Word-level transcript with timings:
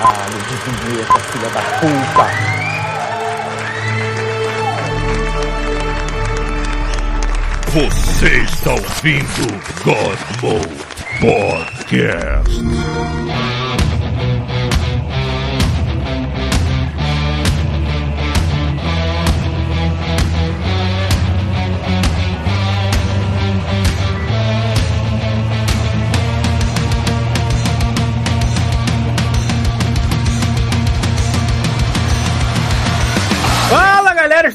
Caralho, 0.00 0.38
desvia 0.48 1.02
essa 1.02 1.18
filha 1.18 1.50
da 1.50 1.60
puta. 1.60 2.24
Você 7.72 8.38
está 8.38 8.72
ouvindo 8.72 9.46
God 9.84 10.18
Mode 10.40 10.90
Podcast. 11.20 12.64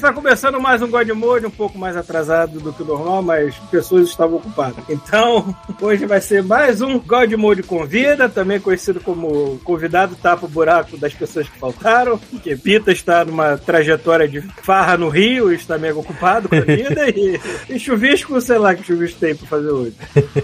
Está 0.06 0.14
começando 0.14 0.60
mais 0.60 0.80
um 0.82 0.88
God 0.88 1.08
Mode, 1.10 1.46
um 1.46 1.50
pouco 1.50 1.76
mais 1.76 1.96
atrasado 1.96 2.60
do 2.60 2.72
que 2.72 2.80
o 2.80 2.86
normal, 2.86 3.22
mas 3.22 3.56
pessoas 3.72 4.08
estavam 4.08 4.36
ocupadas. 4.36 4.84
Então, 4.88 5.52
hoje 5.82 6.06
vai 6.06 6.20
ser 6.20 6.44
mais 6.44 6.80
um 6.80 6.96
God 7.00 7.32
Mode 7.32 7.64
Convida, 7.64 8.28
também 8.28 8.60
conhecido 8.60 9.00
como 9.00 9.58
convidado 9.64 10.14
tapa 10.14 10.46
o 10.46 10.48
buraco 10.48 10.96
das 10.96 11.12
pessoas 11.12 11.48
que 11.48 11.58
faltaram, 11.58 12.16
porque 12.18 12.54
Pita 12.54 12.92
está 12.92 13.24
numa 13.24 13.58
trajetória 13.58 14.28
de 14.28 14.40
farra 14.62 14.96
no 14.96 15.08
Rio 15.08 15.50
e 15.52 15.56
está 15.56 15.76
mega 15.76 15.98
ocupado 15.98 16.48
com 16.48 16.54
a 16.54 16.60
vida, 16.60 17.10
e, 17.10 17.40
e 17.74 17.76
chuvisco, 17.76 18.40
sei 18.40 18.58
lá 18.58 18.76
que 18.76 18.84
chuvisco 18.84 19.18
tem 19.18 19.34
para 19.34 19.48
fazer 19.48 19.70
hoje. 19.70 19.94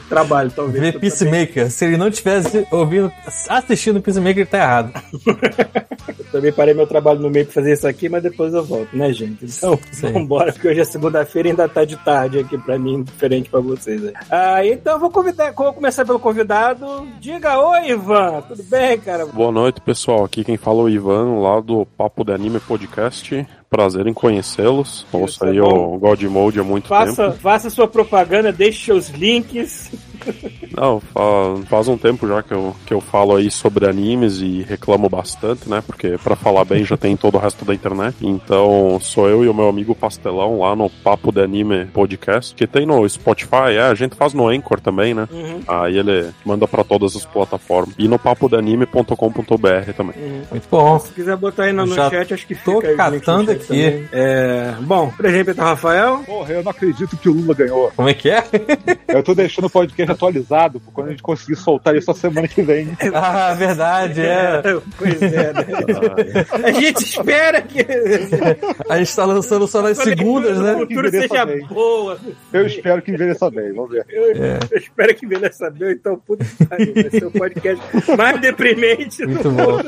Trabalho, 0.08 0.50
talvez. 0.50 0.82
Ver 0.82 0.98
Peacemaker. 0.98 1.70
Se 1.70 1.84
ele 1.84 1.96
não 1.96 2.10
tivesse 2.10 2.66
ouvindo, 2.68 3.12
assistindo 3.48 4.02
Peacemaker, 4.02 4.38
ele 4.38 4.46
tá 4.46 4.58
errado. 4.58 4.92
Também 6.32 6.50
parei 6.50 6.74
meu 6.74 6.86
trabalho 6.86 7.20
no 7.20 7.30
meio 7.30 7.44
pra 7.44 7.54
fazer 7.54 7.74
isso 7.74 7.86
aqui, 7.86 8.08
mas 8.08 8.22
depois 8.22 8.52
eu 8.54 8.64
volto, 8.64 8.96
né, 8.96 9.12
gente? 9.12 9.51
Então, 9.58 9.78
Sim. 9.90 10.12
vambora, 10.12 10.52
porque 10.52 10.68
hoje 10.68 10.80
é 10.80 10.84
segunda-feira 10.84 11.48
e 11.48 11.50
ainda 11.50 11.68
tá 11.68 11.84
de 11.84 11.96
tarde 11.96 12.38
aqui 12.38 12.56
pra 12.58 12.78
mim, 12.78 13.02
diferente 13.02 13.48
pra 13.50 13.60
vocês. 13.60 14.04
aí. 14.04 14.12
Ah, 14.30 14.66
então 14.66 14.94
eu 14.94 14.98
vou 14.98 15.10
convidar, 15.10 15.52
vou 15.52 15.72
começar 15.72 16.04
pelo 16.04 16.18
convidado. 16.18 17.06
Diga 17.20 17.58
oi, 17.58 17.90
Ivan. 17.90 18.42
Tudo 18.42 18.62
bem, 18.64 18.98
cara? 18.98 19.26
Boa 19.26 19.52
noite, 19.52 19.80
pessoal. 19.80 20.24
Aqui 20.24 20.44
quem 20.44 20.56
fala 20.56 20.80
é 20.80 20.82
o 20.84 20.88
Ivan, 20.88 21.38
lá 21.40 21.60
do 21.60 21.86
Papo 21.86 22.24
de 22.24 22.32
Anime 22.32 22.60
Podcast. 22.60 23.46
Prazer 23.72 24.06
em 24.06 24.12
conhecê-los. 24.12 25.06
Ouço 25.10 25.42
é 25.46 25.48
aí 25.50 25.60
o 25.60 25.96
God 25.98 26.22
Mode 26.24 26.60
há 26.60 26.62
muito 26.62 26.88
Faça, 26.88 27.28
tempo. 27.30 27.38
faça 27.40 27.70
sua 27.70 27.88
propaganda, 27.88 28.52
deixe 28.52 28.84
seus 28.84 29.08
links. 29.08 29.90
Não, 30.76 31.00
fa- 31.00 31.56
faz 31.68 31.88
um 31.88 31.96
tempo 31.98 32.28
já 32.28 32.42
que 32.44 32.52
eu, 32.54 32.76
que 32.86 32.94
eu 32.94 33.00
falo 33.00 33.34
aí 33.34 33.50
sobre 33.50 33.88
animes 33.88 34.40
e 34.40 34.62
reclamo 34.62 35.08
bastante, 35.08 35.68
né? 35.68 35.82
Porque 35.84 36.16
pra 36.22 36.36
falar 36.36 36.64
bem 36.64 36.84
já 36.84 36.96
tem 36.96 37.16
todo 37.16 37.34
o 37.34 37.38
resto 37.38 37.64
da 37.64 37.74
internet. 37.74 38.14
Então 38.20 38.98
sou 39.00 39.28
eu 39.28 39.42
e 39.44 39.48
o 39.48 39.54
meu 39.54 39.68
amigo 39.68 39.94
Pastelão 39.96 40.60
lá 40.60 40.76
no 40.76 40.88
Papo 40.88 41.32
de 41.32 41.40
Anime 41.42 41.86
Podcast, 41.86 42.54
que 42.54 42.66
tem 42.68 42.86
no 42.86 43.08
Spotify, 43.08 43.72
é, 43.76 43.82
a 43.82 43.94
gente 43.94 44.14
faz 44.14 44.32
no 44.32 44.46
Anchor 44.48 44.80
também, 44.80 45.12
né? 45.12 45.26
Uhum. 45.32 45.60
Aí 45.66 45.98
ele 45.98 46.30
manda 46.44 46.68
pra 46.68 46.84
todas 46.84 47.16
as 47.16 47.24
plataformas. 47.24 47.94
E 47.98 48.06
no 48.06 48.18
papodeanime.com.br 48.18 49.92
também. 49.96 50.14
Muito 50.50 50.68
bom. 50.70 50.98
Se 51.00 51.12
quiser 51.12 51.36
botar 51.36 51.64
aí 51.64 51.72
no, 51.72 51.84
no 51.86 51.94
chat, 51.94 52.32
acho 52.32 52.46
que 52.46 52.54
tô 52.54 52.80
fica 52.80 52.92
no 52.92 52.96
catando 52.96 53.52
chat 53.52 53.61
aqui. 53.64 54.08
É, 54.12 54.74
bom, 54.80 55.10
por 55.10 55.24
exemplo, 55.24 55.54
o 55.56 55.60
Rafael. 55.60 56.18
Porra, 56.26 56.52
eu 56.54 56.62
não 56.62 56.70
acredito 56.70 57.16
que 57.16 57.28
o 57.28 57.32
Lula 57.32 57.54
ganhou. 57.54 57.92
Como 57.94 58.08
é 58.08 58.14
que 58.14 58.30
é? 58.30 58.44
Eu 59.08 59.22
tô 59.22 59.34
deixando 59.34 59.66
o 59.66 59.70
podcast 59.70 60.12
atualizado 60.12 60.80
pra 60.80 60.92
quando 60.92 61.06
a 61.08 61.10
gente 61.10 61.22
conseguir 61.22 61.56
soltar 61.56 61.94
isso 61.96 62.10
a 62.10 62.14
semana 62.14 62.48
que 62.48 62.62
vem. 62.62 62.96
Ah, 63.14 63.54
verdade, 63.54 64.20
é. 64.20 64.62
Pois 64.96 65.22
é, 65.22 65.52
né? 65.52 65.66
A 66.64 66.72
gente 66.72 67.04
espera 67.04 67.60
que 67.62 67.86
A 68.88 68.98
gente 68.98 69.14
tá 69.14 69.24
lançando 69.24 69.66
só 69.66 69.82
nas 69.82 69.98
segundas, 69.98 70.58
o 70.58 70.62
né? 70.62 70.74
futuro 70.74 71.10
seja 71.10 71.44
bem. 71.46 71.66
boa. 71.66 72.18
Eu 72.52 72.66
espero 72.66 73.02
que 73.02 73.10
envelheça 73.10 73.50
bem, 73.50 73.72
vamos 73.72 73.90
ver. 73.90 74.04
Eu, 74.08 74.32
eu 74.34 74.78
espero 74.78 75.14
que 75.14 75.26
envelheça 75.26 75.70
bem, 75.70 75.92
então 75.92 76.16
puta 76.18 76.44
que 76.44 76.64
pariu. 76.66 76.94
Vai 76.94 77.10
ser 77.10 77.24
o 77.26 77.30
podcast 77.30 77.84
mais 78.16 78.40
deprimente 78.40 79.22
do 79.26 79.28
Muito 79.32 79.50
bom. 79.50 79.78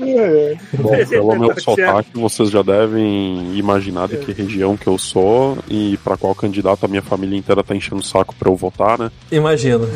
É, 0.00 0.56
Bom, 0.76 0.90
pelo 1.08 1.38
meu 1.38 1.60
sotaque, 1.60 2.10
vocês 2.14 2.50
já 2.50 2.62
devem 2.62 3.56
imaginar 3.56 4.08
de 4.08 4.16
que 4.18 4.32
região 4.32 4.76
que 4.76 4.86
eu 4.86 4.98
sou 4.98 5.58
e 5.68 5.96
pra 5.98 6.16
qual 6.16 6.34
candidato 6.34 6.84
a 6.84 6.88
minha 6.88 7.02
família 7.02 7.38
inteira 7.38 7.62
tá 7.62 7.74
enchendo 7.74 8.00
o 8.00 8.04
saco 8.04 8.34
pra 8.38 8.50
eu 8.50 8.56
votar, 8.56 8.98
né? 8.98 9.10
Imagino. 9.30 9.88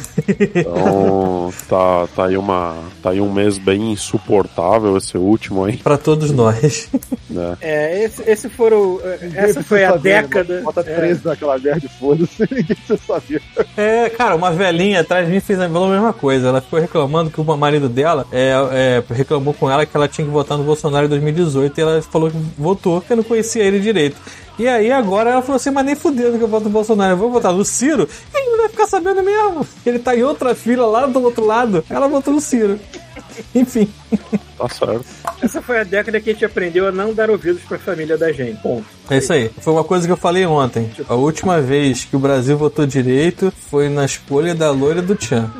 Então, 0.54 1.52
tá, 1.68 2.08
tá, 2.14 2.26
aí 2.26 2.36
uma, 2.36 2.76
tá 3.02 3.10
aí 3.10 3.20
um 3.20 3.32
mês 3.32 3.58
bem 3.58 3.92
insuportável 3.92 4.96
esse 4.96 5.16
último 5.16 5.64
aí, 5.64 5.76
Pra 5.78 5.98
todos 5.98 6.30
nós. 6.30 6.88
né? 7.28 7.56
É, 7.60 8.04
esse, 8.04 8.22
esse 8.28 8.48
foram. 8.48 9.00
Essa 9.34 9.62
foi 9.62 9.84
a 9.84 9.96
década. 9.96 10.60
Bota 10.62 10.80
é, 10.80 10.94
13 10.94 11.24
naquela 11.24 11.58
merda 11.58 11.84
e 11.84 11.88
foda-se, 11.88 12.42
ninguém 12.50 12.76
precisa 12.76 12.98
saber. 13.06 13.42
É, 13.76 14.08
cara, 14.10 14.36
uma 14.36 14.50
velhinha 14.50 15.00
atrás 15.00 15.26
de 15.26 15.32
mim 15.32 15.40
fez 15.40 15.60
a 15.60 15.68
mesma 15.68 16.12
coisa. 16.12 16.48
Ela 16.48 16.60
ficou 16.60 16.78
reclamando 16.78 17.30
que 17.30 17.40
o 17.40 17.44
marido 17.56 17.88
dela 17.88 18.26
é, 18.30 18.52
é, 18.72 19.14
reclamou 19.14 19.54
com 19.54 19.70
ela 19.70 19.86
que 19.88 19.96
ela 19.96 20.08
tinha 20.08 20.26
que 20.26 20.32
votar 20.32 20.56
no 20.58 20.64
Bolsonaro 20.64 21.06
em 21.06 21.08
2018 21.08 21.78
e 21.78 21.80
ela 21.80 22.02
falou 22.02 22.30
que 22.30 22.36
votou, 22.56 23.00
porque 23.00 23.14
não 23.14 23.22
conhecia 23.22 23.62
ele 23.62 23.80
direito. 23.80 24.16
E 24.58 24.66
aí 24.66 24.90
agora 24.90 25.30
ela 25.30 25.42
falou 25.42 25.56
assim, 25.56 25.70
mas 25.70 25.86
nem 25.86 25.94
fudendo 25.94 26.36
que 26.36 26.42
eu 26.44 26.48
voto 26.48 26.64
no 26.64 26.70
Bolsonaro, 26.70 27.12
eu 27.12 27.16
vou 27.16 27.30
votar 27.30 27.52
no 27.52 27.64
Ciro, 27.64 28.08
ele 28.34 28.50
não 28.50 28.58
vai 28.58 28.68
ficar 28.68 28.86
sabendo 28.86 29.22
mesmo. 29.22 29.66
Ele 29.86 29.98
tá 29.98 30.16
em 30.16 30.22
outra 30.24 30.54
fila 30.54 30.86
lá 30.86 31.06
do 31.06 31.22
outro 31.22 31.44
lado. 31.44 31.84
Ela 31.88 32.08
votou 32.08 32.34
no 32.34 32.40
Ciro. 32.40 32.78
Enfim. 33.54 33.88
Tá 34.56 34.68
certo. 34.68 35.04
Essa 35.42 35.62
foi 35.62 35.78
a 35.80 35.84
década 35.84 36.20
que 36.20 36.30
a 36.30 36.32
gente 36.32 36.44
aprendeu 36.44 36.88
a 36.88 36.92
não 36.92 37.14
dar 37.14 37.30
ouvidos 37.30 37.62
pra 37.62 37.78
família 37.78 38.18
da 38.18 38.32
gente. 38.32 38.60
Ponto. 38.60 38.84
É 39.10 39.18
isso 39.18 39.32
aí. 39.32 39.50
Foi 39.60 39.72
uma 39.72 39.84
coisa 39.84 40.06
que 40.06 40.12
eu 40.12 40.16
falei 40.16 40.44
ontem. 40.44 40.90
A 41.08 41.14
última 41.14 41.60
vez 41.60 42.04
que 42.04 42.16
o 42.16 42.18
Brasil 42.18 42.58
votou 42.58 42.86
direito 42.86 43.52
foi 43.70 43.88
na 43.88 44.04
escolha 44.04 44.54
da 44.54 44.70
loira 44.70 45.00
do 45.00 45.14
Tchan. 45.14 45.50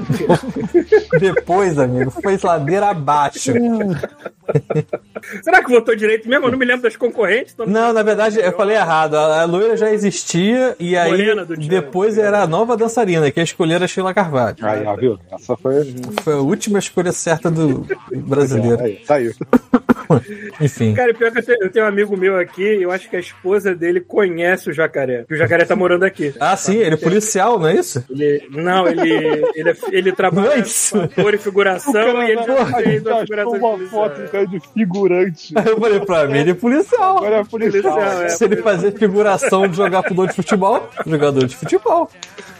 Depois, 1.18 1.78
amigo, 1.78 2.10
foi 2.10 2.38
ladeira 2.42 2.88
abaixo. 2.88 3.52
Será 5.42 5.62
que 5.62 5.70
votou 5.70 5.94
direito 5.94 6.28
mesmo? 6.28 6.46
Eu 6.46 6.50
não 6.52 6.58
me 6.58 6.64
lembro 6.64 6.82
das 6.82 6.96
concorrentes. 6.96 7.52
então 7.54 7.66
Não, 7.66 7.92
na 7.92 8.02
verdade, 8.02 8.38
eu 8.38 8.52
falei 8.52 8.76
errado. 8.76 9.14
A, 9.14 9.44
loira 9.44 9.76
já 9.76 9.92
existia 9.92 10.74
e 10.78 10.96
aí 10.96 11.34
depois 11.68 12.18
era 12.18 12.42
a 12.42 12.46
nova 12.46 12.76
dançarina, 12.76 13.30
que 13.30 13.40
a 13.40 13.42
escolher 13.42 13.82
a 13.82 13.86
Sheila 13.86 14.14
Carvalho. 14.14 14.56
Aí, 14.62 14.84
viu? 14.98 15.18
Essa 15.30 15.56
foi. 15.56 15.94
Foi 16.22 16.34
a 16.34 16.38
última 16.38 16.78
escolha 16.78 17.12
certa 17.12 17.50
do 17.50 17.67
brasileiro. 18.14 18.82
Aí, 18.82 19.00
saiu. 19.04 19.32
Enfim. 20.60 20.94
Cara, 20.94 21.12
pior 21.12 21.30
que 21.30 21.38
eu 21.38 21.44
tenho, 21.44 21.58
eu 21.62 21.70
tenho 21.70 21.84
um 21.84 21.88
amigo 21.88 22.16
meu 22.16 22.36
aqui, 22.38 22.62
eu 22.62 22.90
acho 22.90 23.08
que 23.10 23.16
a 23.16 23.20
esposa 23.20 23.74
dele 23.74 24.00
conhece 24.00 24.70
o 24.70 24.72
jacaré. 24.72 25.24
Que 25.24 25.34
o 25.34 25.36
jacaré 25.36 25.64
tá 25.64 25.76
morando 25.76 26.04
aqui. 26.04 26.34
Ah, 26.40 26.56
sim, 26.56 26.76
ele 26.76 26.94
é 26.94 26.96
policial, 26.96 27.58
não 27.58 27.68
é 27.68 27.74
isso? 27.74 28.02
Ele, 28.10 28.48
não, 28.50 28.86
ele, 28.86 29.12
ele, 29.54 29.76
ele 29.90 30.12
trabalha 30.12 30.62
ator 30.62 31.34
e 31.34 31.38
figuração 31.38 32.22
e 32.22 32.30
ele 32.30 32.42
fez 32.42 32.86
gente 32.86 33.08
uma 33.08 33.20
figuração 33.20 33.78
foto 33.88 34.22
do 34.22 34.28
cara 34.28 34.46
de 34.46 34.60
figurante. 34.60 35.52
Aí 35.54 35.66
eu 35.66 35.78
falei 35.78 36.00
pra 36.00 36.26
mim, 36.26 36.38
ele 36.38 36.50
é 36.50 36.54
policial. 36.54 37.18
Agora 37.18 37.36
é 37.36 37.44
policial. 37.44 37.94
Policial, 37.94 38.22
é. 38.22 38.28
Se 38.28 38.44
ele 38.44 38.56
fazer 38.56 38.92
figuração 38.92 39.68
de 39.68 39.76
jogar 39.76 40.02
futebol 40.02 40.26
de 40.26 40.34
futebol, 40.34 40.90
jogador 41.06 41.46
de 41.46 41.56
futebol. 41.56 42.10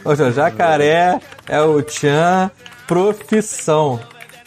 Ou 0.05 0.15
seja, 0.15 0.31
jacaré 0.31 1.19
é 1.47 1.61
o 1.61 1.81
Tchan 1.81 2.51
profissão. 2.87 3.99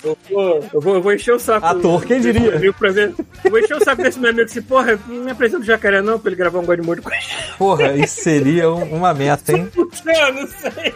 Eu 0.04 0.18
vou, 0.30 0.68
eu, 0.72 0.80
vou, 0.80 0.94
eu 0.96 1.02
vou 1.02 1.12
encher 1.12 1.32
o 1.34 1.38
saco. 1.38 1.64
Ator, 1.66 2.04
quem 2.04 2.20
diria? 2.20 2.58
meu 2.58 2.72
ver. 2.92 3.14
Eu 3.44 3.50
vou 3.50 3.60
encher 3.60 3.76
o 3.76 3.84
saco 3.84 4.02
desse 4.02 4.18
meu 4.18 4.30
amigo 4.30 4.44
assim, 4.44 4.62
porra, 4.62 4.98
não 5.06 5.24
me 5.24 5.30
apresenta 5.30 5.62
o 5.62 5.64
jacaré 5.66 6.00
não, 6.02 6.18
pra 6.18 6.30
ele 6.30 6.36
gravar 6.36 6.58
um 6.58 6.64
God 6.66 6.80
Mode 6.80 7.02
com. 7.02 7.10
Porra, 7.56 7.92
isso 7.94 8.20
seria 8.22 8.70
um- 8.70 8.94
uma 8.96 9.14
meta, 9.14 9.52
hein? 9.52 9.68
Não, 10.04 10.32
não 10.34 10.46
sei. 10.48 10.94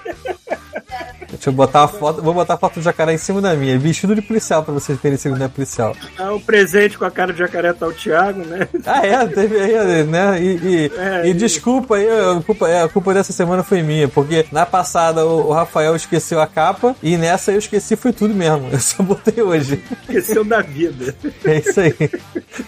Deixa 1.28 1.48
eu 1.48 1.53
botar 1.53 1.84
a 1.84 1.88
foto. 1.88 2.22
Vou 2.22 2.32
botar 2.34 2.54
a 2.54 2.56
foto 2.56 2.75
do 2.75 2.82
jacaré 2.82 3.12
em 3.14 3.19
cima 3.19 3.40
da 3.40 3.55
minha. 3.55 3.78
Vestido 3.78 4.14
de 4.14 4.23
policial 4.23 4.62
pra 4.62 4.73
vocês 4.73 4.99
verem 5.00 5.19
se 5.19 5.28
não 5.28 5.44
é 5.44 5.49
policial. 5.49 5.94
Ah, 6.19 6.32
o 6.32 6.40
presente 6.40 6.96
com 6.96 7.05
a 7.05 7.11
cara 7.11 7.32
do 7.32 7.38
jacaré 7.38 7.73
tá 7.73 7.87
o 7.87 7.93
Thiago, 7.93 8.44
né? 8.44 8.69
Ah, 8.84 9.05
é, 9.06 9.26
teve 9.26 9.58
aí, 9.58 10.05
né? 10.05 10.40
E, 10.40 10.46
e- 10.56 10.93
É, 10.96 11.26
e 11.26 11.31
e- 11.31 11.34
desculpa 11.34 11.96
aí, 11.96 12.08
a 12.08 12.40
culpa, 12.43 12.69
é, 12.69 12.82
a 12.82 12.88
culpa 12.88 13.12
dessa 13.14 13.32
semana 13.32 13.62
foi 13.62 13.82
minha, 13.82 14.08
porque 14.08 14.46
na 14.52 14.64
passada 14.64 15.25
o, 15.26 15.49
o 15.49 15.52
Rafael 15.52 15.96
esqueceu 15.96 16.40
a 16.40 16.46
capa 16.46 16.94
e 17.02 17.17
nessa 17.17 17.52
eu 17.52 17.58
esqueci 17.58 17.96
foi 17.96 18.12
tudo 18.12 18.34
mesmo. 18.34 18.69
Eu 18.70 18.79
só 18.81 19.02
botei 19.02 19.43
hoje. 19.43 19.82
Esqueceu 20.02 20.44
da 20.44 20.61
vida. 20.62 21.14
É 21.44 21.58
isso 21.58 21.81
aí. 21.81 21.94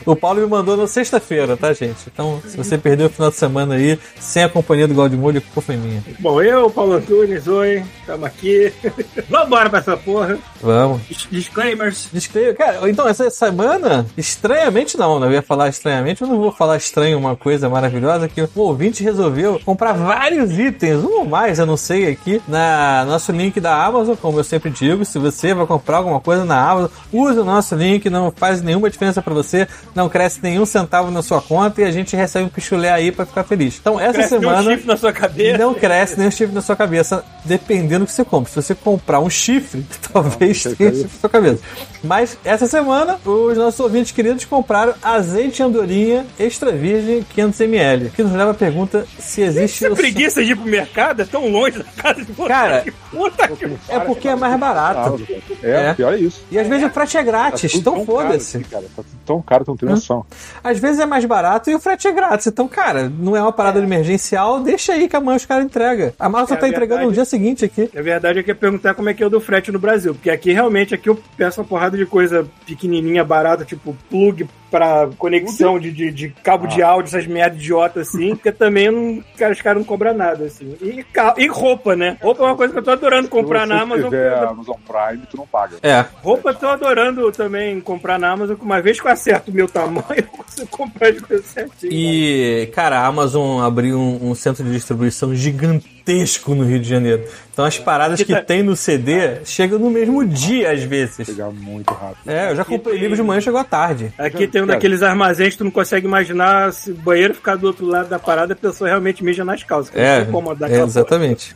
O 0.05 0.17
Paulo 0.17 0.41
me 0.41 0.47
mandou 0.47 0.77
na 0.77 0.87
sexta-feira, 0.87 1.57
tá, 1.57 1.73
gente? 1.73 1.99
Então, 2.13 2.43
se 2.47 2.57
você 2.57 2.77
perdeu 2.77 3.07
o 3.07 3.11
final 3.11 3.31
de 3.31 3.37
semana 3.37 3.75
aí, 3.77 3.99
sem 4.19 4.43
a 4.43 4.49
companhia 4.49 4.87
do 4.89 4.95
Galdemolho, 4.95 5.39
a 5.39 5.41
culpa 5.41 5.61
foi 5.61 5.77
minha. 5.77 6.03
Bom, 6.19 6.43
eu, 6.43 6.69
Paulo 6.71 6.95
Antunes, 6.95 7.47
oi, 7.47 7.83
estamos 8.09 8.25
aqui. 8.25 8.73
Vambora 9.29 9.69
pra 9.69 9.81
essa 9.81 9.97
porra. 9.97 10.39
Vamos. 10.61 11.03
Disclaimers. 11.31 12.09
Disclaimer. 12.11 12.57
Cara, 12.57 12.91
então, 12.91 13.07
essa 13.07 13.29
semana, 13.29 14.07
estranhamente 14.17 14.97
não, 14.97 15.21
né? 15.21 15.27
Eu 15.27 15.33
ia 15.33 15.43
falar 15.43 15.69
estranhamente, 15.69 16.23
eu 16.23 16.29
não 16.29 16.39
vou 16.39 16.51
falar 16.51 16.79
estranho 16.79 17.19
uma 17.19 17.37
coisa 17.37 17.69
maravilhosa 17.69 18.29
que 18.29 18.41
o 18.41 18.49
ouvinte 18.57 19.03
resolveu 19.03 19.61
comprar 19.65 19.93
vários 19.93 20.59
itens, 20.59 21.05
um 21.05 21.19
ou 21.19 21.25
mais, 21.27 21.59
eu 21.59 21.67
não 21.67 21.77
sei, 21.77 22.11
aqui, 22.11 22.41
na 22.49 23.05
nosso 23.07 23.31
link 23.33 23.61
da 23.61 23.85
Amazon, 23.85 24.17
como 24.17 24.39
eu 24.39 24.45
sempre 24.45 24.71
digo, 24.71 25.05
se 25.05 25.19
você 25.19 25.53
vai 25.53 25.67
comprar 25.67 25.99
alguma 25.99 26.21
coisa 26.21 26.45
na 26.45 26.71
Amazon, 26.71 26.91
use 27.13 27.39
o 27.39 27.45
nosso 27.45 27.75
link, 27.75 28.09
não 28.09 28.31
faz 28.31 28.63
nenhuma 28.63 28.89
diferença 28.89 29.21
pra 29.21 29.35
você, 29.35 29.69
não 29.95 30.09
cresce 30.09 30.41
nenhum 30.43 30.65
centavo 30.65 31.11
na 31.11 31.23
sua 31.23 31.43
conta 31.43 31.83
e 31.83 31.85
a 31.85 31.91
gente 31.91 32.17
recebe 32.17 32.47
um 32.47 32.49
pichulé 32.49 32.91
aí 32.91 33.13
pra 33.13 33.27
ficar 33.27 33.45
feliz. 33.45 33.79
Então, 33.81 34.01
essa 34.01 34.15
Cresce 34.15 34.29
semana... 34.31 34.61
um 34.61 34.65
chifre 34.65 34.87
na 34.87 34.97
sua 34.97 35.13
cabeça. 35.13 35.59
Não 35.59 35.75
cresce 35.75 36.19
nem 36.19 36.29
o 36.29 36.33
chifre 36.33 36.55
na 36.55 36.63
sua 36.63 36.77
cabeça, 36.77 37.25
dependendo 37.45 37.98
do 37.99 38.07
que 38.07 38.13
você 38.13 38.25
compra. 38.25 38.51
Se 38.51 38.57
você 38.63 38.75
comprar 38.75 39.21
um 39.21 39.29
chifre, 39.31 39.85
talvez 40.13 40.63
tenha 40.63 40.77
chifre 40.93 41.03
na 41.03 41.09
sua 41.21 41.31
cabeça. 41.31 41.63
Mas 42.03 42.39
essa 42.45 42.67
semana, 42.67 43.19
os 43.25 43.57
nossos 43.59 43.81
ouvintes 43.81 44.13
queridos 44.13 44.45
compraram 44.45 44.95
azeite 45.03 45.63
andorinha 45.63 46.25
extra 46.39 46.71
virgem 46.73 47.25
500ml. 47.37 48.11
Que 48.13 48.23
nos 48.23 48.33
leva 48.33 48.53
a 48.53 48.55
pergunta 48.55 49.07
se 49.19 49.43
existe. 49.43 49.81
Você 49.81 49.89
o- 49.89 49.97
preguiça 49.97 50.45
de 50.45 50.53
ir 50.53 50.57
pro 50.57 50.67
mercado? 50.67 51.23
É 51.23 51.25
tão 51.25 51.49
longe 51.51 51.79
da 51.79 51.85
casa 52.03 52.25
de 52.25 52.33
vocês. 52.33 52.49
Cara, 52.49 52.85
Puta 53.11 53.49
que 53.49 53.65
É 53.89 53.99
porque 54.01 54.29
é 54.29 54.37
mais 54.37 54.59
barato. 54.61 55.21
É, 55.63 55.87
É. 55.91 55.95
pior 55.95 56.13
é 56.15 56.19
isso. 56.19 56.43
E 56.51 56.59
às 56.59 56.67
vezes 56.69 56.87
o 56.87 56.91
frete 56.91 57.17
é 57.17 57.23
grátis, 57.23 57.73
tudo 57.73 57.81
então 57.81 57.95
tão 57.97 58.07
foda-se. 58.07 58.59
cara. 58.61 58.85
Tá 58.97 59.03
tão 59.27 59.43
caro, 59.43 59.65
tu 59.65 59.69
não 59.73 59.77
tem 59.77 59.89
noção. 59.89 60.25
Às 60.63 60.79
vezes 60.79 61.01
é 61.01 61.07
mais 61.07 61.25
barato 61.25 61.71
e 61.71 61.75
o 61.75 61.81
frete 61.81 62.07
é 62.07 62.13
grátis. 62.13 62.47
Então, 62.47 62.69
cara, 62.69 63.11
não 63.19 63.35
é 63.37 63.43
uma 63.43 63.53
parada 63.53 63.79
emergencial, 63.81 64.61
deixa 64.61 64.93
aí 64.93 65.09
que 65.09 65.17
amanhã 65.17 65.37
os 65.37 65.47
caras 65.47 65.65
entregam. 65.65 66.13
A 66.19 66.27
Amazon 66.27 66.57
É 66.57 66.61
tá 66.61 66.69
entregando 66.69 66.89
verdade. 67.01 67.07
no 67.09 67.13
dia 67.13 67.25
seguinte 67.25 67.65
aqui. 67.65 67.88
A 67.97 68.03
verdade 68.03 68.39
é 68.39 68.43
que 68.43 68.51
é 68.51 68.55
perguntar 68.55 68.95
como 68.95 69.09
é 69.09 69.15
que 69.15 69.23
é 69.23 69.27
o 69.27 69.31
do 69.31 69.41
frete 69.41 69.73
no 69.73 69.79
Brasil. 69.79 70.15
Porque 70.15 70.31
aqui 70.31 70.53
realmente 70.53 70.95
aqui 70.95 71.09
eu 71.09 71.21
peço 71.37 71.61
uma 71.61 71.67
porrada 71.67 71.97
de 71.97 72.07
coisa 72.07 72.47
pequenininha, 72.67 73.25
barata, 73.25 73.65
tipo 73.65 73.97
plug 74.11 74.49
pra 74.71 75.09
conexão 75.19 75.79
de, 75.79 75.91
de, 75.91 76.11
de 76.11 76.29
cabo 76.43 76.67
de 76.67 76.83
áudio, 76.83 77.09
essas 77.09 77.27
merda 77.27 77.57
idiota 77.57 78.01
assim, 78.01 78.35
porque 78.35 78.53
também 78.53 78.91
não, 78.91 79.23
cara, 79.37 79.53
os 79.53 79.61
caras 79.63 79.79
não 79.79 79.85
cobram 79.85 80.15
nada, 80.15 80.45
assim. 80.45 80.77
E, 80.83 81.05
e 81.39 81.47
roupa, 81.49 81.97
né? 81.97 82.17
Roupa 82.21 82.43
é 82.43 82.47
uma 82.47 82.57
coisa 82.57 82.73
que 82.73 82.79
eu 82.79 82.83
tô 82.83 82.91
adorando 82.91 83.29
comprar 83.29 83.63
Se 83.63 83.69
na 83.69 83.81
Amazon. 83.81 84.05
tiver 84.05 84.39
Amazon 84.45 84.77
Prime, 84.87 85.23
tu 85.31 85.37
não 85.37 85.47
paga. 85.47 85.77
É. 85.83 86.05
Roupa 86.23 86.51
eu 86.51 86.55
tô 86.55 86.67
adorando 86.69 87.33
também 87.33 87.81
comprar 87.81 88.19
na 88.19 88.31
Amazon, 88.31 88.57
que 88.57 88.65
uma 88.65 88.81
vez 88.83 89.01
que 89.01 89.07
eu 89.07 89.11
acerto 89.11 89.51
o 89.51 89.55
meu 89.55 89.69
tamanho, 89.69 90.05
eu 90.17 90.25
consigo 90.25 90.67
comprar 90.69 91.11
de 91.13 91.21
coisa 91.21 91.43
certinho. 91.43 91.93
E, 91.93 92.71
cara, 92.75 92.99
a 93.01 93.07
Amazon 93.07 93.63
abriu 93.63 93.99
um, 93.99 94.31
um 94.31 94.35
centro 94.35 94.63
de 94.65 94.71
distribuição 94.73 95.35
gigantesco 95.35 96.55
no 96.55 96.65
Rio 96.65 96.79
de 96.81 96.89
Janeiro. 96.89 97.25
Então 97.53 97.65
as 97.65 97.79
paradas 97.79 98.23
que 98.23 98.33
tá- 98.33 98.41
tem 98.43 98.63
no 98.63 98.77
CD 98.77 99.45
chegam 99.45 99.79
no 99.79 99.91
mesmo 99.91 100.25
dia, 100.25 100.71
às 100.73 100.83
vezes. 100.83 101.27
Pegar 101.27 101.51
muito 101.51 101.93
rápido. 101.93 102.31
É, 102.31 102.51
eu 102.53 102.57
já 102.57 102.65
comprei 102.65 102.97
livro 102.97 103.17
de 103.17 103.23
manhã 103.23 103.41
chegou 103.41 103.59
à 103.61 103.65
tarde. 103.65 104.13
Aqui 104.17 104.47
tem 104.47 104.58
um 104.63 104.67
Cara. 104.67 104.79
daqueles 104.79 105.03
armazéns 105.03 105.53
que 105.53 105.59
tu 105.59 105.65
não 105.65 105.71
consegue 105.71 106.07
imaginar 106.07 106.73
se 106.73 106.91
o 106.91 106.95
banheiro 106.95 107.35
ficar 107.35 107.57
do 107.57 107.67
outro 107.67 107.87
lado 107.87 108.09
da 108.09 108.19
parada, 108.19 108.53
a 108.53 108.57
pessoa 108.57 108.89
realmente 108.89 109.23
mija 109.25 109.45
nas 109.45 109.63
calças. 109.65 109.95
É, 109.95 110.25
tem 110.25 110.33
é, 110.71 110.81
exatamente. 110.83 111.55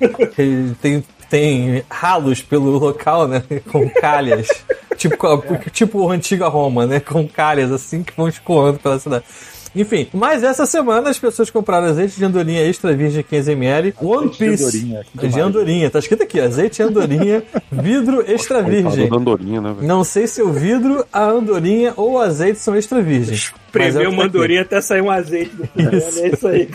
Tem, 0.81 1.04
tem 1.28 1.82
ralos 1.90 2.43
pelo 2.43 2.70
local, 2.78 3.26
né? 3.28 3.43
Com 3.70 3.88
calhas. 3.88 4.49
tipo, 4.96 5.16
co- 5.16 5.43
tipo 5.70 6.10
antiga 6.10 6.49
Roma, 6.49 6.87
né? 6.87 7.00
Com 7.00 7.26
calhas 7.28 7.72
assim 7.72 8.02
que 8.02 8.12
vão 8.16 8.28
escoando 8.28 8.78
pela 8.78 8.99
cidade. 8.99 9.25
Enfim, 9.74 10.06
mas 10.12 10.42
essa 10.42 10.66
semana 10.66 11.08
as 11.08 11.19
pessoas 11.19 11.50
compraram 11.50 11.86
azeite 11.86 12.16
de 12.16 12.24
andorinha 12.24 12.60
extra 12.62 12.94
virgem 12.94 13.22
15ml, 13.22 13.94
One 14.00 14.28
Azeite 14.28 14.32
de 14.32 14.38
Piece 14.38 14.64
andorinha, 14.64 15.04
de 15.30 15.40
andorinha, 15.40 15.90
tá 15.90 15.98
escrito 15.98 16.22
aqui, 16.22 16.40
azeite 16.40 16.76
de 16.76 16.82
andorinha, 16.82 17.42
vidro 17.70 18.22
extra 18.26 18.62
virgem. 18.62 19.08
andorinha, 19.10 19.60
né? 19.60 19.76
Não 19.80 20.04
sei 20.04 20.26
se 20.26 20.42
o 20.42 20.52
vidro, 20.52 21.04
a 21.12 21.24
andorinha 21.24 21.94
ou 21.96 22.12
o 22.12 22.19
azeite 22.19 22.58
são 22.58 22.76
extra 22.76 23.00
virgens. 23.00 23.52
É 23.56 23.72
Prever 23.72 24.02
que 24.02 24.08
uma 24.08 24.22
tá 24.22 24.28
andorinha 24.28 24.60
até 24.62 24.80
sair 24.80 25.00
um 25.00 25.10
azeite 25.10 25.52
final. 25.74 25.92
É 25.94 26.28
isso 26.28 26.46
aí. 26.46 26.69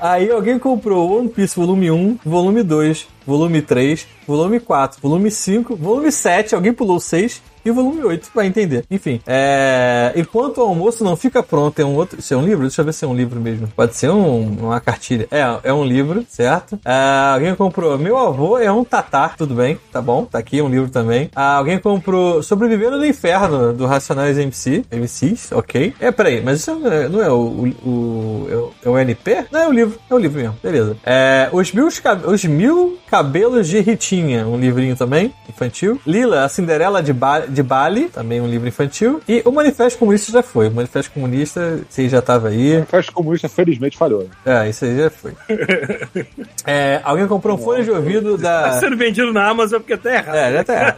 Aí 0.00 0.28
alguém 0.28 0.58
comprou 0.58 1.18
One 1.20 1.28
Piece 1.28 1.54
volume 1.54 1.88
1, 1.88 2.18
volume 2.24 2.64
2, 2.64 3.06
volume 3.24 3.62
3, 3.62 4.04
volume 4.26 4.58
4, 4.58 5.00
volume 5.00 5.30
5, 5.30 5.76
volume 5.76 6.10
7, 6.10 6.56
alguém 6.56 6.72
pulou 6.72 6.98
6 6.98 7.40
e 7.64 7.70
o 7.70 7.74
volume 7.74 8.02
8, 8.04 8.30
vai 8.34 8.46
entender. 8.46 8.84
Enfim, 8.90 9.20
é... 9.26 10.12
enquanto 10.16 10.58
o 10.58 10.62
almoço 10.62 11.02
não 11.04 11.16
fica 11.16 11.42
pronto, 11.42 11.78
é 11.80 11.84
um 11.84 11.94
outro. 11.94 12.18
Isso 12.18 12.32
é 12.34 12.36
um 12.36 12.44
livro? 12.44 12.62
Deixa 12.62 12.80
eu 12.80 12.84
ver 12.84 12.92
se 12.92 13.04
é 13.04 13.08
um 13.08 13.14
livro 13.14 13.40
mesmo. 13.40 13.68
Pode 13.74 13.96
ser 13.96 14.10
um- 14.10 14.56
uma 14.60 14.80
cartilha. 14.80 15.26
É, 15.30 15.40
é 15.64 15.72
um 15.72 15.84
livro, 15.84 16.24
certo? 16.28 16.78
É, 16.84 17.32
alguém 17.34 17.54
comprou. 17.54 17.96
Meu 17.98 18.16
avô 18.18 18.58
é 18.58 18.70
um 18.70 18.84
tatar, 18.84 19.36
tudo 19.36 19.54
bem, 19.54 19.78
tá 19.92 20.00
bom? 20.00 20.24
Tá 20.24 20.38
aqui 20.38 20.60
um 20.62 20.68
livro 20.68 20.90
também. 20.90 21.30
Ah, 21.34 21.56
alguém 21.56 21.78
comprou 21.78 22.42
Sobrevivendo 22.42 22.96
no 22.98 23.06
Inferno, 23.06 23.72
do 23.72 23.86
Racionais 23.86 24.38
MC. 24.38 24.84
MCs, 24.90 25.52
ok. 25.52 25.94
É, 26.00 26.10
peraí, 26.10 26.42
mas 26.42 26.60
isso 26.60 26.74
não 26.74 26.92
é, 26.92 27.08
não 27.08 27.22
é 27.22 27.30
o, 27.30 27.34
o, 27.36 27.88
o- 27.88 28.72
é 28.84 28.88
o- 28.88 28.98
é 28.98 29.02
NP? 29.02 29.44
Não, 29.50 29.60
é 29.60 29.68
o 29.68 29.72
livro. 29.72 29.98
É 30.10 30.14
o 30.14 30.18
livro 30.18 30.40
mesmo, 30.40 30.56
beleza. 30.62 30.96
É, 31.04 31.48
os, 31.52 31.72
mil, 31.72 31.86
os 31.86 32.44
Mil 32.44 32.98
Cabelos 33.08 33.68
de 33.68 33.80
Ritinha, 33.80 34.46
um 34.46 34.58
livrinho 34.58 34.96
também, 34.96 35.32
infantil. 35.48 36.00
Lila, 36.06 36.44
a 36.44 36.48
Cinderela 36.48 37.02
de, 37.02 37.12
ba 37.12 37.40
de 37.52 37.62
Bali, 37.62 38.08
também 38.08 38.40
um 38.40 38.46
livro 38.46 38.66
infantil. 38.66 39.20
E 39.28 39.42
o 39.44 39.52
Manifesto 39.52 39.98
Comunista 39.98 40.32
já 40.32 40.42
foi. 40.42 40.68
O 40.68 40.72
Manifesto 40.72 41.12
Comunista, 41.12 41.80
você 41.88 42.08
já 42.08 42.20
tava 42.22 42.48
aí. 42.48 42.78
A 42.78 42.84
festa 42.86 43.12
comunista, 43.12 43.48
felizmente, 43.48 43.96
falhou. 43.96 44.22
Né? 44.44 44.64
É, 44.64 44.68
isso 44.68 44.84
aí 44.84 44.96
já 44.96 45.10
foi. 45.10 45.32
É, 46.64 47.00
alguém 47.04 47.26
comprou 47.26 47.56
um 47.56 47.58
fone 47.58 47.82
de 47.84 47.90
ouvido 47.90 48.38
Tá 48.38 48.62
da. 48.68 48.80
sendo 48.80 48.96
vendido 48.96 49.32
na 49.32 49.48
Amazon 49.48 49.80
porque 49.80 49.96
tá 49.96 50.12
errado. 50.14 50.34
É, 50.36 50.52
já 50.52 50.64
tá 50.64 50.74
errado. 50.74 50.96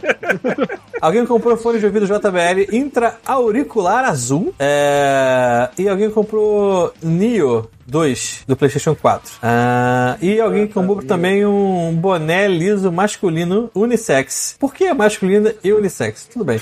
alguém 1.01 1.25
comprou 1.25 1.55
um 1.55 1.57
fone 1.57 1.79
de 1.79 1.85
ouvido 1.85 2.05
JBL 2.05 2.71
intra-auricular 2.75 4.05
azul. 4.05 4.53
É, 4.59 5.69
e 5.77 5.87
alguém 5.89 6.09
comprou 6.09 6.93
Neo 7.01 7.69
2 7.85 8.43
do 8.47 8.55
PlayStation 8.55 8.95
4. 8.95 9.33
Ah, 9.41 10.17
e 10.21 10.39
alguém 10.39 10.67
comprou 10.67 11.01
também 11.03 11.45
um 11.45 11.93
boné 11.95 12.47
liso 12.47 12.91
masculino 12.91 13.69
unissex. 13.75 14.55
Por 14.59 14.73
que 14.73 14.85
é 14.85 14.93
masculino 14.93 15.51
e 15.63 15.71
unissex? 15.71 16.27
Tudo 16.31 16.45
bem. 16.45 16.59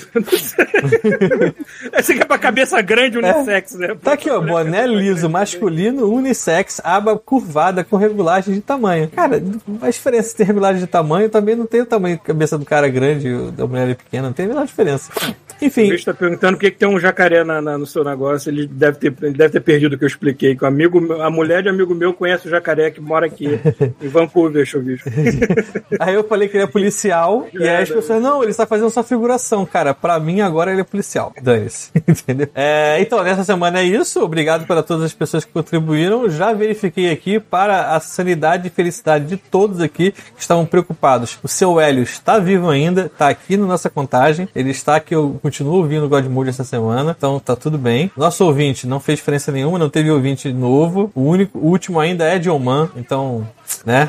Esse 1.96 2.12
aqui 2.12 2.22
é 2.22 2.24
pra 2.24 2.38
cabeça 2.38 2.80
grande 2.82 3.18
unissex, 3.18 3.74
né? 3.74 3.96
Tá 4.02 4.12
aqui, 4.12 4.30
ó, 4.30 4.40
boné 4.40 4.86
liso 4.86 5.28
masculino 5.28 6.06
unissex, 6.12 6.80
aba 6.84 7.18
curvada 7.18 7.82
com 7.82 7.96
regulagem 7.96 8.54
de 8.54 8.60
tamanho. 8.60 9.08
Cara, 9.08 9.42
a 9.80 9.90
diferença 9.90 10.30
de 10.30 10.36
ter 10.36 10.44
regulagem 10.44 10.80
de 10.80 10.86
tamanho 10.86 11.28
também 11.28 11.56
não 11.56 11.66
tem 11.66 11.80
o 11.80 11.86
tamanho 11.86 12.16
da 12.18 12.22
cabeça 12.22 12.58
do 12.58 12.64
cara 12.64 12.88
grande 12.88 13.28
e 13.28 13.50
da 13.50 13.66
mulher 13.66 13.96
pequena, 13.96 14.28
não 14.28 14.32
tem 14.32 14.46
a 14.46 14.48
menor 14.48 14.66
diferença. 14.66 15.10
O 15.60 15.64
Enfim, 15.64 15.88
bicho 15.88 16.04
tá 16.04 16.14
perguntando 16.14 16.56
por 16.56 16.60
que, 16.60 16.70
que 16.70 16.78
tem 16.78 16.88
um 16.88 16.98
jacaré 17.00 17.42
na, 17.44 17.60
na- 17.60 17.78
no 17.78 17.86
seu 17.86 18.04
negócio. 18.04 18.50
Ele 18.50 18.66
deve, 18.66 18.98
ter, 18.98 19.14
ele 19.22 19.32
deve 19.36 19.52
ter 19.52 19.60
perdido 19.60 19.94
o 19.94 19.98
que 19.98 20.04
eu 20.04 20.08
expliquei. 20.08 20.54
Que 20.56 20.64
o 20.64 20.66
amigo, 20.66 21.12
a 21.22 21.30
mulher 21.30 21.62
de 21.62 21.68
amigo 21.68 21.94
meu 21.94 22.12
conhece 22.12 22.46
o 22.46 22.50
jacaré 22.50 22.90
que 22.90 23.00
mora 23.00 23.26
aqui 23.26 23.58
em 24.00 24.08
Vancouver, 24.08 24.64
bicho. 24.82 25.08
Aí 26.00 26.14
eu 26.14 26.24
falei 26.24 26.48
que 26.48 26.56
ele 26.56 26.64
é 26.64 26.66
policial, 26.66 27.46
e 27.52 27.62
aí 27.68 27.82
as 27.82 27.90
pessoas, 27.90 28.22
não, 28.22 28.42
ele 28.42 28.50
está 28.50 28.66
fazendo 28.66 28.90
sua 28.90 29.02
figuração, 29.04 29.64
cara. 29.64 29.94
Pra 29.94 30.18
mim, 30.18 30.40
agora 30.40 30.70
ele 30.72 30.80
é 30.80 30.84
policial. 30.84 31.32
Dane-se. 31.40 31.90
Entendeu? 32.06 32.48
É, 32.54 32.98
então, 33.00 33.22
nessa 33.22 33.44
semana 33.44 33.80
é 33.80 33.84
isso. 33.84 34.22
Obrigado 34.22 34.66
para 34.66 34.82
todas 34.82 35.04
as 35.04 35.12
pessoas 35.12 35.44
que 35.44 35.52
contribuíram. 35.52 36.28
Já 36.28 36.52
verifiquei 36.52 37.10
aqui 37.10 37.38
para 37.40 37.94
a 37.94 38.00
sanidade 38.00 38.68
e 38.68 38.70
felicidade 38.70 39.26
de 39.26 39.36
todos 39.36 39.80
aqui 39.80 40.12
que 40.12 40.40
estavam 40.40 40.66
preocupados. 40.66 41.38
O 41.42 41.48
seu 41.48 41.80
Hélio 41.80 42.02
está 42.02 42.38
vivo 42.38 42.68
ainda, 42.70 43.06
está 43.06 43.28
aqui 43.28 43.56
na 43.56 43.66
nossa 43.66 43.88
contagem. 43.88 44.48
Ele 44.54 44.70
está 44.70 44.96
aqui, 44.96 45.14
eu 45.14 45.38
continuo 45.44 45.74
ouvindo 45.74 46.06
o 46.06 46.08
God 46.08 46.24
Mode 46.24 46.48
essa 46.48 46.64
semana, 46.64 47.14
então 47.14 47.38
tá 47.38 47.54
tudo 47.54 47.76
bem. 47.76 48.10
Nosso 48.16 48.46
ouvinte 48.46 48.86
não 48.86 48.98
fez 48.98 49.18
diferença 49.18 49.52
nenhuma, 49.52 49.78
não 49.78 49.90
teve 49.90 50.10
ouvinte 50.10 50.50
novo. 50.50 51.12
O 51.14 51.20
único, 51.20 51.58
o 51.58 51.66
último 51.66 52.00
ainda 52.00 52.24
é 52.24 52.38
John 52.38 52.58
Man, 52.58 52.88
então, 52.96 53.46
né, 53.84 54.08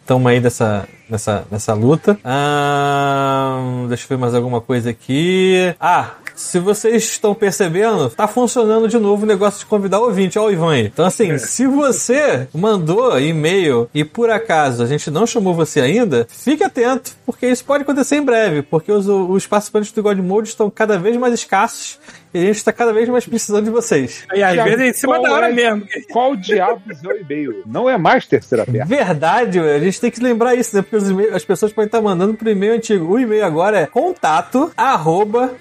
estamos 0.00 0.30
aí 0.30 0.38
dessa, 0.38 0.88
nessa, 1.10 1.44
nessa 1.50 1.74
luta. 1.74 2.16
Ahn, 2.24 3.88
deixa 3.88 4.04
eu 4.04 4.08
ver 4.10 4.18
mais 4.18 4.36
alguma 4.36 4.60
coisa 4.60 4.90
aqui. 4.90 5.74
Ah, 5.80 6.10
se 6.34 6.58
vocês 6.58 7.04
estão 7.04 7.34
percebendo, 7.34 8.10
tá 8.10 8.26
funcionando 8.26 8.88
de 8.88 8.98
novo 8.98 9.24
o 9.24 9.26
negócio 9.26 9.60
de 9.60 9.66
convidar 9.66 10.00
o 10.00 10.04
ouvinte. 10.04 10.38
Ó, 10.38 10.46
o 10.46 10.50
Ivan 10.50 10.72
aí. 10.72 10.86
Então, 10.86 11.04
assim, 11.04 11.36
se 11.38 11.66
você 11.66 12.46
mandou 12.54 13.18
e-mail 13.18 13.88
e 13.94 14.04
por 14.04 14.30
acaso 14.30 14.82
a 14.82 14.86
gente 14.86 15.10
não 15.10 15.26
chamou 15.26 15.54
você 15.54 15.80
ainda, 15.80 16.26
fique 16.28 16.64
atento, 16.64 17.12
porque 17.24 17.46
isso 17.46 17.64
pode 17.64 17.82
acontecer 17.82 18.16
em 18.16 18.22
breve, 18.22 18.62
porque 18.62 18.90
os, 18.90 19.06
os 19.08 19.46
participantes 19.46 19.92
do 19.92 20.02
God 20.02 20.18
Mode 20.18 20.48
estão 20.48 20.70
cada 20.70 20.98
vez 20.98 21.16
mais 21.16 21.34
escassos 21.34 21.98
e 22.34 22.38
a 22.38 22.46
gente 22.46 22.56
está 22.56 22.72
cada 22.72 22.92
vez 22.92 23.08
mais 23.08 23.26
precisando 23.26 23.64
de 23.64 23.70
vocês. 23.70 24.24
E 24.34 24.42
às 24.42 24.54
vezes 24.64 24.80
é 24.80 24.88
em 24.88 24.92
cima 24.94 25.16
Qual 25.16 25.22
da 25.22 25.32
hora 25.32 25.50
é- 25.50 25.52
mesmo. 25.52 25.86
Qual 26.10 26.34
diabos 26.34 27.04
é 27.04 27.08
o 27.08 27.16
e-mail? 27.18 27.62
Não 27.66 27.88
é 27.90 27.98
mais 27.98 28.26
terceira 28.26 28.64
perna. 28.64 28.86
Verdade, 28.86 29.58
a 29.58 29.78
gente 29.78 30.00
tem 30.00 30.10
que 30.10 30.20
lembrar 30.20 30.54
isso, 30.54 30.74
né? 30.74 30.82
Porque 30.82 31.04
as 31.34 31.44
pessoas 31.44 31.72
podem 31.72 31.86
estar 31.86 32.00
mandando 32.00 32.34
pro 32.34 32.48
e-mail 32.48 32.74
antigo. 32.74 33.04
O 33.12 33.18
e-mail 33.18 33.44
agora 33.44 33.78
é 33.80 33.86
contato 33.86 34.72
arroba 34.76 35.52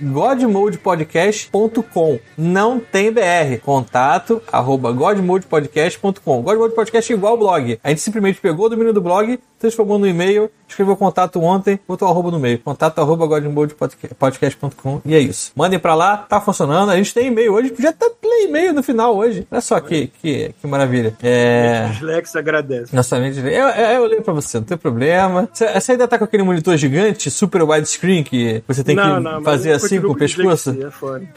godmodepodcast.com. 0.62 2.20
Não 2.38 2.80
tem 2.80 3.12
BR. 3.12 3.58
Contato 3.64 4.42
arroba 4.52 4.92
godmodepodcast.com. 4.92 6.42
Godmode 6.42 6.76
Podcast 6.76 7.12
é 7.12 7.16
igual 7.16 7.38
blog. 7.38 7.80
A 7.84 7.90
gente 7.90 8.02
simplesmente 8.02 8.40
pegou 8.40 8.68
o 8.68 8.70
domínio 8.70 8.94
do 8.94 9.02
blog, 9.02 9.40
transformou 9.62 9.98
no 10.00 10.08
e-mail, 10.08 10.50
escreveu 10.68 10.96
contato 10.96 11.40
ontem, 11.42 11.80
botou 11.88 12.08
arroba 12.08 12.32
no 12.32 12.40
meio. 12.40 12.60
Contato 12.60 13.00
arroba 13.00 13.26
godmodepodcast.com 13.28 15.02
e 15.06 15.16
é 15.16 15.20
isso. 15.20 15.52
Mandem 15.56 15.80
pra 15.80 15.94
lá, 15.96 16.18
tá 16.18 16.42
funcionando. 16.42 16.90
A 16.90 16.98
gente 16.98 17.14
tem 17.14 17.28
e-mail 17.28 17.54
hoje, 17.54 17.70
podia 17.70 17.92
até 17.92 18.06
ler 18.24 18.48
e-mail 18.48 18.74
no 18.74 18.82
final 18.82 19.16
hoje. 19.16 19.48
Olha 19.52 19.62
só 19.62 19.80
que, 19.80 20.08
que, 20.22 20.54
que 20.60 20.68
maravilha. 20.68 21.16
É... 21.22 21.90
Dislex 21.92 22.36
agradece. 22.36 22.96
Nossa 22.96 23.20
mente. 23.20 23.40
Eu, 23.40 23.46
eu, 23.46 23.90
eu 24.02 24.06
leio 24.06 24.22
pra 24.22 24.34
você, 24.34 24.58
não 24.58 24.66
tem 24.66 24.78
problema. 24.78 25.48
Você, 25.54 25.72
você 25.72 25.92
ainda 25.94 26.08
tá 26.08 26.18
com 26.18 26.24
aquele 26.24 26.44
monitor 26.44 26.76
gigante, 26.78 27.30
super 27.30 27.64
widescreen, 27.64 28.24
que 28.24 28.64
você 28.68 28.84
tem 28.84 28.96
Não, 28.96 29.18
que 29.18 29.24
não, 29.24 29.44
fazer 29.44 29.74
assim 29.74 30.02
com 30.02 30.08
o 30.08 30.16
pescoço? 30.16 30.76
é 30.82 30.90
foda. 30.90 31.28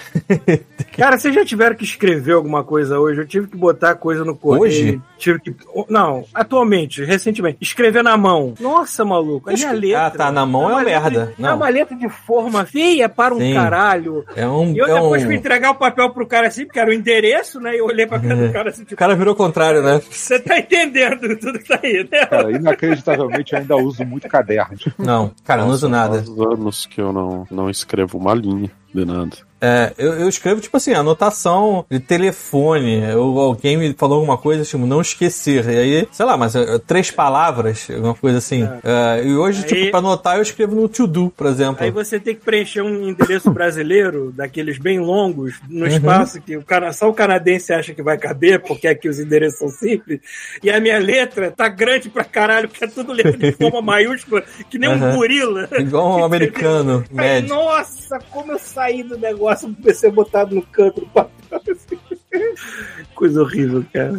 Cara, 0.97 1.19
vocês 1.19 1.35
já 1.35 1.45
tiveram 1.45 1.77
que 1.77 1.85
escrever 1.85 2.33
alguma 2.33 2.65
coisa 2.65 2.99
hoje? 2.99 3.21
Eu 3.21 3.27
tive 3.27 3.49
que 3.49 3.57
botar 3.57 3.97
coisa 3.97 4.25
no 4.25 4.35
correio. 4.35 4.63
Hoje? 4.63 5.03
Tive 5.19 5.41
que. 5.41 5.55
Não, 5.89 6.25
atualmente, 6.33 7.05
recentemente. 7.05 7.59
Escrever 7.61 8.03
na 8.03 8.14
mão. 8.17 8.55
Nossa, 8.61 9.05
maluco. 9.05 9.51
A 9.51 9.53
minha 9.53 9.73
letra. 9.73 10.07
Ah, 10.07 10.11
tá, 10.11 10.33
na 10.33 10.45
mão 10.47 10.69
é 10.71 10.73
uma 10.75 10.83
letra 10.83 11.01
merda. 11.11 11.27
de- 11.37 11.43
Não. 11.43 11.49
É 11.51 11.55
uma 11.55 11.69
letra 11.69 11.97
de 11.97 12.09
forma 12.09 12.65
feia 12.67 13.09
para 13.09 13.35
um 13.35 13.39
Sim. 13.39 13.55
caralho. 13.55 14.25
É 14.37 14.47
um. 14.47 14.73
E 14.73 14.79
eu 14.79 14.87
é 14.87 14.95
depois 14.95 15.23
um... 15.23 15.27
fui 15.27 15.35
entregar 15.37 15.71
o 15.71 15.75
papel 15.77 16.11
pro 16.11 16.27
cara 16.27 16.47
assim, 16.49 16.65
porque 16.65 16.79
era 16.79 16.91
o 16.91 16.93
endereço, 16.93 17.61
né? 17.61 17.75
E 17.75 17.79
eu 17.79 17.87
olhei 17.87 18.07
pra 18.07 18.19
cara 18.19 18.35
É. 18.35 18.47
do 18.47 18.53
cara 18.53 18.71
assim, 18.71 18.83
O 18.83 18.85
tipo, 18.87 18.97
cara 18.99 19.15
virou 19.15 19.35
o 19.35 19.37
contrário, 19.37 19.83
né? 19.83 20.01
você 20.11 20.39
tá 20.41 20.59
entendendo 20.59 21.37
tudo 21.39 21.59
que 21.59 21.69
tá 21.69 21.81
aí, 21.83 22.07
né? 22.11 22.27
Cara, 22.27 22.51
inacreditavelmente 22.53 23.53
eu 23.53 23.59
ainda 23.59 23.77
uso 23.77 24.05
muito 24.05 24.29
caderno. 24.29 24.77
Não, 24.99 25.31
cara, 25.45 25.63
eu 25.63 25.67
não 25.67 25.75
uso 25.75 25.89
nada. 25.89 26.15
Faz 26.19 26.29
anos 26.29 26.87
que 26.87 27.01
eu 27.01 27.13
não, 27.13 27.47
não 27.51 27.69
escrevo 27.71 28.19
uma 28.19 28.35
linha 28.35 28.71
de 28.95 29.05
nada. 29.05 29.37
É, 29.65 29.93
eu, 29.97 30.13
eu 30.21 30.29
escrevo, 30.29 30.61
tipo 30.61 30.77
assim, 30.77 30.93
anotação 30.93 31.87
de 31.91 31.99
telefone. 31.99 33.03
Eu, 33.03 33.23
alguém 33.39 33.77
me 33.79 33.95
falou 33.95 34.17
alguma 34.19 34.37
coisa, 34.37 34.63
tipo, 34.65 34.85
não 34.85 35.01
esquecer. 35.01 35.65
E 35.69 35.79
aí, 35.79 36.09
sei 36.13 36.27
lá, 36.27 36.37
mas 36.37 36.55
é, 36.55 36.79
três 36.81 37.11
palavras, 37.11 37.89
alguma 37.91 38.15
coisa 38.15 38.39
assim. 38.39 38.69
É, 38.83 39.25
e 39.25 39.35
hoje, 39.35 39.63
Aí- 39.63 39.69
tipo, 39.69 39.91
pra 39.91 40.01
anotar, 40.01 40.37
eu 40.37 40.43
escrevo 40.43 40.75
no 40.75 40.89
to-do, 40.89 41.31
por 41.37 41.47
exemplo. 41.47 41.83
Aí 41.83 41.91
você 41.91 42.21
tem 42.21 42.35
que 42.35 42.43
preencher 42.43 42.83
um 42.83 43.09
endereço 43.09 43.51
brasileiro, 43.51 44.33
daqueles 44.37 44.77
bem 44.79 44.99
longos, 45.01 45.55
Uhum. 45.71 45.79
no 45.81 45.87
espaço 45.87 46.41
que 46.43 46.57
o 46.57 46.63
cara, 46.63 46.93
só 46.93 47.09
o 47.09 47.15
canadense 47.15 47.73
acha 47.73 47.95
que 47.95 48.03
vai 48.03 48.19
caber, 48.19 48.61
porque 48.61 48.87
aqui 48.87 49.09
os 49.09 49.19
endereços 49.19 49.59
são 49.59 49.69
simples. 49.69 50.21
E 50.63 50.71
a 50.71 50.79
minha 50.81 50.99
letra 50.99 51.51
tá 51.51 51.69
grande 51.69 52.09
pra 52.11 52.25
caralho, 52.25 52.69
porque 52.69 52.85
é 52.85 52.89
tudo 52.89 53.13
letra 53.13 53.33
de 53.37 53.53
forma 53.53 53.81
maiúscula, 53.83 54.43
que 54.69 54.79
nem 54.79 54.91
Uhum. 54.91 55.13
um 55.13 55.17
gorila. 55.17 55.69
Igual 55.79 56.19
um 56.19 56.25
americano 56.25 57.03
médio. 57.11 57.49
nossa, 57.55 58.19
como 58.31 58.53
eu 58.53 58.59
saí 58.59 59.03
do 59.03 59.17
negócio, 59.17 59.54
comecei 59.61 60.11
a 60.11 60.13
botar 60.13 60.47
no 60.47 60.63
canto 60.63 61.01
do 61.01 61.07
papel. 61.09 61.61
assim. 61.71 61.99
Coisa 63.15 63.43
horrível, 63.43 63.85
cara. 63.93 64.19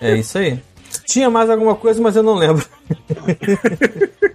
É 0.00 0.16
isso 0.16 0.38
aí. 0.38 0.58
Tinha 1.06 1.30
mais 1.30 1.50
alguma 1.50 1.74
coisa, 1.74 2.00
mas 2.00 2.16
eu 2.16 2.22
não 2.22 2.34
lembro. 2.34 2.64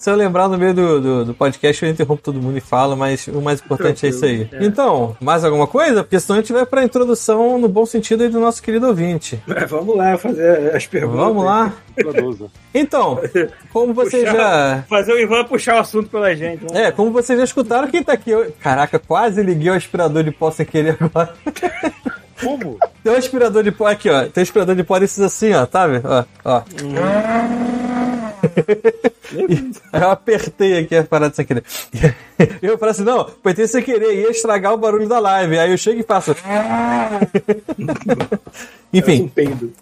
Se 0.00 0.10
eu 0.10 0.16
lembrar 0.16 0.48
no 0.48 0.56
meio 0.56 0.72
do, 0.72 0.98
do, 0.98 1.24
do 1.26 1.34
podcast, 1.34 1.84
eu 1.84 1.90
interrompo 1.90 2.22
todo 2.22 2.40
mundo 2.40 2.56
e 2.56 2.60
falo, 2.62 2.96
mas 2.96 3.26
o 3.28 3.42
mais 3.42 3.60
importante 3.60 4.06
é 4.06 4.08
isso 4.08 4.24
aí. 4.24 4.38
Tranquilo, 4.46 4.64
é. 4.64 4.66
Então, 4.66 5.16
mais 5.20 5.44
alguma 5.44 5.66
coisa? 5.66 6.02
Porque 6.02 6.18
senão 6.18 6.38
a 6.38 6.40
gente 6.40 6.54
vai 6.54 6.64
pra 6.64 6.82
introdução 6.82 7.58
no 7.58 7.68
bom 7.68 7.84
sentido 7.84 8.22
aí 8.22 8.30
do 8.30 8.40
nosso 8.40 8.62
querido 8.62 8.86
ouvinte. 8.86 9.38
Mas 9.46 9.64
vamos 9.70 9.94
lá 9.94 10.16
fazer 10.16 10.74
as 10.74 10.86
perguntas. 10.86 11.20
Vamos 11.20 11.44
lá. 11.44 11.74
Então, 12.72 13.20
como 13.74 13.92
vocês 13.92 14.24
já. 14.24 14.84
Fazer 14.88 15.12
o 15.12 15.18
Ivan 15.20 15.44
puxar 15.44 15.76
o 15.76 15.80
assunto 15.80 16.08
pela 16.08 16.34
gente. 16.34 16.60
Vamos 16.64 16.76
É, 16.76 16.90
como 16.90 17.10
vocês 17.10 17.38
já 17.38 17.44
escutaram, 17.44 17.86
quem 17.88 18.02
tá 18.02 18.14
aqui. 18.14 18.34
hoje- 18.34 18.54
Caraca, 18.58 18.98
quase 18.98 19.42
liguei 19.42 19.68
o 19.70 19.74
aspirador 19.74 20.24
de 20.24 20.30
pó 20.30 20.50
sem 20.50 20.64
querer 20.64 20.96
agora. 20.98 21.34
Como? 22.42 22.78
Tem 23.04 23.12
um 23.12 23.16
aspirador 23.16 23.62
de 23.62 23.70
pó 23.70 23.86
aqui, 23.86 24.08
ó. 24.08 24.22
Tem 24.22 24.40
um 24.40 24.42
aspirador 24.42 24.74
de 24.74 24.82
pó 24.82 24.98
desses 24.98 25.20
assim, 25.20 25.52
ó, 25.52 25.66
tá 25.66 25.86
vendo? 25.86 26.08
Ó, 26.08 26.24
ó. 26.42 26.62
Aí 26.62 27.79
eu 29.92 30.10
apertei 30.10 30.78
aqui 30.78 30.96
a 30.96 31.04
parada 31.04 31.34
sem 31.34 31.44
querer. 31.44 31.64
Eu 32.62 32.78
falei 32.78 32.92
assim, 32.92 33.04
não, 33.04 33.20
apertei 33.20 33.66
sem 33.66 33.82
querer, 33.82 34.14
ia 34.14 34.30
estragar 34.30 34.72
o 34.74 34.78
barulho 34.78 35.08
da 35.08 35.18
live. 35.18 35.58
Aí 35.58 35.70
eu 35.70 35.78
chego 35.78 36.00
e 36.00 36.02
faço. 36.02 36.34
Enfim, 38.92 39.30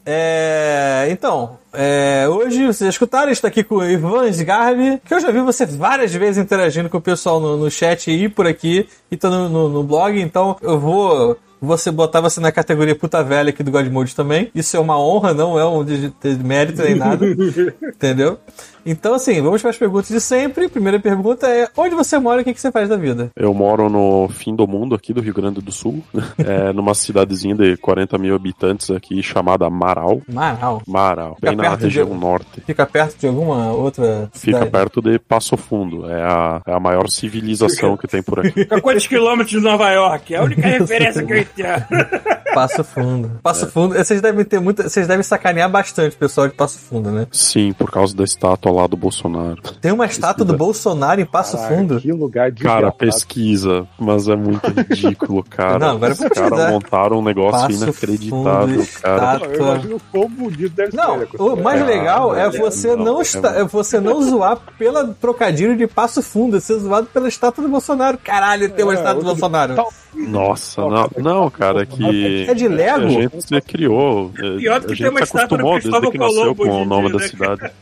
é, 0.04 1.08
então, 1.10 1.56
é, 1.72 2.26
hoje 2.28 2.66
vocês 2.66 2.90
escutaram, 2.90 3.32
está 3.32 3.48
aqui 3.48 3.64
com 3.64 3.76
o 3.76 3.84
Ivan 3.90 4.28
Sgarbi, 4.28 5.00
que 5.02 5.14
eu 5.14 5.20
já 5.20 5.30
vi 5.30 5.40
você 5.40 5.64
várias 5.64 6.12
vezes 6.14 6.36
interagindo 6.42 6.90
com 6.90 6.98
o 6.98 7.00
pessoal 7.00 7.40
no, 7.40 7.56
no 7.56 7.70
chat 7.70 8.10
e 8.10 8.28
por 8.28 8.46
aqui, 8.46 8.86
e 9.10 9.16
tá 9.16 9.30
no, 9.30 9.48
no- 9.48 9.68
no 9.70 9.82
blog, 9.82 10.20
então 10.20 10.58
eu 10.60 10.78
vou 10.78 11.38
você 11.60 11.90
botar 11.90 12.20
você 12.20 12.40
na 12.40 12.52
categoria 12.52 12.94
puta 12.94 13.22
velha 13.22 13.50
aqui 13.50 13.62
do 13.62 13.70
God 13.70 13.86
Mode 13.88 14.14
também. 14.14 14.50
Isso 14.54 14.76
é 14.76 14.80
uma 14.80 14.98
honra, 14.98 15.34
não 15.34 15.58
é 15.58 15.64
um 15.66 15.84
de, 15.84 16.08
de 16.08 16.44
mérito 16.44 16.82
nem 16.82 16.94
nada. 16.94 17.24
entendeu? 17.82 18.38
Então, 18.84 19.14
assim, 19.14 19.40
vamos 19.42 19.60
para 19.60 19.70
as 19.70 19.76
perguntas 19.78 20.08
de 20.08 20.20
sempre. 20.20 20.68
Primeira 20.68 20.98
pergunta 21.00 21.46
é: 21.46 21.68
onde 21.76 21.94
você 21.94 22.18
mora 22.18 22.40
e 22.40 22.42
o 22.42 22.44
que, 22.44 22.54
que 22.54 22.60
você 22.60 22.70
faz 22.72 22.88
da 22.88 22.96
vida? 22.96 23.30
Eu 23.36 23.52
moro 23.54 23.88
no 23.88 24.28
fim 24.28 24.54
do 24.54 24.66
mundo 24.66 24.94
aqui 24.94 25.12
do 25.12 25.20
Rio 25.20 25.34
Grande 25.34 25.60
do 25.60 25.72
Sul, 25.72 26.02
é, 26.38 26.72
numa 26.72 26.94
cidadezinha 26.94 27.54
de 27.54 27.76
40 27.76 28.18
mil 28.18 28.34
habitantes 28.34 28.90
aqui 28.90 29.22
chamada 29.22 29.68
Marau. 29.70 30.22
Marau. 30.28 30.82
Marau, 30.86 31.36
bem 31.40 31.54
na 31.56 31.62
perto 31.64 31.78
de- 31.78 31.84
região 31.86 32.14
norte. 32.14 32.60
Fica 32.66 32.86
perto 32.86 33.18
de 33.18 33.26
alguma 33.26 33.72
outra 33.72 34.28
Fica 34.32 34.56
cidade? 34.58 34.70
perto 34.70 35.02
de 35.02 35.18
Passo 35.18 35.56
Fundo. 35.56 36.08
É 36.10 36.22
a, 36.22 36.60
é 36.66 36.72
a 36.72 36.80
maior 36.80 37.08
civilização 37.08 37.96
que 37.96 38.06
tem 38.06 38.22
por 38.22 38.40
aqui. 38.40 38.52
Fica 38.64 38.80
quantos 38.80 39.06
quilômetros 39.06 39.50
de 39.50 39.60
Nova 39.60 39.90
York? 39.90 40.34
É 40.34 40.38
a 40.38 40.42
única 40.44 40.66
referência 40.66 41.24
que 41.24 41.32
eu 41.32 41.38
entendo. 41.38 41.84
Passo 42.54 42.82
Fundo. 42.82 43.30
Passo 43.42 43.66
Fundo. 43.70 43.94
Vocês 43.94 44.20
devem 44.20 44.44
ter 44.44 44.58
muita. 44.60 44.88
Vocês 44.88 45.06
devem 45.06 45.22
sacanear 45.22 45.70
bastante 45.70 46.16
o 46.16 46.18
pessoal 46.18 46.48
de 46.48 46.54
Passo 46.54 46.78
Fundo, 46.78 47.10
né? 47.10 47.26
Sim, 47.30 47.72
por 47.72 47.90
causa 47.90 48.16
da 48.16 48.24
estátua 48.24 48.67
lá 48.70 48.86
do 48.86 48.96
Bolsonaro. 48.96 49.60
Tem 49.80 49.92
uma 49.92 50.06
estátua 50.06 50.44
do 50.44 50.56
Bolsonaro 50.56 51.20
em 51.20 51.24
Passo 51.26 51.56
Caraca, 51.56 51.74
Fundo. 51.74 52.00
Que 52.00 52.12
lugar 52.12 52.50
de 52.50 52.62
Cara, 52.62 52.90
pesquisa, 52.92 53.86
mas 53.98 54.28
é 54.28 54.36
muito 54.36 54.66
ridículo, 54.68 55.42
cara. 55.48 55.78
Não, 55.78 55.90
agora 55.96 56.12
Os 56.12 56.18
caras 56.20 56.70
montaram 56.70 57.18
um 57.18 57.22
negócio 57.22 57.60
Passo 57.68 57.84
inacreditável, 57.84 58.82
Fundo, 58.84 59.00
cara. 59.02 59.38
Não, 59.38 59.44
eu 59.46 59.60
imagino 59.62 59.96
o 59.96 60.00
quão 60.10 60.28
bonito 60.28 60.70
deve 60.74 60.96
Não, 60.96 61.18
ser. 61.20 61.28
o 61.40 61.56
mais 61.56 61.82
Ah, 61.82 61.84
legal 61.84 62.36
é 62.36 62.48
velho, 62.48 62.64
você 62.64 62.94
não, 62.96 63.04
não, 63.04 63.22
está, 63.22 63.56
é 63.56 63.60
é 63.60 63.64
você 63.64 64.00
não 64.00 64.22
zoar 64.22 64.58
pela 64.78 65.06
trocadilho 65.14 65.76
de 65.76 65.86
Passo 65.86 66.22
Fundo, 66.22 66.56
é 66.56 66.60
ser 66.60 66.78
zoado 66.78 67.06
pela 67.08 67.28
estátua 67.28 67.62
do 67.62 67.68
Bolsonaro. 67.70 68.18
Caralho, 68.18 68.70
tem 68.70 68.84
uma 68.84 68.94
É, 68.94 68.96
estátua 68.96 69.22
do 69.22 69.26
Bolsonaro. 69.26 69.74
Tal- 69.74 69.92
Nossa, 70.14 70.80
não, 70.82 71.10
não, 71.18 71.50
cara, 71.50 71.82
é 71.82 71.86
que. 71.86 72.46
É 72.48 72.54
de 72.54 72.66
Lego? 72.68 73.06
A 73.06 73.08
gente 73.08 73.60
criou. 73.62 74.30
é, 74.38 74.56
Pior 74.58 74.80
do 74.80 74.86
que 74.86 74.92
a 74.92 74.96
tem 74.96 75.06
gente 75.06 75.08
uma 75.10 75.18
se 75.18 75.24
estátua 75.24 75.58
do 75.58 75.68
acostumou 75.68 75.72
desde 75.74 75.90
Cristóvão 75.90 76.10
que 76.10 76.18
nasceu 76.18 76.54
com 76.54 76.82
o 76.82 76.84
nome 76.84 77.08
dia, 77.08 77.12
da 77.12 77.18
né, 77.18 77.28
cidade. 77.28 77.72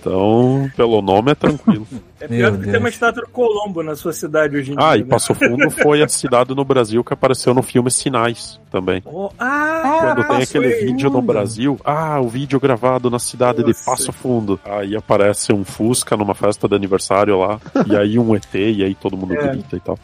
Então, 0.00 0.70
pelo 0.76 1.02
nome 1.02 1.32
é 1.32 1.34
tranquilo. 1.34 1.86
É 2.20 2.26
Meu 2.26 2.36
pior 2.36 2.50
do 2.50 2.56
que 2.58 2.62
Deus. 2.64 2.72
ter 2.72 2.78
uma 2.80 2.88
estátua 2.88 3.22
do 3.22 3.28
Colombo 3.28 3.80
na 3.80 3.94
sua 3.94 4.12
cidade 4.12 4.56
hoje 4.56 4.72
em 4.72 4.76
dia. 4.76 4.84
Ah, 4.84 4.96
e 4.96 5.02
né? 5.02 5.06
Passo 5.08 5.32
Fundo 5.36 5.70
foi 5.80 6.02
a 6.02 6.08
cidade 6.08 6.52
no 6.52 6.64
Brasil 6.64 7.04
que 7.04 7.12
apareceu 7.14 7.54
no 7.54 7.62
filme 7.62 7.92
Sinais 7.92 8.58
também. 8.72 9.00
Oh, 9.06 9.30
ah, 9.38 10.00
Quando 10.16 10.26
tem 10.26 10.42
aquele 10.42 10.68
vídeo 10.84 11.08
no 11.10 11.22
Brasil, 11.22 11.78
ah, 11.84 12.20
o 12.20 12.28
vídeo 12.28 12.58
gravado 12.58 13.08
na 13.08 13.20
cidade 13.20 13.58
de 13.58 13.68
Nossa. 13.68 13.84
Passo 13.88 14.12
Fundo. 14.12 14.58
Aí 14.64 14.96
aparece 14.96 15.52
um 15.52 15.62
Fusca 15.64 16.16
numa 16.16 16.34
festa 16.34 16.66
de 16.66 16.74
aniversário 16.74 17.38
lá, 17.38 17.60
e 17.86 17.94
aí 17.96 18.18
um 18.18 18.34
ET, 18.34 18.52
e 18.52 18.82
aí 18.82 18.96
todo 18.96 19.16
mundo 19.16 19.34
É. 19.34 19.50
grita 19.52 19.76
e 19.76 19.80
tal. 19.80 19.96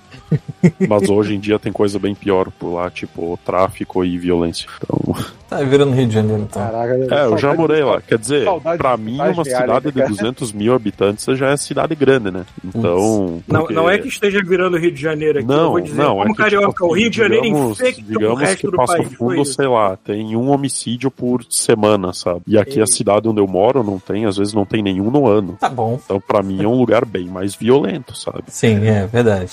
Mas 0.89 1.09
hoje 1.11 1.35
em 1.35 1.41
dia 1.41 1.59
tem 1.59 1.73
coisa 1.73 1.99
bem 1.99 2.15
pior 2.15 2.49
por 2.53 2.75
lá, 2.75 2.89
tipo 2.93 3.37
tráfico 3.45 4.05
e 4.05 4.17
violência. 4.19 4.69
Então, 4.81 5.17
Tá 5.49 5.57
virando 5.63 5.93
Rio 5.93 6.07
de 6.09 6.15
Janeiro, 6.15 6.43
então. 6.43 6.63
Caraca, 6.63 6.95
é, 7.15 7.25
eu 7.27 7.37
já 7.39 7.53
morei 7.55 7.79
de- 7.79 7.85
lá. 7.85 8.01
Quer 8.01 8.19
dizer, 8.19 8.45
saudade 8.45 8.79
pra 8.79 8.97
de 8.97 9.03
mim, 9.03 9.13
cidade 9.13 9.33
uma 9.35 9.45
cidade 9.45 9.93
de 9.95 10.01
cara? 10.01 10.09
200 10.11 10.53
mil 10.53 10.75
habitantes 10.75 11.25
já 11.39 11.51
é 11.51 11.57
cidade 11.57 11.95
grande, 11.95 12.31
né? 12.31 12.45
Então. 12.65 13.43
Não, 13.49 13.61
porque- 13.61 13.75
não 13.75 13.89
é 13.89 13.99
que 13.99 14.09
esteja 14.09 14.41
virando 14.45 14.77
Rio 14.77 14.93
de 14.93 15.01
Janeiro 15.01 15.39
aqui, 15.39 15.49
eu 15.51 15.57
Não, 15.57 15.71
vou 15.71 15.81
dizer. 15.81 16.03
não, 16.03 16.21
é 16.21 16.23
como 16.25 16.35
que, 16.37 16.43
carioca, 16.43 16.69
tipo, 16.69 16.87
o 16.87 16.93
Rio 16.95 17.11
de 17.11 17.17
Janeiro 17.17 17.45
digamos, 17.45 17.81
infecta 17.81 18.01
o 18.01 18.05
digamos 18.05 18.41
resto 18.41 18.57
que 18.59 18.67
do 18.71 18.77
Passo 18.77 18.93
país. 18.97 19.13
Fundo, 19.15 19.45
sei 19.45 19.67
lá, 19.67 19.97
tem 19.97 20.37
um 20.37 20.51
homicídio 20.51 21.11
por 21.11 21.45
semana, 21.49 22.13
sabe? 22.13 22.43
E 22.47 22.59
aqui 22.59 22.81
a 22.81 22.87
cidade 22.87 23.29
onde 23.29 23.41
eu 23.41 23.47
moro 23.47 23.83
não 23.83 23.99
tem, 23.99 24.27
às 24.27 24.37
vezes 24.37 24.53
não 24.55 24.65
tem 24.67 24.83
nenhum 24.83 25.11
no 25.11 25.27
ano. 25.27 25.57
Tá 25.61 25.69
bom. 25.69 25.99
Então, 26.05 26.21
pra 26.21 26.43
mim, 26.43 26.63
é 26.63 26.69
um 26.69 26.77
lugar 26.79 27.05
bem 27.05 27.27
mais 27.27 27.55
violento, 27.55 28.17
sabe? 28.17 28.45
Sim, 28.49 28.87
é 28.87 29.07
verdade. 29.07 29.53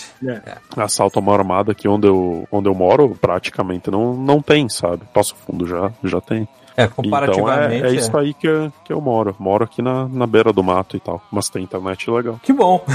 Assalto 0.75 1.19
a 1.19 1.21
mão 1.21 1.33
armada 1.33 1.71
aqui 1.71 1.87
onde 1.87 2.07
eu, 2.07 2.47
onde 2.51 2.67
eu 2.69 2.73
moro, 2.73 3.17
praticamente 3.19 3.89
não, 3.91 4.13
não 4.15 4.41
tem, 4.41 4.67
sabe? 4.69 5.03
Passo 5.13 5.35
Fundo 5.45 5.65
já, 5.67 5.91
já 6.03 6.19
tem. 6.21 6.47
É, 6.77 6.83
Então 6.83 7.03
comparativamente. 7.03 7.85
é, 7.85 7.89
é 7.89 7.93
isso 7.93 8.15
aí 8.17 8.33
que, 8.33 8.47
eu- 8.47 8.71
que 8.83 8.93
eu 8.93 9.01
moro. 9.01 9.35
Moro 9.39 9.63
aqui 9.63 9.81
na, 9.81 10.07
na 10.07 10.25
beira 10.25 10.51
do 10.53 10.63
mato 10.63 10.95
e 10.95 10.99
tal. 10.99 11.21
Mas 11.31 11.49
tem 11.49 11.63
internet 11.63 12.09
legal. 12.09 12.39
Que 12.43 12.53
bom. 12.53 12.83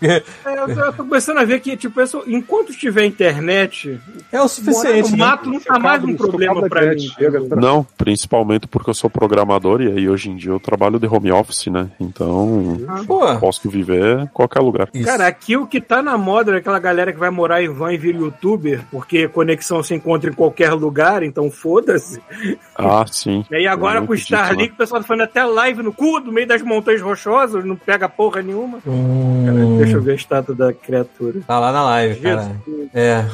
É, 0.00 0.22
eu 0.44 0.68
eu 0.68 0.92
tô 0.92 1.04
começando 1.04 1.38
a 1.38 1.44
ver 1.44 1.60
que, 1.60 1.76
tipo, 1.76 2.00
isso, 2.00 2.22
enquanto 2.26 2.72
tiver 2.72 3.04
internet, 3.04 4.00
É 4.32 4.40
o 4.40 4.48
suficiente. 4.48 5.08
o 5.08 5.16
né? 5.16 5.16
mato 5.18 5.48
não 5.50 5.60
tá 5.60 5.78
mais 5.78 6.02
um 6.04 6.14
problema 6.16 6.68
pra 6.68 6.94
mim. 6.94 7.08
Não, 7.60 7.84
principalmente 7.96 8.66
porque 8.66 8.90
eu 8.90 8.94
sou 8.94 9.10
programador 9.10 9.80
e 9.80 9.88
aí 9.90 10.08
hoje 10.08 10.30
em 10.30 10.36
dia 10.36 10.50
eu 10.52 10.60
trabalho 10.60 10.98
de 10.98 11.06
home 11.06 11.30
office, 11.32 11.66
né? 11.66 11.88
Então 12.00 12.78
Pô, 13.06 13.20
posso 13.38 13.68
viver 13.68 14.20
em 14.20 14.26
qualquer 14.26 14.60
lugar. 14.60 14.88
isso. 14.94 15.04
Cara, 15.06 15.26
aqui 15.26 15.56
o 15.56 15.66
que 15.66 15.80
tá 15.80 16.02
na 16.02 16.16
moda 16.16 16.52
é 16.52 16.56
aquela 16.58 16.78
galera 16.78 17.12
que 17.12 17.18
vai 17.18 17.30
morar 17.30 17.62
em 17.62 17.68
van 17.68 17.92
e 17.92 17.98
vira 17.98 18.18
youtuber, 18.18 18.84
porque 18.90 19.28
conexão 19.28 19.82
se 19.82 19.94
encontra 19.94 20.30
em 20.30 20.34
qualquer 20.34 20.72
lugar, 20.72 21.22
então 21.22 21.50
foda-se. 21.50 22.20
Ah, 22.76 22.87
sim. 23.12 23.44
E 23.50 23.56
aí 23.56 23.66
agora 23.66 23.98
Eu 24.00 24.06
com 24.06 24.12
o 24.12 24.16
Starlink, 24.16 24.74
o 24.74 24.76
pessoal 24.76 25.00
tá 25.00 25.06
fazendo 25.08 25.24
até 25.24 25.44
live 25.44 25.82
no 25.82 25.92
cu, 25.92 26.20
no 26.20 26.32
meio 26.32 26.46
das 26.46 26.62
montanhas 26.62 27.00
rochosas, 27.00 27.64
não 27.64 27.76
pega 27.76 28.08
porra 28.08 28.42
nenhuma. 28.42 28.78
Hum, 28.86 29.78
Deixa 29.78 29.96
eu 29.96 30.02
ver 30.02 30.12
a 30.12 30.14
estátua 30.14 30.54
da 30.54 30.72
criatura. 30.72 31.40
Tá 31.46 31.58
lá 31.58 31.72
na 31.72 31.84
live, 31.84 32.20
cara. 32.20 32.56
É, 32.94 33.24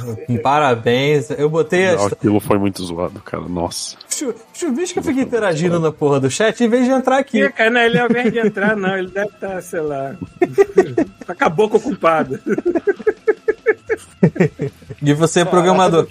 parabéns. 0.43 1.31
Eu 1.31 1.49
botei 1.49 1.87
a. 1.89 1.97
Não, 1.97 2.07
Aquilo 2.07 2.41
foi 2.41 2.59
muito 2.59 2.83
zoado, 2.85 3.21
cara. 3.21 3.45
Nossa. 3.49 3.97
Chu- 4.09 4.35
Chuvisco 4.53 5.03
fica 5.03 5.21
interagindo 5.21 5.79
na 5.81 5.91
porra 5.91 6.21
do 6.21 6.31
chat 6.31 6.63
em 6.63 6.69
vez 6.69 6.85
de 6.85 6.91
entrar 6.91 7.19
aqui. 7.19 7.41
Ih, 7.43 7.51
cara, 7.51 7.71
não, 7.71 7.81
ele 7.81 7.99
ao 7.99 8.09
invés 8.09 8.33
de 8.33 8.39
entrar, 8.39 8.77
não, 8.77 8.97
ele 8.97 9.09
deve 9.09 9.29
estar, 9.29 9.61
sei 9.63 9.81
lá. 9.81 10.15
tá 11.27 11.35
com 11.35 11.45
a 11.45 11.49
boca 11.49 11.77
ocupada. 11.77 12.41
E 15.03 15.13
você 15.13 15.41
é 15.41 15.45
programador. 15.45 16.07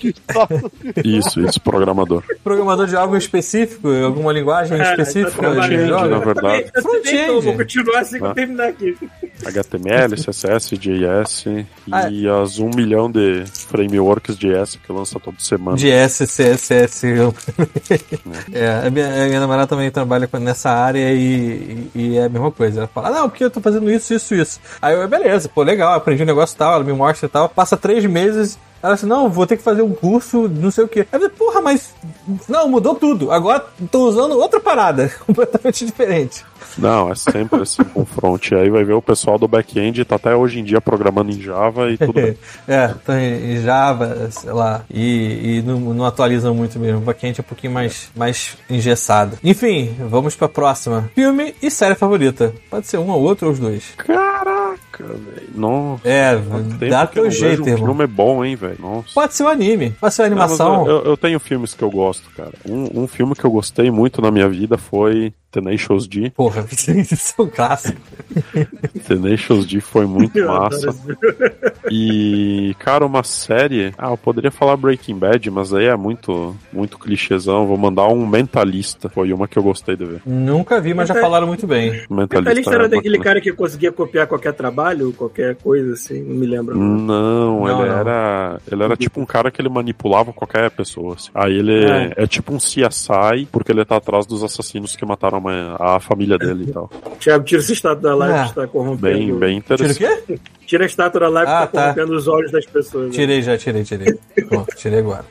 Isso, 1.03 1.41
isso, 1.41 1.59
programador. 1.61 2.23
Programador 2.43 2.85
de 2.87 2.95
algo 2.95 3.17
específico? 3.17 3.87
Alguma 3.89 4.31
linguagem 4.31 4.77
Cara, 4.77 4.91
específica? 4.91 5.31
tá 5.31 5.37
trabalhando. 5.37 5.81
de 5.83 5.87
jogos? 5.87 6.09
na 6.09 6.19
verdade. 6.19 6.37
Eu 6.37 6.43
também- 6.43 6.65
eu 6.75 6.83
também 6.83 7.01
tô, 7.03 7.11
Front-end. 7.11 7.45
vou 7.45 7.57
continuar 7.57 7.99
assim 7.99 8.17
que 8.17 8.23
eu 8.23 8.27
Ah. 8.29 8.33
terminar 8.33 8.67
aqui. 8.69 8.97
HTML, 9.47 10.15
CSS, 10.15 10.77
JS 10.77 11.45
Ah, 11.91 12.09
e 12.09 12.27
as 12.27 12.59
um 12.59 12.69
milhão 12.69 13.09
de 13.11 13.43
frameworks 13.47 14.37
JS 14.37 14.77
que 14.85 14.91
lança 14.91 15.19
toda 15.19 15.37
semana. 15.39 15.77
De 15.77 15.89
SCSS. 15.89 17.03
é, 18.53 18.87
a 18.87 18.89
minha, 18.89 19.07
a 19.23 19.27
minha 19.27 19.39
namorada 19.39 19.67
também 19.67 19.89
trabalha 19.91 20.29
nessa 20.39 20.69
área 20.69 21.11
e, 21.13 21.89
e- 21.95 21.99
e 22.13 22.17
é 22.17 22.25
a 22.25 22.29
mesma 22.29 22.51
coisa. 22.51 22.81
Ela 22.81 22.87
fala, 22.87 23.09
não, 23.11 23.29
porque 23.29 23.43
eu 23.43 23.51
tô 23.51 23.61
fazendo 23.61 23.89
isso, 23.91 24.13
isso, 24.13 24.33
isso. 24.35 24.59
Aí 24.81 24.95
eu, 24.95 25.07
beleza, 25.07 25.49
pô, 25.49 25.63
legal, 25.63 25.93
aprendi 25.93 26.23
um 26.23 26.25
negócio 26.27 26.55
e 26.55 26.57
tal, 26.57 26.73
ela 26.75 26.83
me 26.83 26.93
mostra 26.93 27.25
e 27.25 27.29
tal. 27.29 27.49
Passa 27.49 27.77
três 27.77 28.05
meses. 28.05 28.57
Ela 28.81 28.95
disse, 28.95 29.05
não, 29.05 29.29
vou 29.29 29.47
ter 29.47 29.55
que 29.55 29.63
fazer 29.63 29.81
um 29.81 29.93
curso, 29.93 30.49
não 30.49 30.69
sei 30.69 30.83
o 30.83 30.87
quê. 30.89 31.01
Aí 31.01 31.05
eu 31.13 31.19
falei, 31.21 31.29
porra, 31.29 31.61
mas. 31.61 31.93
Não, 32.49 32.67
mudou 32.67 32.95
tudo. 32.95 33.31
Agora 33.31 33.63
tô 33.89 34.09
usando 34.09 34.37
outra 34.37 34.59
parada, 34.59 35.09
completamente 35.25 35.85
diferente. 35.85 36.43
Não, 36.77 37.11
é 37.11 37.15
sempre 37.15 37.61
assim 37.61 37.83
com 37.93 38.05
front. 38.05 38.51
Aí 38.53 38.69
vai 38.69 38.83
ver 38.83 38.93
o 38.93 39.01
pessoal 39.01 39.37
do 39.37 39.47
back-end 39.47 40.03
tá 40.05 40.15
até 40.15 40.35
hoje 40.35 40.59
em 40.59 40.63
dia 40.63 40.79
programando 40.81 41.31
em 41.31 41.41
Java 41.41 41.89
e 41.91 41.97
tudo 41.97 42.13
bem. 42.13 42.37
É, 42.67 42.87
tá 42.87 43.21
em 43.21 43.61
Java, 43.61 44.29
sei 44.31 44.51
lá, 44.51 44.83
e, 44.89 45.57
e 45.57 45.61
não, 45.63 45.79
não 45.79 46.05
atualizam 46.05 46.53
muito 46.55 46.79
mesmo. 46.79 46.99
O 46.99 47.01
backend 47.01 47.39
é 47.39 47.41
um 47.41 47.45
pouquinho 47.45 47.73
mais, 47.73 48.09
mais 48.15 48.57
engessado. 48.69 49.37
Enfim, 49.43 49.95
vamos 50.09 50.35
pra 50.35 50.47
próxima. 50.47 51.09
Filme 51.13 51.53
e 51.61 51.69
série 51.69 51.95
favorita. 51.95 52.53
Pode 52.69 52.87
ser 52.87 52.97
um 52.97 53.09
ou 53.09 53.21
outro 53.21 53.47
ou 53.47 53.53
os 53.53 53.59
dois. 53.59 53.83
Caraca, 53.97 55.03
velho. 55.03 55.49
Nossa. 55.55 56.07
É, 56.07 56.35
dá 56.89 57.01
eu 57.03 57.07
teu 57.07 57.23
não 57.25 57.31
jeito, 57.31 57.63
um 57.63 57.67
irmão. 57.67 57.85
filme 57.87 58.03
é 58.03 58.07
bom, 58.07 58.45
hein, 58.45 58.55
velho. 58.55 59.03
Pode 59.13 59.33
ser 59.35 59.43
um 59.43 59.47
anime, 59.47 59.91
pode 59.91 60.13
ser 60.13 60.23
uma 60.23 60.29
Não, 60.29 60.37
mas 60.37 60.59
animação. 60.59 60.87
eu, 60.87 61.03
eu 61.03 61.17
tenho 61.17 61.39
filmes 61.39 61.73
que 61.73 61.83
eu 61.83 61.89
gosto, 61.91 62.29
cara. 62.35 62.53
Um, 62.67 63.03
um 63.03 63.07
filme 63.07 63.35
que 63.35 63.43
eu 63.45 63.51
gostei 63.51 63.91
muito 63.91 64.21
na 64.21 64.31
minha 64.31 64.47
vida 64.49 64.77
foi 64.77 65.33
Tenacious 65.53 66.07
D. 66.07 66.31
Porra, 66.31 66.65
isso 66.73 66.91
é 67.37 67.41
um 67.41 67.47
clássico. 67.47 68.01
Tenacious 69.07 69.65
D 69.67 69.79
foi 69.79 70.05
muito 70.07 70.37
massa. 70.45 70.93
E, 71.91 72.75
cara, 72.79 73.05
uma 73.05 73.23
série. 73.23 73.93
Ah, 73.97 74.09
eu 74.09 74.17
poderia 74.17 74.51
falar 74.51 74.75
Breaking 74.77 75.17
Bad, 75.17 75.49
mas 75.51 75.73
aí 75.73 75.85
é 75.85 75.95
muito, 75.95 76.55
muito 76.71 76.97
clichêzão. 76.97 77.67
Vou 77.67 77.77
mandar 77.77 78.07
um 78.07 78.25
Mentalista. 78.25 79.09
Foi 79.09 79.31
uma 79.31 79.47
que 79.47 79.57
eu 79.57 79.63
gostei 79.63 79.95
de 79.95 80.05
ver. 80.05 80.21
Nunca 80.25 80.81
vi, 80.81 80.93
mas 80.93 81.07
já 81.07 81.15
falaram 81.15 81.45
muito 81.47 81.67
bem. 81.67 81.91
Mentalista. 82.09 82.39
Mentalista 82.39 82.73
era 82.73 82.85
é 82.85 82.89
daquele 82.89 83.19
cara 83.19 83.39
que 83.39 83.51
conseguia 83.53 83.91
copiar 83.91 84.27
qualquer 84.27 84.53
trabalho, 84.53 85.13
qualquer 85.13 85.55
coisa 85.55 85.93
assim, 85.93 86.21
não 86.23 86.35
me 86.35 86.47
lembro. 86.47 86.75
Não, 86.77 87.59
Não, 87.59 87.67
ele 87.69 87.89
não. 87.89 87.97
era. 87.99 88.59
Ele 88.71 88.83
era 88.83 88.95
tipo 88.97 89.21
um 89.21 89.25
cara 89.25 89.51
que 89.51 89.61
ele 89.61 89.69
manipulava 89.69 90.33
qualquer 90.33 90.69
pessoa. 90.71 91.13
assim. 91.15 91.29
Aí 91.35 91.53
ele 91.57 91.85
É. 91.85 92.13
é. 92.17 92.27
tipo 92.27 92.53
um 92.53 92.57
CSI, 92.57 93.47
porque 93.51 93.71
ele 93.71 93.85
tá 93.85 93.97
atrás 93.97 94.25
dos 94.25 94.43
assassinos 94.43 94.95
que 94.95 95.05
mataram 95.05 95.37
a, 95.37 95.41
mãe- 95.43 95.75
a 95.79 95.99
família 95.99 96.37
dele 96.37 96.65
e 96.69 96.71
tal. 96.71 96.89
Thiago, 97.19 97.43
tira 97.43 97.61
essa 97.61 97.73
estátua 97.73 98.01
da 98.09 98.15
live 98.15 98.35
Ah, 98.35 98.43
que 98.43 98.49
está 98.49 98.67
corrompendo. 98.67 99.17
Bem, 99.17 99.35
bem 99.35 99.61
Tira 99.61 99.73
o 99.73 99.75
interessante. 99.91 100.23
quê? 100.25 100.39
Tira 100.65 100.83
a 100.85 100.87
estátua 100.87 101.19
da 101.21 101.29
live 101.29 101.51
Ah, 101.51 101.59
que 101.59 101.65
está 101.65 101.71
tá. 101.71 101.93
corrompendo 101.93 102.17
os 102.17 102.27
olhos 102.27 102.51
das 102.51 102.65
pessoas. 102.65 103.07
né? 103.07 103.11
Tirei 103.11 103.41
já, 103.41 103.57
tirei, 103.57 103.83
tirei. 103.83 104.17
Pronto, 104.47 104.75
tirei 104.75 104.99
agora. 104.99 105.25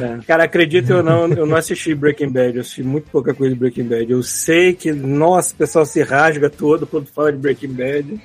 É. 0.00 0.18
Cara, 0.26 0.44
acredita 0.44 0.96
ou 0.96 1.02
não, 1.02 1.28
eu 1.28 1.46
não 1.46 1.56
assisti 1.56 1.94
Breaking 1.94 2.30
Bad, 2.30 2.54
eu 2.56 2.60
assisti 2.62 2.82
muito 2.82 3.10
pouca 3.10 3.34
coisa 3.34 3.52
de 3.54 3.60
Breaking 3.60 3.84
Bad. 3.84 4.10
Eu 4.10 4.22
sei 4.22 4.72
que, 4.72 4.90
nossa, 4.92 5.52
o 5.52 5.56
pessoal 5.56 5.84
se 5.84 6.02
rasga 6.02 6.48
todo 6.48 6.86
quando 6.86 7.06
fala 7.06 7.30
de 7.30 7.38
Breaking 7.38 7.72
Bad. 7.74 8.20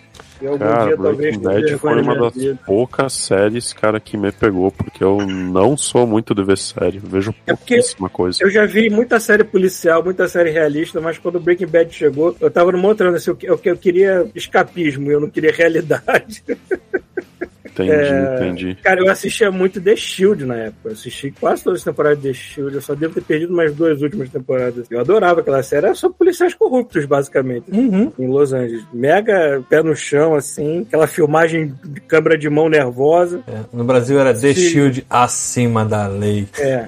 Algum 0.48 0.60
Cara, 0.60 0.86
dia 0.86 0.98
talvez 0.98 1.38
Breaking 1.38 1.40
tenha 1.40 1.62
Bad 1.62 1.78
foi 1.78 2.02
uma 2.02 2.16
das 2.16 2.34
vida. 2.34 2.60
poucas 2.66 3.14
séries, 3.14 3.74
cara, 3.74 4.00
que 4.00 4.18
me 4.18 4.32
pegou, 4.32 4.72
porque 4.72 5.04
eu 5.04 5.18
não 5.26 5.78
sou 5.78 6.06
muito 6.06 6.34
de 6.34 6.44
ver 6.44 6.58
série. 6.58 6.98
Eu 6.98 7.10
vejo 7.10 7.34
É 7.46 7.54
pouquíssima 7.56 8.10
coisa. 8.10 8.44
Eu 8.44 8.50
já 8.50 8.66
vi 8.66 8.90
muita 8.90 9.20
série 9.20 9.44
policial, 9.44 10.04
muita 10.04 10.28
série 10.28 10.52
realista, 10.52 11.00
mas 11.02 11.18
quando 11.18 11.36
o 11.36 11.40
Breaking 11.40 11.68
Bad 11.68 11.94
chegou, 11.94 12.36
eu 12.40 12.50
tava 12.52 12.72
numa 12.72 12.88
outra, 12.88 13.10
assim, 13.16 13.32
eu, 13.32 13.38
eu, 13.42 13.60
eu 13.64 13.78
queria 13.78 14.26
escapismo, 14.36 15.12
eu 15.12 15.20
não 15.20 15.30
queria 15.30 15.52
realidade. 15.52 16.44
Entendi, 17.84 17.92
É, 17.92 18.36
entendi. 18.36 18.76
Cara, 18.82 19.02
eu 19.02 19.12
assistia 19.12 19.52
muito 19.52 19.82
The 19.82 19.96
Shield 19.96 20.46
na 20.46 20.56
época. 20.56 20.90
Eu 20.90 20.92
assisti 20.94 21.32
quase 21.40 21.64
todas 21.64 21.80
as 21.80 21.86
temporadas 21.86 22.22
de 22.22 22.30
The 22.30 22.34
Shield. 22.34 22.76
Eu 22.76 22.82
só 22.82 22.96
devo 22.96 23.14
ter 23.14 23.22
perdido 23.22 23.54
mais 23.54 23.74
duas 23.76 24.02
últimas 24.02 24.30
temporadas. 24.30 24.88
Eu 24.90 25.00
adorava 25.00 25.42
aquela 25.42 25.62
série. 25.62 25.86
Era 25.86 25.96
sobre 25.96 26.18
policiais 26.18 26.54
corruptos, 26.54 27.06
basicamente. 27.06 27.70
Uhum. 27.72 28.12
Em 28.18 28.28
Los 28.28 28.54
Angeles. 28.54 28.84
Mega 28.94 29.62
pé 29.70 29.84
no 29.84 29.96
chão, 29.96 30.36
assim. 30.36 30.82
Aquela 30.88 31.08
filmagem 31.08 31.74
de 31.84 32.00
câmera 32.02 32.38
de 32.38 32.50
mão 32.50 32.70
nervosa. 32.70 33.44
É, 33.48 33.60
no 33.74 33.84
Brasil 33.84 34.20
era 34.20 34.34
The 34.34 34.54
Sim. 34.54 34.70
Shield 34.70 35.06
acima 35.10 35.84
da 35.86 36.08
lei. 36.08 36.48
É. 36.58 36.88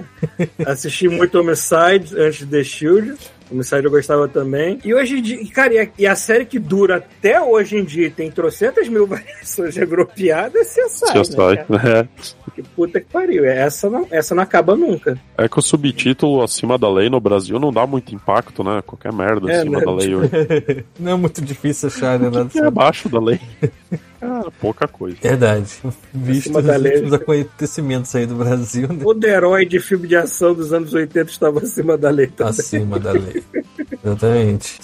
Assisti 0.64 1.08
muito 1.08 1.38
Homicide 1.38 2.16
antes 2.18 2.38
de 2.38 2.46
The 2.46 2.64
Shield. 2.64 3.14
Homicide 3.50 3.84
eu 3.84 3.90
gostava 3.90 4.28
também. 4.28 4.78
E 4.84 4.94
hoje 4.94 5.18
em 5.18 5.22
dia, 5.22 5.38
cara, 5.52 5.74
e 5.74 5.78
a, 5.78 5.88
e 5.98 6.06
a 6.06 6.14
série 6.14 6.44
que 6.44 6.58
dura 6.58 6.96
até 6.96 7.40
hoje 7.40 7.76
em 7.76 7.84
dia, 7.84 8.10
tem 8.10 8.30
trocentas 8.30 8.88
mil 8.88 9.06
variações 9.08 9.76
agropiadas, 9.78 10.76
é 10.76 10.84
CSI, 10.84 11.20
CSI, 11.20 11.36
né, 11.36 11.66
né? 11.68 12.08
Que 12.54 12.62
puta 12.62 13.00
que 13.00 13.06
pariu. 13.06 13.44
Essa 13.44 13.88
não, 13.88 14.06
essa 14.10 14.34
não 14.34 14.42
acaba 14.42 14.76
nunca. 14.76 15.18
É 15.36 15.48
que 15.48 15.58
o 15.58 15.62
subtítulo 15.62 16.42
acima 16.42 16.76
da 16.76 16.90
lei 16.90 17.08
no 17.08 17.20
Brasil 17.20 17.58
não 17.58 17.72
dá 17.72 17.86
muito 17.86 18.14
impacto, 18.14 18.64
né? 18.64 18.82
Qualquer 18.84 19.12
merda 19.12 19.50
É, 19.50 19.60
acima 19.60 19.78
né? 19.78 19.84
da 19.84 19.92
lei 19.92 20.14
hoje. 20.14 20.30
Não 20.98 21.12
é 21.12 21.16
muito 21.16 21.40
difícil 21.40 21.88
achar, 21.88 22.18
né? 22.18 22.28
Nada 22.30 22.48
que 22.48 22.58
é 22.58 22.64
abaixo 22.64 23.08
da 23.08 23.20
lei. 23.20 23.40
Cara, 24.20 24.50
pouca 24.60 24.88
coisa. 24.88 25.16
Verdade. 25.22 25.68
Visto 26.12 26.58
os 26.58 26.66
últimos 26.66 27.12
acontecimentos 27.12 28.14
aí 28.14 28.26
do 28.26 28.34
Brasil, 28.34 28.88
né? 28.88 29.02
Todo 29.02 29.24
herói 29.24 29.64
de 29.64 29.78
filme 29.80 30.08
de 30.08 30.16
ação 30.16 30.54
dos 30.54 30.72
anos 30.72 30.92
80 30.92 31.30
estava 31.30 31.60
acima 31.60 31.96
da 31.96 32.10
lei 32.10 32.26
também. 32.26 32.50
acima 32.50 32.98
da 32.98 33.12
lei. 33.12 33.42
Exatamente. 34.04 34.78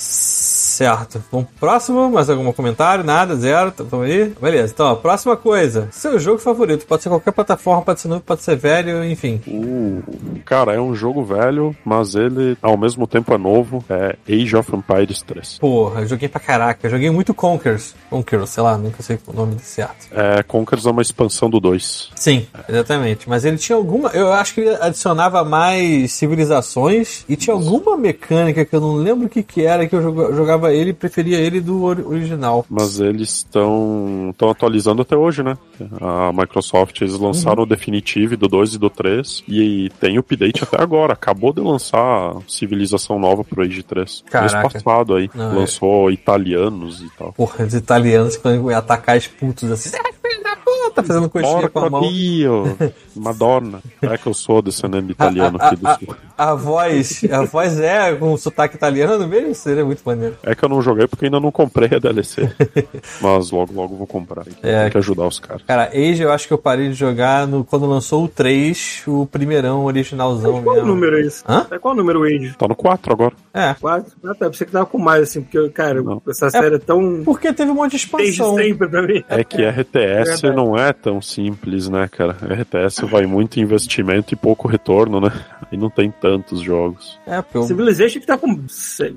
Certo. 0.75 1.23
Vamos 1.31 1.47
pro 1.49 1.69
próximo. 1.69 2.11
Mais 2.11 2.29
algum 2.29 2.53
comentário? 2.53 3.05
Nada? 3.05 3.37
Zero? 3.37 3.71
Tamo 3.71 4.03
aí? 4.03 4.33
Beleza. 4.41 4.73
Então, 4.75 4.87
ó, 4.87 4.95
próxima 4.97 5.37
coisa. 5.37 5.89
Seu 5.93 6.19
jogo 6.19 6.39
favorito. 6.39 6.85
Pode 6.87 7.03
ser 7.03 7.09
qualquer 7.09 7.31
plataforma, 7.33 7.83
pode 7.83 8.01
ser 8.01 8.09
novo, 8.09 8.23
pode 8.23 8.43
ser 8.43 8.57
velho, 8.57 9.05
enfim. 9.05 9.41
Uh, 9.47 10.03
cara, 10.45 10.73
é 10.75 10.81
um 10.81 10.95
jogo 10.95 11.25
velho, 11.25 11.75
mas 11.85 12.15
ele 12.17 12.57
ao 12.61 12.77
mesmo 12.77 13.07
tempo 13.07 13.33
é 13.33 13.39
novo. 13.39 13.85
É 13.89 14.17
Age 14.29 14.57
of 14.57 14.75
Empires 14.75 15.23
3. 15.23 15.59
Porra, 15.59 16.01
eu 16.01 16.07
joguei 16.09 16.29
pra 16.29 16.41
caraca. 16.41 16.87
Eu 16.87 16.91
joguei 16.91 17.11
muito 17.11 17.33
Conkers. 17.33 17.95
Conkers, 18.11 18.51
sei 18.51 18.63
lá, 18.63 18.77
nunca 18.77 19.03
sei 19.03 19.19
o 19.29 19.33
nome 19.33 19.55
desse 19.55 19.71
certo. 19.77 20.09
É, 20.11 20.43
Conquers 20.43 20.85
é 20.87 20.91
uma 20.91 21.03
expansão 21.03 21.49
do 21.49 21.61
2. 21.61 22.11
Sim, 22.17 22.47
exatamente. 22.69 23.29
Mas 23.29 23.45
ele 23.45 23.59
tinha 23.59 23.77
alguma. 23.77 24.09
Eu 24.11 24.33
acho 24.33 24.55
que 24.55 24.61
ele 24.63 24.77
adicionava 24.81 25.45
mais 25.45 26.13
civilizações 26.13 27.25
e 27.29 27.37
tinha 27.37 27.55
alguma 27.55 27.97
mecânica 27.97 28.65
que 28.65 28.75
eu 28.75 28.81
não 28.81 28.95
lembro 28.97 29.27
o 29.27 29.29
que, 29.29 29.43
que 29.43 29.65
era 29.65 29.87
que 29.87 29.95
eu 29.95 30.03
joga- 30.03 30.33
ele 30.73 30.93
preferia 30.93 31.39
ele 31.39 31.61
do 31.61 31.83
ori- 31.83 32.03
original. 32.03 32.65
Mas 32.69 33.01
eles 33.01 33.31
estão 33.39 34.29
estão 34.31 34.51
atualizando 34.51 35.03
até 35.03 35.17
hoje, 35.17 35.43
né? 35.43 35.57
A 36.01 36.33
Microsoft, 36.33 37.01
eles 37.01 37.19
lançaram 37.19 37.63
o 37.63 37.67
Definitive 37.67 38.37
do 38.37 38.49
2 38.49 38.75
e 38.75 38.79
do 38.79 38.89
3 38.91 39.43
e 39.49 39.91
tem 40.01 40.19
update 40.19 40.65
até 40.65 40.81
agora. 40.81 41.13
Acabou 41.13 41.53
de 41.53 41.61
lançar 41.61 42.35
civilização 42.49 43.19
nova 43.19 43.45
pro 43.45 43.63
Age 43.63 43.83
3. 43.83 44.05
Mês 44.05 44.53
Caraca. 44.53 44.71
passado 44.71 45.15
aí. 45.15 45.29
Não, 45.35 45.53
é. 45.53 45.55
Lançou 45.55 46.11
italianos 46.11 47.01
e 47.01 47.09
tal. 47.17 47.33
Porra, 47.33 47.65
os 47.65 47.75
italianos 47.75 48.37
quando 48.37 48.71
iam 48.71 48.79
atacar 48.79 49.17
os 49.17 49.27
putos 49.27 49.71
assim. 49.71 49.91
"Ah, 49.97 50.13
filho 50.23 50.43
da 50.43 50.57
puta! 50.57 51.03
Fazendo 51.03 51.29
coxinha 51.29 51.69
com 51.69 51.79
a 51.81 51.91
mão. 51.91 52.03
Dio! 52.13 52.77
Madonna. 53.17 53.81
É 54.03 54.17
que 54.19 54.27
eu 54.27 54.35
sou 54.35 54.61
descendente 54.63 55.13
italiano 55.13 55.57
aqui 55.61 55.77
do 55.77 55.89
sul. 55.95 56.17
A 56.37 56.55
voz, 56.55 57.23
a 57.31 57.43
voz 57.45 57.79
é 57.79 58.15
com 58.15 58.37
sotaque 58.37 58.77
italiano 58.77 59.27
mesmo? 59.27 59.55
Seria 59.55 59.85
muito 59.85 60.03
maneiro. 60.05 60.37
É 60.43 60.55
que 60.55 60.65
eu 60.65 60.69
não 60.69 60.83
joguei 60.83 61.07
porque 61.07 61.27
ainda 61.27 61.41
não 61.41 61.51
comprei 61.53 61.91
a 61.97 61.99
DLC. 61.99 62.51
Mas 63.21 63.51
logo, 63.51 63.73
logo 63.73 63.97
vou 63.97 64.07
comprar. 64.07 64.45
É. 64.63 64.83
Tem 64.83 64.91
que 64.93 64.99
ajudar 64.99 65.27
os 65.27 65.39
caras. 65.39 65.63
Cara, 65.67 65.91
Age 65.93 66.23
eu 66.23 66.33
acho 66.33 66.47
que 66.47 66.53
eu 66.53 66.59
parei 66.59 66.89
de 66.89 66.95
jogar 66.95 67.47
no, 67.47 67.65
quando 67.65 67.87
lançou 67.87 68.25
o 68.25 68.29
3, 68.29 69.03
o 69.07 69.27
primeirão 69.27 69.85
originalzão 69.85 70.63
Qual 70.63 70.75
mesmo. 70.77 70.89
número 70.89 71.19
é 71.19 71.23
isso? 71.23 71.45
Hã? 71.49 71.67
É 71.71 71.79
Qual 71.79 71.95
número 71.95 72.21
o 72.21 72.25
Age? 72.25 72.55
Tá 72.59 72.67
no 72.69 72.75
4 72.75 73.13
agora. 73.13 73.35
É. 73.53 73.75
Quatro? 73.75 74.13
Ah, 74.25 74.35
tá. 74.35 74.51
Pensei 74.51 74.67
que 74.67 74.73
tava 74.73 74.87
com 74.87 74.99
mais, 74.99 75.23
assim, 75.23 75.43
porque, 75.43 75.69
cara, 75.71 76.03
Não. 76.03 76.21
essa 76.29 76.51
série 76.51 76.77
é 76.77 76.79
tão. 76.79 77.23
Porque 77.25 77.53
teve 77.53 77.71
um 77.71 77.75
monte 77.75 77.97
de 77.97 78.07
Desde 78.11 78.33
expansão. 78.43 78.57
sempre 78.57 78.89
pra 78.89 79.03
mim. 79.03 79.23
É 79.29 79.45
que 79.45 79.63
RTS 79.65 80.41
verdade. 80.43 80.57
não 80.57 80.77
é 80.77 80.93
tão 80.93 81.21
simples, 81.23 81.89
né, 81.89 82.09
cara? 82.11 82.37
RTS 82.43 83.03
vai 83.07 83.27
muito 83.27 83.61
investimento 83.61 84.35
e 84.35 84.37
pouco 84.37 84.67
retorno, 84.69 85.21
né? 85.21 85.31
E 85.71 85.77
não 85.77 85.89
tem 85.91 86.11
tantos 86.25 86.63
jogos. 86.63 87.19
É, 87.27 87.43
porque 87.43 87.67
Civilization 87.67 88.19
que 88.19 88.27
tá 88.27 88.39
com. 88.39 88.65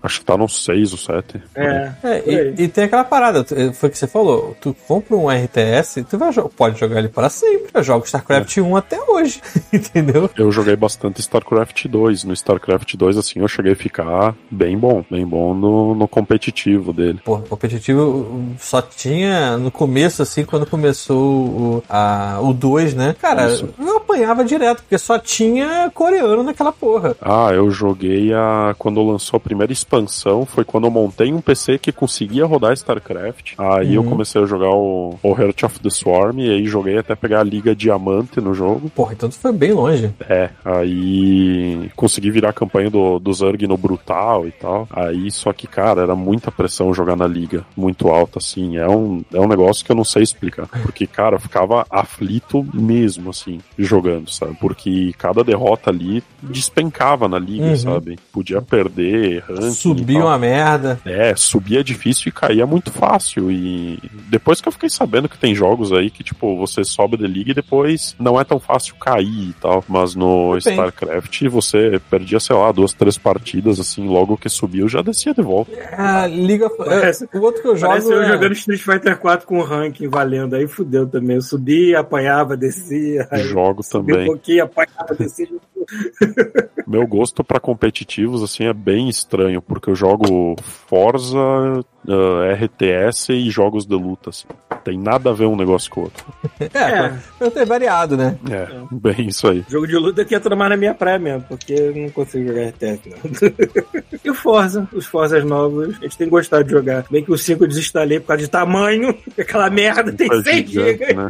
Acho 0.03 0.19
que 0.19 0.25
tá 0.25 0.35
no 0.35 0.49
6 0.49 0.91
ou 0.91 0.97
7. 0.97 1.41
É. 1.55 1.91
É, 2.03 2.23
e, 2.25 2.63
e 2.63 2.67
tem 2.67 2.83
aquela 2.83 3.05
parada, 3.05 3.45
eh, 3.55 3.71
foi 3.71 3.87
o 3.87 3.91
que 3.93 3.97
você 3.97 4.07
falou, 4.07 4.57
tu 4.59 4.75
compra 4.85 5.15
um 5.15 5.29
RTS, 5.29 6.03
tu 6.03 6.17
vai, 6.17 6.33
pode 6.33 6.77
jogar 6.77 6.99
ele 6.99 7.07
para 7.07 7.29
sempre. 7.29 7.69
Eu 7.73 7.81
jogo 7.81 8.05
StarCraft 8.05 8.57
1 8.57 8.75
até 8.75 8.99
hoje, 9.01 9.41
entendeu? 9.71 10.29
Eu 10.35 10.51
joguei 10.51 10.75
bastante 10.75 11.21
StarCraft 11.21 11.85
2. 11.87 12.25
No 12.25 12.33
StarCraft 12.33 12.93
2, 12.95 13.17
assim, 13.17 13.39
eu 13.39 13.47
cheguei 13.47 13.71
a 13.71 13.75
ficar 13.75 14.35
bem 14.51 14.77
bom. 14.77 15.05
Bem 15.09 15.25
bom 15.25 15.53
no, 15.53 15.95
no 15.95 16.07
competitivo 16.09 16.91
dele. 16.91 17.21
Pô, 17.23 17.37
competitivo 17.37 18.53
só 18.59 18.81
tinha 18.81 19.57
no 19.57 19.71
começo, 19.71 20.21
assim, 20.21 20.43
quando 20.43 20.65
começou 20.65 21.17
o, 21.17 21.83
a, 21.87 22.39
o 22.41 22.53
2, 22.53 22.95
né? 22.95 23.15
Cara, 23.21 23.49
Isso. 23.49 23.73
eu 23.79 23.97
apanhava 23.97 24.43
direto, 24.43 24.81
porque 24.81 24.97
só 24.97 25.17
tinha 25.17 25.89
coreano 25.93 26.43
naquela 26.43 26.73
porra. 26.73 26.96
Ah, 27.21 27.49
eu 27.53 27.69
joguei 27.71 28.33
a. 28.33 28.75
Quando 28.77 29.01
lançou 29.03 29.37
a 29.37 29.39
primeira 29.41 29.71
expansão, 29.73 30.45
foi 30.45 30.63
quando 30.63 30.85
eu 30.85 30.91
montei 30.91 31.31
um 31.33 31.41
PC 31.41 31.77
que 31.77 31.91
conseguia 31.91 32.45
rodar 32.45 32.73
StarCraft. 32.73 33.53
Aí 33.57 33.95
eu 33.95 34.01
Uhum. 34.01 34.09
comecei 34.09 34.41
a 34.41 34.45
jogar 34.45 34.69
o, 34.71 35.17
o 35.21 35.29
Heart 35.41 35.63
of 35.63 35.79
the 35.79 35.89
Swarm, 35.89 36.39
e 36.39 36.49
aí 36.49 36.65
joguei 36.65 36.97
até 36.97 37.15
pegar 37.15 37.39
a 37.41 37.43
Liga 37.43 37.75
Diamante 37.75 38.39
no 38.41 38.53
jogo. 38.53 38.89
Porra, 38.89 39.13
então 39.13 39.29
tu 39.29 39.35
foi 39.35 39.51
bem 39.51 39.73
longe. 39.73 40.11
É, 40.29 40.49
aí 40.63 41.89
consegui 41.95 42.31
virar 42.31 42.49
a 42.49 42.53
campanha 42.53 42.89
do, 42.89 43.19
do 43.19 43.33
Zerg 43.33 43.67
no 43.67 43.77
Brutal 43.77 44.47
e 44.47 44.51
tal. 44.51 44.87
Aí, 44.91 45.29
só 45.31 45.51
que, 45.53 45.67
cara, 45.67 46.01
era 46.01 46.15
muita 46.15 46.51
pressão 46.51 46.93
jogar 46.93 47.15
na 47.15 47.27
liga, 47.27 47.65
muito 47.75 48.07
alta, 48.09 48.39
assim. 48.39 48.77
É 48.77 48.87
um, 48.87 49.23
é 49.33 49.39
um 49.39 49.47
negócio 49.47 49.83
que 49.85 49.91
eu 49.91 49.95
não 49.95 50.03
sei 50.03 50.23
explicar. 50.23 50.67
Porque, 50.67 51.05
cara, 51.07 51.35
eu 51.35 51.39
ficava 51.39 51.85
aflito 51.89 52.65
mesmo, 52.73 53.29
assim, 53.29 53.59
jogando, 53.77 54.29
sabe? 54.29 54.55
Porque 54.59 55.13
cada 55.17 55.43
derrota 55.43 55.89
ali 55.89 56.23
despencava 56.87 57.27
na 57.27 57.37
liga, 57.37 57.65
Uhum. 57.65 57.75
sabe? 57.77 58.19
Podia 58.31 58.61
perder, 58.61 59.43
ranking. 59.47 59.71
Subiu 59.71 60.19
tal. 60.19 60.27
uma 60.27 60.37
merda. 60.37 60.99
É, 61.05 61.35
subia 61.35 61.83
difícil 61.83 62.29
e 62.29 62.31
caía 62.31 62.65
muito 62.65 62.91
fácil. 62.91 63.51
E 63.51 63.99
depois 64.29 64.61
que 64.61 64.67
eu 64.67 64.71
fiquei 64.71 64.89
sabendo 64.89 65.29
que 65.29 65.37
tem 65.37 65.53
jogos 65.53 65.91
aí 65.93 66.09
que, 66.09 66.23
tipo, 66.23 66.57
você 66.57 66.83
sobe 66.83 67.17
da 67.17 67.27
liga 67.27 67.51
e 67.51 67.53
depois 67.53 68.15
não 68.19 68.39
é 68.39 68.43
tão 68.43 68.59
fácil 68.59 68.95
cair 68.95 69.49
e 69.49 69.53
tal. 69.61 69.83
Mas 69.87 70.15
no 70.15 70.55
Depende. 70.55 70.69
StarCraft 70.71 71.43
você 71.49 71.99
perdia, 72.09 72.39
sei 72.39 72.55
lá, 72.55 72.71
duas, 72.71 72.93
três 72.93 73.17
partidas, 73.17 73.79
assim, 73.79 74.07
logo 74.07 74.37
que 74.37 74.49
subiu 74.49 74.87
já 74.87 75.01
descia 75.01 75.33
de 75.33 75.41
volta. 75.41 75.71
A 75.97 76.25
liga. 76.27 76.69
Parece- 76.69 77.27
é, 77.31 77.37
o 77.37 77.41
outro 77.41 77.61
que 77.61 77.67
eu 77.67 77.75
jogo. 77.75 77.91
Parece 77.93 78.11
eu 78.11 78.21
é- 78.21 78.27
jogando 78.27 78.53
Street 78.53 78.81
Fighter 78.81 79.17
4 79.17 79.47
com 79.47 79.59
o 79.59 79.63
ranking 79.63 80.07
valendo. 80.07 80.55
Aí 80.55 80.67
fudeu 80.67 81.07
também. 81.07 81.35
Eu 81.37 81.41
subia, 81.41 81.99
apanhava, 81.99 82.55
descia. 82.55 83.27
Aí 83.31 83.43
Jogo 83.43 83.83
subia 83.83 84.13
um 84.13 84.17
também. 84.17 84.25
pouquinho, 84.27 84.63
apanhava, 84.63 85.15
descia. 85.17 85.47
Meu 86.85 87.05
gosto 87.05 87.43
pra 87.43 87.59
competitivos, 87.59 88.41
assim, 88.43 88.65
é 88.65 88.73
bem 88.73 89.09
estranho, 89.09 89.61
porque 89.61 89.89
eu 89.89 89.95
jogo 89.95 90.55
Forza, 90.61 91.37
ah, 92.07 92.53
RTS 92.53 93.29
e 93.33 93.49
jogos 93.49 93.85
de 93.85 93.95
luta, 93.95 94.29
assim. 94.29 94.47
Tem 94.83 94.97
nada 94.97 95.29
a 95.31 95.33
ver 95.33 95.45
um 95.45 95.55
negócio 95.55 95.89
com 95.91 96.01
o 96.01 96.03
outro. 96.05 96.25
É, 96.59 97.13
eu 97.43 97.51
tenho 97.51 97.65
variado, 97.65 98.15
né? 98.15 98.37
É, 98.49 98.67
bem 98.91 99.27
isso 99.27 99.47
aí. 99.49 99.65
Jogo 99.67 99.85
de 99.85 99.95
luta 99.97 100.23
que 100.23 100.33
ia 100.33 100.39
tomar 100.39 100.69
na 100.69 100.77
minha 100.77 100.93
praia 100.93 101.19
mesmo, 101.19 101.41
porque 101.49 101.73
eu 101.73 101.93
não 101.95 102.09
consigo 102.09 102.47
jogar 102.47 102.67
RTS, 102.69 103.01
não. 103.09 103.17
e 104.23 104.29
o 104.29 104.33
Forza, 104.33 104.87
os 104.93 105.05
Forzas 105.05 105.43
novos, 105.43 105.97
a 105.97 106.03
gente 106.03 106.17
tem 106.17 106.29
gostado 106.29 106.63
de 106.63 106.71
jogar. 106.71 107.05
Bem 107.11 107.23
que 107.23 107.31
o 107.31 107.37
5 107.37 107.63
eu 107.63 107.67
desinstalei 107.67 108.19
por 108.21 108.27
causa 108.27 108.43
de 108.43 108.49
tamanho, 108.49 109.13
aquela 109.37 109.69
merda 109.69 110.11
tem 110.13 110.27
Tá 110.29 110.41
100 110.41 110.67
gigante, 110.67 110.97
GB. 110.99 111.13
né? 111.13 111.29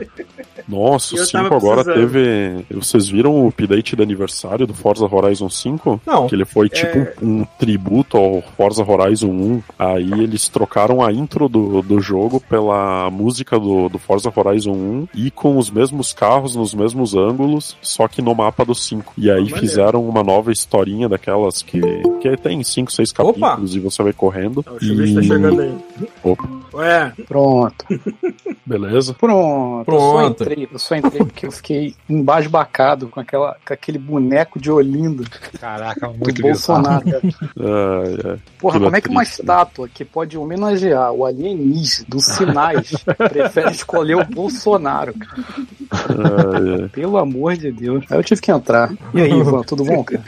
Nossa, 0.68 1.16
o 1.16 1.18
5 1.18 1.32
tava 1.44 1.56
agora 1.56 1.84
precisando. 1.84 2.12
teve. 2.12 2.66
Vocês 2.76 3.08
viram 3.08 3.34
o 3.44 3.48
update 3.48 3.96
de 3.96 4.04
aniversário 4.04 4.68
do 4.68 4.74
Forza 4.74 5.06
Horizon 5.06 5.50
5? 5.50 6.02
Não. 6.06 6.28
Que 6.28 6.36
ele 6.36 6.46
foi 6.46 6.70
tipo 6.70 6.98
É. 6.98 7.14
um, 7.22 7.42
um 7.42 7.46
tributo 7.58 8.18
ao 8.18 8.42
Forza 8.56 8.84
Horizon 8.84 9.30
1. 9.32 9.64
Aí 9.80 10.12
eles 10.12 10.48
trocaram 10.48 10.67
a 11.06 11.12
intro 11.12 11.48
do, 11.50 11.82
do 11.82 12.00
jogo 12.00 12.40
pela 12.40 13.10
música 13.12 13.60
do, 13.60 13.90
do 13.90 13.98
Forza 13.98 14.32
Horizon 14.36 14.72
1 14.74 15.08
e 15.16 15.32
com 15.32 15.58
os 15.58 15.70
mesmos 15.70 16.14
carros 16.14 16.56
nos 16.56 16.74
mesmos 16.74 17.16
ângulos, 17.16 17.76
só 17.82 18.08
que 18.08 18.22
no 18.22 18.34
mapa 18.36 18.64
do 18.66 18.76
5. 18.76 19.14
E 19.18 19.30
aí 19.30 19.38
maneiro. 19.42 19.60
fizeram 19.60 20.08
uma 20.08 20.24
nova 20.24 20.52
historinha 20.52 21.08
daquelas 21.10 21.62
que, 21.62 21.80
que 22.22 22.38
tem 22.38 22.64
5, 22.64 22.92
6 22.92 23.14
Opa! 23.20 23.34
capítulos 23.50 23.76
e 23.76 23.80
você 23.80 24.04
vai 24.04 24.14
correndo. 24.14 24.64
O 24.70 24.84
chuveiro 24.84 25.16
tá 25.16 25.22
chegando 25.22 25.62
aí. 25.62 25.78
Opa, 26.24 26.48
Ué, 26.74 27.12
Pronto, 27.28 27.86
beleza? 28.66 29.14
pronto. 29.14 29.80
Eu 29.80 29.86
Pronto. 29.86 30.02
só 30.02 30.28
entrei, 30.28 30.68
eu 30.72 30.80
só 30.80 30.96
entrei 30.96 31.24
porque 31.24 31.48
eu 31.48 31.52
fiquei 31.52 31.96
embasbacado 32.10 33.08
com, 33.08 33.20
aquela, 33.20 33.56
com 33.66 33.74
aquele 33.74 33.98
boneco 33.98 34.60
de 34.60 34.70
Olinda 34.72 35.24
Caraca, 35.60 36.08
do 36.08 36.14
muito 36.18 36.42
bizarro. 36.42 36.84
Bolsonaro. 36.84 37.06
cara. 37.06 37.22
Ah, 37.60 38.04
é. 38.34 38.38
Porra, 38.60 38.76
Aquilo 38.76 38.86
como 38.86 38.96
é 38.96 39.00
é 39.00 39.02
que 39.02 39.10
uma 39.10 39.22
triste, 39.24 39.40
né? 39.40 39.44
estátua 39.44 39.88
que 39.90 40.06
pode 40.06 40.38
homenagear 40.58 41.12
o 41.14 41.26
alienígena 41.26 42.06
dos 42.08 42.26
sinais 42.26 42.92
prefere 43.30 43.72
escolher 43.72 44.16
o 44.16 44.26
Bolsonaro, 44.26 45.14
cara? 45.14 45.44
Ah, 45.92 46.84
é. 46.86 46.88
Pelo 46.90 47.18
amor 47.18 47.56
de 47.56 47.72
Deus. 47.72 48.04
Aí 48.10 48.18
eu 48.18 48.24
tive 48.24 48.42
que 48.42 48.52
entrar. 48.52 48.92
E 49.14 49.22
aí, 49.22 49.32
Ivan, 49.32 49.62
tudo 49.62 49.86
bom, 49.86 50.04
cara? 50.04 50.24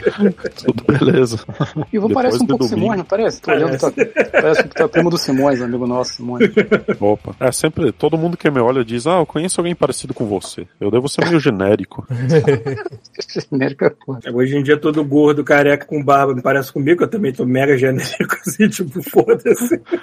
Tudo 0.54 0.84
beleza. 0.86 1.38
Ivan 1.92 2.08
Depois 2.08 2.14
parece 2.14 2.42
um 2.42 2.46
pouco 2.46 2.64
domingo. 2.64 2.80
Simões, 2.80 2.98
não 2.98 3.04
parece? 3.04 3.40
Tô 3.40 3.50
olhando, 3.50 3.78
tá, 3.78 3.92
parece 4.32 4.62
que 4.62 4.68
tu 4.74 4.82
é 4.82 4.88
primo 4.88 5.10
do 5.10 5.18
Simões, 5.18 5.60
amigo 5.60 5.86
nosso, 5.86 6.14
Simões. 6.14 6.50
Opa. 7.00 7.34
É 7.40 7.52
sempre, 7.52 7.92
todo 7.92 8.18
mundo 8.18 8.36
que 8.36 8.50
me 8.50 8.60
olha 8.60 8.84
diz, 8.84 9.06
ah, 9.06 9.18
eu 9.18 9.26
conheço 9.26 9.60
alguém 9.60 9.74
parecido 9.74 10.14
com 10.14 10.26
você. 10.26 10.66
Eu 10.80 10.90
devo 10.90 11.08
ser 11.08 11.24
meio 11.26 11.40
genérico. 11.40 12.06
Genérico 13.50 13.84
é 13.84 13.92
foda. 14.04 14.32
hoje 14.32 14.56
em 14.56 14.62
dia 14.62 14.76
todo 14.76 15.04
gordo, 15.04 15.44
careca 15.44 15.86
com 15.86 16.02
barba 16.02 16.34
me 16.34 16.42
parece 16.42 16.72
comigo, 16.72 17.04
eu 17.04 17.08
também 17.08 17.32
tô 17.32 17.44
mega 17.44 17.76
genérico, 17.76 18.36
assim, 18.46 18.68
tipo, 18.68 19.02
foda-se. 19.02 19.80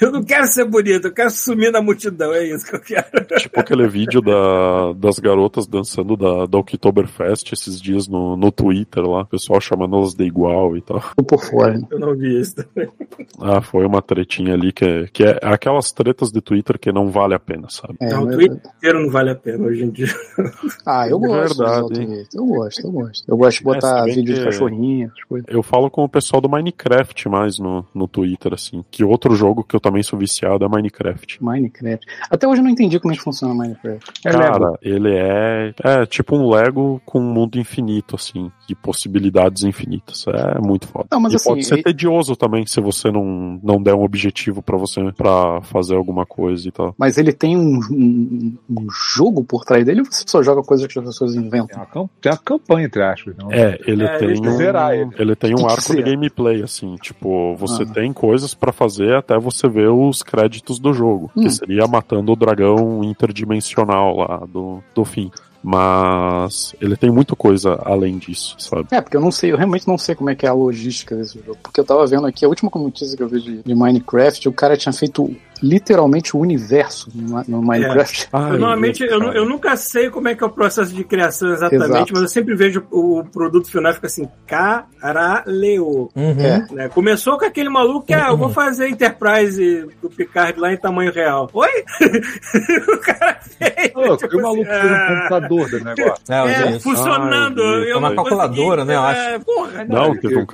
Eu 0.00 0.12
não 0.12 0.22
quero 0.22 0.46
ser 0.46 0.64
bonito, 0.64 1.06
eu 1.06 1.12
quero 1.12 1.30
sumir 1.30 1.70
na 1.70 1.80
multidão, 1.80 2.32
é 2.32 2.44
isso 2.44 2.66
que 2.66 2.76
eu 2.76 2.80
quero. 2.80 3.06
tipo 3.38 3.58
aquele 3.60 3.86
vídeo 3.88 4.20
da, 4.20 4.92
das 4.94 5.18
garotas 5.18 5.66
dançando 5.66 6.16
da, 6.16 6.46
da 6.46 6.58
Oktoberfest 6.58 7.52
esses 7.52 7.80
dias 7.80 8.08
no, 8.08 8.36
no 8.36 8.50
Twitter 8.50 9.04
lá, 9.04 9.22
o 9.22 9.26
pessoal 9.26 9.60
chamando 9.60 9.96
elas 9.96 10.14
de 10.14 10.24
igual 10.24 10.76
e 10.76 10.80
tal. 10.80 11.02
Tô 11.16 11.24
por 11.24 11.44
fora. 11.44 11.80
Eu 11.90 11.98
não 11.98 12.14
vi 12.16 12.40
isso 12.40 12.56
também. 12.56 12.90
Ah, 13.40 13.60
foi 13.60 13.84
uma 13.84 14.00
tretinha 14.00 14.54
ali 14.54 14.72
que 14.72 14.84
é, 14.84 15.06
que 15.12 15.24
é 15.24 15.38
aquelas 15.42 15.90
tretas 15.90 16.30
de 16.30 16.40
Twitter 16.40 16.78
que 16.78 16.92
não 16.92 17.10
vale 17.10 17.34
a 17.34 17.40
pena, 17.40 17.68
sabe? 17.68 17.96
É, 18.00 18.10
não, 18.10 18.24
o 18.24 18.30
Twitter 18.30 18.60
inteiro 18.76 19.02
não 19.02 19.10
vale 19.10 19.30
a 19.30 19.34
pena 19.34 19.66
hoje 19.66 19.82
em 19.84 19.90
dia. 19.90 20.06
Ah, 20.86 21.08
eu 21.08 21.16
É 21.22 21.28
gosto 21.28 21.58
verdade. 21.58 22.26
Eu 22.34 22.46
gosto, 22.46 22.86
eu 22.86 22.90
gosto. 22.92 23.24
Eu 23.28 23.36
gosto 23.36 23.58
de 23.58 23.64
botar 23.64 23.98
se 23.98 24.04
bem 24.04 24.14
vídeo 24.16 24.34
de 24.34 24.44
cachorrinho, 24.44 25.06
essas 25.08 25.24
coisas. 25.24 25.46
Eu 25.48 25.62
falo 25.62 25.90
com 25.90 26.04
o 26.04 26.08
pessoal 26.08 26.40
do 26.40 26.48
Minecraft 26.48 27.28
mais 27.28 27.58
no, 27.58 27.84
no 27.94 28.08
Twitter, 28.08 28.52
assim. 28.54 28.71
Que 28.90 29.04
outro 29.04 29.34
jogo 29.34 29.62
que 29.62 29.76
eu 29.76 29.80
também 29.80 30.02
sou 30.02 30.18
viciado 30.18 30.64
é 30.64 30.68
Minecraft. 30.68 31.42
Minecraft. 31.42 32.06
Até 32.30 32.48
hoje 32.48 32.60
eu 32.60 32.64
não 32.64 32.70
entendi 32.70 32.98
como 32.98 33.12
é 33.12 33.16
que 33.16 33.22
funciona 33.22 33.54
Minecraft. 33.54 34.12
É 34.24 34.30
Cara, 34.30 34.58
Lego. 34.58 34.78
ele 34.80 35.14
é, 35.14 35.74
é 35.82 36.06
tipo 36.06 36.36
um 36.36 36.48
Lego 36.48 37.00
com 37.04 37.20
um 37.20 37.32
mundo 37.32 37.58
infinito, 37.58 38.16
assim, 38.16 38.50
de 38.72 38.74
possibilidades 38.74 39.62
infinitas. 39.64 40.24
É 40.26 40.58
muito 40.60 40.88
foda. 40.88 41.06
Não, 41.12 41.20
mas 41.20 41.32
e 41.32 41.36
assim, 41.36 41.48
pode 41.50 41.64
ser 41.64 41.78
e- 41.78 41.82
tedioso 41.82 42.34
também 42.34 42.66
se 42.66 42.80
você 42.80 43.10
não, 43.10 43.60
não 43.62 43.82
der 43.82 43.94
um 43.94 44.02
objetivo 44.02 44.62
pra 44.62 44.76
você 44.78 45.00
pra 45.12 45.60
fazer 45.62 45.94
alguma 45.94 46.24
coisa 46.24 46.66
e 46.66 46.70
tal. 46.70 46.94
Mas 46.98 47.18
ele 47.18 47.32
tem 47.32 47.56
um, 47.56 47.78
um- 47.90 48.56
um 48.70 48.86
jogo 49.14 49.44
por 49.44 49.64
trás 49.64 49.84
dele 49.84 50.00
ou 50.00 50.06
você 50.06 50.24
só 50.26 50.42
joga 50.42 50.62
coisas 50.62 50.86
que 50.86 50.98
as 50.98 51.04
pessoas 51.04 51.32
Tem 51.34 51.42
inventam? 51.44 51.78
uma, 51.78 51.86
cam- 51.86 52.08
tem 52.20 52.32
uma 52.32 52.38
campanha, 52.38 52.86
entre 52.86 53.02
aspas. 53.02 53.34
Não? 53.36 53.52
É, 53.52 53.78
ele 53.86 54.04
É, 54.04 54.18
tem 54.18 54.28
eles 54.28 54.40
um, 54.40 54.56
zerar 54.56 54.94
ele. 54.94 55.10
ele 55.18 55.36
tem 55.36 55.54
um 55.54 55.66
arco 55.68 55.94
de 55.94 56.02
gameplay, 56.02 56.62
assim, 56.62 56.94
tipo, 56.96 57.54
você 57.56 57.82
Ah. 57.82 57.86
tem 57.86 58.12
coisas 58.12 58.54
pra 58.54 58.72
fazer 58.72 59.14
até 59.14 59.38
você 59.38 59.68
ver 59.68 59.88
os 59.90 60.22
créditos 60.22 60.78
do 60.78 60.92
jogo, 60.92 61.30
Hum. 61.36 61.42
que 61.42 61.50
seria 61.50 61.86
matando 61.86 62.32
o 62.32 62.36
dragão 62.36 63.02
interdimensional 63.04 64.16
lá 64.16 64.46
do, 64.46 64.82
do 64.94 65.04
fim. 65.04 65.30
Mas 65.62 66.74
ele 66.80 66.96
tem 66.96 67.10
muita 67.10 67.36
coisa 67.36 67.78
além 67.84 68.18
disso, 68.18 68.56
sabe? 68.58 68.88
É, 68.90 69.00
porque 69.00 69.16
eu 69.16 69.20
não 69.20 69.30
sei, 69.30 69.52
eu 69.52 69.56
realmente 69.56 69.86
não 69.86 69.96
sei 69.96 70.14
como 70.14 70.28
é 70.28 70.34
que 70.34 70.44
é 70.44 70.48
a 70.48 70.54
logística 70.54 71.14
desse 71.14 71.38
jogo. 71.38 71.58
Porque 71.62 71.78
eu 71.78 71.84
tava 71.84 72.04
vendo 72.06 72.26
aqui, 72.26 72.44
a 72.44 72.48
última 72.48 72.70
notícia 72.74 73.16
que 73.16 73.22
eu 73.22 73.28
vi 73.28 73.40
de, 73.40 73.62
de 73.62 73.74
Minecraft, 73.74 74.48
o 74.48 74.52
cara 74.52 74.76
tinha 74.76 74.92
feito 74.92 75.34
literalmente 75.62 76.36
o 76.36 76.40
universo 76.40 77.08
no, 77.14 77.42
no 77.46 77.62
Minecraft. 77.62 78.28
Ah, 78.32 78.50
Eu, 78.50 78.58
normalmente, 78.58 79.02
eu, 79.04 79.20
eu 79.32 79.44
nunca 79.44 79.76
sei 79.76 80.10
como 80.10 80.28
é 80.28 80.34
que 80.34 80.42
é 80.42 80.46
o 80.46 80.50
processo 80.50 80.92
de 80.92 81.04
criação 81.04 81.52
exatamente, 81.52 81.84
Exato. 81.84 82.12
mas 82.12 82.22
eu 82.22 82.28
sempre 82.28 82.54
vejo 82.54 82.84
o, 82.90 83.24
produto 83.24 83.70
final 83.70 83.92
e 83.92 83.94
fica 83.94 84.06
assim, 84.06 84.28
caralho. 84.46 86.10
Uhum. 86.14 86.40
É. 86.40 86.66
Né? 86.72 86.88
Começou 86.88 87.38
com 87.38 87.44
aquele 87.44 87.68
maluco 87.68 88.06
que, 88.06 88.14
ah, 88.14 88.28
eu 88.30 88.36
vou 88.36 88.48
fazer 88.48 88.88
Enterprise 88.88 89.88
do 90.00 90.10
Picard 90.10 90.58
lá 90.58 90.72
em 90.72 90.76
tamanho 90.76 91.12
real. 91.12 91.48
Oi? 91.52 91.70
o 92.92 92.98
cara 92.98 93.38
fez. 93.42 93.92
Ô, 93.94 94.16
tipo 94.16 94.38
o 94.38 94.42
maluco 94.42 94.70
assim, 94.70 94.80
fez 94.80 94.90
um 94.90 94.94
ah, 94.94 95.08
computador 95.08 95.70
do 95.70 95.84
negócio. 95.84 96.24
É, 96.28 96.74
É, 96.74 96.80
funcionando. 96.80 97.62
Ah, 97.62 97.78
eu 97.78 97.94
É 97.94 97.96
uma 97.96 98.08
não 98.08 98.16
calculadora, 98.16 98.84
né, 98.84 98.96
eu 98.96 99.04
é, 99.04 99.38
Porra, 99.38 99.84
Não, 99.84 100.16
teve 100.16 100.36
um 100.36 100.46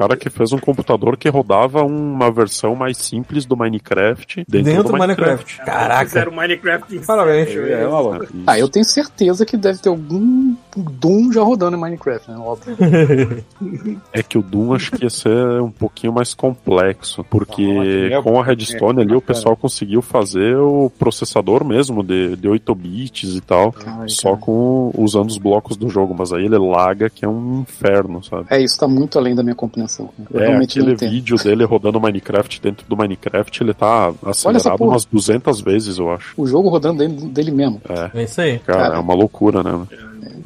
Minecraft 4.98 5.28
Minecraft. 5.28 5.58
Caraca. 5.64 6.04
Fizeram 6.06 6.32
Minecraft 6.32 6.96
em 6.96 7.00
Parabéns. 7.00 7.48
É, 7.50 7.86
maluco. 7.86 8.24
Isso. 8.24 8.32
Ah, 8.46 8.58
eu 8.58 8.68
tenho 8.68 8.84
certeza 8.84 9.44
que 9.46 9.56
deve 9.56 9.78
ter 9.78 9.88
algum 9.88 10.54
Doom 10.76 11.32
já 11.32 11.42
rodando 11.42 11.76
em 11.76 11.80
Minecraft, 11.80 12.30
né? 12.30 12.36
Óbvio. 12.38 12.76
É 14.12 14.22
que 14.22 14.38
o 14.38 14.42
Doom 14.42 14.74
acho 14.74 14.92
que 14.92 15.04
ia 15.04 15.10
ser 15.10 15.60
um 15.60 15.70
pouquinho 15.70 16.12
mais 16.12 16.34
complexo, 16.34 17.24
porque 17.24 18.10
Ah, 18.16 18.22
com 18.22 18.40
a 18.40 18.44
Redstone 18.44 19.00
é, 19.00 19.02
ali 19.02 19.14
o 19.14 19.20
pessoal 19.20 19.56
conseguiu 19.56 20.00
fazer 20.00 20.56
o 20.56 20.90
processador 20.98 21.64
mesmo 21.64 22.02
de, 22.02 22.36
de 22.36 22.48
8 22.48 22.74
bits 22.74 23.34
e 23.34 23.40
tal, 23.40 23.74
Ai, 23.84 24.08
só 24.08 24.30
cara. 24.30 24.40
com 24.40 24.92
usando 24.96 25.28
os 25.28 25.38
blocos 25.38 25.76
do 25.76 25.88
jogo, 25.88 26.14
mas 26.16 26.32
aí 26.32 26.44
ele 26.44 26.58
laga 26.58 27.10
que 27.10 27.24
é 27.24 27.28
um 27.28 27.60
inferno, 27.60 28.22
sabe? 28.22 28.46
É, 28.50 28.60
isso 28.62 28.78
tá 28.78 28.88
muito 28.88 29.18
além 29.18 29.34
da 29.34 29.42
minha 29.42 29.54
compreensão. 29.54 30.10
Eu 30.32 30.40
É, 30.40 30.56
aquele 30.56 30.94
vídeo 30.94 31.36
dele 31.36 31.64
rodando 31.64 32.00
Minecraft 32.00 32.60
dentro 32.60 32.86
do 32.88 32.96
Minecraft, 32.96 33.62
ele 33.62 33.74
tá 33.74 34.12
acelerado 34.24 34.87
umas 34.88 35.04
200 35.04 35.60
vezes, 35.60 35.98
eu 35.98 36.10
acho. 36.10 36.32
O 36.36 36.46
jogo 36.46 36.68
rodando 36.68 36.98
dele, 36.98 37.14
dele 37.28 37.50
mesmo. 37.50 37.80
É 38.14 38.22
isso 38.24 38.40
aí. 38.40 38.58
Cara, 38.60 38.78
Cara. 38.80 38.96
é 38.96 38.98
uma 38.98 39.14
loucura, 39.14 39.62
né? 39.62 39.86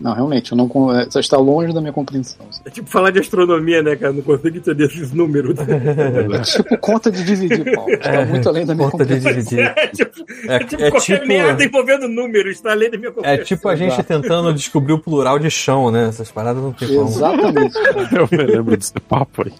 Não, 0.00 0.14
realmente, 0.14 0.50
eu 0.50 0.58
não, 0.58 0.92
é, 0.98 1.08
só 1.08 1.20
está 1.20 1.36
longe 1.36 1.72
da 1.72 1.80
minha 1.80 1.92
compreensão. 1.92 2.44
É 2.64 2.70
tipo 2.70 2.90
falar 2.90 3.10
de 3.12 3.20
astronomia, 3.20 3.84
né, 3.84 3.94
cara? 3.94 4.12
Não 4.12 4.20
consigo 4.22 4.56
entender 4.56 4.86
esses 4.86 5.12
números. 5.12 5.54
É 5.62 6.38
tipo 6.40 6.76
conta 6.78 7.08
de 7.10 7.22
dividir, 7.22 7.72
Paulo. 7.72 7.88
Está 7.92 8.24
muito 8.26 8.48
além 8.48 8.66
da 8.66 8.74
minha 8.74 8.90
Conta 8.90 9.04
de 9.06 9.14
compreensão. 9.14 9.42
dividir. 9.56 9.72
É 9.76 9.86
tipo, 9.86 10.24
É, 10.48 10.54
é 10.56 10.58
tipo 10.64 10.82
é 10.82 10.90
qualquer 10.90 11.14
tipo- 11.20 11.28
merda 11.28 11.64
envolvendo 11.64 12.08
números, 12.08 12.60
tá 12.60 12.72
além 12.72 12.90
da 12.90 12.98
minha 12.98 13.10
É 13.10 13.12
compreensão. 13.12 13.44
tipo 13.44 13.68
a 13.68 13.76
gente 13.76 14.02
tentando 14.02 14.52
descobrir 14.52 14.92
o 14.92 14.98
plural 14.98 15.38
de 15.38 15.48
chão, 15.50 15.90
né? 15.92 16.08
Essas 16.08 16.32
paradas 16.32 16.60
não 16.60 16.72
tem 16.72 16.88
como. 16.88 17.08
Exatamente. 17.08 17.74
Eu 18.12 18.28
me 18.38 18.44
lembro 18.44 18.76
desse 18.76 18.94
papo 19.08 19.44
aí. 19.46 19.52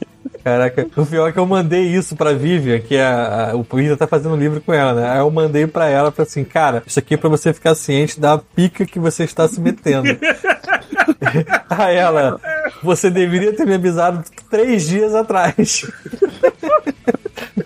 Caraca, 0.42 0.86
o 0.96 1.06
pior 1.06 1.28
é 1.28 1.32
que 1.32 1.38
eu 1.38 1.46
mandei 1.46 1.82
isso 1.82 2.16
pra 2.16 2.32
Vivian, 2.32 2.80
que 2.80 2.96
é 2.96 3.04
a, 3.04 3.50
a- 3.50 3.54
o 3.56 3.62
Vivian 3.62 3.96
tá 3.96 4.06
fazendo 4.08 4.34
livro 4.34 4.60
com 4.60 4.72
ela, 4.72 4.92
né? 4.92 5.08
Aí 5.10 5.18
eu 5.18 5.30
mandei 5.30 5.66
pra 5.68 5.88
ela, 5.88 6.10
falei 6.10 6.28
assim, 6.28 6.42
cara, 6.42 6.82
isso 6.86 6.98
aqui 6.98 7.14
é 7.14 7.16
pra 7.16 7.28
você 7.28 7.52
ficar 7.52 7.74
ciente 7.76 8.18
da 8.18 8.36
pica 8.38 8.84
que 8.84 8.98
você 8.98 9.22
está 9.24 9.46
se 9.46 9.60
metendo. 9.60 10.08
Aí 11.70 11.96
ela, 11.96 12.40
você 12.82 13.08
deveria 13.10 13.54
ter 13.54 13.64
me 13.66 13.74
avisado 13.74 14.24
três 14.50 14.86
dias 14.86 15.14
atrás. 15.14 15.86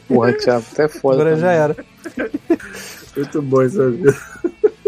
Porra, 0.08 0.32
Thiago, 0.34 0.64
até 0.72 0.88
foda. 0.88 1.16
Agora 1.22 1.36
já 1.36 1.46
também. 1.48 1.58
era. 1.62 1.76
Muito 3.16 3.42
bom 3.42 3.62
essa 3.62 3.90
vida. 3.90 4.14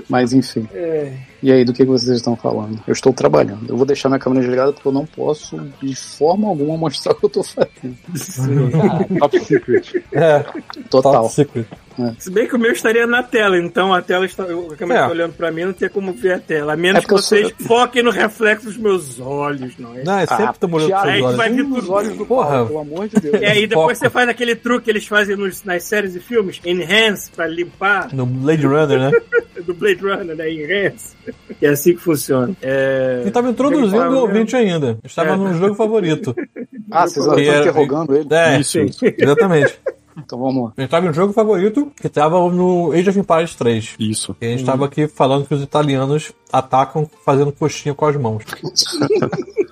Mas 0.08 0.32
enfim. 0.32 0.68
É. 0.74 1.12
E 1.42 1.52
aí, 1.52 1.64
do 1.64 1.72
que 1.72 1.84
vocês 1.84 2.16
estão 2.16 2.34
falando? 2.34 2.80
Eu 2.86 2.92
estou 2.92 3.12
trabalhando. 3.12 3.66
Eu 3.68 3.76
vou 3.76 3.86
deixar 3.86 4.08
minha 4.08 4.18
câmera 4.18 4.40
desligada 4.40 4.72
porque 4.72 4.88
eu 4.88 4.92
não 4.92 5.06
posso, 5.06 5.56
de 5.80 5.94
forma 5.94 6.48
alguma, 6.48 6.76
mostrar 6.76 7.12
o 7.12 7.14
que 7.14 7.24
eu 7.26 7.30
tô 7.30 7.42
fazendo. 7.44 7.96
Top 9.20 9.40
Secret. 9.40 10.04
É, 10.12 10.44
Total. 10.90 11.12
top 11.22 11.32
secret. 11.34 11.66
Se 12.18 12.30
bem 12.30 12.46
que 12.46 12.54
o 12.54 12.58
meu 12.58 12.72
estaria 12.72 13.06
na 13.06 13.22
tela, 13.22 13.58
então 13.58 13.92
a 13.92 14.00
tela 14.02 14.24
está. 14.26 14.44
eu- 14.44 14.70
A 14.72 14.76
câmera 14.76 15.00
É. 15.00 15.02
está 15.02 15.12
olhando 15.12 15.32
pra 15.34 15.50
mim, 15.50 15.64
não 15.64 15.72
tem 15.72 15.88
como 15.88 16.12
ver 16.12 16.34
a 16.34 16.38
tela. 16.38 16.72
A 16.72 16.76
menos 16.76 17.02
É 17.04 17.06
que 17.06 17.12
eu 17.12 17.18
vocês 17.18 17.52
sou- 17.58 17.66
foquem 17.66 18.02
no 18.02 18.10
reflexo 18.10 18.66
dos 18.66 18.76
meus 18.76 19.18
olhos, 19.20 19.76
não 19.78 19.94
é? 19.96 20.02
Não, 20.04 20.18
é 20.18 20.26
sempre 20.26 20.44
Ah, 20.44 20.52
tô 20.58 20.68
molhando 20.68 20.88
Thiago, 20.90 21.04
seus 21.06 21.14
aí 21.16 21.22
olhos. 21.22 21.36
vai 21.36 21.50
vir 21.50 21.64
tudo. 21.64 21.92
olhos 21.92 22.16
do 22.16 22.26
Porra. 22.26 22.48
Paulo, 22.50 22.66
pelo 22.68 22.78
amor 22.80 23.08
de 23.08 23.20
Deus. 23.20 23.40
E 23.42 23.44
aí 23.44 23.66
depois 23.66 23.98
você 23.98 24.08
faz 24.10 24.28
aquele 24.28 24.54
truque 24.54 24.84
que 24.84 24.90
eles 24.90 25.06
fazem 25.06 25.36
nos- 25.36 25.64
nas 25.64 25.82
séries 25.84 26.14
e 26.14 26.20
filmes, 26.20 26.60
enhance, 26.64 27.30
pra 27.30 27.46
limpar, 27.46 28.08
No 28.14 28.26
Blade 28.26 28.66
Runner, 28.66 28.98
né? 28.98 29.10
do 29.66 29.74
Blade 29.74 30.00
Runner, 30.02 30.36
né? 30.36 30.50
Enhance. 30.50 31.16
Que 31.58 31.66
é 31.66 31.70
assim 31.70 31.94
que 31.94 32.00
funciona. 32.00 32.54
É... 32.62 33.22
E 33.26 33.30
tava 33.30 33.50
introduzindo 33.50 33.96
o 33.96 34.00
fala, 34.00 34.16
ouvinte 34.20 34.54
ainda. 34.56 34.98
Estava 35.04 35.30
É. 35.32 35.36
no 35.36 35.52
jogo 35.54 35.74
favorito. 35.74 36.34
Ah, 36.90 37.06
vocês 37.06 37.24
estão 37.26 37.38
interrogando 37.38 38.14
ele? 38.16 38.28
É, 38.30 38.60
Isso, 38.60 38.78
isso. 38.80 39.04
exatamente. 39.04 39.78
Então 40.18 40.38
vamos 40.38 40.64
lá. 40.64 40.72
A 40.76 40.80
gente 40.80 40.90
tava 40.90 41.06
no 41.06 41.12
jogo 41.12 41.32
favorito, 41.32 41.92
que 41.96 42.08
tava 42.08 42.36
no 42.50 42.92
Age 42.92 43.10
of 43.10 43.18
Empires 43.18 43.54
3. 43.54 43.94
Isso. 43.98 44.36
E 44.40 44.46
a 44.46 44.50
gente 44.50 44.64
tava 44.64 44.84
aqui 44.86 45.06
falando 45.06 45.46
que 45.46 45.54
os 45.54 45.62
italianos 45.62 46.32
atacam 46.52 47.08
fazendo 47.24 47.52
coxinha 47.52 47.94
com 47.94 48.06
as 48.06 48.16
mãos. 48.16 48.44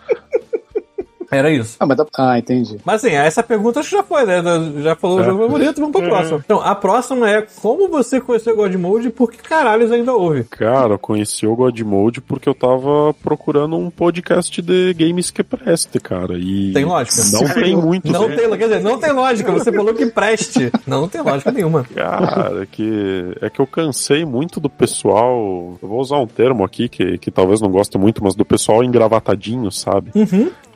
Era 1.31 1.51
isso. 1.51 1.77
Ah, 1.79 1.87
mas 1.87 1.97
dá... 1.97 2.07
ah, 2.17 2.39
entendi. 2.39 2.79
Mas 2.85 3.05
assim, 3.05 3.15
essa 3.15 3.43
pergunta 3.43 3.81
acho 3.81 3.91
que 3.91 3.97
já 3.97 4.03
foi, 4.03 4.25
né? 4.25 4.43
Já 4.83 4.95
falou 4.95 5.21
o 5.21 5.25
jogo 5.25 5.43
favorito, 5.45 5.81
vamos 5.81 5.97
pra 5.97 6.09
próxima. 6.09 6.43
Então, 6.45 6.61
a 6.61 6.75
próxima 6.75 7.31
é 7.31 7.43
como 7.61 7.89
você 7.89 8.21
conheceu 8.21 8.55
o 8.55 8.57
God 8.57 8.75
Mode 8.75 9.09
e 9.09 9.11
por 9.11 9.31
que 9.31 9.39
caralhos 9.39 9.91
ainda 9.93 10.13
houve? 10.13 10.45
Cara, 10.45 10.95
eu 10.95 10.99
conheci 10.99 11.47
o 11.47 11.57
God 11.57 11.79
Mode 11.81 12.21
porque 12.21 12.49
eu 12.49 12.55
tava 12.55 13.15
procurando 13.23 13.77
um 13.77 13.91
podcast 13.91 14.61
de 14.63 14.95
games 14.95 15.31
que 15.31 15.43
preste, 15.43 15.99
cara. 16.01 16.35
E 16.39 16.73
Tem 16.73 16.85
lógica? 16.85 17.23
não 17.33 17.55
tem 17.55 17.77
muito. 17.77 18.11
Não 18.11 18.29
né? 18.29 18.37
tem, 18.37 18.51
quer 18.51 18.69
dizer, 18.69 18.83
não 18.83 18.99
tem 18.99 19.13
lógica, 19.13 19.53
você 19.53 19.73
falou 19.73 19.95
que 19.95 20.07
preste. 20.07 20.71
Não, 20.87 21.03
não 21.03 21.09
tem 21.09 21.21
lógica 21.21 21.51
nenhuma. 21.51 21.85
Cara, 21.95 22.63
é 22.63 22.67
que, 22.67 23.37
é 23.41 23.51
que 23.51 23.61
eu 23.61 23.67
cansei 23.67 24.25
muito 24.25 24.61
do 24.61 24.71
pessoal. 24.71 25.77
Eu 25.83 25.89
vou 25.89 26.01
usar 26.01 26.19
um 26.19 26.27
termo 26.27 26.65
aqui 26.65 26.89
que, 26.89 27.19
que 27.19 27.31
talvez 27.31 27.61
não 27.61 27.71
goste 27.71 27.99
muito, 27.99 28.23
mas 28.23 28.35
do 28.35 28.45
pessoal 28.45 28.85
engravatadinho, 28.85 29.71
sabe? 29.71 30.11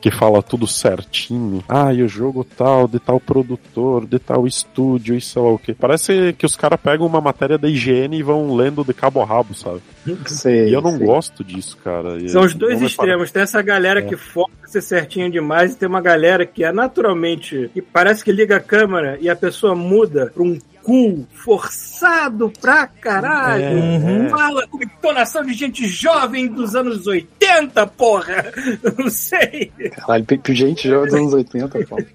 Que 0.00 0.10
fala 0.10 0.42
tudo 0.42 0.66
certinho. 0.66 1.62
Ah, 1.68 1.92
e 1.92 2.02
o 2.02 2.08
jogo 2.08 2.42
tal, 2.44 2.88
de 2.88 2.98
tal 2.98 3.20
produtor, 3.20 4.06
de 4.06 4.18
tal 4.18 4.46
estúdio 4.46 5.14
e 5.14 5.20
sei 5.20 5.42
lá 5.42 5.50
o 5.50 5.58
que. 5.58 5.74
Parece 5.74 6.32
que 6.38 6.46
os 6.46 6.56
caras 6.56 6.80
pegam 6.80 7.06
uma 7.06 7.20
matéria 7.20 7.58
da 7.58 7.68
IGN 7.68 8.16
e 8.16 8.22
vão 8.22 8.54
lendo 8.56 8.82
de 8.82 8.94
cabo 8.94 9.20
a 9.20 9.26
rabo, 9.26 9.54
sabe? 9.54 9.80
Sei, 10.26 10.70
E 10.70 10.72
eu 10.72 10.80
não 10.80 10.96
sei. 10.96 11.06
gosto 11.06 11.44
disso, 11.44 11.76
cara. 11.84 12.18
São 12.28 12.42
os 12.42 12.54
dois 12.54 12.80
extremos. 12.80 13.30
Tem 13.30 13.42
essa 13.42 13.60
galera 13.60 14.00
que 14.00 14.16
foca 14.16 14.50
ser 14.70 14.82
certinho 14.82 15.30
demais 15.30 15.72
e 15.72 15.76
tem 15.76 15.88
uma 15.88 16.00
galera 16.00 16.46
que 16.46 16.64
é 16.64 16.72
naturalmente. 16.72 17.70
que 17.74 17.82
parece 17.82 18.24
que 18.24 18.32
liga 18.32 18.56
a 18.56 18.60
câmera 18.60 19.18
e 19.20 19.28
a 19.28 19.36
pessoa 19.36 19.74
muda 19.74 20.30
pra 20.34 20.42
um 20.42 20.58
cu 20.82 21.26
forçado 21.34 22.50
pra 22.60 22.86
caralho. 22.86 23.76
Uhum. 23.78 24.28
Fala 24.30 24.66
com 24.66 24.82
entonação 24.82 25.44
de 25.44 25.52
gente 25.52 25.86
jovem 25.86 26.48
dos 26.48 26.74
anos 26.74 27.06
80, 27.06 27.86
porra! 27.88 28.46
Não 28.98 29.10
sei. 29.10 29.70
Caralho, 29.94 30.24
gente 30.48 30.88
jovem 30.88 31.06
dos 31.10 31.14
anos 31.14 31.32
80, 31.34 31.86
Paulo. 31.86 32.06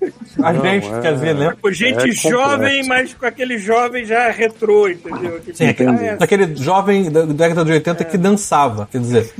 A 0.41 0.53
Não, 0.53 0.61
gente, 0.63 0.87
é- 0.87 0.99
quer 1.01 1.13
dizer, 1.13 1.35
né? 1.35 1.55
Com 1.61 1.71
gente 1.71 2.09
É 2.09 2.11
jovem, 2.11 2.87
mas 2.87 3.13
com 3.13 3.25
aquele 3.25 3.57
jovem 3.57 4.03
já 4.05 4.31
retrô, 4.31 4.89
entendeu? 4.89 5.39
Tipo, 5.41 5.57
Sim, 5.57 5.65
Entendi. 5.67 6.03
ah, 6.03 6.05
é, 6.05 6.15
Daquele 6.17 6.55
jovem 6.55 7.11
da 7.11 7.21
década 7.25 7.63
de 7.65 7.71
80 7.71 8.03
que 8.03 8.17
dançava, 8.17 8.87
quer 8.91 8.99
dizer. 8.99 9.31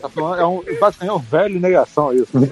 Tá 0.00 0.08
falando, 0.08 0.40
é 0.40 0.46
um, 0.46 0.62
basicamente 0.78 1.10
é 1.10 1.12
um 1.12 1.18
velho 1.18 1.60
negação 1.60 2.12
isso. 2.12 2.28
Né? 2.40 2.50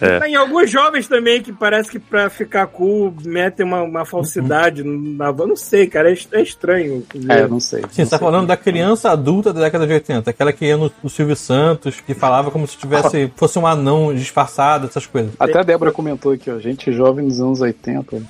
É. 0.00 0.20
Tem 0.20 0.34
alguns 0.34 0.70
jovens 0.70 1.06
também 1.06 1.42
que 1.42 1.52
parece 1.52 1.90
que 1.90 1.98
pra 1.98 2.30
ficar 2.30 2.66
cool 2.66 3.14
metem 3.24 3.64
uma, 3.64 3.82
uma 3.82 4.04
falsidade 4.04 4.82
na 4.82 5.30
voz. 5.30 5.48
Não 5.48 5.56
sei, 5.56 5.86
cara, 5.86 6.10
é, 6.10 6.16
é 6.32 6.42
estranho. 6.42 7.04
É, 7.28 7.42
eu 7.42 7.48
não 7.48 7.60
sei. 7.60 7.82
Sim, 7.90 8.04
você 8.04 8.10
tá 8.10 8.18
falando 8.18 8.46
da 8.46 8.56
criança 8.56 9.10
adulta 9.10 9.52
da 9.52 9.60
década 9.60 9.86
de 9.86 9.92
80, 9.92 10.30
aquela 10.30 10.52
que 10.52 10.64
ia 10.66 10.76
no, 10.76 10.90
no 11.02 11.10
Silvio 11.10 11.36
Santos, 11.36 12.00
que 12.00 12.14
falava 12.14 12.50
como 12.50 12.66
se 12.66 12.76
tivesse, 12.76 13.30
fosse 13.36 13.58
um 13.58 13.66
anão 13.66 14.14
disfarçado, 14.14 14.86
essas 14.86 15.06
coisas. 15.06 15.32
Até 15.38 15.58
a 15.58 15.62
Débora 15.62 15.92
comentou 15.92 16.32
aqui, 16.32 16.50
ó. 16.50 16.58
Gente 16.58 16.90
jovem 16.92 17.26
dos 17.26 17.40
anos 17.40 17.60
80. 17.60 18.16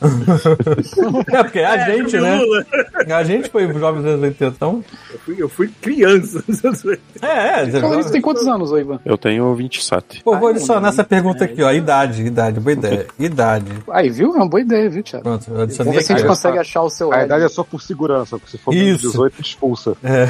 É, 1.29 1.43
porque 1.43 1.61
a 1.61 1.77
É, 1.77 1.97
gente, 1.97 2.17
né? 2.19 2.41
A 3.09 3.23
gente 3.25 3.49
foi 3.49 3.67
jovem 3.73 4.03
dos 4.03 4.11
anos 4.13 4.23
80, 4.23 4.55
então. 4.57 4.85
Eu 5.13 5.19
fui, 5.19 5.37
eu 5.39 5.49
fui 5.49 5.69
criança. 5.81 6.45
É, 7.23 7.61
é. 7.61 7.65
Então, 7.67 7.99
isso 8.01 8.11
tem 8.11 8.21
quantos 8.21 8.47
anos, 8.47 8.73
ô 8.73 8.79
Ivan? 8.79 9.01
Eu 9.05 9.17
tenho 9.17 9.55
27. 9.88 10.22
Pô, 10.22 10.37
vou 10.37 10.48
adicionar 10.48 10.88
essa 10.88 11.03
pergunta 11.03 11.44
aqui, 11.44 11.62
ó. 11.62 11.72
Idade, 11.72 12.22
idade, 12.22 12.61
boa 12.61 12.72
ideia. 12.72 13.07
Idade. 13.18 13.72
Aí, 13.90 14.11
viu? 14.11 14.35
É 14.35 14.37
uma 14.37 14.48
boa 14.48 14.61
ideia, 14.61 14.88
viu, 14.90 15.03
Thiago? 15.03 15.24
Pronto, 15.24 15.44
eu 15.48 15.55
Vamos 15.55 15.62
adicionei 15.64 15.92
ver 15.94 16.03
se 16.03 16.12
a 16.12 16.16
gente 16.16 16.27
consegue 16.27 16.59
achar 16.59 16.83
o 16.83 16.90
seu 16.90 17.12
A 17.12 17.24
idade 17.24 17.44
é 17.44 17.48
só 17.48 17.64
por 17.64 17.81
segurança, 17.81 18.38
porque 18.38 18.53
se 18.53 18.59
for 18.59 18.74
menos 18.74 19.01
de 19.01 19.07
18, 19.07 19.40
expulsa. 19.40 19.96
É. 20.03 20.27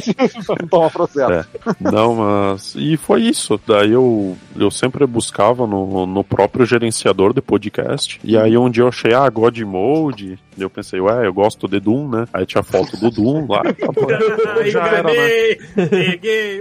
não 0.60 0.68
toma 0.68 0.90
processo. 0.90 1.32
É. 1.32 1.44
Não, 1.80 2.14
mas. 2.14 2.74
E 2.76 2.96
foi 2.96 3.22
isso. 3.22 3.60
Daí 3.66 3.92
eu, 3.92 4.36
eu 4.56 4.70
sempre 4.70 5.06
buscava 5.06 5.66
no, 5.66 6.06
no 6.06 6.24
próprio 6.24 6.64
gerenciador 6.64 7.32
de 7.32 7.42
podcast. 7.42 8.20
E 8.24 8.36
aí 8.36 8.56
um 8.56 8.70
dia 8.70 8.84
eu 8.84 8.88
achei, 8.88 9.12
ah, 9.12 9.28
God 9.28 9.58
Mode. 9.60 10.38
E 10.56 10.62
eu 10.62 10.70
pensei, 10.70 11.00
ué, 11.00 11.26
eu 11.26 11.32
gosto 11.34 11.66
de 11.66 11.80
Doom, 11.80 12.08
né? 12.08 12.28
Aí 12.32 12.46
tinha 12.46 12.62
foto 12.62 12.96
do 12.96 13.10
Doom 13.10 13.46
lá. 13.48 13.62
tá 13.74 14.70
já 14.70 14.86
era, 14.86 15.02
né? 15.02 15.56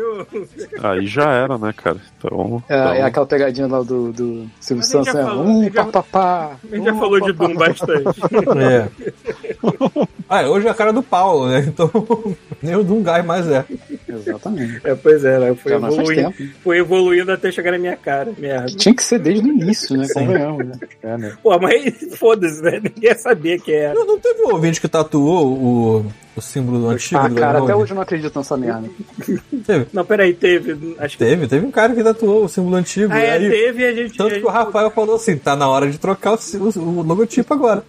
uh. 0.02 0.28
Aí 0.82 1.06
já 1.06 1.32
era, 1.32 1.58
né, 1.60 1.72
cara? 1.74 1.98
Então. 2.18 2.33
É, 2.70 2.76
então- 2.76 2.94
é 2.94 3.02
aquela 3.04 3.26
pegadinha 3.26 3.68
lá 3.68 3.82
do, 3.82 4.12
do 4.12 4.46
Silvio 4.60 4.84
a 4.84 4.88
Santos, 4.88 5.08
já 5.08 5.14
né? 5.14 5.24
falou, 5.24 5.44
a 5.44 5.46
Um 5.48 5.64
gente 5.64 5.74
já-. 5.74 5.82
A 5.84 6.76
gente 6.76 6.86
já 6.86 6.94
falou 6.96 7.22
de 7.22 7.34
Doom 7.34 7.56
bastante. 7.56 8.04
É. 8.60 8.88
Ah, 10.30 10.42
hoje 10.50 10.66
é 10.68 10.70
a 10.72 10.74
cara 10.74 10.92
do 10.92 11.04
Paulo, 11.04 11.48
né? 11.48 11.64
Então, 11.68 11.92
nem 12.62 12.76
o 12.76 12.84
Dungai 12.84 13.22
mais 13.22 13.46
é. 13.48 13.64
Exatamente. 14.10 14.82
É, 14.84 14.96
pois 14.96 15.24
é, 15.24 15.38
né? 15.38 15.56
Foi 15.56 15.74
evoluindo, 15.74 16.32
tempo. 16.32 16.54
foi 16.64 16.78
evoluindo 16.80 17.32
até 17.32 17.52
chegar 17.52 17.72
na 17.72 17.78
minha 17.78 17.96
cara. 17.96 18.32
Merda. 18.38 18.66
Tinha 18.68 18.96
que 18.96 19.04
ser 19.04 19.20
desde 19.20 19.48
o 19.48 19.52
início, 19.52 19.96
né? 19.96 20.08
Convenhamos, 20.12 20.66
né? 20.66 20.74
É, 21.04 21.18
né? 21.18 21.38
Pô, 21.44 21.60
mas 21.60 21.94
foda-se, 22.18 22.64
né? 22.64 22.80
Ninguém 22.84 23.04
ia 23.12 23.16
saber 23.16 23.62
que 23.62 23.72
era. 23.74 23.94
Não, 23.94 24.06
não 24.08 24.20
teve 24.20 24.42
um 24.44 24.54
ouvinte 24.54 24.82
que 24.82 24.88
tatuou 24.88 25.54
o, 25.54 26.06
o 26.36 26.42
símbolo 26.42 26.90
antigo 26.90 27.20
Ah, 27.22 27.28
do 27.28 27.36
cara, 27.36 27.60
até 27.64 27.76
hoje 27.76 27.92
eu 27.92 27.96
não 27.96 28.02
acredito 28.02 28.36
nessa 28.36 28.58
merda. 28.58 28.90
Teve, 29.66 29.88
Não, 29.94 30.04
peraí, 30.06 30.34
teve. 30.34 30.96
Acho 31.00 31.18
que. 31.18 31.24
teve, 31.24 31.48
teve 31.48 31.66
um 31.66 31.72
cara 31.72 31.94
que 31.94 32.04
tatuou 32.04 32.46
o 32.46 32.50
símbolo 32.50 32.76
antigo. 32.76 33.12
Ah, 33.14 33.20
é, 33.20 33.32
aí, 33.34 33.50
teve 33.50 33.82
e 33.84 33.86
a 33.86 33.94
gente. 33.94 34.18
Tanto 34.18 34.36
que 34.36 34.46
o 34.46 34.50
Rafael 34.50 34.90
falou 34.92 35.16
assim: 35.16 35.38
tá 35.38 35.56
na 35.56 35.68
hora 35.68 35.90
de 35.90 35.98
trocar 35.98 36.34
o- 36.34 36.80
o 36.80 37.02
logotipo 37.04 37.54
agora. 37.54 37.84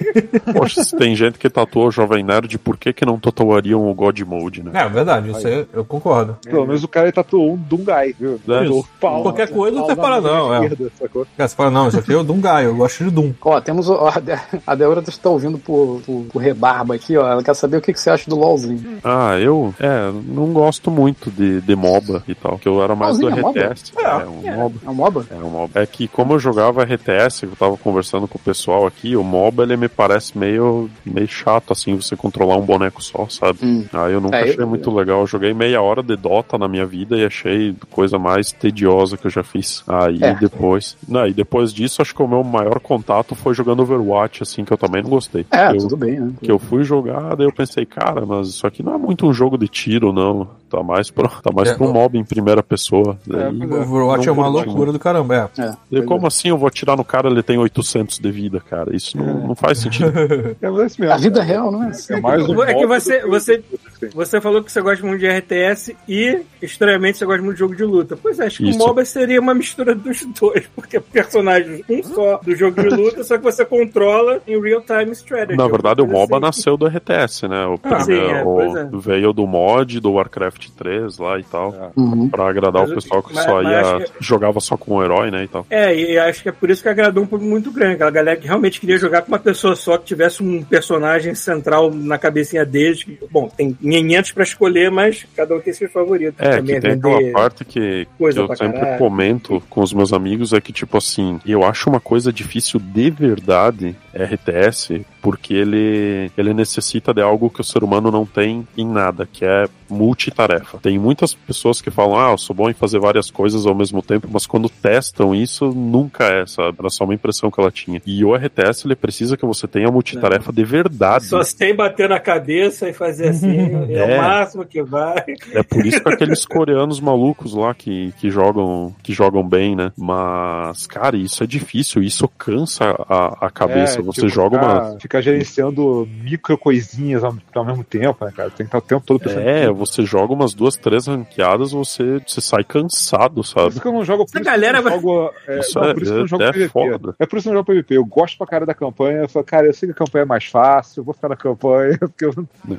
Poxa, 0.52 0.82
se 0.84 0.96
tem 0.96 1.14
gente 1.14 1.38
que 1.38 1.48
tatuou 1.48 1.88
o 1.88 1.90
Jovem 1.90 2.22
Nerd, 2.22 2.58
por 2.58 2.76
que 2.76 2.92
que 2.92 3.04
não 3.04 3.18
tatuariam 3.18 3.88
o 3.88 3.94
God 3.94 4.20
Mode, 4.20 4.62
né? 4.62 4.70
É, 4.74 4.88
verdade, 4.88 5.30
isso 5.30 5.46
aí 5.46 5.66
eu 5.72 5.84
concordo. 5.84 6.36
Pelo 6.42 6.66
menos 6.66 6.82
o 6.84 6.88
cara 6.88 7.10
tatuou 7.12 7.52
um 7.54 7.56
Dungai, 7.56 8.14
viu? 8.18 8.38
Tatuou 8.46 8.80
Isso. 8.80 8.88
pau, 9.00 9.22
Qualquer 9.22 9.48
né? 9.48 9.54
coisa 9.54 9.80
você 9.80 9.96
fala, 9.96 10.20
não, 10.20 10.54
é. 10.54 10.66
esquerda, 10.66 10.92
sacou? 10.98 11.26
Cara, 11.36 11.48
você 11.48 11.56
fala, 11.56 11.70
não, 11.70 11.88
isso 11.88 11.98
aqui 11.98 12.12
é 12.12 12.16
o 12.16 12.24
Dungai, 12.24 12.66
eu 12.66 12.74
gosto 12.76 13.04
de 13.04 13.10
Doom. 13.10 13.32
Ó, 13.42 13.60
temos. 13.60 13.88
ó, 13.88 14.08
a 14.08 14.20
De- 14.20 14.38
a 14.66 14.74
Débora 14.74 15.00
está 15.06 15.28
ouvindo 15.28 15.58
por, 15.58 16.00
por, 16.04 16.24
por 16.32 16.38
rebarba 16.38 16.94
aqui, 16.94 17.16
ó. 17.16 17.26
Ela 17.28 17.42
quer 17.42 17.54
saber 17.54 17.76
o 17.78 17.80
que, 17.80 17.92
que 17.92 18.00
você 18.00 18.10
acha 18.10 18.28
do 18.28 18.36
LOLzinho. 18.36 18.98
Ah, 19.04 19.38
eu, 19.38 19.74
é, 19.80 20.10
não 20.26 20.52
gosto 20.52 20.90
muito 20.90 21.30
de, 21.30 21.60
de 21.60 21.76
MOBA 21.76 22.22
e 22.28 22.34
tal, 22.34 22.58
que 22.58 22.68
eu 22.68 22.82
era 22.82 22.94
mais 22.94 23.18
do 23.18 23.28
Sozinho 23.28 23.52
é? 23.58 23.66
RTS. 23.68 23.92
É, 23.98 24.16
um 24.26 24.56
MOBA. 24.56 24.78
É 24.86 24.90
um 24.90 24.94
MOBA? 24.94 25.26
É, 25.30 25.34
um 25.36 25.50
MOBA. 25.50 25.80
É 25.80 25.86
que 25.86 26.08
como 26.08 26.34
eu 26.34 26.38
jogava 26.38 26.84
RTS, 26.84 27.44
eu 27.44 27.56
tava 27.58 27.76
conversando 27.76 28.26
com 28.28 28.38
o 28.38 28.40
pessoal 28.40 28.86
aqui, 28.86 29.16
o 29.16 29.22
MOBA 29.24 29.62
ele 29.64 29.76
me 29.82 29.88
parece 29.88 30.36
meio, 30.38 30.88
meio 31.04 31.26
chato, 31.28 31.72
assim, 31.72 31.94
você 31.96 32.14
controlar 32.16 32.56
um 32.56 32.62
boneco 32.62 33.02
só, 33.02 33.26
sabe? 33.28 33.58
Hum. 33.62 33.84
Aí 33.92 34.12
eu 34.12 34.20
nunca 34.20 34.36
É, 34.36 34.42
eu- 34.48 34.52
achei 34.52 34.64
muito 34.64 34.90
legal. 34.94 35.20
Eu 35.20 35.26
joguei 35.26 35.52
meia 35.52 35.82
hora 35.82 36.02
de 36.02 36.16
Dota 36.16 36.56
na 36.56 36.68
minha 36.68 36.86
vida 36.86 37.16
e 37.16 37.24
achei 37.24 37.74
coisa 37.90 38.18
mais 38.18 38.52
tediosa 38.52 39.16
que 39.16 39.26
eu 39.26 39.30
já 39.30 39.42
fiz. 39.42 39.82
Aí 39.88 40.18
É. 40.22 40.34
depois. 40.34 40.96
Não, 41.08 41.26
e 41.26 41.32
depois 41.32 41.72
disso, 41.72 42.00
acho 42.00 42.14
que 42.14 42.22
o 42.22 42.28
meu 42.28 42.44
maior 42.44 42.78
contato 42.80 43.34
foi 43.34 43.54
jogando 43.54 43.80
Overwatch, 43.82 44.42
assim, 44.42 44.64
que 44.64 44.72
eu 44.72 44.78
também 44.78 45.02
não 45.02 45.10
gostei. 45.10 45.44
É, 45.50 45.70
eu, 45.72 45.78
tudo 45.78 45.96
bem, 45.96 46.20
né? 46.20 46.32
que 46.40 46.50
eu 46.50 46.58
fui 46.58 46.84
jogar, 46.84 47.34
daí 47.36 47.46
eu 47.46 47.52
pensei, 47.52 47.84
cara, 47.84 48.24
mas 48.24 48.48
isso 48.48 48.66
aqui 48.66 48.82
não 48.82 48.94
é 48.94 48.98
muito 48.98 49.26
um 49.26 49.32
jogo 49.32 49.58
de 49.58 49.66
tiro, 49.68 50.12
não. 50.12 50.48
Tá 50.70 50.82
mais 50.82 51.10
pro, 51.10 51.28
tá 51.28 51.52
mais 51.52 51.68
É, 51.68 51.74
pro 51.74 51.92
mob 51.92 52.16
em 52.18 52.24
primeira 52.24 52.62
pessoa. 52.62 53.18
Daí, 53.26 53.52
O 53.54 53.82
Overwatch 53.82 54.26
é 54.26 54.32
uma 54.32 54.48
loucura 54.48 54.90
do 54.90 54.98
caramba, 54.98 55.50
é. 55.58 55.62
É. 55.62 55.72
pois 55.90 56.04
como 56.06 56.24
é. 56.24 56.28
assim 56.28 56.48
eu 56.48 56.56
vou 56.56 56.66
atirar 56.66 56.96
no 56.96 57.04
cara, 57.04 57.28
ele 57.28 57.42
tem 57.42 57.58
800 57.58 58.18
de 58.18 58.30
vida, 58.30 58.58
cara? 58.58 58.96
Isso 58.96 59.16
não, 59.18 59.48
não 59.48 59.54
faz 59.54 59.71
sentido. 59.74 60.12
É 60.60 60.70
isso 60.86 61.00
mesmo. 61.00 61.12
A 61.14 61.16
vida 61.16 61.42
real 61.42 61.70
não 61.70 61.84
é 61.84 61.88
assim. 61.88 62.14
É 62.14 62.20
mais 62.20 62.48
um 62.48 62.62
É 62.62 62.74
que 62.74 62.86
você- 62.86 63.20
você- 63.26 63.62
Você 64.08 64.40
falou 64.40 64.62
que 64.62 64.70
você 64.72 64.80
gosta 64.80 65.06
muito 65.06 65.20
de 65.20 65.26
RTS 65.28 65.96
e, 66.08 66.40
estranhamente, 66.60 67.18
você 67.18 67.24
gosta 67.26 67.42
muito 67.42 67.54
de 67.54 67.60
jogo 67.60 67.74
de 67.76 67.84
luta. 67.84 68.16
Pois 68.20 68.38
é, 68.38 68.46
acho 68.46 68.58
que 68.58 68.70
Isso. 68.70 68.78
o 68.82 68.86
MOBA 68.86 69.04
seria 69.04 69.40
uma 69.40 69.54
mistura 69.54 69.94
dos 69.94 70.24
dois, 70.40 70.66
porque 70.74 70.96
é 70.96 71.00
personagem 71.00 71.84
um 71.88 72.02
só 72.02 72.38
do 72.38 72.54
jogo 72.54 72.80
de 72.82 72.88
luta, 72.88 73.22
só 73.24 73.36
que 73.38 73.44
você 73.44 73.64
controla 73.64 74.40
em 74.46 74.60
real-time 74.60 75.12
strategy. 75.12 75.56
Na 75.56 75.68
verdade, 75.68 76.00
o 76.02 76.06
MOBA 76.06 76.36
assim. 76.36 76.44
nasceu 76.46 76.76
do 76.76 76.86
RTS, 76.86 77.48
né? 77.48 77.66
O, 77.66 77.74
Ah, 77.82 77.96
primeiro- 77.96 78.26
sim, 78.28 78.34
é, 78.34 78.44
o- 78.44 78.76
é. 78.78 78.88
veio 78.92 79.32
do 79.32 79.46
mod 79.46 80.00
do 80.00 80.12
Warcraft 80.12 80.68
3 80.76 81.18
lá 81.18 81.38
e 81.38 81.44
tal. 81.44 81.92
Uhum. 81.96 82.28
Pra 82.28 82.48
agradar 82.48 82.82
Mas 82.82 82.90
o 82.90 82.94
pessoal 82.94 83.22
que 83.22 83.34
mas- 83.34 83.44
só 83.44 83.62
mas 83.62 83.72
ia, 83.72 83.96
acho 83.96 84.12
jogava 84.20 84.60
só 84.60 84.76
com 84.76 84.96
o 84.96 85.04
herói, 85.04 85.30
né? 85.30 85.44
E 85.44 85.48
tal. 85.48 85.66
É, 85.70 85.94
e 85.94 86.18
acho 86.18 86.42
que 86.42 86.48
é 86.48 86.52
por 86.52 86.70
isso 86.70 86.82
que 86.82 86.88
agradou 86.88 87.22
um 87.22 87.26
público 87.26 87.50
muito 87.50 87.70
grande. 87.70 87.94
Aquela 87.94 88.10
galera 88.10 88.36
que 88.40 88.46
realmente 88.46 88.80
queria 88.80 88.98
jogar 88.98 89.22
com 89.22 89.28
uma 89.28 89.38
pessoa 89.38 89.74
só, 89.76 89.96
que 89.98 90.04
tivesse 90.04 90.42
um 90.42 90.62
personagem 90.62 91.34
central 91.34 91.90
na 91.92 92.18
cabecinha 92.18 92.64
deles. 92.64 93.02
que, 93.04 93.18
Bom, 93.30 93.48
tem 93.48 93.76
500 93.92 94.32
pra 94.32 94.42
escolher, 94.42 94.90
mas 94.90 95.26
cada 95.36 95.54
um 95.54 95.60
tem 95.60 95.72
seu 95.72 95.88
favorito. 95.88 96.34
É, 96.38 96.56
Também 96.56 96.76
que 96.76 96.80
tem 96.80 96.92
aquela 96.92 97.32
parte 97.32 97.64
que, 97.64 98.06
que 98.06 98.24
eu 98.24 98.32
sempre 98.56 98.80
caralho. 98.80 98.98
comento 98.98 99.62
com 99.68 99.82
os 99.82 99.92
meus 99.92 100.12
amigos 100.12 100.52
é 100.52 100.60
que, 100.60 100.72
tipo 100.72 100.96
assim, 100.96 101.38
eu 101.46 101.64
acho 101.64 101.90
uma 101.90 102.00
coisa 102.00 102.32
difícil 102.32 102.80
de 102.80 103.10
verdade 103.10 103.96
RTS, 104.14 105.04
porque 105.20 105.54
ele, 105.54 106.30
ele 106.36 106.54
necessita 106.54 107.12
de 107.12 107.20
algo 107.22 107.50
que 107.50 107.60
o 107.60 107.64
ser 107.64 107.84
humano 107.84 108.10
não 108.10 108.26
tem 108.26 108.66
em 108.76 108.86
nada, 108.86 109.28
que 109.30 109.44
é 109.44 109.66
multitarefa. 109.88 110.78
Tem 110.78 110.98
muitas 110.98 111.34
pessoas 111.34 111.80
que 111.80 111.90
falam, 111.90 112.18
ah, 112.18 112.32
eu 112.32 112.38
sou 112.38 112.56
bom 112.56 112.68
em 112.68 112.74
fazer 112.74 112.98
várias 112.98 113.30
coisas 113.30 113.66
ao 113.66 113.74
mesmo 113.74 114.02
tempo, 114.02 114.28
mas 114.30 114.46
quando 114.46 114.68
testam 114.68 115.34
isso, 115.34 115.66
nunca 115.66 116.24
é, 116.24 116.46
sabe? 116.46 116.78
Era 116.80 116.90
só 116.90 117.04
uma 117.04 117.14
impressão 117.14 117.50
que 117.50 117.60
ela 117.60 117.70
tinha. 117.70 118.00
E 118.06 118.24
o 118.24 118.34
RTS, 118.34 118.86
ele 118.86 118.96
precisa 118.96 119.36
que 119.36 119.46
você 119.46 119.68
tenha 119.68 119.90
multitarefa 119.90 120.52
de 120.52 120.64
verdade. 120.64 121.26
Só 121.26 121.42
sem 121.42 121.74
bater 121.74 122.08
na 122.08 122.18
cabeça 122.18 122.88
e 122.88 122.92
fazer 122.92 123.28
assim, 123.28 123.68
é, 123.88 123.94
É. 123.94 124.18
o 124.18 124.22
máximo 124.22 124.64
que 124.64 124.82
vai. 124.82 125.24
É 125.52 125.62
por 125.62 125.84
isso 125.86 126.02
que 126.02 126.08
aqueles 126.08 126.44
coreanos 126.44 127.00
malucos 127.00 127.54
lá 127.54 127.74
que, 127.74 128.12
que 128.18 128.30
jogam 128.30 128.94
que 129.02 129.12
jogam 129.12 129.46
bem, 129.46 129.74
né? 129.76 129.92
Mas, 129.96 130.86
cara, 130.86 131.16
isso 131.16 131.42
é 131.42 131.46
difícil, 131.46 132.02
isso 132.02 132.28
cansa 132.28 132.94
a, 133.08 133.46
a 133.46 133.50
cabeça. 133.50 133.98
É, 133.98 134.02
você 134.02 134.22
tipo, 134.22 134.32
joga 134.32 134.58
ficar, 134.58 134.82
uma. 134.90 135.00
Ficar 135.00 135.20
gerenciando 135.20 136.08
micro 136.22 136.56
coisinhas 136.58 137.24
ao, 137.24 137.34
ao 137.54 137.64
mesmo 137.64 137.84
tempo, 137.84 138.24
né, 138.24 138.32
cara? 138.34 138.50
Tem 138.50 138.58
que 138.66 138.68
estar 138.68 138.78
o 138.78 138.82
tempo 138.82 139.04
todo 139.06 139.20
pensando. 139.20 139.40
É, 139.48 139.70
você 139.70 140.04
joga 140.04 140.32
umas 140.32 140.54
duas, 140.54 140.76
três 140.76 141.06
ranqueadas, 141.06 141.72
você, 141.72 142.20
você 142.26 142.40
sai 142.40 142.64
cansado, 142.64 143.36
Por 143.36 143.44
sabe? 143.44 143.68
isso 143.70 143.80
que 143.80 143.88
eu 143.88 143.92
não 143.92 144.04
jogo. 144.04 144.24
Por 144.26 144.30
Essa 144.30 144.38
isso 144.40 144.42
que 144.42 144.48
eu 144.48 144.52
galera 144.52 144.78
não 144.78 144.84
vai- 144.84 144.92
jogo, 144.94 145.30
é, 145.48 145.58
Isso 145.58 145.78
não, 145.78 145.88
é- 145.88 145.94
por 145.94 146.02
isso 146.02 146.12
que 146.12 146.16
eu 146.16 146.20
não 146.20 146.26
jogo 146.28 146.42
é 146.42 146.52
PVP. 146.52 146.68
foda. 146.68 147.14
É 147.18 147.26
por 147.26 147.36
isso 147.38 147.42
que 147.44 147.48
eu 147.48 147.52
não 147.54 147.58
jogo 147.60 147.66
PVP. 147.72 147.96
Eu 147.96 148.04
gosto 148.04 148.38
pra 148.38 148.46
cara 148.46 148.66
da 148.66 148.74
campanha. 148.74 149.18
Eu 149.22 149.28
falo, 149.28 149.44
cara, 149.44 149.66
eu 149.66 149.72
sei 149.74 149.88
que 149.88 149.92
a 149.92 149.96
campanha 150.04 150.22
é 150.22 150.26
mais 150.26 150.44
fácil, 150.46 151.00
eu 151.00 151.04
vou 151.04 151.14
ficar 151.14 151.28
na 151.28 151.36
campanha, 151.36 151.98
porque 151.98 152.24
eu, 152.24 152.32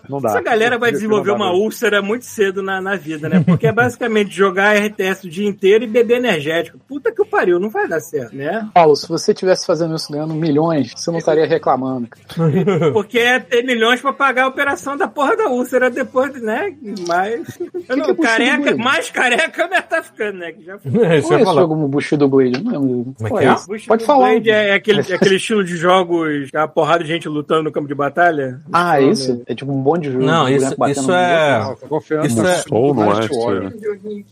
não 0.10 0.22
dá. 0.22 0.30
Essa 0.30 0.42
galera 0.42 0.78
vai 0.78 0.92
desenvolver 0.93 1.32
uma 1.32 1.51
úlcera 1.51 2.01
muito 2.01 2.25
cedo 2.25 2.62
na, 2.62 2.82
na 2.82 2.95
vida, 2.95 3.27
né? 3.27 3.43
Porque 3.45 3.67
é 3.67 3.71
basicamente 3.71 4.36
jogar 4.36 4.75
RTS 4.77 5.27
o 5.27 5.29
dia 5.29 5.47
inteiro 5.47 5.84
e 5.84 5.88
beber 5.88 6.17
energético. 6.17 6.79
Puta 6.88 7.12
que 7.12 7.21
o 7.21 7.25
pariu, 7.25 7.60
não 7.60 7.69
vai 7.69 7.88
dar 7.88 7.99
certo, 7.99 8.36
né? 8.36 8.69
Paulo, 8.73 8.95
se 8.95 9.08
você 9.08 9.32
estivesse 9.32 9.65
fazendo 9.65 9.95
isso 9.95 10.12
ganhando 10.12 10.34
milhões, 10.34 10.93
você 10.95 11.12
não 11.12 11.17
estaria 11.17 11.45
reclamando. 11.45 12.08
Porque 12.93 13.19
é 13.19 13.39
ter 13.39 13.63
milhões 13.63 14.01
pra 14.01 14.13
pagar 14.13 14.43
a 14.43 14.47
operação 14.47 14.95
da 14.95 15.08
porra 15.08 15.36
da 15.36 15.47
úlcera 15.47 15.89
depois, 15.89 16.41
né? 16.41 16.73
Mas. 17.08 17.60
Eu 17.88 17.97
não, 17.97 18.06
que 18.06 18.12
é 18.12 18.15
careca, 18.15 18.77
mais 18.77 19.10
careca 19.10 19.67
já 19.69 19.82
tá 19.82 20.03
ficando, 20.03 20.39
né? 20.39 20.51
Que 20.51 20.63
já 20.63 20.79
foi. 20.79 20.93
É, 21.03 21.17
isso 21.17 21.27
Qual 21.27 21.39
é 21.39 21.43
esse 21.43 21.53
jogo 21.53 21.75
Bushido 21.88 22.27
Blade? 22.29 22.63
Não 22.63 22.82
lembro. 22.82 23.13
Como 23.17 23.39
é 23.39 23.41
que 23.41 23.47
é? 23.47 23.88
Pode 23.88 24.06
falar. 24.06 24.29
Blade 24.29 24.49
é 24.49 24.73
aquele, 24.73 25.01
é 25.01 25.15
aquele 25.15 25.36
estilo 25.36 25.63
de 25.63 25.75
jogos, 25.75 26.49
que 26.49 26.56
é 26.56 26.60
uma 26.60 26.67
porrada 26.67 27.03
de 27.03 27.10
gente 27.10 27.27
lutando 27.27 27.63
no 27.63 27.71
campo 27.71 27.88
de 27.88 27.95
batalha. 27.95 28.62
Ah, 28.71 29.01
esse? 29.01 29.41
É 29.45 29.53
tipo 29.53 29.71
um 29.71 29.82
bonde 29.82 30.08
de 30.08 30.13
jogo. 30.13 30.25
Não, 30.25 30.45
de 30.45 30.73
isso, 30.74 30.78
boneco 30.78 30.80
batendo 30.80 31.00
isso 31.00 31.08
no 31.08 31.14
é. 31.16 31.60
Não, 31.64 31.76
tô 31.76 31.88
confiando. 31.88 32.28
Isso 32.28 32.46
é- 32.48 32.54
Soul, 32.56 32.94
não 32.94 33.12
é? 33.12 33.28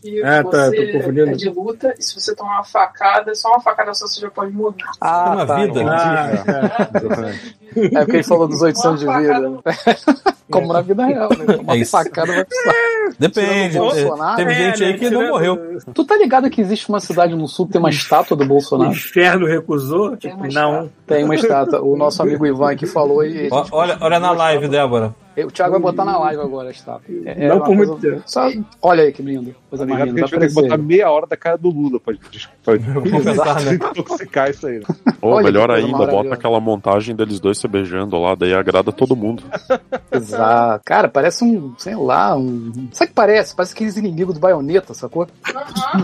Que 0.00 0.22
Ah, 0.22 0.44
tá, 0.44 0.70
tô 0.70 0.92
confundindo. 0.98 1.30
é 1.30 1.34
de 1.34 1.48
luta 1.48 1.94
e 1.98 2.02
se 2.02 2.14
você 2.20 2.34
tomar 2.34 2.54
uma 2.56 2.64
facada, 2.64 3.34
só 3.34 3.48
uma 3.50 3.60
facada 3.60 3.94
só 3.94 4.06
você 4.06 4.20
já 4.20 4.30
pode 4.30 4.52
morrer. 4.52 4.76
Ah, 5.00 5.24
É 5.26 5.34
uma 5.36 5.46
tá, 5.46 5.54
vida. 5.56 5.80
Ah, 5.82 6.44
cara. 6.44 6.90
Exatamente. 6.94 7.56
É 7.74 7.98
porque 8.00 8.16
ele 8.16 8.22
falou 8.22 8.46
dos 8.48 8.60
800 8.60 9.00
de 9.00 9.06
vida. 9.06 9.52
Como 10.52 10.70
na 10.70 10.82
vida 10.82 11.06
real, 11.06 11.30
né? 11.30 11.56
Uma 11.62 11.78
É 11.78 11.84
facada 11.86 12.30
vai 12.30 12.44
precisar. 12.44 12.74
Depende. 13.18 13.78
O 13.78 13.90
Teve 14.36 14.52
É, 14.52 14.54
gente 14.54 14.84
aí 14.84 14.92
né, 14.92 14.98
que 14.98 15.08
não 15.08 15.28
morreu. 15.28 15.78
Tu 15.94 16.04
tá 16.04 16.14
ligado 16.18 16.50
que 16.50 16.60
existe 16.60 16.90
uma 16.90 17.00
cidade 17.00 17.34
no 17.34 17.48
sul 17.48 17.66
que 17.66 17.72
tem 17.72 17.78
uma 17.78 17.88
estátua 17.88 18.36
do 18.36 18.44
O 18.44 18.46
Bolsonaro? 18.46 18.90
inferno 18.90 19.46
recusou? 19.46 20.14
Tipo, 20.18 20.46
não. 20.52 20.90
Tem 21.06 21.24
uma 21.24 21.34
estátua. 21.34 21.80
O 21.80 21.96
nosso 21.96 22.20
amigo 22.20 22.44
Ivan 22.46 22.72
aqui 22.72 22.84
falou 22.86 23.24
e. 23.24 23.48
Olha, 23.70 23.96
olha 24.02 24.20
na 24.20 24.32
live, 24.32 24.68
Débora. 24.68 25.14
O 25.36 25.50
Thiago 25.50 25.72
vai 25.72 25.80
botar 25.80 26.04
na 26.04 26.18
live 26.18 26.42
agora 26.42 26.68
a 26.68 26.70
estátua. 26.70 27.14
É, 27.24 27.46
é 27.46 27.48
Não 27.48 27.60
por 27.60 27.74
muito 27.74 27.96
tempo. 27.96 28.22
Só, 28.26 28.50
olha 28.80 29.04
aí 29.04 29.12
que 29.12 29.22
lindo. 29.22 29.54
Coisa 29.70 29.86
mais 29.86 30.00
Ligado 30.00 30.14
que 30.14 30.14
linda. 30.14 30.24
a 30.24 30.26
gente 30.26 30.38
vai 30.38 30.40
ter 30.40 30.54
que 30.54 30.54
botar 30.54 30.78
meia 30.78 31.10
hora 31.10 31.26
da 31.26 31.36
cara 31.36 31.56
do 31.56 31.70
Lula 31.70 31.98
pra, 31.98 32.14
pra, 32.62 32.78
compensar, 33.00 33.64
né? 33.64 33.74
intoxicar 33.74 34.50
isso 34.50 34.66
aí. 34.66 34.82
Ou 35.20 35.34
Olha 35.34 35.44
melhor 35.44 35.70
ainda, 35.70 36.06
bota 36.06 36.34
aquela 36.34 36.60
montagem 36.60 37.14
deles 37.16 37.40
dois 37.40 37.58
se 37.58 37.66
beijando 37.66 38.18
lá, 38.20 38.34
daí 38.34 38.52
agrada 38.52 38.92
todo 38.92 39.16
mundo. 39.16 39.42
Exato. 40.12 40.82
Cara, 40.84 41.08
parece 41.08 41.44
um, 41.44 41.74
sei 41.78 41.94
lá, 41.94 42.36
um. 42.36 42.88
Sabe 42.92 43.06
o 43.06 43.08
que 43.08 43.14
parece? 43.14 43.54
Parece 43.54 43.74
aqueles 43.74 43.96
inimigos 43.96 44.34
do 44.34 44.40
baioneta, 44.40 44.92
sacou? 44.94 45.26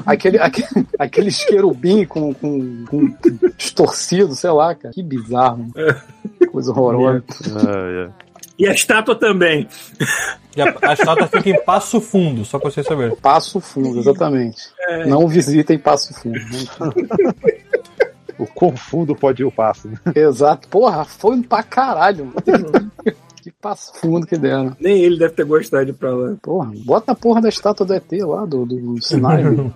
Aquele, 0.07 0.39
aquele, 0.39 0.69
aqueles 0.99 1.45
querubim 1.45 2.05
com, 2.05 2.33
com, 2.33 2.85
com 2.87 3.15
distorcido, 3.57 4.35
sei 4.35 4.51
lá, 4.51 4.75
cara. 4.75 4.95
Que 4.95 5.03
bizarro. 5.03 5.67
Coisa 6.51 6.71
horrorosa. 6.71 7.25
É, 7.45 8.05
é. 8.05 8.28
E 8.59 8.67
a 8.67 8.73
estátua 8.73 9.15
também. 9.15 9.69
E 10.57 10.61
a, 10.61 10.75
a 10.83 10.93
estátua 10.93 11.29
fica 11.29 11.51
em 11.51 11.63
passo 11.65 12.01
fundo, 12.01 12.45
só 12.45 12.59
pra 12.59 12.71
vocês 12.71 12.87
saberem. 12.87 13.15
Passo 13.17 13.61
fundo, 13.61 14.01
exatamente. 14.01 14.63
É. 14.81 15.07
Não 15.07 15.29
visitem 15.29 15.79
Passo 15.79 16.13
Fundo. 16.15 16.39
O 18.39 18.47
confundo 18.47 19.17
pode 19.17 19.43
ir 19.43 19.45
o 19.45 19.51
passo. 19.51 19.89
Né? 19.89 19.99
Exato. 20.15 20.69
Porra, 20.69 21.05
foi 21.05 21.43
pra 21.43 21.63
caralho. 21.63 22.27
mano. 22.27 22.91
Que 23.43 23.53
passo 23.53 23.95
fundo 23.95 24.27
que 24.27 24.37
deram. 24.37 24.77
Nem 24.81 25.01
ele 25.01 25.17
deve 25.19 25.33
ter 25.33 25.45
gostado 25.45 25.85
de 25.87 25.93
ir 25.93 25.95
pra 25.95 26.11
lá. 26.11 26.35
Porra, 26.43 26.71
bota 26.85 27.13
a 27.13 27.15
porra 27.15 27.41
da 27.41 27.49
estátua 27.49 27.87
do 27.87 27.95
ET 27.95 28.13
lá, 28.21 28.45
do, 28.45 28.67
do 28.67 29.01
Sinai. 29.03 29.43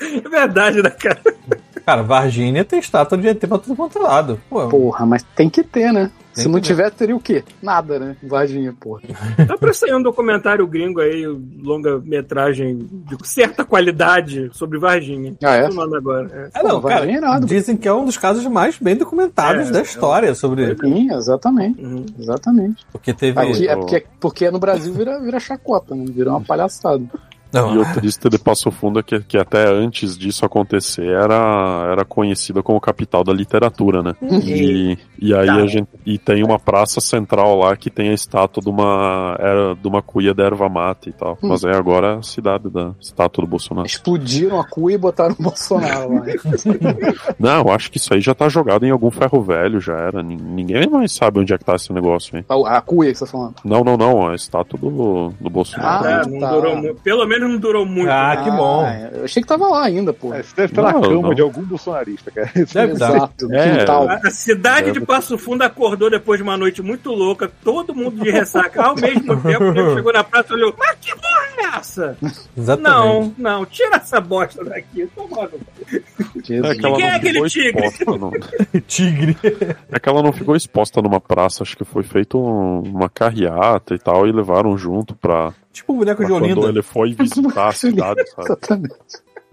É 0.00 0.28
verdade, 0.28 0.82
né, 0.82 0.90
cara? 0.90 1.20
Cara, 1.86 2.02
Varginha 2.02 2.64
tem 2.64 2.78
estátua 2.78 3.16
de 3.16 3.28
ET 3.28 3.38
pra 3.46 3.58
tudo 3.58 3.76
quanto 3.76 3.98
é 3.98 4.02
lado. 4.02 4.40
Pô, 4.50 4.68
Porra, 4.68 5.06
mas 5.06 5.22
tem 5.34 5.48
que 5.48 5.62
ter, 5.62 5.92
né? 5.92 6.10
Tem 6.34 6.42
Se 6.44 6.48
não 6.48 6.60
tiver, 6.60 6.90
teria 6.90 7.14
o 7.14 7.20
quê? 7.20 7.44
Nada, 7.62 7.98
né? 7.98 8.16
Varginha, 8.22 8.74
porra. 8.78 9.02
Tá 9.46 9.56
pra 9.56 9.72
sair 9.72 9.94
um 9.94 10.02
documentário 10.02 10.66
gringo 10.66 11.00
aí, 11.00 11.24
longa-metragem 11.62 12.88
de 13.06 13.28
certa 13.28 13.64
qualidade 13.64 14.50
sobre 14.52 14.78
Varginha. 14.78 15.34
Ah, 15.42 15.54
é? 15.56 15.68
O 15.68 15.74
nome 15.74 15.96
agora. 15.96 16.50
é, 16.54 16.62
não, 16.62 16.80
Pô, 16.80 16.88
cara, 16.88 17.00
Varginha 17.00 17.18
é 17.18 17.20
nada. 17.20 17.46
dizem 17.46 17.76
que 17.76 17.86
é 17.86 17.92
um 17.92 18.04
dos 18.04 18.16
casos 18.18 18.44
mais 18.46 18.78
bem 18.78 18.96
documentados 18.96 19.68
É, 19.68 19.72
da 19.72 19.78
é. 19.80 19.82
história 19.82 20.34
sobre. 20.34 20.74
Sim, 20.76 21.12
exatamente. 21.12 21.80
É. 21.82 21.86
Uhum. 21.86 22.06
Exatamente. 22.18 22.84
Porque 22.90 23.12
teve. 23.12 23.38
Aqui, 23.38 23.68
é 23.68 23.76
porque, 23.76 24.06
porque 24.20 24.50
no 24.50 24.58
Brasil 24.58 24.92
vira, 24.92 25.20
vira 25.20 25.38
chacota, 25.40 25.94
né? 25.94 26.04
Vira 26.08 26.30
uma 26.30 26.40
palhaçada. 26.40 27.04
Não, 27.54 27.74
E 27.74 27.78
o 27.78 27.92
triste 27.94 28.28
de 28.28 28.38
Passo 28.38 28.70
Fundo 28.70 28.98
é 28.98 29.02
que, 29.02 29.20
que 29.20 29.38
até 29.38 29.66
antes 29.68 30.18
disso 30.18 30.44
acontecer 30.44 31.06
era, 31.06 31.88
era 31.92 32.04
conhecida 32.04 32.62
como 32.62 32.80
capital 32.80 33.22
da 33.24 33.32
literatura, 33.32 34.02
né? 34.02 34.14
E, 34.44 34.98
e 35.20 35.34
aí 35.34 35.46
Tá. 35.46 35.54
a 35.54 35.66
gente 35.66 35.88
e 36.04 36.18
tem 36.18 36.42
uma 36.44 36.58
praça 36.58 37.00
central 37.00 37.58
lá 37.58 37.76
que 37.76 37.88
tem 37.90 38.10
a 38.10 38.12
estátua 38.14 38.62
de 38.62 38.68
uma 38.68 39.36
era, 39.38 39.74
de 39.74 39.86
uma 39.88 40.02
cuia 40.02 40.34
da 40.34 40.44
erva 40.44 40.68
mate 40.68 41.10
e 41.10 41.12
tal. 41.12 41.38
Mas 41.42 41.64
aí 41.64 41.74
agora 41.74 42.14
é 42.14 42.18
a 42.18 42.22
cidade 42.22 42.68
da 42.68 42.92
estátua 43.00 43.42
do 43.44 43.48
Bolsonaro. 43.48 43.86
Explodiram 43.86 44.58
a 44.60 44.64
cuia 44.68 44.94
e 44.96 44.98
botaram 44.98 45.34
o 45.38 45.42
Bolsonaro 45.42 46.14
lá. 46.14 46.22
Não, 47.38 47.60
eu 47.66 47.70
acho 47.70 47.90
que 47.90 47.98
isso 47.98 48.12
aí 48.12 48.20
já 48.20 48.34
tá 48.34 48.48
jogado 48.48 48.84
em 48.84 48.90
algum 48.90 49.10
ferro 49.10 49.40
velho, 49.42 49.80
já 49.80 49.94
era. 49.96 50.22
Nin- 50.22 50.36
Ninguém 50.36 50.88
mais 50.88 51.12
sabe 51.12 51.40
onde 51.40 51.52
é 51.52 51.58
que 51.58 51.64
tá 51.64 51.74
esse 51.74 51.92
negócio, 51.92 52.36
hein? 52.36 52.44
A, 52.48 52.76
a 52.78 52.80
cuia 52.80 53.12
que 53.12 53.18
você 53.18 53.24
tá 53.24 53.30
falando. 53.30 53.54
Não, 53.64 53.82
não, 53.84 53.96
não, 53.96 54.28
a 54.28 54.34
estátua 54.34 54.78
do, 54.78 55.32
do 55.40 55.50
Bolsonaro. 55.50 56.06
Ah, 56.06 56.22
É, 56.24 56.28
não 56.28 56.38
tá. 56.40 56.94
Pelo 57.02 57.26
menos 57.26 57.43
não 57.48 57.58
durou 57.58 57.84
muito. 57.86 58.10
Ah, 58.10 58.34
né? 58.36 58.44
que 58.44 58.50
bom. 58.50 58.86
Eu 59.18 59.24
achei 59.24 59.42
que 59.42 59.48
tava 59.48 59.68
lá 59.68 59.84
ainda, 59.84 60.12
pô. 60.12 60.32
É, 60.34 60.40
Isso 60.40 60.54
deve 60.56 60.72
estar 60.72 60.82
na 60.82 60.92
Não, 60.92 61.00
cama 61.02 61.22
não. 61.22 61.34
de 61.34 61.42
algum 61.42 61.62
bolsonarista, 61.62 62.30
cara. 62.30 62.50
Isso 62.56 62.74
Deve 62.74 62.92
estar. 62.94 63.30
É. 63.50 63.90
A 63.90 64.20
a 64.28 64.30
cidade 64.30 64.92
de 64.92 65.00
Passo 65.00 65.36
Fundo 65.38 65.62
acordou 65.62 66.10
depois 66.10 66.38
de 66.38 66.42
uma 66.42 66.56
noite 66.56 66.82
muito 66.82 67.10
louca, 67.10 67.50
todo 67.62 67.94
mundo 67.94 68.22
de 68.22 68.30
ressaca 68.30 68.82
ao 68.82 68.94
mesmo 68.94 69.36
tempo. 69.42 69.64
Ele 69.64 69.94
chegou 69.94 70.12
na 70.12 70.24
praça 70.24 70.52
e 70.52 70.56
olhou: 70.56 70.74
Mas 70.78 70.96
que 71.00 71.12
porra 71.14 71.44
é 71.58 71.78
essa? 71.78 72.16
Exatamente. 72.56 72.90
Não, 72.94 73.34
não, 73.38 73.66
tira 73.66 73.96
essa 73.96 74.20
bosta 74.20 74.64
daqui. 74.64 75.06
Toma 75.14 75.48
Jesus. 76.44 76.78
É 76.78 76.80
Quem 76.80 77.02
é 77.02 77.14
aquele 77.14 77.48
tigre? 77.48 77.86
exposta, 77.86 78.04
não. 78.18 78.30
Tigre. 78.86 79.36
É 79.90 79.98
que 79.98 80.08
ela 80.08 80.22
não 80.22 80.32
ficou 80.32 80.56
exposta 80.56 81.00
numa 81.00 81.20
praça, 81.20 81.62
acho 81.62 81.76
que 81.76 81.84
foi 81.84 82.02
feito 82.02 82.38
um- 82.38 82.80
uma 82.80 83.08
carreata 83.08 83.94
e 83.94 83.98
tal, 83.98 84.26
e 84.26 84.32
levaram 84.32 84.76
junto 84.76 85.14
pra, 85.14 85.52
Tipo 85.74 85.92
o 85.92 85.96
boneco 85.96 86.22
de 86.24 86.30
quando 86.30 86.44
Olinda. 86.44 86.68
ele 86.68 86.82
foi 86.82 87.12
visitar 87.12 87.68
a 87.68 87.72
cidade, 87.74 88.24
sabe? 88.30 88.44
Exatamente. 88.44 88.94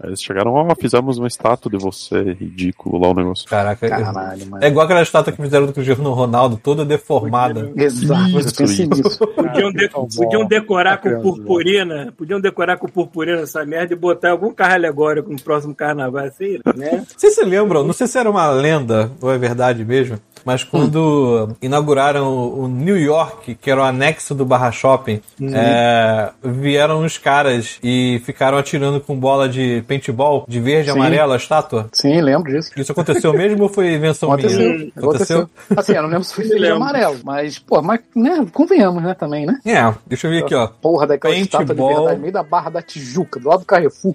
Aí 0.02 0.08
eles 0.08 0.20
chegaram, 0.22 0.52
ó, 0.54 0.74
fizemos 0.74 1.16
uma 1.18 1.28
estátua 1.28 1.70
de 1.70 1.78
você, 1.78 2.32
ridículo 2.32 2.98
lá 3.00 3.08
o 3.10 3.14
negócio. 3.14 3.46
Caraca, 3.48 3.88
Caralho, 3.88 4.46
mano. 4.46 4.64
é 4.64 4.68
igual 4.68 4.84
aquela 4.84 5.02
estátua 5.02 5.32
que 5.32 5.40
fizeram 5.40 5.66
do 5.66 5.72
Cristiano 5.72 6.12
Ronaldo, 6.12 6.56
toda 6.62 6.84
deformada. 6.84 7.70
Exato, 7.76 8.38
Isso, 8.38 8.54
pensei 8.56 8.86
isso. 8.86 9.02
nisso. 9.08 9.26
Podiam, 9.28 9.70
de- 9.72 9.88
podiam 9.88 10.44
decorar 10.46 10.96
com 10.98 11.20
purpurina, 11.22 12.12
podiam 12.16 12.40
decorar 12.40 12.76
com 12.78 12.88
purpurina 12.88 13.40
essa 13.42 13.64
merda 13.64 13.92
e 13.92 13.96
botar 13.96 14.30
algum 14.32 14.52
carro 14.52 14.74
alegórico 14.74 15.30
no 15.32 15.40
próximo 15.40 15.74
carnaval, 15.74 16.24
assim, 16.24 16.58
né? 16.76 17.04
Vocês 17.16 17.34
se 17.34 17.44
lembram? 17.44 17.84
Não 17.84 17.92
sei 17.92 18.06
se 18.06 18.18
era 18.18 18.28
uma 18.30 18.50
lenda 18.50 19.10
ou 19.20 19.32
é 19.32 19.38
verdade 19.38 19.84
mesmo, 19.84 20.18
mas 20.44 20.64
quando 20.64 21.50
inauguraram 21.62 22.26
o 22.58 22.66
New 22.66 22.98
York, 22.98 23.54
que 23.54 23.70
era 23.70 23.80
o 23.80 23.84
anexo 23.84 24.34
do 24.34 24.44
Barra 24.44 24.72
Shopping, 24.72 25.20
é, 25.40 26.30
vieram 26.42 27.02
uns 27.02 27.18
caras 27.18 27.78
e 27.82 28.20
ficaram 28.24 28.58
atirando 28.58 29.00
com 29.00 29.16
bola 29.16 29.48
de 29.48 29.82
paintball, 29.92 30.44
de 30.48 30.60
verde 30.60 30.88
e 30.88 30.92
amarelo, 30.92 31.32
a 31.32 31.36
estátua. 31.36 31.88
Sim, 31.92 32.20
lembro 32.20 32.50
disso. 32.52 32.70
Isso 32.76 32.92
aconteceu 32.92 33.32
mesmo 33.32 33.64
ou 33.64 33.68
foi 33.68 33.92
invenção 33.92 34.32
Aconteceu. 34.32 34.58
minha? 34.60 34.92
Aconteceu. 34.96 35.50
Assim, 35.76 35.92
eu 35.92 36.02
não 36.02 36.08
lembro 36.08 36.24
se 36.24 36.34
foi 36.34 36.44
verde 36.44 36.64
e 36.64 36.68
amarelo, 36.70 37.18
mas, 37.24 37.58
pô, 37.58 37.82
mas, 37.82 38.00
né, 38.14 38.46
convenhamos, 38.52 39.02
né, 39.02 39.14
também, 39.14 39.46
né? 39.46 39.58
É, 39.64 39.92
deixa 40.06 40.26
eu 40.26 40.30
ver 40.30 40.44
aqui, 40.44 40.54
ó. 40.54 40.66
Porra 40.66 41.06
daquela 41.06 41.34
Paintball. 41.34 41.62
estátua 41.62 41.74
de 41.74 41.94
verdade, 41.94 42.16
no 42.16 42.20
meio 42.22 42.32
da 42.32 42.42
Barra 42.42 42.70
da 42.70 42.82
Tijuca, 42.82 43.38
do 43.38 43.48
lado 43.48 43.60
do 43.60 43.66
Carrefour. 43.66 44.14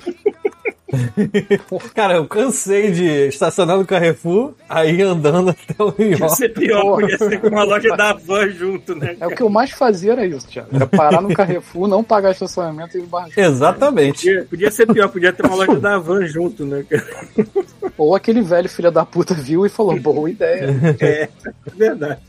Cara, 1.94 2.16
eu 2.16 2.26
cansei 2.28 2.92
de 2.92 3.28
estacionar 3.28 3.78
no 3.78 3.86
Carrefour, 3.86 4.54
aí 4.70 5.02
andando 5.02 5.50
até 5.50 5.84
o 5.84 5.94
New 5.98 6.18
Ia 6.18 6.30
ser 6.30 6.50
pior, 6.50 7.00
podia 7.00 7.18
ser 7.18 7.42
com 7.42 7.48
uma 7.48 7.64
loja 7.64 7.96
da 7.96 8.14
Van 8.14 8.50
junto, 8.50 8.96
né? 8.96 9.18
É 9.20 9.28
o 9.28 9.32
que 9.32 9.44
eu 9.44 9.50
mais 9.50 9.72
fazia 9.72 10.14
era 10.14 10.26
isso, 10.26 10.48
Thiago. 10.48 10.70
Era 10.74 10.88
parar 10.88 11.22
no 11.22 11.34
Carrefour, 11.34 11.88
não 11.88 12.04
pagar 12.04 12.32
estacionamento 12.32 12.98
e 12.98 13.02
ir 13.02 13.04
embaixo. 13.04 13.40
Exatamente. 13.40 14.26
Podia, 14.26 14.46
podia 14.46 14.72
ser 14.72 14.88
pior, 14.88 15.10
podia 15.10 15.34
ter 15.34 15.46
uma 15.46 15.56
loja 15.56 15.80
da 15.80 15.98
Van 15.98 16.26
junto, 16.26 16.66
né? 16.66 16.86
Ou 17.98 18.16
aquele 18.16 18.42
velho 18.42 18.70
filho 18.70 18.92
da 18.92 19.06
puta 19.06 19.34
viu 19.34 19.66
e 19.66 19.70
falou, 19.70 20.00
boa 20.00 20.30
ideia. 20.30 20.68
É, 21.00 21.30
verdade. 21.76 22.20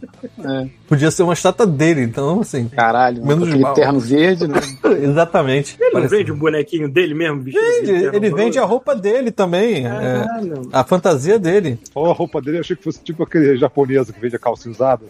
É, 0.44 0.66
Podia 0.88 1.10
ser 1.10 1.22
uma 1.22 1.32
estátua 1.32 1.66
dele, 1.66 2.02
então, 2.02 2.40
assim. 2.40 2.68
caralho, 2.68 3.24
Menos 3.24 3.40
com 3.40 3.44
aquele 3.50 3.62
mal. 3.62 3.74
terno 3.74 4.00
verde, 4.00 4.48
né? 4.48 4.60
Exatamente. 5.02 5.76
Ele 5.78 6.00
não 6.00 6.08
vende 6.08 6.32
um 6.32 6.38
bonequinho 6.38 6.88
dele 6.88 7.14
mesmo, 7.14 7.44
de 7.44 7.50
Vende, 7.50 7.90
ele 7.90 8.30
branco? 8.30 8.47
Vende 8.48 8.58
a 8.58 8.64
roupa 8.64 8.94
dele 8.94 9.30
também. 9.30 9.86
é, 9.86 10.26
a 10.72 10.84
fantasia 10.84 11.38
dele. 11.38 11.78
Ó, 11.94 12.10
a 12.10 12.14
roupa 12.14 12.40
dele, 12.40 12.58
eu 12.58 12.60
achei 12.60 12.76
que 12.76 12.82
fosse 12.82 13.00
tipo 13.02 13.22
aquele 13.22 13.56
japonês 13.56 14.10
que 14.10 14.20
vende 14.20 14.36
a 14.36 14.38
calça 14.38 14.68
usada. 14.68 15.04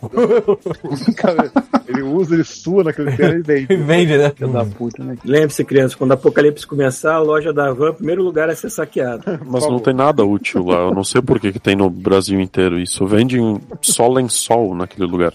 Cara, 1.17 1.51
ele 1.87 2.03
usa, 2.03 2.35
ele 2.35 2.45
sua 2.45 2.85
naquele 2.85 3.17
terno 3.17 3.39
e 3.39 3.43
vende. 3.43 3.73
E 3.73 3.77
vende, 3.79 4.17
né? 4.17 4.33
Filho 4.35 4.53
da 4.53 4.65
puta, 4.65 5.05
né? 5.05 5.17
Lembre-se, 5.25 5.65
crianças, 5.65 5.95
quando 5.95 6.11
o 6.11 6.15
apocalipse 6.15 6.67
começar, 6.67 7.15
a 7.15 7.21
loja 7.21 7.53
da 7.53 7.73
Van, 7.73 7.93
primeiro 7.95 8.23
lugar 8.23 8.49
a 8.49 8.57
ser 8.57 8.71
saqueada. 8.71 9.41
Mas 9.47 9.65
não 9.67 9.79
tem 9.79 9.95
nada 9.95 10.25
útil 10.25 10.65
lá. 10.67 10.89
Eu 10.89 10.95
não 10.95 11.05
sei 11.05 11.23
por 11.23 11.41
que, 11.41 11.53
que 11.53 11.61
tem 11.61 11.77
no 11.77 11.89
Brasil 11.89 12.41
inteiro 12.41 12.79
isso. 12.79 13.07
Vendem 13.07 13.61
só 13.81 14.09
lençol 14.09 14.75
naquele 14.75 15.07
lugar. 15.07 15.33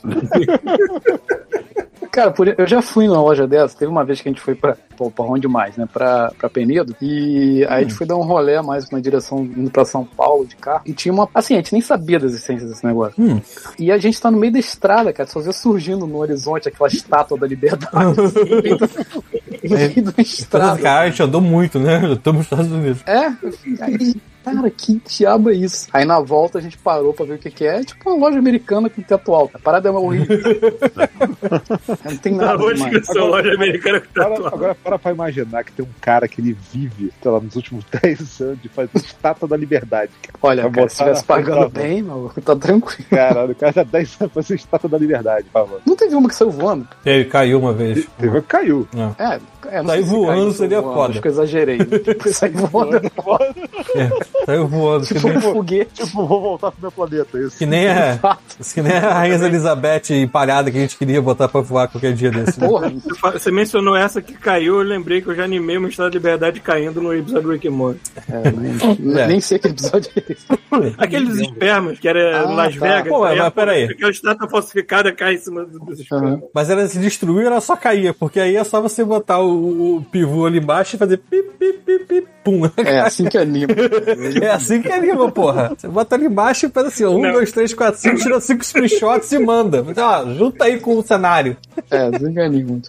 Cara, 2.13 2.29
por- 2.29 2.47
eu 2.47 2.67
já 2.67 2.79
fui 2.79 3.07
numa 3.07 3.19
loja 3.23 3.47
dessa. 3.47 3.75
Teve 3.75 3.89
uma 3.91 4.05
vez 4.05 4.21
que 4.21 4.29
a 4.29 4.31
gente 4.31 4.39
foi 4.39 4.53
pra, 4.53 4.77
pô, 4.95 5.09
pra 5.09 5.25
onde 5.25 5.47
mais, 5.47 5.75
né? 5.75 5.87
Pra, 5.91 6.31
pra 6.37 6.47
Penedo. 6.47 6.95
E 7.01 7.65
aí 7.67 7.79
a 7.79 7.81
gente 7.81 7.95
foi 7.95 8.05
dar 8.05 8.15
um 8.17 8.21
rolê 8.21 8.61
mais 8.61 8.87
na 8.91 8.99
direção 8.99 9.39
indo 9.43 9.71
pra 9.71 9.83
São 9.83 10.05
Paulo 10.05 10.45
de 10.45 10.55
carro. 10.55 10.81
E 10.85 10.93
tinha 10.93 11.11
uma. 11.11 11.27
Assim, 11.33 11.55
a 11.55 11.57
gente 11.57 11.73
nem 11.73 11.81
sabia 11.81 12.19
da 12.19 12.27
existência 12.27 12.67
desse 12.67 12.85
negócio. 12.85 13.15
Hum. 13.17 13.41
E 13.79 13.91
a 13.91 13.97
gente 13.97 14.21
tá 14.21 14.29
no 14.29 14.37
meio 14.37 14.53
da 14.53 14.59
estrada, 14.59 15.11
cara. 15.11 15.27
Só 15.27 15.39
vê 15.39 15.51
surgindo 15.51 16.05
no 16.05 16.17
horizonte 16.19 16.67
aquela 16.69 16.87
estátua 16.87 17.35
da 17.35 17.47
liberdade. 17.47 17.89
assim, 18.21 18.39
no 18.47 18.61
meio 18.61 18.77
da- 18.77 18.87
no 19.63 19.77
meio 19.77 20.01
da 20.03 20.21
estrada. 20.21 20.81
Cara, 20.81 21.01
a 21.05 21.09
gente 21.09 21.23
andou 21.23 21.41
muito, 21.41 21.79
né? 21.79 21.99
Eu 22.05 22.15
tô 22.15 22.31
nos 22.31 22.43
Estados 22.43 22.71
Unidos. 22.71 23.01
É, 23.07 23.25
aí, 23.81 24.15
cara, 24.43 24.69
que 24.69 25.01
diabo 25.07 25.49
é 25.49 25.53
isso? 25.53 25.87
Aí 25.93 26.05
na 26.05 26.19
volta 26.19 26.57
a 26.57 26.61
gente 26.61 26.77
parou 26.77 27.13
pra 27.13 27.25
ver 27.25 27.35
o 27.35 27.37
que, 27.37 27.49
que 27.49 27.65
é. 27.65 27.79
É 27.79 27.83
tipo 27.83 28.09
uma 28.09 28.17
loja 28.27 28.37
americana 28.39 28.89
com 28.89 29.01
teto 29.01 29.33
alto. 29.33 29.55
A 29.55 29.59
parada 29.59 29.89
é 29.89 29.91
horrível. 29.91 30.37
Não 32.05 32.17
tem 32.17 32.33
Na 32.33 32.45
nada 32.45 32.57
boa 32.57 32.73
demais. 32.73 32.91
descrição, 32.93 33.27
loja 33.27 33.53
americana 33.53 33.99
que 33.99 34.07
tá 34.09 34.21
Agora, 34.25 34.35
atual. 34.39 34.53
agora 34.53 34.75
para 34.75 34.99
pra 34.99 35.11
imaginar 35.11 35.63
que 35.63 35.71
tem 35.71 35.85
um 35.85 35.89
cara 36.01 36.27
que 36.27 36.41
ele 36.41 36.55
vive, 36.71 37.11
sei 37.21 37.31
lá, 37.31 37.39
nos 37.39 37.55
últimos 37.55 37.85
10 38.01 38.41
anos 38.41 38.61
de 38.61 38.69
fazer 38.69 38.89
estátua 38.95 39.47
da 39.47 39.57
liberdade. 39.57 40.11
Olha, 40.41 40.63
Vai 40.63 40.71
cara, 40.71 40.89
se 40.89 40.93
estivesse 40.95 41.23
pagando 41.23 41.69
bem, 41.69 42.01
meu, 42.01 42.31
tá 42.43 42.55
tranquilo. 42.55 43.09
Caralho, 43.09 43.51
o 43.51 43.55
cara 43.55 43.71
já 43.73 43.83
10 43.83 44.17
anos 44.21 44.33
fazer 44.33 44.55
estátua 44.55 44.89
da 44.89 44.97
liberdade, 44.97 45.45
por 45.45 45.61
favor. 45.63 45.81
Não 45.85 45.95
teve 45.95 46.15
uma 46.15 46.29
que 46.29 46.35
saiu 46.35 46.51
voando? 46.51 46.87
Ele 47.05 47.25
caiu 47.25 47.59
uma 47.59 47.73
vez. 47.73 48.07
Teve 48.17 48.29
uma 48.29 48.41
que 48.41 48.47
caiu. 48.47 48.87
É, 49.17 49.35
é 49.35 49.39
se 49.69 50.01
voando 50.03 50.51
seria 50.53 50.81
voando, 50.81 50.93
foda. 50.95 51.11
Acho 51.13 51.21
que 51.21 51.27
eu 51.27 51.31
exagerei. 51.31 51.77
Tipo, 52.03 52.29
sair 52.33 52.51
voando. 52.51 53.01
Saiu 54.45 54.67
voando. 54.67 55.05
Tipo 55.05 55.27
nem, 55.27 55.37
um 55.37 55.41
foguete. 55.41 56.05
Tipo, 56.05 56.25
vou 56.27 56.41
voltar 56.41 56.71
pro 56.71 56.81
meu 56.81 56.91
planeta, 56.91 57.37
isso. 57.39 57.57
que 57.57 57.65
nem 57.65 57.87
a, 57.89 58.19
que 58.73 58.81
nem 58.81 58.93
a 58.93 59.13
Rainha 59.13 59.35
Elizabeth 59.35 60.01
empalhada 60.11 60.71
que 60.71 60.77
a 60.77 60.81
gente 60.81 60.97
queria 60.97 61.21
botar 61.21 61.47
pra 61.47 61.61
voar 61.61 61.87
qualquer 61.87 62.13
dia 62.13 62.31
desse. 62.31 62.59
né? 62.59 62.67
Porra, 62.67 62.91
Você 63.33 63.51
mencionou 63.51 63.95
essa 63.95 64.21
que 64.21 64.33
caiu, 64.33 64.75
eu 64.81 64.87
lembrei 64.87 65.21
que 65.21 65.27
eu 65.29 65.35
já 65.35 65.43
animei 65.43 65.77
uma 65.77 65.87
Estado 65.89 66.09
da 66.09 66.13
Liberdade 66.17 66.59
caindo 66.59 67.01
no 67.01 67.13
episódio 67.13 67.43
do 67.43 67.51
Rick 67.51 67.69
Morty. 67.69 67.99
é, 68.29 68.51
nem, 68.51 69.19
É. 69.21 69.27
nem 69.27 69.39
sei 69.41 69.59
que 69.59 69.67
episódio 69.67 70.11
é 70.15 70.23
esse. 70.31 70.45
Aquele 70.97 71.25
dos 71.27 71.39
espermas, 71.39 71.99
que 71.99 72.07
era 72.07 72.41
Ah, 72.41 72.49
Las 72.49 72.75
tá. 72.75 72.85
Vegas. 72.87 73.07
Pô, 73.09 73.23
aí 73.23 73.37
mas 73.37 73.47
a- 73.47 73.51
peraí. 73.51 73.83
Aquela 73.85 74.11
estátua 74.11 74.49
falsificada 74.49 75.11
cai 75.11 75.35
em 75.35 75.37
cima 75.37 75.63
dos 75.65 75.99
espermas. 75.99 76.33
Aham. 76.33 76.41
Mas 76.53 76.69
ela 76.69 76.87
se 76.87 76.97
destruiu, 76.99 77.45
ela 77.45 77.61
só 77.61 77.75
caía, 77.75 78.13
porque 78.13 78.39
aí 78.39 78.55
é 78.55 78.63
só 78.63 78.81
você 78.81 79.03
botar 79.03 79.39
o, 79.39 79.52
o 79.53 80.05
pivô 80.11 80.45
ali 80.45 80.59
embaixo 80.59 80.95
e 80.95 80.99
fazer 80.99 81.17
pip, 81.17 81.49
pip, 81.57 81.79
pip, 81.85 82.05
pip, 82.05 82.27
pum. 82.43 82.61
É 82.77 82.99
assim 82.99 83.25
que 83.25 83.37
anima. 83.37 83.73
É 84.41 84.51
assim 84.51 84.81
que 84.81 84.91
anima, 84.91 85.31
porra. 85.31 85.73
Você 85.77 85.87
bota 85.87 86.15
ali 86.15 86.25
embaixo 86.25 86.65
e 86.65 86.69
faz 86.69 86.87
assim, 86.87 87.03
ó, 87.05 87.11
um, 87.11 87.21
Não. 87.21 87.33
dois, 87.33 87.51
três, 87.51 87.73
quatro, 87.73 87.99
cinco, 87.99 88.17
tira 88.17 88.39
cinco 88.39 88.63
screenshots 88.63 89.31
e 89.31 89.39
manda. 89.39 89.85
Ó, 89.97 90.33
junta 90.33 90.65
aí 90.65 90.79
com 90.79 90.97
o 90.97 91.03
cenário. 91.03 91.55
É, 91.89 91.97
assim 92.13 92.33
que 92.33 92.39
anima. 92.39 92.79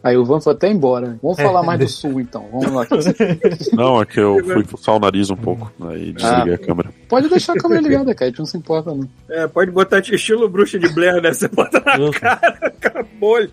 Isso 0.00 0.06
aí. 0.08 0.16
O 0.16 0.24
Van 0.24 0.40
foi 0.40 0.52
até 0.52 0.68
embora. 0.70 1.16
Vamos 1.22 1.40
falar 1.40 1.62
mais 1.62 1.78
do 1.80 1.88
sul, 1.88 2.20
então. 2.20 2.46
Vamos 2.52 2.72
lá. 2.72 2.86
Não, 3.72 4.00
é 4.00 4.06
que 4.06 4.18
eu 4.20 4.38
fui 4.44 4.64
fuçar 4.64 4.96
o 4.96 4.98
nariz 4.98 5.30
um 5.30 5.36
pouco. 5.36 5.70
Aí 5.88 6.12
desliguei 6.12 6.54
a 6.54 6.58
câmera. 6.58 6.90
Pode 7.08 7.28
deixar 7.28 7.52
a 7.54 7.56
câmera 7.56 7.80
ligada, 7.86 8.14
cara. 8.14 8.26
A 8.26 8.30
gente 8.30 8.38
não 8.38 8.46
se 8.46 8.56
importa, 8.56 8.94
não. 8.94 9.08
É, 9.28 9.46
pode 9.46 9.70
botar 9.70 9.98
estilo 10.00 10.48
bruxa 10.48 10.78
de 10.78 10.88
Blair, 10.88 11.20
né? 11.20 11.32
Você 11.32 11.48
bota 11.48 11.80
na 11.84 12.10
cara, 12.12 12.72
cara 12.80 13.06
bolha. 13.18 13.50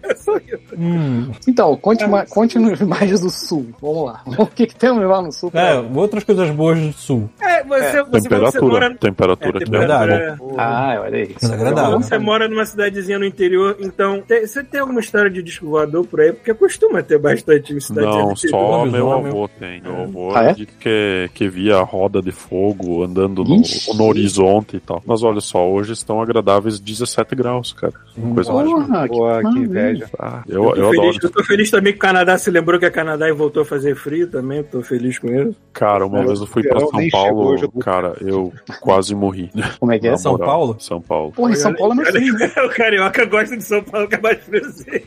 Hum. 0.77 1.31
Então, 1.47 1.75
conte, 1.77 2.05
ma 2.07 2.25
conte 2.25 2.57
nos 2.59 2.79
mais 2.81 3.19
do 3.19 3.29
sul. 3.29 3.67
Vamos 3.81 4.05
lá. 4.05 4.21
O 4.37 4.45
que, 4.45 4.67
que 4.67 4.75
temos 4.75 5.03
lá 5.07 5.21
no 5.21 5.31
sul? 5.31 5.51
É, 5.53 5.75
outras 5.95 6.23
coisas 6.23 6.49
boas 6.51 6.79
do 6.79 6.93
sul. 6.93 7.29
É, 7.41 7.63
você, 7.63 8.03
você, 8.03 8.03
você 8.03 8.21
Temperatura. 8.21 8.65
mora. 8.65 8.95
Temperatura 8.95 9.57
É, 9.59 9.61
aqui 9.63 9.71
verdade. 9.71 10.11
é, 10.13 10.35
Ah, 10.57 10.99
olha 11.01 11.17
aí. 11.17 11.35
Mas 11.41 11.51
agradável. 11.51 11.97
Você 12.01 12.17
mora 12.17 12.47
numa 12.47 12.65
cidadezinha 12.65 13.17
no 13.19 13.25
interior, 13.25 13.75
então 13.79 14.21
tem- 14.21 14.45
você 14.45 14.63
tem 14.63 14.79
alguma 14.81 14.99
história 14.99 15.29
de 15.29 15.41
disco 15.41 15.67
voador 15.67 16.05
por 16.05 16.21
aí? 16.21 16.31
Porque 16.37 16.53
costuma 16.53 17.03
ter 17.03 17.17
bastante 17.19 17.73
em 17.73 17.79
cidade 17.79 18.07
Não, 18.07 18.35
só 18.35 18.47
Lobisomem. 18.57 18.91
meu 18.91 19.11
avô 19.11 19.47
tem. 19.59 19.81
Meu 19.81 20.01
avô 20.03 20.31
Ah, 20.35 20.43
é? 20.45 20.53
disse 20.53 20.67
que, 20.79 21.29
que 21.33 21.47
via 21.49 21.77
a 21.77 21.83
roda 21.83 22.21
de 22.21 22.31
fogo 22.31 23.03
andando 23.03 23.43
no, 23.43 23.61
no 23.95 24.03
horizonte 24.05 24.77
e 24.77 24.79
tal. 24.79 25.01
Mas 25.05 25.23
olha 25.23 25.41
só, 25.41 25.67
hoje 25.69 25.93
estão 25.93 26.21
agradáveis 26.21 26.79
17 26.79 27.35
graus, 27.35 27.73
cara. 27.73 27.93
Coisa 28.33 28.53
mais 28.53 28.67
Porra, 28.69 29.07
Pô, 29.07 29.51
que 29.51 29.59
inveja. 29.59 30.09
Ah, 30.19 30.43
Eu 30.47 30.63
eu, 30.65 30.69
tô, 30.71 30.75
eu 30.77 30.89
feliz, 30.91 31.09
adoro. 31.09 31.19
eu 31.23 31.29
tô 31.31 31.43
feliz 31.43 31.71
também 31.71 31.93
que 31.93 31.97
o 31.97 32.01
Canadá 32.01 32.37
se 32.37 32.49
lembrou 32.51 32.79
que 32.79 32.85
é 32.85 32.89
Canadá 32.89 33.27
e 33.27 33.33
voltou 33.33 33.63
a 33.63 33.65
fazer 33.65 33.95
frio 33.95 34.27
também. 34.29 34.63
Tô 34.63 34.81
feliz 34.81 35.19
com 35.19 35.27
isso. 35.27 35.55
Cara, 35.73 36.05
uma 36.05 36.19
É, 36.19 36.25
vez 36.25 36.39
eu 36.39 36.47
fui 36.47 36.63
pra 36.63 36.79
São 36.79 37.09
Paulo, 37.11 37.71
cara, 37.79 38.13
eu 38.21 38.51
quase 38.81 39.13
morri. 39.15 39.51
Como 39.79 39.91
é 39.91 39.99
que 39.99 40.07
é? 40.07 40.11
Na 40.11 40.17
São 40.17 40.33
moral. 40.33 40.47
Paulo? 40.47 40.75
São 40.79 41.01
Paulo. 41.01 41.31
Porra, 41.31 41.51
em 41.51 41.55
São 41.55 41.73
Paulo 41.73 41.93
é 41.93 41.95
meu 41.97 42.05
filho. 42.11 42.35
o 42.65 42.69
carioca 42.69 43.25
gosta 43.25 43.55
de 43.57 43.63
São 43.63 43.83
Paulo, 43.83 44.07
que 44.07 44.15
é 44.15 44.21
mais 44.21 44.39
friozinho. 44.43 45.01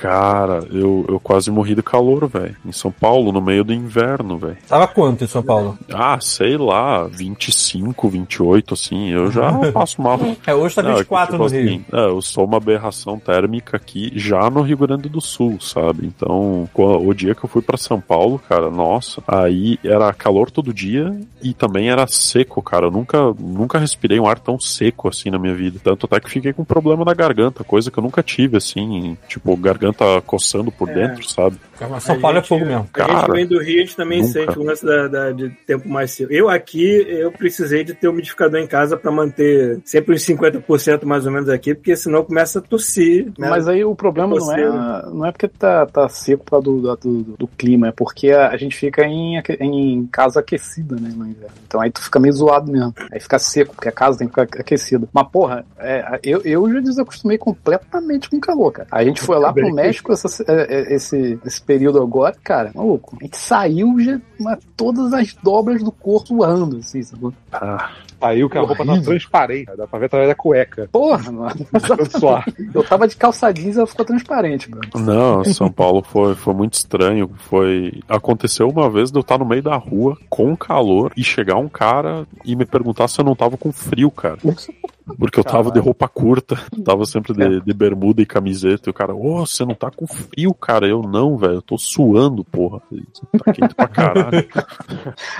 Cara, 0.00 0.57
eu, 0.70 1.04
eu 1.08 1.20
quase 1.20 1.50
morri 1.50 1.74
de 1.74 1.82
calor, 1.82 2.26
velho. 2.28 2.56
Em 2.64 2.72
São 2.72 2.90
Paulo, 2.90 3.32
no 3.32 3.40
meio 3.40 3.64
do 3.64 3.72
inverno, 3.72 4.38
velho. 4.38 4.56
Tava 4.68 4.86
quanto 4.88 5.24
em 5.24 5.26
São 5.26 5.42
Paulo? 5.42 5.78
Ah, 5.92 6.18
sei 6.20 6.56
lá, 6.56 7.04
25, 7.06 8.08
28, 8.08 8.74
assim, 8.74 9.10
eu 9.10 9.30
já 9.30 9.52
passo 9.72 10.00
mal. 10.02 10.18
É, 10.46 10.54
hoje 10.54 10.74
tá 10.74 10.82
Não, 10.82 10.90
é 10.90 10.94
que, 10.94 11.00
24 11.00 11.32
tipo 11.32 11.44
no 11.44 11.48
Rio. 11.50 11.64
assim, 11.64 11.84
é, 11.92 12.04
eu 12.06 12.22
sou 12.22 12.44
uma 12.44 12.56
aberração 12.56 13.18
térmica 13.18 13.76
aqui 13.76 14.12
já 14.14 14.48
no 14.50 14.62
Rio 14.62 14.78
Grande 14.78 15.08
do 15.08 15.20
Sul, 15.20 15.60
sabe? 15.60 16.06
Então, 16.06 16.68
o 16.74 17.14
dia 17.14 17.34
que 17.34 17.44
eu 17.44 17.48
fui 17.48 17.62
pra 17.62 17.76
São 17.76 18.00
Paulo, 18.00 18.40
cara, 18.48 18.70
nossa, 18.70 19.22
aí 19.26 19.78
era 19.84 20.12
calor 20.12 20.50
todo 20.50 20.72
dia 20.72 21.18
e 21.42 21.52
também 21.52 21.90
era 21.90 22.06
seco, 22.06 22.62
cara. 22.62 22.86
Eu 22.86 22.90
nunca, 22.90 23.18
nunca 23.38 23.78
respirei 23.78 24.18
um 24.18 24.26
ar 24.26 24.38
tão 24.38 24.58
seco 24.58 25.08
assim 25.08 25.30
na 25.30 25.38
minha 25.38 25.54
vida. 25.54 25.78
Tanto 25.82 26.06
até 26.06 26.20
que 26.20 26.30
fiquei 26.30 26.52
com 26.52 26.64
problema 26.64 27.04
na 27.04 27.14
garganta, 27.14 27.64
coisa 27.64 27.90
que 27.90 27.98
eu 27.98 28.02
nunca 28.02 28.22
tive, 28.22 28.56
assim, 28.56 29.16
tipo, 29.28 29.56
garganta 29.56 30.20
coçando 30.48 30.72
por 30.72 30.88
É. 30.88 30.94
dentro, 30.94 31.28
sabe? 31.28 31.56
São 32.00 32.16
A 32.16 32.18
Paulo 32.18 32.38
é 32.38 32.40
gente- 32.40 32.48
fogo 32.48 32.64
mesmo. 32.64 32.80
A 32.80 32.80
gente 32.82 32.90
Cara, 32.92 33.26
que 33.26 33.32
vem 33.32 33.46
do 33.46 33.58
Rio, 33.62 33.76
a 33.76 33.80
gente 33.84 33.96
também 33.96 34.20
nunca. 34.22 34.32
sente 34.32 34.58
o 34.58 34.62
lance 34.62 34.84
da, 34.84 35.06
da- 35.08 35.32
de 35.32 35.48
tempo 35.66 35.88
mais 35.88 36.10
seco. 36.10 36.32
Eu 36.32 36.48
aqui, 36.48 37.06
eu 37.08 37.30
precisei 37.32 37.84
de 37.84 37.94
ter 37.94 38.08
um 38.08 38.12
umidificador 38.12 38.58
em 38.60 38.66
casa 38.66 38.96
pra 38.96 39.10
manter 39.12 39.80
sempre 39.84 40.14
uns 40.14 40.22
50% 40.22 41.04
mais 41.04 41.24
ou 41.26 41.32
menos 41.32 41.48
aqui, 41.48 41.74
porque 41.74 41.94
senão 41.96 42.24
começa 42.24 42.58
a 42.58 42.62
tossir. 42.62 43.26
né? 43.38 43.48
Mas 43.48 43.68
aí 43.68 43.84
o 43.84 43.94
problema 43.94 44.28
não 44.34 44.36
Você, 44.44 44.60
é, 44.60 44.66
não 45.12 45.26
é 45.26 45.32
porque 45.32 45.48
tá, 45.48 45.86
tá 45.86 46.08
seco 46.08 46.44
por 46.44 46.50
causa 46.50 46.64
do, 46.64 46.96
do, 46.96 47.22
do- 47.36 47.48
clima, 47.58 47.88
é 47.88 47.92
porque 47.92 48.30
a, 48.30 48.56
gente 48.56 48.76
fica 48.76 49.04
em, 49.04 49.40
em 49.60 50.06
casa 50.12 50.40
aquecida, 50.40 50.94
né, 50.96 51.10
no 51.14 51.26
inverno. 51.26 51.54
Então 51.66 51.80
aí 51.80 51.90
tu 51.90 52.00
fica 52.02 52.18
meio 52.20 52.32
zoado 52.32 52.70
mesmo. 52.70 52.94
Aí 53.10 53.18
fica 53.20 53.38
seco, 53.38 53.74
porque 53.74 53.88
a 53.88 53.92
casa 53.92 54.18
tem 54.18 54.28
que 54.28 54.40
ficar 54.40 54.60
aquecida. 54.60 55.08
Mas, 55.12 55.28
porra, 55.28 55.64
é, 55.78 56.20
eu, 56.22 56.40
eu 56.44 56.72
já 56.72 56.80
desacostumei 56.80 57.36
completamente 57.38 58.28
com 58.30 58.38
calor, 58.40 58.70
cara. 58.72 58.88
A 58.92 59.02
gente 59.04 59.20
foi 59.20 59.38
lá 59.38 59.52
pro 59.52 59.72
México 59.74 60.12
essa- 60.12 60.44
é, 60.46 60.74
é, 60.92 60.94
esse, 60.94 61.38
esse 61.44 61.62
período 61.68 62.00
agora, 62.00 62.34
cara, 62.42 62.72
maluco. 62.74 63.14
A 63.20 63.24
gente 63.24 63.36
saiu 63.36 64.00
já 64.00 64.18
mas 64.40 64.58
todas 64.74 65.12
as 65.12 65.34
dobras 65.34 65.82
do 65.82 65.92
corpo 65.92 66.36
voando, 66.36 66.78
assim, 66.78 67.02
sabe? 67.02 67.28
Ah, 67.52 67.90
Aí 68.20 68.42
o 68.42 68.50
que 68.50 68.58
a 68.58 68.62
roupa 68.62 68.84
tá 68.84 69.00
transparente, 69.00 69.70
dá 69.76 69.86
pra 69.86 69.98
ver 69.98 70.06
através 70.06 70.28
da 70.28 70.34
cueca. 70.34 70.88
Porra, 70.90 71.30
mano. 71.30 71.66
Eu 72.74 72.82
tava 72.82 73.06
de 73.06 73.16
calça 73.16 73.52
jeans 73.52 73.76
e 73.76 73.78
ela 73.78 73.86
ficou 73.86 74.04
transparente, 74.04 74.68
mano. 74.70 74.82
Não, 74.96 75.44
São 75.44 75.70
Paulo 75.70 76.02
foi, 76.02 76.34
foi 76.34 76.54
muito 76.54 76.74
estranho. 76.74 77.30
Foi 77.48 78.00
aconteceu 78.08 78.68
uma 78.68 78.90
vez 78.90 79.12
de 79.12 79.18
eu 79.18 79.20
estar 79.20 79.38
no 79.38 79.44
meio 79.44 79.62
da 79.62 79.76
rua 79.76 80.16
com 80.28 80.56
calor 80.56 81.12
e 81.16 81.22
chegar 81.22 81.56
um 81.56 81.68
cara 81.68 82.26
e 82.44 82.56
me 82.56 82.64
perguntar 82.64 83.06
se 83.06 83.20
eu 83.20 83.24
não 83.24 83.36
tava 83.36 83.56
com 83.56 83.70
frio, 83.70 84.10
cara. 84.10 84.38
Porque 85.16 85.38
eu 85.38 85.44
tava 85.44 85.70
de 85.70 85.78
roupa 85.78 86.08
curta, 86.08 86.56
tava 86.84 87.04
sempre 87.06 87.32
de, 87.32 87.60
de 87.60 87.72
bermuda 87.72 88.20
e 88.20 88.26
camiseta. 88.26 88.88
E 88.88 88.90
o 88.90 88.94
cara, 88.94 89.14
ô, 89.14 89.46
você 89.46 89.64
não 89.64 89.74
tá 89.74 89.90
com 89.90 90.06
frio, 90.06 90.52
cara? 90.54 90.86
Eu 90.86 91.02
não, 91.02 91.36
velho, 91.36 91.54
eu 91.54 91.62
tô 91.62 91.78
suando, 91.78 92.44
porra. 92.44 92.80
Tá 93.44 93.52
quente 93.52 93.74
pra 93.74 93.88
caralho. 93.88 94.48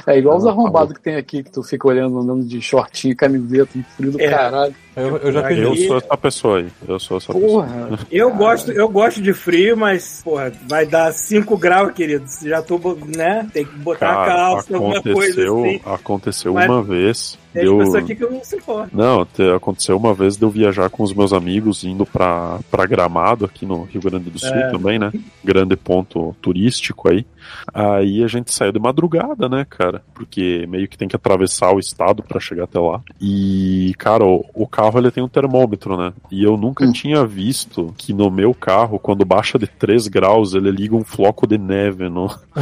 É 0.07 0.19
igual 0.19 0.37
os 0.37 0.47
arrombados 0.47 0.95
que 0.95 1.01
tem 1.01 1.17
aqui, 1.17 1.43
que 1.43 1.51
tu 1.51 1.63
fica 1.63 1.87
olhando, 1.89 2.19
andando 2.19 2.45
de 2.45 2.61
shortinho, 2.61 3.17
camiseta, 3.17 3.79
um 3.79 3.83
frio 3.83 4.13
do 4.13 4.21
É. 4.21 4.29
caralho. 4.29 4.75
Eu, 5.01 5.17
eu 5.19 5.33
já 5.33 5.47
fiz 5.49 5.59
Eu 5.59 5.77
sou 5.77 5.97
essa 5.99 6.17
pessoa 6.17 6.59
aí. 6.59 6.67
Eu 6.87 6.99
sou 6.99 7.17
essa 7.17 7.33
pessoa. 7.33 7.65
Porra. 7.67 7.99
Eu 8.11 8.35
gosto, 8.35 8.73
eu 8.73 8.89
gosto 8.89 9.21
de 9.23 9.33
frio, 9.33 9.77
mas, 9.77 10.21
porra, 10.25 10.53
vai 10.69 10.87
dar 10.87 11.13
5 11.13 11.57
graus, 11.57 11.93
querido. 11.93 12.25
Já 12.43 12.63
tô, 12.63 12.79
né? 13.17 13.49
Tem 13.53 13.65
que 13.65 13.77
botar 13.77 14.11
a 14.11 14.15
Cara, 14.15 14.27
calça, 14.35 14.75
alguma 14.75 15.03
coisa 15.03 15.11
aconteceu, 15.13 15.65
assim. 15.65 15.81
aconteceu 15.85 16.55
Mas 16.55 16.69
uma 16.71 16.83
vez. 16.83 17.39
Tem 17.53 17.65
eu- 17.65 17.79
pessoas 17.79 17.95
aqui 18.05 18.15
que 18.15 18.23
eu 18.23 18.31
não 18.31 18.45
se 18.45 18.57
importo. 18.57 18.91
Não, 18.95 19.25
te- 19.25 19.51
aconteceu 19.57 19.97
uma 19.97 20.13
vez 20.13 20.37
de 20.37 20.43
eu 20.45 20.51
viajar 20.51 20.91
com 20.91 21.03
os 21.03 21.15
meus 21.15 21.33
amigos 21.33 21.83
indo 21.83 22.05
pra, 22.05 22.59
pra 22.71 22.85
Gramado, 22.87 23.47
aqui 23.47 23.65
no 23.65 23.85
Rio 23.85 24.03
Grande 24.03 24.29
do 24.31 24.39
Sul 24.39 24.51
É. 24.55 24.71
também, 24.71 24.99
né? 24.99 25.11
Grande 25.43 25.75
ponto 25.75 26.37
turístico 26.43 27.11
aí. 27.11 27.25
Aí 27.73 28.23
a 28.23 28.27
gente 28.29 28.53
saiu 28.53 28.73
de 28.73 28.79
madrugada, 28.79 29.49
né, 29.49 29.67
cara? 29.69 30.03
Porque 30.15 30.67
meio 30.69 30.89
que 30.89 30.97
tem 30.99 31.09
que 31.09 31.17
atravessar 31.17 31.73
o 31.75 31.79
estado 31.79 32.23
pra 32.23 32.41
chegar 32.41 32.65
até 32.65 32.79
lá. 32.79 33.01
E, 33.21 33.95
cara, 33.99 34.25
o, 34.25 34.45
o 34.55 34.67
carro 34.67 34.99
ele 34.99 35.11
tem 35.11 35.23
um 35.23 35.29
termômetro, 35.29 35.97
né? 35.97 36.13
E 36.31 36.43
eu 36.43 36.57
nunca 36.57 36.85
Hum. 36.85 36.93
tinha 36.93 37.25
visto 37.27 37.93
que 37.97 38.13
no 38.13 38.31
meu 38.31 38.55
carro, 38.55 38.99
quando 38.99 39.25
baixa 39.25 39.59
de 39.59 39.67
3 39.67 40.09
graus, 40.09 40.55
ele 40.55 40.71
liga 40.71 40.95
um 40.97 41.05
floco 41.05 41.47
de 41.47 41.59
neve 41.59 42.09
no, 42.09 42.27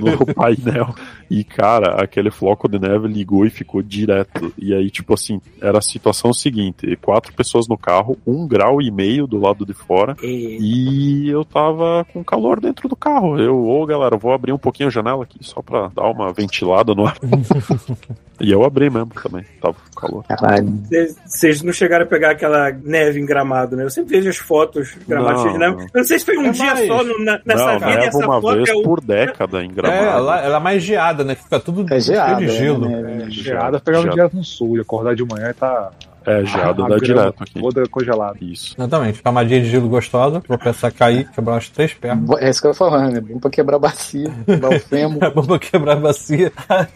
no 0.00 0.26
painel. 0.34 0.94
E, 1.30 1.42
cara, 1.42 2.02
aquele 2.02 2.30
floco 2.30 2.68
de 2.68 2.78
neve 2.78 3.08
ligou 3.08 3.44
e 3.46 3.50
ficou 3.50 3.82
direto. 3.82 4.52
E 4.58 4.74
aí, 4.74 4.90
tipo 4.90 5.14
assim, 5.14 5.40
era 5.60 5.78
a 5.78 5.82
situação 5.82 6.32
seguinte: 6.32 6.96
quatro 7.02 7.32
pessoas 7.32 7.66
no 7.66 7.76
carro, 7.76 8.16
um 8.26 8.46
grau 8.46 8.80
e 8.80 8.90
meio 8.90 9.26
do 9.26 9.38
lado 9.38 9.64
de 9.64 9.72
fora. 9.72 10.16
E... 10.22 11.24
E 11.24 11.28
eu 11.28 11.44
tava 11.44 12.04
com 12.12 12.22
calor 12.22 12.60
dentro 12.60 12.88
do 12.88 12.96
carro. 12.96 13.38
Eu, 13.38 13.66
ô 13.66 13.84
galera, 13.86 14.16
vou 14.24 14.32
abrir 14.32 14.52
um 14.52 14.58
pouquinho 14.58 14.88
a 14.88 14.92
janela 14.92 15.22
aqui 15.24 15.38
só 15.42 15.60
pra 15.60 15.88
dar 15.94 16.08
uma 16.08 16.32
ventilada 16.32 16.94
no 16.94 17.06
ar. 17.06 17.16
e 18.40 18.50
eu 18.50 18.64
abri 18.64 18.88
mesmo 18.88 19.10
também, 19.22 19.44
tava 19.60 19.74
com 19.94 20.00
calor. 20.00 20.24
Caralho. 20.24 20.82
Vocês- 21.26 21.62
não 21.62 21.72
chegaram 21.72 22.04
a 22.04 22.08
pegar 22.08 22.30
aquela 22.30 22.70
neve 22.72 23.20
em 23.20 23.26
gramado, 23.26 23.76
né? 23.76 23.84
Eu 23.84 23.90
sempre 23.90 24.16
vejo 24.16 24.30
as 24.30 24.36
fotos 24.38 24.88
cheias 24.88 25.52
de 25.52 25.58
neve. 25.58 25.82
Eu 25.82 25.88
não 25.94 26.04
sei 26.04 26.18
se 26.18 26.24
foi 26.24 26.38
um 26.38 26.46
É 26.46 26.50
dia 26.50 26.74
mais- 26.74 26.86
só 26.88 27.04
no- 27.04 27.24
na- 27.24 27.40
nessa 27.44 27.64
Não, 27.66 27.74
vida 27.74 27.86
leva 27.86 28.04
essa 28.04 28.18
uma 28.26 28.40
foto 28.40 28.56
vez 28.56 28.68
é 28.70 28.74
o. 28.74 28.82
por 28.82 29.00
década 29.02 29.62
em 29.62 29.68
É, 29.70 29.72
gramado. 29.72 30.04
ela, 30.06 30.40
ela 30.40 30.56
é 30.56 30.60
mais 30.60 30.82
geada, 30.82 31.22
né? 31.22 31.34
Fica 31.34 31.60
tudo 31.60 31.84
É 31.92 32.00
geada. 32.00 32.36
cheio 32.38 32.48
de 32.50 32.56
gelo. 32.56 32.88
né? 32.88 33.26
Geada 33.28 33.78
pegando 33.78 34.02
Geada. 34.04 34.16
direto 34.16 34.36
no 34.36 34.44
sul 34.44 34.76
e 34.78 34.80
acordar 34.80 35.14
de 35.14 35.24
manhã 35.24 35.50
e 35.50 35.54
tá. 35.54 35.90
É, 36.26 36.44
geada 36.44 36.84
a 36.84 36.88
dá 36.88 36.96
direto 36.98 37.42
aqui. 37.42 37.60
Toda 37.60 37.88
congelada. 37.88 38.36
Isso. 38.40 38.74
Exatamente. 38.78 39.22
Camadinha 39.22 39.60
de 39.60 39.68
gelo 39.70 39.88
gostosa, 39.88 40.40
pra 40.40 40.56
pensar 40.58 40.90
cair, 40.92 41.28
quebrar 41.30 41.56
as 41.56 41.68
três 41.68 41.92
pernas. 41.94 42.28
É 42.40 42.50
isso 42.50 42.60
que 42.60 42.66
eu 42.66 42.70
ia 42.70 42.74
falar, 42.74 43.10
né? 43.10 43.20
Bom 43.20 43.38
pra 43.38 43.50
quebrar 43.50 43.76
a 43.76 43.78
bacia, 43.80 44.30
quebrar 44.46 44.70
o 44.76 44.80
fêmur. 44.80 45.18
É 45.24 45.30
bom 45.30 45.42
pra 45.42 45.58
quebrar 45.58 45.92
a 45.92 45.96
bacia, 46.00 46.52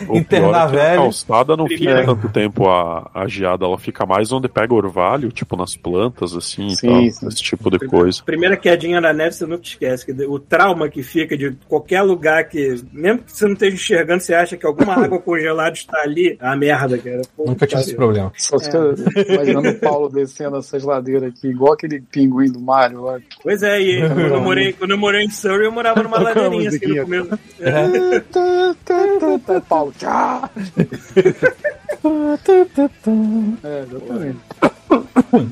O 0.09 0.17
internar 0.17 0.49
é 0.49 0.53
que 0.53 0.57
a 0.57 0.67
velho. 0.67 1.03
calçada 1.03 1.57
não 1.57 1.65
Primeiro- 1.67 2.01
fica 2.01 2.15
tanto 2.15 2.29
tempo 2.33 2.69
a, 2.69 3.11
a 3.15 3.27
geada, 3.29 3.65
ela 3.65 3.79
fica 3.79 4.05
mais 4.07 4.31
onde 4.33 4.49
pega 4.49 4.75
orvalho, 4.75 5.31
tipo 5.33 5.57
nas 5.57 5.77
plantas, 5.77 6.35
assim, 6.35 6.71
Sim, 6.71 6.87
e 6.87 6.91
tal, 6.91 7.11
sim. 7.13 7.29
esse 7.29 7.43
tipo 7.43 7.71
de 7.71 7.79
coisa. 7.87 8.23
Primeira 8.25 8.57
quedinha 8.57 9.01
na 9.01 9.13
neve, 9.13 9.33
você 9.35 9.47
nunca 9.47 9.63
esquece. 9.65 10.05
que 10.07 10.13
O 10.25 10.39
trauma 10.39 10.89
que 10.89 11.03
fica 11.03 11.37
de 11.37 11.57
qualquer 11.69 12.03
lugar 12.03 12.45
que, 12.49 12.83
mesmo 12.93 13.21
que 13.21 13.33
você 13.33 13.45
não 13.47 13.53
esteja 13.55 13.75
enxergando, 13.75 14.23
você 14.23 14.35
acha 14.35 14.57
que 14.57 14.67
alguma 14.67 14.95
água 15.05 15.19
congelada 15.21 15.73
está 15.73 15.99
ali. 16.03 16.37
É 16.41 16.47
a 16.49 16.57
merda, 16.57 16.99
cara. 16.99 17.23
Puta 17.37 17.51
Nunca 17.51 17.67
tive 17.67 17.81
esse 17.81 17.95
problema. 17.95 18.33
Só 18.37 18.59
se 18.59 18.75
eu 18.75 18.95
imaginando 19.27 19.69
o 19.71 19.75
Paulo 19.79 20.09
descendo 20.09 20.57
essas 20.57 20.83
ladeiras 20.83 21.31
aqui, 21.33 21.49
igual 21.49 21.73
aquele 21.73 22.01
pinguim 22.01 22.51
do 22.51 22.61
Mario 22.61 23.03
lá. 23.03 23.19
Pois 23.43 23.63
é, 23.63 23.81
e 23.81 24.09
quando 24.09 24.21
eu, 24.21 24.41
morei, 24.41 24.73
quando 24.73 24.91
eu 24.93 24.99
morei 24.99 25.25
em 25.25 25.31
Surrey, 25.31 25.67
eu 25.67 25.73
morava 25.73 26.03
numa 26.03 26.21
ladeirinha 26.21 26.69
assim 26.69 26.87
no 26.87 27.03
começo. 27.05 27.39
Tá, 29.47 29.61
Paulo, 29.69 29.93
tchau! 29.99 30.51
É, 33.65 33.83
exatamente. 33.83 34.39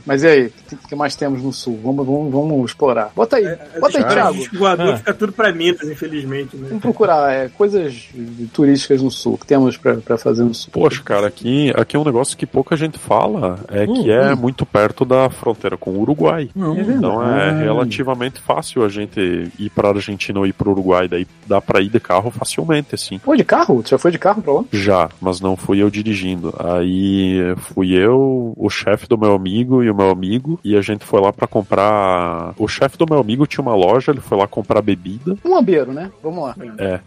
Mas 0.06 0.22
e 0.22 0.26
aí, 0.26 0.46
o 0.72 0.88
que, 0.88 0.96
mais 0.96 1.14
temos 1.14 1.42
no 1.42 1.52
sul? 1.52 1.78
Vamos, 1.82 2.06
vamos, 2.06 2.32
vamos 2.32 2.70
explorar. 2.70 3.10
Bota 3.14 3.36
aí, 3.36 3.44
bota 3.78 3.98
aí, 3.98 4.04
As 4.04 4.12
Thiago. 4.14 4.58
voador 4.58 4.94
Ah. 4.94 4.96
fica 4.96 5.14
tudo 5.14 5.32
pra 5.32 5.52
Minas, 5.52 5.88
infelizmente, 5.88 6.56
né? 6.56 6.68
Vamos 6.68 6.82
procurar 6.82 7.32
é, 7.32 7.48
coisas 7.48 8.08
turísticas 8.52 9.02
no 9.02 9.10
sul, 9.10 9.36
que 9.38 9.46
temos 9.46 9.76
pra, 9.76 9.96
pra 9.96 10.16
fazer 10.16 10.44
no 10.44 10.54
sul. 10.54 10.70
Poxa, 10.72 11.02
cara, 11.02 11.26
aqui, 11.26 11.72
aqui 11.76 11.96
é 11.96 11.98
um 11.98 12.04
negócio 12.04 12.36
que 12.36 12.46
pouca 12.46 12.76
gente 12.76 12.98
fala, 12.98 13.58
é 13.68 13.84
Hum, 13.86 14.02
que 14.02 14.10
é 14.10 14.34
muito 14.34 14.64
perto 14.64 15.04
da 15.04 15.28
fronteira 15.28 15.76
com 15.76 15.90
o 15.90 16.00
Uruguai. 16.00 16.48
Então 16.56 17.22
é 17.22 17.36
verdade. 17.36 17.64
relativamente 17.64 18.40
fácil 18.40 18.84
a 18.84 18.88
gente 18.88 19.20
ir 19.58 19.70
pra 19.70 19.90
Argentina 19.90 20.38
ou 20.40 20.46
ir 20.46 20.52
pro 20.52 20.70
Uruguai, 20.70 21.06
daí 21.08 21.26
dá 21.46 21.60
pra 21.60 21.80
ir 21.80 21.88
de 21.88 22.00
carro 22.00 22.30
facilmente, 22.30 22.94
assim. 22.94 23.18
Pô, 23.18 23.36
de 23.36 23.44
carro? 23.44 23.82
Tu 23.82 23.90
já 23.90 23.98
foi 23.98 24.10
de 24.10 24.18
carro 24.18 24.42
pra 24.42 24.52
lá? 24.54 24.64
Já, 24.72 25.08
mas 25.20 25.40
não 25.40 25.56
fui 25.56 25.82
eu 25.82 25.90
dirigindo. 25.90 26.54
Aí 26.58 27.38
fui 27.58 27.92
eu, 27.92 28.52
o 28.56 28.68
chefe 28.70 29.06
do 29.06 29.18
meu 29.18 29.25
amigo 29.34 29.82
e 29.82 29.90
o 29.90 29.94
meu 29.94 30.10
amigo, 30.10 30.58
e 30.64 30.76
a 30.76 30.80
gente 30.80 31.04
foi 31.04 31.20
lá 31.20 31.32
pra 31.32 31.46
comprar. 31.46 32.54
O 32.58 32.66
chefe 32.68 32.96
do 32.98 33.06
meu 33.08 33.18
amigo 33.20 33.46
tinha 33.46 33.62
uma 33.62 33.74
loja, 33.74 34.12
ele 34.12 34.20
foi 34.20 34.38
lá 34.38 34.46
comprar 34.46 34.82
bebida. 34.82 35.36
Um 35.44 35.56
ambeiro, 35.56 35.92
né? 35.92 36.10
Vamos 36.22 36.44
lá. 36.44 36.54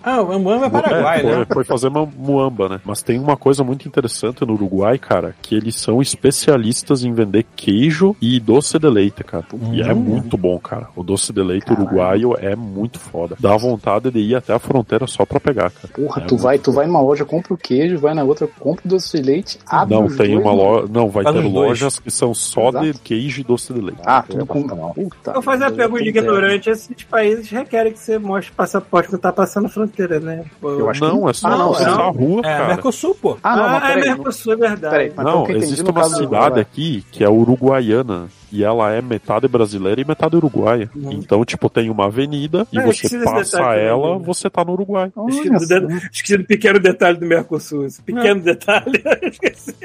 Ah, 0.03 0.21
o 0.21 0.31
Ambuama 0.31 0.65
é 0.65 0.69
Paraguai, 0.69 1.19
É, 1.19 1.21
foi, 1.21 1.35
né? 1.37 1.45
foi 1.53 1.63
fazer 1.63 1.87
uma 1.87 2.05
muamba, 2.05 2.69
né? 2.69 2.81
Mas 2.85 3.01
tem 3.01 3.19
uma 3.19 3.37
coisa 3.37 3.63
muito 3.63 3.87
interessante 3.87 4.45
no 4.45 4.53
Uruguai, 4.53 4.97
cara, 4.97 5.35
que 5.41 5.55
eles 5.55 5.75
são 5.75 6.01
especialistas 6.01 7.03
em 7.03 7.11
vender 7.13 7.45
queijo 7.55 8.15
e 8.21 8.39
doce 8.39 8.77
de 8.79 8.89
leite, 8.89 9.23
cara. 9.23 9.45
E 9.71 9.81
é 9.81 9.93
muito 9.93 10.37
bom, 10.37 10.57
cara. 10.59 10.87
O 10.95 11.03
doce 11.03 11.31
de 11.33 11.41
leite 11.41 11.65
Caralho. 11.65 11.85
uruguaio 11.85 12.35
é 12.39 12.55
muito 12.55 12.99
foda. 12.99 13.35
Dá 13.39 13.55
vontade 13.57 14.11
de 14.11 14.19
ir 14.19 14.35
até 14.35 14.53
a 14.53 14.59
fronteira 14.59 15.07
só 15.07 15.25
pra 15.25 15.39
pegar, 15.39 15.69
cara. 15.71 15.87
Porra, 15.93 16.21
É 16.21 16.25
tu 16.25 16.37
vai, 16.37 16.57
tu 16.59 16.71
vai 16.71 16.85
numa 16.87 17.01
loja, 17.01 17.25
compra 17.25 17.53
o 17.53 17.57
queijo, 17.57 17.97
vai 17.97 18.13
na 18.13 18.23
outra, 18.23 18.47
compra 18.59 18.83
o 18.85 18.89
doce 18.89 19.17
de 19.19 19.23
leite, 19.25 19.59
abre 19.67 19.95
Não, 19.95 20.07
tem 20.07 20.37
uma 20.37 20.51
loja. 20.51 20.87
Não, 20.91 21.09
vai 21.09 21.23
Faz 21.23 21.35
ter 21.35 21.45
os 21.45 21.53
dois. 21.53 21.79
Que 22.11 22.17
são 22.17 22.33
só 22.33 22.71
de 22.71 22.89
Exato. 22.89 22.99
queijo 23.03 23.41
e 23.41 23.43
doce 23.43 23.73
de 23.73 23.81
leite. 23.81 24.01
Ah, 24.05 24.21
tudo 24.21 24.43
É, 24.43 24.45
com. 24.45 24.59
não. 24.61 24.91
Puta. 24.93 25.31
Eu 25.35 25.41
fazer 25.41 25.65
a 25.65 25.71
pergunta 25.71 26.03
de 26.03 26.09
ignorante, 26.09 26.69
esses 26.69 27.03
países 27.03 27.49
requerem 27.49 27.93
que 27.93 27.99
você 27.99 28.17
mostre 28.17 28.51
passaporte 28.53 29.09
quando 29.09 29.21
tá 29.21 29.31
passando 29.31 29.65
a 29.67 29.69
fronteira, 29.69 30.19
né? 30.19 30.43
Pô, 30.59 30.71
Eu 30.71 30.89
acho 30.89 30.99
que 31.01 31.07
Não, 31.07 31.29
é 31.29 31.33
só 31.33 31.47
Ah, 31.47 31.57
não, 31.57 31.73
cruzar 31.73 31.95
não. 31.97 32.01
a 32.01 32.11
rua, 32.11 32.39
É, 32.39 32.41
cara. 32.43 32.67
Mercosul, 32.67 33.15
pô. 33.15 33.37
Ah, 33.43 33.55
não, 33.55 33.63
ah, 33.65 33.79
mas 33.81 33.91
é. 33.97 33.99
Mercosul, 34.09 34.53
é 34.53 34.55
verdade. 34.55 34.91
Peraí, 35.11 35.13
Não, 35.17 35.43
que 35.45 35.51
existe 35.53 35.89
uma 35.89 36.03
cidade 36.05 36.23
Uruguai. 36.25 36.59
aqui 36.61 37.05
que 37.11 37.23
é 37.23 37.29
uruguaiana. 37.29 38.27
E 38.51 38.63
ela 38.63 38.91
é 38.91 39.01
metade 39.01 39.47
brasileira 39.47 40.01
e 40.01 40.05
metade 40.05 40.35
uruguaia. 40.35 40.89
Então, 40.95 41.43
tipo, 41.45 41.69
tem 41.69 41.89
uma 41.89 42.05
avenida 42.05 42.65
e 42.71 42.79
É, 42.79 42.85
você 42.85 43.19
passa 43.23 43.59
ela, 43.75 44.13
também. 44.13 44.23
você 44.23 44.49
tá 44.49 44.63
no 44.65 44.73
Uruguai. 44.73 45.11
Esqueci 45.29 45.79
do, 45.79 45.91
esqueci 46.11 46.43
pequeno 46.43 46.79
detalhe 46.79 47.17
do 47.17 47.25
Mercosul. 47.25 47.85
Esse 47.85 48.01
pequeno 48.01 48.41
detalhe. 48.41 49.01
esqueci. 49.23 49.75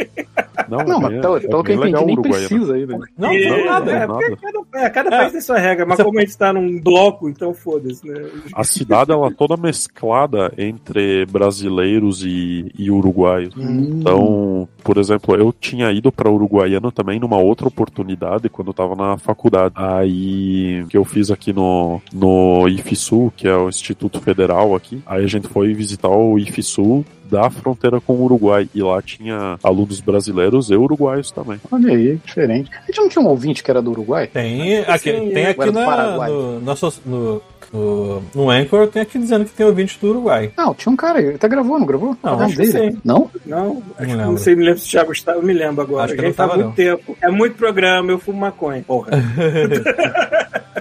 Não, 0.68 0.78
Não, 0.78 0.96
é 0.98 1.00
mas 1.12 1.20
pelo, 1.20 1.36
é 1.36 1.40
pelo 1.40 1.64
que 1.64 1.72
eu 1.72 1.76
entendi, 1.76 2.04
nem 2.04 2.14
uruguaiana. 2.14 2.48
precisa 2.48 2.74
aí, 2.74 2.84
velho. 2.86 3.04
Não, 3.18 3.32
E- 3.32 3.48
não 3.50 3.64
nada. 3.66 3.90
É, 3.92 4.06
nada. 4.06 4.12
porque 4.14 4.36
cada, 4.36 4.86
é, 4.86 4.90
cada 4.90 5.10
país 5.10 5.32
tem 5.32 5.40
sua 5.40 5.58
regra, 5.58 5.84
mas 5.84 5.96
Você- 5.96 6.04
como 6.04 6.18
a 6.18 6.22
gente 6.22 6.38
tá 6.38 6.52
num 6.52 6.80
bloco, 6.80 7.28
então 7.28 7.52
foda-se, 7.52 8.06
né? 8.08 8.30
A 8.54 8.64
cidade, 8.64 9.12
ela 9.12 9.26
é 9.26 9.30
toda 9.30 9.56
mesclada 9.56 10.52
entre 10.56 11.26
brasileiros 11.26 12.24
e, 12.24 12.72
e 12.78 12.90
uruguaios. 12.90 13.54
Hum. 13.56 13.98
Então, 14.00 14.68
por 14.82 14.96
exemplo, 14.96 15.34
eu 15.36 15.52
tinha 15.52 15.90
ido 15.92 16.10
para 16.10 16.30
Uruguaiana 16.30 16.90
também 16.90 17.18
numa 17.20 17.36
outra 17.38 17.68
oportunidade 17.68 18.48
quando 18.54 18.68
eu 18.68 18.74
tava 18.74 18.94
na 18.94 19.18
faculdade. 19.18 19.74
Aí, 19.76 20.86
que 20.88 20.96
eu 20.96 21.04
fiz 21.04 21.30
aqui 21.30 21.52
no, 21.52 22.00
no 22.12 22.68
IFSU, 22.68 23.32
que 23.36 23.48
é 23.48 23.56
o 23.56 23.68
Instituto 23.68 24.20
Federal 24.20 24.74
aqui. 24.76 25.02
Aí 25.04 25.24
a 25.24 25.28
gente 25.28 25.48
foi 25.48 25.74
visitar 25.74 26.08
o 26.08 26.38
IFSU 26.38 27.04
da 27.24 27.48
fronteira 27.50 28.00
com 28.00 28.14
o 28.14 28.24
Uruguai. 28.24 28.68
E 28.74 28.82
lá 28.82 29.00
tinha 29.02 29.58
alunos 29.62 30.00
brasileiros 30.00 30.70
e 30.70 30.74
uruguaios 30.76 31.30
também. 31.30 31.60
Olha 31.70 31.92
aí, 31.94 32.16
diferente. 32.24 32.70
A 32.82 32.86
gente 32.86 32.96
não 32.98 33.08
tinha 33.08 33.22
um 33.24 33.28
ouvinte 33.28 33.62
que 33.62 33.70
era 33.70 33.82
do 33.82 33.90
Uruguai? 33.90 34.26
Tem 34.26 34.78
aqui, 34.80 35.10
Sim, 35.10 35.30
tem 35.30 35.46
aqui 35.46 35.60
agora 35.62 35.72
do 35.72 35.78
na, 35.80 35.86
Paraguai. 35.86 36.30
no, 36.30 36.60
no, 36.60 37.42
no, 37.72 38.22
no 38.34 38.50
Anchor, 38.50 38.86
tem 38.88 39.02
aqui 39.02 39.18
dizendo 39.18 39.44
que 39.44 39.52
tem 39.52 39.66
ouvinte 39.66 39.98
do 40.00 40.08
Uruguai. 40.10 40.52
Não, 40.56 40.74
tinha 40.74 40.92
um 40.92 40.96
cara 40.96 41.18
aí, 41.18 41.26
ele 41.26 41.34
até 41.34 41.48
gravou, 41.48 41.78
não 41.78 41.86
gravou? 41.86 42.10
Não, 42.10 42.16
Qual 42.20 42.34
o 42.36 42.38
nome 42.38 42.52
acho 42.52 42.60
que 42.62 42.72
dele? 42.72 42.92
sim. 42.92 43.00
Não? 43.04 43.30
Não, 43.44 43.82
acho 43.96 44.06
que 44.06 44.12
lembro. 44.12 44.26
não 44.26 44.36
sei, 44.36 44.54
me 44.54 44.64
lembro 44.64 44.80
se 44.80 44.86
o 44.86 44.90
Thiago 44.90 45.12
estava, 45.12 45.38
eu 45.38 45.42
me 45.42 45.52
lembro 45.52 45.82
agora. 45.82 46.04
Acho 46.04 46.14
que 46.14 46.22
não 46.22 46.32
tava, 46.32 46.50
tá 46.50 46.56
muito 46.56 46.68
não. 46.68 46.74
tempo. 46.74 47.16
É 47.20 47.28
muito 47.30 47.56
programa, 47.56 48.10
eu 48.10 48.18
fumo 48.18 48.38
maconha, 48.40 48.82
porra. 48.86 49.10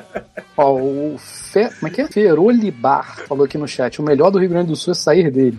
Ó, 0.57 0.73
o 0.73 1.15
Fe... 1.17 1.69
Como 1.79 1.87
é 1.87 1.89
que 1.89 2.01
é? 2.01 2.07
Ferolibar 2.07 3.17
falou 3.27 3.45
aqui 3.45 3.57
no 3.57 3.67
chat. 3.67 3.99
O 3.99 4.03
melhor 4.03 4.29
do 4.29 4.39
Rio 4.39 4.49
Grande 4.49 4.67
do 4.67 4.75
Sul 4.75 4.91
é 4.91 4.95
sair 4.95 5.31
dele. 5.31 5.57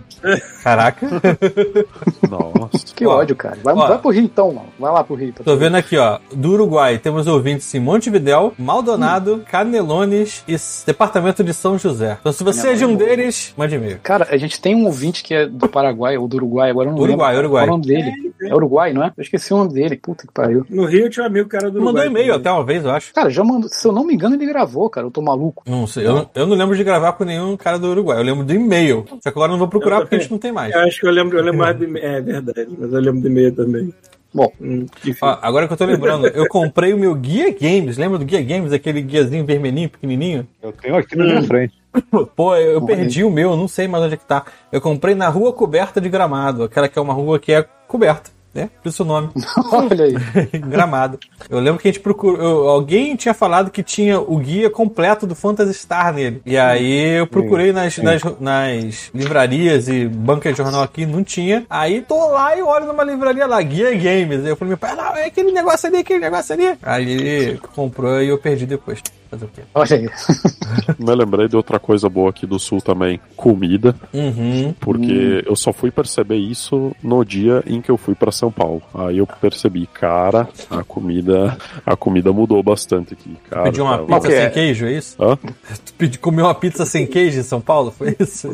Caraca. 0.63 1.07
Nossa. 2.29 2.85
Que 2.95 3.05
Ó, 3.05 3.17
ódio, 3.17 3.35
cara. 3.35 3.57
Vai, 3.63 3.73
ó. 3.73 3.87
vai 3.87 3.97
pro 3.97 4.09
Rio 4.11 4.23
então, 4.23 4.53
mano. 4.53 4.67
Vai 4.79 4.91
lá 4.91 5.03
pro 5.03 5.15
Rio. 5.15 5.33
pra 5.33 5.43
Tô 5.43 5.55
vendo 5.57 5.75
aqui, 5.75 5.97
ó. 5.97 6.19
Do 6.33 6.51
Uruguai 6.53 6.97
temos 6.97 7.27
ouvintes 7.27 7.73
em 7.73 7.79
Montevidéu, 7.79 8.53
Maldonado, 8.57 9.43
Canelones 9.49 10.43
e 10.47 10.55
Departamento 10.85 11.43
de 11.43 11.53
São 11.53 11.77
José. 11.77 12.17
Então, 12.19 12.31
se 12.31 12.43
você 12.43 12.69
é 12.69 12.73
de 12.73 12.85
um 12.85 12.95
deles, 12.95 13.53
mande 13.57 13.75
e-mail. 13.75 13.99
Cara, 14.01 14.27
a 14.31 14.37
gente 14.37 14.59
tem 14.61 14.75
um 14.75 14.85
ouvinte 14.85 15.23
que 15.23 15.33
é 15.33 15.45
do 15.45 15.67
Paraguai 15.67 16.17
ou 16.17 16.27
do 16.27 16.37
Uruguai, 16.37 16.69
agora 16.71 16.89
eu 16.89 16.93
não 16.93 16.99
Uruguai, 17.01 17.33
lembro. 17.35 17.45
Uruguai. 17.47 17.65
Qual 17.65 17.67
é 17.67 17.73
o 17.73 17.77
nome 17.77 17.87
dele? 17.87 18.33
É 18.41 18.53
Uruguai, 18.55 18.93
não 18.93 19.03
é? 19.03 19.07
Eu 19.17 19.21
esqueci 19.21 19.53
o 19.53 19.57
nome 19.57 19.73
dele. 19.73 19.95
Puta 19.97 20.25
que 20.27 20.33
pariu. 20.33 20.65
No 20.69 20.85
Rio 20.85 21.09
tinha 21.09 21.23
um 21.23 21.27
amigo 21.27 21.49
que 21.49 21.55
era 21.55 21.69
do 21.69 21.79
Mandou 21.79 22.01
Uruguai. 22.01 22.07
e-mail 22.07 22.25
também. 22.33 22.39
até 22.41 22.51
uma 22.51 22.65
vez, 22.65 22.83
eu 22.85 22.91
acho. 22.91 23.13
Cara, 23.13 23.29
já 23.29 23.43
mandou. 23.43 23.69
Se 23.69 23.87
eu 23.87 23.91
não 23.91 24.05
me 24.05 24.13
engano, 24.13 24.35
ele 24.35 24.45
gravou, 24.45 24.84
cara. 24.89 25.07
Eu 25.07 25.11
tô 25.11 25.21
maluco. 25.21 25.63
Não 25.67 25.85
sei, 25.87 26.05
eu, 26.07 26.13
não- 26.15 26.29
eu 26.35 26.47
não 26.47 26.55
lembro 26.55 26.75
de 26.75 26.83
gravar 26.83 27.13
com 27.13 27.23
nenhum 27.23 27.55
cara 27.57 27.77
do 27.79 27.87
Uruguai. 27.89 28.17
Eu 28.19 28.23
lembro 28.23 28.43
do 28.45 28.53
e-mail. 28.53 29.05
Só 29.09 29.17
que 29.19 29.29
agora 29.29 29.49
eu 29.49 29.53
não 29.53 29.59
vou 29.59 29.67
procurar 29.67 30.01
porque 30.01 30.15
a 30.15 30.19
gente 30.19 30.31
não 30.31 30.37
tem 30.37 30.51
mais. 30.51 30.73
Eu 30.73 30.81
acho 30.81 30.99
que 30.99 31.07
eu 31.07 31.11
lembro, 31.11 31.37
eu 31.37 31.43
lembro 31.43 31.59
mais 31.59 31.77
do 31.77 31.83
e-mail. 31.83 32.05
É 32.05 32.21
verdade, 32.21 32.67
mas 32.77 32.93
eu 32.93 32.99
lembro 32.99 33.21
do 33.21 33.27
e-mail 33.27 33.51
também. 33.53 33.93
Bom. 34.33 34.51
Hum. 34.59 34.85
Ó, 35.21 35.37
agora 35.41 35.65
que 35.65 35.71
eu 35.73 35.77
tô 35.77 35.85
lembrando, 35.85 36.27
eu 36.27 36.45
comprei 36.49 36.93
o 36.93 36.97
meu 36.97 37.15
Guia 37.15 37.55
Games. 37.57 37.97
Lembra 37.97 38.17
do 38.17 38.25
Guia 38.25 38.41
Games? 38.41 38.73
Aquele 38.73 39.01
guiazinho 39.01 39.45
vermelhinho, 39.45 39.89
pequenininho? 39.89 40.45
Eu 40.61 40.73
tenho 40.73 40.95
aqui 40.97 41.15
na 41.15 41.23
minha 41.23 41.43
frente. 41.43 41.73
Pô, 42.35 42.53
eu, 42.57 42.73
eu 42.73 42.81
perdi 42.85 43.23
o 43.23 43.31
meu, 43.31 43.55
não 43.55 43.69
sei 43.69 43.87
mais 43.87 44.03
onde 44.03 44.15
é 44.15 44.17
que 44.17 44.25
tá. 44.25 44.43
Eu 44.69 44.81
comprei 44.81 45.15
na 45.15 45.29
rua 45.29 45.53
coberta 45.53 46.01
de 46.01 46.09
gramado. 46.09 46.63
Aquela 46.63 46.89
que 46.89 46.99
é 46.99 47.01
uma 47.01 47.13
rua 47.13 47.39
que 47.39 47.53
é 47.53 47.65
coberta, 47.87 48.29
né? 48.55 48.69
Por 48.81 48.89
isso 48.89 49.03
o 49.03 49.05
nome. 49.05 49.29
Olha 49.71 50.05
aí. 50.05 50.15
gramado. 50.59 51.19
Eu 51.49 51.59
lembro 51.59 51.79
que 51.81 51.87
a 51.87 51.91
gente 51.91 52.01
procurou. 52.01 52.41
eu- 52.41 52.67
alguém 52.69 53.15
tinha 53.15 53.33
falado 53.33 53.69
que 53.69 53.83
tinha 53.83 54.19
o 54.19 54.37
guia 54.37 54.69
completo 54.69 55.27
do 55.27 55.35
Phantasy 55.35 55.73
Star 55.73 56.13
nele. 56.13 56.41
E 56.45 56.57
aí 56.57 57.17
eu 57.19 57.27
procurei 57.27 57.71
nas, 57.73 57.97
nas, 57.97 58.21
nas 58.39 59.11
livrarias 59.13 59.87
e 59.89 60.07
banca 60.07 60.51
de 60.51 60.57
jornal 60.57 60.81
aqui, 60.83 61.05
não 61.05 61.23
tinha. 61.23 61.65
Aí 61.69 62.01
tô 62.01 62.29
lá 62.29 62.57
e 62.57 62.61
olho 62.63 62.85
numa 62.85 63.03
livraria 63.03 63.45
lá, 63.45 63.61
Guia 63.61 63.91
Games. 63.91 64.39
Aí 64.43 64.49
eu 64.49 64.55
falei, 64.55 64.69
meu 64.69 64.77
pai, 64.77 64.95
não, 64.95 65.15
é 65.15 65.25
aquele 65.25 65.51
negócio 65.51 65.87
ali, 65.87 65.97
aquele 65.97 66.19
negócio 66.19 66.53
ali. 66.53 66.77
Aí 66.81 67.09
ele 67.11 67.57
comprou 67.73 68.21
e 68.21 68.29
eu 68.29 68.37
perdi 68.37 68.65
depois. 68.65 69.01
Fazer 69.35 69.45
o 69.45 69.49
quê? 69.49 69.61
Olha 69.73 69.97
aí. 69.97 70.09
Me 70.97 71.13
lembrei 71.13 71.47
de 71.47 71.57
outra 71.57 71.77
coisa 71.77 72.07
boa 72.07 72.29
aqui 72.29 72.45
do 72.45 72.57
sul 72.57 72.81
também. 72.81 73.19
Comida. 73.35 73.93
Uhum. 74.13 74.73
Porque 74.79 75.43
eu 75.45 75.55
só 75.55 75.73
fui 75.73 75.91
perceber 75.91 76.37
isso 76.37 76.95
no 77.03 77.23
dia 77.25 77.61
em 77.67 77.81
que 77.81 77.91
eu 77.91 77.97
fui 77.97 78.15
pra 78.15 78.31
São 78.31 78.51
Paulo. 78.51 78.81
Aí 78.93 79.17
eu 79.17 79.27
percebi, 79.27 79.85
cara, 79.87 80.47
a 80.69 80.83
comida, 80.83 81.57
a 81.85 81.95
comida 81.97 82.31
mudou 82.31 82.63
bastante 82.63 83.13
aqui, 83.13 83.35
cara. 83.49 83.63
Pediu 83.63 83.83
uma 83.83 83.99
pizza 83.99 84.31
é? 84.31 84.41
sem 84.41 84.51
queijo, 84.51 84.85
é 84.85 84.93
isso? 84.93 85.21
Hã? 85.21 85.37
Tu 85.85 85.93
pedi, 85.97 86.17
comeu 86.17 86.45
uma 86.45 86.55
pizza 86.55 86.85
sem 86.85 87.05
queijo 87.05 87.39
em 87.39 87.43
São 87.43 87.59
Paulo? 87.59 87.91
Foi 87.91 88.15
isso? 88.17 88.49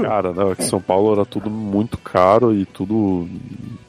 Cara, 0.00 0.32
não, 0.32 0.52
é 0.52 0.54
que 0.54 0.64
São 0.64 0.80
Paulo 0.80 1.12
era 1.12 1.26
tudo 1.26 1.50
muito 1.50 1.98
caro 1.98 2.54
e 2.54 2.64
tudo 2.64 3.28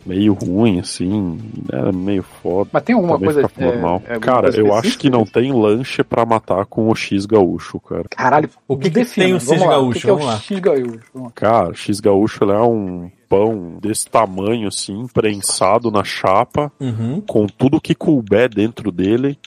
meio 0.05 0.33
ruim, 0.33 0.79
assim, 0.79 1.39
era 1.71 1.91
meio 1.91 2.23
foda. 2.23 2.69
Mas 2.73 2.83
tem 2.83 2.95
alguma 2.95 3.13
Também 3.13 3.33
coisa. 3.33 3.47
fica 3.47 3.65
normal. 3.65 4.01
é, 4.07 4.15
é 4.15 4.19
cara, 4.19 4.49
eu 4.55 4.73
acho 4.73 4.97
que 4.97 5.09
não 5.09 5.25
tem 5.25 5.51
lanche 5.51 5.82
pra 6.03 6.25
matar 6.25 6.65
com 6.65 6.89
o 6.89 6.95
X 6.95 7.25
gaúcho, 7.25 7.79
cara. 7.79 8.05
Caralho, 8.09 8.49
O 8.67 8.77
que 8.77 8.89
que 8.89 9.05
tem 9.05 9.33
o 9.33 9.39
vamos 9.39 9.51
X 9.51 9.61
lá, 9.61 9.67
gaúcho? 9.67 9.89
O 9.89 9.93
que, 9.93 9.99
que 10.01 10.07
é 10.07 10.11
Vamos 10.11 10.25
o 10.25 10.27
lá. 10.27 10.37
X 10.39 10.59
gaúcho? 10.59 10.99
Vamos 11.13 11.27
lá. 11.27 11.31
Cara, 11.35 11.73
X 11.73 11.99
gaúcho 11.99 12.43
é 12.45 12.61
um 12.63 13.11
pão 13.27 13.77
desse 13.81 14.07
tamanho, 14.07 14.67
assim, 14.67 15.05
prensado 15.13 15.89
na 15.91 16.03
chapa, 16.03 16.71
Uhum. 16.79 17.21
com 17.21 17.47
tudo 17.47 17.81
que 17.81 17.93
couber 17.95 18.49
dentro 18.49 18.91
dele. 18.91 19.37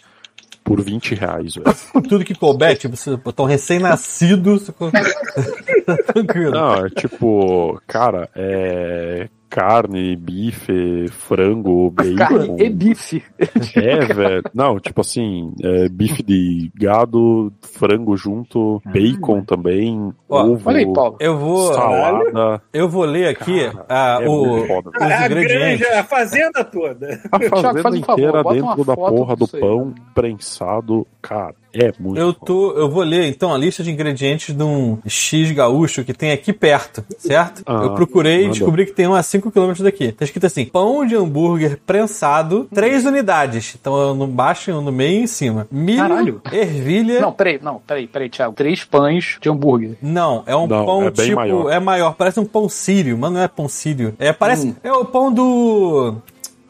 Por 0.65 0.83
20 0.83 1.15
reais, 1.15 1.55
velho. 1.55 1.65
Tudo 2.09 2.25
que 2.25 2.35
couber, 2.35 2.77
tipo, 2.77 2.97
você 2.97 3.17
botar 3.17 3.45
um 3.45 3.47
recém-nascido. 3.47 4.59
você 4.59 4.73
co- 4.73 4.91
Tranquilo. 6.13 6.51
Não, 6.51 6.87
é 6.87 6.91
tipo, 6.91 7.81
cara, 7.87 8.29
é 8.35 9.29
carne, 9.49 10.17
bife, 10.17 11.09
frango, 11.09 11.91
bacon. 11.91 12.17
Carne 12.17 12.55
e 12.59 12.71
bife. 12.71 13.23
É, 13.77 14.05
velho. 14.07 14.43
Não, 14.55 14.79
tipo 14.81 15.01
assim, 15.01 15.53
é, 15.63 15.89
bife 15.89 16.23
de 16.23 16.71
gado, 16.75 17.53
frango 17.61 18.17
junto, 18.17 18.81
bacon 18.87 19.43
também, 19.43 20.13
Ó, 20.29 20.45
ovo, 20.45 20.69
Olha 20.69 20.79
aí, 20.79 20.93
Paulo. 20.93 21.17
Eu 21.21 21.37
vou, 21.39 21.73
salada. 21.75 22.63
eu 22.73 22.89
vou 22.89 23.05
ler 23.05 23.29
aqui 23.29 23.71
Cara, 23.71 23.87
ah, 23.89 24.19
é 24.23 24.29
o, 24.29 24.67
foda. 24.67 24.91
os 24.91 25.03
a 25.03 25.27
ingredientes. 25.27 25.81
granja, 25.81 26.01
a 26.01 26.05
fazenda 26.05 26.65
toda. 26.65 27.21
A 27.31 27.39
Thiago, 27.39 27.57
fazenda 27.57 27.83
faz 27.83 27.95
um 27.95 28.01
favor, 28.03 28.13
inteira 28.19 28.43
bota 28.43 28.55
dentro 28.61 28.85
da 28.85 28.97
porra 28.97 29.37
do 29.37 29.45
disso 29.45 29.57
aí. 29.57 29.63
pão 29.63 29.95
prensado, 30.15 31.07
cara, 31.21 31.55
é 31.85 31.93
muito 31.99 32.19
Eu, 32.19 32.33
tô, 32.33 32.73
eu 32.73 32.89
vou 32.91 33.03
ler 33.03 33.27
então 33.27 33.53
a 33.55 33.59
lista 33.59 33.83
de 33.83 33.91
ingredientes 33.91 34.55
de 34.55 34.63
um 34.63 34.99
X 35.07 35.51
gaúcho 35.53 36.05
que 36.05 36.13
tem 36.13 36.33
aqui 36.33 36.53
perto, 36.53 37.05
certo? 37.19 37.63
Ah, 37.67 37.83
eu 37.85 37.95
procurei 37.95 38.47
e 38.47 38.49
descobri 38.51 38.87
que 38.87 38.93
tem 38.93 39.07
um 39.07 39.15
a 39.15 39.21
5km 39.21 39.83
daqui. 39.83 40.13
Tá 40.13 40.25
escrito 40.25 40.47
assim: 40.47 40.67
pão 40.67 41.07
de 41.07 41.15
hambúrguer 41.15 41.79
prensado, 41.87 42.69
3 42.75 43.05
unidades. 43.07 43.77
Então 43.81 43.97
eu 44.01 44.15
no 44.15 44.27
baixo, 44.27 44.73
no 44.81 44.93
meio 44.93 45.21
e 45.21 45.23
em 45.25 45.27
cima. 45.27 45.67
Milho, 45.71 45.99
Caralho. 45.99 46.43
ervilha. 46.53 47.21
Não, 47.21 47.33
peraí, 47.33 47.59
não, 47.63 47.81
peraí, 47.87 48.07
peraí, 48.07 48.29
Thiago. 48.29 48.55
Três 48.55 48.85
pães 48.85 49.39
de 49.41 49.49
hambúrguer. 49.49 49.97
Não, 50.03 50.43
é 50.47 50.57
um 50.57 50.67
Não, 50.67 50.85
pão 50.85 51.07
é 51.07 51.11
tipo. 51.11 51.37
maior. 51.37 51.71
É 51.71 51.81
maior, 51.81 52.15
parece 52.15 52.41
um 52.41 52.45
pão 52.45 52.69
sírio, 52.69 53.17
mas 53.19 53.33
não 53.33 53.41
é 53.41 53.49
pão 53.49 53.69
sírio. 53.69 54.15
É, 54.19 54.33
parece. 54.33 54.69
Hum. 54.69 54.75
É 54.83 54.93
o 54.93 55.05
pão 55.05 55.33
do. 55.33 56.17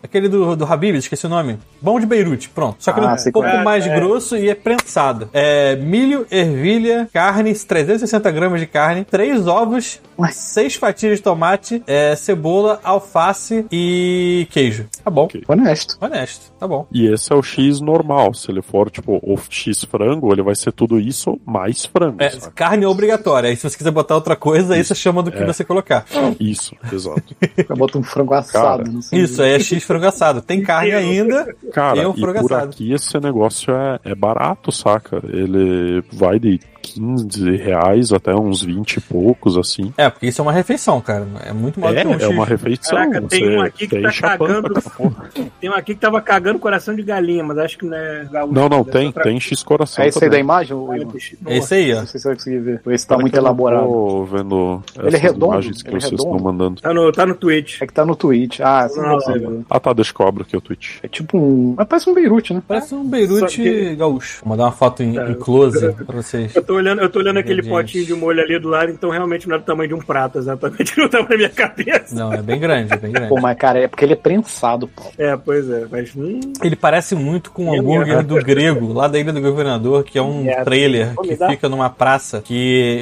Aquele 0.07 0.29
do, 0.29 0.55
do 0.57 0.65
Habib, 0.65 0.95
esqueci 0.97 1.27
o 1.27 1.29
nome. 1.29 1.59
Bom 1.83 1.99
de 1.99 2.07
Beirute, 2.07 2.49
pronto. 2.49 2.77
Só 2.79 2.93
que 2.93 3.01
Ah, 3.01 3.15
um 3.15 3.19
sei 3.19 3.33
pouco 3.33 3.49
é. 3.49 3.63
mais 3.63 3.85
grosso 3.87 4.37
e 4.37 4.49
é 4.49 4.55
prensado. 4.55 5.29
É 5.33 5.75
milho, 5.77 6.27
ervilha, 6.31 7.09
carne, 7.13 7.53
360 7.55 8.31
gramas 8.31 8.61
de 8.61 8.67
carne, 8.67 9.05
três 9.05 9.47
ovos, 9.49 10.01
Ué. 10.19 10.29
seis 10.31 10.75
fatias 10.77 11.17
de 11.19 11.23
tomate, 11.23 11.83
é, 11.87 12.15
cebola, 12.15 12.81
alface 12.85 13.67
e 13.73 14.47
queijo. 14.51 14.87
Tá 15.03 15.11
bom. 15.11 15.25
Ok. 15.25 15.43
Honesto. 15.49 15.97
Honesto, 16.01 16.53
tá 16.59 16.67
bom. 16.69 16.87
E 16.93 17.07
esse 17.07 17.33
é 17.33 17.37
o 17.37 17.43
X 17.43 17.81
normal. 17.81 18.33
Se 18.35 18.51
ele 18.51 18.63
for, 18.63 18.91
tipo, 18.91 19.19
o 19.23 19.37
X 19.51 19.85
frango, 19.85 20.33
ele 20.33 20.43
vai 20.43 20.55
ser 20.55 20.73
tudo 20.73 21.01
isso 21.01 21.41
mais 21.45 21.85
frango. 21.85 22.17
É, 22.23 22.31
saca? 22.31 22.53
carne 22.55 22.85
é 22.85 22.89
obrigatória. 22.89 23.49
Aí 23.51 23.57
se 23.57 23.69
você 23.69 23.77
quiser 23.77 23.91
botar 23.91 24.15
outra 24.15 24.37
coisa, 24.37 24.75
aí 24.75 24.85
você 24.85 24.95
chama 24.95 25.23
do 25.23 25.33
que 25.33 25.43
É. 25.43 25.47
você 25.47 25.65
colocar. 25.65 26.05
Isso, 26.39 26.75
exato. 26.93 27.23
Bota 27.77 27.99
um 27.99 28.03
frango 28.03 28.35
assado. 28.35 28.79
Cara, 28.85 28.91
não 28.91 29.03
sei. 29.03 29.21
Isso, 29.21 29.43
aí 29.43 29.53
é 29.53 29.59
X 29.59 29.83
frango 29.85 29.96
assado. 30.05 30.43
Tem 30.43 30.63
carne 30.63 30.93
ainda. 30.93 31.55
Cara, 31.73 31.97
Tem 31.97 32.07
um 32.07 32.15
e 32.15 32.21
frango 32.21 32.41
por 32.41 32.53
assado. 32.53 32.71
aqui 32.71 32.93
esse 32.93 33.19
negócio 33.19 33.73
é, 33.75 34.01
é 34.05 34.15
barato, 34.15 34.71
saca? 34.71 35.23
Ele 35.25 36.03
vai 36.13 36.39
de 36.39 36.61
15 36.95 37.57
reais 37.57 38.13
até 38.13 38.35
uns 38.35 38.63
20 38.63 38.95
e 38.97 39.01
poucos, 39.01 39.57
assim. 39.59 39.93
É, 39.97 40.09
porque 40.09 40.27
isso 40.27 40.41
é 40.41 40.43
uma 40.43 40.53
refeição, 40.53 41.01
cara. 41.01 41.27
É 41.45 41.53
muito 41.53 41.81
mais 41.81 41.97
É, 41.97 42.03
que 42.03 42.09
um 42.09 42.15
é 42.15 42.29
uma 42.29 42.45
refeição. 42.47 42.97
Caraca, 42.97 43.23
tem 43.23 43.45
você 43.45 43.57
um 43.57 43.61
aqui 43.63 43.87
que 43.89 44.01
tá 44.01 44.13
cagando- 44.13 44.71
com 44.73 44.79
essa 44.79 44.91
porra. 44.91 45.31
Tem 45.61 45.71
um 45.71 45.75
aqui 45.75 45.95
que 45.95 46.01
tava 46.01 46.21
cagando 46.21 46.59
coração 46.59 46.95
de 46.95 47.03
galinha, 47.03 47.43
mas 47.43 47.59
acho 47.59 47.79
que 47.79 47.87
não 47.87 47.97
é 47.97 48.25
gaúcho. 48.31 48.55
Não, 48.55 48.69
não, 48.69 48.79
Deve 48.85 48.91
tem, 48.93 49.07
outra 49.09 49.23
tem 49.25 49.41
X 49.41 49.63
coração. 49.63 50.05
É 50.05 50.09
esse 50.09 50.19
aí 50.19 50.23
da 50.23 50.27
também. 50.29 50.41
imagem, 50.41 50.77
coisa. 50.77 51.07
É 51.47 51.57
esse 51.59 51.75
aí, 51.75 51.93
ó. 51.93 51.97
Não 52.01 52.07
sei 52.07 52.19
se 52.19 52.23
você 52.23 52.29
vai 52.29 52.37
conseguir 52.37 52.59
ver. 52.61 52.81
Esse 52.89 53.07
tá 53.07 53.15
Cara, 53.15 53.23
muito 53.23 53.35
eu 53.35 53.41
elaborado. 53.41 53.87
Tô 53.87 54.25
vendo 54.25 54.83
Ele 55.03 55.17
é 55.17 55.19
redondo? 55.19 55.47
imagens 55.53 55.83
que 55.83 55.89
Ele 55.89 55.97
é 55.97 56.01
vocês 56.01 56.11
redondo? 56.13 56.31
estão 56.37 56.45
mandando. 56.53 56.81
Tá 56.81 56.95
no, 56.95 57.13
tá 57.13 57.27
no 57.27 57.35
Twitch. 57.35 57.81
É 57.83 57.87
que 57.87 57.93
tá 57.93 58.05
no 58.07 58.15
Twitch. 58.17 58.61
Ah, 58.61 58.89
você 58.89 59.01
não, 59.01 59.09
Não, 59.09 59.15
consegue 59.17 59.45
não. 59.45 59.51
ver. 59.51 59.65
Ah 59.71 59.81
tá, 59.81 59.93
deixa 59.93 60.13
que 60.15 60.21
eu 60.21 60.27
abro 60.29 60.43
aqui 60.43 60.57
o 60.57 60.61
Twitch. 60.61 60.99
É 61.03 61.09
tipo 61.09 61.39
um. 61.39 61.75
Mas 61.77 61.87
parece 61.87 62.11
um 62.11 62.15
Beirute, 62.15 62.55
né? 62.55 62.63
Parece 62.67 62.95
um 62.95 63.05
Beirute 63.09 63.63
que- 63.63 63.97
gaúcho. 63.97 64.41
Vou 64.45 64.51
mandar 64.51 64.65
uma 64.65 64.73
foto 64.73 65.03
em, 65.03 65.19
É. 65.19 65.31
em 65.31 65.35
close 65.35 65.93
pra 65.93 66.17
vocês. 66.17 66.55
Eu 66.55 66.63
tô 66.63 66.76
olhando, 66.77 67.01
eu 67.03 67.09
tô 67.09 67.19
olhando 67.19 67.39
aquele 67.39 67.63
potinho 67.63 68.05
de 68.05 68.15
molho 68.15 68.41
ali 68.43 68.59
do 68.59 68.69
lado, 68.69 68.91
então 68.91 69.11
realmente 69.11 69.49
não 69.49 69.57
é 69.57 69.59
do 69.59 69.65
tamanho 69.65 69.89
de 69.89 69.95
um 69.95 69.99
prato, 69.99 70.39
exatamente 70.39 70.97
não 70.99 71.09
tamanho 71.09 71.29
da 71.31 71.37
minha 71.37 71.49
cabeça. 71.49 72.15
Não, 72.15 72.33
é 72.33 72.43
bem 72.43 72.59
grande, 72.59 72.93
é 72.93 72.97
bem 72.97 73.13
grande. 73.13 73.29
Pô, 73.29 73.41
mas 73.41 73.57
cara, 73.57 73.79
é 73.81 73.89
porque 73.89 74.05
ele 74.05 74.13
é 74.13 74.17
prensado, 74.17 74.89
pô. 74.89 75.03
É, 75.19 75.37
pois 75.37 75.69
é, 75.71 75.87
mas 75.91 76.15
hum, 76.17 76.41
Ele 76.63 76.77
parece 76.77 77.15
muito 77.15 77.51
com 77.51 77.71
o 77.71 77.75
É 77.75 77.79
hambúrguer 77.79 78.23
do 78.23 78.37
Grego, 78.37 78.93
lá 78.93 79.09
da 79.09 79.19
Ilha 79.19 79.33
do 79.33 79.41
Governador, 79.41 80.05
que 80.05 80.19
é 80.19 80.23
um 80.23 80.43
Merda. 80.45 80.65
trailer 80.65 81.15
que 81.23 81.37
dá. 81.37 81.49
fica 81.49 81.69
numa 81.69 81.89
praça, 81.91 82.41
que 82.41 82.55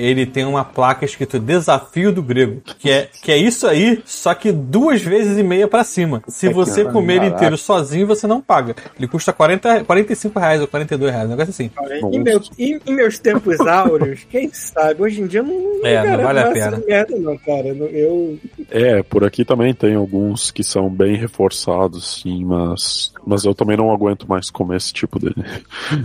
ele 0.03 0.27
tem 0.27 0.45
uma 0.45 0.65
placa 0.65 1.05
escrito 1.05 1.39
Desafio 1.39 2.13
do 2.13 2.23
Grego, 2.23 2.61
que 2.79 2.91
é, 2.91 3.09
que 3.23 3.31
é 3.33 3.37
isso 3.37 3.67
aí, 3.67 4.01
só 4.05 4.35
que 4.35 4.51
duas 4.53 5.03
vezes 5.03 5.39
e 5.39 5.43
meia 5.43 5.67
pra 5.69 5.85
cima. 5.85 6.23
Se 6.29 6.49
que 6.49 6.55
você 6.55 6.85
comer 6.85 7.17
ele 7.17 7.27
inteiro 7.27 7.57
sozinho, 7.57 8.07
você 8.07 8.27
não 8.27 8.41
paga. 8.41 8.75
Ele 8.99 9.07
custa 9.09 9.33
40, 9.33 9.85
45 9.85 10.39
reais 10.39 10.61
ou 10.61 10.67
42 10.69 11.11
reais, 11.13 11.27
um 11.27 11.31
negócio 11.31 11.51
assim. 11.51 11.71
em, 12.13 12.21
meu- 12.21 12.41
em- 12.59 12.81
em 12.87 12.95
meus 12.95 13.19
tempos 13.19 13.59
Dinossauros, 13.65 14.27
quem 14.31 14.51
sabe? 14.53 15.03
Hoje 15.03 15.21
em 15.21 15.27
dia 15.27 15.43
não, 15.43 15.85
é, 15.85 16.17
não 16.17 16.23
vale 16.23 16.41
a 16.41 16.51
pena. 16.51 16.83
Merda, 16.87 17.19
não, 17.19 17.37
cara. 17.39 17.69
Eu... 17.69 18.39
É, 18.71 19.03
por 19.03 19.25
aqui 19.25 19.45
também 19.45 19.75
tem 19.75 19.95
alguns 19.95 20.51
que 20.51 20.63
são 20.63 20.89
bem 20.89 21.17
reforçados, 21.17 22.21
sim, 22.23 22.45
mas, 22.45 23.13
mas 23.27 23.45
eu 23.45 23.55
também 23.55 23.77
não 23.77 23.93
aguento 23.93 24.29
mais 24.29 24.51
comer 24.51 24.77
esse 24.77 24.93
tipo 24.93 25.19
de 25.19 25.35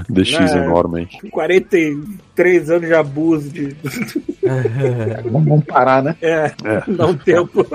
DX 0.09 0.53
né? 0.53 0.65
enorme. 0.65 1.07
40 1.31 1.77
três 2.39 2.69
anos 2.69 2.87
de 2.87 2.93
abuso 2.93 3.49
de. 3.49 3.75
Vamos 5.29 5.65
parar, 5.65 6.01
né? 6.01 6.15
É, 6.21 6.53
é. 6.63 6.83
dá 6.87 7.05
um 7.05 7.17
tempo. 7.17 7.67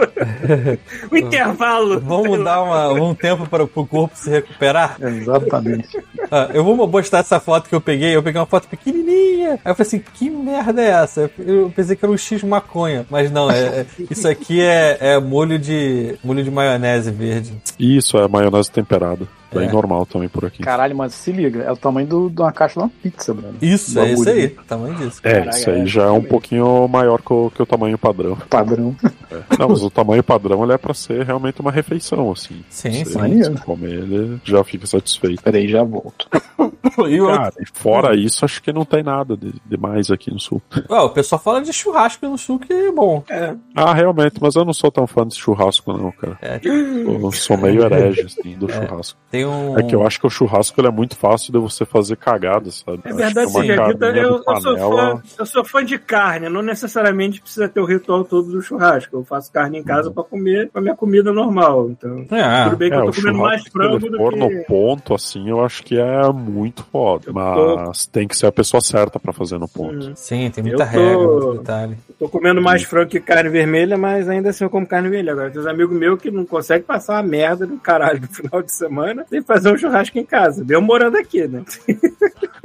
o 1.10 1.16
intervalo. 1.18 2.00
Vamos 2.00 2.42
dar 2.42 2.62
uma, 2.62 2.88
um 2.94 3.14
tempo 3.14 3.46
para 3.46 3.62
o 3.62 3.68
corpo 3.68 4.16
se 4.16 4.30
recuperar? 4.30 4.96
Exatamente. 4.98 6.02
Ah, 6.30 6.48
eu 6.54 6.64
vou 6.64 6.74
mostrar 6.88 7.18
essa 7.18 7.38
foto 7.38 7.68
que 7.68 7.74
eu 7.74 7.80
peguei. 7.80 8.16
Eu 8.16 8.22
peguei 8.22 8.40
uma 8.40 8.46
foto 8.46 8.66
pequenininha. 8.66 9.58
Aí 9.62 9.70
eu 9.70 9.74
falei 9.74 9.86
assim: 9.86 10.02
que 10.14 10.30
merda 10.30 10.80
é 10.80 10.88
essa? 10.88 11.30
Eu 11.38 11.70
pensei 11.76 11.94
que 11.94 12.02
era 12.02 12.10
um 12.10 12.16
X 12.16 12.42
maconha. 12.42 13.04
Mas 13.10 13.30
não, 13.30 13.50
é, 13.50 13.80
é 13.80 13.86
isso 14.10 14.26
aqui 14.26 14.62
é, 14.62 14.96
é 14.98 15.20
molho, 15.20 15.58
de, 15.58 16.16
molho 16.24 16.42
de 16.42 16.50
maionese 16.50 17.10
verde. 17.10 17.52
Isso, 17.78 18.16
é 18.16 18.26
maionese 18.26 18.70
temperada. 18.70 19.28
Bem 19.54 19.68
É. 19.68 19.72
normal 19.72 20.04
também 20.06 20.28
por 20.28 20.44
aqui. 20.44 20.62
Caralho, 20.62 20.96
mas 20.96 21.14
se 21.14 21.32
liga, 21.32 21.62
é 21.62 21.70
o 21.72 21.76
tamanho 21.76 22.06
do- 22.06 22.30
de 22.30 22.40
uma 22.40 22.52
caixa 22.52 22.74
de 22.74 22.80
uma 22.80 22.88
pizza, 23.02 23.32
mano. 23.32 23.54
Isso, 23.62 23.98
é 23.98 24.12
isso 24.12 24.28
aí. 24.28 24.48
Tamanho 24.48 24.94
disso. 24.96 25.20
É, 25.22 25.32
Caralho, 25.34 25.50
isso 25.50 25.70
aí 25.70 25.80
é, 25.82 25.86
já 25.86 26.02
é 26.04 26.10
um 26.10 26.22
pouquinho 26.22 26.88
maior 26.88 27.20
que 27.22 27.32
o, 27.32 27.50
que 27.50 27.62
o 27.62 27.66
tamanho 27.66 27.96
padrão. 27.98 28.36
Padrão. 28.50 28.94
É. 29.30 29.40
Não, 29.58 29.68
mas 29.68 29.82
o 29.82 29.90
tamanho 29.90 30.22
padrão 30.22 30.62
ele 30.64 30.72
é 30.72 30.78
pra 30.78 30.94
ser 30.94 31.24
realmente 31.24 31.60
uma 31.60 31.70
refeição, 31.70 32.30
assim. 32.32 32.64
Sim, 32.68 33.04
Você 33.04 33.12
sim. 33.12 33.18
Maneiro. 33.18 33.60
comer 33.60 33.92
ele 33.94 34.40
já 34.44 34.62
fica 34.64 34.86
satisfeito. 34.86 35.42
Peraí, 35.42 35.68
já 35.68 35.82
volto. 35.82 36.28
E 37.08 37.18
Cara, 37.18 37.52
e 37.60 37.64
fora 37.72 38.14
isso, 38.16 38.44
acho 38.44 38.62
que 38.62 38.72
não 38.72 38.84
tem 38.84 39.02
nada 39.02 39.36
de, 39.36 39.52
demais 39.66 40.10
aqui 40.12 40.30
no 40.30 40.38
sul. 40.38 40.62
Ó, 40.88 41.06
o 41.06 41.10
pessoal 41.10 41.40
fala 41.40 41.60
de 41.60 41.72
churrasco 41.72 42.24
no 42.28 42.38
sul 42.38 42.58
que 42.58 42.72
é 42.72 42.92
bom. 42.92 43.24
É, 43.28 43.54
Ah, 43.74 43.92
realmente, 43.92 44.34
mas 44.40 44.54
eu 44.54 44.64
não 44.64 44.72
sou 44.72 44.92
tão 44.92 45.04
fã 45.06 45.26
de 45.26 45.34
churrasco, 45.34 45.92
não, 45.92 46.12
cara. 46.12 46.38
É, 46.40 46.60
Eu 46.62 47.32
sou 47.32 47.56
meio 47.56 47.82
herege, 47.82 48.20
assim, 48.26 48.56
do 48.56 48.70
churrasco. 48.70 49.18
tem 49.30 49.43
um. 49.46 49.78
É 49.78 49.82
que 49.82 49.94
eu 49.94 50.06
acho 50.06 50.20
que 50.20 50.26
o 50.26 50.30
churrasco 50.30 50.80
ele 50.80 50.88
é 50.88 50.90
muito 50.90 51.16
fácil 51.16 51.52
de 51.52 51.58
você 51.58 51.84
fazer 51.84 52.16
cagada, 52.16 52.70
sabe? 52.70 53.00
é 53.04 53.12
verdade, 53.12 53.52
carninha 53.52 54.22
eu, 54.24 54.42
eu 54.46 54.60
sou 54.60 54.76
fã, 54.78 55.22
eu 55.38 55.46
sou 55.46 55.64
fã 55.64 55.84
de 55.84 55.98
carne, 55.98 56.48
não 56.48 56.62
necessariamente 56.62 57.40
precisa 57.40 57.68
ter 57.68 57.80
o 57.80 57.84
ritual 57.84 58.24
todo 58.24 58.50
do 58.50 58.60
churrasco. 58.62 59.16
Eu 59.16 59.24
faço 59.24 59.52
carne 59.52 59.78
em 59.78 59.82
casa 59.82 60.10
pra 60.10 60.22
comer 60.22 60.70
a 60.74 60.80
minha 60.80 60.94
comida 60.94 61.32
normal. 61.32 61.90
Então, 61.90 62.26
É, 62.30 62.64
tudo 62.64 62.76
bem 62.76 62.90
que 62.90 62.96
É, 62.96 63.00
eu 63.00 63.06
tô 63.06 63.12
comendo 63.20 63.38
mais 63.38 63.62
frango 63.68 63.98
do 63.98 64.16
for 64.16 64.32
que. 64.32 64.38
no 64.38 64.64
ponto, 64.64 65.14
assim, 65.14 65.48
eu 65.48 65.64
acho 65.64 65.82
que 65.82 65.98
é 65.98 66.32
muito 66.32 66.84
foda. 66.90 67.32
Mas 67.32 68.06
tem 68.06 68.26
que 68.28 68.36
ser 68.36 68.46
a 68.46 68.52
pessoa 68.52 68.80
certa 68.80 69.18
pra 69.18 69.32
fazer 69.32 69.58
no 69.58 69.68
ponto. 69.68 70.08
Hum. 70.08 70.12
sim, 70.14 70.50
tem 70.50 70.62
muita 70.64 70.84
Eu 70.84 70.86
tô- 70.88 70.96
regra, 70.98 71.18
muito 71.18 71.58
detalhe. 71.58 71.96
Tô 72.18 72.28
comendo 72.28 72.60
mais 72.62 72.82
frango 72.84 73.10
que 73.10 73.20
carne 73.20 73.50
vermelha, 73.50 73.98
mas 73.98 74.28
ainda 74.28 74.50
assim 74.50 74.64
eu 74.64 74.70
como 74.70 74.86
carne 74.86 75.08
vermelha. 75.08 75.32
Agora, 75.32 75.50
tem 75.50 75.60
uns 75.60 75.66
amigos 75.66 75.96
meus 75.96 76.20
que 76.20 76.30
não 76.30 76.44
conseguem 76.44 76.84
passar 76.84 77.14
uma 77.14 77.22
merda 77.28 77.66
do 77.66 77.76
caralho 77.76 78.20
no 78.20 78.28
final 78.28 78.62
de 78.62 78.72
semana 78.72 79.23
sem 79.28 79.42
fazer 79.42 79.72
um 79.72 79.76
churrasco 79.76 80.18
em 80.18 80.24
casa. 80.24 80.64
Eu 80.68 80.80
morando 80.80 81.16
aqui, 81.16 81.46
né? 81.46 81.64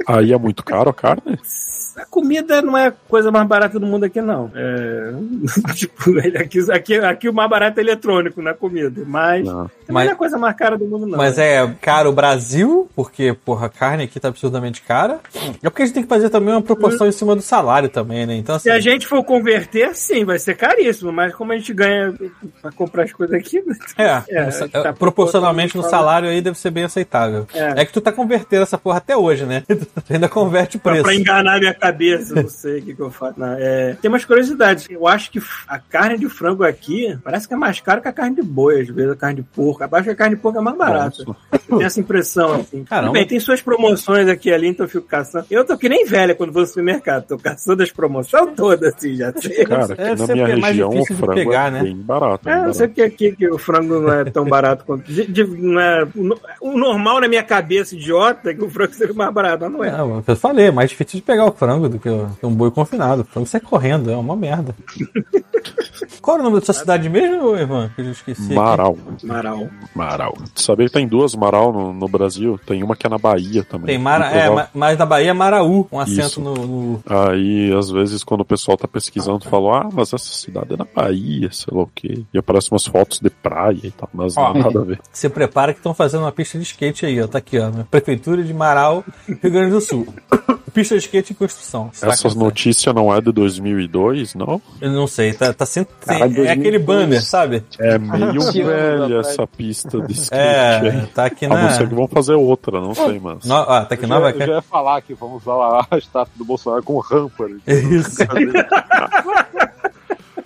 Aí 0.06 0.32
é 0.32 0.38
muito 0.38 0.64
caro 0.64 0.90
a 0.90 0.94
carne? 0.94 1.38
A 1.96 2.04
comida 2.04 2.62
não 2.62 2.76
é 2.76 2.86
a 2.88 2.92
coisa 2.92 3.30
mais 3.30 3.46
barata 3.46 3.78
do 3.78 3.86
mundo 3.86 4.04
aqui, 4.04 4.20
não. 4.20 4.50
É... 4.54 5.12
tipo, 5.74 6.18
aqui, 6.38 6.70
aqui, 6.70 6.94
aqui 6.98 7.28
o 7.28 7.32
mais 7.32 7.48
barato 7.50 7.78
é 7.78 7.82
eletrônico 7.82 8.40
na 8.42 8.54
comida, 8.54 9.02
mas 9.06 9.44
Não. 9.44 9.64
também 9.64 9.70
Mas- 9.88 10.04
não 10.04 10.10
é 10.10 10.14
a 10.14 10.16
coisa 10.18 10.38
mais 10.38 10.56
cara 10.56 10.76
do 10.78 10.84
mundo, 10.86 11.06
não. 11.06 11.18
Mas 11.18 11.38
é 11.38 11.66
caro 11.80 12.10
o 12.10 12.12
Brasil, 12.12 12.88
porque, 12.94 13.32
porra, 13.44 13.66
a 13.66 13.70
carne 13.70 14.04
aqui 14.04 14.18
tá 14.20 14.28
absurdamente 14.28 14.82
cara. 14.82 15.20
É 15.62 15.68
porque 15.68 15.82
a 15.82 15.86
gente 15.86 15.94
tem 15.94 16.02
que 16.02 16.08
fazer 16.08 16.30
também 16.30 16.54
uma 16.54 16.62
proporção 16.62 17.06
em 17.06 17.12
cima 17.12 17.34
do 17.36 17.42
salário 17.42 17.88
também, 17.88 18.26
né? 18.26 18.34
Então, 18.34 18.54
assim, 18.56 18.64
Se 18.64 18.70
a 18.70 18.80
gente 18.80 19.06
for 19.06 19.22
converter, 19.24 19.94
sim, 19.94 20.24
vai 20.24 20.38
ser 20.38 20.56
caríssimo, 20.56 21.12
mas 21.12 21.34
como 21.34 21.52
a 21.52 21.56
gente 21.56 21.72
ganha 21.72 22.14
pra 22.62 22.70
comprar 22.72 23.04
as 23.04 23.12
coisas 23.12 23.34
aqui, 23.36 23.62
é, 23.98 24.22
É, 24.28 24.40
essa- 24.48 24.68
tá 24.68 24.92
proporcionalmente 24.92 25.76
no 25.76 25.82
salário 25.82 26.28
aí 26.28 26.40
deve 26.40 26.58
ser 26.58 26.70
bem 26.70 26.84
aceitável. 26.84 27.46
É. 27.54 27.80
É, 27.82 27.84
que 27.84 27.92
tu 27.92 28.00
tá 28.00 28.12
convertendo 28.12 28.62
essa 28.62 28.78
porra 28.78 28.98
até 28.98 29.16
hoje, 29.16 29.44
né? 29.44 29.62
Tu 29.70 30.12
ainda 30.14 30.28
converte 30.28 30.76
o 30.76 30.80
preço. 30.80 31.02
pra 31.02 31.14
enganar 31.14 31.58
minha 31.58 31.74
cabeça, 31.80 32.34
não 32.34 32.48
sei 32.48 32.78
o 32.78 32.82
que, 32.82 32.94
que 32.94 33.00
eu 33.02 33.10
faço. 33.10 33.38
Não, 33.40 33.54
é, 33.58 33.96
tem 34.00 34.08
umas 34.08 34.24
curiosidades. 34.24 34.86
Eu 34.90 35.06
acho 35.06 35.30
que 35.30 35.40
a 35.66 35.78
carne 35.78 36.18
de 36.18 36.28
frango 36.28 36.62
aqui 36.64 37.18
parece 37.24 37.48
que 37.48 37.54
é 37.54 37.56
mais 37.56 37.80
cara 37.80 38.00
que 38.00 38.08
a 38.08 38.12
carne 38.12 38.36
de 38.36 38.42
boi, 38.42 38.80
às 38.82 38.88
vezes 38.88 39.12
a 39.12 39.16
carne 39.16 39.36
de 39.36 39.42
porco. 39.42 39.82
Abaixo 39.82 40.04
que 40.04 40.10
a 40.10 40.14
carne 40.14 40.36
de 40.36 40.40
porco 40.42 40.58
é 40.58 40.62
mais 40.62 40.76
barata. 40.76 41.24
Eu 41.52 41.58
tenho 41.68 41.82
essa 41.82 42.00
impressão, 42.00 42.52
assim. 42.54 42.84
Caramba. 42.84 43.12
Bem, 43.12 43.26
tem 43.26 43.40
suas 43.40 43.62
promoções 43.62 44.28
aqui 44.28 44.48
e 44.50 44.52
ali, 44.52 44.68
então 44.68 44.84
eu 44.86 44.90
fico 44.90 45.06
caçando. 45.06 45.46
Eu 45.50 45.64
tô 45.64 45.76
que 45.78 45.88
nem 45.88 46.04
velha 46.04 46.34
quando 46.34 46.52
vou 46.52 46.62
no 46.62 46.68
supermercado. 46.68 47.24
Tô 47.26 47.38
caçando 47.38 47.82
as 47.82 47.90
promoções 47.90 48.50
todas, 48.56 48.94
assim, 48.94 49.16
já 49.16 49.32
sei. 49.32 49.64
Cara, 49.64 49.84
aqui 49.92 50.02
na 50.02 50.16
ser 50.26 50.32
minha 50.34 50.46
é 50.48 50.56
mais 50.56 50.64
região 50.66 50.88
o 50.88 50.92
difícil 50.92 51.14
de 51.16 51.20
frango 51.22 51.34
pegar, 51.34 51.68
é 51.68 51.70
né? 51.70 51.82
bem 51.82 51.96
barato. 51.96 52.44
bem 52.44 52.54
É, 52.54 52.62
não 52.62 52.74
sei 52.74 52.88
porque 52.88 53.02
aqui 53.02 53.32
que 53.36 53.48
o 53.48 53.58
frango 53.58 54.00
não 54.00 54.12
é 54.12 54.24
tão 54.24 54.44
barato 54.44 54.84
quanto. 54.84 55.04
de- 55.10 55.26
de- 55.26 55.42
é, 55.42 56.04
o, 56.14 56.70
o 56.72 56.78
normal 56.78 57.20
na 57.20 57.28
minha 57.28 57.42
cabeça, 57.42 57.94
idiota, 57.94 58.50
é 58.50 58.54
que 58.54 58.62
o 58.64 58.68
frango 58.70 58.92
seja 58.94 59.12
mais 59.12 59.32
barato, 59.32 59.62
mas 59.64 59.72
não 59.72 59.84
é. 59.84 59.90
Não, 59.92 60.22
eu 60.26 60.36
falei, 60.36 60.66
é 60.66 60.70
mais 60.70 60.90
difícil 60.90 61.20
de 61.20 61.22
pegar 61.26 61.44
o 61.46 61.52
frango 61.52 61.69
do 61.78 61.98
que 61.98 62.08
um 62.46 62.54
boi 62.54 62.70
confinado. 62.70 63.22
O 63.22 63.24
frango 63.24 63.46
sai 63.46 63.60
correndo, 63.60 64.10
é 64.10 64.16
uma 64.16 64.34
merda. 64.34 64.74
Qual 66.20 66.36
é 66.36 66.40
o 66.40 66.42
nome 66.42 66.60
da 66.60 66.64
sua 66.66 66.74
cidade 66.74 67.08
mesmo, 67.08 67.56
Ivan? 67.56 67.90
Que 67.94 68.02
eu 68.02 68.10
esqueci. 68.10 68.44
aqui. 68.44 68.54
Marau. 68.54 68.96
Marau. 69.22 69.68
Marau. 69.94 70.34
Tu 70.54 70.62
sabia 70.62 70.86
que 70.86 70.92
tem 70.92 71.06
duas 71.08 71.34
Marau 71.34 71.72
no, 71.72 71.92
no 71.92 72.08
Brasil? 72.08 72.58
Tem 72.66 72.82
uma 72.82 72.94
que 72.94 73.06
é 73.06 73.10
na 73.10 73.16
Bahia 73.18 73.64
também. 73.64 73.86
Tem 73.86 73.98
Mara, 73.98 74.30
é, 74.30 74.68
mas 74.74 74.98
na 74.98 75.06
Bahia 75.06 75.30
é 75.30 75.32
Maraú, 75.32 75.86
um 75.90 75.98
acento 75.98 76.40
no, 76.40 76.54
no- 76.54 77.02
Aí, 77.06 77.72
às 77.76 77.90
vezes, 77.90 78.22
quando 78.22 78.42
o 78.42 78.44
pessoal 78.44 78.76
tá 78.76 78.86
pesquisando, 78.86 79.44
fala, 79.46 79.82
ah, 79.82 79.88
mas 79.92 80.12
essa 80.12 80.32
cidade 80.32 80.74
é 80.74 80.76
na 80.76 80.86
Bahia, 80.94 81.48
sei 81.52 81.74
lá 81.74 81.82
o 81.82 81.90
quê. 81.94 82.22
E 82.34 82.38
aparecem 82.38 82.68
umas 82.72 82.86
fotos 82.86 83.18
de 83.20 83.30
praia 83.30 83.80
e 83.82 83.90
tal, 83.90 84.08
mas 84.12 84.36
Ó. 84.36 84.44
não 84.44 84.52
tem 84.52 84.62
nada 84.62 84.80
a 84.80 84.84
ver. 84.84 85.00
Se 85.12 85.28
prepara 85.28 85.72
que 85.72 85.78
estão 85.80 85.94
fazendo 85.94 86.22
uma 86.22 86.32
pista 86.32 86.58
de 86.58 86.64
skate 86.64 87.06
aí, 87.06 87.20
ó. 87.22 87.26
Tá 87.26 87.38
aqui, 87.38 87.58
ó. 87.58 87.70
na 87.70 87.84
Prefeitura 87.84 88.42
de 88.42 88.52
Marau, 88.52 89.04
Rio 89.26 89.50
Grande 89.50 89.70
do 89.70 89.80
Sul. 89.80 90.06
pista 90.70 90.96
de 90.96 91.04
skate 91.04 91.32
em 91.32 91.36
construção. 91.36 91.90
Saca? 91.92 92.12
Essa 92.12 92.28
notícia 92.34 92.92
não 92.92 93.12
é 93.14 93.20
de 93.20 93.32
2002, 93.32 94.34
não? 94.34 94.60
Eu 94.80 94.90
não 94.90 95.06
sei, 95.06 95.32
tá, 95.32 95.52
tá 95.52 95.66
sendo. 95.66 95.88
Cara, 96.04 96.24
é 96.24 96.28
2002. 96.28 96.50
aquele 96.58 96.78
banner, 96.78 97.22
sabe? 97.22 97.62
É 97.78 97.98
meio 97.98 98.40
velha 98.52 99.18
essa 99.20 99.46
pista 99.46 100.00
de 100.00 100.12
skate. 100.18 100.34
É, 100.40 101.06
tá 101.14 101.24
aqui 101.26 101.46
A 101.46 101.48
não 101.48 101.56
na. 101.56 101.70
ser 101.70 101.88
que 101.88 101.94
vão 101.94 102.08
fazer 102.08 102.34
outra, 102.34 102.80
não 102.80 102.94
sei, 102.94 103.18
mas. 103.18 103.44
No, 103.44 103.54
ah, 103.56 103.84
tá 103.84 103.94
aqui 103.94 104.04
Eu 104.04 104.08
nova. 104.08 104.30
já, 104.32 104.36
eu 104.38 104.46
já 104.46 104.52
ia 104.54 104.62
falar 104.62 105.00
que 105.02 105.14
vamos 105.14 105.42
usar 105.42 105.86
a 105.90 105.98
estátua 105.98 106.32
do 106.36 106.44
Bolsonaro 106.44 106.82
como 106.82 107.00
rampa. 107.00 107.48
É 107.66 107.74
isso. 107.74 108.16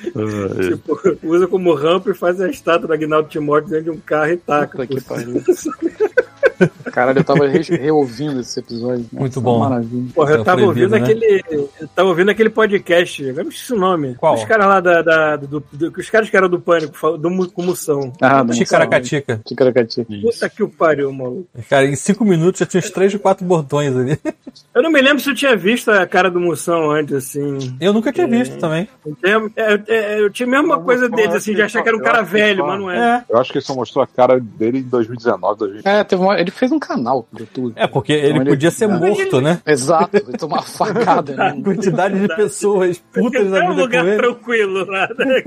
É, 0.07 0.69
Tipo, 0.69 1.01
usa 1.23 1.47
como 1.49 1.75
rampa 1.75 2.11
e 2.11 2.15
faz 2.15 2.41
a 2.41 2.49
estátua 2.49 2.87
do 2.87 2.93
Agnaldo 2.93 3.29
Timóteo 3.29 3.71
dentro 3.71 3.85
de 3.85 3.91
um 3.91 4.01
carro 4.01 4.33
e 4.33 4.37
taca. 4.37 4.73
Puta 4.73 4.87
que 4.87 4.95
por 5.01 5.03
pariu. 5.03 5.43
Caralho, 6.93 7.19
eu 7.21 7.25
tava 7.25 7.47
re 7.47 7.61
reouvindo 7.63 8.41
esse 8.41 8.59
episódio. 8.61 9.07
Muito 9.13 9.37
Nossa, 9.37 9.41
bom. 9.41 9.59
Maravilha. 9.59 10.13
Porra, 10.15 10.31
eu 10.33 10.41
É 10.41 10.45
tava 10.45 10.63
proibido, 10.63 10.85
ouvindo 10.87 10.91
né? 10.91 10.99
aquele. 10.99 11.45
Eu 11.81 11.89
tava 11.95 12.09
ouvindo 12.09 12.31
aquele 12.31 12.51
podcast, 12.51 13.23
eu 13.23 13.35
não 13.35 13.49
esqueci 13.49 13.73
o 13.73 13.79
nome. 13.79 14.15
Qual? 14.17 14.35
Os 14.35 14.45
caras 14.45 14.67
lá 14.67 14.81
da. 14.81 15.03
da- 15.03 15.37
do, 15.37 15.63
do- 15.73 15.93
os 15.99 16.11
caras 16.11 16.31
que 16.31 16.37
eram 16.37 16.49
do 16.49 16.61
pânico, 16.61 17.19
do 17.19 17.49
com 17.51 17.63
moção. 17.63 18.13
Ah, 18.21 18.43
não. 18.45 18.55
Ticaracatica. 18.55 19.41
Ticaracatica. 19.45 20.07
Puta 20.23 20.49
que 20.49 20.63
o 20.63 20.69
pariu, 20.69 21.13
maluco. 21.13 21.47
Cara, 21.69 21.87
em 21.87 21.97
cinco 21.97 22.25
minutos 22.25 22.61
já 22.61 22.67
tinha 22.67 22.79
uns 22.81 22.91
três 22.91 23.13
ou 23.15 23.21
quatro 23.21 23.45
bordões 23.45 23.95
ali. 23.97 24.19
Eu 24.75 24.83
não 24.83 24.91
me 24.91 25.01
lembro 25.01 25.21
se 25.23 25.29
eu 25.31 25.35
tinha 25.35 25.57
visto 25.57 25.91
a 25.91 26.07
cara 26.07 26.31
do 26.31 26.41
moção 26.41 26.91
antes, 26.91 27.15
assim. 27.15 27.77
Eu 27.81 27.93
nunca 27.93 28.13
tinha 28.13 28.27
visto 28.27 28.57
também. 28.59 28.89
Eu, 29.23 29.51
é, 29.57 29.81
é, 29.89 30.21
eu 30.21 30.31
tinha 30.31 30.47
a 30.47 30.51
mesma 30.51 30.81
coisa 30.81 31.09
deles, 31.09 31.35
assim, 31.35 31.55
de 31.55 31.63
achar 31.63 31.83
que 31.83 31.89
era 31.89 31.97
um 31.97 32.03
cara 32.03 32.23
velho, 32.23 32.67
mas 32.67 32.79
não 32.81 32.91
é. 32.91 32.95
É. 32.95 33.25
Eu 33.29 33.39
acho 33.39 33.51
que 33.53 33.59
ele 33.59 33.65
só 33.65 33.75
mostrou 33.75 34.03
a 34.03 34.07
cara 34.07 34.39
dele 34.41 34.79
em 34.79 34.83
2019, 34.83 35.59
2020. 35.59 35.87
É, 35.87 36.05
teve 36.05 36.23
uma... 36.23 36.39
ele 36.41 36.51
fez 36.55 36.73
um 36.73 36.79
canal 36.79 37.27
de 37.33 37.45
tudo. 37.47 37.73
É, 37.77 37.87
porque 37.87 38.13
ele 38.13 38.29
Então 38.29 38.41
ele- 38.43 38.51
podia 38.51 38.71
ser 38.71 38.87
morto, 38.87 39.41
né? 39.41 39.61
Exato, 39.67 40.17
ele 40.17 40.37
tomou 40.39 40.57
uma 40.59 40.63
facada. 40.63 41.35
Né? 41.35 41.61
quantidade 41.63 42.19
de 42.21 42.29
pessoas 42.37 42.99
putas 43.13 43.47
É 43.47 43.49
na 43.51 43.57
um 43.65 43.69
vida 43.69 43.75
com 43.75 43.81
lugar 43.81 44.07
ele. 44.07 44.17
tranquilo 44.17 44.85
lá. 44.87 45.09
né? 45.19 45.43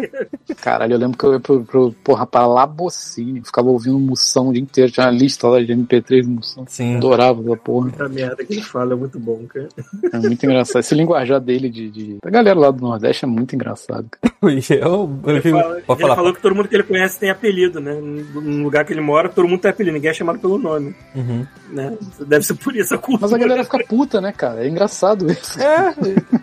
Caralho, 0.62 0.94
eu 0.94 0.98
lembro 1.00 1.18
que 1.18 1.24
eu 1.26 1.34
ia 1.34 1.40
pro, 1.40 1.64
pro, 1.64 1.92
porra, 2.04 2.26
pra 2.26 2.46
Labocine, 2.48 3.42
ficava 3.44 3.70
ouvindo 3.70 3.98
Moção 4.00 4.50
o 4.50 4.54
dia 4.54 4.62
inteiro, 4.62 4.92
tinha 4.92 5.06
uma 5.06 5.12
lista 5.12 5.48
lá 5.48 5.62
de 5.62 5.72
MP3 5.74 6.22
de 6.22 6.28
Moção. 6.28 6.66
Sim. 6.68 6.98
Adorava 6.98 7.42
essa 7.42 7.58
porra. 7.58 7.92
A 8.00 8.10
merda 8.10 8.44
que 8.44 8.54
ele 8.54 8.62
fala 8.62 8.94
é 8.94 8.96
muito 8.96 9.20
bom, 9.20 9.42
cara. 9.48 9.68
É 10.14 10.18
muito 10.20 10.44
engraçado. 10.46 10.80
Esse 10.82 10.96
linguajar 10.96 11.40
dele 11.40 11.70
de, 11.70 11.90
de. 11.90 12.18
Da 12.24 12.30
galera 12.30 12.58
lá 12.60 12.72
do 12.72 12.82
Nordeste 12.82 13.26
é 13.26 13.28
muito 13.28 13.56
engraçado. 13.56 14.08
Eu, 14.40 14.50
eu, 14.70 15.20
Ele, 15.26 15.42
fico- 15.42 15.58
fala- 15.60 15.78
ele 15.78 15.86
falar. 16.02 16.16
falou 16.16 16.34
que 16.34 16.42
todo 16.42 16.54
mundo 16.56 16.68
que 16.70 16.76
ele 16.76 16.84
conhece 16.84 17.20
tem 17.20 17.30
apelido, 17.32 17.80
né? 17.82 17.94
No 18.00 18.64
lugar 18.64 18.86
que 18.86 18.94
ele 18.94 19.02
mora, 19.02 19.30
todo 19.30 19.48
mundo 19.48 19.60
tem 19.62 19.72
apelido, 19.72 19.96
ninguém 19.96 20.12
é 20.12 20.14
chamado 20.14 20.38
pelo 20.40 20.58
nome. 20.60 20.87
Uhum. 21.16 21.46
Né? 21.70 21.98
Deve 22.26 22.46
ser 22.46 22.54
por 22.56 22.76
isso 22.76 22.94
a 22.96 22.98
cultura. 22.98 23.22
Mas 23.24 23.34
a 23.34 23.38
galera 23.38 23.64
fica 23.64 23.84
puta, 23.88 24.22
né, 24.22 24.32
cara? 24.32 24.64
É 24.66 24.70
engraçado 24.70 25.30
isso. 25.32 25.60
É, 25.62 25.94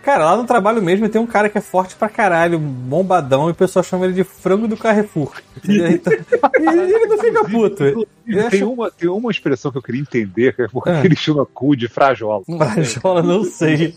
cara, 0.03 0.25
lá 0.25 0.37
no 0.37 0.45
trabalho 0.45 0.81
mesmo 0.81 1.09
tem 1.09 1.19
um 1.19 1.25
cara 1.25 1.49
que 1.49 1.57
é 1.57 1.61
forte 1.61 1.95
pra 1.95 2.07
caralho, 2.09 2.59
bombadão, 2.59 3.47
e 3.47 3.51
o 3.51 3.55
pessoal 3.55 3.83
chama 3.83 4.05
ele 4.05 4.13
de 4.13 4.23
frango 4.23 4.67
do 4.67 4.77
Carrefour. 4.77 5.31
Então, 5.67 6.13
e 6.59 6.67
ele 6.67 7.05
não 7.07 7.17
fica 7.17 7.43
puto. 7.45 8.07
Tem 8.25 8.39
acha 8.39 8.65
uma, 8.67 8.91
tem 8.91 9.09
uma 9.09 9.31
expressão 9.31 9.71
que 9.71 9.77
eu 9.77 9.81
queria 9.81 10.01
entender, 10.01 10.55
que 10.55 10.61
é 10.63 10.67
porque 10.67 10.89
Ah. 10.89 11.01
ele 11.03 11.15
chama 11.15 11.45
cu 11.45 11.75
de 11.75 11.87
frajola. 11.87 12.43
Frajola, 12.45 13.23
não 13.23 13.43
sei. 13.43 13.95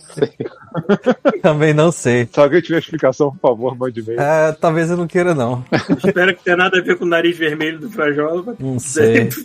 Também 1.42 1.72
não 1.74 1.90
sei. 1.92 2.28
Se 2.32 2.40
alguém 2.40 2.60
tiver 2.60 2.78
explicação, 2.78 3.30
por 3.32 3.50
favor, 3.50 3.76
mande 3.76 4.00
e-mail. 4.00 4.20
É, 4.20 4.52
talvez 4.52 4.90
eu 4.90 4.96
não 4.96 5.06
queira, 5.06 5.34
não. 5.34 5.64
Espero 6.04 6.34
que 6.34 6.44
tenha 6.44 6.56
nada 6.56 6.78
a 6.78 6.82
ver 6.82 6.96
com 6.96 7.04
o 7.04 7.08
nariz 7.08 7.36
vermelho 7.36 7.78
do 7.78 7.90
Frajola. 7.90 8.54
Não 8.58 8.78
sei. 8.78 9.28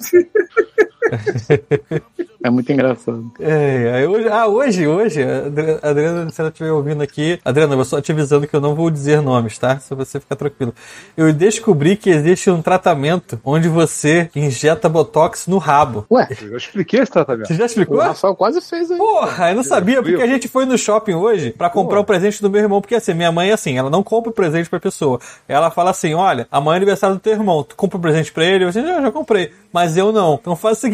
É 2.43 2.49
muito 2.49 2.71
engraçado. 2.71 3.31
É, 3.39 3.93
aí 3.95 4.07
hoje, 4.07 4.27
ah, 4.29 4.47
hoje, 4.47 4.85
hoje, 4.87 5.23
Adri- 5.23 5.79
Adriana, 5.81 6.29
se 6.29 6.41
ela 6.41 6.49
estiver 6.49 6.71
ouvindo 6.71 7.01
aqui, 7.01 7.39
Adriana, 7.43 7.73
eu 7.75 7.85
só 7.85 8.01
te 8.01 8.11
avisando 8.11 8.45
que 8.47 8.53
eu 8.55 8.59
não 8.61 8.75
vou 8.75 8.89
dizer 8.91 9.21
nomes, 9.21 9.57
tá? 9.57 9.79
Só 9.79 9.95
você 9.95 10.19
ficar 10.19 10.35
tranquilo. 10.35 10.73
Eu 11.15 11.31
descobri 11.31 11.95
que 11.95 12.09
existe 12.09 12.49
um 12.51 12.61
tratamento 12.61 13.39
onde 13.45 13.69
você 13.69 14.29
injeta 14.35 14.89
botox 14.89 15.47
no 15.47 15.57
rabo. 15.57 16.05
Ué, 16.11 16.27
Eu 16.41 16.49
já 16.51 16.57
expliquei 16.57 16.99
esse 16.99 17.11
tratamento. 17.11 17.47
Você 17.47 17.53
já 17.55 17.63
o 17.63 17.65
explicou? 17.65 17.99
Rafael 17.99 18.35
quase 18.35 18.59
fez 18.61 18.91
aí. 18.91 18.97
Porra, 18.97 19.51
eu 19.51 19.55
não 19.55 19.63
sabia, 19.63 20.01
porque 20.03 20.21
a 20.21 20.27
gente 20.27 20.47
foi 20.49 20.65
no 20.65 20.77
shopping 20.77 21.13
hoje 21.13 21.51
pra 21.51 21.69
comprar 21.69 21.99
o 21.99 22.03
presente 22.05 22.41
do 22.41 22.49
meu 22.49 22.61
irmão, 22.61 22.81
porque 22.81 22.95
assim, 22.95 23.13
minha 23.13 23.31
mãe 23.31 23.49
é 23.51 23.53
assim, 23.53 23.77
ela 23.77 23.89
não 23.89 24.03
compra 24.03 24.29
o 24.31 24.33
presente 24.33 24.69
pra 24.69 24.79
pessoa. 24.79 25.19
Ela 25.47 25.71
fala 25.71 25.91
assim, 25.91 26.13
olha, 26.13 26.45
amanhã 26.51 26.75
é 26.75 26.77
aniversário 26.77 27.15
do 27.15 27.19
teu 27.21 27.33
irmão, 27.33 27.63
tu 27.63 27.75
compra 27.75 27.97
o 27.97 28.01
presente 28.01 28.31
pra 28.33 28.43
ele? 28.45 28.65
Eu 28.65 28.69
assim, 28.69 28.81
já, 28.85 29.01
já 29.01 29.11
comprei, 29.11 29.51
mas 29.71 29.95
eu 29.95 30.11
não. 30.11 30.35
Então 30.41 30.55
faz 30.55 30.77
o 30.77 30.81
seguinte, 30.81 30.92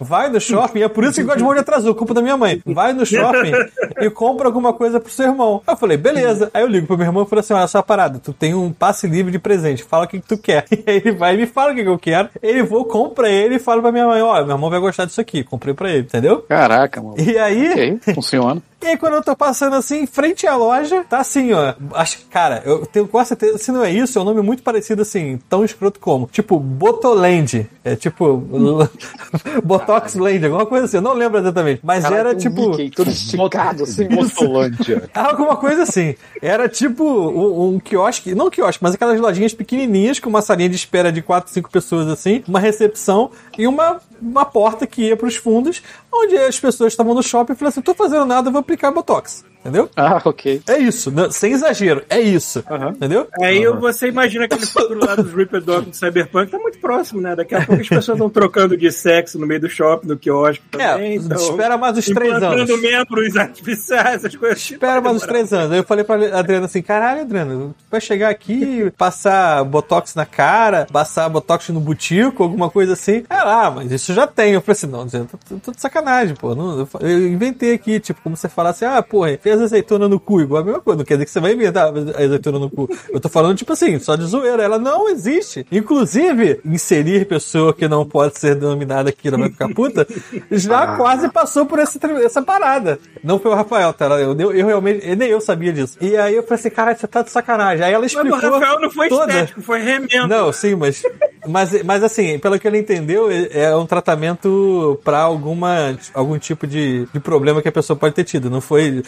vai 0.00 0.28
no 0.28 0.40
shopping, 0.40 0.82
é 0.82 0.88
por 0.88 1.04
isso 1.04 1.14
que 1.14 1.22
o 1.22 1.26
Godmode 1.26 1.60
atrasou, 1.60 1.94
culpa 1.94 2.14
da 2.14 2.22
minha 2.22 2.36
mãe. 2.36 2.60
Vai 2.64 2.92
no 2.92 3.04
shopping 3.04 3.52
e 4.00 4.10
compra 4.10 4.46
alguma 4.46 4.72
coisa 4.72 5.00
pro 5.00 5.10
seu 5.10 5.26
irmão. 5.26 5.62
Aí 5.66 5.74
eu 5.74 5.78
falei, 5.78 5.96
beleza. 5.96 6.50
Aí 6.52 6.62
eu 6.62 6.68
ligo 6.68 6.86
pro 6.86 6.96
meu 6.96 7.06
irmão 7.06 7.22
e 7.24 7.26
falo 7.26 7.40
assim, 7.40 7.54
olha 7.54 7.66
só 7.66 7.78
a 7.78 7.82
parada, 7.82 8.18
tu 8.18 8.32
tem 8.32 8.54
um 8.54 8.72
passe 8.72 9.06
livre 9.06 9.32
de 9.32 9.38
presente, 9.38 9.82
fala 9.82 10.04
o 10.04 10.08
que, 10.08 10.20
que 10.20 10.28
tu 10.28 10.38
quer. 10.38 10.64
E 10.78 10.90
aí 10.90 10.96
ele 10.98 11.12
vai 11.12 11.34
e 11.34 11.36
me 11.38 11.46
fala 11.46 11.72
o 11.72 11.74
que, 11.74 11.82
que 11.82 11.88
eu 11.88 11.98
quero, 11.98 12.28
ele 12.42 12.62
vou, 12.62 12.84
compra 12.84 13.28
ele 13.28 13.56
e 13.56 13.58
fala 13.58 13.82
pra 13.82 13.90
minha 13.90 14.06
mãe, 14.06 14.22
olha, 14.22 14.44
meu 14.44 14.54
irmão 14.54 14.70
vai 14.70 14.78
gostar 14.78 15.04
disso 15.04 15.20
aqui, 15.20 15.42
comprei 15.42 15.74
pra 15.74 15.90
ele, 15.90 16.00
entendeu? 16.02 16.42
Caraca, 16.42 17.02
mano. 17.02 17.16
E 17.18 17.36
aí, 17.36 17.72
Ok, 17.72 18.14
funciona. 18.14 18.62
E 18.80 18.86
aí, 18.86 18.96
quando 18.96 19.14
eu 19.14 19.22
tô 19.22 19.34
passando 19.34 19.74
assim, 19.74 20.02
em 20.02 20.06
frente 20.06 20.46
à 20.46 20.54
loja, 20.54 21.04
tá 21.08 21.18
assim, 21.18 21.52
ó. 21.52 21.74
Acho 21.94 22.18
que, 22.18 22.24
cara, 22.26 22.62
eu 22.64 22.86
tenho 22.86 23.08
quase 23.08 23.28
certeza, 23.28 23.58
se 23.58 23.72
não 23.72 23.84
é 23.84 23.90
isso, 23.90 24.18
é 24.18 24.22
um 24.22 24.24
nome 24.24 24.40
muito 24.40 24.62
parecido 24.62 25.02
assim, 25.02 25.38
tão 25.48 25.64
escroto 25.64 25.98
como. 25.98 26.28
Tipo, 26.30 26.60
Botoland. 26.60 27.68
É 27.84 27.96
tipo. 27.96 28.36
Botox 29.64 30.14
Land, 30.14 30.44
alguma 30.44 30.66
coisa 30.66 30.84
assim. 30.84 30.98
Eu 30.98 31.02
não 31.02 31.12
lembro 31.12 31.38
exatamente. 31.38 31.80
Mas 31.82 32.04
Caraca, 32.04 32.20
era 32.20 32.30
um 32.32 32.38
tipo. 32.38 32.68
Mickey 32.70 32.90
todo 32.90 33.10
esticado, 33.10 33.82
assim. 33.82 34.06
Botolândia. 34.08 35.08
Alguma 35.14 35.56
coisa 35.56 35.82
assim. 35.82 36.14
Era 36.40 36.68
tipo 36.68 37.04
um, 37.04 37.74
um 37.74 37.80
quiosque, 37.80 38.34
não 38.34 38.50
quiosque, 38.50 38.82
mas 38.82 38.94
aquelas 38.94 39.20
lojinhas 39.20 39.54
pequenininhas 39.54 40.20
com 40.20 40.28
uma 40.28 40.42
salinha 40.42 40.68
de 40.68 40.76
espera 40.76 41.10
de 41.10 41.22
4, 41.22 41.52
5 41.52 41.70
pessoas 41.70 42.08
assim, 42.08 42.42
uma 42.46 42.60
recepção 42.60 43.30
e 43.56 43.66
uma, 43.66 44.00
uma 44.20 44.44
porta 44.44 44.86
que 44.86 45.02
ia 45.02 45.16
pros 45.16 45.36
fundos, 45.36 45.82
onde 46.12 46.36
as 46.36 46.58
pessoas 46.58 46.92
estavam 46.92 47.14
no 47.14 47.22
shopping 47.22 47.52
e 47.52 47.56
falaram 47.56 47.70
assim: 47.70 47.82
tô 47.82 47.94
fazendo 47.94 48.24
nada, 48.24 48.48
eu 48.48 48.52
vou 48.52 48.62
aplicar 48.68 48.92
Botox. 48.92 49.47
Entendeu? 49.60 49.88
Ah, 49.96 50.20
ok. 50.24 50.62
É 50.68 50.78
isso, 50.78 51.10
não- 51.10 51.30
sem 51.30 51.52
exagero, 51.52 52.02
é 52.08 52.20
isso. 52.20 52.62
Entendeu? 52.94 53.28
Aí 53.42 53.66
você 53.66 54.08
imagina 54.08 54.44
aquele 54.44 54.64
futuro 54.66 55.04
lá 55.04 55.14
dos 55.16 55.32
Reaper 55.32 55.60
Dog 55.60 55.90
do 55.90 55.96
Cyberpunk, 55.96 56.50
tá 56.50 56.58
muito 56.58 56.78
próximo, 56.78 57.20
né? 57.20 57.34
Daqui 57.34 57.54
a 57.54 57.64
pouco 57.66 57.82
as 57.82 57.88
pessoas 57.88 58.16
estão 58.16 58.30
trocando 58.30 58.76
de 58.76 58.90
sexo 58.92 59.38
no 59.38 59.46
meio 59.46 59.60
do 59.60 59.68
shopping, 59.68 60.06
no 60.08 60.16
quiosque 60.16 60.62
também. 60.70 60.86
É, 60.86 61.14
então, 61.16 61.36
espera 61.36 61.76
mais 61.76 61.98
uns 61.98 62.04
três 62.06 62.34
implantando 62.36 62.72
anos. 62.72 62.80
membros 62.80 63.36
artificiais, 63.36 64.16
essas 64.24 64.36
coisas. 64.36 64.58
assim. 64.58 64.74
Espera 64.74 65.00
mais 65.00 65.16
uns 65.16 65.22
três 65.22 65.52
anos. 65.52 65.72
Aí 65.72 65.78
eu 65.78 65.84
falei 65.84 66.04
pra 66.04 66.38
Adriana 66.38 66.66
assim: 66.66 66.80
caralho, 66.82 67.22
Adriana, 67.22 67.54
tu 67.54 67.74
vai 67.90 68.00
chegar 68.00 68.30
aqui, 68.30 68.90
passar 68.96 69.64
botox 69.64 70.14
na 70.14 70.24
cara, 70.24 70.86
passar 70.92 71.28
botox 71.28 71.68
no 71.70 71.80
butico, 71.80 72.42
alguma 72.42 72.70
coisa 72.70 72.92
assim. 72.92 73.24
Ela, 73.28 73.66
ah, 73.66 73.70
mas 73.70 73.90
isso 73.92 74.14
já 74.14 74.26
tem. 74.26 74.52
Eu 74.52 74.60
falei 74.60 74.72
assim: 74.72 74.86
não, 74.86 75.02
Adriana, 75.02 75.28
tô, 75.48 75.56
tô 75.56 75.72
de 75.72 75.80
sacanagem, 75.80 76.34
pô. 76.36 76.54
Não, 76.54 76.78
eu 76.80 76.88
eu 77.00 77.28
inventei 77.28 77.72
aqui, 77.74 77.98
tipo, 78.00 78.20
como 78.22 78.36
você 78.36 78.48
falasse, 78.48 78.84
ah, 78.84 79.02
porra, 79.02 79.32
fez 79.48 79.60
azeitona 79.62 80.08
no 80.08 80.20
cu, 80.20 80.40
igual 80.40 80.62
a 80.62 80.64
mesma 80.64 80.80
coisa. 80.80 80.98
Não 80.98 81.04
quer 81.04 81.14
dizer 81.14 81.24
que 81.26 81.30
você 81.30 81.40
vai 81.40 81.52
inventar 81.52 81.86
a 81.86 82.22
azeitona 82.24 82.58
no 82.58 82.70
cu. 82.70 82.88
Eu 83.10 83.20
tô 83.20 83.28
falando, 83.28 83.56
tipo 83.56 83.72
assim, 83.72 83.98
só 83.98 84.16
de 84.16 84.24
zoeira. 84.24 84.62
Ela 84.62 84.78
não 84.78 85.08
existe. 85.08 85.66
Inclusive, 85.72 86.60
inserir 86.64 87.26
pessoa 87.26 87.72
que 87.72 87.88
não 87.88 88.04
pode 88.04 88.38
ser 88.38 88.54
denominada 88.54 89.08
aqui, 89.10 89.30
vai 89.30 89.48
ficar 89.50 89.68
puta, 89.74 90.06
já 90.50 90.96
quase 90.96 91.28
passou 91.30 91.66
por 91.66 91.78
esse, 91.78 91.98
tre- 91.98 92.24
essa 92.24 92.42
parada. 92.42 92.98
Não 93.22 93.38
foi 93.38 93.50
o 93.50 93.54
Rafael, 93.54 93.92
tá? 93.92 94.06
Eu, 94.20 94.36
eu, 94.38 94.52
eu 94.52 94.66
realmente, 94.66 95.16
nem 95.16 95.28
eu 95.28 95.40
sabia 95.40 95.72
disso. 95.72 95.96
E 96.00 96.16
aí 96.16 96.34
eu 96.34 96.42
falei 96.42 96.60
assim, 96.60 96.70
cara, 96.70 96.94
você 96.94 97.06
tá 97.06 97.22
de 97.22 97.30
sacanagem. 97.30 97.84
Aí 97.84 97.92
ela 97.92 98.02
Mas 98.02 98.12
explicou. 98.12 98.38
o 98.38 98.52
Rafael 98.52 98.80
não 98.80 98.90
foi 98.90 99.08
toda. 99.08 99.32
estético, 99.32 99.62
foi 99.62 99.80
remendo. 99.80 100.28
Não, 100.28 100.52
sim, 100.52 100.74
mas, 100.74 101.02
mas, 101.46 101.82
mas 101.82 102.02
assim, 102.04 102.38
pelo 102.38 102.58
que 102.58 102.66
ele 102.66 102.78
entendeu, 102.78 103.30
é 103.30 103.48
é 103.68 103.76
um 103.76 103.86
tratamento 103.86 105.00
pra 105.04 105.20
alguma, 105.20 105.96
algum 106.14 106.38
tipo 106.38 106.66
de, 106.66 107.06
de 107.12 107.20
problema 107.20 107.60
que 107.62 107.68
a 107.68 107.72
pessoa 107.72 107.96
pode 107.96 108.14
ter 108.14 108.24
tido. 108.24 108.50
Não 108.50 108.60
foi, 108.60 109.02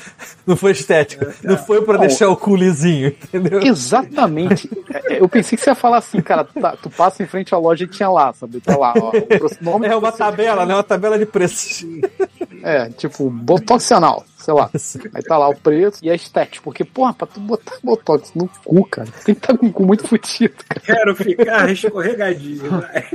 não 0.46 0.56
foi 0.56 0.72
estético. 0.72 1.26
Não 1.42 1.56
foi 1.56 1.82
pra 1.82 1.96
deixar 1.98 2.28
o 2.28 2.36
cu 2.36 2.54
lisinho, 2.56 3.08
entendeu? 3.08 3.60
Exatamente. 3.62 4.68
É, 5.06 5.20
Eu 5.20 5.28
pensei 5.28 5.56
que 5.56 5.64
você 5.64 5.70
ia 5.70 5.74
falar 5.74 5.98
assim, 5.98 6.20
cara, 6.20 6.44
tu, 6.44 6.58
tá- 6.60 6.76
tu 6.80 6.88
passa 6.90 7.22
em 7.22 7.26
frente 7.26 7.54
à 7.54 7.58
loja 7.58 7.84
e 7.84 7.86
tinha 7.86 8.08
lá, 8.08 8.32
sabe? 8.32 8.60
Tá 8.60 8.76
lá, 8.76 8.94
ó. 8.96 9.12
É 9.84 9.96
uma 9.96 10.12
tabela, 10.12 10.64
né? 10.66 10.74
Uma 10.74 10.82
tabela 10.82 11.18
de 11.18 11.26
preços. 11.26 11.84
É, 12.62 12.88
tipo, 12.90 13.30
botoxanal, 13.30 14.24
sei 14.36 14.54
lá. 14.54 14.70
Aí 15.14 15.22
tá 15.22 15.38
lá 15.38 15.48
o 15.48 15.56
preço 15.56 15.98
e 16.02 16.10
a 16.10 16.14
estética. 16.14 16.62
Porque, 16.62 16.84
porra, 16.84 17.12
pra 17.14 17.26
tu 17.26 17.40
botar 17.40 17.76
botox 17.82 18.32
no 18.34 18.48
cu, 18.64 18.84
cara, 18.86 19.08
tem 19.24 19.34
que 19.34 19.40
estar 19.40 19.56
com 19.56 19.66
o 19.66 19.72
cu 19.72 19.84
muito 19.86 20.06
fudido, 20.06 20.54
cara. 20.68 20.80
Quero 20.80 21.16
ficar 21.16 21.70
escorregadinho. 21.70 22.70
vai. 22.80 23.08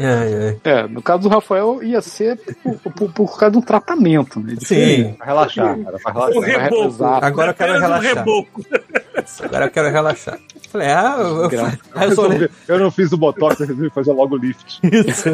É, 0.00 0.56
é. 0.64 0.70
É, 0.70 0.82
no 0.86 1.02
caso 1.02 1.22
do 1.24 1.28
Rafael 1.28 1.82
ia 1.82 2.00
ser 2.00 2.38
por, 2.62 2.92
por- 2.92 3.12
por 3.12 3.38
causa 3.38 3.52
do 3.52 3.62
tratamento, 3.62 4.38
né? 4.38 4.54
Sim. 4.60 5.14
Pra 5.14 5.26
relaxar, 5.26 5.76
cara. 5.82 5.98
Pra 5.98 6.12
O 6.30 6.40
relaxar. 6.40 6.62
reboco. 6.62 6.86
Exato. 6.86 7.24
Agora 7.26 7.50
eu 7.50 7.54
quero 7.54 7.72
relaxar. 7.80 8.14
reboco. 8.16 8.64
Agora 9.42 9.64
eu 9.66 9.70
quero 9.70 9.90
relaxar. 9.90 10.38
Falei, 10.70 10.88
ah, 10.88 11.16
eu, 11.18 11.50
eu, 11.50 11.50
eu 12.40 12.50
Eu 12.68 12.78
não 12.78 12.90
fiz 12.92 13.10
o 13.12 13.16
botox, 13.16 13.58
eu 13.58 13.66
resolvi 13.66 13.90
fazer 13.90 14.12
logo 14.12 14.36
o 14.36 14.38
lift. 14.38 14.78
Isso. 14.84 15.30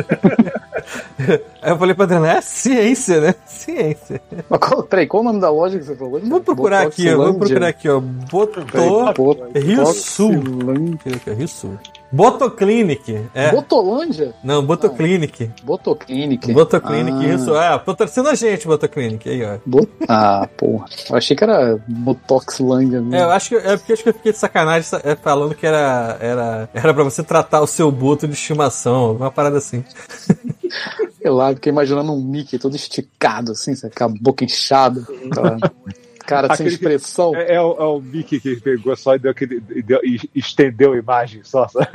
Aí 1.62 1.70
eu 1.70 1.78
falei 1.78 1.95
pra 1.95 2.05
Adriana, 2.05 2.32
é 2.35 2.41
ciência, 2.41 3.20
né? 3.26 3.34
Ciência. 3.46 4.20
Mas 4.48 4.60
qual, 4.60 4.82
peraí, 4.82 5.06
qual 5.06 5.22
o 5.22 5.24
nome 5.26 5.40
da 5.40 5.50
loja 5.50 5.78
que 5.78 5.84
você 5.84 5.94
falou? 5.96 6.20
Vou 6.20 6.40
procurar 6.40 6.82
aqui, 6.86 7.08
ó, 7.12 7.16
vou 7.16 7.34
procurar 7.34 7.68
aqui, 7.68 7.88
ó. 7.88 8.00
Boto... 8.00 8.64
Rio 9.54 9.86
Sul. 9.86 10.32
Rio 11.36 11.48
Sul. 11.48 11.78
Botoclinic. 12.12 13.26
É. 13.34 13.50
Botolândia? 13.50 14.34
Não, 14.44 14.64
Botoclinic. 14.64 15.50
Botoclinic. 15.64 16.52
Botoclinic, 16.52 17.16
Ah. 17.26 17.34
isso. 17.34 17.56
É, 17.56 17.76
patrocina 17.78 18.30
a 18.30 18.34
gente, 18.36 18.66
Botoclinic. 18.68 19.28
Aí, 19.28 19.44
ó. 19.44 19.58
Bo- 19.66 19.88
Ah, 20.08 20.48
porra. 20.56 20.84
Eu 21.10 21.16
achei 21.16 21.36
que 21.36 21.42
era 21.42 21.76
Botoxlândia. 21.88 23.00
mesmo. 23.00 23.14
É, 23.16 23.22
eu 23.24 23.30
acho 23.30 23.48
que, 23.48 23.56
é 23.56 23.76
porque 23.76 23.92
acho 23.94 24.02
que 24.04 24.08
eu 24.10 24.14
fiquei 24.14 24.30
de 24.32 24.38
sacanagem 24.38 24.82
sa- 24.84 25.00
é, 25.02 25.16
falando 25.16 25.54
que 25.56 25.66
era, 25.66 26.16
era, 26.20 26.68
era 26.72 26.94
pra 26.94 27.02
você 27.02 27.22
tratar 27.22 27.60
o 27.62 27.66
seu 27.66 27.90
boto 27.90 28.28
de 28.28 28.34
estimação, 28.34 29.16
uma 29.16 29.30
parada 29.30 29.58
assim. 29.58 29.82
Sei 31.20 31.30
lá, 31.30 31.54
fiquei 31.54 31.70
imaginando 31.70 32.12
um 32.12 32.20
Mickey 32.20 32.58
todo 32.58 32.76
esticado, 32.76 33.52
assim, 33.52 33.72
com 33.96 34.04
a 34.04 34.08
boca 34.08 34.44
inchada. 34.44 35.04
Cara 36.26 36.48
sem 36.48 36.54
Aquele 36.54 36.68
que- 36.70 36.74
expressão. 36.74 37.34
É, 37.36 37.54
é 37.54 37.60
o, 37.60 37.72
é 37.78 37.84
o 37.84 38.00
Mickey 38.00 38.40
que 38.40 38.56
pegou 38.56 38.94
só 38.96 39.14
e, 39.14 39.18
deu 39.18 39.30
aquele, 39.30 39.62
e, 39.74 39.82
deu- 39.82 40.00
e 40.02 40.18
estendeu 40.34 40.92
a 40.92 40.98
imagem 40.98 41.40
só, 41.44 41.66
sabe? 41.68 41.88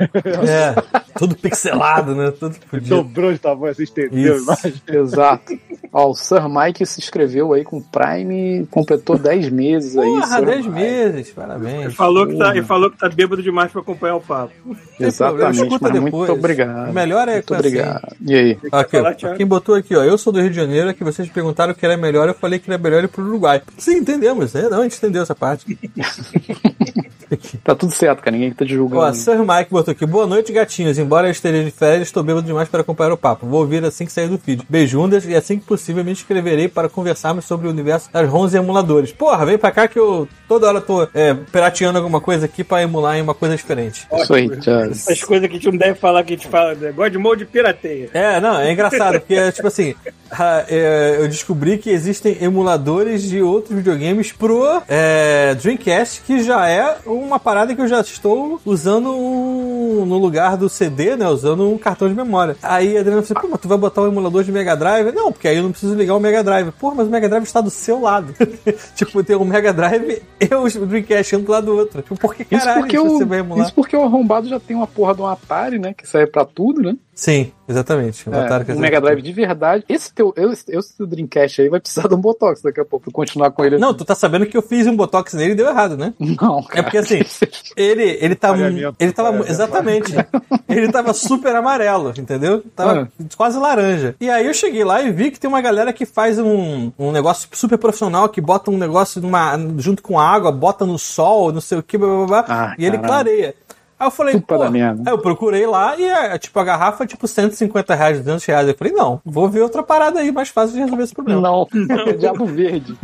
É, 0.48 0.74
tudo 1.18 1.34
pixelado, 1.36 2.14
né? 2.14 2.30
Tudo 2.30 2.54
fodido. 2.70 2.96
Dobrou 2.96 3.32
de 3.32 3.38
tamanho, 3.38 3.72
assim, 3.72 3.82
estendeu 3.84 4.36
Isso. 4.36 4.50
a 4.50 4.54
imagem. 4.54 4.82
Exato. 5.00 5.58
Ó, 5.92 6.10
o 6.10 6.14
Sir 6.14 6.48
Mike 6.48 6.86
se 6.86 7.00
inscreveu 7.00 7.52
aí 7.52 7.64
com 7.64 7.80
Prime, 7.82 8.66
completou 8.70 9.18
10 9.18 9.50
meses 9.50 9.96
aí. 9.96 10.06
Porra, 10.06 10.26
Sir 10.26 10.46
10 10.46 10.66
Mike. 10.66 10.70
meses, 10.70 11.30
parabéns. 11.30 11.84
Ele 11.86 11.90
falou, 11.94 12.26
que 12.26 12.36
tá, 12.38 12.50
ele 12.56 12.62
falou 12.64 12.90
que 12.90 12.96
tá 12.98 13.08
bêbado 13.08 13.42
demais 13.42 13.72
pra 13.72 13.80
acompanhar 13.80 14.16
o 14.16 14.20
papo. 14.20 14.52
Exatamente, 14.98 15.56
escuta 15.62 15.78
mas 15.82 15.92
depois. 15.92 16.12
muito 16.12 16.32
obrigado. 16.32 16.90
O 16.90 16.92
melhor 16.92 17.28
é 17.28 17.34
Muito 17.34 17.46
com 17.48 17.54
assim. 17.54 17.66
obrigado. 17.68 18.16
E 18.24 18.34
aí? 18.34 18.58
Aqui, 18.70 18.96
ó, 18.98 19.34
quem 19.36 19.46
botou 19.46 19.74
aqui, 19.74 19.96
ó. 19.96 20.04
Eu 20.04 20.16
sou 20.18 20.32
do 20.32 20.40
Rio 20.40 20.50
de 20.50 20.56
Janeiro, 20.56 20.94
que 20.94 21.02
vocês 21.02 21.28
perguntaram 21.28 21.72
o 21.72 21.74
que 21.74 21.84
era 21.84 21.96
melhor, 21.96 22.28
eu 22.28 22.34
falei 22.34 22.58
que 22.58 22.70
era 22.70 22.80
melhor 22.80 23.02
ir 23.02 23.08
pro 23.08 23.24
Uruguai. 23.24 23.62
Sim, 23.78 24.04
entendemos, 24.20 24.52
né? 24.52 24.68
Não, 24.68 24.80
a 24.80 24.82
gente 24.82 24.98
entendeu 24.98 25.22
essa 25.22 25.34
parte. 25.34 25.78
Tá 27.64 27.74
tudo 27.74 27.92
certo, 27.92 28.20
cara. 28.20 28.32
Ninguém 28.36 28.52
tá 28.52 28.64
te 28.64 28.74
julgando. 28.74 29.02
Ó, 29.02 29.12
Sir 29.12 29.38
Mike 29.38 29.70
botou 29.70 29.92
aqui. 29.92 30.06
Boa 30.06 30.26
noite, 30.26 30.52
gatinhos. 30.52 30.98
Embora 30.98 31.28
eu 31.28 31.30
esteja 31.30 31.64
de 31.64 31.70
férias, 31.70 32.08
estou 32.08 32.22
bêbado 32.22 32.46
demais 32.46 32.68
para 32.68 32.80
acompanhar 32.80 33.12
o 33.12 33.16
papo. 33.16 33.46
Vou 33.46 33.60
ouvir 33.60 33.84
assim 33.84 34.04
que 34.06 34.12
sair 34.12 34.28
do 34.28 34.38
feed. 34.38 34.64
Beijundas 34.68 35.24
e 35.24 35.34
assim 35.34 35.58
que 35.58 35.64
possível 35.64 36.04
me 36.04 36.12
inscreverei 36.12 36.68
para 36.68 36.88
conversarmos 36.88 37.44
sobre 37.44 37.66
o 37.66 37.70
universo 37.70 38.10
das 38.12 38.28
ROMs 38.28 38.54
e 38.54 38.58
emuladores. 38.58 39.12
Porra, 39.12 39.44
vem 39.46 39.58
pra 39.58 39.70
cá 39.70 39.86
que 39.86 39.98
eu 39.98 40.28
toda 40.48 40.66
hora 40.66 40.80
tô 40.80 41.06
é, 41.14 41.34
pirateando 41.34 41.98
alguma 41.98 42.20
coisa 42.20 42.46
aqui 42.46 42.64
pra 42.64 42.82
emular 42.82 43.16
em 43.16 43.22
uma 43.22 43.34
coisa 43.34 43.56
diferente. 43.56 44.06
Isso 44.12 44.34
aí. 44.34 44.50
As 45.08 45.22
coisas 45.22 45.48
que 45.48 45.54
a 45.54 45.58
gente 45.58 45.70
não 45.70 45.78
deve 45.78 45.94
falar 45.94 46.24
que 46.24 46.34
a 46.34 46.36
gente 46.36 46.48
fala. 46.48 46.74
Né? 46.74 46.92
God 46.92 47.14
Mode 47.16 47.44
pirateia. 47.44 48.10
É, 48.12 48.40
não, 48.40 48.58
é 48.58 48.72
engraçado, 48.72 49.20
porque, 49.20 49.52
tipo 49.52 49.68
assim, 49.68 49.94
ah, 50.30 50.64
é, 50.68 51.16
eu 51.18 51.28
descobri 51.28 51.78
que 51.78 51.90
existem 51.90 52.36
emuladores 52.40 53.22
de 53.22 53.42
outros 53.42 53.76
videogames 53.76 54.32
pro 54.32 54.82
é, 54.88 55.54
Dreamcast, 55.54 56.22
que 56.22 56.42
já 56.42 56.68
é 56.68 56.98
uma 57.22 57.38
parada 57.38 57.74
que 57.74 57.80
eu 57.80 57.88
já 57.88 58.00
estou 58.00 58.60
usando 58.64 59.10
um- 59.14 60.04
no 60.06 60.18
lugar 60.18 60.56
do 60.56 60.68
CD, 60.68 61.16
né? 61.16 61.28
Usando 61.28 61.68
um 61.68 61.76
cartão 61.78 62.08
de 62.08 62.14
memória. 62.14 62.56
Aí 62.62 62.96
a 62.96 63.00
Adriana 63.00 63.22
falou, 63.22 63.42
pô, 63.42 63.48
mas 63.52 63.60
tu 63.60 63.68
vai 63.68 63.78
botar 63.78 64.02
o 64.02 64.06
emulador 64.06 64.42
de 64.44 64.52
Mega 64.52 64.76
Drive? 64.76 65.12
Não, 65.12 65.30
porque 65.32 65.48
aí 65.48 65.56
eu 65.56 65.62
não 65.62 65.70
preciso 65.70 65.94
ligar 65.94 66.14
o 66.14 66.20
Mega 66.20 66.42
Drive. 66.42 66.70
Porra, 66.72 66.94
mas 66.96 67.06
o 67.06 67.10
Mega 67.10 67.28
Drive 67.28 67.44
está 67.44 67.60
do 67.60 67.70
seu 67.70 68.00
lado. 68.00 68.34
tipo, 68.96 69.22
tem 69.22 69.36
o 69.36 69.44
Mega 69.44 69.72
Drive 69.72 70.22
e 70.40 70.54
o 70.54 70.86
Dreamcast 70.86 71.36
um 71.36 71.42
do 71.42 71.52
lado 71.52 71.66
do 71.66 71.76
outro. 71.76 72.02
Tipo, 72.02 72.16
por 72.16 72.34
que 72.34 72.42
Isso 72.42 72.64
caralho 72.64 72.80
porque, 72.82 72.98
você 72.98 73.24
o, 73.24 73.26
vai 73.26 73.38
emular? 73.40 73.64
isso 73.66 73.74
porque 73.74 73.96
o 73.96 74.02
arrombado 74.02 74.48
já 74.48 74.58
tem 74.58 74.76
uma 74.76 74.86
porra 74.86 75.14
de 75.14 75.22
um 75.22 75.26
Atari, 75.26 75.78
né? 75.78 75.92
Que 75.94 76.06
serve 76.08 76.28
pra 76.32 76.44
tudo, 76.44 76.80
né? 76.82 76.96
Sim, 77.20 77.52
exatamente. 77.68 78.26
O 78.30 78.34
É, 78.34 78.46
Atari 78.46 78.64
que 78.64 78.72
um 78.72 78.78
Mega 78.78 78.98
Drive 78.98 79.20
de 79.20 79.30
verdade. 79.30 79.84
Esse 79.86 80.10
teu, 80.10 80.32
esse, 80.34 80.74
esse 80.74 80.96
teu 80.96 81.06
Dreamcast 81.06 81.60
aí 81.60 81.68
vai 81.68 81.78
precisar 81.78 82.08
de 82.08 82.14
um 82.14 82.18
Botox 82.18 82.62
daqui 82.62 82.80
a 82.80 82.84
pouco, 82.84 83.04
pra 83.04 83.12
continuar 83.12 83.50
com 83.50 83.62
ele. 83.62 83.76
Não, 83.76 83.92
tu 83.92 84.06
tá 84.06 84.14
sabendo 84.14 84.46
que 84.46 84.56
eu 84.56 84.62
fiz 84.62 84.86
um 84.86 84.96
botox 84.96 85.34
nele 85.34 85.52
e 85.52 85.54
deu 85.54 85.68
errado, 85.68 85.98
né? 85.98 86.14
Não, 86.18 86.62
cara. 86.62 86.80
É 86.80 86.82
porque 86.82 86.96
assim, 86.96 87.20
ele, 87.76 88.16
ele 88.22 88.34
tá. 88.34 88.56
Ele 88.98 89.12
tava. 89.12 89.46
Exatamente. 89.46 90.14
Ele 90.66 90.90
tava 90.90 91.12
super 91.12 91.54
amarelo, 91.56 92.14
entendeu? 92.16 92.62
Tava 92.76 93.10
quase 93.36 93.58
laranja. 93.58 94.14
E 94.20 94.30
aí 94.30 94.46
eu 94.46 94.54
cheguei 94.54 94.84
lá 94.84 95.02
e 95.02 95.10
vi 95.10 95.32
que 95.32 95.40
tem 95.40 95.48
uma 95.48 95.60
galera 95.60 95.92
que 95.92 96.06
faz 96.06 96.38
um, 96.38 96.92
um 96.96 97.10
negócio 97.10 97.48
super 97.52 97.76
profissional, 97.76 98.28
que 98.28 98.40
bota 98.40 98.70
um 98.70 98.78
negócio 98.78 99.20
numa, 99.20 99.58
junto 99.78 100.00
com 100.00 100.18
água, 100.18 100.52
bota 100.52 100.86
no 100.86 100.96
sol, 100.96 101.50
não 101.52 101.60
sei 101.60 101.78
o 101.78 101.82
que, 101.82 101.98
blá 101.98 102.08
blá 102.08 102.26
blá, 102.26 102.44
Ah, 102.48 102.74
e 102.78 102.86
ele 102.86 102.98
clareia. 102.98 103.54
Aí 104.00 104.06
eu 104.06 104.10
falei, 104.10 104.34
Puta 104.40 104.56
pô, 104.56 104.70
merda. 104.70 105.02
aí 105.04 105.12
eu 105.12 105.18
procurei 105.18 105.66
lá 105.66 105.94
e 105.98 106.04
é, 106.04 106.38
tipo, 106.38 106.58
a 106.58 106.64
garrafa 106.64 107.04
é 107.04 107.06
tipo 107.06 107.28
150 107.28 107.94
reais, 107.94 108.16
200 108.18 108.44
reais. 108.46 108.66
Eu 108.68 108.74
falei, 108.74 108.94
não, 108.94 109.20
vou 109.22 109.46
ver 109.46 109.60
outra 109.60 109.82
parada 109.82 110.20
aí 110.20 110.32
mais 110.32 110.48
fácil 110.48 110.72
de 110.74 110.80
resolver 110.80 111.02
esse 111.02 111.14
problema. 111.14 111.40
Não, 111.42 111.68
é 112.08 112.12
Diabo 112.16 112.46
Verde. 112.46 112.96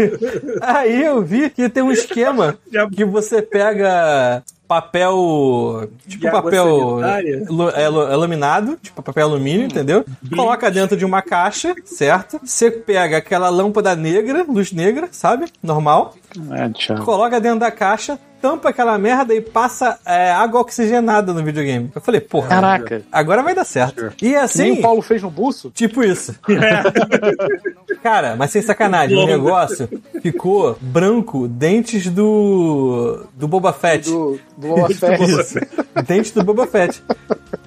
Aí 0.62 1.04
eu 1.04 1.20
vi 1.22 1.50
que 1.50 1.68
tem 1.68 1.82
um 1.82 1.92
esquema 1.92 2.56
Já- 2.72 2.88
que 2.88 3.04
você 3.04 3.42
pega 3.42 4.42
papel. 4.66 5.88
Tipo 6.08 6.30
papel 6.30 7.00
é, 7.04 7.82
é 7.84 7.88
laminado, 8.16 8.78
tipo 8.82 9.02
papel 9.02 9.26
alumínio, 9.26 9.66
entendeu? 9.66 10.04
Coloca 10.34 10.70
dentro 10.70 10.96
de 10.96 11.04
uma 11.04 11.22
caixa, 11.22 11.74
certo? 11.84 12.40
Você 12.44 12.70
pega 12.70 13.18
aquela 13.18 13.48
lâmpada 13.48 13.94
negra, 13.94 14.44
luz 14.48 14.72
negra, 14.72 15.08
sabe? 15.12 15.46
Normal. 15.62 16.14
É. 16.52 16.94
Coloca 17.04 17.40
dentro 17.40 17.60
da 17.60 17.70
caixa, 17.70 18.18
tampa 18.40 18.68
aquela 18.68 18.96
merda 18.98 19.34
e 19.34 19.40
passa 19.40 19.98
é, 20.04 20.30
água 20.30 20.60
oxigenada 20.60 21.32
no 21.32 21.42
videogame. 21.42 21.90
Eu 21.94 22.00
falei, 22.00 22.20
porra. 22.20 22.48
Caraca. 22.48 23.02
Agora 23.10 23.42
vai 23.42 23.54
dar 23.54 23.64
certo. 23.64 24.12
E 24.20 24.28
Nem 24.28 24.36
assim. 24.36 24.70
o 24.72 24.82
Paulo 24.82 25.02
fez 25.02 25.22
no 25.22 25.30
buço? 25.30 25.70
Tipo 25.70 26.02
isso. 26.02 26.34
Cara, 28.02 28.36
mas 28.36 28.50
sem 28.50 28.62
sacanagem, 28.62 29.16
o 29.16 29.26
negócio 29.26 29.88
ficou 30.22 30.78
branco, 30.80 31.48
dentes 31.48 32.08
do. 32.08 33.26
do 33.34 33.48
Boba 33.48 33.72
Fett. 33.72 34.08
Do, 34.08 34.38
do 34.56 34.68
Boba 34.68 34.88
Fett. 34.94 35.24
Isso. 35.24 35.58
Dentes 36.06 36.30
do 36.30 36.44
Boba 36.44 36.66
Fett. 36.66 37.02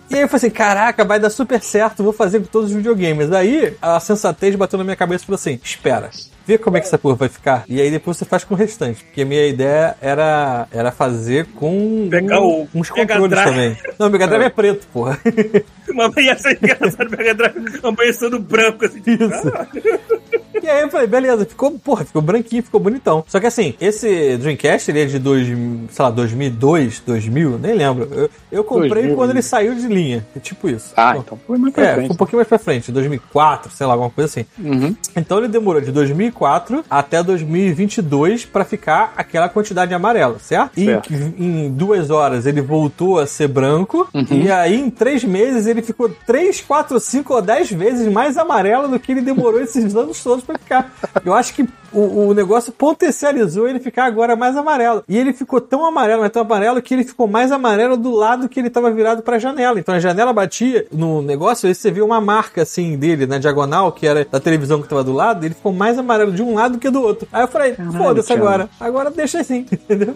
E 0.10 0.16
aí 0.16 0.22
eu 0.22 0.28
falei 0.28 0.48
assim, 0.48 0.50
caraca, 0.50 1.06
vai 1.06 1.20
dar 1.20 1.30
super 1.30 1.62
certo, 1.62 2.04
vou 2.04 2.14
fazer 2.14 2.40
com 2.40 2.46
todos 2.46 2.70
os 2.70 2.76
videogames. 2.76 3.32
Aí 3.32 3.76
a 3.82 4.00
sensatez 4.00 4.56
bateu 4.56 4.78
na 4.78 4.84
minha 4.84 4.96
cabeça 4.96 5.24
e 5.24 5.28
falou 5.28 5.36
assim: 5.36 5.60
espera. 5.62 6.10
Vê 6.50 6.58
como 6.58 6.78
é 6.78 6.80
que 6.80 6.88
essa 6.88 6.98
porra 6.98 7.14
vai 7.16 7.30
ficar. 7.30 7.64
E 7.70 7.80
aí 7.80 7.92
depois 7.92 8.18
você 8.18 8.26
faz 8.26 8.44
com 8.44 8.56
o 8.56 8.58
restante. 8.58 9.04
Porque 9.04 9.22
a 9.22 9.26
minha 9.26 9.46
ideia 9.46 9.96
era, 10.02 10.68
era 10.72 10.92
fazer 10.92 11.46
com 11.56 12.08
Pegar 12.10 12.42
um- 12.42 12.64
o 12.64 12.70
uns 12.74 12.90
controles 12.90 13.38
também. 13.44 13.78
Não, 14.00 14.08
o 14.08 14.10
Mega 14.10 14.26
Drive 14.28 14.46
é 14.46 14.50
preto, 14.50 14.88
porra. 14.92 15.20
Mas 15.94 16.16
ia 16.18 16.38
ser 16.38 16.58
engraçado 16.62 17.10
Mega 17.10 17.34
Drive 17.34 17.80
amanhecendo 17.84 18.40
branco 18.40 18.86
assim. 18.86 19.02
Isso. 19.06 20.40
E 20.62 20.68
aí 20.68 20.82
eu 20.82 20.90
falei, 20.90 21.08
beleza, 21.08 21.46
ficou, 21.46 21.72
porra, 21.80 22.04
ficou 22.04 22.22
branquinho, 22.22 22.62
ficou 22.62 22.82
bonitão. 22.82 23.24
Só 23.28 23.40
que 23.40 23.48
assim, 23.48 23.76
esse 23.80 24.36
Dreamcast, 24.38 24.92
ele 24.92 25.02
é 25.02 25.06
de 25.06 25.18
dois, 25.18 25.48
sei 25.48 26.04
lá, 26.06 26.10
2002, 26.12 27.00
2000, 27.06 27.58
nem 27.60 27.74
lembro. 27.76 28.10
Eu, 28.14 28.30
eu 28.52 28.64
comprei 28.64 28.90
2000, 28.90 29.16
quando 29.16 29.30
né? 29.30 29.36
ele 29.36 29.42
saiu 29.42 29.74
de 29.74 29.88
linha, 29.88 30.28
é 30.36 30.40
tipo 30.40 30.68
isso. 30.70 30.92
Ah, 30.98 31.14
Pô, 31.14 31.20
então 31.20 31.40
foi 31.48 31.58
mais 31.58 31.74
pra 31.74 31.84
É, 31.84 31.88
foi 31.88 31.96
frente. 31.96 32.12
um 32.12 32.16
pouquinho 32.16 32.38
mais 32.40 32.48
pra 32.48 32.60
frente, 32.60 32.92
2004, 32.92 33.72
sei 33.72 33.88
lá, 33.88 33.94
alguma 33.94 34.10
coisa 34.10 34.30
assim. 34.30 34.46
Uhum. 34.62 34.94
Então 35.16 35.38
ele 35.38 35.48
demorou 35.48 35.82
de 35.82 35.92
2004 35.94 36.84
até 36.90 37.24
2022 37.24 38.44
pra 38.46 38.66
ficar 38.66 39.14
aquela 39.16 39.48
quantidade 39.48 39.94
amarela, 39.94 40.40
certo? 40.40 40.78
E 40.78 40.86
Certo. 40.86 41.14
em 41.14 41.72
duas 41.72 42.10
horas 42.10 42.46
ele 42.46 42.62
voltou 42.62 43.18
a 43.20 43.26
ser 43.26 43.48
branco. 43.48 44.10
E 44.30 44.52
aí 44.52 44.78
em 44.80 44.90
três 44.90 45.24
meses 45.24 45.68
ele 45.68 45.79
ficou 45.82 46.10
três, 46.26 46.62
quatro, 46.62 47.00
cinco 47.00 47.34
ou 47.34 47.42
dez 47.42 47.72
vezes 47.72 48.12
mais 48.12 48.38
amarelo 48.38 48.88
do 48.88 49.00
que 49.00 49.12
ele 49.12 49.22
demorou 49.22 49.62
esses 49.62 49.96
anos 49.96 50.22
todos 50.24 50.44
pra 50.44 50.58
ficar. 50.58 50.94
Eu 51.26 51.34
acho 51.34 51.54
que 51.54 51.68
o, 51.92 52.28
o 52.28 52.34
negócio 52.34 52.72
potencializou 52.72 53.68
ele 53.68 53.80
ficar 53.80 54.06
agora 54.06 54.36
mais 54.36 54.56
amarelo. 54.56 55.04
E 55.08 55.18
ele 55.18 55.34
ficou 55.34 55.60
tão 55.60 55.86
amarelo, 55.86 56.22
mas 56.22 56.32
tão 56.32 56.42
amarelo, 56.42 56.82
que 56.82 56.94
ele 56.94 57.04
ficou 57.04 57.28
mais 57.28 57.52
amarelo 57.52 57.98
do 57.98 58.12
lado 58.12 58.48
que 58.48 58.60
ele 58.60 58.70
tava 58.70 58.92
virado 58.92 59.22
pra 59.22 59.40
janela. 59.40 59.80
Então 59.80 59.96
a 59.96 60.00
janela 60.00 60.34
batia 60.34 60.86
no 60.92 61.22
negócio, 61.22 61.68
aí 61.68 61.76
você 61.76 61.92
viu 61.92 62.06
uma 62.06 62.22
marca 62.22 62.62
assim 62.62 62.98
dele 62.98 63.26
na 63.26 63.38
diagonal, 63.38 63.92
que 63.92 64.08
era 64.08 64.26
da 64.26 64.40
televisão 64.40 64.82
que 64.82 64.88
tava 64.88 65.04
do 65.04 65.14
lado, 65.14 65.46
ele 65.46 65.54
ficou 65.54 65.74
mais 65.74 65.98
amarelo 65.98 66.32
de 66.32 66.42
um 66.42 66.56
lado 66.56 66.78
que 66.78 66.90
do 66.90 67.02
outro. 67.02 67.28
Aí 67.32 67.44
eu 67.44 67.48
falei, 67.48 67.76
foda-se 67.98 68.32
agora. 68.32 68.70
Agora 68.80 69.10
deixa 69.10 69.40
assim, 69.40 69.66
entendeu? 69.72 70.16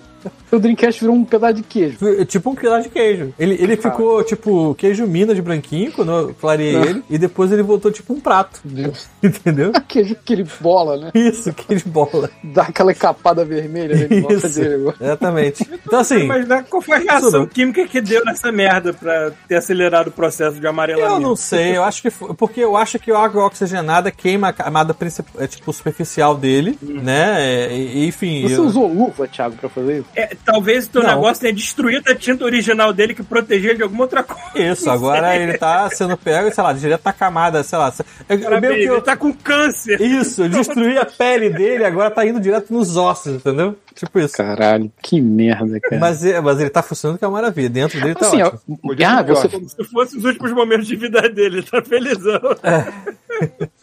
O 0.52 0.60
Dreamcast 0.60 1.02
virou 1.02 1.16
um 1.16 1.26
pedaço 1.26 1.56
de 1.56 1.64
queijo. 1.64 1.98
Tipo 2.26 2.52
um 2.52 2.56
quilo 2.56 2.82
de 2.82 2.90
queijo. 2.90 3.34
Ele, 3.38 3.56
ele 3.60 3.76
ficou 3.76 4.24
tipo 4.24 4.76
queijo 4.76 5.06
Minas 5.08 5.36
de 5.36 5.42
branquinho, 5.54 5.92
quando 5.92 6.12
eu 6.12 6.36
clareei 6.40 6.76
ele, 6.76 7.04
e 7.10 7.18
depois 7.18 7.52
ele 7.52 7.62
voltou 7.64 7.92
tipo 7.92 8.14
um 8.14 8.20
prato. 8.20 8.60
Entendeu? 9.24 9.72
queijo 9.88 10.14
aquele 10.14 10.46
bola, 10.60 10.98
né? 10.98 11.12
Isso, 11.14 11.54
que 11.54 11.76
de 11.76 11.86
bola. 11.86 12.30
Dá 12.44 12.64
aquela 12.64 12.92
encapada 12.92 13.46
vermelha 13.46 13.96
né, 13.96 14.08
Isso. 14.34 14.60
dele. 14.60 14.94
Exatamente. 15.00 15.68
Então, 15.86 16.00
assim, 16.00 16.24
Mas 16.28 16.48
né, 16.48 16.66
qual 16.70 16.82
foi 16.82 16.98
a 16.98 17.00
reação 17.00 17.32
Tudo. 17.32 17.48
química 17.48 17.88
que 17.88 18.02
deu 18.02 18.24
nessa 18.26 18.52
merda 18.52 18.94
pra 18.94 19.32
ter 19.48 19.56
acelerado 19.56 20.08
o 20.08 20.12
processo 20.12 20.60
de 20.60 20.68
amarelamento? 20.68 21.14
eu 21.16 21.20
não 21.20 21.36
sei, 21.36 21.78
eu 21.78 21.84
acho 21.84 22.02
que 22.02 22.10
foi, 22.10 22.34
porque 22.34 22.60
eu 22.62 22.76
acho 22.76 22.98
que 23.00 23.12
a 23.12 23.20
água 23.20 23.46
oxigenada 23.46 24.12
queima 24.12 24.50
a 24.50 24.54
camada 24.54 24.94
principal, 24.94 25.42
é, 25.42 25.48
tipo, 25.48 25.72
superficial 25.72 26.36
dele, 26.36 26.78
né? 26.82 27.36
É, 27.68 27.76
e- 27.78 28.08
enfim. 28.08 28.44
Você 28.48 28.56
eu- 28.58 28.66
usou 28.66 28.88
luva, 28.88 29.28
Thiago, 29.28 29.56
pra 29.58 29.70
fazer 29.70 30.00
isso? 30.00 30.08
É, 30.16 30.36
talvez 30.44 30.86
o 30.86 30.90
teu 30.90 31.04
Não. 31.04 31.10
negócio 31.10 31.42
tenha 31.42 31.54
destruído 31.54 32.10
a 32.10 32.16
tinta 32.16 32.44
original 32.46 32.92
dele 32.94 33.14
que 33.14 33.24
protegia 33.24 33.70
ele 33.70 33.78
de 33.78 33.84
alguma 33.84 34.04
outra 34.04 34.24
coisa. 34.24 34.44
Isso, 34.72 34.90
agora 34.90 35.34
ele 35.44 35.58
tá 35.58 35.90
sendo 35.90 36.18
pego, 36.18 36.54
sei 36.54 36.64
lá, 36.64 36.74
direto 36.74 37.02
na 37.06 37.14
camada, 37.14 37.64
sei 37.64 37.78
lá. 37.78 37.94
É, 38.28 38.34
é 38.34 38.38
Parabéns, 38.38 38.74
meio 38.74 38.84
que 38.84 38.90
eu- 38.90 38.94
Ele 38.96 39.02
tá 39.04 39.16
com 39.16 39.34
câncer. 39.34 40.02
Isso, 40.02 40.44
eu 40.44 40.50
destruí 40.50 40.98
a 40.98 41.06
pele 41.06 41.50
dele, 41.50 41.86
agora 41.86 42.10
tá 42.12 42.26
indo 42.26 42.40
direto 42.40 42.74
nos 42.74 42.96
ossos, 42.98 43.36
entendeu? 43.36 43.76
Tipo 43.96 44.20
isso. 44.20 44.36
Caralho, 44.36 44.92
que 45.02 45.22
merda, 45.22 45.80
cara. 45.80 46.00
Mas, 46.00 46.26
é- 46.26 46.42
mas 46.42 46.60
ele 46.60 46.70
tá 46.70 46.82
funcionando 46.82 47.18
que 47.20 47.26
é 47.26 47.28
uma 47.28 47.36
maravilha. 47.40 47.70
Dentro 47.70 48.00
dele 48.02 48.16
tá 48.16 48.28
assim, 48.28 48.42
ó, 48.42 48.48
ótimo. 48.48 48.78
Podia 48.78 49.10
ah, 49.10 49.22
você, 49.24 49.48
Como 49.50 49.70
se 49.70 49.84
fosse 49.86 50.18
os 50.18 50.26
últimos 50.26 50.52
momentos 50.52 50.88
de 50.88 50.96
vida 50.96 51.22
dele. 51.30 51.58
Ele 51.58 51.64
tá 51.64 51.82
felizão. 51.82 52.40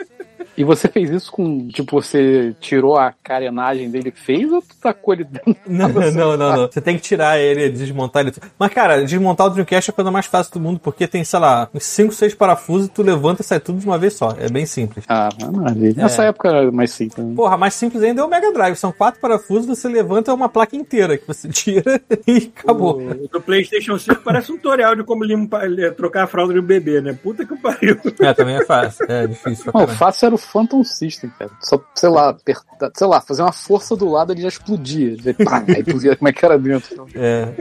e 0.56 0.64
você 0.64 0.88
fez 0.88 1.10
isso 1.10 1.30
com, 1.32 1.68
tipo, 1.68 2.00
você 2.00 2.54
tirou 2.60 2.96
a 2.96 3.12
carenagem 3.22 3.90
dele 3.90 4.12
e 4.14 4.18
fez 4.20 4.50
ou 4.52 4.60
tu 4.60 4.74
tacou 4.80 5.14
ele 5.14 5.24
dentro? 5.24 5.56
Não, 5.66 5.88
não, 5.88 6.36
não, 6.36 6.56
não. 6.56 6.66
Você 6.66 6.80
tem 6.80 6.96
que 6.96 7.02
tirar 7.02 7.38
ele, 7.38 7.68
desmontar 7.70 8.22
ele. 8.26 8.34
Mas, 8.58 8.72
cara, 8.72 9.04
desmontar 9.04 9.46
o 9.46 9.50
Dreamcast 9.50 9.90
é 9.90 9.92
a 9.92 9.94
coisa 9.94 10.10
mais 10.10 10.26
fácil 10.26 10.52
do 10.54 10.60
mundo, 10.60 10.80
porque 10.80 11.06
tem, 11.06 11.24
sei 11.24 11.38
lá, 11.38 11.68
uns 11.74 11.84
5, 11.84 12.12
6 12.12 12.34
parafusos, 12.34 12.88
tu 12.92 13.02
levanta 13.02 13.42
e 13.42 13.44
sai 13.44 13.60
tudo 13.60 13.78
de 13.78 13.86
uma 13.86 13.98
vez 13.98 14.14
só. 14.14 14.34
É 14.38 14.48
bem 14.48 14.66
simples. 14.66 15.04
Ah, 15.08 15.28
maravilha. 15.52 16.02
Nessa 16.02 16.24
época 16.24 16.48
era 16.48 16.70
mais 16.72 16.90
simples. 16.92 17.24
né? 17.26 17.32
Porra, 17.34 17.56
mais 17.56 17.74
simples 17.74 18.02
ainda 18.02 18.20
é 18.22 18.24
o 18.24 18.28
Mega 18.28 18.52
Drive. 18.52 18.76
São 18.76 18.92
quatro 18.92 19.20
parafusos, 19.20 19.66
você 19.66 19.88
levanta 19.88 20.32
uma 20.34 20.48
placa 20.48 20.76
inteira 20.76 21.16
que 21.16 21.26
você 21.26 21.48
tira 21.50 22.00
e 22.26 22.50
acabou. 22.56 22.98
O 23.00 23.28
do 23.28 23.40
PlayStation 23.40 23.98
5 23.98 24.22
parece 24.22 24.52
um 24.52 24.56
tutorial 24.56 24.94
de 24.94 25.04
como 25.04 25.24
limpa- 25.24 25.64
eh, 25.64 25.90
trocar 25.90 26.24
a 26.24 26.26
fralda 26.26 26.52
de 26.54 26.60
um 26.60 26.64
bebê, 26.64 27.00
né? 27.00 27.12
Puta 27.20 27.44
que 27.46 27.56
pariu. 27.56 27.98
É, 28.20 28.32
também 28.34 28.56
é 28.56 28.64
fácil. 28.64 29.04
É 29.08 29.26
difícil 29.26 29.70
Não, 29.74 29.86
fácil 29.88 30.26
era 30.26 30.34
o 30.34 30.38
Phantom 30.40 30.82
System, 30.84 31.30
cara. 31.38 31.50
Só, 31.60 31.80
sei 31.94 32.08
lá, 32.08 32.30
apertar, 32.30 32.90
sei 32.94 33.06
lá, 33.06 33.20
fazer 33.20 33.42
uma 33.42 33.52
força 33.52 33.94
do 33.96 34.08
lado 34.10 34.32
ele 34.32 34.42
já 34.42 34.48
explodia. 34.48 35.16
Aí, 35.24 35.34
pá, 35.34 35.64
aí 35.68 35.82
tu 35.84 35.98
via 35.98 36.16
como 36.16 36.28
é 36.28 36.32
que 36.32 36.44
era 36.44 36.58
dentro. 36.58 37.06
É, 37.14 37.52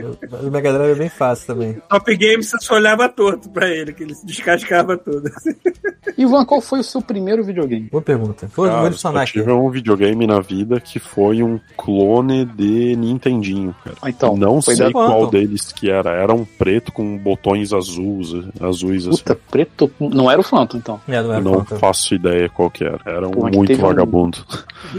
o 0.42 0.50
Mega 0.50 0.72
Drive 0.72 0.92
é 0.92 0.94
bem 0.94 1.08
fácil 1.08 1.48
também. 1.48 1.74
Top 1.88 2.16
Game 2.16 2.42
você 2.42 2.56
só 2.60 2.74
olhava 2.74 3.08
torto 3.08 3.48
pra 3.50 3.68
ele, 3.68 3.92
que 3.92 4.02
ele 4.02 4.14
se 4.14 4.24
descascava 4.24 4.96
todo. 4.96 5.28
Ivan, 6.16 6.44
qual 6.44 6.60
foi 6.60 6.80
o 6.80 6.84
seu 6.84 7.02
primeiro 7.02 7.44
videogame? 7.44 7.88
Boa 7.90 8.02
pergunta. 8.02 8.50
Vou 8.54 8.66
Cara, 8.66 8.86
adicionar 8.86 9.20
eu 9.20 9.22
aqui. 9.24 9.32
tive 9.32 9.52
um 9.52 9.70
videogame 9.70 10.26
na 10.26 10.40
vida 10.40 10.80
que 10.80 10.98
foi 10.98 11.42
um 11.42 11.60
clone 11.76 12.44
de 12.44 12.96
Nintendinho, 12.96 13.74
cara. 13.84 13.96
Ah, 14.02 14.10
Então, 14.10 14.36
não 14.36 14.62
foi 14.62 14.76
sei 14.76 14.90
qual 14.92 15.22
Quantum. 15.22 15.30
deles 15.30 15.72
que 15.72 15.90
era. 15.90 16.10
Era 16.10 16.32
um 16.32 16.44
preto 16.44 16.92
com 16.92 17.18
botões 17.18 17.72
azuis, 17.72 18.30
azuis 18.60 19.06
assim. 19.06 19.18
Puta, 19.18 19.38
preto. 19.50 19.90
Não 20.00 20.30
era 20.30 20.40
o 20.40 20.44
Phantom, 20.44 20.78
então. 20.78 21.00
É, 21.08 21.20
não 21.22 21.40
não 21.40 21.64
faço 21.64 22.14
ideia 22.14 22.48
qual 22.48 22.69
que 22.70 22.84
era. 22.84 23.00
Era 23.04 23.26
um 23.28 23.30
Pô, 23.32 23.40
muito 23.42 23.66
teve 23.66 23.82
um- 23.82 23.86
vagabundo. 23.86 24.38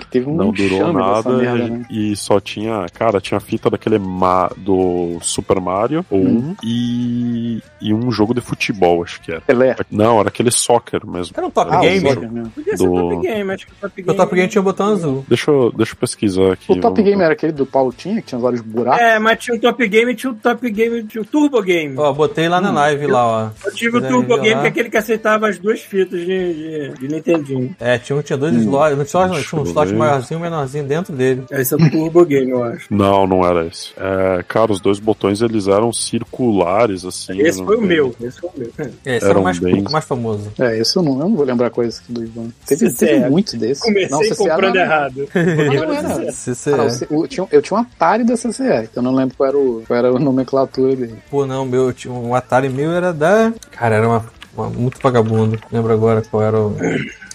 Teve 0.10 0.30
um 0.30 0.36
Não 0.36 0.52
durou 0.52 0.94
nada 0.94 1.30
merda, 1.32 1.68
né? 1.68 1.86
e 1.90 2.16
só 2.16 2.40
tinha, 2.40 2.86
cara, 2.94 3.20
tinha 3.20 3.40
fita 3.40 3.70
daquele 3.70 3.98
ma 4.00 4.50
do 4.58 5.18
Super 5.22 5.60
Mario 5.60 6.06
ou 6.10 6.20
Hum. 6.20 6.50
um 6.52 6.56
e, 6.64 7.62
e 7.82 7.94
um 7.94 8.12
jogo 8.12 8.34
de 8.34 8.42
futebol, 8.42 9.04
acho 9.04 9.22
que 9.22 9.32
era. 9.32 9.42
Pelé. 9.42 9.76
Não, 9.90 10.20
era 10.20 10.30
aquele 10.30 10.52
soccer 10.52 11.06
mesmo. 11.06 11.34
Era 11.38 11.48
um 11.48 11.50
Top 11.50 11.72
Ah, 11.74 11.80
o 11.80 11.82
Game? 11.82 12.50
Podia 12.54 12.78
ser 12.78 12.84
Do- 12.88 12.94
Top 13.10 13.22
Game, 13.28 13.52
acho 13.52 13.66
que 13.68 13.72
o 13.74 13.76
Top 13.82 13.96
Game. 14.02 14.12
O 14.12 14.14
Top 14.16 14.36
Game 14.36 14.48
tinha 14.50 14.62
um 14.62 14.66
botão 14.66 14.86
azul. 14.94 15.26
Deixa 15.28 15.52
eu, 15.52 15.72
deixa 15.76 15.94
eu 15.94 15.98
pesquisar 15.98 16.54
aqui. 16.54 16.72
O 16.72 16.76
Top 16.76 16.96
vamos- 16.96 17.04
Game 17.10 17.22
era 17.22 17.34
aquele 17.34 17.52
do 17.54 17.66
Paulo 17.66 17.92
Tinha, 17.92 18.22
que 18.22 18.28
tinha 18.28 18.40
vários 18.40 18.62
buracos. 18.62 19.02
É, 19.02 19.20
mas 19.20 19.40
tinha 19.40 19.56
o 19.58 19.60
Top 19.60 19.88
Game 19.88 20.12
e 20.12 20.16
tinha 20.16 20.32
o 20.32 20.36
Top 20.36 20.70
Game, 20.70 21.04
tinha 21.04 21.22
o 21.22 21.26
Turbo 21.26 21.62
Game. 21.62 21.96
Ó, 21.98 22.12
botei 22.14 22.48
lá 22.48 22.62
na 22.62 22.72
live 22.72 23.08
lá, 23.08 23.26
ó. 23.28 23.50
Eu 23.66 23.74
tive 23.74 23.98
o 23.98 24.02
Turbo 24.02 24.36
Game, 24.40 24.56
lá. 24.56 24.62
que 24.62 24.68
é 24.68 24.70
aquele 24.70 24.90
que 24.90 24.98
aceitava 24.98 25.48
as 25.50 25.58
duas 25.60 25.82
fitas 25.82 26.20
de, 26.20 26.54
de, 26.54 26.94
de 27.00 27.08
Nintendinho. 27.08 27.61
É, 27.80 27.98
tinha, 27.98 28.18
um- 28.18 28.22
tinha 28.22 28.38
dois 28.38 28.56
slots, 28.56 28.98
não 28.98 29.06
tinha, 29.06 29.28
não, 29.28 29.34
Deixa 29.34 29.50
tinha 29.50 29.62
um 29.62 29.66
eu 29.66 29.70
slot 29.70 29.94
maiorzinho 29.94 30.40
e 30.40 30.42
menorzinho 30.44 30.84
dentro 30.86 31.14
dele. 31.16 31.44
Esse 31.52 31.74
é 31.74 31.78
o 31.78 31.90
Turbo 31.92 32.26
Game, 32.26 32.50
eu 32.52 32.64
acho. 32.64 32.86
Não, 32.94 33.26
não 33.28 33.46
era 33.46 33.66
esse. 33.66 33.92
É, 33.98 34.44
cara, 34.48 34.72
os 34.72 34.80
dois 34.80 35.00
botões 35.00 35.42
eles 35.42 35.68
eram 35.68 35.92
circulares, 35.94 37.06
assim. 37.06 37.40
Esse 37.42 37.60
não 37.60 37.66
foi 37.66 37.78
o 37.78 37.82
meu. 37.82 38.16
Esse 38.22 38.40
foi 38.40 38.50
o 38.56 38.60
meu. 38.60 38.72
É, 39.06 39.18
esse 39.18 39.26
era 39.26 39.40
o 39.40 39.44
mais, 39.44 39.60
bem- 39.60 39.84
mais 39.92 40.06
famoso. 40.06 40.52
É, 40.60 40.78
esse 40.78 40.96
eu 40.98 41.04
não, 41.04 41.14
eu 41.14 41.20
não 41.30 41.36
vou 41.36 41.46
lembrar 41.46 41.70
coisas 41.70 42.02
do 42.08 42.24
Ivan. 42.24 42.48
Teve, 42.66 42.92
teve 42.94 43.30
muito 43.30 43.58
desse. 43.58 43.82
Comecei 43.82 44.10
não, 44.10 44.20
CCE 44.20 44.36
comprando 44.38 44.76
não, 44.76 44.82
errado. 44.82 45.28
Não, 45.36 45.86
não 45.88 45.94
era. 45.94 46.32
Se 46.32 46.52
Ah, 46.72 46.88
o- 47.10 47.28
tinha- 47.28 47.48
eu 47.52 47.62
tinha 47.62 47.78
um 47.78 47.82
Atari 47.82 48.24
da 48.24 48.36
CCE, 48.36 48.88
que 48.92 48.98
eu 48.98 49.02
não 49.04 49.14
lembro 49.14 49.36
qual 49.38 49.50
era, 49.50 49.58
o, 49.58 49.84
qual 49.88 49.98
era 49.98 50.10
a 50.10 50.20
nomenclatura 50.20 50.96
dele. 50.96 51.16
Pô, 51.30 51.46
não, 51.46 51.66
meu, 51.66 51.88
eu 51.88 51.94
tinha 51.94 52.14
um 52.14 52.34
Atari 52.36 52.70
meu 52.70 52.92
era 52.92 53.14
da. 53.14 53.54
Cara, 53.72 53.96
era 53.96 54.08
uma, 54.08 54.26
uma- 54.56 54.70
muito 54.70 55.00
vagabundo. 55.02 55.60
Lembro 55.72 55.94
agora 55.94 56.22
qual 56.30 56.44
era 56.44 56.60
o. 56.60 56.76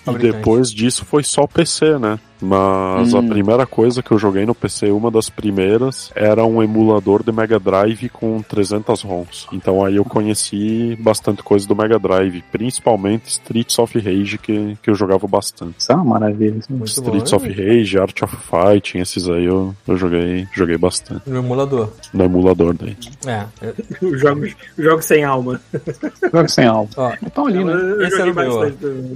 E 0.06 0.18
depois 0.18 0.70
disso 0.70 1.04
foi 1.04 1.22
só 1.22 1.42
o 1.42 1.48
PC, 1.48 1.98
né? 1.98 2.18
Mas 2.40 3.14
a 3.14 3.18
Hum. 3.18 3.28
primeira 3.28 3.66
coisa 3.66 4.02
que 4.02 4.10
eu 4.12 4.18
joguei 4.18 4.44
no 4.46 4.54
PC, 4.54 4.90
uma 4.90 5.10
das 5.10 5.28
primeiras, 5.30 6.10
era 6.14 6.44
um 6.44 6.62
emulador 6.62 7.22
de 7.22 7.32
Mega 7.32 7.58
Drive 7.58 8.08
com 8.10 8.42
300 8.42 9.02
ROMs. 9.02 9.46
Então 9.52 9.84
aí 9.84 9.96
eu 9.96 10.04
conheci 10.04 10.96
bastante 11.00 11.42
coisa 11.42 11.66
do 11.66 11.74
Mega 11.74 11.98
Drive, 11.98 12.42
principalmente 12.52 13.28
Streets 13.28 13.78
of 13.78 13.98
Rage, 13.98 14.38
que, 14.38 14.76
que 14.82 14.90
eu 14.90 14.94
jogava 14.94 15.26
bastante. 15.26 15.74
Isso 15.78 15.92
é 15.92 15.94
uma 15.94 16.04
maravilha. 16.04 16.56
isso. 16.58 16.70
Muito 16.72 17.00
bom. 17.02 17.16
Streets 17.16 17.32
of 17.32 17.48
Rage, 17.48 17.98
Art 17.98 18.22
of 18.22 18.36
Fighting, 18.36 18.98
esses 18.98 19.28
aí 19.28 19.44
eu, 19.44 19.74
eu 19.86 19.96
joguei, 19.96 20.46
joguei 20.52 20.76
bastante. 20.76 21.22
No 21.28 21.38
emulador. 21.38 21.90
No 22.12 22.24
emulador 22.24 22.74
daí. 22.74 22.96
É. 23.26 23.44
é- 23.62 23.74
Os 24.04 24.20
jogos, 24.20 24.54
os 24.76 24.84
jogos 24.84 25.04
sem 25.04 25.24
alma. 25.24 25.60
Jogo 26.32 26.48
sem 26.48 26.66
alma. 26.66 26.88
Ó, 26.96 27.12
Então 27.24 27.46
ali, 27.46 27.64
né? 27.64 27.74
Esse 28.06 28.20
era 28.20 28.30
o 28.30 28.34
meu, 28.34 28.72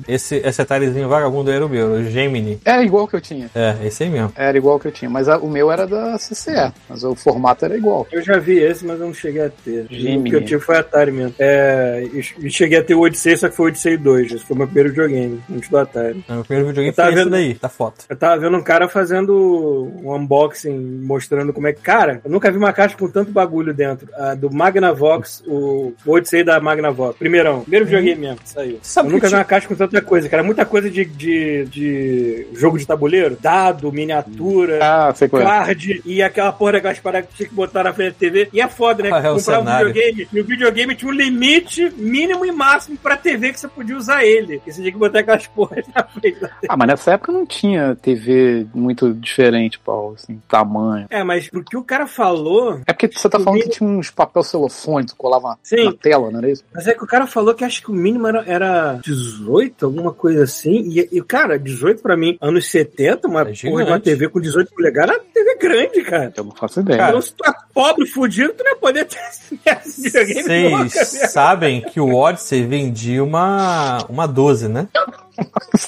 esse, 0.08 0.36
esse 0.36 0.62
Atarizinho 0.62 1.08
vagabundo 1.08 1.50
era 1.50 1.64
o 1.64 1.68
meu, 1.68 1.92
o 1.92 2.04
Gemini. 2.04 2.58
Era 2.64 2.82
igual 2.84 3.06
que 3.10 3.16
eu 3.16 3.20
tinha. 3.20 3.50
É, 3.54 3.76
esse 3.84 4.04
aí 4.04 4.10
mesmo. 4.10 4.32
Era 4.36 4.56
igual 4.56 4.78
que 4.78 4.86
eu 4.88 4.92
tinha. 4.92 5.10
Mas 5.10 5.28
a- 5.28 5.38
o 5.38 5.48
meu 5.50 5.70
era 5.70 5.86
da 5.86 6.16
CCE. 6.18 6.72
Mas 6.88 7.04
o 7.04 7.14
formato 7.14 7.64
era 7.64 7.76
igual. 7.76 8.06
Eu 8.10 8.22
já 8.22 8.38
vi 8.38 8.58
esse, 8.58 8.84
mas 8.86 9.00
eu 9.00 9.06
não 9.06 9.14
cheguei 9.14 9.42
a 9.42 9.50
ter. 9.50 9.84
O 9.84 10.22
que 10.24 10.36
eu 10.36 10.44
tive 10.44 10.60
foi 10.60 10.76
Atari 10.78 11.10
mesmo. 11.12 11.34
É, 11.38 12.06
e 12.12 12.20
e 12.46 12.50
cheguei 12.50 12.78
a 12.78 12.84
ter 12.84 12.94
o 12.94 13.00
Odyssey, 13.00 13.36
só 13.36 13.48
que 13.48 13.56
foi 13.56 13.66
o 13.66 13.68
Odyssey 13.68 13.96
2. 13.96 14.32
Esse 14.32 14.44
foi 14.44 14.54
o 14.54 14.58
meu 14.58 14.66
primeiro 14.66 14.90
videogame, 14.90 15.40
antes 15.54 15.68
do 15.68 15.78
Atari. 15.78 16.24
O 16.28 16.32
meu 16.34 16.44
primeiro 16.44 16.68
videogame 16.68 16.88
Eu 16.88 16.94
tava 16.94 17.08
foi 17.08 17.14
esse 17.14 17.24
vendo- 17.24 17.30
daí, 17.32 17.54
da 17.54 17.68
foto. 17.68 18.04
Eu 18.08 18.16
tava 18.16 18.38
vendo 18.40 18.56
um 18.56 18.62
cara 18.62 18.88
fazendo 18.88 19.90
um 20.02 20.14
unboxing, 20.14 21.00
mostrando 21.02 21.52
como 21.52 21.66
é 21.66 21.72
que. 21.72 21.80
Cara, 21.80 22.20
eu 22.24 22.30
nunca 22.30 22.50
vi 22.50 22.58
uma 22.58 22.72
caixa 22.72 22.96
com 22.96 23.08
tanto 23.08 23.30
bagulho 23.32 23.72
dentro. 23.74 24.08
A 24.14 24.34
do 24.34 24.50
Magnavox, 24.52 25.42
o 25.46 25.92
o 26.06 26.12
Odyssey 26.12 26.44
da 26.44 26.60
Magnavox. 26.60 27.18
Primeirão, 27.18 27.60
primeiro 27.62 27.84
videogame 27.86 28.20
mesmo 28.20 28.36
que 28.38 28.48
saiu. 28.48 28.78
Sabe 28.82 29.08
eu 29.08 29.12
nunca 29.12 29.28
vi 29.28 29.34
uma 29.34 29.44
caixa 29.44 29.66
com 29.68 29.74
tanta 29.74 30.00
coisa, 30.02 30.28
cara. 30.28 30.42
Muita 30.42 30.64
coisa 30.64 30.88
de, 30.90 31.04
de, 31.04 31.64
de 31.66 32.46
jogo 32.54 32.78
de 32.78 32.86
tabuleiro, 32.86 32.99
dado, 33.40 33.92
miniatura. 33.92 34.78
Ah, 34.82 35.14
sei 35.14 35.28
qual 35.28 35.42
é. 35.42 35.44
Card 35.44 36.02
e 36.04 36.22
aquela 36.22 36.52
porra 36.52 36.72
daquelas 36.72 36.98
paradas 36.98 37.30
que 37.30 37.36
tinha 37.36 37.48
que 37.48 37.54
botar 37.54 37.84
na 37.84 37.92
frente 37.92 38.12
da 38.12 38.18
TV. 38.18 38.48
E 38.52 38.60
é 38.60 38.68
foda, 38.68 39.02
né? 39.02 39.10
Ah, 39.12 39.18
é 39.28 39.32
Comprar 39.32 39.60
um 39.60 39.64
videogame. 39.64 40.28
E 40.32 40.40
o 40.40 40.44
videogame 40.44 40.94
tinha 40.94 41.10
um 41.10 41.14
limite 41.14 41.90
mínimo 41.96 42.44
e 42.44 42.52
máximo 42.52 42.96
pra 42.96 43.16
TV 43.16 43.52
que 43.52 43.60
você 43.60 43.68
podia 43.68 43.96
usar 43.96 44.24
ele. 44.24 44.60
E 44.66 44.72
você 44.72 44.80
tinha 44.80 44.92
que 44.92 44.98
botar 44.98 45.20
aquelas 45.20 45.46
porras 45.46 45.84
na 45.94 46.02
frente 46.04 46.40
da 46.40 46.48
TV. 46.48 46.66
Ah, 46.68 46.76
mas 46.76 46.88
nessa 46.88 47.12
época 47.12 47.32
não 47.32 47.46
tinha 47.46 47.96
TV 47.96 48.66
muito 48.74 49.12
diferente, 49.14 49.78
Paulo, 49.78 50.14
assim, 50.14 50.40
tamanho. 50.48 51.06
É, 51.10 51.22
mas 51.22 51.48
o 51.52 51.62
que 51.62 51.76
o 51.76 51.84
cara 51.84 52.06
falou. 52.06 52.80
É 52.86 52.92
porque 52.92 53.08
você 53.08 53.28
tá 53.28 53.38
falando 53.38 53.62
que 53.62 53.70
tinha 53.70 53.88
uns 53.88 54.10
papel 54.10 54.42
celofone, 54.42 55.06
tu 55.06 55.16
colava 55.16 55.58
Sim. 55.62 55.84
na 55.84 55.92
tela, 55.92 56.30
não 56.30 56.38
era 56.38 56.50
isso? 56.50 56.64
Mas 56.74 56.86
é 56.86 56.94
que 56.94 57.04
o 57.04 57.06
cara 57.06 57.26
falou 57.26 57.54
que 57.54 57.64
acho 57.64 57.82
que 57.82 57.90
o 57.90 57.94
mínimo 57.94 58.26
era, 58.26 58.44
era 58.46 59.00
18, 59.02 59.84
alguma 59.84 60.12
coisa 60.12 60.44
assim. 60.44 60.88
E, 60.90 61.08
e, 61.12 61.22
cara, 61.22 61.58
18 61.58 62.02
pra 62.02 62.16
mim, 62.16 62.36
anos 62.40 62.70
70, 62.70 62.89
uma 63.24 63.42
É 63.42 63.70
porra 63.70 63.84
uma 63.84 64.00
TV 64.00 64.28
com 64.28 64.40
18 64.40 64.70
polegadas, 64.74 65.16
era 65.16 65.24
TV 65.32 65.56
grande, 65.56 66.02
cara. 66.02 66.32
Eu 66.36 66.44
não 66.44 66.52
faço 66.52 66.80
ideia. 66.80 67.08
Então, 67.08 67.20
se 67.20 67.34
tu 67.34 67.48
é 67.48 67.52
pobre, 67.72 68.06
fudido, 68.06 68.52
tu 68.52 68.64
não 68.64 68.70
ia 68.72 68.76
poder 68.76 69.04
ter 69.04 69.18
esse 69.18 70.02
videogame 70.02 70.70
nunca, 70.70 70.88
Vocês 70.88 71.22
né? 71.22 71.28
sabem 71.28 71.80
que 71.82 72.00
o 72.00 72.14
Odyssey 72.14 72.66
vendia 72.66 73.22
uma, 73.22 73.98
uma 74.08 74.26
12 74.26 74.68
né? 74.68 74.88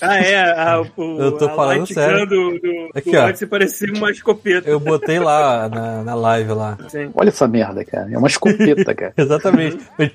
Ah, 0.00 0.16
é. 0.16 0.50
A, 0.50 0.80
o, 0.96 1.20
Eu 1.20 1.32
tô 1.32 1.46
a 1.46 1.54
falando 1.54 1.86
sério. 1.86 2.26
do, 2.26 2.58
do, 2.58 2.90
Aqui, 2.94 3.10
do 3.10 3.18
ó. 3.18 3.26
Odyssey 3.26 3.46
parecia 3.46 3.92
uma 3.92 4.10
escopeta. 4.10 4.68
Eu 4.68 4.80
botei 4.80 5.18
lá 5.18 5.68
na, 5.68 6.02
na 6.02 6.14
live 6.14 6.52
lá. 6.52 6.78
Sim. 6.88 7.10
Olha 7.14 7.28
essa 7.28 7.46
merda, 7.46 7.84
cara. 7.84 8.10
É 8.10 8.16
uma 8.18 8.28
escopeta, 8.28 8.94
cara. 8.94 9.12
Exatamente. 9.16 9.78
Foi 9.96 10.10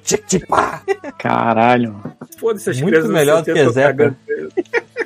pá. 0.48 0.82
Caralho. 1.18 2.02
Foda-se 2.40 2.70
as 2.70 2.82
Muito 2.82 3.08
melhor 3.08 3.44
do 3.44 3.54
que 3.54 3.60
a 3.60 3.70
Zepa. 3.70 4.16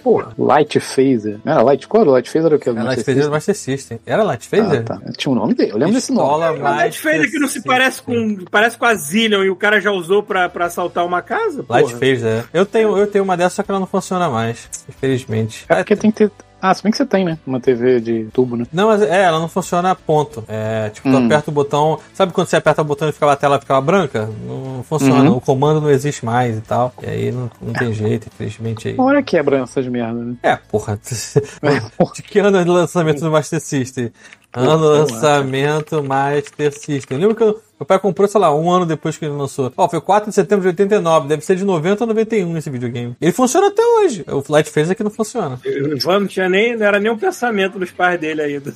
Porra, 0.04 0.34
Light 0.38 0.80
Phaser. 0.80 1.39
Não 1.43 1.54
era 1.54 1.62
Light 1.62 1.88
Qual 1.88 2.02
era 2.02 2.10
o 2.10 2.14
Light 2.14 2.30
Phaser? 2.30 2.45
Era 2.47 2.56
o 2.56 2.60
que? 2.60 2.70
Ela 2.70 2.84
Light 2.84 3.04
Phaser 3.04 3.24
do 3.24 3.32
Master 3.32 3.56
System. 3.56 3.99
Era 4.06 4.24
Light 4.24 4.47
Phaser? 4.47 4.82
Ah, 4.82 4.84
tá. 4.84 5.02
Tinha 5.18 5.32
um 5.32 5.36
nome 5.36 5.54
dele, 5.54 5.72
eu 5.72 5.78
lembro 5.78 5.93
desse 5.93 6.12
nome. 6.12 6.60
Light 6.60 6.99
Phaser 6.99 7.30
que 7.30 7.39
não 7.39 7.47
se 7.47 7.62
parece 7.62 8.02
com, 8.02 8.38
parece 8.49 8.78
com 8.78 8.86
a 8.86 8.95
Zillion 8.95 9.43
e 9.43 9.49
o 9.49 9.56
cara 9.56 9.80
já 9.80 9.91
usou 9.91 10.24
pra, 10.24 10.49
pra 10.49 10.66
assaltar 10.66 11.06
uma 11.06 11.22
casa? 11.22 11.66
Light 11.70 11.88
porra. 11.88 11.99
Phaser, 11.99 12.28
é. 12.28 12.43
Eu 12.54 12.66
tenho, 12.66 12.97
eu 12.97 13.08
tenho 13.08 13.24
uma 13.24 13.38
dessa, 13.38 13.58
só 13.58 13.64
que 13.64 13.72
ela 13.72 13.80
não 13.80 13.88
funciona 13.88 14.30
mais. 14.30 14.70
Infelizmente. 14.88 15.66
É 15.70 15.76
porque 15.76 15.95
tem 15.95 16.12
que 16.12 16.18
ter. 16.28 16.32
Ah, 16.62 16.74
se 16.74 16.84
bem 16.84 16.91
que 16.91 16.97
você 16.97 17.05
tem, 17.05 17.26
né? 17.26 17.38
Uma 17.45 17.59
TV 17.59 17.99
de 17.99 18.26
tubo, 18.34 18.55
né? 18.55 18.66
Não, 18.72 18.88
mas 18.88 19.01
é, 19.01 19.24
ela 19.24 19.39
não 19.39 19.47
funciona 19.47 19.91
a 19.91 19.95
ponto. 19.95 20.43
É, 20.47 20.89
tipo, 20.89 21.09
tu 21.09 21.18
Hum. 21.18 21.26
aperta 21.26 21.49
o 21.49 21.53
botão. 21.53 21.99
Sabe 22.14 22.32
quando 22.34 22.47
você 22.47 22.55
aperta 22.57 22.82
o 22.82 22.86
botão 22.86 23.09
e 23.09 23.12
ficava 23.12 23.34
a 23.34 23.36
tela 23.36 23.59
ficava 23.59 23.82
branca? 23.82 24.30
Não 24.45 24.84
funciona. 24.84 25.30
Uhum. 25.30 25.38
O 25.38 25.41
comando 25.41 25.82
não 25.82 25.89
existe 25.89 26.24
mais 26.26 26.57
e 26.57 26.62
tal. 26.62 26.93
E 27.01 27.05
aí 27.09 27.32
não, 27.32 27.49
não 27.62 27.74
tem 27.74 27.91
jeito, 27.93 28.28
infelizmente 28.32 28.88
aí. 28.89 28.95
Olha 28.97 29.24
quebra 29.24 29.57
essas 29.64 29.88
merdas, 29.88 30.26
né? 30.26 30.36
É, 30.43 30.55
porra. 30.70 30.99
De 32.16 32.22
que 32.24 32.39
ano 32.39 32.57
é 32.57 32.64
de 32.64 32.70
lançamento 32.70 33.22
do 33.22 33.32
Master 33.32 33.59
System? 33.59 34.12
Ano 34.53 34.78
do 34.78 34.88
lançamento 34.89 36.03
Master 36.03 36.72
System. 36.74 37.18
Eu 37.18 37.22
lembro 37.22 37.36
que 37.36 37.43
eu- 37.43 37.62
meu 37.82 37.86
pai 37.88 37.97
comprou, 37.97 38.27
sei 38.27 38.39
lá, 38.39 38.55
um 38.55 38.69
ano 38.71 38.86
depois 38.86 39.17
que 39.17 39.25
ele 39.25 39.34
lançou. 39.34 39.73
Ó, 39.75 39.89
foi 39.89 39.99
4 39.99 40.29
de 40.29 40.36
setembro 40.36 40.61
de 40.61 40.67
89. 40.67 41.27
Deve 41.27 41.43
ser 41.43 41.55
de 41.55 41.65
90 41.65 42.03
ou 42.03 42.07
91 42.09 42.55
esse 42.55 42.69
videogame. 42.69 43.17
Ele 43.19 43.32
funciona 43.32 43.69
até 43.69 43.82
hoje. 43.84 44.23
O 44.27 44.43
Light 44.51 44.69
Phaser 44.69 44.95
que 44.95 45.03
não 45.03 45.09
funciona. 45.09 45.59
Não 46.05 46.27
tinha 46.27 46.47
nem, 46.47 46.77
não 46.77 46.85
era 46.85 46.99
nem 46.99 47.11
um 47.11 47.18
pensamento 47.18 47.80
dos 47.80 47.89
pais 47.89 48.19
dele 48.19 48.43
ainda. 48.43 48.72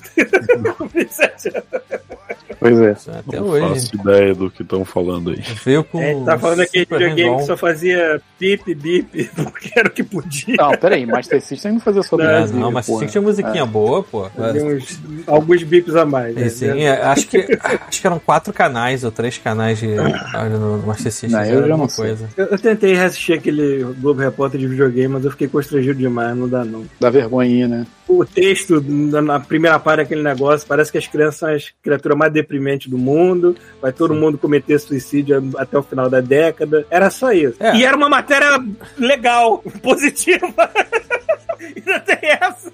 Pois 2.65 2.79
é. 2.81 2.95
Até 3.19 3.39
Não 3.39 3.47
hoje. 3.47 3.67
faço 3.67 3.95
ideia 3.95 4.33
do 4.33 4.49
que 4.49 4.63
estão 4.63 4.83
falando 4.83 5.29
aí. 5.29 5.41
Veio 5.63 5.83
com. 5.83 6.01
É, 6.01 6.15
tá 6.23 6.37
falando 6.39 6.61
aquele 6.61 6.85
videogame 6.85 7.37
que 7.37 7.45
só 7.45 7.55
fazia 7.55 8.19
bip, 8.39 8.73
bip, 8.73 9.29
porque 9.35 9.71
era 9.75 9.87
o 9.87 9.91
que 9.91 10.03
podia. 10.03 10.55
Não, 10.57 10.71
peraí, 10.71 11.05
Master 11.05 11.41
System 11.41 11.73
não 11.73 11.79
fazia 11.79 12.01
sobre 12.01 12.25
É, 12.25 12.29
Brasil, 12.29 12.57
não, 12.59 12.71
mas 12.71 12.85
tinha 12.87 12.99
que 12.99 13.07
tinha 13.07 13.21
musiquinha 13.21 13.65
boa, 13.65 14.01
pô. 14.03 14.27
Fazia 14.29 14.65
uns, 14.65 14.99
alguns 15.27 15.61
bips 15.63 15.95
a 15.95 16.05
mais. 16.05 16.35
Né? 16.35 16.49
sim, 16.49 16.81
é, 16.81 17.01
acho 17.03 17.27
que 17.27 17.37
acho 17.87 18.01
que 18.01 18.07
eram 18.07 18.19
quatro 18.19 18.51
canais 18.51 19.03
ou 19.03 19.11
três 19.11 19.37
canais 19.37 19.79
de 19.79 19.87
olha, 19.89 20.49
no 20.57 20.79
Master 20.79 21.11
System. 21.11 21.29
Não, 21.29 21.45
eu 21.45 21.67
já 21.67 21.77
não 21.77 21.87
coisa. 21.87 22.27
Eu, 22.35 22.45
eu 22.45 22.57
tentei 22.59 22.95
reassistir 22.95 23.37
aquele 23.37 23.83
Globo 23.99 24.21
Repórter 24.21 24.59
de 24.59 24.67
videogame, 24.67 25.09
mas 25.13 25.25
eu 25.25 25.31
fiquei 25.31 25.47
constrangido 25.47 25.99
demais, 25.99 26.35
não 26.35 26.49
dá 26.49 26.65
não. 26.65 26.83
Dá 26.99 27.09
vergonhinha, 27.09 27.67
né? 27.67 27.85
O 28.07 28.23
texto 28.23 28.79
na, 28.81 29.39
primeira 29.39 29.79
parte 29.79 29.97
daquele 29.97 30.21
negócio 30.21 30.67
parece 30.67 30.91
que 30.91 30.97
as 30.97 31.07
crianças 31.07 31.39
são 31.39 31.49
as 31.49 31.73
criaturas 31.81 32.17
mais 32.17 32.31
deprimentes 32.31 32.87
do 32.87 32.97
mundo, 32.97 33.55
vai 33.81 33.91
todo 33.91 34.13
mundo 34.13 34.37
cometer 34.37 34.77
suicídio 34.79 35.51
até 35.57 35.77
o 35.77 35.83
final 35.83 36.09
da 36.09 36.21
década. 36.21 36.85
Era 36.89 37.09
só 37.09 37.31
isso. 37.31 37.55
É. 37.59 37.75
E 37.75 37.83
era 37.83 37.97
uma 37.97 38.09
matéria 38.09 38.63
legal, 38.97 39.57
positiva. 39.81 40.47
Ainda 41.59 41.99
tem 42.01 42.29
essa. 42.29 42.71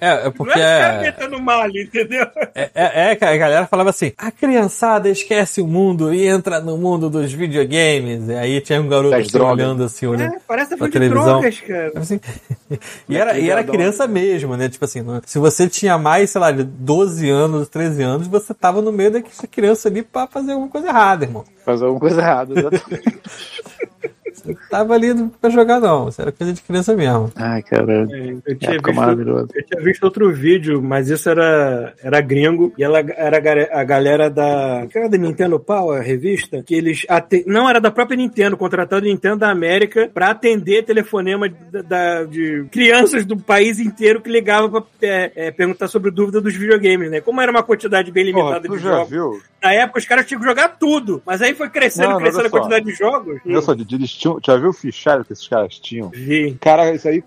É, 0.00 0.08
é 0.08 0.24
Não 0.24 0.32
porque 0.32 0.58
é 0.58 1.12
ficar 1.12 1.24
é, 1.26 1.38
mal, 1.38 1.68
entendeu? 1.68 2.26
é, 2.54 2.70
é, 2.74 3.18
é 3.20 3.26
a 3.28 3.36
galera 3.36 3.66
falava 3.66 3.90
assim: 3.90 4.12
a 4.16 4.30
criançada 4.30 5.08
esquece 5.08 5.60
o 5.60 5.66
mundo 5.66 6.12
e 6.14 6.26
entra 6.26 6.60
no 6.60 6.78
mundo 6.78 7.10
dos 7.10 7.32
videogames. 7.32 8.28
E 8.28 8.34
aí 8.34 8.60
tinha 8.60 8.80
um 8.80 8.88
garoto 8.88 9.14
assim, 9.14 9.38
olhando 9.38 9.84
assim, 9.84 10.06
olhando. 10.06 10.34
É, 10.34 10.38
parece 10.46 10.76
Pra 10.76 10.88
televisão. 10.88 11.24
drogas, 11.24 11.60
cara. 11.60 11.92
Assim, 11.96 12.18
e, 13.08 13.16
era, 13.16 13.38
e 13.38 13.50
era 13.50 13.62
criança 13.64 14.06
mesmo, 14.06 14.56
né? 14.56 14.68
Tipo 14.68 14.84
assim, 14.84 15.02
não- 15.02 15.20
se 15.26 15.38
você 15.38 15.68
tinha 15.68 15.98
mais, 15.98 16.30
sei 16.30 16.40
lá, 16.40 16.50
de 16.50 16.64
12 16.64 17.28
anos, 17.28 17.68
13 17.68 18.02
anos, 18.02 18.26
você 18.26 18.54
tava 18.54 18.80
no 18.80 18.92
meio 18.92 19.10
daquela 19.10 19.46
criança 19.50 19.88
ali 19.88 20.02
pra 20.02 20.26
fazer 20.26 20.52
alguma 20.52 20.70
coisa 20.70 20.88
errada, 20.88 21.24
irmão. 21.24 21.44
Fazer 21.64 21.84
alguma 21.84 22.00
coisa 22.00 22.20
errada. 22.20 22.58
exatamente. 22.58 23.20
Não 24.50 24.68
tava 24.70 24.94
ali 24.94 25.08
pra 25.40 25.50
jogar, 25.50 25.80
não. 25.80 26.08
Isso 26.08 26.20
era 26.22 26.32
coisa 26.32 26.52
de 26.52 26.62
criança 26.62 26.94
mesmo. 26.96 27.30
Ai, 27.36 27.62
cara. 27.62 28.06
É, 28.10 28.36
Eu 28.46 28.58
tinha, 28.58 28.72
visto, 28.72 28.92
maravilhosa. 28.94 29.48
eu 29.54 29.64
tinha 29.66 29.82
visto 29.82 30.04
outro 30.04 30.32
vídeo, 30.32 30.82
mas 30.82 31.08
isso 31.10 31.28
era, 31.28 31.94
era 32.02 32.20
gringo, 32.20 32.72
e 32.76 32.82
ela 32.84 32.98
era 33.00 33.36
a 33.36 33.40
ga- 33.40 33.68
a 33.72 33.84
galera 33.84 34.30
da. 34.30 34.86
Que 34.90 34.98
era 34.98 35.08
da 35.08 35.18
Nintendo 35.18 35.58
Power, 35.60 36.00
a 36.00 36.02
revista, 36.02 36.62
que 36.62 36.74
eles. 36.74 37.04
ate- 37.08 37.44
Não, 37.46 37.68
era 37.68 37.80
da 37.80 37.90
própria 37.90 38.16
Nintendo, 38.16 38.56
contratando 38.56 39.04
a 39.06 39.08
Nintendo 39.08 39.36
da 39.38 39.50
América 39.50 40.10
pra 40.12 40.30
atender 40.30 40.84
telefonema 40.84 41.48
da- 41.70 41.82
da- 41.82 42.24
de 42.24 42.64
crianças 42.70 43.24
do 43.24 43.36
país 43.36 43.78
inteiro 43.78 44.20
que 44.20 44.30
ligavam 44.30 44.70
pra 44.70 44.82
é, 45.02 45.32
é, 45.34 45.50
perguntar 45.50 45.88
sobre 45.88 46.10
dúvida 46.10 46.40
dos 46.40 46.54
videogames, 46.54 47.10
né? 47.10 47.20
Como 47.20 47.40
era 47.40 47.50
uma 47.50 47.62
quantidade 47.62 48.10
bem 48.10 48.30
Porra, 48.32 48.58
limitada 48.58 48.68
tu 48.68 48.76
de 48.76 48.82
já 48.82 48.90
jogos. 48.90 49.10
viu? 49.10 49.40
Na 49.62 49.72
época 49.74 49.98
os 49.98 50.06
caras 50.06 50.26
tinham 50.26 50.40
que 50.40 50.46
jogar 50.46 50.68
tudo, 50.78 51.22
mas 51.26 51.42
aí 51.42 51.54
foi 51.54 51.68
crescendo, 51.68 52.10
Não, 52.10 52.18
crescendo 52.18 52.46
a 52.46 52.50
quantidade 52.50 52.84
de 52.86 52.92
jogos. 52.94 53.40
Olha 53.46 53.60
só, 53.60 53.74
Didi, 53.74 53.94
eles 53.96 54.10
tinham, 54.10 54.39
já 54.44 54.56
viu 54.56 54.70
o 54.70 54.72
fichário 54.72 55.24
que 55.24 55.32
esses 55.32 55.46
caras 55.46 55.78
tinham? 55.78 56.08
Vi. 56.10 56.56
Cara, 56.60 56.92
isso 56.94 57.08
aí, 57.08 57.22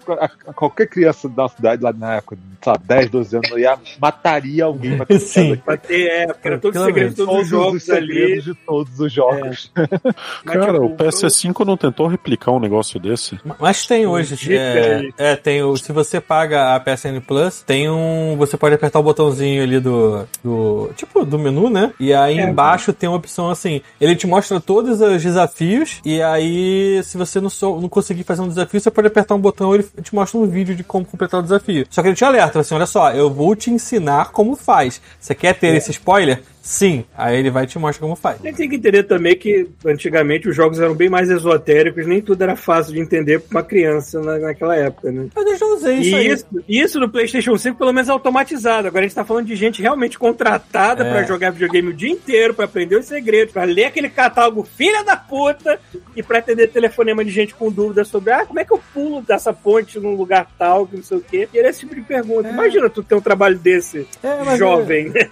qualquer 0.56 0.88
criança 0.88 1.28
da 1.30 1.44
nossa 1.44 1.56
idade 1.60 1.84
lá 1.84 1.94
na 1.94 2.16
época, 2.16 2.38
sei 2.64 2.72
lá, 2.74 2.80
10, 2.84 3.10
12 3.10 3.36
anos, 3.38 3.50
ia, 3.52 3.78
mataria 4.00 4.66
alguém 4.66 4.98
pra 4.98 5.06
ter 5.08 5.20
Sim. 5.20 5.56
Pra 5.58 5.78
ter, 5.78 6.08
é, 6.08 6.28
porque 6.28 6.48
era 6.48 6.60
todo 6.60 6.76
o 6.76 6.86
segredo 6.86 7.10
de 7.10 7.16
todos 7.16 7.34
todos 7.34 7.44
os 7.44 7.50
jogos 7.50 7.76
os 7.76 7.84
segredos 7.84 8.32
ali. 8.32 8.42
de 8.42 8.54
todos 8.56 9.00
os 9.00 9.12
jogos. 9.12 9.72
Mas, 10.46 10.56
Cara, 10.56 10.74
tipo, 10.74 10.86
o 10.86 10.96
PS5 10.98 11.66
não 11.66 11.78
tentou 11.78 12.08
replicar 12.08 12.52
um 12.52 12.60
negócio 12.60 13.00
desse? 13.00 13.40
Mas 13.60 13.86
tem 13.86 14.06
hoje. 14.06 14.36
É, 14.56 14.96
aí. 14.98 15.14
é, 15.18 15.36
tem 15.36 15.64
o. 15.64 15.76
Se 15.78 15.92
você 15.92 16.20
paga 16.22 16.76
a 16.76 16.80
PSN 16.80 17.20
Plus, 17.26 17.62
tem 17.62 17.90
um. 17.90 18.36
Você 18.38 18.58
pode 18.58 18.76
apertar 18.76 19.00
o 19.00 19.04
botãozinho 19.04 19.64
ali 19.64 19.80
do. 19.80 20.26
do 20.44 20.90
tipo, 20.96 21.26
do 21.26 21.40
menu, 21.40 21.70
né? 21.70 21.94
E 22.00 22.14
aí 22.14 22.40
É. 22.40 22.44
embaixo 22.50 22.94
tem 22.94 23.08
uma 23.10 23.18
opção 23.18 23.50
assim. 23.50 23.82
Ele 24.00 24.16
te 24.16 24.28
mostra 24.28 24.60
todos 24.60 25.02
os 25.02 25.22
desafios. 25.24 26.00
E 26.06 26.22
aí, 26.22 26.93
se 27.02 27.18
você 27.18 27.40
não, 27.40 27.50
sou, 27.50 27.82
não 27.82 27.90
conseguir 27.90 28.24
fazer 28.24 28.42
um 28.42 28.48
desafio, 28.48 28.80
você 28.80 28.92
pode 28.92 29.08
apertar 29.08 29.34
um 29.36 29.40
botão 29.40 29.74
e 29.74 29.80
ele 29.80 29.88
te 30.02 30.14
mostra 30.14 30.38
um 30.38 30.46
vídeo 30.46 30.76
de 30.76 30.84
como 30.84 31.06
completar 31.06 31.40
o 31.40 31.44
desafio. 31.44 31.88
Só 31.90 32.02
que 32.02 32.10
ele 32.10 32.16
te 32.16 32.26
alerta 32.26 32.60
assim: 32.60 32.76
olha 32.76 32.86
só, 32.86 33.12
eu 33.12 33.30
vou 33.34 33.56
te 33.56 33.72
ensinar 33.72 34.32
como 34.32 34.56
faz. 34.56 35.02
Você 35.20 35.34
quer 35.34 35.58
ter 35.58 35.76
esse 35.76 35.92
spoiler? 35.92 36.44
Sim. 36.66 37.04
Aí 37.16 37.38
ele 37.38 37.52
vai 37.52 37.66
e 37.66 37.68
te 37.68 37.78
mostra 37.78 38.02
como 38.02 38.16
faz. 38.16 38.40
A 38.42 38.48
gente 38.48 38.56
tem 38.56 38.70
que 38.70 38.78
entender 38.78 39.04
também 39.04 39.36
que 39.36 39.68
antigamente 39.86 40.48
os 40.48 40.56
jogos 40.56 40.80
eram 40.80 40.96
bem 40.96 41.10
mais 41.10 41.30
esotéricos, 41.30 42.08
nem 42.08 42.22
tudo 42.22 42.42
era 42.42 42.56
fácil 42.56 42.94
de 42.94 43.02
entender 43.02 43.40
pra 43.42 43.60
uma 43.60 43.64
criança 43.64 44.22
na- 44.22 44.40
naquela 44.40 44.74
época, 44.78 45.12
né? 45.12 45.28
Mas 45.36 45.46
eu 45.46 45.58
já 45.58 45.66
usei 45.66 45.96
isso 45.98 46.10
E 46.10 46.16
aí. 46.16 46.28
isso, 46.30 46.46
isso 46.70 47.00
no 47.02 47.10
PlayStation 47.10 47.58
5, 47.58 47.78
pelo 47.78 47.92
menos, 47.92 48.08
é 48.08 48.14
automatizado. 48.14 48.88
Agora 48.88 49.04
a 49.04 49.08
gente 49.08 49.16
tá 49.16 49.26
falando 49.26 49.46
de 49.48 49.56
gente 49.58 49.82
realmente 49.82 50.18
contratada 50.18 51.04
É. 51.04 51.12
pra 51.12 51.24
jogar 51.24 51.52
videogame 51.52 51.90
o 51.90 51.94
dia 51.94 52.10
inteiro, 52.10 52.54
pra 52.54 52.64
aprender 52.64 52.96
os 52.96 53.06
segredos, 53.08 53.52
pra 53.54 53.66
ler 53.66 53.86
aquele 53.86 54.08
catálogo 54.10 54.64
filha 54.64 55.04
da 55.04 55.18
puta 55.18 55.78
e 56.16 56.24
pra 56.24 56.38
atender 56.40 56.70
telefonema 56.70 57.26
de 57.26 57.32
gente 57.32 57.54
com 57.54 57.70
dúvidas 57.70 58.08
sobre 58.08 58.32
ah, 58.32 58.46
como 58.46 58.62
é 58.62 58.64
que 58.64 58.72
eu 58.72 58.80
pulo 58.94 59.22
dessa 59.22 59.52
ponte 59.52 60.00
num 60.00 60.16
lugar 60.16 60.48
tal, 60.58 60.88
que 60.88 60.96
não 60.96 61.04
sei 61.04 61.18
o 61.18 61.22
quê. 61.22 61.50
E 61.54 61.60
era 61.60 61.68
esse 61.70 61.82
tipo 61.82 61.94
de 61.94 62.02
pergunta. 62.02 62.48
Imagina 62.48 62.90
tu 62.90 63.04
ter 63.04 63.16
um 63.16 63.22
trabalho 63.22 63.58
desse 63.60 64.08
É, 64.24 64.44
mas 64.46 64.58
jovem, 64.58 65.10
né? 65.10 65.28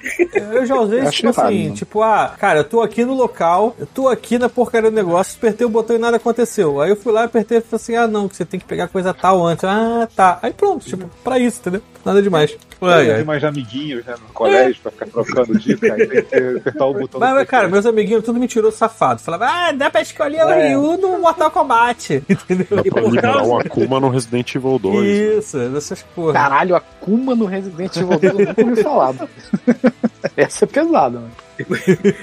Eu 0.51 0.65
já 0.65 0.75
usei 0.75 0.99
Eu 0.99 1.03
isso, 1.03 1.20
tipo 1.27 1.39
errado, 1.39 1.47
assim, 1.49 1.63
mano. 1.63 1.75
tipo, 1.75 2.01
ah, 2.01 2.35
cara, 2.37 2.59
eu 2.59 2.63
tô 2.63 2.81
aqui 2.81 3.05
no 3.05 3.13
local, 3.13 3.75
eu 3.79 3.85
tô 3.85 4.07
aqui 4.07 4.37
na 4.37 4.49
porcaria 4.49 4.89
do 4.89 4.95
negócio, 4.95 5.37
apertei 5.37 5.65
o 5.65 5.69
botão 5.69 5.95
e 5.95 5.99
nada 5.99 6.17
aconteceu. 6.17 6.81
Aí 6.81 6.89
eu 6.89 6.95
fui 6.95 7.11
lá, 7.11 7.23
apertei 7.23 7.57
e 7.57 7.61
falei 7.61 7.75
assim, 7.75 7.95
ah, 7.95 8.07
não, 8.07 8.27
que 8.27 8.35
você 8.35 8.45
tem 8.45 8.59
que 8.59 8.65
pegar 8.65 8.87
coisa 8.87 9.13
tal 9.13 9.45
antes. 9.45 9.63
Ah, 9.63 10.07
tá. 10.15 10.39
Aí 10.41 10.51
pronto, 10.53 10.85
tipo, 10.85 11.09
pra 11.23 11.39
isso, 11.39 11.59
entendeu? 11.59 11.81
Nada 12.03 12.21
demais. 12.21 12.57
Ai, 12.81 13.11
ai. 13.11 13.23
mais 13.23 13.43
amiguinhos 13.43 14.03
né, 14.05 14.15
no 14.19 14.33
colégio 14.33 14.81
pra 14.81 14.91
ficar 14.91 15.05
trocando 15.05 15.59
dica, 15.59 15.93
aí 15.93 16.07
tem 16.07 16.23
que 16.23 16.37
apertar 16.57 16.85
o 16.87 16.93
botão 16.95 17.19
Mas, 17.19 17.47
cara, 17.47 17.67
meus 17.67 17.85
amiguinhos 17.85 18.23
tudo 18.23 18.39
mentiroso 18.39 18.75
safado. 18.75 19.21
Falava, 19.21 19.45
ah, 19.45 19.71
dá 19.71 19.89
pra 19.91 20.01
escolher 20.01 20.43
o 20.43 20.49
É. 20.49 20.69
Ryu 20.69 20.97
no 20.97 21.19
Mortal 21.19 21.51
Kombat. 21.51 22.23
Entendeu? 22.27 22.65
Dá 22.71 22.83
pra 22.83 23.01
liberar 23.03 23.43
um 23.43 23.55
Akuma 23.55 23.99
no 23.99 24.09
Resident 24.09 24.55
Evil 24.55 24.79
2. 24.79 24.95
né? 24.95 25.37
Isso, 25.37 25.59
essas 25.77 26.01
porra. 26.01 26.33
Caralho, 26.33 26.75
Akuma 26.75 27.35
no 27.35 27.45
Resident 27.45 27.95
Evil 27.95 28.19
2 28.19 28.23
eu 28.23 28.45
nunca 28.47 28.61
ouvi 28.63 28.83
falar. 28.83 29.15
Essa 30.35 30.65
é 30.65 30.67
pesada, 30.67 31.10
mano. 31.19 31.50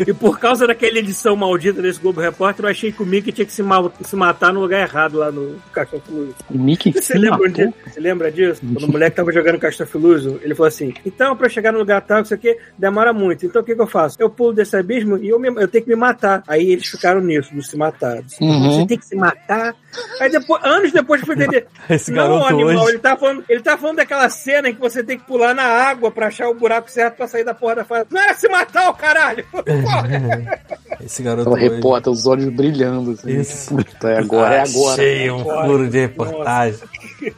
E 0.06 0.12
por 0.14 0.38
causa 0.38 0.66
daquela 0.66 0.98
edição 0.98 1.36
maldita 1.36 1.80
desse 1.82 2.00
Globo 2.00 2.20
Repórter, 2.20 2.64
eu 2.64 2.70
achei 2.70 2.90
que 2.92 3.02
o 3.02 3.06
Mickey 3.06 3.32
tinha 3.32 3.44
que 3.46 3.52
se, 3.52 3.62
mal- 3.62 3.92
se 4.02 4.16
matar 4.16 4.52
no 4.52 4.60
lugar 4.60 4.80
errado 4.80 5.18
lá 5.18 5.30
no 5.30 5.56
Castrofiluso. 5.72 6.34
O 6.50 6.59
Mickey 6.59 6.92
Você 6.92 7.02
se 7.02 7.18
lembra, 7.18 7.38
matou. 7.38 7.48
disso? 7.50 7.74
Você 7.86 8.00
lembra 8.00 8.32
disso? 8.32 8.60
Quando 8.72 8.84
o 8.84 8.92
moleque 8.92 9.16
tava 9.16 9.32
jogando 9.32 9.59
Castrofiluso, 9.59 10.40
ele 10.42 10.55
falou 10.55 10.68
assim: 10.68 10.92
então, 11.05 11.36
pra 11.36 11.48
chegar 11.48 11.72
no 11.72 11.78
lugar 11.78 12.00
tal, 12.02 12.22
isso 12.22 12.34
aqui 12.34 12.56
demora 12.78 13.12
muito. 13.12 13.46
Então 13.46 13.62
o 13.62 13.64
que, 13.64 13.74
que 13.74 13.80
eu 13.80 13.86
faço? 13.86 14.16
Eu 14.18 14.30
pulo 14.30 14.52
desse 14.52 14.76
abismo 14.76 15.16
e 15.18 15.28
eu, 15.28 15.38
me- 15.38 15.48
eu 15.48 15.68
tenho 15.68 15.84
que 15.84 15.90
me 15.90 15.96
matar. 15.96 16.42
Aí 16.48 16.70
eles 16.70 16.86
ficaram 16.86 17.20
nisso, 17.20 17.55
de 17.55 17.62
se 17.66 17.76
matar. 17.76 18.18
Uhum. 18.40 18.72
Você 18.72 18.86
tem 18.86 18.98
que 18.98 19.06
se 19.06 19.16
matar. 19.16 19.74
Aí 20.20 20.30
depois, 20.30 20.62
anos 20.64 20.92
depois 20.92 21.20
eu 21.20 21.26
fui 21.26 21.34
entender. 21.36 21.66
Esse 21.88 22.10
Não, 22.10 22.16
garoto 22.40 22.46
animal, 22.46 22.84
hoje. 22.84 22.92
ele 22.92 22.98
tá, 22.98 23.16
falando, 23.16 23.44
ele 23.48 23.60
tá 23.62 23.78
falando 23.78 23.96
daquela 23.96 24.28
cena 24.28 24.68
em 24.68 24.74
que 24.74 24.80
você 24.80 25.02
tem 25.02 25.18
que 25.18 25.24
pular 25.26 25.55
na 25.55 25.62
água 25.64 26.10
pra 26.10 26.26
achar 26.28 26.48
o 26.48 26.55
buraco 26.55 26.90
certo 26.90 27.16
pra 27.16 27.26
sair 27.28 27.44
da 27.44 27.55
porra 27.55 27.76
da 27.76 27.84
fase. 27.84 28.06
Não 28.10 28.20
era 28.20 28.34
se 28.34 28.48
matar, 28.48 28.90
o 28.90 28.94
caralho! 29.28 29.44
Esse 31.05 31.22
garoto 31.22 31.50
Ela 31.50 31.59
repórter, 31.59 32.12
os 32.12 32.26
olhos 32.26 32.52
brilhando. 32.52 33.12
Assim. 33.12 33.40
Isso. 33.40 33.74
Puta, 33.74 34.09
é 34.09 34.18
agora, 34.18 34.56
é 34.56 34.60
agora. 34.62 34.92
Achei 34.94 35.30
um 35.30 35.40
Agora. 35.40 35.66
furo 35.66 35.88
de 35.88 35.98
reportagem. 36.00 36.80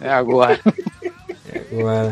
É 0.01 0.11
agora. 0.11 0.61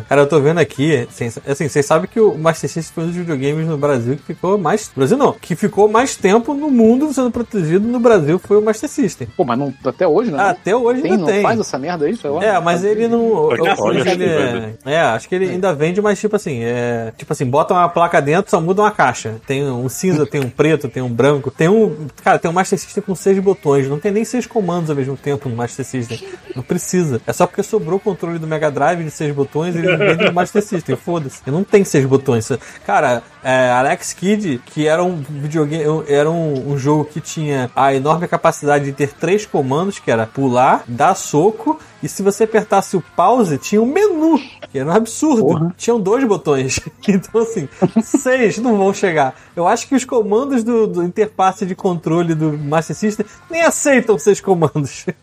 Cara, 0.09 0.23
eu 0.23 0.27
tô 0.27 0.41
vendo 0.41 0.59
aqui, 0.59 1.07
assim, 1.09 1.31
vocês 1.69 1.85
sabem 1.85 2.09
que 2.09 2.21
o 2.21 2.37
Master 2.37 2.71
System 2.71 2.95
foi 2.95 3.05
um 3.05 3.07
dos 3.09 3.17
videogames 3.17 3.67
no 3.67 3.77
Brasil 3.77 4.17
que 4.17 4.23
ficou 4.23 4.57
mais. 4.57 4.91
Brasil 4.95 5.17
não, 5.17 5.33
que 5.33 5.57
ficou 5.57 5.89
mais 5.89 6.17
tempo 6.17 6.55
no 6.55 6.71
mundo 6.71 7.13
sendo 7.13 7.31
protegido 7.31 7.87
no 7.87 7.99
Brasil 7.99 8.39
foi 8.39 8.57
o 8.57 8.63
Master 8.63 8.89
System. 8.89 9.29
Pô, 9.37 9.45
mas 9.45 9.59
não, 9.59 9.75
até 9.85 10.07
hoje, 10.07 10.31
né? 10.31 10.39
Ah, 10.41 10.51
até 10.51 10.77
hoje 10.77 11.03
tem, 11.03 11.13
ainda 11.13 11.23
não 11.23 11.33
tem. 11.33 11.43
faz 11.43 11.61
essa 11.61 11.79
merda 11.79 12.07
aí, 12.07 12.17
sei 12.17 12.31
lá. 12.31 12.45
É, 12.45 12.61
mas 12.61 12.85
ele 12.85 13.09
não. 13.09 13.53
Eu 13.53 13.67
acho 13.67 13.83
que 13.83 13.89
ele 13.89 14.01
acho 14.01 14.17
que 14.17 14.25
é, 14.25 14.75
é, 14.93 15.01
acho 15.01 15.29
que 15.29 15.35
ele 15.35 15.51
ainda 15.51 15.75
vende, 15.75 16.01
mas 16.01 16.21
tipo 16.21 16.37
assim, 16.37 16.63
é. 16.63 17.13
Tipo 17.17 17.33
assim, 17.33 17.45
bota 17.45 17.75
uma 17.75 17.89
placa 17.89 18.21
dentro, 18.23 18.51
só 18.51 18.61
muda 18.61 18.83
uma 18.83 18.91
caixa. 18.91 19.37
Tem 19.47 19.65
um 19.65 19.89
cinza, 19.89 20.25
tem 20.27 20.41
um 20.41 20.51
preto, 20.51 20.89
tem 20.89 21.03
um 21.03 21.11
branco. 21.11 21.51
Tem 21.51 21.69
um. 21.69 22.07
Cara, 22.23 22.39
tem 22.39 22.51
um 22.51 22.55
Master 22.55 22.79
System 22.79 23.03
com 23.03 23.15
seis 23.15 23.39
botões. 23.39 23.89
Não 23.89 23.99
tem 23.99 24.13
nem 24.13 24.25
seis 24.25 24.47
comandos 24.47 24.91
ao 24.91 24.97
mesmo 24.97 25.17
tempo 25.17 25.49
no 25.49 25.57
Master 25.57 25.85
System. 25.85 26.23
Não 26.55 26.63
precisa. 26.63 27.21
É 27.27 27.33
só 27.33 27.47
porque 27.47 27.63
sobrou 27.63 27.97
o 27.97 28.01
controle 28.01 28.39
do 28.39 28.47
Mega 28.47 28.71
Drive 28.71 29.03
de 29.03 29.11
seis 29.11 29.35
botões 29.35 29.48
e 29.77 29.79
ele 29.79 29.97
vende 29.97 30.25
no 30.25 30.33
Master 30.33 30.63
System. 30.63 30.97
Foda-se. 30.97 31.41
Não 31.47 31.65
tem 31.65 31.85
seis 31.85 32.05
botões. 32.07 32.51
Cara, 32.87 33.23
é, 33.49 33.71
Alex 33.71 34.13
Kidd, 34.13 34.61
que 34.67 34.87
era 34.87 35.03
um 35.03 35.17
videogame, 35.17 36.05
era 36.07 36.31
um, 36.31 36.73
um 36.73 36.77
jogo 36.77 37.07
que 37.07 37.19
tinha 37.19 37.71
a 37.75 37.95
enorme 37.95 38.29
capacidade 38.29 38.85
de 38.85 38.93
ter 38.93 39.15
três 39.15 39.47
comandos, 39.47 39.99
que 39.99 40.11
era 40.11 40.27
pular, 40.27 40.85
dar 40.87 41.15
soco, 41.15 41.81
e 42.03 42.09
se 42.09 42.23
você 42.23 42.45
apertasse 42.45 42.95
o 42.95 43.03
pause, 43.17 43.57
tinha 43.57 43.81
um 43.81 43.87
menu, 43.87 44.39
que 44.71 44.79
era 44.79 44.91
um 44.91 44.93
absurdo. 44.93 45.73
Tinham 45.79 45.99
dois 45.99 46.25
botões. 46.25 46.79
Então, 47.09 47.41
assim, 47.41 47.67
seis 48.03 48.59
não 48.59 48.77
vão 48.77 48.93
chegar. 48.93 49.35
Eu 49.57 49.67
acho 49.67 49.89
que 49.89 49.95
os 49.95 50.05
comandos 50.05 50.63
do, 50.63 50.87
do 50.87 51.03
interface 51.03 51.65
de 51.65 51.75
controle 51.75 52.35
do 52.35 52.53
Master 52.53 52.95
System 52.95 53.25
nem 53.51 53.63
aceitam 53.63 54.19
seis 54.19 54.41
comandos. 54.41 55.07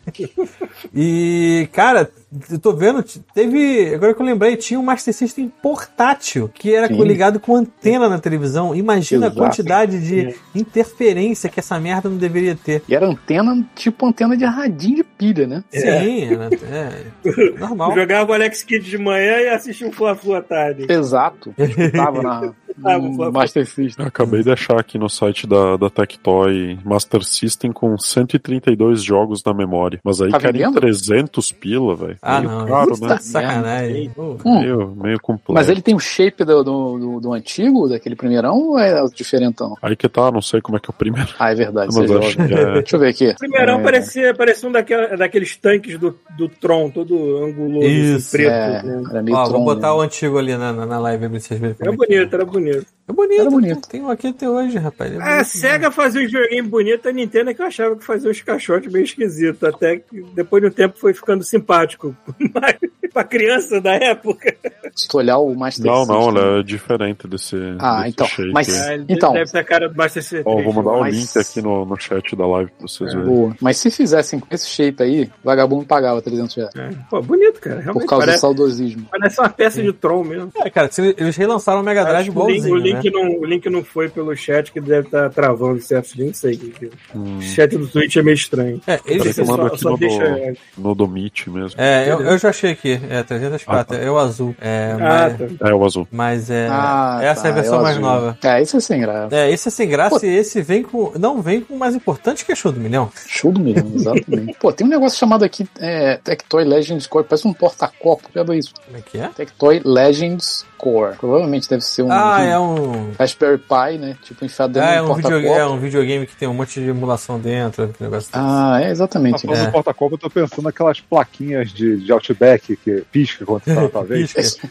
E, 0.94 1.70
cara, 1.74 2.10
eu 2.50 2.60
tô 2.60 2.74
vendo, 2.74 3.04
teve. 3.34 3.94
Agora 3.94 4.14
que 4.14 4.22
eu 4.22 4.26
lembrei, 4.26 4.56
tinha 4.56 4.80
um 4.80 4.84
Master 4.84 5.14
System 5.14 5.52
portátil 5.62 6.50
que 6.54 6.74
era 6.74 6.88
Sim. 6.88 7.02
ligado 7.04 7.40
com 7.40 7.56
antena 7.56 8.08
na 8.16 8.22
televisão. 8.22 8.76
Imagina 8.76 9.28
Exato. 9.28 9.40
a 9.40 9.44
quantidade 9.44 10.00
de 10.00 10.36
interferência 10.54 11.50
que 11.50 11.60
essa 11.60 11.80
merda 11.80 12.10
não 12.10 12.18
deveria 12.18 12.56
ter. 12.56 12.82
E 12.88 12.96
era 12.96 13.06
antena, 13.06 13.66
tipo 13.76 14.06
antena 14.06 14.36
de 14.36 14.46
radinho 14.46 14.98
de 14.98 15.04
pilha, 15.04 15.48
né? 15.48 15.64
Sim, 15.72 16.34
era, 16.34 16.50
é, 16.64 17.60
normal. 17.60 17.94
Jogava 17.96 18.32
o 18.32 18.34
Alex 18.34 18.64
Kidd 18.64 18.90
de 18.90 18.98
manhã 18.98 19.38
e 19.40 19.50
assistia 19.50 19.88
o 19.88 19.92
Fla-Flu 19.92 20.36
à 20.36 20.42
tarde. 20.42 20.86
Exato. 20.90 21.54
Tava 21.94 22.22
na, 22.22 22.54
Ah, 22.84 22.98
vou- 22.98 23.32
Master 23.32 23.66
System. 23.66 24.06
Acabei 24.06 24.44
de 24.44 24.52
achar 24.52 24.80
aqui 24.80 24.98
no 24.98 25.10
site 25.10 25.48
da, 25.48 25.78
da 25.78 25.90
Tectoy 25.90 26.78
Master 26.84 27.24
System 27.24 27.72
com 27.72 27.98
132 27.98 29.04
jogos 29.04 29.44
na 29.44 29.54
memória. 29.54 30.00
Mas 30.04 30.22
aí 30.22 30.30
Tá 30.32 30.40
querem 30.40 30.62
vendendo? 30.62 30.80
300 30.82 31.52
pila, 31.52 31.96
velho. 31.96 32.18
Ah, 32.22 32.40
meio 32.40 32.52
não. 32.52 32.66
caro, 32.68 32.92
né? 33.02 33.18
Sacanagem. 33.20 34.10
Pô, 34.16 34.38
Hum. 34.46 34.60
Meio, 34.60 34.96
meio 35.02 35.20
complexo. 35.20 35.54
Mas 35.54 35.70
ele 35.70 35.82
tem 35.82 35.96
o 35.96 36.00
shape 36.00 36.44
do, 36.44 36.64
do, 36.64 37.00
do, 37.00 37.20
do 37.22 37.34
antigo, 37.34 37.88
daquele 37.88 38.16
primeirão, 38.16 38.56
ou 38.58 38.80
é 38.80 39.02
o 39.04 39.10
diferentão? 39.10 39.76
Aí 39.82 39.96
que 39.96 40.08
tá, 40.10 40.32
não 40.32 40.42
sei 40.42 40.62
como 40.62 40.78
é 40.78 40.80
que 40.80 40.90
é 40.90 40.92
o 40.92 40.94
primeiro. 40.94 41.30
Ah, 41.40 41.52
é 41.52 41.56
verdade. 41.56 41.96
Mas 41.96 42.12
acho 42.12 42.42
é. 42.42 42.74
Deixa 42.82 42.96
eu 42.96 43.00
ver 43.00 43.10
aqui. 43.10 43.30
O 43.30 43.36
primeirão 43.38 43.80
É, 43.80 43.84
parecia, 43.84 44.34
parecia 44.34 44.70
um 44.70 44.72
daquela, 44.72 45.16
daqueles 45.18 45.56
tanques 45.58 45.98
do, 46.00 46.18
do 46.38 46.50
Tron, 46.50 46.90
todo 46.90 47.16
anguloso, 47.46 47.88
Isso, 47.88 48.32
preto. 48.32 48.52
É, 48.52 48.84
né? 48.84 49.04
era 49.12 49.22
meio 49.24 49.38
Ó, 49.38 49.44
vou 49.44 49.50
Tron, 49.54 49.64
botar 49.66 49.88
né? 49.88 49.94
o 49.94 50.02
antigo 50.02 50.38
ali 50.38 50.56
na, 50.58 50.74
na, 50.74 50.86
na 50.86 51.00
live 51.00 51.30
pra 51.30 51.40
vocês 51.40 51.60
verem. 51.60 51.76
Era 51.80 51.92
é 51.92 51.96
que 51.98 52.04
é. 52.04 52.08
bonito, 52.08 52.34
era 52.34 52.46
bonito. 52.46 52.65
É 53.08 53.14
bonito. 53.14 53.42
Era 53.42 53.50
bonito. 53.50 53.88
Tem 53.88 54.02
um 54.02 54.10
aqui 54.10 54.28
até 54.28 54.50
hoje, 54.50 54.78
rapaz. 54.80 55.12
É 55.14 55.18
A 55.18 55.20
bonito 55.30 55.46
SEGA 55.46 55.92
fazia 55.92 56.22
um 56.26 56.28
joguinho 56.28 56.64
bonito, 56.66 57.08
a 57.08 57.12
Nintendo 57.12 57.52
é 57.52 57.54
que 57.54 57.62
eu 57.62 57.66
achava 57.68 57.96
que 57.96 58.04
fazia 58.04 58.32
uns 58.32 58.42
caixotes 58.42 58.92
meio 58.92 59.04
esquisitos, 59.06 59.64
até 59.64 59.98
que 59.98 60.24
depois 60.34 60.64
de 60.64 60.70
um 60.70 60.72
tempo 60.72 60.98
foi 60.98 61.14
ficando 61.14 61.44
simpático. 61.44 62.16
Mas 62.54 62.76
pra 63.14 63.24
criança 63.24 63.80
da 63.80 63.94
época. 63.94 64.54
Se 64.94 65.08
tu 65.08 65.18
olhar 65.20 65.38
o 65.38 65.56
Master 65.56 65.86
Não, 65.86 66.06
não, 66.06 66.30
ela 66.30 66.60
é 66.60 66.64
diferente 66.64 67.26
desse. 67.28 67.56
Ah, 67.80 67.98
desse 68.00 68.10
então, 68.10 68.28
shape 68.28 68.52
mas- 68.52 68.88
ele 68.90 69.06
Então. 69.08 69.32
Deve 69.32 69.52
ter 69.52 69.60
a 69.60 69.64
cara 69.64 69.88
do 69.88 69.96
Master 69.96 70.22
System. 70.22 70.44
Ó, 70.46 70.62
vou 70.62 70.74
mandar 70.74 70.92
o 70.92 71.00
mas- 71.02 71.16
link 71.16 71.38
aqui 71.38 71.62
no, 71.62 71.86
no 71.86 71.96
chat 71.98 72.36
da 72.36 72.46
live 72.46 72.72
pra 72.78 72.88
vocês 72.88 73.14
verem. 73.14 73.30
Boa. 73.30 73.56
Mas 73.62 73.78
se 73.78 73.90
fizessem 73.90 74.38
com 74.40 74.48
esse 74.54 74.68
shape 74.68 75.02
aí, 75.02 75.30
vagabundo 75.44 75.86
pagava 75.86 76.22
300 76.22 76.56
reais. 76.56 76.76
É. 76.76 76.90
Pô, 77.10 77.22
bonito, 77.22 77.62
cara. 77.62 77.76
Por 77.78 77.84
Realmente 77.84 78.08
causa 78.08 78.24
do 78.24 78.26
parece, 78.26 78.42
saudosismo. 78.42 79.08
parece 79.10 79.40
uma 79.40 79.50
peça 79.50 79.82
de 79.82 79.94
Tron 79.94 80.24
mesmo. 80.26 80.52
É, 80.58 80.70
cara, 80.70 80.92
se 80.92 81.16
eles 81.18 81.38
relançaram 81.38 81.80
o 81.80 81.84
Mega 81.84 82.04
Drive 82.04 82.30
o 82.30 82.34
link, 82.61 82.72
o, 82.72 82.76
link 82.76 83.03
né? 83.06 83.11
não, 83.11 83.40
o 83.40 83.45
link 83.45 83.69
não 83.69 83.84
foi 83.84 84.10
pelo 84.10 84.36
chat, 84.36 84.72
que 84.72 84.80
deve 84.82 85.07
estar 85.07 85.30
travando 85.30 85.80
certos 85.82 86.14
links, 86.15 86.41
não 86.44 86.49
sei. 86.52 86.57
que- 86.57 86.69
que- 86.72 86.91
Hum, 87.15 87.38
O 87.38 87.41
chat 87.41 87.77
do 87.77 87.88
Twitch 87.88 88.15
é 88.18 88.23
meio 88.23 88.36
estranho. 88.36 88.82
É, 88.88 88.98
que 88.98 89.14
eu 89.40 89.45
mando 89.45 89.61
só, 89.61 89.68
aqui 89.68 89.77
só 89.80 89.90
no 89.91 89.98
deixa. 89.98 90.56
do- 90.77 90.82
no 90.82 90.95
do 90.95 91.07
Meet 91.07 91.48
mesmo. 91.48 91.80
É, 91.82 92.11
eu, 92.11 92.22
eu 92.22 92.38
já 92.38 92.49
achei 92.49 92.72
aqui. 92.72 92.99
É, 93.10 93.23
304. 93.23 93.95
É 93.98 94.10
o 94.11 94.18
azul. 94.18 94.56
É, 94.61 94.91
Ah, 94.94 94.98
mas, 95.40 95.57
tá. 95.60 95.69
É 95.69 95.73
o 95.73 95.86
azul. 95.86 96.07
mas 96.11 96.49
é. 96.49 96.68
Ah, 96.69 97.19
essa 97.22 97.44
tá, 97.44 97.48
é 97.48 97.52
a 97.52 97.56
versão 97.56 97.82
mais 97.82 97.98
azul. 97.98 98.10
nova. 98.10 98.38
É, 98.44 98.61
isso 98.61 98.77
é 98.77 98.80
sem 98.80 98.99
graça. 99.02 99.36
É, 99.36 99.52
esse 99.52 99.68
é 99.68 99.72
sem 99.72 99.88
graça 99.90 100.19
Pô. 100.19 100.26
e 100.26 100.30
esse 100.30 100.61
vem 100.61 100.84
com. 100.84 101.11
Não 101.18 101.41
vem 101.41 101.61
com 101.61 101.76
o 101.76 101.80
mais 101.80 101.95
importante 101.95 102.45
que 102.45 102.52
é 102.52 102.56
show 102.56 102.72
do 102.72 102.80
milhão. 102.80 103.11
Show 103.27 103.52
do 103.52 103.60
milhão, 103.60 103.86
exatamente. 103.95 104.57
Pô, 104.60 104.72
tem 104.72 104.86
um 104.86 104.90
negócio 104.90 105.18
chamado 105.18 105.44
aqui 105.45 105.68
é, 105.80 106.18
Tectoy 106.23 106.64
Legends 106.64 107.07
Core, 107.07 107.26
parece 107.27 107.48
um 107.48 107.53
porta-copo. 107.53 108.30
Isso? 108.53 108.73
Como 108.86 108.98
é 108.98 109.02
que 109.02 109.18
é? 109.18 109.27
Tectoy 109.30 109.82
Legends 109.84 110.65
Core. 110.86 111.16
Provavelmente 111.18 111.68
deve 111.68 111.82
ser 111.84 112.03
um 112.03 112.12
Ah, 112.12 112.41
é 112.44 112.60
um. 112.60 113.12
Raspberry 113.18 113.57
Pi, 113.57 113.98
né? 113.98 114.16
Tipo, 114.24 114.45
enfiado 114.45 114.74
dentro 114.74 114.88
Ah, 114.88 114.94
é 114.94 115.02
um, 115.02 115.12
um 115.12 115.16
videogame, 115.16 115.44
porta-copo. 115.48 115.72
é 115.72 115.74
um 115.76 115.80
videogame 115.80 116.28
que 116.28 116.36
tem 116.36 116.48
um 116.48 116.53
monte 116.53 116.80
de 116.80 116.88
emulação 116.90 117.40
dentro. 117.40 117.94
Negócio 117.99 118.32
desse. 118.32 118.32
Ah, 118.34 118.78
é 118.80 118.86
Tá 118.86 118.90
exatamente 118.91 119.41
falando 119.41 119.57
isso. 119.57 119.66
do 119.68 119.72
porta-copo, 119.72 120.14
eu 120.16 120.20
tô 120.20 120.30
pensando 120.30 120.62
naquelas 120.64 120.99
plaquinhas 121.02 121.72
de, 121.72 121.98
de 121.98 122.12
Outback 122.12 122.76
que 122.78 123.03
pisca 123.12 123.44
quando 123.45 123.64
tá, 123.64 123.88
tá 123.90 124.02
vendo. 124.07 124.28
Pisca. 124.28 124.70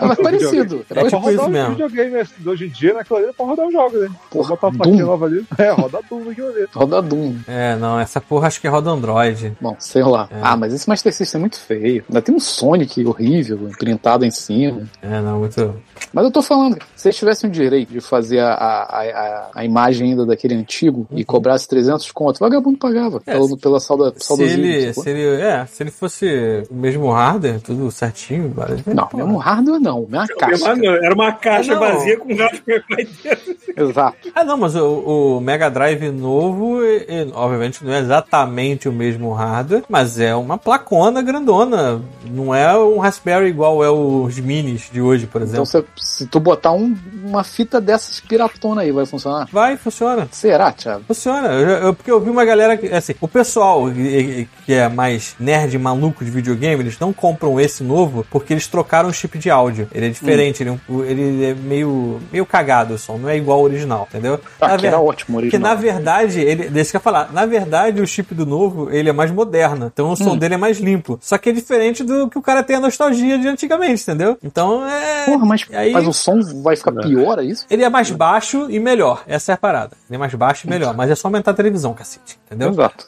Ah, 0.00 0.06
mas 0.06 0.18
parecido. 0.22 0.84
É 0.90 0.94
pra 0.94 1.04
tipo 1.04 1.16
rodar 1.18 1.34
isso 1.34 1.44
um 1.44 1.48
mesmo. 1.48 1.70
videogame 1.70 2.24
de 2.38 2.48
hoje 2.48 2.64
em 2.66 2.68
dia, 2.70 2.94
naquilo 2.94 3.18
ali, 3.18 3.26
dá 3.26 3.32
pra 3.34 3.44
rodar 3.46 3.66
um 3.66 3.70
jogo, 3.72 3.98
né? 3.98 4.06
Vou 4.08 4.16
Porra, 4.30 4.48
botar 4.50 4.66
uma 4.68 4.76
plaquinha 4.78 4.96
Doom. 4.98 5.06
nova 5.10 5.26
ali. 5.26 5.44
É, 5.58 5.70
roda 5.72 5.98
Doom 6.08 6.22
ali. 6.30 6.66
Roda 6.72 7.02
Doom. 7.02 7.34
É, 7.46 7.76
não, 7.76 8.00
essa 8.00 8.20
porra 8.20 8.46
acho 8.46 8.60
que 8.60 8.68
roda 8.68 8.88
Android. 8.90 9.52
Bom, 9.60 9.76
sei 9.78 10.02
lá. 10.02 10.26
É. 10.30 10.38
Ah, 10.42 10.56
mas 10.56 10.72
esse 10.72 10.88
Master 10.88 11.12
System 11.12 11.38
é 11.38 11.40
muito 11.42 11.60
feio. 11.60 12.04
Ainda 12.08 12.22
tem 12.22 12.34
um 12.34 12.40
Sonic 12.40 13.04
horrível, 13.04 13.58
printado 13.78 14.24
em 14.24 14.30
cima. 14.30 14.84
É, 15.02 15.20
não, 15.20 15.40
muito. 15.58 15.89
Mas 16.12 16.24
eu 16.24 16.30
tô 16.30 16.42
falando, 16.42 16.76
se 16.96 17.08
eles 17.08 17.16
tivessem 17.16 17.48
o 17.48 17.52
direito 17.52 17.92
de 17.92 18.00
fazer 18.00 18.40
a, 18.40 18.52
a, 18.54 19.02
a, 19.02 19.50
a 19.54 19.64
imagem 19.64 20.10
ainda 20.10 20.26
daquele 20.26 20.54
antigo 20.54 21.06
e 21.12 21.24
cobrasse 21.24 21.68
300 21.68 22.10
conto, 22.12 22.36
o 22.36 22.40
vagabundo 22.40 22.78
pagava. 22.78 23.16
Uhum. 23.16 23.22
É, 23.26 23.32
pela, 23.32 23.48
se- 23.48 23.56
pela 23.58 23.80
sauda, 23.80 24.12
Se 24.16 24.42
ele, 24.42 24.92
se 24.92 25.08
ele, 25.10 25.40
é, 25.40 25.66
se 25.66 25.82
ele 25.82 25.90
fosse 25.90 26.64
o 26.70 26.74
mesmo 26.74 27.10
hardware, 27.10 27.60
tudo 27.60 27.90
certinho, 27.90 28.52
Não, 28.86 29.06
pô. 29.06 29.16
mesmo 29.18 29.36
hardware 29.38 29.80
não, 29.80 30.00
mesma 30.08 30.26
caixa. 30.38 30.70
Ah, 30.72 30.76
não, 30.76 30.92
Era 30.94 31.14
uma 31.14 31.32
caixa 31.32 31.72
Ah, 31.72 31.74
não. 31.74 31.80
vazia 31.80 32.16
com 32.18 32.28
Pi 32.28 33.08
dentro. 33.22 33.56
Exato. 33.90 34.16
Ah, 34.34 34.44
não, 34.44 34.56
mas 34.56 34.74
o, 34.74 35.36
o 35.36 35.40
Mega 35.40 35.70
Drive 35.70 36.10
novo, 36.10 36.84
e- 36.84 37.06
e, 37.08 37.30
obviamente, 37.32 37.84
não 37.84 37.92
é 37.92 38.00
exatamente 38.00 38.88
o 38.88 38.92
mesmo 38.92 39.32
hardware, 39.32 39.84
mas 39.88 40.18
é 40.18 40.34
uma 40.34 40.58
placona 40.58 41.22
grandona. 41.22 42.00
Não 42.28 42.54
é 42.54 42.76
um 42.76 42.98
Raspberry 42.98 43.46
igual 43.48 43.82
é 43.84 43.90
os 43.90 44.38
minis 44.38 44.88
de 44.92 45.00
hoje, 45.00 45.26
por 45.26 45.40
Então 45.42 45.62
exemplo. 45.62 45.66
se, 45.66 45.84
se 45.96 46.26
tu 46.26 46.38
botar 46.40 46.72
um- 46.72 46.96
uma 47.24 47.42
fita 47.44 47.80
dessas 47.80 48.20
piratona 48.20 48.82
aí, 48.82 48.92
vai 48.92 49.06
funcionar? 49.06 49.48
Vai, 49.52 49.76
funciona. 49.76 50.28
Será, 50.30 50.72
Thiago? 50.72 51.04
Funciona, 51.06 51.48
eu, 51.48 51.68
eu- 51.86 51.94
porque 51.94 52.10
eu 52.10 52.20
vi 52.20 52.30
uma 52.30 52.44
galera 52.44 52.76
que, 52.76 52.86
assim, 52.86 53.14
o 53.20 53.28
pessoal 53.28 53.90
que, 53.90 54.48
que 54.66 54.72
é 54.74 54.88
mais 54.88 55.34
nerd 55.38 55.78
maluco 55.78 56.24
de 56.24 56.30
videogame, 56.30 56.82
eles 56.82 56.98
não 56.98 57.12
compram 57.12 57.58
esse 57.60 57.82
novo 57.82 58.24
porque 58.30 58.52
eles 58.52 58.66
trocaram 58.66 59.08
o 59.08 59.12
chip 59.12 59.38
de 59.38 59.50
áudio. 59.50 59.88
Ele 59.92 60.06
é 60.06 60.08
diferente, 60.10 60.62
ele, 60.62 60.70
é 60.70 60.78
ele 61.10 61.44
é 61.46 61.54
meio, 61.54 62.20
meio 62.32 62.46
cagado 62.46 62.94
o 62.94 62.98
som, 62.98 63.16
não 63.18 63.28
é 63.28 63.36
igual 63.36 63.58
ao 63.58 63.64
original, 63.64 64.06
entendeu? 64.10 64.40
Ah, 64.60 64.68
Na 64.68 64.76
que 64.76 64.82
ver- 64.82 64.88
era 64.88 65.00
ótimo 65.00 65.38
original. 65.38 65.60
na 65.68 65.74
verdade, 65.74 66.40
ele, 66.40 66.68
deixa 66.68 66.96
eu 66.96 67.00
falar, 67.00 67.32
na 67.32 67.46
verdade 67.46 68.00
o 68.00 68.06
chip 68.06 68.34
do 68.34 68.46
novo, 68.46 68.90
ele 68.90 69.08
é 69.08 69.12
mais 69.12 69.30
moderno, 69.30 69.90
então 69.92 70.10
o 70.10 70.16
som 70.16 70.36
dele 70.36 70.54
é 70.54 70.56
mais 70.58 70.78
limpo. 70.78 71.18
Só 71.20 71.36
que 71.38 71.50
é 71.50 71.52
diferente 71.52 72.02
do 72.04 72.28
que 72.28 72.38
o 72.38 72.42
cara 72.42 72.62
tem 72.62 72.76
a 72.76 72.80
nostalgia 72.80 73.38
de 73.38 73.48
antigamente, 73.48 74.02
entendeu? 74.02 74.38
Então 74.42 74.86
é... 74.88 75.24
Porra, 75.26 75.44
mas, 75.46 75.64
e 75.70 75.76
aí- 75.80 75.92
mas 75.92 76.06
o 76.06 76.12
som 76.12 76.40
vai 76.62 76.76
ficar 76.76 76.92
pior, 76.92 77.38
é 77.38 77.44
isso? 77.44 77.66
Ele 77.70 77.82
é 77.84 77.88
mais 77.88 78.10
baixo 78.10 78.66
e 78.70 78.78
melhor. 78.80 79.22
Essa 79.26 79.52
é 79.52 79.54
a 79.54 79.58
parada. 79.58 79.96
Ele 80.08 80.16
é 80.16 80.18
mais 80.18 80.34
baixo 80.34 80.66
e 80.66 80.70
melhor. 80.70 80.94
Mas 80.96 81.10
é 81.10 81.14
só 81.14 81.28
aumentar 81.28 81.50
a 81.50 81.54
televisão, 81.54 81.92
cacete. 81.94 82.38
Entendeu? 82.46 82.70
Exato. 82.70 83.06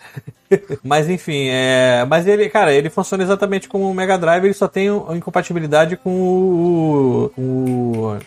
Mas 0.84 1.08
enfim, 1.08 1.48
é. 1.50 2.04
Mas 2.08 2.26
ele, 2.26 2.48
cara, 2.48 2.72
ele 2.72 2.90
funciona 2.90 3.22
exatamente 3.22 3.68
como 3.68 3.90
o 3.90 3.94
Mega 3.94 4.18
Drive, 4.18 4.44
ele 4.44 4.54
só 4.54 4.68
tem 4.68 4.88
incompatibilidade 5.14 5.96
com 5.96 6.10
o. 6.10 7.30
com 7.34 7.42
o. 7.42 8.18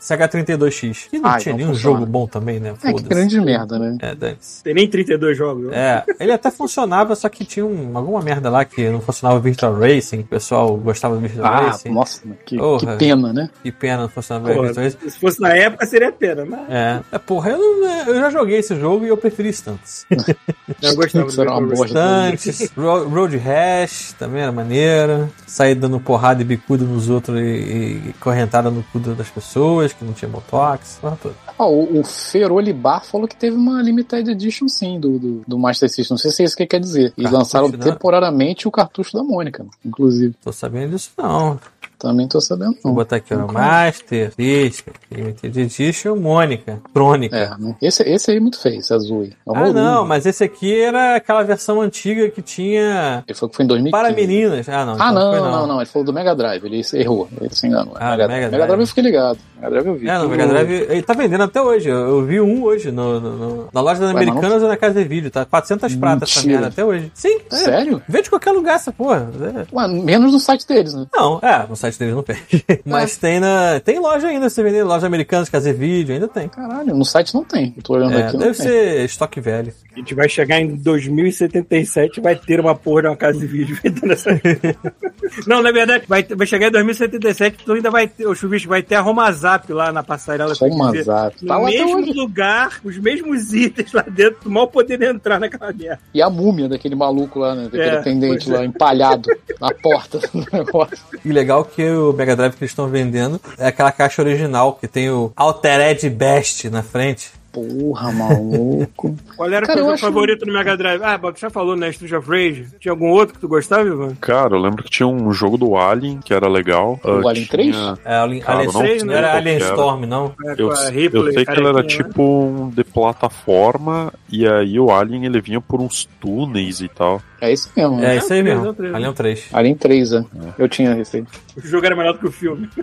Sega 0.00 0.26
32X. 0.28 1.08
Que 1.10 1.18
não 1.18 1.30
Ah, 1.30 1.36
tinha 1.38 1.54
nenhum 1.54 1.68
funciona. 1.74 1.98
jogo 1.98 2.06
bom 2.10 2.26
também, 2.26 2.58
né? 2.58 2.70
É 2.70 2.72
que 2.72 2.80
Foda-se. 2.92 3.08
grande 3.08 3.40
merda, 3.40 3.78
né? 3.78 3.98
É, 4.00 4.14
dane-se. 4.14 4.62
Tem 4.64 4.74
nem 4.74 4.88
32 4.88 5.36
jogos. 5.36 5.66
né? 5.66 5.76
É, 5.76 6.04
ele 6.18 6.32
até 6.32 6.50
funcionava, 6.50 7.14
só 7.14 7.28
que 7.28 7.44
tinha 7.44 7.64
um- 7.66 7.96
alguma 7.96 8.20
merda 8.22 8.48
lá 8.50 8.64
que 8.64 8.88
não 8.88 9.00
funcionava 9.00 9.38
o 9.38 9.42
Virtual 9.42 9.78
Racing. 9.78 10.20
O 10.20 10.24
pessoal 10.24 10.76
gostava 10.76 11.14
do 11.16 11.20
Virtual 11.20 11.46
Ah, 11.46 11.60
Racing. 11.66 11.90
nossa, 11.90 12.22
que, 12.46 12.56
Porra. 12.56 12.78
que 12.96 13.04
pena, 13.04 13.32
né? 13.32 13.50
Que 13.62 13.70
pena 13.70 14.02
não 14.02 14.08
funcionava 14.08 14.50
o 14.50 14.54
Porra, 14.54 14.66
Virtual 14.68 14.84
Racing. 14.86 15.10
se 15.10 15.20
fosse 15.20 15.40
na 15.40 15.50
época, 15.54 15.86
seria 15.86 16.10
pena, 16.10 16.44
mas 16.44 16.60
É. 16.70 17.00
é, 17.12 17.18
porra, 17.18 17.50
eu, 17.50 17.58
não- 17.58 18.06
eu 18.08 18.14
já 18.16 18.30
joguei 18.30 18.58
esse 18.58 18.74
jogo 18.80 19.04
e 19.04 19.08
eu 19.08 19.16
preferi 19.16 19.52
Stunts. 19.52 20.06
eu 20.82 20.94
gostava 20.96 21.24
do 21.26 21.30
Isso 21.30 21.40
era 21.42 21.50
uma 21.52 21.66
Virtual. 21.66 21.88
Racing. 22.30 22.52
Stunts, 22.52 22.72
Ro- 22.76 23.08
Road 23.08 23.36
Rash 23.36 24.14
também 24.18 24.42
era 24.42 24.50
maneiro. 24.52 25.28
Sair 25.46 25.74
dando 25.74 26.00
porrada 26.00 26.40
e 26.40 26.44
bicuda 26.44 26.84
nos 26.84 27.08
outros 27.10 27.38
e, 27.38 27.42
e 27.42 28.14
correntada 28.20 28.70
no 28.70 28.82
cu 28.84 28.98
das 29.00 29.28
pessoas, 29.28 29.92
que 30.00 30.04
não 30.04 30.12
tinha 30.14 30.28
motox. 30.28 30.98
porra 31.00 31.18
toda. 31.22 31.34
Ó, 31.58 31.68
o, 31.70 32.00
o 32.00 32.04
Ferolibar 32.04 33.04
falou 33.04 33.28
que 33.28 33.36
teve 33.36 33.56
uma 33.56 33.82
limited 33.82 34.30
edition 34.30 34.66
sim 34.66 34.98
do, 34.98 35.18
do, 35.18 35.42
do 35.46 35.58
Master 35.58 35.88
System. 35.88 36.14
Não 36.14 36.18
sei 36.18 36.30
se 36.30 36.42
é 36.42 36.46
isso 36.46 36.56
que 36.56 36.66
quer 36.66 36.80
dizer. 36.80 37.12
E 37.16 37.22
Cartucho, 37.22 37.36
lançaram 37.36 37.68
né? 37.68 37.78
temporariamente 37.78 38.66
o 38.66 38.70
cartucho 38.70 39.12
da 39.16 39.22
Mônica, 39.22 39.64
inclusive. 39.84 40.34
Tô 40.42 40.50
sabendo 40.50 40.92
disso 40.92 41.10
não. 41.18 41.60
Também 42.00 42.26
tô 42.26 42.40
sabendo. 42.40 42.72
Vou 42.82 42.92
Não. 42.92 42.94
botar 42.94 43.16
aqui, 43.16 43.34
ó. 43.34 43.46
Master, 43.52 44.32
Disca, 44.36 44.90
Limited 45.10 45.60
Edition, 45.60 46.16
Mônica, 46.16 46.80
Crônica. 46.94 47.36
É, 47.36 47.50
né? 47.58 47.76
Esse, 47.82 48.02
esse 48.04 48.30
aí 48.30 48.38
é 48.38 48.40
muito 48.40 48.58
feio, 48.58 48.78
esse 48.80 48.92
azul 48.92 49.20
aí. 49.22 49.28
É 49.28 49.32
Ah, 49.46 49.50
horroroso. 49.52 49.74
não, 49.74 50.06
mas 50.06 50.24
esse 50.24 50.42
aqui 50.42 50.80
era 50.80 51.16
aquela 51.16 51.42
versão 51.42 51.80
antiga 51.80 52.30
que 52.30 52.40
tinha 52.40 53.22
Ele 53.28 53.34
falou 53.36 53.50
que 53.50 53.56
foi 53.56 53.64
em 53.64 53.68
2015. 53.68 53.90
para 53.90 54.14
meninas. 54.14 54.68
Ah, 54.68 54.84
não. 54.86 54.92
Ah, 54.94 54.96
então 54.96 55.12
não, 55.14 55.30
foi 55.30 55.40
não, 55.50 55.66
não, 55.66 55.76
Ele 55.76 55.86
falou 55.86 56.06
do 56.06 56.12
Mega 56.12 56.34
Drive. 56.34 56.64
Ele 56.64 56.82
errou. 56.94 57.28
Ele 57.40 57.54
se 57.54 57.66
enganou. 57.66 57.94
Ah, 57.96 58.10
Mega, 58.12 58.28
Mega 58.28 58.34
Mega, 58.34 58.48
Drive. 58.50 58.66
Drive 58.68 58.80
eu 58.80 58.86
fiquei 58.86 59.04
ligado. 59.04 59.38
Mega 59.56 59.70
Drive 59.70 59.86
eu 59.86 59.94
vi. 59.96 60.08
É, 60.08 60.16
Tudo- 60.18 60.28
Mega 60.30 60.46
Drive, 60.46 60.72
ele 60.88 61.02
tá 61.02 61.12
vendendo 61.12 61.42
até 61.44 61.60
hoje. 61.60 61.88
Eu, 61.90 62.24
vi 62.24 62.40
um 62.40 62.62
hoje 62.64 62.90
no, 62.90 63.20
no- 63.20 63.36
no- 63.36 63.68
na 63.72 63.80
loja 63.82 64.00
não- 64.00 64.10
Americanas 64.10 64.62
ou 64.62 64.68
na 64.68 64.76
Casa 64.78 65.02
de 65.02 65.06
Vídeo. 65.08 65.30
Tá 65.30 65.44
400 65.44 65.94
pratas 65.96 66.34
essa 66.34 66.46
merda 66.46 66.68
até 66.68 66.82
hoje. 66.84 67.10
Sim, 67.14 67.38
é. 67.50 67.56
Sério? 67.56 68.02
Vende 68.08 68.30
qualquer 68.30 68.52
lugar 68.52 68.76
essa 68.76 68.90
porra. 68.92 69.28
É. 69.70 69.74
Ué, 69.76 69.88
menos 69.88 70.32
no 70.32 70.40
site 70.40 70.66
deles, 70.66 70.94
né? 70.94 71.06
Não, 71.12 71.38
é, 71.42 71.66
no 71.68 71.76
site 71.76 71.89
deles 71.98 72.14
não. 72.14 72.24
Mas 72.84 73.16
tem 73.16 73.40
na. 73.40 73.80
Tem 73.80 73.98
loja 73.98 74.28
ainda, 74.28 74.48
se 74.50 74.62
vender 74.62 74.82
loja 74.84 75.06
americana, 75.06 75.44
de 75.44 75.72
Vídeo, 75.72 76.14
ainda 76.14 76.28
tem. 76.28 76.48
Caralho, 76.48 76.94
no 76.94 77.04
site 77.04 77.34
não 77.34 77.44
tem. 77.44 77.72
Eu 77.76 77.82
tô 77.82 77.94
olhando 77.94 78.12
É, 78.14 78.22
aqui, 78.24 78.32
não 78.34 78.40
deve 78.40 78.56
tem. 78.56 78.66
ser 78.66 79.04
estoque 79.04 79.40
velho. 79.40 79.72
A 79.94 79.98
gente 79.98 80.14
vai 80.14 80.28
chegar 80.28 80.60
em 80.60 80.68
2077 80.76 82.18
e 82.18 82.22
vai 82.22 82.36
ter 82.36 82.60
uma 82.60 82.74
porra 82.74 83.02
de 83.02 83.08
uma 83.08 83.16
casa 83.16 83.38
de 83.38 83.46
vídeo 83.46 83.76
vendendo 83.82 84.12
essa. 84.12 84.30
Não, 85.46 85.62
na 85.62 85.70
verdade, 85.70 86.04
vai, 86.08 86.22
vai 86.22 86.46
chegar 86.46 86.68
em 86.68 86.70
2077 86.72 87.64
tu 87.64 87.72
ainda 87.72 87.90
vai 87.90 88.08
ter, 88.08 88.26
o 88.26 88.34
chuvisco 88.34 88.68
vai 88.68 88.82
ter 88.82 88.94
a 88.96 89.00
Romazap 89.00 89.70
lá 89.72 89.92
na 89.92 90.02
passarela. 90.02 90.54
Só 90.54 90.66
quer 90.66 90.74
uma 90.74 90.90
dizer, 90.90 91.04
zap. 91.04 91.46
Tá 91.46 91.54
No 91.56 91.62
lá 91.62 91.68
até 91.68 91.84
mesmo 91.84 92.12
lugar, 92.14 92.80
os 92.84 92.98
mesmos 92.98 93.52
itens 93.52 93.92
lá 93.92 94.02
dentro, 94.02 94.38
tu 94.42 94.50
mal 94.50 94.66
poder 94.68 95.00
entrar 95.02 95.38
naquela 95.38 95.72
merda. 95.72 96.00
E 96.14 96.22
a 96.22 96.30
múmia 96.30 96.68
daquele 96.68 96.94
maluco 96.94 97.38
lá, 97.38 97.54
né? 97.54 97.64
Daquele 97.64 97.82
É, 97.82 97.98
atendente 97.98 98.44
pois 98.46 98.56
é. 98.56 98.58
lá, 98.58 98.64
empalhado 98.64 99.28
na 99.60 99.70
porta 99.74 100.18
do 100.18 100.46
negócio. 100.52 100.98
E 101.24 101.32
legal 101.32 101.64
que 101.64 101.79
o 101.88 102.12
Mega 102.12 102.34
Drive 102.36 102.52
que 102.56 102.62
eles 102.64 102.72
estão 102.72 102.88
vendendo 102.88 103.40
é 103.58 103.68
aquela 103.68 103.92
caixa 103.92 104.20
original 104.22 104.72
que 104.74 104.88
tem 104.88 105.08
o 105.10 105.32
Altered 105.36 106.08
Best 106.10 106.68
na 106.68 106.82
frente. 106.82 107.30
Porra, 107.52 108.12
maluco. 108.12 109.16
Qual 109.36 109.50
era 109.52 109.66
Cara, 109.66 109.80
o 109.80 109.82
eu 109.82 109.88
teu 109.88 109.98
favorito 109.98 110.46
no 110.46 110.52
Mega 110.52 110.76
Drive? 110.76 111.02
Ah, 111.02 111.18
Bob, 111.18 111.36
já 111.36 111.50
falou, 111.50 111.74
né? 111.74 111.88
Street 111.90 112.12
of 112.12 112.30
Rage. 112.30 112.66
Tinha 112.78 112.92
algum 112.92 113.08
outro 113.10 113.34
que 113.34 113.40
tu 113.40 113.48
gostava, 113.48 113.88
Ivan? 113.88 114.14
Cara, 114.20 114.54
eu 114.54 114.60
lembro 114.60 114.84
que 114.84 114.90
tinha 114.90 115.06
um 115.08 115.32
jogo 115.32 115.58
do 115.58 115.76
Alien 115.76 116.20
que 116.24 116.32
era 116.32 116.48
legal. 116.48 117.00
O 117.02 117.08
Ah, 117.26 117.30
Alien 117.30 117.46
tinha- 117.46 117.48
3? 117.48 117.76
É, 118.04 118.14
Alien, 118.14 118.40
Cara, 118.42 118.58
Alien 118.60 118.66
não 118.72 118.72
Storm, 118.72 118.86
sei, 118.86 118.98
não 119.00 119.06
né, 119.06 119.18
era 119.18 119.32
Alien. 119.36 119.58
Storm, 119.58 120.00
não. 120.06 120.32
É, 120.46 120.54
Eu, 120.56 120.70
a 120.70 120.84
eu 120.84 120.90
Ripley, 120.92 121.32
sei 121.34 121.44
que 121.44 121.50
ele 121.50 121.66
era 121.66 121.82
né? 121.82 121.88
tipo 121.88 122.22
um 122.22 122.68
de 122.70 122.84
plataforma 122.84 124.12
e 124.30 124.46
aí 124.46 124.78
o 124.78 124.90
Alien 124.92 125.24
ele 125.26 125.40
vinha 125.40 125.60
por 125.60 125.80
uns 125.80 126.08
túneis 126.20 126.80
e 126.80 126.88
tal. 126.88 127.20
É 127.40 127.52
isso 127.52 127.70
mesmo. 127.76 127.98
É 127.98 128.02
né? 128.02 128.16
isso 128.16 128.32
aí 128.32 128.42
três, 128.42 128.58
mesmo. 128.60 128.86
é. 128.86 128.94
Alien 128.94 129.12
3. 129.12 129.48
Alien 129.52 129.74
3, 129.76 130.10
né? 130.12 130.24
Eu 130.58 130.68
tinha 130.68 130.98
esse 131.00 131.18
aí. 131.18 131.24
O 131.56 131.60
jogo 131.66 131.86
era 131.86 131.96
melhor 131.96 132.12
do 132.14 132.18
que 132.20 132.26
o 132.26 132.32
filme. 132.32 132.68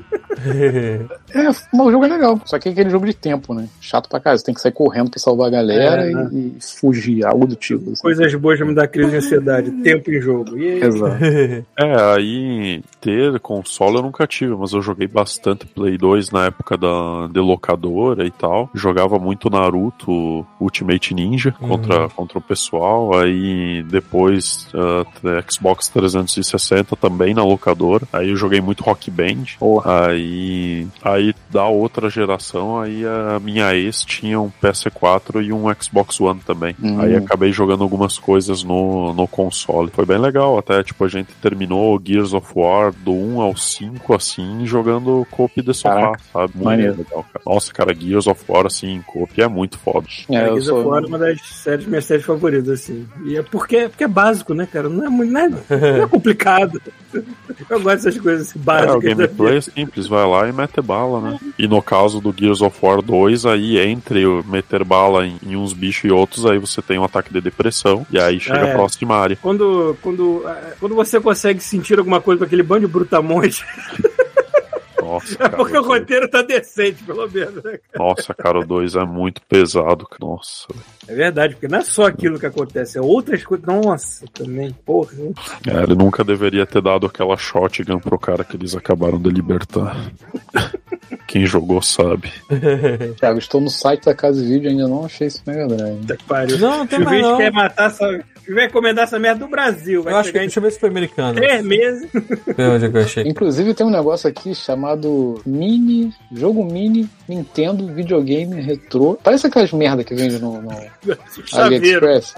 É, 1.33 1.43
mas 1.43 1.65
o 1.73 1.91
jogo 1.91 2.05
é 2.05 2.07
legal. 2.09 2.39
Só 2.45 2.59
que 2.59 2.69
é 2.69 2.71
aquele 2.71 2.91
jogo 2.91 3.07
de 3.07 3.13
tempo, 3.15 3.53
né? 3.53 3.67
Chato 3.81 4.07
pra 4.07 4.19
casa. 4.19 4.43
Tem 4.43 4.53
que 4.53 4.61
sair 4.61 4.71
correndo 4.71 5.09
pra 5.09 5.19
salvar 5.19 5.47
a 5.47 5.49
galera 5.49 6.05
É, 6.05 6.11
e, 6.11 6.13
né? 6.13 6.29
e 6.31 6.57
fugir, 6.79 7.25
algo 7.25 7.47
do 7.47 7.55
tipo. 7.55 7.91
assim. 7.91 8.01
Coisas 8.01 8.35
boas 8.35 8.59
me 8.61 8.73
dar 8.75 8.87
crise 8.87 9.09
de 9.09 9.15
ansiedade. 9.17 9.71
Tempo 9.81 10.11
em 10.11 10.21
jogo. 10.21 10.57
E 10.57 10.83
Exato. 10.83 11.17
É, 11.75 12.13
aí 12.15 12.83
ter 13.01 13.39
console 13.39 13.95
eu 13.97 14.01
nunca 14.03 14.27
tive, 14.27 14.55
mas 14.55 14.73
eu 14.73 14.81
joguei 14.81 15.07
bastante 15.07 15.65
Play 15.65 15.97
2 15.97 16.29
na 16.31 16.45
época 16.45 16.77
da 16.77 17.27
de 17.31 17.39
locadora 17.39 18.25
e 18.25 18.31
tal. 18.31 18.69
Jogava 18.75 19.17
muito 19.19 19.49
Naruto 19.49 20.45
Ultimate 20.59 21.13
Ninja 21.13 21.51
contra, 21.51 22.09
contra 22.09 22.37
o 22.37 22.41
pessoal. 22.41 23.17
Aí 23.17 23.83
depois 23.89 24.46
ah, 24.73 25.05
Xbox 25.49 25.89
360 25.89 26.95
também 26.95 27.33
na 27.33 27.43
locadora. 27.43 28.07
Aí 28.11 28.29
eu 28.29 28.35
joguei 28.35 28.61
muito 28.61 28.83
Rock 28.83 29.09
Band. 29.09 29.45
Porra. 29.59 30.07
Aí, 30.07 30.87
aí 31.01 31.33
da 31.49 31.65
outra 31.65 32.09
geração, 32.09 32.79
aí 32.79 33.03
a 33.05 33.39
minha 33.39 33.73
ex 33.75 34.03
tinha 34.03 34.39
um 34.39 34.51
PS4 34.61 35.43
e 35.43 35.51
um 35.51 35.65
Xbox 35.79 36.19
One 36.19 36.39
também. 36.45 36.75
Hum. 36.81 36.99
Aí 36.99 37.15
acabei 37.15 37.51
jogando 37.51 37.83
algumas 37.83 38.17
coisas 38.17 38.63
no, 38.63 39.13
no 39.13 39.27
console. 39.27 39.91
Foi 39.91 40.05
bem 40.05 40.17
legal, 40.17 40.57
até 40.57 40.83
tipo 40.83 41.03
a 41.03 41.07
gente 41.07 41.33
terminou 41.41 42.01
Gears 42.03 42.33
of 42.33 42.47
War 42.55 42.91
do 42.91 43.11
1 43.11 43.41
ao 43.41 43.55
5 43.55 44.13
assim, 44.13 44.65
jogando 44.65 45.25
coop 45.31 45.61
de 45.61 45.73
sofá, 45.73 45.95
Caraca, 45.95 46.19
sabe? 46.33 46.53
Muito 46.55 46.65
maneiro. 46.65 46.97
legal, 46.97 47.25
cara. 47.31 47.41
Nossa, 47.45 47.73
cara, 47.73 47.95
Gears 47.95 48.27
of 48.27 48.43
War 48.47 48.65
assim, 48.65 49.01
coop 49.05 49.41
é 49.41 49.47
muito 49.47 49.77
foda. 49.77 50.07
É, 50.29 50.45
Gears 50.45 50.69
of. 50.69 50.87
War 50.87 51.03
é 51.03 51.07
uma 51.07 51.17
das 51.17 51.41
séries, 51.41 51.85
minhas 51.85 52.05
séries 52.05 52.25
favoritas, 52.25 52.69
assim. 52.69 53.07
E 53.25 53.37
é 53.37 53.43
porque, 53.43 53.89
porque 53.89 54.03
é 54.03 54.07
básico, 54.37 54.53
né, 54.53 54.67
cara? 54.71 54.87
Não 54.89 55.05
é, 55.05 55.09
muito, 55.09 55.31
não 55.31 55.39
é, 55.41 55.49
não 55.49 55.57
é 56.03 56.07
complicado. 56.07 56.81
Eu 57.69 57.79
gosto 57.81 58.03
dessas 58.03 58.17
coisas 58.19 58.49
assim, 58.49 58.59
É, 58.59 58.61
o 58.61 58.65
básicas. 58.65 59.03
gameplay 59.03 59.57
é 59.57 59.61
simples, 59.61 60.07
vai 60.07 60.25
lá 60.27 60.47
e 60.47 60.53
mete 60.53 60.81
bala, 60.81 61.19
né? 61.21 61.39
E 61.57 61.67
no 61.67 61.81
caso 61.81 62.19
do 62.21 62.33
Gears 62.37 62.61
of 62.61 62.77
War 62.81 63.01
2, 63.01 63.45
aí 63.45 63.77
entre 63.79 64.23
meter 64.45 64.83
bala 64.83 65.25
em, 65.25 65.37
em 65.45 65.55
uns 65.55 65.73
bichos 65.73 66.05
e 66.05 66.11
outros, 66.11 66.45
aí 66.45 66.57
você 66.59 66.81
tem 66.81 66.99
um 66.99 67.03
ataque 67.03 67.33
de 67.33 67.41
depressão, 67.41 68.05
e 68.11 68.19
aí 68.19 68.39
chega 68.39 68.59
É. 68.59 68.71
a 68.71 68.75
próxima 68.75 69.15
área. 69.15 69.37
Quando, 69.41 69.97
quando, 70.01 70.43
eh, 70.47 70.73
quando 70.79 70.95
você 70.95 71.19
consegue 71.19 71.59
sentir 71.61 71.97
alguma 71.97 72.21
coisa 72.21 72.39
com 72.39 72.45
aquele 72.45 72.63
bando 72.63 72.81
de 72.87 72.93
brutamonte, 72.93 73.65
Nossa, 75.07 75.33
é 75.33 75.37
cara, 75.37 75.57
porque 75.57 75.77
o 75.77 75.81
roteiro 75.83 76.27
tá 76.29 76.41
decente, 76.41 77.01
pelo 77.03 77.29
menos. 77.29 77.63
né? 77.63 77.79
Nossa, 77.95 78.33
cara, 78.33 78.59
o 78.59 78.65
2 78.65 78.95
é 78.95 79.05
muito 79.05 79.41
pesado. 79.43 80.05
Nossa. 80.19 80.67
É 81.07 81.15
verdade, 81.15 81.53
porque 81.55 81.67
não 81.69 81.79
é 81.79 81.83
só 81.83 82.05
aquilo 82.05 82.37
que 82.37 82.45
acontece, 82.45 82.97
é 82.97 83.01
outras 83.01 83.43
coisas. 83.43 83.65
Nossa, 83.65 84.25
também, 84.33 84.75
porra. 84.85 85.13
É, 85.65 85.83
ele 85.83 85.95
nunca 85.95 86.23
deveria 86.23 86.65
ter 86.65 86.81
dado 86.81 87.05
aquela 87.05 87.37
shotgun 87.37 87.99
pro 87.99 88.19
cara 88.19 88.43
que 88.43 88.57
eles 88.57 88.75
acabaram 88.75 89.17
de 89.19 89.29
libertar. 89.29 89.95
Quem 91.27 91.45
jogou 91.45 91.81
sabe. 91.81 92.31
Thiago, 93.19 93.39
estou 93.39 93.59
no 93.59 93.69
site 93.69 94.05
da 94.05 94.15
Casa 94.15 94.41
de 94.41 94.47
Vídeo 94.47 94.67
e 94.67 94.71
ainda 94.71 94.87
não 94.87 95.05
achei 95.05 95.27
esse 95.27 95.41
Mega 95.45 95.67
Drive. 95.67 95.99
Puta 95.99 96.17
que 96.17 96.23
pariu. 96.23 96.57
Não, 96.57 96.77
não 96.79 96.87
tem 96.87 96.99
mais 96.99 97.21
não. 97.21 97.37
quer 97.37 97.51
matar 97.51 97.87
essa. 97.87 98.23
Vai 98.49 98.65
encomendar 98.65 99.03
essa 99.03 99.19
merda 99.19 99.45
do 99.45 99.51
Brasil. 99.51 100.03
Vai 100.03 100.13
Eu 100.13 100.17
acho 100.17 100.31
que, 100.31 100.37
em 100.37 100.41
deixa 100.41 100.59
eu 100.59 100.63
ver 100.63 100.71
se 100.71 100.79
foi 100.79 100.87
americano. 100.89 101.35
três 101.35 101.61
meses. 101.63 102.09
Onde 102.15 102.85
é 102.85 102.89
que 102.89 102.97
eu 102.97 103.01
achei. 103.01 103.27
Inclusive 103.27 103.73
tem 103.73 103.85
um 103.85 103.89
negócio 103.89 104.29
aqui 104.29 104.55
chamado 104.55 104.96
Mini, 105.45 106.13
jogo 106.31 106.63
Mini 106.63 107.09
Nintendo 107.27 107.85
Videogame 107.87 108.61
Retrô. 108.61 109.17
Parece 109.21 109.47
aquelas 109.47 109.71
merda 109.71 110.03
que 110.03 110.15
vende 110.15 110.39
no, 110.39 110.61
no 110.61 110.69
AliExpress. 111.53 112.33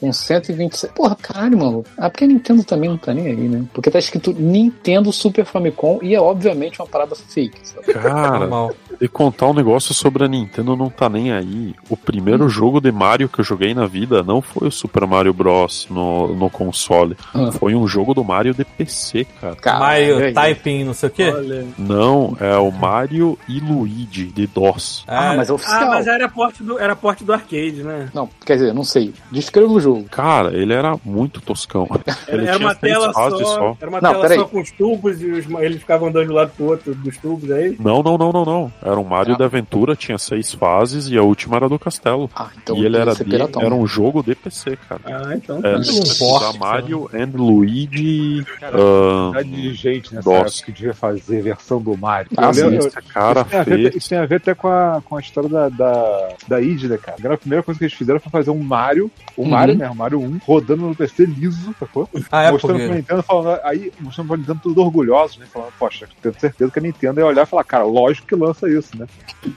com 0.00 0.12
127. 0.12 0.94
Porra, 0.94 1.16
caralho, 1.16 1.58
mano. 1.58 1.84
Ah, 1.96 2.10
porque 2.10 2.24
a 2.24 2.26
Nintendo 2.26 2.64
também 2.64 2.90
não 2.90 2.98
tá 2.98 3.14
nem 3.14 3.26
aí, 3.26 3.48
né? 3.48 3.64
Porque 3.72 3.90
tá 3.90 3.98
escrito 3.98 4.32
Nintendo 4.32 5.12
Super 5.12 5.44
Famicom 5.44 6.00
e 6.02 6.14
é 6.14 6.20
obviamente 6.20 6.80
uma 6.80 6.88
parada 6.88 7.14
fake. 7.14 7.60
Sabe? 7.62 7.92
Cara, 7.92 8.40
Normal. 8.40 8.74
E 9.00 9.08
contar 9.08 9.46
um 9.46 9.54
negócio 9.54 9.94
sobre 9.94 10.24
a 10.24 10.28
Nintendo 10.28 10.76
não 10.76 10.90
tá 10.90 11.08
nem 11.08 11.32
aí. 11.32 11.74
O 11.88 11.96
primeiro 11.96 12.48
jogo 12.48 12.80
de 12.80 12.92
Mario 12.92 13.28
que 13.28 13.40
eu 13.40 13.44
joguei 13.44 13.72
na 13.74 13.86
vida 13.86 14.22
não 14.22 14.42
foi 14.42 14.68
o 14.68 14.70
Super 14.70 15.06
Mario 15.06 15.32
Bros. 15.32 15.86
no, 15.90 16.34
no 16.34 16.50
console. 16.50 17.16
Ah. 17.34 17.50
Foi 17.52 17.74
um 17.74 17.86
jogo 17.88 18.12
do 18.14 18.22
Mario 18.24 18.52
de 18.54 18.64
PC, 18.64 19.24
cara. 19.40 19.56
Caralho, 19.56 20.14
Mario 20.20 20.26
aí. 20.26 20.54
Typing, 20.54 20.84
não 20.84 20.94
sei 20.94 21.08
o 21.08 21.12
quê. 21.12 21.32
Olha. 21.34 21.66
Não, 21.78 22.36
é 22.40 22.56
o 22.56 22.70
Mario 22.70 23.38
e 23.48 23.58
Luigi 23.60 24.26
de 24.26 24.46
DOS. 24.46 25.04
Ah, 25.08 25.32
É, 25.32 25.36
mas 25.36 25.48
é 25.48 25.52
Ah, 25.52 25.54
oficial. 25.54 25.88
mas 25.88 26.06
era 26.06 26.28
porte 26.28 26.62
do, 26.62 26.78
era 26.78 26.94
porte 26.96 27.24
do 27.24 27.32
arcade, 27.32 27.82
né? 27.82 28.08
Não, 28.12 28.28
quer 28.44 28.54
dizer, 28.54 28.74
não 28.74 28.84
sei. 28.84 29.14
Descreva 29.30 29.72
o 29.72 29.80
jogo. 29.80 30.04
Cara, 30.10 30.54
ele 30.56 30.72
era 30.72 30.94
muito 31.04 31.40
toscão. 31.40 31.88
Ele 32.28 32.46
Era, 32.46 32.58
uma 32.58 32.74
três 32.74 32.94
tela 32.96 33.12
só, 33.12 33.30
só. 33.30 33.76
Era 33.80 33.90
uma 33.90 34.00
Não, 34.00 34.12
tela 34.20 34.34
só 34.34 34.44
com 34.44 34.60
os 34.60 34.70
tubos 34.70 35.20
e 35.20 35.26
os, 35.26 35.46
eles 35.60 35.80
ficavam 35.80 36.08
andando 36.08 36.26
de 36.26 36.32
um 36.32 36.34
lado 36.36 36.52
pro 36.56 36.66
outro 36.66 36.94
dos 36.94 37.16
tubos 37.16 37.50
aí. 37.50 37.76
Não, 37.80 38.02
não, 38.02 38.16
não, 38.16 38.32
não, 38.32 38.44
não. 38.44 38.72
Era 38.90 39.00
um 39.00 39.04
Mario 39.04 39.36
de 39.36 39.42
aventura, 39.42 39.94
tinha 39.96 40.18
seis 40.18 40.52
fases 40.52 41.08
e 41.08 41.16
a 41.18 41.22
última 41.22 41.56
era 41.56 41.68
do 41.68 41.78
castelo. 41.78 42.30
Ah, 42.34 42.48
então 42.62 42.76
e 42.76 42.84
ele 42.84 42.96
era, 42.96 43.14
de, 43.14 43.24
piratão. 43.24 43.62
era 43.62 43.74
um 43.74 43.86
jogo 43.86 44.22
de 44.22 44.34
PC, 44.34 44.76
cara. 44.88 45.00
Ah, 45.06 45.34
então 45.34 45.58
É, 45.62 45.76
tá. 45.76 45.82
se 45.82 46.18
forte, 46.18 46.44
precisar 46.44 46.58
Mario 46.58 47.10
and 47.14 47.30
Luigi. 47.36 48.44
ah, 48.62 48.70
Quantidade 49.32 49.50
de 49.62 49.74
gente 49.74 50.14
nessa 50.14 50.30
Nossa. 50.30 50.46
época 50.46 50.64
que 50.66 50.72
devia 50.72 50.94
fazer 50.94 51.42
versão 51.42 51.80
do 51.80 51.96
Mario. 51.96 52.30
Ah, 52.36 52.50
Eu 52.56 52.72
esse 52.74 52.90
cara 52.90 53.40
isso, 53.40 53.50
tem 53.50 53.58
a 53.60 53.62
ver, 53.64 53.96
isso 53.96 54.08
tem 54.08 54.18
a 54.18 54.26
ver 54.26 54.36
até 54.36 54.54
com 54.54 54.68
a, 54.68 55.02
com 55.04 55.16
a 55.16 55.20
história 55.20 55.48
da, 55.48 55.68
da, 55.68 56.28
da 56.48 56.60
id, 56.60 56.84
né, 56.84 56.96
cara? 56.98 57.34
A 57.34 57.38
primeira 57.38 57.62
coisa 57.62 57.78
que 57.78 57.84
eles 57.84 57.94
fizeram 57.94 58.20
foi 58.20 58.30
fazer 58.30 58.50
um 58.50 58.62
Mario, 58.62 59.10
o 59.36 59.42
Uhum. 59.42 59.48
Mario 59.50 59.76
mesmo, 59.76 59.94
Mario 59.94 60.20
1, 60.20 60.40
rodando 60.46 60.82
no 60.86 60.94
PC 60.94 61.24
liso, 61.26 61.74
sacou? 61.78 62.08
Ah, 62.30 62.42
é 62.44 62.50
mostrando 62.52 62.74
porque. 62.74 62.86
pra 62.88 62.96
Nintendo, 62.96 63.22
falando, 63.22 63.60
aí, 63.64 63.92
mostrando 64.00 64.28
pra 64.28 64.36
Nintendo 64.36 64.60
tudo 64.62 64.82
orgulhoso, 64.82 65.38
né? 65.40 65.46
Falando, 65.52 65.72
poxa, 65.78 66.08
tenho 66.22 66.34
certeza 66.38 66.70
que 66.70 66.78
a 66.78 66.82
Nintendo 66.82 67.20
ia 67.20 67.26
olhar 67.26 67.42
e 67.42 67.46
falar, 67.46 67.64
cara, 67.64 67.84
lógico 67.84 68.26
que 68.26 68.34
lança 68.34 68.68
isso, 68.68 68.79
né? 68.96 69.06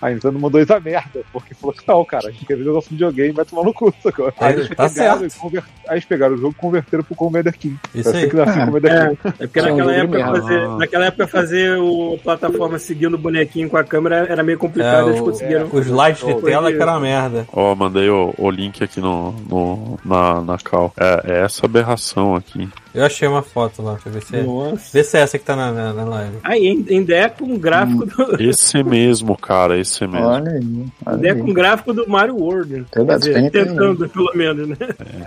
A 0.02 0.10
Nintendo 0.10 0.40
mandou 0.40 0.62
isso 0.62 0.74
a 0.74 0.80
merda, 0.80 1.22
porque 1.32 1.54
falou 1.54 1.74
que 1.76 1.88
não, 1.88 2.04
cara, 2.06 2.28
a 2.28 2.32
gente 2.32 2.46
quer 2.46 2.58
ver 2.58 2.70
o 2.70 2.74
nosso 2.74 2.90
videogame, 2.90 3.32
vai 3.32 3.46
tomar 3.46 3.64
no 3.64 3.74
cu, 3.74 3.94
sacou? 4.02 4.32
Aí 4.40 4.54
eles 4.54 4.70
Tá 4.70 4.90
pegaram, 4.90 5.20
certo. 5.20 5.40
conver... 5.40 5.64
aí 5.88 5.94
eles 5.96 6.06
pegaram 6.06 6.36
o 6.36 6.38
jogo 6.38 6.56
e 6.58 6.62
converteram 6.62 7.04
pro 7.04 7.16
Commander 7.16 7.58
King. 7.58 7.78
Isso 7.94 8.10
aí. 8.16 8.30
que 8.30 8.36
Commander 8.36 8.92
É, 8.92 9.08
King. 9.10 9.20
é 9.40 9.48
porque 9.48 9.60
É 9.60 9.64
um 9.64 9.78
naquela 9.78 9.94
de 9.94 10.00
época, 10.00 10.26
fazer, 10.26 10.68
naquela 10.78 11.06
época 11.06 11.28
fazer 11.28 11.78
o 11.80 12.18
plataforma 12.24 12.80
seguindo 12.80 13.14
o 13.16 13.18
bonequinho 13.18 13.70
com 13.70 13.78
a 13.78 13.84
câmera 13.84 14.26
era 14.30 14.44
meio 14.44 14.56
É, 14.56 14.60
complicado, 14.60 15.10
eles 15.10 15.20
o, 15.22 15.24
conseguiram. 15.26 15.68
o 15.72 15.80
slide 15.80 16.18
de 16.26 16.32
Foi 16.34 16.42
tela 16.52 16.68
que 16.68 16.74
isso. 16.74 16.82
era 16.82 16.92
uma 16.92 17.00
merda. 17.00 17.48
Ó, 17.54 17.76
mandei 17.76 18.10
o, 18.10 18.34
o 18.38 18.50
link 18.50 18.84
aqui 18.84 19.00
no, 19.00 19.32
no, 19.50 20.00
na, 20.04 20.42
na 20.42 20.58
cal. 20.58 20.94
É, 20.98 21.22
é 21.26 21.42
essa 21.44 21.66
aberração 21.66 22.36
aqui. 22.36 22.68
Eu 22.94 23.04
achei 23.06 23.28
uma 23.28 23.42
foto 23.42 23.82
lá, 23.82 23.94
deixa 23.94 24.10
eu 24.10 24.14
ver 24.14 24.22
se 24.24 24.36
é. 24.36 24.44
Nossa. 24.44 24.90
Vê 24.94 25.04
se 25.04 25.18
é 25.18 25.22
essa 25.22 25.40
que 25.40 25.44
tá 25.44 25.56
na, 25.56 25.72
na, 25.72 25.94
na 25.94 26.04
live. 26.04 26.38
Aí 26.44 26.86
ainda 26.90 27.14
é 27.16 27.28
com 27.28 27.46
um 27.46 27.58
gráfico 27.58 28.06
do. 28.06 28.40
Esse 28.42 28.84
mesmo, 28.84 28.94
cara, 29.42 29.80
esse 29.80 30.06
mesmo. 30.08 30.28
Olha 30.28 30.52
aí. 30.52 30.86
Olha 31.06 31.28
é 31.28 31.32
aí. 31.32 31.40
com 31.40 31.50
um 31.50 31.54
gráfico 31.54 31.94
do 31.94 32.08
Mario 32.08 32.36
World. 32.36 32.86
Dizer, 33.20 33.52
tentando, 33.52 34.08
pelo 34.10 34.32
menos, 34.36 34.68
né? 34.70 34.78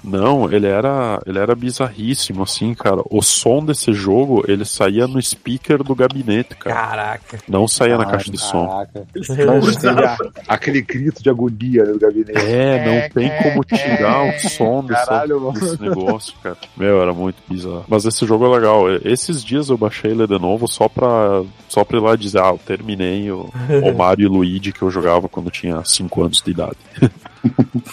Não, 0.03 0.51
ele 0.51 0.67
era, 0.67 1.21
ele 1.27 1.39
era 1.39 1.55
bizarríssimo, 1.55 2.43
assim, 2.43 2.75
cara. 2.75 3.03
O 3.11 3.23
som 3.23 3.65
desse 3.65 3.93
jogo, 3.93 4.45
ele 4.47 4.65
saía 4.65 5.07
no 5.07 5.21
speaker 5.21 5.83
do 5.83 5.95
gabinete, 5.95 6.55
cara. 6.57 6.77
Caraca. 6.77 7.39
Não 7.49 7.67
saía 7.67 7.97
na 7.97 8.05
Ah, 8.05 8.11
caixa 8.11 8.31
de 8.31 8.39
som. 8.39 8.67
Caraca. 8.67 10.33
Aquele 10.49 10.83
grito 10.83 11.23
de 11.23 11.31
agonia 11.31 11.85
né, 11.85 11.93
do 11.93 11.99
gabinete. 11.99 12.39
É, 12.39 12.85
não 12.85 13.09
tem 13.11 13.31
como 13.43 13.65
tirar 13.65 14.29
o 14.29 14.49
som 14.49 14.85
dessa, 14.85 15.07
Caralho, 15.07 15.53
desse 15.53 15.81
negócio, 15.83 16.35
cara. 16.43 16.57
Meu, 16.77 17.01
era 17.01 17.13
muito 17.13 17.37
bizarro. 17.49 17.85
Mas 17.89 18.05
esse 18.05 18.27
jogo 18.27 18.47
é 18.47 18.57
legal. 18.57 18.85
Esses 19.05 19.43
dias 19.45 19.69
eu 19.69 19.77
baixei 19.79 20.11
ele 20.11 20.27
de 20.27 20.39
novo 20.39 20.67
só 20.69 20.89
pra, 20.89 21.43
só 21.69 21.85
pra 21.85 21.99
ir 21.99 22.01
lá 22.01 22.17
dizer, 22.17 22.41
ah, 22.41 22.49
eu 22.49 22.61
terminei 22.65 23.31
o, 23.31 23.49
o 23.85 23.97
Mario 23.97 24.27
e 24.27 24.29
Luigi 24.29 24.73
que 24.73 24.83
eu 24.83 24.91
jogava 24.91 25.29
quando 25.29 25.51
tinha 25.51 25.85
5 25.85 26.23
anos 26.23 26.43
de 26.43 26.51
idade. 26.51 26.77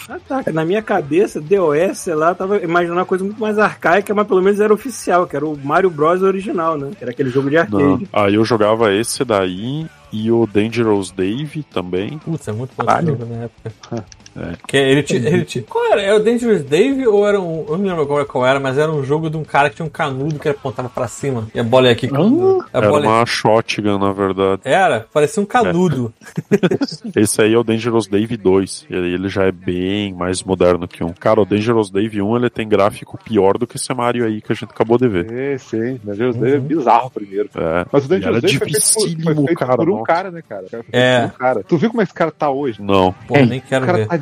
Ah, 0.08 0.18
tá. 0.26 0.52
Na 0.52 0.64
minha 0.64 0.82
cabeça, 0.82 1.40
DOS, 1.40 1.98
sei 1.98 2.14
lá, 2.16 2.34
tava 2.34 2.58
imaginando 2.58 2.98
uma 2.98 3.06
coisa 3.06 3.22
muito 3.22 3.40
mais 3.40 3.56
arcaica, 3.56 4.12
mas 4.12 4.26
pelo 4.26 4.42
menos 4.42 4.58
era 4.58 4.74
oficial, 4.74 5.28
que 5.28 5.36
era 5.36 5.46
o 5.46 5.56
Mario 5.56 5.90
Bros 5.90 6.22
original, 6.22 6.76
né? 6.76 6.90
Que 6.96 7.04
era 7.04 7.12
aquele 7.12 7.30
jogo 7.30 7.48
de 7.48 7.54
Não. 7.56 7.62
arcade. 7.62 8.08
Aí 8.12 8.34
eu 8.34 8.44
jogava 8.44 8.92
esse 8.92 9.24
daí 9.24 9.86
e 10.12 10.30
o 10.30 10.46
Dangerous 10.46 11.12
Dave 11.12 11.62
também. 11.62 12.18
Putz, 12.18 12.48
é 12.48 12.52
muito 12.52 12.72
bom 12.76 12.84
jogo 13.06 13.24
na 13.26 13.44
época. 13.44 14.04
Que 14.66 14.76
ele 14.76 15.02
tinha, 15.02 15.28
ele 15.28 15.44
tinha. 15.44 15.64
Qual 15.64 15.84
era? 15.92 16.02
Era 16.02 16.16
o 16.16 16.20
Dangerous 16.22 16.62
Dave 16.64 17.06
ou 17.06 17.26
era 17.26 17.40
um. 17.40 17.64
Eu 17.68 17.76
não 17.78 17.84
lembro 17.86 18.02
agora 18.02 18.24
qual 18.24 18.44
era, 18.46 18.58
mas 18.58 18.76
era 18.78 18.90
um 18.90 19.04
jogo 19.04 19.30
de 19.30 19.36
um 19.36 19.44
cara 19.44 19.70
que 19.70 19.76
tinha 19.76 19.86
um 19.86 19.90
canudo 19.90 20.38
que 20.38 20.48
apontava 20.48 20.88
pra 20.88 21.06
cima. 21.08 21.46
E 21.54 21.60
a 21.60 21.64
bola 21.64 21.86
ia 21.86 21.92
aqui. 21.92 22.06
A 22.06 22.78
Era 22.78 22.88
bola 22.88 23.06
uma 23.06 23.26
shotgun, 23.26 23.98
na 23.98 24.12
verdade. 24.12 24.62
Era, 24.64 25.06
parecia 25.12 25.42
um 25.42 25.46
canudo. 25.46 26.12
Esse 27.14 27.42
aí 27.42 27.54
é 27.54 27.58
o 27.58 27.62
Dangerous 27.64 28.06
Dave 28.06 28.36
2. 28.36 28.86
Ele, 28.90 29.14
ele 29.14 29.28
já 29.28 29.44
é 29.44 29.52
bem 29.52 30.12
mais 30.12 30.42
moderno 30.42 30.86
que 30.88 31.04
um. 31.04 31.12
Cara, 31.12 31.40
o 31.40 31.44
Dangerous 31.44 31.90
Dave 31.90 32.20
1 32.20 32.36
ele 32.36 32.50
tem 32.50 32.68
gráfico 32.68 33.18
pior 33.22 33.56
do 33.58 33.66
que 33.66 33.76
esse 33.76 33.92
Mario 33.94 34.24
aí 34.26 34.40
que 34.40 34.52
a 34.52 34.54
gente 34.56 34.70
acabou 34.70 34.98
de 34.98 35.08
ver. 35.08 35.30
É, 35.32 35.58
sim. 35.58 36.00
Dangerous 36.02 36.36
Dave 36.36 36.56
é 36.56 36.60
bizarro 36.60 37.10
primeiro. 37.10 37.48
É. 37.54 37.86
Mas 37.92 38.04
o 38.04 38.08
Dangerous 38.08 38.36
era 38.38 38.40
Dave 38.40 38.58
foi 38.58 38.68
feito, 38.68 39.22
por, 39.22 39.34
foi 39.34 39.46
feito 39.46 39.58
cara, 39.58 39.76
por 39.76 39.90
um 39.90 40.02
cara, 40.02 40.30
né, 40.30 40.42
cara? 40.46 40.64
O 40.66 40.70
cara 40.70 40.82
foi 40.82 40.90
feito 40.92 40.94
É. 41.02 41.20
por 41.20 41.34
um 41.34 41.38
cara. 41.38 41.62
Tu 41.64 41.76
viu 41.78 41.90
como 41.90 42.02
esse 42.02 42.14
cara 42.14 42.30
tá 42.30 42.50
hoje? 42.50 42.82
Não. 42.82 43.12
Pô, 43.28 43.38
nem 43.38 43.58
O 43.58 43.62
quero 43.62 43.86
cara 43.86 43.98
ver. 43.98 44.06
tá 44.08 44.16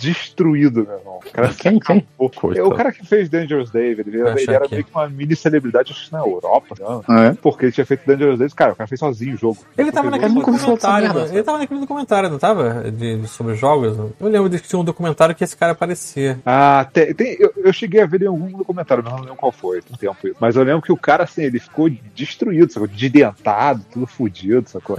destruído, 0.00 0.84
meu 0.86 0.98
irmão. 0.98 1.18
O 1.26 1.30
cara 1.32 1.48
Quem, 1.54 1.78
quem? 1.78 2.06
É, 2.56 2.62
o 2.62 2.70
cara 2.70 2.92
que 2.92 3.04
fez 3.06 3.28
Dangerous 3.28 3.70
Dave, 3.70 4.02
ele, 4.02 4.10
ele 4.16 4.20
era 4.50 4.64
aqui. 4.64 4.74
meio 4.74 4.84
que 4.84 4.90
uma 4.94 5.08
mini 5.08 5.34
celebridade, 5.36 5.92
acho 5.92 6.06
que 6.06 6.12
na 6.12 6.20
Europa, 6.20 6.74
não? 6.78 7.04
Ah, 7.08 7.24
é? 7.26 7.32
Porque 7.34 7.66
ele 7.66 7.72
tinha 7.72 7.86
feito 7.86 8.06
Dangerous 8.06 8.38
Dave, 8.38 8.54
cara, 8.54 8.72
o 8.72 8.76
cara 8.76 8.86
fez 8.86 8.98
sozinho 8.98 9.34
o 9.34 9.38
jogo. 9.38 9.58
Ele 9.76 9.90
tava 9.92 10.10
naquele 10.10 10.34
documentário. 10.34 11.06
merda, 11.14 11.24
né? 11.26 11.34
Ele 11.34 11.42
tava 11.42 11.58
naquele 11.58 11.80
documentário, 11.80 12.30
não 12.30 12.38
tava? 12.38 12.90
De, 12.90 13.16
de- 13.20 13.28
sobre 13.28 13.54
jogos. 13.54 13.96
Eu 14.20 14.28
lembro 14.28 14.48
de 14.48 14.58
que 14.60 14.68
tinha 14.68 14.78
um 14.78 14.84
documentário 14.84 15.34
que 15.34 15.44
esse 15.44 15.56
cara 15.56 15.72
aparecia. 15.72 16.38
Ah, 16.44 16.86
tem, 16.92 17.14
tem- 17.14 17.36
eu, 17.38 17.52
eu 17.56 17.72
cheguei 17.72 18.00
a 18.00 18.06
ver 18.06 18.22
em 18.22 18.26
algum 18.26 18.46
documentário, 18.58 19.02
mas 19.02 19.12
não 19.12 19.20
lembro 19.20 19.36
qual 19.36 19.52
foi, 19.52 19.80
tem 19.82 19.96
tempo 19.96 20.26
isso. 20.26 20.36
Mas 20.40 20.56
eu 20.56 20.62
lembro 20.62 20.82
que 20.82 20.92
o 20.92 20.96
cara, 20.96 21.24
assim, 21.24 21.42
ele 21.42 21.58
ficou 21.58 21.90
destruído, 22.14 22.72
sacou? 22.72 22.86
Desdentado, 22.88 23.84
tudo 23.92 24.06
fudido, 24.06 24.68
sacou? 24.68 24.96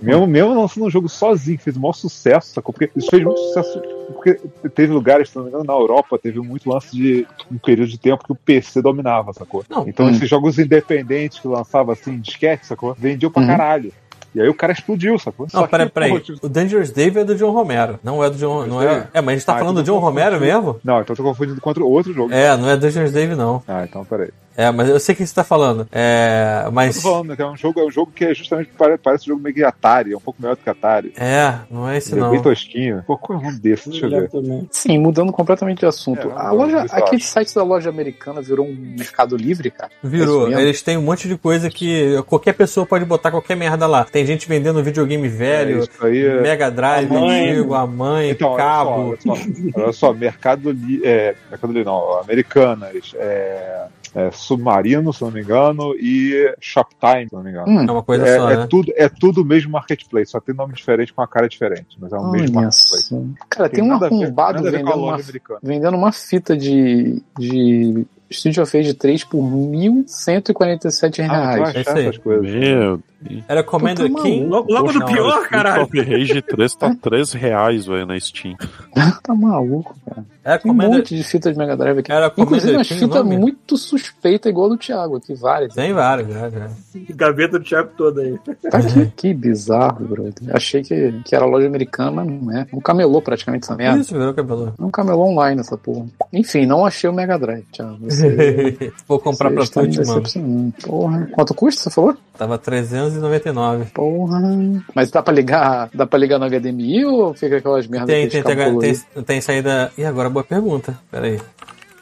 Mesmo, 0.00 0.26
mesmo 0.26 0.54
lançando 0.60 0.86
um 0.86 0.90
jogo 0.90 1.08
sozinho, 1.08 1.58
que 1.58 1.64
fez 1.64 1.76
o 1.76 1.80
maior 1.80 1.92
sucesso, 1.92 2.52
sacou? 2.54 2.72
Porque 2.72 2.90
isso 2.96 3.08
fez 3.10 3.22
muito 3.22 3.38
sucesso. 3.40 3.80
Porque 4.12 4.31
teve 4.74 4.92
lugares, 4.92 5.28
se 5.30 5.36
não 5.36 5.44
me 5.44 5.48
engano, 5.50 5.64
na 5.64 5.72
Europa, 5.74 6.18
teve 6.18 6.40
muito 6.40 6.68
lance 6.70 6.90
de 6.94 7.26
um 7.50 7.58
período 7.58 7.88
de 7.90 7.98
tempo 7.98 8.24
que 8.24 8.32
o 8.32 8.36
PC 8.36 8.80
dominava, 8.82 9.32
sacou? 9.32 9.64
Não. 9.68 9.86
Então 9.88 10.06
Hum. 10.06 10.10
esses 10.10 10.28
jogos 10.28 10.58
independentes 10.58 11.38
que 11.40 11.48
lançava 11.48 11.92
assim, 11.92 12.18
disquete, 12.18 12.66
sacou? 12.66 12.94
Vendiam 12.98 13.30
pra 13.30 13.40
Uhum. 13.42 13.48
caralho. 13.48 13.92
E 14.34 14.40
aí 14.40 14.48
o 14.48 14.54
cara 14.54 14.72
explodiu, 14.72 15.18
sacou? 15.18 15.46
Não, 15.52 15.60
Só 15.60 15.66
peraí, 15.66 15.86
que, 15.86 15.92
peraí. 15.92 16.20
tipo- 16.20 16.46
O 16.46 16.48
Dangerous 16.48 16.90
Dave 16.90 17.18
é 17.20 17.24
do 17.24 17.34
John 17.34 17.50
Romero. 17.50 18.00
Não 18.02 18.24
é 18.24 18.30
do 18.30 18.36
John. 18.38 18.66
Não 18.66 18.80
é... 18.82 19.06
é, 19.12 19.20
mas 19.20 19.28
a 19.28 19.36
gente 19.36 19.44
tá 19.46 19.54
Ah, 19.56 19.58
falando 19.58 19.74
do 19.76 19.82
então 19.82 19.94
John 19.94 20.00
tô 20.00 20.06
Romero 20.06 20.40
mesmo? 20.40 20.80
Não, 20.82 21.02
então 21.02 21.12
eu 21.12 21.16
tô 21.18 21.22
confundindo 21.22 21.60
contra 21.60 21.84
outro 21.84 22.14
jogo. 22.14 22.32
É, 22.32 22.56
não 22.56 22.70
é 22.70 22.76
Dangerous 22.78 23.12
Dave, 23.12 23.34
não. 23.34 23.62
Ah, 23.68 23.84
então 23.86 24.02
peraí. 24.06 24.30
É, 24.56 24.70
mas 24.70 24.88
eu 24.88 24.98
sei 25.00 25.14
o 25.14 25.16
que 25.18 25.26
você 25.26 25.34
tá 25.34 25.44
falando. 25.44 25.86
É. 25.92 26.62
Eu 26.66 26.72
Mas. 26.72 26.96
tô 26.96 27.02
falando, 27.02 27.28
né, 27.28 27.36
que 27.36 27.42
é 27.42 27.46
um 27.46 27.56
jogo, 27.56 27.80
é 27.80 27.84
um 27.84 27.90
jogo 27.90 28.12
que 28.14 28.24
é 28.24 28.34
justamente 28.34 28.70
pare- 28.76 28.98
parece 28.98 29.24
um 29.24 29.28
jogo 29.34 29.42
meio 29.42 29.54
que 29.54 29.64
Atari, 29.64 30.12
é 30.12 30.16
um 30.16 30.20
pouco 30.20 30.40
melhor 30.40 30.56
do 30.56 30.62
que 30.62 30.68
Atari. 30.70 31.12
É, 31.16 31.54
não 31.70 31.88
é 31.88 31.96
esse 31.96 32.12
é 32.12 32.16
não. 32.16 32.30
bem 32.30 32.42
tosquinho. 32.42 33.02
Pô, 33.06 33.16
qual 33.16 33.38
é 33.38 33.42
o 33.42 33.44
nome 33.46 33.58
desse? 33.58 33.88
Deixa 33.90 34.06
eu 34.06 34.10
ver. 34.10 34.28
também. 34.30 34.68
Sim, 34.70 34.98
mudando 34.98 35.32
completamente 35.32 35.80
de 35.80 35.86
assunto. 35.86 36.28
É, 36.28 36.32
a 36.34 36.50
loja, 36.52 36.78
eu 36.78 36.98
aquele 37.04 37.22
site 37.22 37.54
da 37.54 37.62
loja 37.62 37.88
americana 37.90 38.40
virou 38.42 38.66
um 38.66 38.74
mercado 38.98 39.36
livre, 39.36 39.70
cara. 39.70 39.90
Virou. 40.02 40.52
É? 40.52 40.60
Eles 40.62 40.82
têm 40.82 40.96
um 40.96 41.02
monte 41.02 41.28
de 41.28 41.36
coisa 41.36 41.70
que 41.70 42.20
qualquer 42.26 42.52
pessoa 42.52 42.84
pode 42.86 43.04
botar 43.04 43.30
qualquer 43.30 43.56
merda 43.56 43.86
lá. 43.86 44.04
Tem 44.04 44.24
gente 44.26 44.48
vendendo 44.48 44.82
videogame 44.82 45.26
É, 45.26 45.30
velho, 45.30 45.78
isso 45.80 46.04
aí 46.06 46.24
é... 46.26 46.40
Mega 46.40 46.70
Drive 46.70 47.10
A 47.10 47.20
mãe. 47.20 47.48
antigo, 47.50 47.74
a 47.74 47.86
mãe, 47.86 48.30
Então, 48.30 48.48
olha 48.50 48.56
cabo. 48.58 49.16
só, 49.20 49.30
olha 49.32 49.40
só, 49.72 49.80
olha 49.80 49.92
só, 49.92 50.12
Mercado 50.12 50.70
Livre, 50.70 51.06
é, 51.08 51.34
Mercado 51.50 51.72
Livre 51.72 51.84
não, 51.86 52.18
Americanas, 52.20 53.12
é, 53.16 53.86
é, 54.14 54.30
Submarino, 54.30 55.12
se 55.12 55.22
não 55.22 55.30
me 55.30 55.40
engano, 55.42 55.94
e 55.98 56.54
Shoptime, 56.60 57.28
se 57.28 57.34
não 57.34 57.42
me 57.42 57.50
engano. 57.50 57.66
Hum, 57.68 57.86
É 57.88 57.92
uma 57.92 58.02
coisa 58.02 58.26
É, 58.26 58.36
só, 58.36 58.50
é 58.50 58.56
né? 58.58 58.66
tudo, 58.68 58.92
é 58.96 59.08
tudo 59.08 59.42
o 59.42 59.44
mesmo 59.44 59.70
marketplace, 59.72 60.30
só 60.30 60.40
tem 60.40 60.54
nome 60.54 60.74
diferente 60.74 61.12
com 61.12 61.22
a 61.22 61.26
cara 61.28 61.48
diferente, 61.48 61.96
mas 62.00 62.12
é 62.12 62.16
o 62.16 62.30
mesmo 62.30 62.58
olha 62.58 62.66
marketplace. 62.66 63.08
só. 63.08 63.20
Cara, 63.48 63.68
tem, 63.68 63.82
um 63.84 63.92
a 63.94 63.98
ver- 63.98 64.06
arrombado 64.06 64.62
ver 64.62 64.70
vendendo 64.72 64.96
uma, 64.96 65.18
vendendo 65.62 65.96
uma 65.96 66.12
fita 66.12 66.56
de, 66.56 67.22
de 67.38 68.06
Street 68.30 68.58
of 68.58 68.76
Rage 68.76 68.94
3 68.94 69.24
por 69.24 69.40
R$ 69.42 69.50
1.147 70.26 71.04
Ah, 71.04 71.10
tu 71.10 71.32
reais. 71.32 71.62
acha 71.62 71.78
É 71.78 71.80
isso 71.80 71.90
aí. 71.90 72.02
essas 72.06 72.18
coisas. 72.18 72.50
Meu, 72.54 73.00
Era 73.48 73.62
Commander 73.62 74.08
Puta 74.10 74.22
King. 74.22 74.46
Logo, 74.46 74.72
logo 74.72 74.86
Poxa, 74.86 74.98
do 75.00 75.04
pior, 75.06 75.28
Street 75.28 75.48
caralho. 75.50 75.82
of 75.84 76.00
Rage 76.00 76.42
3 76.42 76.74
tá 76.74 76.94
3 77.00 77.32
reais, 77.32 77.86
velho, 77.86 78.06
na 78.06 78.18
Steam. 78.18 78.56
tá 79.22 79.34
maluco, 79.34 79.94
cara. 80.06 80.24
Era 80.44 80.58
Tem 80.58 80.70
um 80.70 80.74
Commander. 80.74 80.98
monte 80.98 81.16
de 81.16 81.22
fita 81.22 81.52
de 81.52 81.58
Mega 81.58 81.76
Drive 81.76 81.98
aqui. 81.98 82.10
Era 82.12 82.32
Inclusive 82.36 82.74
umas 82.74 82.88
fitas 82.88 83.24
muito 83.24 83.76
suspeitas, 83.76 84.50
igual 84.50 84.68
do 84.68 84.76
Thiago 84.76 85.16
aqui, 85.16 85.34
várias. 85.34 85.74
Tem 85.74 85.92
vários, 85.92 86.28
já, 86.28 86.50
já. 86.50 86.68
Gaveta 87.14 87.58
do 87.58 87.64
Thiago 87.64 87.90
toda 87.96 88.22
aí. 88.22 88.38
Tá 88.70 88.78
aqui. 88.78 89.12
que 89.16 89.34
bizarro, 89.34 90.04
brother. 90.04 90.32
Achei 90.52 90.82
que, 90.82 91.20
que 91.24 91.34
era 91.34 91.44
loja 91.44 91.66
americana, 91.66 92.10
mas 92.10 92.26
não 92.26 92.50
é. 92.58 92.66
Um 92.72 92.80
camelô 92.80 93.22
praticamente 93.22 93.64
essa 93.64 93.76
merda. 93.76 94.00
Isso, 94.00 94.12
virou 94.14 94.34
cabelo. 94.34 94.74
É 94.78 94.82
um 94.82 94.90
camelô 94.90 95.24
online 95.26 95.60
essa 95.60 95.76
porra. 95.76 96.06
Enfim, 96.32 96.66
não 96.66 96.84
achei 96.84 97.08
o 97.08 97.12
Mega 97.12 97.38
Drive, 97.38 97.64
Thiago. 97.72 97.98
Você, 98.00 98.92
Vou 99.06 99.20
comprar 99.20 99.50
você 99.50 99.72
pra 99.72 99.86
te 99.88 100.04
mano. 100.38 100.72
Porra. 100.82 101.28
Quanto 101.32 101.54
custa, 101.54 101.82
você 101.84 101.90
falou? 101.90 102.16
Tava 102.36 102.58
399. 102.58 103.84
Porra. 103.94 104.40
Mas 104.94 105.10
dá 105.10 105.22
pra 105.22 105.32
ligar, 105.32 105.88
dá 105.94 106.06
pra 106.06 106.18
ligar 106.18 106.38
no 106.38 106.46
HDMI 106.48 107.04
ou 107.04 107.34
fica 107.34 107.58
aquelas 107.58 107.86
merdas 107.86 108.08
Tem, 108.08 108.28
que 108.28 108.42
tem, 108.42 108.56
tem, 108.56 108.78
tem, 108.78 109.22
tem 109.22 109.40
saída. 109.40 109.92
Ih, 109.96 110.04
agora 110.04 110.31
boa 110.32 110.44
pergunta. 110.44 110.98
Pera 111.10 111.26
aí. 111.26 111.40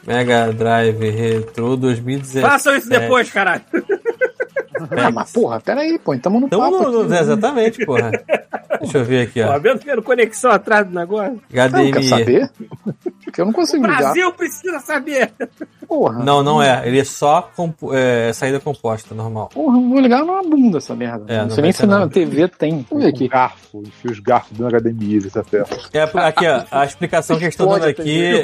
Mega 0.05 0.51
Drive 0.51 1.09
Retro 1.09 1.77
2017. 1.77 2.41
Façam 2.41 2.75
isso 2.75 2.89
depois, 2.89 3.29
caralho. 3.31 3.61
Ah, 4.91 5.11
mas 5.11 5.31
porra, 5.31 5.59
peraí, 5.59 5.99
pô, 5.99 6.17
tamo 6.17 6.39
no 6.39 6.47
Então, 6.47 6.59
papo 6.59 6.89
no, 6.91 6.99
aqui, 7.01 7.09
né? 7.09 7.19
exatamente, 7.21 7.85
porra. 7.85 8.11
Deixa 8.79 8.97
eu 8.97 9.05
ver 9.05 9.27
aqui, 9.27 9.41
Tá 9.41 9.55
ó. 9.55 9.59
vendo 9.59 9.79
vendo 9.79 10.01
conexão 10.01 10.51
atrás 10.51 10.87
do 10.87 10.93
negócio? 10.93 11.33
Não, 11.33 11.39
quer 11.49 11.61
HDMI. 11.69 12.03
saber? 12.09 12.49
Porque 13.23 13.39
eu 13.41 13.45
não 13.45 13.53
consigo 13.53 13.85
ligar. 13.85 13.97
Brasil 13.99 14.33
precisa 14.33 14.79
saber. 14.79 15.31
porra. 15.87 16.23
Não, 16.23 16.41
não 16.43 16.61
é. 16.61 16.87
Ele 16.87 16.99
é 16.99 17.03
só 17.03 17.49
compo- 17.55 17.93
é, 17.93 18.31
saída 18.33 18.59
composta, 18.59 19.13
normal. 19.13 19.49
Porra, 19.53 19.77
eu 19.77 19.89
vou 19.89 19.99
ligar 19.99 20.19
numa 20.19 20.41
bunda 20.41 20.79
essa 20.79 20.95
merda. 20.95 21.25
É, 21.27 21.37
não 21.39 21.43
não 21.47 21.51
sei 21.51 21.61
nem 21.63 21.71
se 21.71 21.85
na. 21.85 22.07
TV 22.07 22.47
tem. 22.47 22.85
Vamos 22.89 23.03
ver 23.05 23.09
aqui. 23.11 23.27
garfo, 23.27 23.83
enfia 23.85 24.11
os 24.11 24.19
garfos 24.19 24.57
da 24.57 24.67
HDMI, 24.67 25.27
essa 25.27 25.43
ferro. 25.43 25.67
É, 25.93 26.01
aqui, 26.03 26.47
ó, 26.47 26.63
a 26.71 26.85
explicação 26.85 27.37
que 27.37 27.43
eles 27.43 27.53
estão 27.53 27.67
dando 27.69 27.85
aqui. 27.85 28.43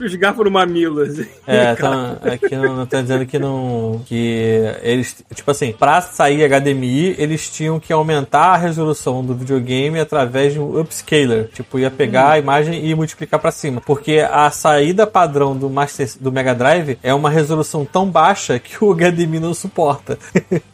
Os 0.00 0.14
garfos 0.16 0.44
no 0.44 0.50
mamilo, 0.50 1.00
assim. 1.02 1.26
É, 1.46 1.74
tão, 1.74 2.18
aqui 2.22 2.54
não, 2.56 2.76
não 2.76 2.86
tá 2.86 3.00
dizendo 3.00 3.24
que 3.26 3.38
não. 3.38 4.02
Que 4.06 4.60
eles. 4.82 5.24
Tipo 5.34 5.50
assim, 5.50 5.72
pra 5.78 6.00
sair 6.00 6.44
HDMI, 6.44 7.14
eles 7.18 7.48
tinham 7.50 7.78
que 7.78 7.92
aumentar 7.92 8.54
a 8.54 8.56
resolução 8.56 9.24
do 9.24 9.34
videogame 9.34 9.98
através 10.00 10.52
de 10.52 10.60
um 10.60 10.78
upscaler. 10.80 11.48
Tipo, 11.54 11.78
ia 11.78 11.90
pegar 11.90 12.30
a 12.32 12.38
imagem 12.38 12.84
e 12.86 12.94
multiplicar 12.94 13.38
pra 13.40 13.50
cima. 13.50 13.80
Porque 13.80 14.18
a 14.30 14.50
saída 14.50 15.06
padrão 15.06 15.56
do 15.56 15.70
Master 15.70 16.08
do 16.20 16.32
Mega 16.32 16.54
Drive 16.54 16.98
é 17.02 17.12
uma 17.14 17.30
resolução 17.30 17.84
tão 17.84 18.08
baixa 18.10 18.58
que 18.58 18.82
o 18.84 18.94
HDMI 18.94 19.40
não 19.40 19.54
suporta. 19.54 20.18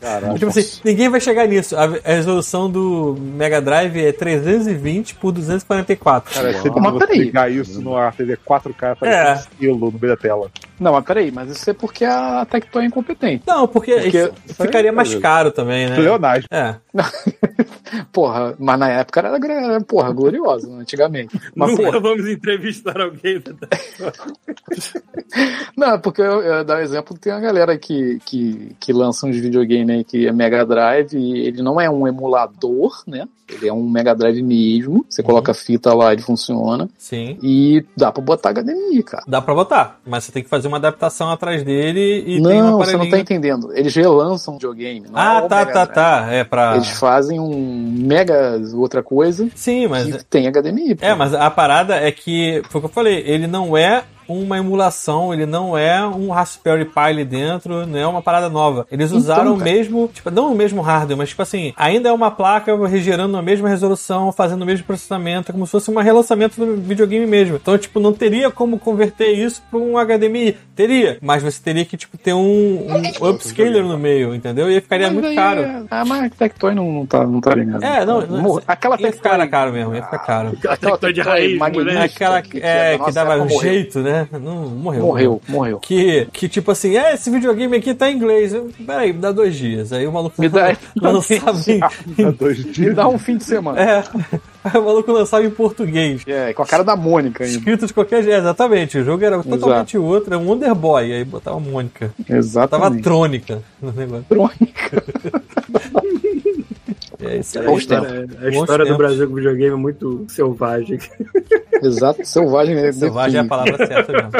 Caraca. 0.00 0.34
tipo 0.34 0.46
assim, 0.46 0.80
ninguém 0.84 1.08
vai 1.08 1.20
chegar 1.20 1.46
nisso. 1.46 1.76
A, 1.76 1.84
a 1.84 2.12
resolução 2.14 2.70
do 2.70 3.16
Mega 3.20 3.60
Drive 3.60 3.96
é 3.98 4.12
320 4.12 5.14
por 5.16 5.32
244. 5.32 6.34
Cara, 6.34 6.50
é 6.50 6.52
sempre 6.54 6.80
Mas 6.80 6.92
você 6.92 7.06
peraí. 7.06 7.18
ligar 7.24 7.50
isso 7.50 7.80
numa 7.80 8.10
TV 8.12 8.36
4K 8.46 8.82
É. 8.82 8.90
aparece 8.92 9.30
um 9.48 9.52
esquilo 9.52 9.78
no 9.78 9.98
meio 10.00 10.14
da 10.14 10.16
tela. 10.16 10.50
Não, 10.78 10.92
mas 10.92 11.04
peraí, 11.04 11.30
mas 11.30 11.50
isso 11.50 11.70
é 11.70 11.72
porque 11.72 12.04
a 12.04 12.44
Tectoy 12.50 12.82
é 12.82 12.86
incompetente. 12.86 13.44
Não, 13.46 13.66
porque, 13.68 13.92
Porque- 13.94 14.18
isso 14.46 14.54
ficaria 14.62 14.92
mais 14.92 15.14
caro 15.14 15.50
também, 15.52 15.88
né? 15.88 15.94
Pleonasmo. 15.94 16.48
É. 16.50 16.76
Porra, 18.12 18.54
mas 18.58 18.78
na 18.78 18.88
época 18.90 19.20
era, 19.20 19.28
era 19.36 19.80
porra, 19.80 20.12
gloriosa, 20.12 20.70
antigamente. 20.72 21.38
Mas, 21.54 21.70
Nunca 21.70 21.82
porra, 21.84 22.00
vamos 22.00 22.26
entrevistar 22.28 23.00
alguém. 23.00 23.40
da- 23.40 23.68
não, 25.76 25.94
é 25.94 25.98
porque 25.98 26.22
eu, 26.22 26.42
eu 26.42 26.64
dar 26.64 26.78
um 26.78 26.80
exemplo, 26.80 27.16
tem 27.18 27.32
uma 27.32 27.40
galera 27.40 27.76
que, 27.78 28.18
que, 28.24 28.74
que 28.80 28.92
lança 28.92 29.26
uns 29.26 29.36
videogames 29.36 29.90
aí 29.90 30.04
que 30.04 30.26
é 30.26 30.32
Mega 30.32 30.64
Drive 30.64 31.14
e 31.14 31.46
ele 31.46 31.62
não 31.62 31.80
é 31.80 31.88
um 31.88 32.06
emulador, 32.06 33.02
né? 33.06 33.26
Ele 33.46 33.68
é 33.68 33.72
um 33.72 33.86
Mega 33.88 34.14
Drive 34.14 34.42
mesmo. 34.42 35.04
Você 35.08 35.22
coloca 35.22 35.52
a 35.52 35.54
fita 35.54 35.92
lá, 35.92 36.12
ele 36.14 36.22
funciona. 36.22 36.88
Sim. 36.96 37.36
E 37.42 37.84
dá 37.94 38.10
pra 38.10 38.22
botar 38.22 38.50
HDMI, 38.54 39.02
cara. 39.02 39.22
Dá 39.28 39.42
pra 39.42 39.54
botar, 39.54 40.00
mas 40.06 40.24
você 40.24 40.32
tem 40.32 40.42
que 40.42 40.48
fazer 40.48 40.66
uma 40.66 40.78
adaptação 40.78 41.30
atrás 41.30 41.62
dele 41.62 42.24
e 42.26 42.42
tem 42.42 42.62
um 42.62 42.70
não, 42.70 42.78
você 42.78 42.96
não 42.96 43.08
tá 43.08 43.18
entendendo. 43.18 43.70
Eles 43.76 43.94
relançam 43.94 44.54
o 44.54 44.56
videogame. 44.56 45.06
Não 45.10 45.20
é 45.20 45.26
Ah, 45.26 45.44
o 45.44 45.48
tá, 45.48 45.66
tá, 45.66 45.86
tá. 45.86 46.26
É 46.30 46.42
pra. 46.42 46.76
Eles 46.76 46.88
fazem 46.98 47.38
um 47.38 47.83
mega 47.84 48.60
outra 48.74 49.02
coisa 49.02 49.48
Sim, 49.54 49.86
mas. 49.86 50.04
que 50.16 50.24
tem 50.24 50.48
HDMI. 50.48 50.94
pô. 50.94 51.04
É, 51.04 51.14
mas 51.14 51.34
a 51.34 51.50
parada 51.50 51.96
é 51.96 52.10
que, 52.10 52.62
foi 52.70 52.78
o 52.78 52.82
que 52.82 52.86
eu 52.86 52.92
falei, 52.92 53.22
ele 53.26 53.46
não 53.46 53.76
é 53.76 54.04
uma 54.28 54.58
emulação, 54.58 55.32
ele 55.32 55.46
não 55.46 55.76
é 55.76 56.04
um 56.06 56.30
Raspberry 56.30 56.84
Pi 56.84 56.92
ali 56.98 57.24
dentro, 57.24 57.86
não 57.86 57.98
é 57.98 58.06
uma 58.06 58.22
parada 58.22 58.48
nova. 58.48 58.86
Eles 58.90 59.08
Então, 59.10 59.18
usaram 59.18 59.54
o 59.54 59.58
cara. 59.58 59.70
mesmo, 59.70 60.08
tipo, 60.12 60.30
não 60.30 60.52
o 60.52 60.54
mesmo 60.54 60.80
hardware, 60.82 61.16
mas 61.16 61.28
tipo 61.30 61.42
assim, 61.42 61.72
ainda 61.76 62.08
é 62.08 62.12
uma 62.12 62.30
placa 62.30 62.74
regerando 62.86 63.36
a 63.36 63.42
mesma 63.42 63.68
resolução, 63.68 64.32
fazendo 64.32 64.62
o 64.62 64.66
mesmo 64.66 64.84
processamento, 64.86 65.50
é 65.50 65.52
como 65.52 65.66
se 65.66 65.72
fosse 65.72 65.90
um 65.90 65.98
relançamento 65.98 66.64
do 66.64 66.76
videogame 66.82 67.26
mesmo. 67.26 67.56
Então, 67.56 67.76
tipo, 67.78 68.00
não 68.00 68.12
teria 68.12 68.50
como 68.50 68.78
converter 68.78 69.28
isso 69.32 69.62
para 69.70 69.78
um 69.78 69.96
HDMI. 69.98 70.56
Teria, 70.74 71.18
mas 71.20 71.42
você 71.42 71.60
teria 71.62 71.84
que, 71.84 71.96
tipo, 71.96 72.16
ter 72.18 72.32
um, 72.34 72.86
um 73.20 73.28
upscaler 73.30 73.84
no 73.84 73.96
meio, 73.98 74.34
entendeu? 74.34 74.70
E 74.70 74.74
aí 74.74 74.80
ficaria 74.80 75.06
Mas 75.06 75.14
muito 75.14 75.28
aí 75.28 75.36
caro. 75.36 75.60
é- 75.62 75.82
Ah, 75.90 76.04
mas 76.04 76.24
a 76.24 76.30
Tectoy 76.30 76.74
não, 76.74 76.90
não 76.92 77.06
tá, 77.06 77.24
não 77.26 77.40
tá 77.40 77.54
ligado. 77.54 77.82
É, 77.84 78.04
não, 78.04 78.20
não 78.26 78.60
Aquela 78.66 78.94
ia 79.00 79.12
ficar 79.12 79.30
Tectoy. 79.30 79.48
caro 79.48 79.72
mesmo, 79.72 79.94
ia 79.94 80.02
ficar 80.02 80.18
caro. 80.18 80.48
Aquela 80.68 80.76
Tectoy 80.76 81.12
de 81.12 81.20
raiz, 81.20 81.58
magnífica, 81.58 81.94
né? 81.94 82.04
Aquela 82.04 82.42
que- 82.42 82.60
que 82.60 82.66
é, 82.66 82.92
que 82.92 82.98
nossa 82.98 83.12
dava 83.12 83.42
um 83.42 83.48
jeito, 83.60 84.00
né? 84.00 84.13
Não, 84.32 84.66
morreu. 84.68 85.02
Morreu, 85.02 85.40
morreu. 85.48 85.78
Que, 85.80 86.26
que 86.32 86.48
tipo 86.48 86.70
assim, 86.70 86.96
é, 86.96 87.14
esse 87.14 87.30
videogame 87.30 87.76
aqui 87.76 87.94
tá 87.94 88.10
em 88.10 88.16
inglês. 88.16 88.52
Eu, 88.54 88.70
Peraí, 88.86 89.12
me 89.12 89.18
dá 89.18 89.32
dois 89.32 89.54
dias. 89.56 89.92
Aí 89.92 90.06
o 90.06 90.12
maluco 90.12 90.40
Me 90.40 90.48
dá- 90.48 90.76
lançava 91.00 91.58
em, 91.70 91.80
Há 92.24 92.30
dois 92.30 92.58
Me 92.64 92.72
dias. 92.72 92.94
dá 92.94 93.08
um 93.08 93.18
fim 93.18 93.36
de 93.36 93.44
semana. 93.44 93.80
é, 93.80 94.04
aí 94.64 94.78
o 94.80 94.84
maluco 94.84 95.10
lançava 95.12 95.44
em 95.44 95.50
português. 95.50 96.22
É, 96.26 96.52
com 96.52 96.62
a 96.62 96.66
cara 96.66 96.84
da 96.84 96.94
Mônica 96.96 97.44
ainda. 97.44 97.56
Escrito 97.58 97.86
de 97.86 97.94
qualquer 97.94 98.22
jeito, 98.22 98.38
exatamente. 98.38 98.98
O 98.98 99.04
jogo 99.04 99.24
era 99.24 99.42
totalmente 99.42 99.98
outro, 99.98 100.34
era 100.34 100.38
um 100.42 100.46
Wonder 100.48 100.74
Boy. 100.74 101.12
Aí 101.12 101.24
botava 101.24 101.58
Mônica. 101.60 102.12
Exatamente. 102.28 103.02
trônica 103.02 103.62
no 103.82 103.92
negócio. 103.92 104.24
Trônica. 104.28 105.04
É 107.26 107.36
isso 107.38 107.58
aí. 107.58 107.66
Bons 107.66 107.74
A 107.74 107.78
história, 107.78 108.26
a 108.42 108.48
história 108.48 108.84
do 108.84 108.88
tempos. 108.88 108.96
Brasil 108.96 109.28
com 109.28 109.34
videogame 109.34 109.72
é 109.72 109.76
muito 109.76 110.26
selvagem. 110.28 110.98
Exato, 111.82 112.24
selvagem. 112.24 112.74
né? 112.74 112.92
Selvagem 112.92 113.38
é 113.38 113.42
a 113.42 113.46
palavra 113.46 113.86
certa 113.86 114.12
mesmo. 114.12 114.30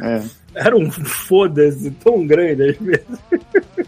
É. 0.00 0.22
Era 0.54 0.76
um 0.76 0.90
foda-se 0.90 1.90
tão 1.92 2.26
grande 2.26 2.70
às 2.70 2.76
vezes. 2.76 3.06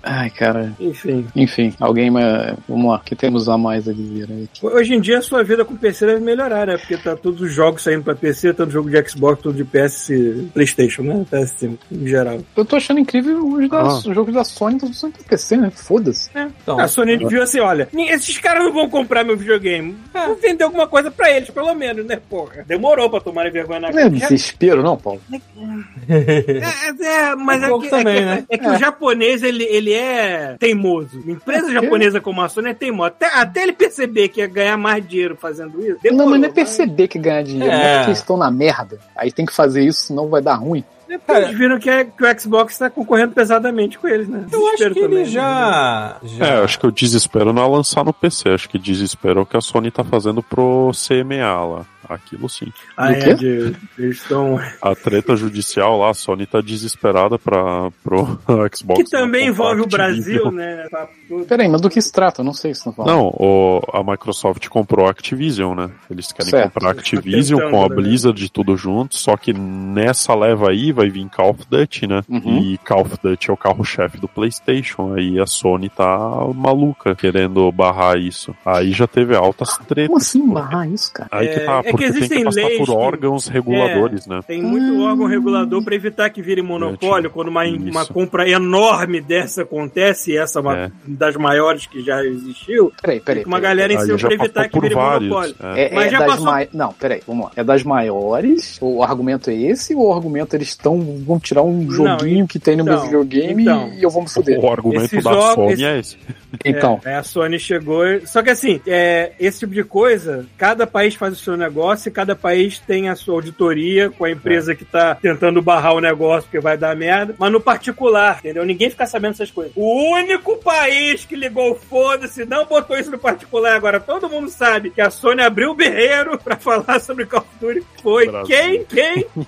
Ai, 0.03 0.31
cara. 0.31 0.73
Enfim. 0.81 1.27
Enfim, 1.35 1.73
alguém 1.79 2.11
mais. 2.11 2.57
Vamos 2.69 2.91
lá, 2.91 2.97
o 2.97 3.01
que 3.01 3.15
temos 3.15 3.49
a 3.49 3.57
mais 3.57 3.89
a 3.89 3.93
dizer 3.93 4.27
aí? 4.31 4.49
Hoje 4.63 4.95
em 4.95 5.01
dia 5.01 5.19
a 5.19 5.23
sua 5.23 5.43
vida 5.45 5.65
com 5.65 5.77
PC 5.77 6.07
deve 6.07 6.21
melhorar, 6.21 6.67
né? 6.67 6.77
Porque 6.77 6.97
tá 6.97 7.15
todos 7.17 7.41
os 7.41 7.53
jogos 7.53 7.83
saindo 7.83 8.03
pra 8.03 8.15
PC, 8.15 8.53
tanto 8.55 8.73
jogo 8.73 8.91
de 8.91 9.09
Xbox, 9.09 9.41
tudo 9.43 9.57
de 9.57 9.65
PS, 9.65 10.11
Playstation, 10.53 11.03
né? 11.03 11.25
PS5, 11.31 11.79
em 11.91 12.07
geral. 12.07 12.41
Eu 12.57 12.65
tô 12.65 12.77
achando 12.77 12.99
incrível 13.01 13.47
os, 13.47 13.69
da, 13.69 13.81
Ah. 13.81 13.89
os 13.99 14.03
jogos 14.05 14.35
da 14.35 14.45
Sony 14.45 14.77
estão 14.77 14.93
sendo 14.93 15.13
pra 15.13 15.23
PC, 15.29 15.57
né? 15.57 15.71
Foda-se. 15.71 16.31
Então, 16.63 16.79
a 16.81 16.89
Sony 16.89 17.17
viu 17.17 17.43
assim, 17.43 17.61
olha, 17.61 17.89
esses 17.93 18.39
caras 18.39 18.65
não 18.65 18.73
vão 18.73 18.89
comprar 18.89 19.25
meu 19.25 19.37
videogame. 19.37 19.97
Vou 20.13 20.37
vender 20.37 20.65
alguma 20.65 20.87
coisa 20.89 21.11
pra 21.11 21.31
eles, 21.31 21.51
pelo 21.51 21.75
menos, 21.75 22.05
né, 22.07 22.19
porra? 22.29 22.65
Demorou 22.67 23.09
pra 23.11 23.21
tomarem 23.21 23.53
vergonha 23.53 23.81
na 23.81 23.91
Não 23.91 23.99
é 23.99 24.03
cara. 24.05 24.17
Já- 24.17 24.29
desespero, 24.29 24.83
não, 24.83 24.97
Paulo? 24.97 25.21
É, 26.59 27.31
é, 27.31 27.35
mas 27.37 27.63
Um 27.63 27.65
é, 27.65 27.69
pouco 27.69 27.85
que, 27.85 27.91
também, 27.91 28.17
é, 28.17 28.19
que, 28.19 28.25
né? 28.25 28.45
é 28.49 28.59
que 28.59 28.69
o 28.69 28.79
japonês, 28.79 29.43
ele, 29.43 29.65
ele 29.65 29.93
é 29.93 30.57
teimoso. 30.59 31.21
Uma 31.21 31.33
empresa 31.33 31.73
japonesa 31.73 32.21
como 32.21 32.41
a 32.43 32.49
Sony 32.49 32.71
é 32.71 32.75
teimosa. 32.75 33.09
Até, 33.09 33.27
até 33.27 33.63
ele 33.63 33.73
perceber 33.73 34.29
que 34.29 34.41
ia 34.41 34.47
ganhar 34.47 34.77
mais 34.77 35.07
dinheiro 35.07 35.37
fazendo 35.41 35.81
isso, 35.81 35.97
Não, 35.97 36.11
demorou, 36.11 36.31
mas 36.31 36.41
não 36.41 36.49
é 36.49 36.53
perceber 36.53 37.09
que 37.09 37.19
ganhar 37.19 37.43
dinheiro, 37.43 37.73
É. 37.73 37.77
não 37.77 37.85
é 37.85 37.97
porque 37.97 38.11
eles 38.11 38.19
estão 38.19 38.37
na 38.37 38.51
merda. 38.51 38.99
Aí 39.17 39.31
tem 39.33 39.47
que 39.47 39.53
fazer 39.53 39.83
isso, 39.85 40.07
senão 40.07 40.29
vai 40.29 40.43
dar 40.43 40.55
ruim. 40.55 40.85
É 41.15 41.19
porque 41.19 41.33
eles 41.33 41.59
viram 41.59 41.79
que, 41.79 41.91
é- 41.91 42.05
que 42.05 42.25
o 42.25 42.41
Xbox 42.41 42.79
tá 42.79 42.89
concorrendo 42.91 43.33
pesadamente 43.33 43.99
com 43.99 44.09
eles, 44.09 44.29
né? 44.29 44.47
eu 44.51 44.59
acho 44.69 44.77
Desespero 44.79 44.95
que 44.95 45.01
ele 45.01 45.09
também, 45.09 45.25
né? 45.25 45.31
já. 45.31 46.17
já... 46.23 46.47
É, 46.47 46.65
acho 46.65 46.79
que 46.79 46.87
o 46.87 46.93
desespero 46.93 47.53
não 47.53 47.63
é 47.63 47.69
lançar 47.69 48.05
no 48.05 48.13
PC, 48.13 48.49
acho 48.51 48.69
que 48.69 48.79
desespero 48.79 49.41
é 49.41 49.43
o 49.43 49.47
que 49.47 49.57
a 49.57 49.61
Sony 49.61 49.91
tá 49.91 50.03
fazendo 50.05 50.43
pro 50.43 50.91
CMA 50.95 51.65
lá. 51.65 51.87
Aquilo 52.09 52.49
sim. 52.49 52.67
Ah, 52.97 53.11
Do 53.13 53.15
é, 53.15 53.35
de, 53.35 53.77
eles 53.97 54.17
estão. 54.21 54.59
A 54.83 54.95
treta 54.95 55.35
judicial 55.37 55.97
lá, 55.99 56.11
a 56.11 56.15
Sony 56.15 56.45
tá 56.47 56.61
desesperada 56.61 57.39
pra, 57.39 57.91
pro 58.03 58.39
Xbox. 58.75 59.03
Que 59.03 59.09
também 59.09 59.47
não 59.47 59.55
comprar 59.55 59.71
envolve 59.73 59.81
o 59.81 59.85
Activision. 59.85 60.43
Brasil, 60.43 60.51
né? 60.51 60.89
Tá 60.91 61.09
tudo. 61.29 61.45
Peraí, 61.47 61.69
mas 61.69 61.81
do 61.81 61.89
que 61.89 62.03
se 62.03 62.13
trata? 62.13 62.41
Eu 62.41 62.45
não 62.45 62.53
sei 62.53 62.75
se 62.75 62.85
não 62.85 62.93
fala. 62.93 63.13
Não, 63.13 63.29
o- 63.29 63.81
a 63.93 64.03
Microsoft 64.03 64.69
comprou 64.69 65.07
a 65.07 65.11
Activision, 65.11 65.75
né? 65.77 65.91
Eles 66.11 66.33
querem 66.33 66.51
Certo. 66.51 66.73
comprar 66.75 66.89
a 66.89 66.93
Activision 66.93 67.61
Tentando, 67.61 67.71
com 67.79 67.85
a 67.85 67.89
né? 67.89 67.95
Blizzard 67.95 68.49
tudo 68.51 68.77
junto, 68.77 69.17
só 69.17 69.37
que 69.37 69.53
nessa 69.55 70.35
leva 70.35 70.71
aí 70.71 70.91
vai 70.93 71.02
vir 71.11 71.29
Call 71.29 71.51
of 71.51 71.61
Duty, 71.69 72.07
né? 72.07 72.23
Uhum. 72.29 72.59
E 72.59 72.79
Call 72.79 73.03
of 73.03 73.17
Duty 73.23 73.51
é 73.51 73.53
o 73.53 73.57
carro-chefe 73.57 74.19
do 74.19 74.29
PlayStation. 74.29 75.15
Aí 75.15 75.39
a 75.41 75.47
Sony 75.47 75.89
tá 75.89 76.19
maluca 76.55 77.15
querendo 77.15 77.71
barrar 77.73 78.19
isso. 78.19 78.55
Aí 78.65 78.93
já 78.93 79.07
teve 79.07 79.35
altas 79.37 79.77
tretas. 79.87 80.07
Como 80.09 80.19
assim 80.19 80.47
barrar 80.49 80.89
isso, 80.89 81.13
cara? 81.13 81.29
Aí 81.33 81.49
que 81.49 81.55
É, 81.61 81.65
tá, 81.65 81.79
é 81.79 81.83
que 81.83 81.91
porque 81.91 82.05
tem 82.07 82.17
existem 82.17 82.39
que 82.39 82.45
passar 82.45 82.61
leis 82.63 82.79
por 82.79 82.85
que- 82.87 82.91
órgãos 82.93 83.47
reguladores, 83.49 84.27
né? 84.27 84.41
Tem 84.47 84.63
muito 84.63 85.03
órgão 85.03 85.27
regulador 85.27 85.83
para 85.85 85.95
evitar 85.95 86.31
que 86.31 86.43
vire 86.43 86.63
monopólio 86.63 87.31
quando 87.31 87.49
uma, 87.49 87.67
Isso. 87.67 87.89
uma 87.91 88.05
compra 88.07 88.49
enorme 88.49 89.21
dessa 89.21 89.63
acontece, 89.63 90.33
e 90.33 90.37
essa 90.37 90.59
é 90.59 90.63
uma 90.63 90.77
É. 90.77 90.91
das 91.07 91.37
maiores 91.37 91.87
que 91.87 92.03
já 92.03 92.23
existiu. 92.25 92.93
Peraí, 93.01 93.21
peraí. 93.21 93.43
Tem 93.45 93.47
uma 93.53 93.61
peraí. 93.61 93.77
galera 93.77 93.93
em 93.95 93.99
cima 94.01 94.19
para 94.19 94.35
evitar 94.35 94.65
que 94.65 94.71
por 94.73 94.83
vire 94.83 94.95
vários. 94.95 95.29
monopólio. 95.29 95.55
é. 95.63 95.83
É, 95.93 95.95
Mas 95.95 96.07
é 96.07 96.11
já 96.11 96.19
das 96.19 96.29
passou-. 96.41 96.69
Não, 96.73 96.93
peraí, 96.93 97.21
vamos 97.27 97.45
lá. 97.47 97.53
É 97.57 97.65
das 97.65 97.83
maiores? 97.83 98.79
O 98.81 99.03
argumento 99.03 99.51
é 99.51 99.55
esse? 99.55 99.95
Ou 99.95 100.09
o 100.09 100.13
argumento 100.13 100.55
eles 100.55 100.69
estão. 100.69 100.92
Vão 101.01 101.39
tirar 101.41 101.63
um 101.63 101.91
joguinho 101.91 102.47
que 102.47 102.59
tem 102.59 102.77
no 102.77 102.85
meu 102.85 102.95
então, 102.95 103.05
videogame 103.05 103.63
então. 103.63 103.93
e 103.95 104.03
eu 104.03 104.11
vou 104.11 104.23
me 104.23 104.29
fuder? 104.31 104.59
O 104.59 104.71
argumento 104.71 105.05
Esses 105.05 105.25
da 105.25 105.33
jogos- 105.33 105.55
Sony 105.55 105.73
esse- 105.73 105.85
é 105.85 105.99
esse. 105.99 106.19
Então. 106.65 107.01
É, 107.05 107.15
a 107.15 107.23
Sony 107.23 107.59
chegou. 107.59 108.03
Só 108.27 108.43
que 108.43 108.51
assim, 108.51 108.81
é, 108.87 109.33
esse 109.41 109.61
tipo 109.61 109.73
de 109.73 109.83
coisa, 109.85 110.45
cada 110.59 110.87
país 110.87 111.15
faz 111.15 111.33
o 111.33 111.37
seu 111.37 111.57
negócio 111.57 112.09
e 112.09 112.13
cada 112.13 112.37
país 112.37 112.79
tem 112.79 113.09
a 113.09 113.17
sua 113.17 113.35
auditoria 113.37 114.11
com 114.11 114.25
a 114.27 114.31
empresa 114.31 114.75
que 114.75 114.85
tá 114.85 115.15
tentando 115.15 115.63
barrar 115.63 115.95
o 115.95 116.01
negócio 116.01 116.43
porque 116.45 116.61
vai 116.61 116.77
dar 116.77 116.95
merda. 116.95 117.35
Mas 117.39 117.51
no 117.51 117.61
particular, 117.61 118.39
entendeu? 118.41 118.67
Ninguém 118.67 118.91
fica 118.91 119.07
sabendo 119.07 119.33
essas 119.33 119.51
coisas. 119.51 119.73
O 119.75 120.13
único 120.15 120.57
país 120.59 121.25
que 121.25 121.35
ligou 121.35 121.73
o 121.73 121.75
foda-se 121.75 122.45
não 122.45 122.67
botou 122.67 122.99
isso 122.99 123.11
no 123.11 123.19
particular. 123.19 123.75
Agora 123.75 123.99
todo 123.99 124.29
mundo 124.29 124.51
sabe 124.51 124.91
que 124.91 125.01
a 125.01 125.11
Sony 125.11 125.41
abriu 125.43 125.71
o 125.71 125.75
berreiro 125.75 126.39
pra 126.39 126.57
falar 126.61 127.01
sobre 127.01 127.25
Call 127.25 127.41
of 127.41 127.49
Duty. 127.61 127.87
Foi 128.03 128.27
Brasil. 128.27 128.47
quem? 128.47 128.85
Quem? 128.85 129.27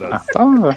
Ah, 0.00 0.22
tá. 0.32 0.76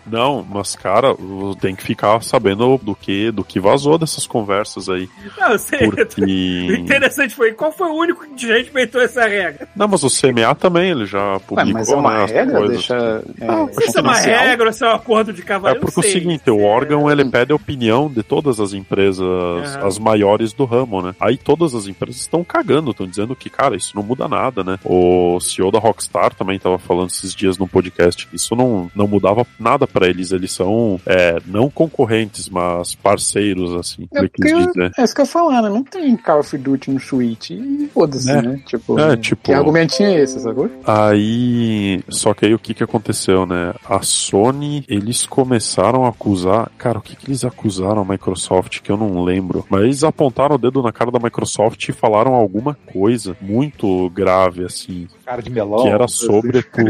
Não, 0.05 0.45
mas 0.49 0.75
cara, 0.75 1.15
tem 1.59 1.75
que 1.75 1.83
ficar 1.83 2.21
sabendo 2.23 2.79
do 2.81 2.95
que, 2.95 3.31
do 3.31 3.43
que 3.43 3.59
vazou 3.59 3.97
dessas 3.97 4.25
conversas 4.27 4.89
aí. 4.89 5.07
Não, 5.39 5.51
eu 5.51 5.59
sei. 5.59 5.87
O 5.87 5.91
Porque. 5.91 6.75
interessante 6.79 7.35
foi 7.35 7.51
qual 7.53 7.71
foi 7.71 7.87
o 7.87 7.93
único 7.93 8.25
que 8.35 8.47
respeitou 8.47 9.01
essa 9.01 9.25
regra. 9.27 9.67
Não, 9.75 9.87
mas 9.87 10.03
o 10.03 10.09
CMA 10.09 10.53
também, 10.55 10.91
ele 10.91 11.05
já 11.05 11.33
Ué, 11.33 11.39
publicou 11.39 11.73
mas 11.73 11.89
é 11.89 11.95
uma 11.95 12.13
né, 12.17 12.23
as 12.23 12.31
regra? 12.31 12.57
coisas. 12.57 12.77
Deixa. 12.77 13.23
É, 13.39 13.45
Não, 13.45 13.73
sei 13.73 13.87
se 13.89 13.97
é 13.97 14.01
uma 14.01 14.17
regra 14.17 14.73
se 14.73 14.83
é 14.83 14.87
um 14.89 14.91
acordo 14.95 15.33
de 15.33 15.41
É 15.41 15.45
cavalo. 15.45 15.75
eu 15.75 15.81
porque 15.81 16.01
não 16.01 16.07
o 16.07 16.11
seguinte, 16.11 16.49
o 16.49 16.61
órgão 16.63 17.09
ele 17.11 17.25
pede 17.25 17.51
a 17.51 17.55
opinião 17.55 18.09
de 18.09 18.23
todas 18.23 18.59
as 18.59 18.73
empresas, 18.73 19.21
Aham. 19.25 19.87
as 19.87 19.99
maiores 19.99 20.53
do 20.53 20.65
ramo, 20.65 21.01
né? 21.01 21.15
Aí 21.19 21.37
todas 21.37 21.73
as 21.75 21.87
empresas 21.87 22.21
estão 22.21 22.43
cagando, 22.43 22.91
estão 22.91 23.07
dizendo 23.07 23.35
que, 23.35 23.49
cara, 23.49 23.75
isso 23.75 23.95
não 23.95 24.03
muda 24.03 24.27
nada, 24.27 24.63
né? 24.63 24.79
O 24.83 25.39
CEO 25.39 25.71
da 25.71 25.79
Rockstar 25.79 26.33
também 26.33 26.59
tava 26.59 26.77
falando 26.77 27.09
esses 27.09 27.33
dias 27.35 27.57
no 27.57 27.67
podcast 27.67 28.27
que 28.27 28.35
isso 28.35 28.55
não, 28.55 28.89
não 28.95 29.07
mudava 29.07 29.45
nada 29.59 29.87
pra 29.91 30.07
eles. 30.07 30.31
Eles 30.31 30.51
são 30.51 30.99
é, 31.05 31.37
não 31.45 31.69
concorrentes, 31.69 32.49
mas 32.49 32.95
parceiros, 32.95 33.73
assim. 33.75 34.07
É 34.13 34.19
ele 34.19 34.29
quis 34.29 34.51
porque- 34.51 34.67
dizer. 34.67 34.91
É 34.97 35.03
isso 35.03 35.13
que 35.13 35.21
eu 35.21 35.25
ia 35.25 35.31
falar, 35.31 35.61
né? 35.61 35.69
Não 35.69 35.83
tem 35.83 36.15
Call 36.17 36.39
of 36.39 36.57
Duty 36.57 36.91
no 36.91 36.99
Switch. 36.99 37.51
E 37.51 37.89
foda-se, 37.93 38.31
É. 38.31 38.41
né? 38.41 38.61
Tipo, 38.65 38.99
É, 38.99 39.15
tipo- 39.17 39.43
que 39.43 39.53
argumentinho 39.53 40.09
é 40.09 40.21
esse, 40.21 40.39
sacou? 40.39 40.69
Aí, 40.85 42.03
só 42.09 42.33
que 42.33 42.45
aí 42.45 42.53
o 42.53 42.59
que 42.59 42.73
que 42.73 42.83
aconteceu, 42.83 43.45
né? 43.45 43.73
A 43.87 44.01
Sony, 44.01 44.83
eles 44.87 45.25
começaram 45.25 46.05
a 46.05 46.09
acusar, 46.09 46.69
cara, 46.77 46.99
o 46.99 47.01
que 47.01 47.15
que 47.15 47.27
eles 47.27 47.43
acusaram 47.43 48.01
a 48.01 48.05
Microsoft 48.05 48.79
que 48.81 48.91
eu 48.91 48.97
não 48.97 49.23
lembro, 49.23 49.65
mas 49.69 49.81
eles 49.83 50.03
apontaram 50.03 50.55
o 50.55 50.57
dedo 50.57 50.81
na 50.81 50.91
cara 50.91 51.11
da 51.11 51.19
Microsoft 51.19 51.89
e 51.89 51.91
falaram 51.91 52.33
alguma 52.33 52.77
coisa 52.93 53.35
muito 53.41 54.09
grave 54.11 54.63
assim, 54.65 55.07
Cara 55.25 55.41
de 55.41 55.49
melão. 55.49 55.83
que 55.83 55.89
era 55.89 56.05
assim. 56.05 56.25
sobre 56.25 56.61
tu... 56.71 56.81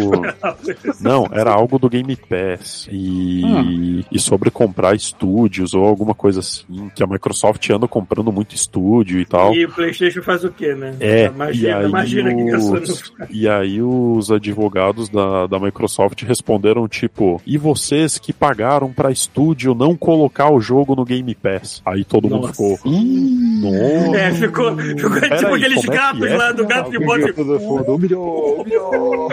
Não, 1.02 1.28
era 1.32 1.52
algo 1.52 1.80
do 1.80 1.90
Game 1.90 2.16
Pass 2.16 2.88
e, 2.92 4.06
e 4.12 4.20
sobre 4.20 4.52
comprar 4.52 4.96
estúdios 4.96 5.74
ou 5.74 5.86
alguma 5.86 6.14
coisa 6.14 6.40
assim, 6.40 6.92
que 6.96 7.04
a 7.04 7.08
Microsoft 7.08 7.70
anda 7.70 7.88
comprando 7.88 8.32
muito 8.32 8.54
estúdio 8.56 9.20
e 9.20 9.26
tal. 9.26 9.54
E 9.54 9.66
o 9.66 9.72
PlayStation 9.72 10.22
faz 10.22 10.44
o 10.44 10.52
quê, 10.52 10.76
né? 10.76 10.96
É, 11.00 11.26
imagina, 11.26 11.70
e 11.70 11.74
aí, 11.74 11.86
imagina 11.88 12.36
que 12.36 12.44
não 12.44 12.74
os, 12.74 13.14
e 13.30 13.48
aí 13.48 13.82
os 13.82 14.32
advogados 14.32 15.10
da, 15.10 15.48
da 15.48 15.60
Microsoft 15.60 16.22
responderam 16.24 16.88
tipo, 16.88 17.42
e 17.46 17.58
vocês 17.58 18.18
que 18.18 18.34
pagaram 18.34 18.92
pra 18.92 19.12
estúdio 19.12 19.74
não 19.74 19.96
colocar 19.96 20.52
o 20.52 20.60
jogo 20.60 20.96
no 20.96 21.06
Game 21.06 21.34
Pass? 21.36 21.82
Aí 21.86 22.04
todo 22.04 22.30
mundo 22.30 22.48
Nossa. 22.48 22.54
ficou, 22.54 22.80
nossa. 22.86 24.18
É, 24.18 24.32
ficou, 24.32 24.78
ficou 24.78 25.12
Pera 25.12 25.38
tipo 25.38 25.54
aí, 25.54 25.64
aqueles 25.64 25.84
é 25.84 25.88
gatos 25.88 26.24
é? 26.24 26.38
lá 26.38 26.52
do 26.52 26.66
gato 26.66 26.92
de 26.92 26.98
humilhou. 26.98 28.66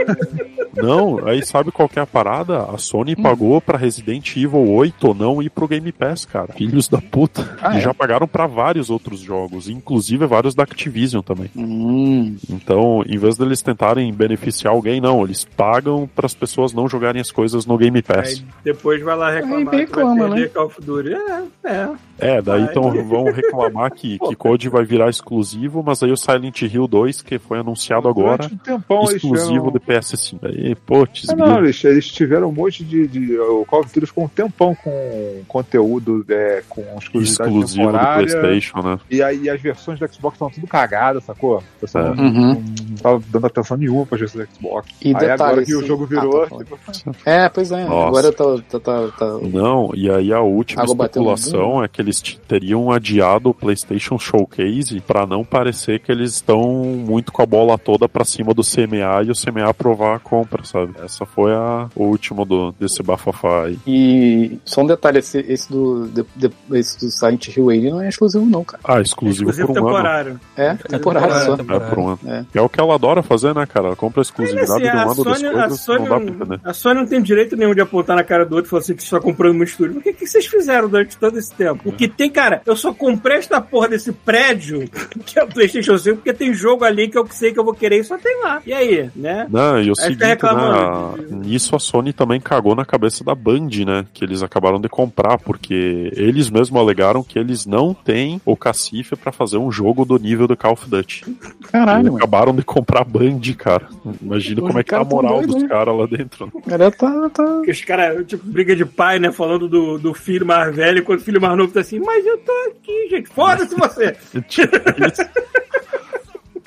Não, 0.74 1.26
aí 1.26 1.44
sabe 1.44 1.72
qual 1.72 1.88
que 1.88 1.98
é 1.98 2.02
a 2.02 2.06
parada? 2.06 2.62
A 2.62 2.78
Sony 2.78 3.16
Hum. 3.18 3.22
pagou 3.22 3.47
pra 3.60 3.78
Resident 3.78 4.36
Evil 4.36 4.68
8 4.68 5.14
não 5.14 5.42
ir 5.42 5.50
pro 5.50 5.68
Game 5.68 5.90
Pass, 5.92 6.24
cara. 6.24 6.52
Filhos 6.52 6.88
da 6.88 7.00
puta. 7.00 7.56
Ah, 7.60 7.74
e 7.74 7.78
é? 7.78 7.80
já 7.80 7.94
pagaram 7.94 8.28
pra 8.28 8.46
vários 8.46 8.90
outros 8.90 9.20
jogos, 9.20 9.68
inclusive 9.68 10.26
vários 10.26 10.54
da 10.54 10.62
Activision 10.62 11.22
também. 11.22 11.50
Hum. 11.56 12.36
Então, 12.48 13.02
em 13.06 13.16
vez 13.16 13.36
deles 13.36 13.62
tentarem 13.62 14.12
beneficiar 14.12 14.72
alguém, 14.74 15.00
não, 15.00 15.24
eles 15.24 15.44
pagam 15.44 16.08
para 16.14 16.26
as 16.26 16.34
pessoas 16.34 16.72
não 16.72 16.88
jogarem 16.88 17.20
as 17.20 17.30
coisas 17.30 17.66
no 17.66 17.78
Game 17.78 18.02
Pass. 18.02 18.28
Aí 18.28 18.44
depois 18.64 19.02
vai 19.02 19.16
lá 19.16 19.30
reclamar. 19.30 19.58
Aí 19.58 19.64
que 19.64 19.70
vai 19.70 19.80
reclama, 19.80 20.28
né? 20.28 20.48
Call 20.48 20.66
of 20.66 20.80
Duty. 20.80 21.14
É, 21.14 21.42
é. 21.64 21.88
É, 22.18 22.42
daí 22.42 22.62
Vai. 22.62 22.70
então 22.70 23.04
vão 23.04 23.24
reclamar 23.24 23.92
que, 23.92 24.18
que 24.28 24.34
Code 24.34 24.68
vai 24.68 24.84
virar 24.84 25.08
exclusivo, 25.08 25.82
mas 25.84 26.02
aí 26.02 26.10
o 26.10 26.16
Silent 26.16 26.62
Hill 26.62 26.88
2, 26.88 27.22
que 27.22 27.38
foi 27.38 27.60
anunciado 27.60 28.08
agora, 28.08 28.46
um 28.46 28.56
tempão 28.56 29.02
eles 29.02 29.16
exclusivo 29.16 29.70
tiveram... 29.70 29.72
de 29.72 29.78
PS5. 29.80 30.38
Aí, 30.42 30.74
putz, 30.74 31.28
Ah, 31.28 31.36
não, 31.36 31.58
eles, 31.58 31.82
eles 31.84 32.08
tiveram 32.08 32.48
um 32.48 32.52
monte 32.52 32.84
de, 32.84 33.06
de. 33.06 33.37
O 33.40 33.64
Call 33.64 33.80
of 33.80 33.92
Duty 33.94 34.06
ficou 34.06 34.24
um 34.24 34.28
tempão 34.28 34.74
com 34.74 35.42
conteúdo 35.46 36.24
é, 36.28 36.62
com 36.68 36.80
exclusividade 36.98 37.50
exclusivo 37.50 37.86
do 37.86 37.92
temporária. 37.92 38.26
PlayStation, 38.26 38.78
né? 38.82 38.98
E 39.10 39.22
aí 39.22 39.48
as 39.50 39.60
versões 39.60 39.98
do 39.98 40.12
Xbox 40.12 40.34
estão 40.34 40.50
tudo 40.50 40.66
cagadas, 40.66 41.24
sacou? 41.24 41.58
O 41.58 41.80
pessoal 41.80 42.06
É. 42.12 42.14
não, 42.14 42.24
Uhum. 42.24 42.64
não 42.90 42.96
tava 43.02 43.22
dando 43.30 43.46
atenção 43.46 43.76
nenhuma 43.76 44.06
pra 44.06 44.18
versões 44.18 44.46
do 44.46 44.54
Xbox. 44.54 44.88
E 45.02 45.08
aí 45.08 45.14
detalhe, 45.14 45.32
agora 45.42 45.64
que 45.64 45.74
o 45.74 45.78
assim- 45.78 45.86
jogo 45.86 46.04
Ah, 46.04 46.06
virou. 46.06 46.46
tá, 46.46 46.56
pode. 46.86 47.04
É, 47.24 47.48
pois 47.48 47.72
é. 47.72 47.84
Nossa. 47.84 48.08
Agora 48.08 48.32
tá, 48.32 48.44
tá, 48.68 48.80
tá, 48.80 49.08
tá- 49.18 49.38
Não, 49.42 49.90
e 49.94 50.10
aí 50.10 50.32
a 50.32 50.40
última 50.40 50.82
Água 50.82 50.92
especulação 50.94 51.82
é 51.84 51.88
que 51.88 52.00
eles 52.00 52.20
teriam 52.46 52.90
adiado 52.90 53.50
o 53.50 53.54
PlayStation 53.54 54.18
Showcase 54.18 55.00
pra 55.00 55.26
não 55.26 55.44
parecer 55.44 56.00
que 56.00 56.10
eles 56.12 56.34
estão 56.34 56.60
muito 56.84 57.32
com 57.32 57.42
a 57.42 57.46
bola 57.46 57.78
toda 57.78 58.08
pra 58.08 58.24
cima 58.24 58.52
do 58.54 58.62
CMA 58.62 59.22
e 59.24 59.30
o 59.30 59.34
CMA 59.34 59.68
aprovar 59.68 60.16
a 60.16 60.18
compra, 60.18 60.64
sabe? 60.64 60.92
Essa 61.02 61.24
foi 61.26 61.52
a 61.52 61.88
o 61.94 62.04
último 62.04 62.44
do, 62.44 62.72
desse 62.78 63.02
bafafá 63.02 63.27
aí. 63.64 63.78
E 63.86 64.58
só 64.64 64.82
um 64.82 64.86
detalhe, 64.86 65.18
esse, 65.18 65.38
esse 65.48 65.70
do, 65.70 66.06
de- 66.08 66.24
de- 66.36 66.50
esse 66.72 66.98
do 66.98 67.10
Silent 67.10 67.48
Hill 67.56 67.70
aí 67.70 67.90
não 67.90 68.00
é 68.00 68.08
exclusivo 68.08 68.44
não, 68.46 68.64
cara. 68.64 68.80
Ah, 68.84 69.00
exclusivo, 69.00 69.50
Exclusivo 69.50 69.68
por 69.68 69.74
um 69.82 69.86
ano. 69.88 69.96
temporário. 69.96 70.40
É, 70.56 70.74
temporário 70.74 71.34
só. 71.44 71.54
É, 71.54 71.80
por 71.80 71.98
um 71.98 72.08
ano. 72.08 72.18
É. 72.26 72.44
É 72.54 72.60
o 72.60 72.68
que 72.68 72.80
ela 72.80 72.94
adora 72.94 73.22
fazer, 73.22 73.54
né, 73.54 73.66
cara? 73.66 73.88
Ela 73.88 73.96
compra 73.96 74.22
exclusividade 74.22 74.70
Assim, 74.70 74.82
de 74.82 74.88
um 74.88 74.98
a, 74.98 75.02
ano 75.02 75.14
Sony, 75.14 75.46
a, 75.46 75.52
coisas, 75.52 75.80
Sony, 75.80 75.98
não 75.98 76.08
dá 76.08 76.20
pra 76.20 76.30
entender. 76.34 76.60
a 76.64 76.72
Sony 76.72 76.94
não 77.00 77.06
tem 77.06 77.22
direito 77.22 77.56
nenhum 77.56 77.74
de 77.74 77.80
apontar 77.80 78.16
na 78.16 78.24
cara 78.24 78.44
do 78.44 78.54
outro 78.56 78.68
e 78.68 78.70
falar 78.70 78.80
assim 78.82 78.94
que 78.94 79.02
só 79.02 79.20
comprando 79.20 79.54
muito 79.54 79.68
estúdio. 79.70 79.94
Mas 79.94 80.00
o 80.00 80.04
que, 80.04 80.12
que 80.12 80.26
vocês 80.26 80.46
fizeram 80.46 80.88
durante 80.88 81.16
todo 81.16 81.38
esse 81.38 81.52
tempo? 81.54 81.88
O 81.88 81.92
que 81.92 82.08
tem, 82.08 82.30
cara, 82.30 82.62
eu 82.66 82.76
só 82.76 82.92
comprei 82.92 83.38
esta 83.38 83.60
porra 83.60 83.88
desse 83.88 84.12
prédio, 84.12 84.88
que 85.24 85.38
é 85.38 85.44
o 85.44 85.48
PlayStation 85.48 85.96
5, 85.98 86.16
porque 86.16 86.32
tem 86.32 86.52
jogo 86.54 86.84
ali 86.84 87.08
que 87.08 87.18
eu 87.18 87.26
sei 87.30 87.52
que 87.52 87.58
eu 87.58 87.64
vou 87.64 87.74
querer 87.74 88.00
e 88.00 88.04
só 88.04 88.16
tem 88.18 88.40
lá. 88.42 88.60
E 88.66 88.72
aí, 88.72 89.10
né? 89.14 89.46
Não, 89.50 89.80
e 89.80 89.90
o 89.90 89.94
seguinte, 89.94 90.20
né, 90.20 90.26
reclamando. 90.28 90.68
a- 90.76 91.14
nisso 91.36 91.74
a 91.74 91.78
Sony 91.78 92.12
também 92.12 92.40
cagou 92.40 92.74
na 92.74 92.84
cabeça 92.84 93.17
da 93.24 93.34
Band, 93.34 93.68
né, 93.86 94.06
que 94.12 94.24
eles 94.24 94.42
acabaram 94.42 94.80
de 94.80 94.88
comprar, 94.88 95.38
porque 95.38 96.12
eles 96.16 96.50
mesmos 96.50 96.80
alegaram 96.80 97.22
que 97.22 97.38
eles 97.38 97.66
não 97.66 97.92
têm 97.94 98.40
o 98.44 98.56
cacife 98.56 99.16
pra 99.16 99.32
fazer 99.32 99.56
um 99.58 99.70
jogo 99.70 100.04
do 100.04 100.18
nível 100.18 100.46
do 100.46 100.56
Call 100.56 100.72
of 100.72 100.88
Duty. 100.88 101.24
Caralho, 101.70 102.00
Eles 102.00 102.04
mano. 102.12 102.16
acabaram 102.16 102.54
de 102.54 102.62
comprar 102.62 103.00
a 103.02 103.04
Band, 103.04 103.40
cara. 103.56 103.88
Imagina 104.22 104.60
como 104.60 104.78
é 104.78 104.82
que 104.84 104.90
tá 104.90 105.00
a 105.00 105.04
moral 105.04 105.36
doidos, 105.38 105.54
dos 105.54 105.62
né? 105.62 105.68
caras 105.68 105.96
lá 105.96 106.06
dentro. 106.06 106.46
né? 106.46 106.52
Cara 106.68 106.90
tá, 106.90 107.30
tá... 107.30 107.60
Os 107.68 107.84
caras, 107.84 108.26
tipo, 108.26 108.46
briga 108.46 108.74
de 108.74 108.84
pai, 108.84 109.18
né? 109.18 109.30
Falando 109.32 109.68
do, 109.68 109.98
do 109.98 110.14
filho 110.14 110.46
mais 110.46 110.74
velho, 110.74 110.98
enquanto 111.00 111.20
o 111.20 111.24
filho 111.24 111.40
mais 111.40 111.56
novo 111.56 111.72
tá 111.72 111.80
assim, 111.80 111.98
mas 112.00 112.24
eu 112.26 112.38
tô 112.38 112.52
aqui, 112.70 113.08
gente. 113.10 113.28
Foda-se 113.28 113.74
você! 113.74 114.16
Tipo. 114.48 114.72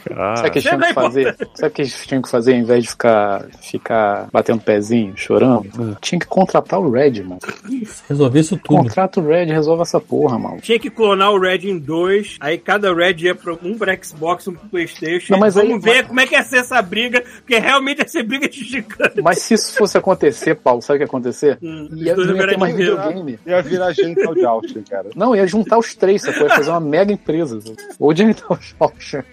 Cara, 0.07 0.35
Sabe 0.37 0.47
o 0.49 0.51
que 0.51 0.57
eles 0.59 0.63
tinham 0.69 0.79
que 0.81 0.93
fazer? 0.93 1.35
Sabe 1.55 1.67
o 1.67 1.71
que 1.71 1.81
eles 1.81 2.05
tinham 2.07 2.21
que 2.21 2.29
fazer 2.29 2.53
ao 2.53 2.59
invés 2.59 2.83
de 2.83 2.89
ficar, 2.89 3.45
ficar 3.61 4.27
batendo 4.31 4.61
pezinho, 4.61 5.13
chorando? 5.15 5.97
Tinha 6.01 6.19
que 6.19 6.25
contratar 6.27 6.79
o 6.79 6.89
Red, 6.89 7.21
mano. 7.23 7.39
Resolver 8.07 8.39
isso 8.39 8.57
tudo. 8.57 8.77
Contrata 8.83 9.19
o 9.19 9.27
Red 9.27 9.45
resolve 9.45 9.81
essa 9.83 9.99
porra, 9.99 10.37
mano. 10.39 10.59
Tinha 10.61 10.79
que 10.79 10.89
clonar 10.89 11.31
o 11.31 11.39
Red 11.39 11.69
em 11.69 11.77
dois, 11.77 12.37
aí 12.39 12.57
cada 12.57 12.93
Red 12.93 13.15
ia 13.19 13.35
pra 13.35 13.53
um 13.63 13.77
pra 13.77 13.95
Xbox, 14.01 14.47
um 14.47 14.53
pro 14.53 14.69
Playstation. 14.69 15.33
Não, 15.33 15.39
mas 15.39 15.55
Vamos 15.55 15.85
aí- 15.85 15.93
ver 15.93 16.07
como 16.07 16.19
é 16.19 16.27
que 16.27 16.35
ia 16.35 16.43
ser 16.43 16.57
essa 16.57 16.81
briga, 16.81 17.23
porque 17.37 17.57
realmente 17.59 17.99
ia 17.99 18.07
ser 18.07 18.23
briga 18.23 18.47
de 18.49 18.63
gigante. 18.63 19.21
Mas 19.21 19.39
se 19.39 19.53
isso 19.53 19.75
fosse 19.77 19.97
acontecer, 19.97 20.55
Paulo, 20.55 20.81
sabe 20.81 20.97
o 20.97 20.99
que 20.99 21.03
ia 21.03 21.07
acontecer? 21.07 21.57
Hum, 21.61 21.89
Ia, 21.93 22.15
não 22.15 22.23
ia 22.23 22.27
ter 22.27 22.33
virar 22.45 22.57
mais 22.57 22.75
videogame. 22.75 23.39
Ia 23.45 23.61
virar 23.61 23.91
Genital 23.93 24.33
de 24.33 24.45
Austin, 24.45 24.81
cara. 24.89 25.09
Não, 25.15 25.35
ia 25.35 25.45
juntar 25.47 25.77
os 25.77 25.93
três, 25.95 26.21
sacou? 26.21 26.43
Ia 26.47 26.55
fazer 26.55 26.69
uma 26.71 26.79
mega 26.79 27.11
empresa. 27.13 27.59
sabe? 27.61 27.77
Ou 27.99 28.15
Genital 28.15 28.57
Ocean. 28.79 29.23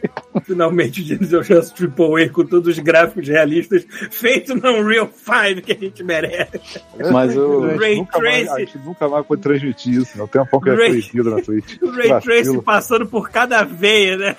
Finalmente, 0.58 1.04
já 1.44 1.60
Triple 1.62 2.24
A 2.24 2.30
com 2.30 2.44
todos 2.44 2.76
os 2.76 2.78
gráficos 2.82 3.28
realistas, 3.28 3.86
feito 4.10 4.56
no 4.56 4.68
Unreal 4.80 5.08
5 5.14 5.62
que 5.62 5.70
a 5.72 5.76
gente 5.76 6.02
merece. 6.02 6.80
Mas 7.12 7.36
o. 7.36 7.60
Ray 7.76 7.98
nunca 7.98 8.18
mais- 8.18 8.44
Tracing. 8.46 8.62
A 8.62 8.64
gente 8.64 8.78
nunca 8.78 9.08
mais 9.08 9.24
pode 9.24 9.40
transmitir 9.40 9.94
isso, 9.94 10.18
não 10.18 10.26
tem 10.26 10.42
um 10.42 10.46
pouco 10.46 10.64
que 10.66 10.72
é 10.72 10.74
proibido 10.74 11.30
na 11.30 11.40
Twitch. 11.40 11.80
O 11.80 11.90
Ray 11.92 12.08
Vacilo. 12.08 12.62
passando 12.62 13.06
por 13.06 13.30
cada 13.30 13.62
veia, 13.62 14.16
né? 14.16 14.36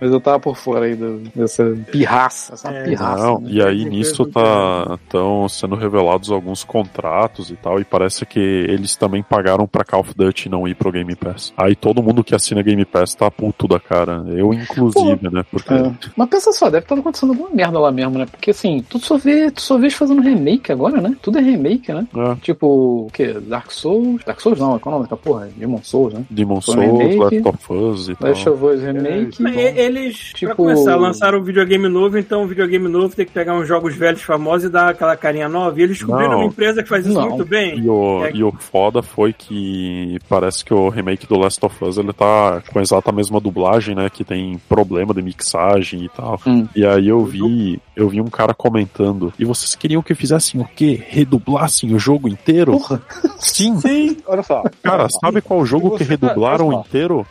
Mas 0.00 0.10
eu 0.12 0.20
tava 0.20 0.38
por 0.40 0.56
fora 0.56 0.86
aí 0.86 0.94
do- 0.94 1.18
dessa 1.34 1.64
pirraça. 1.90 2.54
Essa 2.54 2.68
É. 2.70 2.84
pirraça. 2.84 3.22
Não, 3.24 3.40
né? 3.40 3.48
e 3.50 3.62
aí 3.62 3.84
nisso 3.84 4.26
tá 4.26 4.98
estão 5.04 5.48
sendo 5.48 5.74
revelados 5.74 6.30
alguns 6.30 6.64
contratos 6.64 7.50
e 7.50 7.56
tal, 7.56 7.80
e 7.80 7.84
parece 7.84 8.24
que 8.26 8.38
eles 8.40 8.96
também 8.96 9.22
pagaram 9.22 9.66
pra 9.66 9.84
Call 9.84 10.00
of 10.00 10.12
Duty 10.14 10.48
não 10.48 10.66
ir 10.68 10.74
pro 10.74 10.92
Game 10.92 11.14
Pass. 11.16 11.52
Aí 11.56 11.74
todo 11.74 12.02
mundo 12.02 12.22
que 12.24 12.34
assina 12.34 12.62
Game 12.62 12.84
Pass 12.84 13.14
tá 13.14 13.30
puto 13.30 13.66
da 13.68 13.78
cara, 13.80 14.24
eu 14.28 14.52
inclusive, 14.52 15.28
né? 15.30 15.44
Porque 15.50 15.72
É. 15.72 15.92
Mas 16.16 16.28
pensa 16.28 16.52
só, 16.52 16.66
deve 16.70 16.84
estar 16.84 16.94
acontecendo 16.96 17.30
alguma 17.30 17.50
merda 17.50 17.78
lá 17.78 17.90
mesmo, 17.90 18.18
né? 18.18 18.26
Porque 18.26 18.50
assim, 18.50 18.84
tu 18.88 18.98
só 18.98 19.16
vê, 19.16 19.50
tu 19.50 19.60
só 19.60 19.78
vê 19.78 19.90
fazendo 19.90 20.20
remake 20.22 20.70
agora, 20.72 21.00
né? 21.00 21.16
Tudo 21.22 21.38
é 21.38 21.42
remake, 21.42 21.92
né? 21.92 22.06
é, 22.16 22.34
Tipo, 22.42 23.06
o 23.06 23.10
quê? 23.12 23.34
Dark 23.40 23.70
Souls? 23.70 24.22
Dark 24.24 24.40
Souls 24.40 24.58
não, 24.58 24.78
qual 24.78 24.94
é 24.94 24.98
o 24.98 25.02
nome 25.02 25.16
porra? 25.22 25.48
Demon 25.56 25.80
Souls, 25.82 26.12
né? 26.14 26.24
Demon 26.30 26.60
Souls, 26.60 26.80
remake. 26.80 27.40
Last 27.40 27.48
of 27.48 27.72
Us 27.72 28.08
e 28.08 28.14
tal. 28.14 28.28
Last 28.28 28.48
of 28.48 28.64
Us 28.64 28.80
remake. 28.82 29.42
Mas 29.42 29.56
e- 29.86 29.98
eles, 29.98 30.30
pra 30.30 30.38
Tipo- 30.38 30.54
começar, 30.56 30.96
lançaram 30.96 31.38
um 31.38 31.42
videogame 31.42 31.88
novo, 31.88 32.18
então 32.18 32.44
o 32.44 32.46
videogame 32.46 32.88
novo 32.88 33.14
tem 33.14 33.24
que 33.26 33.32
pegar 33.32 33.54
uns 33.54 33.66
jogos 33.68 33.94
velhos 33.94 34.22
famosos 34.22 34.68
e 34.68 34.72
dar 34.72 34.90
aquela 34.90 35.16
carinha 35.16 35.48
nova. 35.48 35.78
E 35.78 35.82
eles 35.82 35.98
descobriram 35.98 36.30
Não. 36.32 36.38
uma 36.38 36.46
empresa 36.46 36.82
que 36.82 36.88
faz 36.88 37.06
isso 37.06 37.14
Não. 37.14 37.28
muito 37.30 37.44
bem. 37.44 37.78
E 37.78 37.88
o, 37.88 38.24
É. 38.24 38.30
e 38.34 38.42
o 38.44 38.52
foda 38.52 39.02
foi 39.02 39.32
que 39.32 40.18
parece 40.28 40.64
que 40.64 40.74
o 40.74 40.88
remake 40.88 41.26
do 41.26 41.36
Last 41.38 41.64
of 41.64 41.84
Us 41.84 41.96
ele 41.98 42.12
tá 42.12 42.62
com 42.72 42.78
a 42.78 42.82
exata 42.82 43.10
mesma 43.12 43.40
dublagem, 43.40 43.94
né? 43.94 44.08
Que 44.10 44.24
tem 44.24 44.60
problema 44.68 45.12
de 45.14 45.22
mixagem 45.22 46.04
e 46.04 46.08
tal. 46.08 46.40
Hum. 46.46 46.66
E 46.74 46.84
aí 46.84 47.08
eu 47.08 47.24
vi, 47.24 47.80
eu 47.94 48.08
vi 48.08 48.20
um 48.20 48.28
cara 48.28 48.52
comentando. 48.54 49.32
E 49.38 49.44
vocês 49.44 49.74
queriam 49.74 50.02
que 50.02 50.14
fizessem 50.14 50.60
o 50.60 50.64
quê? 50.64 51.02
Redublassem 51.08 51.94
o 51.94 51.98
jogo 51.98 52.28
inteiro? 52.28 52.72
Porra. 52.72 53.00
Sim. 53.38 53.76
Sim. 53.80 54.16
Olha 54.26 54.42
só. 54.42 54.62
Cara, 54.82 55.08
sabe 55.08 55.40
qual 55.40 55.64
jogo 55.64 55.96
que 55.96 56.04
redublaram 56.04 56.72
inteiro? 56.72 57.26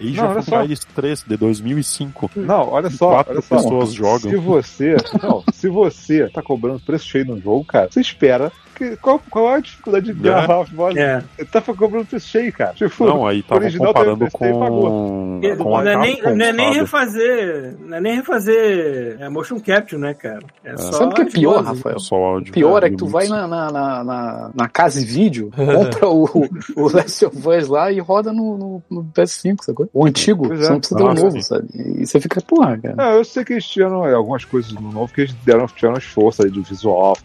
Só. 0.45 0.61
Empires 0.61 0.85
3 0.95 1.23
de 1.27 1.37
2005. 1.37 2.29
Não, 2.45 2.69
olha 2.69 2.89
só. 2.89 3.09
Quatro 3.09 3.33
olha 3.33 3.41
só. 3.41 3.55
pessoas 3.57 3.93
jogam. 3.93 4.31
Se 4.31 4.35
você, 4.35 4.95
não, 5.21 5.43
se 5.53 5.69
você 5.69 6.29
tá 6.29 6.41
cobrando 6.41 6.79
preço 6.79 7.05
cheio 7.05 7.25
no 7.25 7.39
jogo, 7.39 7.65
cara, 7.65 7.89
você 7.91 8.01
espera. 8.01 8.51
Que, 8.75 8.95
qual, 8.97 9.19
qual 9.29 9.51
é 9.51 9.55
a 9.55 9.59
dificuldade 9.59 10.05
de 10.07 10.13
gravar 10.13 10.59
a 10.59 10.63
voz? 10.63 10.95
É. 10.97 11.23
Tá 11.51 11.61
cobrando 11.61 12.05
preço 12.05 12.27
cheio, 12.27 12.51
cara. 12.51 12.73
Tipo, 12.73 13.05
Não, 13.05 13.25
aí 13.25 13.43
original 13.49 13.87
comparando 13.93 14.19
teve 14.19 14.37
preço, 14.37 14.53
com, 14.59 15.39
Não 15.41 15.57
com 15.57 15.77
a 15.77 15.85
é, 15.89 15.97
nem, 15.97 16.21
não 16.21 16.45
é 16.45 16.51
nem 16.53 16.73
refazer. 16.73 17.75
Não 17.79 17.97
é 17.97 18.01
nem 18.01 18.15
refazer 18.15 19.17
é, 19.19 19.29
motion 19.29 19.59
capture, 19.59 19.99
né, 19.99 20.13
cara? 20.13 20.39
É 20.63 20.75
só 20.77 20.91
Sabe 20.91 21.11
o 21.11 21.15
que 21.15 21.21
é 21.21 21.25
pior, 21.25 21.63
vozes. 21.63 21.67
Rafael? 21.77 21.99
Só 21.99 22.15
o 22.17 22.23
áudio. 22.25 22.53
Pior 22.53 22.83
é 22.83 22.89
que 22.89 22.95
E 22.95 22.97
tu 22.97 23.07
vai 23.07 23.27
na, 23.27 23.47
na, 23.47 23.71
na, 23.71 24.03
na, 24.03 24.51
na 24.53 24.69
casa 24.69 24.99
e 25.01 25.05
vídeo, 25.05 25.51
compra 25.55 26.09
o, 26.09 26.49
o 26.75 26.89
Last 26.91 27.25
of 27.25 27.37
Us 27.47 27.67
lá 27.67 27.91
e 27.91 27.99
roda 27.99 28.33
no, 28.33 28.57
no, 28.57 28.83
no 28.89 29.03
PS5, 29.13 29.57
sacou? 29.61 29.89
O 29.93 30.05
antigo, 30.05 30.47
Pois 30.47 30.59
é. 30.59 30.63
você 30.65 30.69
não 30.71 30.79
precisa 30.79 30.97
ter 30.99 31.03
o 31.03 31.07
Ah, 31.07 31.13
novo, 31.13 31.31
sim. 31.31 31.41
sabe? 31.41 31.67
E 31.73 32.05
você 32.05 32.19
fica, 32.19 32.41
porra, 32.41 32.77
cara. 32.77 32.95
Não, 32.95 33.11
eu 33.13 33.23
sei 33.25 33.43
que 33.45 33.53
eles 33.53 33.65
tiveram 33.65 34.05
é, 34.05 34.13
algumas 34.13 34.43
coisas 34.43 34.71
no 34.73 34.91
novo 34.91 35.13
que 35.13 35.21
eles 35.21 35.33
deram, 35.45 35.65
tiveram 35.67 35.97
esforço 35.97 36.43
aí 36.43 36.49
do 36.49 36.61
visual, 36.63 37.17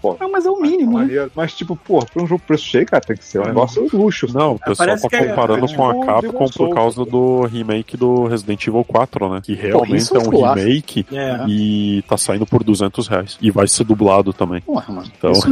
pô. 0.00 0.16
Ah, 0.20 0.28
mas 0.28 0.46
é 0.46 0.50
o 0.50 0.60
mínimo, 0.60 0.93
né? 0.93 0.93
Maneiro. 0.94 1.30
Mas, 1.34 1.52
tipo, 1.54 1.76
pô, 1.76 2.04
pra 2.04 2.22
um 2.22 2.26
jogo 2.26 2.42
preço 2.46 2.64
cheio, 2.64 2.86
cara, 2.86 3.02
tem 3.02 3.16
que 3.16 3.24
ser 3.24 3.40
um 3.40 3.44
negócio 3.46 3.88
luxo. 3.92 4.26
Não, 4.32 4.52
o 4.54 4.58
pessoal 4.58 4.86
Parece 4.88 5.08
tá 5.08 5.16
é- 5.18 5.26
comparando 5.28 5.66
é 5.66 5.74
com 5.74 5.88
a 5.88 6.06
Capcom 6.06 6.46
por 6.48 6.74
causa 6.74 7.04
do 7.04 7.42
remake 7.46 7.96
do 7.96 8.26
Resident 8.26 8.66
Evil 8.66 8.84
4, 8.84 9.28
né? 9.28 9.40
Que 9.44 9.54
realmente 9.54 10.12
é 10.12 10.16
é 10.16 10.20
um 10.20 10.30
remake 10.30 11.06
É. 11.12 11.44
e 11.48 12.02
tá 12.08 12.16
saindo 12.16 12.46
por 12.46 12.62
200 12.64 13.06
reais. 13.08 13.36
E 13.40 13.50
vai 13.50 13.68
ser 13.68 13.84
dublado 13.84 14.32
também. 14.32 14.60
Porra, 14.62 14.92
mano. 14.92 15.08
Então- 15.16 15.32
Isso 15.32 15.46
é 15.46 15.50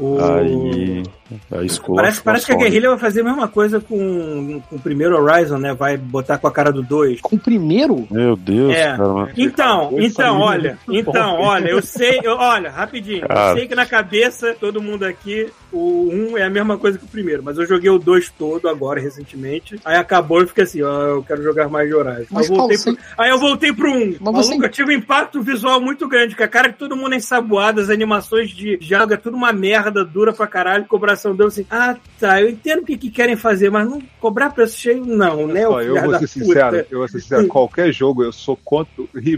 Aí. 0.40 1.02
Aí 1.50 1.66
esculacho 1.66 2.02
Parece, 2.04 2.22
parece 2.22 2.46
que 2.46 2.52
a 2.52 2.54
Sony. 2.54 2.64
Guerrilla 2.68 2.88
vai 2.90 2.98
fazer 2.98 3.20
a 3.22 3.24
mesma 3.24 3.48
coisa 3.48 3.80
com, 3.80 4.60
com 4.68 4.76
o 4.76 4.78
primeiro 4.80 5.16
Horizon, 5.16 5.58
né? 5.58 5.72
Vai 5.74 5.96
botar 5.96 6.38
com 6.38 6.46
a 6.46 6.52
cara 6.52 6.70
do 6.70 6.82
2. 6.82 7.20
Com 7.22 7.36
o 7.36 7.38
primeiro, 7.38 8.06
Meu 8.10 8.36
Deus, 8.36 8.74
É. 8.74 8.96
cara. 8.96 9.30
Então, 9.36 9.90
então, 9.98 10.38
olha, 10.40 10.78
então, 10.88 11.36
bom. 11.36 11.42
olha, 11.44 11.68
eu 11.68 11.80
sei, 11.82 12.20
eu- 12.22 12.36
olha, 12.36 12.70
rapidinho, 12.70 13.26
Cara. 13.26 13.50
eu 13.52 13.56
sei 13.56 13.66
que 13.68 13.74
na 13.74 13.86
cabeça, 13.86 14.54
todo 14.60 14.82
mundo 14.82 15.04
aqui, 15.04 15.48
o 15.72 16.08
1 16.12 16.36
é 16.38 16.42
a 16.44 16.50
mesma 16.50 16.76
coisa 16.78 16.98
que 16.98 17.04
o 17.04 17.08
primeiro, 17.08 17.42
mas 17.42 17.56
eu 17.58 17.66
joguei 17.66 17.90
o 17.90 17.98
2 17.98 18.30
todo 18.30 18.68
agora, 18.68 19.00
recentemente, 19.00 19.80
aí 19.84 19.96
acabou 19.96 20.42
e 20.42 20.46
fiquei 20.46 20.64
assim, 20.64 20.82
ó, 20.82 21.02
eu 21.02 21.22
quero 21.22 21.42
jogar 21.42 21.68
mais 21.68 21.88
de 21.88 21.94
Horizon. 21.94 22.26
Mas, 22.30 22.48
eu 22.50 22.56
voltei 22.56 22.76
Paulo, 22.78 22.98
pro- 22.98 23.06
Aí 23.24 23.30
eu 23.30 23.38
voltei 23.38 23.72
pro 23.72 23.90
1. 23.90 23.94
Mas 23.94 24.20
Maluco, 24.20 24.42
você- 24.42 24.64
eu 24.66 24.68
tive 24.70 24.94
um 24.94 24.98
impacto 24.98 25.42
visual 25.42 25.80
muito 25.80 26.06
grande, 26.06 26.36
com 26.36 26.42
a 26.44 26.48
cara 26.48 26.70
que 26.72 26.78
todo 26.78 26.96
mundo 26.96 27.14
é 27.14 27.16
ensaboado, 27.16 27.80
as 27.80 27.88
animações 27.90 28.50
de 28.50 28.78
joga, 28.80 29.16
tudo 29.16 29.36
uma 29.36 29.52
merda, 29.52 30.04
dura 30.04 30.32
pra 30.32 30.46
caralho, 30.46 30.84
cobração 31.14 31.34
deu 31.36 31.46
assim, 31.46 31.66
ah, 31.70 31.96
tá, 32.18 32.40
eu 32.40 32.50
entendo 32.50 32.82
o 32.82 32.84
que, 32.84 32.96
que 32.96 33.10
querem 33.10 33.36
fazer, 33.36 33.70
mas 33.70 33.88
não 33.88 34.00
cobrar 34.20 34.50
preço 34.50 34.78
cheio, 34.78 35.04
não, 35.04 35.46
né, 35.46 35.62
só, 35.62 35.80
eu 35.82 35.94
vou 35.94 36.10
ser 36.12 36.18
puta. 36.18 36.26
sincero, 36.26 36.86
eu 36.90 36.98
vou 36.98 37.08
ser 37.08 37.20
sincero, 37.20 37.46
qualquer 37.46 37.92
jogo 37.92 38.22
eu 38.24 38.32
sou 38.32 38.56
contra. 38.64 38.92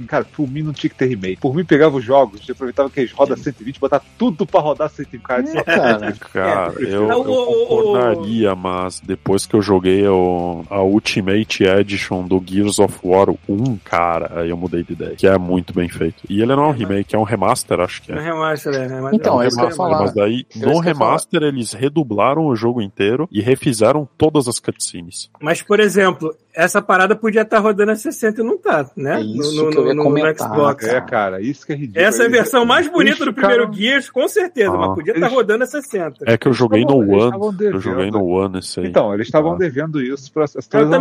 Cara, 0.07 0.25
por 0.25 0.49
mim 0.49 0.63
não 0.63 0.73
tinha 0.73 0.91
que 0.91 0.97
ter 0.97 1.07
remake. 1.07 1.41
Por 1.41 1.55
mim 1.55 1.65
pegava 1.65 1.97
os 1.97 2.05
jogos, 2.05 2.41
eu 2.49 2.53
aproveitava 2.53 2.89
que 2.91 3.01
eles 3.01 3.13
rodam 3.13 3.37
120, 3.37 3.79
botar 3.81 4.01
tudo 4.19 4.47
pra 4.47 4.61
rodar 4.61 4.89
120. 4.91 5.23
Cara, 5.23 5.45
É, 5.51 5.63
cara. 5.63 6.13
Cara, 6.33 6.75
É, 6.81 6.85
eu, 6.85 7.09
eu 7.09 7.19
o- 7.19 7.63
o- 7.63 7.67
concordaria, 7.67 8.55
mas 8.55 9.01
depois 9.01 9.47
que 9.47 9.55
eu 9.55 9.63
joguei 9.63 10.07
o, 10.07 10.65
a 10.71 10.83
Ultimate 10.83 11.65
Edition 11.65 12.25
do 12.27 12.43
Gears 12.45 12.79
of 12.79 12.99
War 13.03 13.29
1, 13.49 13.77
cara, 13.85 14.41
aí 14.41 14.51
eu 14.51 14.57
mudei 14.57 14.83
de 14.83 14.93
ideia. 14.93 15.15
Que 15.17 15.27
é 15.27 15.39
muito 15.39 15.73
bem 15.75 15.89
feito. 15.89 16.23
E 16.29 16.41
ele 16.43 16.55
não 16.55 16.65
é 16.65 16.69
um 16.69 16.73
remake, 16.73 17.15
é 17.15 17.19
um 17.19 17.23
remaster, 17.23 17.81
acho 17.81 18.03
que 18.03 18.13
Não 18.13 18.21
é. 18.21 18.25
remaster, 18.25 18.73
né? 18.89 19.01
Mas 19.01 19.13
Então, 19.15 19.37
um 19.37 19.43
é 19.43 19.47
isso 19.49 19.57
que 19.57 19.63
eu 19.63 19.69
ia 19.69 19.71
remaster. 19.71 19.77
falar. 19.77 20.01
Mas 20.07 20.15
daí, 20.15 20.47
É 20.55 20.59
no 20.59 20.67
ia 20.67 20.73
falar. 20.75 20.85
remaster, 20.85 21.43
eles 21.67 21.73
redublaram 21.73 22.47
o 22.47 22.55
jogo 22.55 22.81
inteiro 22.81 23.29
e 23.31 23.41
refizeram 23.41 24.09
todas 24.17 24.47
as 24.47 24.61
cutscenes. 24.61 25.31
Mas, 25.41 25.63
por 25.63 25.81
exemplo, 25.81 26.35
essa 26.57 26.81
parada 26.81 27.15
podia 27.15 27.43
estar 27.43 27.59
rodando 27.59 27.93
a 27.93 27.97
60 27.97 28.41
e 28.41 28.45
não 28.45 28.57
tá, 28.59 28.89
né? 28.97 29.19
É 29.19 29.21
isso 29.21 29.69
que 29.71 29.77
eu 29.79 29.87
ia 29.89 29.97
comentar, 29.97 30.37
Xbox. 30.39 30.85
É, 30.87 31.01
cara, 31.03 31.41
isso 31.41 31.67
que 31.67 31.73
é 31.73 31.77
ridículo. 31.77 32.05
Essa 32.07 32.23
é 32.23 32.27
a 32.27 32.31
versão 32.31 32.65
mais 32.65 32.89
bonita 32.89 33.25
do 33.25 33.33
primeiro 33.33 33.65
ficaram- 33.67 33.79
Gears, 33.79 34.11
com 34.11 34.27
certeza, 34.27 34.73
Ah. 34.73 34.79
mas 34.79 34.95
podia 34.95 35.13
estar 35.13 35.27
Eles- 35.27 35.37
rodando 35.37 35.65
a 35.65 35.67
60. 35.67 36.25
É 36.27 36.37
que 36.39 36.49
eu 36.49 36.53
joguei 36.53 36.85
no 36.85 37.03
estavam- 37.03 37.51
eles 37.53 37.55
One. 37.55 37.65
Eu 37.75 37.81
joguei 37.81 38.11
no 38.11 38.25
One 38.25 38.59
esse 38.59 38.81
aí. 38.81 38.87
Então, 38.87 39.13
eles 39.15 39.27
estavam 39.27 39.53
Ah. 39.53 39.57
devendo 39.59 40.01
isso 40.03 40.33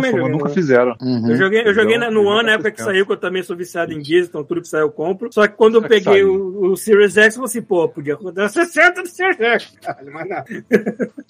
joguei 0.02 0.20
mas 0.20 0.30
no 0.32 0.38
nunca 0.38 0.50
fizeram. 0.50 0.94
Uhum. 1.00 1.30
Eu 1.30 1.36
joguei, 1.36 1.66
eu 1.66 1.74
joguei 1.74 1.98
na- 1.98 2.10
no 2.10 2.20
Então, 2.20 2.32
One 2.32 2.46
na 2.46 2.52
época 2.52 2.70
que 2.70 2.82
saiu, 2.82 3.06
que 3.06 3.12
eu 3.12 3.16
também 3.16 3.42
sou 3.42 3.56
viciado 3.56 3.92
em 3.92 4.04
Gears, 4.04 4.28
então 4.28 4.44
tudo 4.44 4.60
que 4.60 4.68
saiu 4.68 4.86
eu 4.86 4.90
compro. 4.92 5.32
Só 5.32 5.46
que 5.48 5.54
quando 5.54 5.76
eu 5.76 5.84
é 5.84 5.88
peguei 5.88 6.22
o, 6.22 6.72
o 6.72 6.76
Series 6.76 7.16
X, 7.16 7.34
eu 7.34 7.42
falei 7.42 7.44
assim, 7.46 7.62
pô, 7.62 7.88
podia 7.88 8.14
rodar 8.14 8.44
a 8.44 8.48
60 8.48 9.02
do 9.02 9.08
Series 9.08 9.40
X. 9.40 9.72
Caralho, 9.82 10.12
mas 10.12 10.28
não. 10.28 10.44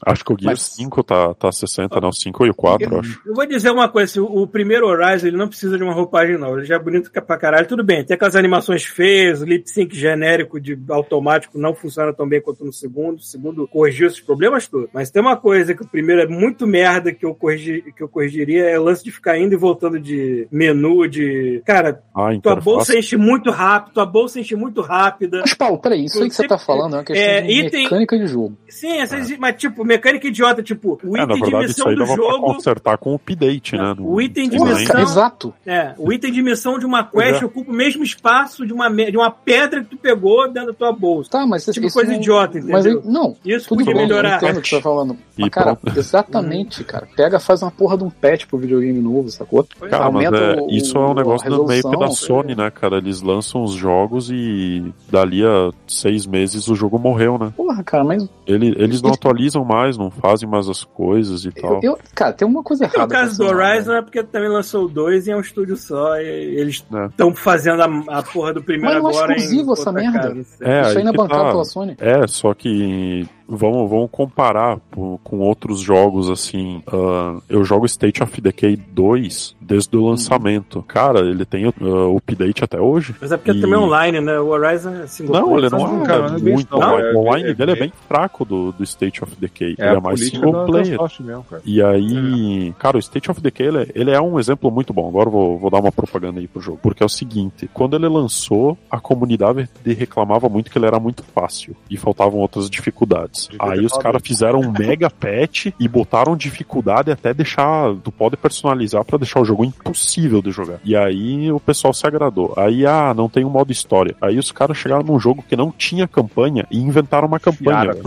Acho 0.04 0.24
que 0.24 0.32
o 0.32 0.36
Gears 0.38 0.60
Mas- 0.60 0.62
5 0.76 1.02
tá, 1.02 1.32
tá 1.34 1.52
60, 1.52 2.00
não, 2.00 2.12
5 2.12 2.44
e 2.46 2.50
o 2.50 2.54
4, 2.54 2.92
eu 2.94 3.00
acho. 3.00 3.20
Eu 3.26 3.34
vou 3.34 3.46
dizer 3.46 3.70
uma 3.70 3.88
coisa, 3.88 4.12
o, 4.20 4.46
primeiro 4.46 4.86
Horizon 4.86 5.26
ele 5.26 5.36
não 5.36 5.48
precisa 5.48 5.76
de 5.76 5.82
uma 5.84 5.92
roupagem 5.92 6.36
nova, 6.38 6.58
ele 6.58 6.66
já 6.66 6.76
é 6.76 6.78
bonito 6.78 7.10
pra 7.10 7.36
caralho, 7.36 7.66
tudo 7.66 7.82
bem, 7.84 8.04
tem 8.04 8.14
aquelas 8.14 8.36
animações 8.36 8.84
feias, 8.84 9.42
o 9.42 9.44
lip 9.44 9.68
sync 9.70 9.94
genérico 9.96 10.60
de 10.60 10.78
automático 10.88 11.58
não 11.58 11.74
funciona 11.74 12.12
tão 12.12 12.28
bem 12.28 12.40
quanto 12.40 12.64
no 12.64 12.72
segundo, 12.72 13.18
o 13.18 13.22
segundo 13.22 13.66
corrigiu 13.68 14.06
esses 14.06 14.20
problemas 14.20 14.66
todos, 14.68 14.88
mas 14.92 15.10
tem 15.10 15.20
uma 15.22 15.36
coisa 15.36 15.74
que 15.74 15.82
o 15.82 15.88
primeiro 15.88 16.22
é 16.22 16.26
muito 16.26 16.66
merda 16.66 17.12
que 17.12 17.24
eu, 17.24 17.34
corrigi, 17.34 17.82
que 17.96 18.02
eu 18.02 18.08
corrigiria, 18.08 18.64
é 18.64 18.78
o 18.78 18.82
lance 18.84 19.02
de 19.04 19.10
ficar 19.10 19.38
indo 19.38 19.52
e 19.54 19.56
voltando 19.56 19.98
de 20.00 20.46
menu, 20.50 21.06
de... 21.08 21.62
Cara, 21.64 22.02
Ah, 22.14 22.30
tua 22.42 22.56
bolsa 22.56 22.96
enche 22.98 23.16
muito 23.16 23.50
rápido, 23.50 23.94
tua 23.94 24.06
bolsa 24.06 24.40
enche 24.40 24.54
muito 24.56 24.80
rápida, 24.80 25.40
Mas, 25.40 25.54
Paulo, 25.54 25.78
peraí, 25.78 26.04
isso 26.04 26.22
aí 26.22 26.28
que 26.28 26.34
você 26.34 26.46
tá 26.46 26.58
falando 26.58 26.94
é 26.94 26.98
uma 26.98 27.04
questão 27.04 27.26
É, 27.26 27.40
de 27.40 27.52
item- 27.52 27.82
mecânica 27.84 28.18
de 28.18 28.26
jogo. 28.26 28.56
sim, 28.68 28.98
essas, 28.98 29.36
mas 29.38 29.56
tipo, 29.56 29.84
mecânica 29.84 30.26
idiota, 30.26 30.62
tipo, 30.62 30.98
o 31.04 31.16
É, 31.16 31.20
na 31.26 31.34
item 31.34 31.36
de 31.36 31.42
verdade, 31.42 31.64
isso 31.70 31.86
missão 31.86 31.88
aí 31.88 31.96
do 31.96 32.06
jogo... 32.06 32.54
consertar 32.54 32.98
com 32.98 33.12
o 33.12 33.16
update, 33.16 33.76
né? 33.76 33.94
No 34.06 34.12
O 34.14 34.20
item 34.20 34.48
de 34.48 34.56
Porra, 34.56 34.70
missão- 34.74 34.86
cara, 34.86 35.02
exato. 35.02 35.54
É, 35.66 35.94
o 35.98 36.12
item 36.12 36.32
de 36.32 36.42
missão 36.42 36.78
de 36.78 36.86
uma 36.86 37.04
quest 37.04 37.42
é. 37.42 37.44
ocupa 37.44 37.70
o 37.70 37.74
mesmo 37.74 38.02
espaço 38.04 38.66
de 38.66 38.72
uma, 38.72 38.88
de 38.88 39.16
uma 39.16 39.30
pedra 39.30 39.82
que 39.82 39.90
tu 39.90 39.96
pegou 39.96 40.46
dentro 40.50 40.68
da 40.72 40.74
tua 40.74 40.92
bolsa. 40.92 41.30
Tá, 41.30 41.46
mas 41.46 41.64
Tipo 41.64 41.86
isso 41.86 41.94
coisa 41.94 42.10
não- 42.12 42.18
idiota, 42.18 42.58
entendeu? 42.58 42.72
Mas 42.72 43.04
não, 43.04 43.36
Isso 43.44 43.68
tudo 43.68 43.78
podia 43.78 43.94
bem, 43.94 44.06
melhorar. 44.06 44.30
eu 44.32 44.36
entendo 44.36 44.58
o 44.58 44.62
que 44.62 44.68
você 44.68 44.76
tá 44.76 44.82
falando. 44.82 45.16
Mas, 45.38 45.50
cara, 45.50 45.76
pronto. 45.76 45.98
exatamente, 45.98 46.82
cara. 46.82 47.06
Pega, 47.14 47.38
faz 47.38 47.60
uma 47.62 47.70
porra 47.70 47.98
de 47.98 48.04
um 48.04 48.08
patch 48.10 48.46
pro 48.46 48.56
videogame 48.58 48.98
novo, 49.00 49.28
sacou? 49.28 49.66
Cara, 49.90 50.10
mas 50.10 50.24
Aumenta 50.26 50.36
é, 50.38 50.60
o- 50.62 50.70
isso 50.70 50.96
é 50.96 51.00
um 51.00 51.10
a 51.10 51.14
negócio 51.14 51.50
do 51.50 51.66
meio 51.66 51.82
que 51.82 51.90
da 51.90 51.98
resolução, 51.98 52.36
Sony, 52.42 52.54
né, 52.54 52.70
cara? 52.70 52.96
Eles 52.96 53.20
lançam 53.20 53.62
os 53.62 53.72
jogos 53.74 54.30
e 54.30 54.82
dali 55.10 55.44
a 55.44 55.70
seis 55.86 56.24
meses 56.26 56.68
o 56.68 56.74
jogo 56.74 56.98
morreu, 56.98 57.36
né? 57.38 57.52
Porra, 57.54 57.84
cara, 57.84 58.02
mas 58.02 58.26
Ele- 58.46 58.74
eles 58.78 59.02
não 59.02 59.10
Isso- 59.10 59.18
atualizam 59.18 59.64
mais, 59.64 59.98
não 59.98 60.10
fazem 60.10 60.48
mais 60.48 60.68
as 60.70 60.84
coisas 60.84 61.44
e 61.44 61.48
eu, 61.48 61.52
tal. 61.62 61.80
eu- 61.82 61.98
cara, 62.14 62.32
tem 62.32 62.46
uma 62.48 62.62
coisa 62.62 62.86
No 62.86 62.94
errada. 62.94 63.14
caso 63.14 63.36
com 63.38 63.44
do 63.44 63.50
Horizon 63.50 63.92
é 63.98 64.02
porque 64.02 64.22
também 64.22 64.48
lançou 64.48 64.84
o 64.84 64.88
2 64.88 65.26
e 65.26 65.30
é 65.32 65.36
um 65.36 65.40
estúdio 65.40 65.76
só. 65.76 66.16
E 66.20 66.24
eles 66.58 66.84
É. 66.94 67.06
estão 67.06 67.34
fazendo 67.34 67.80
a, 67.82 68.18
a 68.18 68.22
porra 68.22 68.52
do 68.54 68.62
primeiro 68.62 69.02
Mas 69.02 69.14
é 69.14 69.18
agora. 69.18 69.32
em 69.32 69.36
exclusivo 69.36 69.72
essa 69.72 69.92
merda. 69.92 70.18
casa, 70.20 70.42
sei. 70.44 70.66
É, 70.68 70.80
Isso 70.82 70.98
aí 70.98 71.04
não 71.04 71.10
é 71.10 71.12
que 71.12 71.18
bancado 71.18 71.42
tá. 71.44 71.50
pela 71.50 71.64
Sony. 71.64 71.96
É, 71.98 72.26
só 72.26 72.54
que 72.54 73.26
vamos, 73.48 73.88
vamos 73.90 74.08
comparar 74.10 74.78
com 74.90 75.38
outros 75.38 75.80
jogos 75.80 76.30
assim. 76.30 76.82
ah, 76.86 77.38
eu 77.48 77.64
jogo 77.64 77.86
State 77.86 78.22
of 78.22 78.40
Decay 78.40 78.76
2 78.76 79.54
desde 79.60 79.96
Uhum. 79.96 80.04
o 80.04 80.10
lançamento. 80.10 80.82
Cara, 80.86 81.20
ele 81.20 81.44
tem 81.44 81.66
uh, 81.66 82.16
update 82.16 82.62
até 82.62 82.80
hoje. 82.80 83.14
Mas 83.20 83.32
é 83.32 83.36
porque 83.36 83.50
E- 83.52 83.60
também 83.60 83.74
é 83.74 83.78
online, 83.82 84.20
né? 84.20 84.38
O 84.38 84.48
Horizon 84.48 84.90
é 84.94 85.06
single 85.06 85.34
Não, 85.34 85.48
player, 85.48 85.64
ele 85.64 85.70
não 85.70 85.78
um- 85.98 86.02
é 86.02 86.06
cara, 86.06 86.28
não 86.30 86.36
é 86.36 86.40
muito 86.52 86.70
não. 86.70 86.78
online. 86.78 87.02
É- 87.08 87.12
O 87.12 87.18
online 87.18 87.48
é- 87.50 87.54
dele 87.54 87.70
é 87.72 87.74
é- 87.74 87.78
bem 87.80 87.92
fraco 88.08 88.44
do, 88.44 88.72
do 88.72 88.82
State 88.84 89.22
of 89.24 89.34
Decay. 89.36 89.74
É 89.78 89.86
ele 89.88 89.96
é 89.96 90.00
mais 90.00 90.20
single 90.28 90.52
da, 90.52 90.58
da 90.60 90.64
player. 90.66 90.98
mesmo, 91.20 91.44
cara. 91.44 91.62
E 91.64 91.82
aí, 91.82 92.74
cara, 92.78 92.96
o 92.96 93.00
State 93.00 93.30
of 93.30 93.40
Decay 93.40 93.66
ele 93.66 93.78
é, 93.78 93.86
ele 93.94 94.10
é 94.10 94.20
um 94.20 94.38
exemplo 94.38 94.70
muito 94.70 94.92
bom. 94.92 95.08
Agora 95.08 95.26
eu 95.28 95.32
vou, 95.32 95.58
vou 95.58 95.70
dar 95.70 95.80
uma 95.80 95.92
propaganda 95.92 96.38
aí 96.40 96.46
pro 96.46 96.60
jogo. 96.60 96.78
Porque 96.82 97.02
é 97.02 97.06
o 97.06 97.08
seguinte: 97.08 97.68
quando 97.74 97.96
ele 97.96 98.08
lançou, 98.08 98.78
a 98.90 99.00
comunidade 99.00 99.68
reclamava 99.84 100.48
muito 100.48 100.70
que 100.70 100.78
ele 100.78 100.86
era 100.86 101.00
muito 101.00 101.22
fácil 101.34 101.74
e 101.90 101.96
faltavam 101.96 102.38
outras 102.40 102.70
dificuldades. 102.70 103.35
Aí 103.58 103.84
os 103.84 103.96
caras 103.98 104.22
fizeram 104.24 104.60
um 104.60 104.72
mega 104.76 105.10
patch 105.10 105.66
e 105.78 105.88
botaram 105.88 106.36
dificuldade 106.36 107.10
até 107.10 107.32
deixar. 107.32 107.94
Tu 108.02 108.10
pode 108.10 108.36
personalizar 108.36 109.04
pra 109.04 109.18
deixar 109.18 109.40
o 109.40 109.44
jogo 109.44 109.64
impossível 109.64 110.42
de 110.42 110.50
jogar. 110.50 110.78
E 110.84 110.96
aí 110.96 111.50
o 111.50 111.60
pessoal 111.60 111.92
se 111.92 112.06
agradou. 112.06 112.52
Aí, 112.56 112.86
ah, 112.86 113.12
não 113.14 113.28
tem 113.28 113.44
um 113.44 113.50
modo 113.50 113.72
história. 113.72 114.14
Aí 114.20 114.38
os 114.38 114.52
caras 114.52 114.76
chegaram 114.76 115.02
num 115.02 115.18
jogo 115.18 115.44
que 115.46 115.56
não 115.56 115.70
tinha 115.70 116.06
campanha 116.06 116.66
e 116.70 116.78
inventaram 116.78 117.28
uma 117.28 117.40
campanha. 117.40 117.94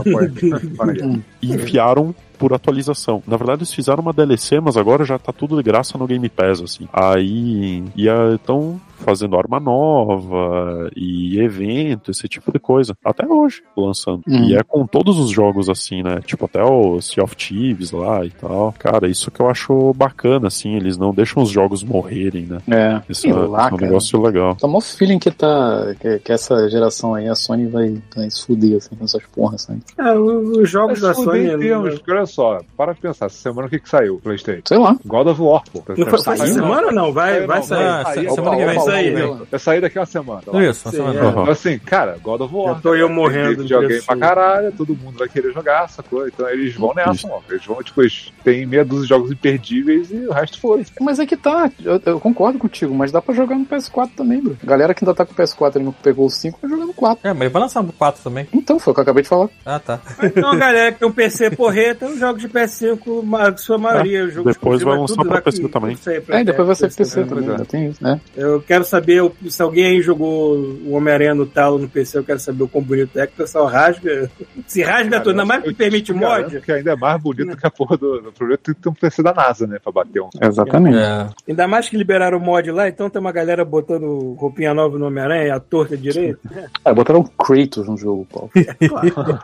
E 1.41 1.53
enfiaram 1.53 2.13
por 2.37 2.53
atualização. 2.53 3.21
Na 3.27 3.37
verdade, 3.37 3.59
eles 3.59 3.73
fizeram 3.73 4.01
uma 4.01 4.13
DLC, 4.13 4.59
mas 4.59 4.77
agora 4.77 5.03
já 5.03 5.19
tá 5.19 5.31
tudo 5.31 5.57
de 5.57 5.63
graça 5.63 5.97
no 5.97 6.07
Game 6.07 6.27
Pass, 6.29 6.61
assim. 6.61 6.87
Aí. 6.91 7.83
E 7.95 8.07
então 8.33 8.79
fazendo 8.99 9.37
arma 9.37 9.59
nova 9.59 10.89
e 10.95 11.39
evento, 11.39 12.11
esse 12.11 12.27
tipo 12.27 12.51
de 12.51 12.59
coisa. 12.59 12.95
Até 13.03 13.25
hoje, 13.25 13.61
lançando. 13.75 14.21
Hum. 14.27 14.43
E 14.45 14.55
é 14.55 14.63
com 14.63 14.85
todos 14.85 15.17
os 15.17 15.29
jogos 15.29 15.69
assim, 15.69 16.03
né? 16.03 16.19
Tipo 16.25 16.45
até 16.45 16.63
o 16.63 17.01
Sea 17.01 17.23
of 17.23 17.35
Thieves 17.35 17.91
lá 17.91 18.25
e 18.25 18.29
tal. 18.31 18.73
Cara, 18.77 19.07
isso 19.07 19.31
que 19.31 19.39
eu 19.39 19.49
acho 19.49 19.93
bacana, 19.93 20.47
assim. 20.47 20.75
Eles 20.75 20.97
não 20.97 21.13
deixam 21.13 21.43
os 21.43 21.49
jogos 21.49 21.83
morrerem, 21.83 22.45
né? 22.45 22.59
É. 22.69 23.01
Isso 23.09 23.27
é, 23.27 23.33
lá, 23.33 23.41
é 23.41 23.67
um 23.67 23.69
cara. 23.71 23.81
negócio 23.81 24.21
legal. 24.21 24.55
Tá 24.55 24.67
mó 24.67 24.79
feeling 24.81 25.19
que 25.19 25.31
tá. 25.31 25.95
Que, 25.99 26.19
que 26.19 26.31
essa 26.31 26.69
geração 26.69 27.13
aí, 27.13 27.27
a 27.27 27.35
Sony 27.35 27.67
vai, 27.67 28.01
vai 28.15 28.29
se 28.29 28.45
fuder, 28.45 28.77
assim, 28.77 28.95
com 28.95 29.03
essas 29.05 29.23
porras, 29.27 29.67
assim. 29.69 29.81
É, 29.97 30.13
os 30.17 30.69
jogos 30.69 31.01
da 31.01 31.13
Sony. 31.13 31.57
termos, 31.57 31.95
porque 31.95 32.11
olha 32.11 32.25
só, 32.25 32.59
para 32.77 32.93
pensar, 32.95 33.27
essa 33.27 33.37
semana 33.37 33.67
o 33.67 33.69
que 33.69 33.79
que 33.79 33.89
saiu 33.89 34.19
Playstation? 34.21 34.61
Sei 34.65 34.77
lá. 34.77 34.95
God 35.05 35.27
of 35.27 35.41
War, 35.41 35.63
pô. 35.71 35.83
Não 35.89 35.95
foi, 35.95 36.05
foi 36.05 36.13
essa 36.13 36.37
Saiu, 36.37 36.53
semana 36.53 36.87
ou 36.87 36.93
não? 36.93 37.11
Vai, 37.13 37.45
vai 37.45 37.57
não, 37.57 37.63
sair. 37.63 37.85
Ah, 37.85 38.03
Saiu, 38.05 38.29
se- 38.29 38.35
semana 38.35 38.57
que 38.57 38.65
vem 38.65 38.79
né? 38.91 39.11
né? 39.11 39.41
Vai 39.49 39.59
sair 39.59 39.81
daqui 39.81 39.99
a 39.99 40.05
semana. 40.05 40.41
lá. 40.47 40.63
Isso, 40.65 40.87
uma 40.87 40.91
Sim, 40.91 40.97
semana. 40.97 41.19
é. 41.19 41.29
Então, 41.29 41.49
assim, 41.49 41.79
cara, 41.79 42.17
God 42.21 42.41
of 42.41 42.53
War. 42.55 42.75
Já 42.75 42.81
tô 42.81 42.95
eu 42.95 43.09
né? 43.09 43.15
morrendo 43.15 43.55
de 43.57 43.61
videogame 43.63 44.01
pra 44.01 44.17
caralho, 44.17 44.71
todo 44.71 44.95
mundo 44.95 45.17
vai 45.19 45.27
querer 45.29 45.51
jogar, 45.53 45.87
sacou? 45.89 46.27
Então 46.27 46.47
eles 46.49 46.75
vão 46.75 46.93
nessa, 46.93 47.27
mano. 47.27 47.41
Eles 47.49 47.65
vão, 47.65 47.81
tipo, 47.83 48.01
eles 48.01 48.31
têm 48.43 48.65
meia 48.65 48.83
dúzia 48.85 49.03
de 49.03 49.09
jogos 49.09 49.31
imperdíveis 49.31 50.11
e 50.11 50.15
o 50.27 50.31
resto 50.31 50.59
foi. 50.59 50.85
Mas 50.99 51.19
é 51.19 51.25
que 51.25 51.35
tá, 51.37 51.71
eu, 51.83 52.01
eu 52.05 52.19
concordo 52.19 52.57
contigo, 52.59 52.93
mas 52.93 53.11
dá 53.11 53.21
pra 53.21 53.33
jogar 53.33 53.55
no 53.55 53.65
PS4 53.65 54.09
também, 54.15 54.41
bro. 54.41 54.57
Galera 54.63 54.93
que 54.93 55.03
ainda 55.03 55.13
tá 55.13 55.25
com 55.25 55.33
o 55.33 55.35
PS4 55.35 55.75
e 55.77 55.79
não 55.83 55.91
pegou 55.91 56.25
o 56.25 56.29
5 56.29 56.59
vai 56.61 56.69
jogar 56.69 56.85
no 56.85 56.93
4. 56.93 57.27
É, 57.29 57.33
mas 57.33 57.51
vai 57.51 57.61
lançar 57.61 57.81
um 57.81 57.87
4 57.87 58.21
também. 58.23 58.47
Então, 58.53 58.79
foi 58.79 58.91
o 58.91 58.93
que 58.93 58.99
eu 58.99 59.03
acabei 59.03 59.23
de 59.23 59.29
falar. 59.29 59.49
Ah, 59.65 59.79
tá. 59.79 59.99
Então, 60.23 60.57
galera, 60.57 60.91
que 60.91 60.99
tem 60.99 61.07
um 61.07 61.11
PC 61.11 61.51
porreta, 61.51 62.05
os 62.07 62.19
jogos 62.19 62.41
de 62.41 62.49
PS5, 62.49 63.23
ma- 63.23 63.55
sua 63.57 63.77
maioria. 63.77 64.25
o 64.25 64.29
jogo 64.29 64.49
depois 64.51 64.81
vai 64.81 64.95
é 64.95 64.97
lançar 64.99 65.15
tudo 65.15 65.25
pra 65.25 65.33
vai 65.35 65.41
PC 65.43 65.67
também. 65.69 65.97
pra 66.25 66.39
É, 66.39 66.43
depois 66.43 66.67
vai 66.67 66.75
ser 66.75 66.87
PC 66.87 66.97
PC 66.97 67.23
também. 67.25 67.65
tem 67.65 67.87
isso, 67.87 68.03
né? 68.03 68.19
Eu 68.35 68.61
quero 68.61 68.78
saber 68.83 69.21
o- 69.21 69.31
se 69.49 69.61
alguém 69.61 69.85
aí 69.85 70.01
jogou 70.01 70.55
o 70.57 70.91
Homem-Aranha 70.93 71.35
no 71.35 71.45
talo 71.45 71.77
no 71.77 71.87
PC, 71.89 72.17
eu 72.17 72.23
quero 72.23 72.39
saber 72.39 72.63
o 72.63 72.67
quão 72.67 72.83
bonito 72.83 73.17
é, 73.19 73.25
que 73.27 73.33
o 73.33 73.37
pessoal 73.37 73.65
rasga. 73.65 74.29
Se 74.67 74.81
rasga 74.83 75.09
Cara, 75.11 75.23
tudo, 75.23 75.31
ainda 75.31 75.45
mais 75.45 75.63
que 75.63 75.73
permite 75.73 76.13
mod. 76.13 76.61
Que 76.61 76.71
ainda 76.71 76.91
é 76.91 76.95
mais 76.95 77.21
bonito 77.21 77.55
que 77.57 77.65
a 77.65 77.71
porra 77.71 77.97
do, 77.97 78.21
do 78.21 78.31
problema 78.31 78.57
tem 78.63 78.75
que 78.75 78.81
ter 78.81 78.89
um 78.89 78.93
PC 78.93 79.23
da 79.23 79.33
NASA, 79.33 79.65
né? 79.65 79.77
Pra 79.81 79.91
bater 79.91 80.21
um. 80.21 80.29
Exatamente. 80.41 80.97
É. 80.97 81.27
Ainda 81.47 81.67
mais 81.67 81.89
que 81.89 81.97
liberaram 81.97 82.37
o 82.37 82.41
mod 82.41 82.69
lá, 82.71 82.87
então 82.87 83.09
tem 83.09 83.19
uma 83.19 83.31
galera 83.31 83.63
botando 83.65 84.33
roupinha 84.37 84.73
nova 84.73 84.97
no 84.99 85.07
Homem-Aranha, 85.07 85.55
a 85.55 85.59
torta 85.59 85.97
direito. 85.97 86.39
É, 86.85 86.93
botaram 86.93 87.23
Kratos 87.23 87.87
no 87.87 87.97
jogo, 87.97 88.27
Paulo. 88.31 88.49
Claro. 88.89 89.39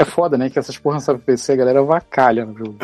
É 0.00 0.04
foda, 0.04 0.38
né? 0.38 0.48
Que 0.48 0.58
essas 0.58 0.78
porra 0.78 0.94
não 0.94 1.00
sabem 1.00 1.20
PC, 1.20 1.52
a 1.52 1.56
galera 1.56 1.82
vacalha 1.82 2.44
no 2.46 2.56
jogo. 2.56 2.76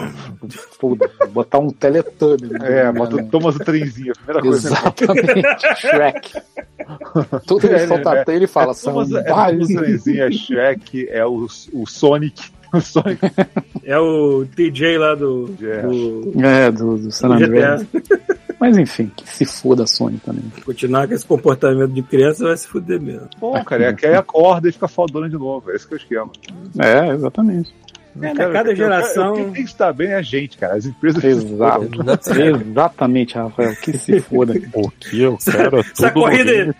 Foda. 0.78 1.10
Botar 1.30 1.58
um 1.58 1.70
Teletubby. 1.70 2.48
no 2.48 2.64
É, 2.64 2.92
bota 2.92 3.16
o 3.16 3.26
Thomas 3.28 3.56
o 3.56 3.58
trenzinho, 3.58 4.12
a 4.12 4.16
primeira 4.16 4.42
coisa. 4.42 4.68
Exatamente. 4.68 5.76
Shrek. 5.80 6.32
Tudo 7.46 7.66
É, 7.66 7.70
ele 7.70 7.86
solta 7.88 8.14
é. 8.14 8.20
até 8.20 8.34
ele 8.36 8.46
fala, 8.46 8.72
É 8.72 8.74
são 8.74 8.92
Thomas, 8.92 9.12
é 9.12 9.22
vários. 9.30 9.70
O 9.70 9.74
trenzinho, 9.74 10.22
é 10.22 10.30
Shrek, 10.30 11.08
é 11.10 11.24
o, 11.24 11.46
o 11.72 11.86
Sonic. 11.86 12.50
O 12.74 12.80
Sonic 12.80 13.20
É 13.84 13.98
o 13.98 14.44
TJ 14.44 14.98
lá 14.98 15.14
do, 15.14 15.54
É. 15.62 15.82
do 15.82 16.32
É, 16.44 16.70
do, 16.70 16.98
do 16.98 17.10
San 17.12 17.28
Andreas. 17.28 17.86
Mas 18.58 18.78
enfim, 18.78 19.10
que 19.14 19.28
se 19.28 19.44
foda 19.44 19.82
a 19.82 19.86
Sony 19.86 20.18
também. 20.18 20.44
Continuar 20.64 21.06
com 21.06 21.14
esse 21.14 21.26
comportamento 21.26 21.92
de 21.92 22.02
criança 22.02 22.44
vai 22.44 22.56
se 22.56 22.66
fuder 22.66 23.00
mesmo. 23.00 23.28
Pô, 23.38 23.52
cara, 23.64 23.84
é 23.86 23.92
que 23.92 24.06
aí 24.06 24.14
acorda 24.14 24.68
e 24.68 24.72
fica 24.72 24.88
fodona 24.88 25.28
de 25.28 25.36
novo. 25.36 25.70
É 25.70 25.76
esse 25.76 25.86
que 25.86 25.92
é 25.94 25.96
o 25.96 26.00
esquema. 26.00 26.30
É, 26.78 27.08
exatamente. 27.12 27.74
É, 28.16 28.18
né, 28.18 28.34
Cara, 28.34 28.50
cada 28.50 28.74
geração- 28.74 29.34
Quem 29.34 29.44
tem 29.44 29.52
que 29.64 29.70
estar 29.70 29.92
bem 29.92 30.08
é 30.08 30.14
a 30.14 30.22
gente, 30.22 30.56
cara. 30.56 30.74
As 30.74 30.86
empresas. 30.86 31.22
Exato. 31.22 31.90
Exatamente, 32.70 33.34
Rafael. 33.34 33.76
Que 33.76 33.92
se 33.98 34.20
foda. 34.20 34.54
O 34.74 34.90
que 34.90 35.20
eu 35.20 35.36
quero 35.36 35.80
é 35.80 35.82
tudo 35.82 35.92
Essa 35.92 36.10
corrida-. 36.10 36.74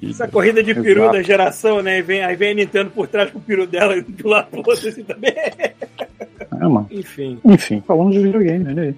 E- 0.00 0.10
Essa 0.10 0.28
corrida 0.28 0.62
de 0.62 0.72
peru 0.74 1.00
Exato. 1.00 1.16
da 1.16 1.22
geração, 1.22 1.82
né? 1.82 1.98
E 1.98 2.02
vem, 2.02 2.22
aí 2.24 2.36
vem 2.36 2.52
a 2.52 2.54
Nintendo 2.54 2.90
por 2.90 3.08
trás 3.08 3.28
com 3.32 3.38
o 3.38 3.42
peru 3.42 3.66
dela 3.66 4.00
de 4.00 4.24
um 4.24 4.28
lado 4.30 4.50
pro 4.50 4.58
outro 4.60 4.88
assim 4.88 5.02
também. 5.02 5.34
É, 6.60 6.64
mano. 6.68 6.86
Enfim, 6.90 7.38
Enfim, 7.44 7.82
falando 7.86 8.10
de 8.12 8.18
videogame, 8.18 8.66
olha 8.68 8.82
aí. 8.82 8.94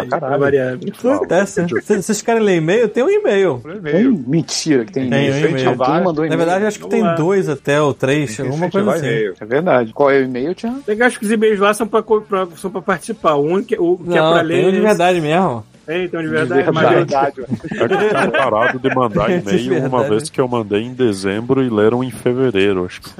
aí, 0.00 0.06
caralho. 0.08 0.18
pra 0.20 0.36
variar. 0.38 0.78
Acontece. 1.04 1.62
né? 1.62 1.68
Se 1.82 2.02
vocês 2.02 2.22
querem 2.22 2.42
ler 2.42 2.56
e-mail, 2.56 2.88
tem 2.88 3.02
um 3.02 3.10
e-mail. 3.10 3.60
Tem 3.82 4.08
mentira 4.26 4.84
que 4.84 4.92
tem 4.92 5.08
Tem 5.10 5.26
e-mail. 5.28 5.46
um 5.46 5.50
e-mail. 5.50 5.76
Mandou 6.04 6.26
Na 6.26 6.36
verdade, 6.36 6.66
acho 6.66 6.78
que 6.78 6.82
Vamos 6.84 6.94
tem 6.94 7.02
lá. 7.02 7.14
dois 7.14 7.48
até, 7.48 7.80
ou 7.80 7.94
três, 7.94 8.38
alguma 8.40 8.70
coisa 8.70 8.92
assim. 8.92 9.06
É 9.40 9.44
verdade. 9.44 9.92
Qual 9.92 10.10
é 10.10 10.18
o 10.20 10.24
e-mail, 10.24 10.54
Tiago? 10.54 10.80
Eu 10.86 11.06
acho 11.06 11.18
que 11.18 11.24
os 11.24 11.30
e-mails 11.30 11.58
lá 11.60 11.72
são 11.74 11.86
pra, 11.86 12.02
pra- 12.02 12.46
são 12.56 12.70
pra 12.70 12.82
participar. 12.82 13.34
O 13.34 13.42
único 13.44 13.68
que, 13.68 13.76
o 13.78 13.96
que 13.98 14.12
é 14.12 14.20
Não, 14.20 14.32
pra 14.32 14.40
tem 14.40 14.48
ler. 14.48 14.66
um 14.68 14.72
de 14.72 14.80
verdade 14.80 15.20
mesmo. 15.20 15.64
É, 15.86 16.04
então 16.04 16.22
de 16.22 16.28
verdade. 16.28 16.62
De 16.62 16.72
Verdade. 16.72 17.40
É 17.40 17.44
eu 17.82 17.88
tinha 17.88 18.30
parado 18.30 18.78
de 18.78 18.94
mandar 18.94 19.28
De 19.28 19.34
e-mail 19.38 19.78
uma 19.80 19.98
verdade. 20.00 20.10
vez 20.10 20.30
que 20.30 20.40
eu 20.40 20.48
mandei 20.48 20.82
em 20.82 20.94
dezembro 20.94 21.62
e 21.62 21.68
leram 21.68 22.02
em 22.02 22.10
fevereiro. 22.10 22.84
Acho 22.86 23.00
que 23.02 23.10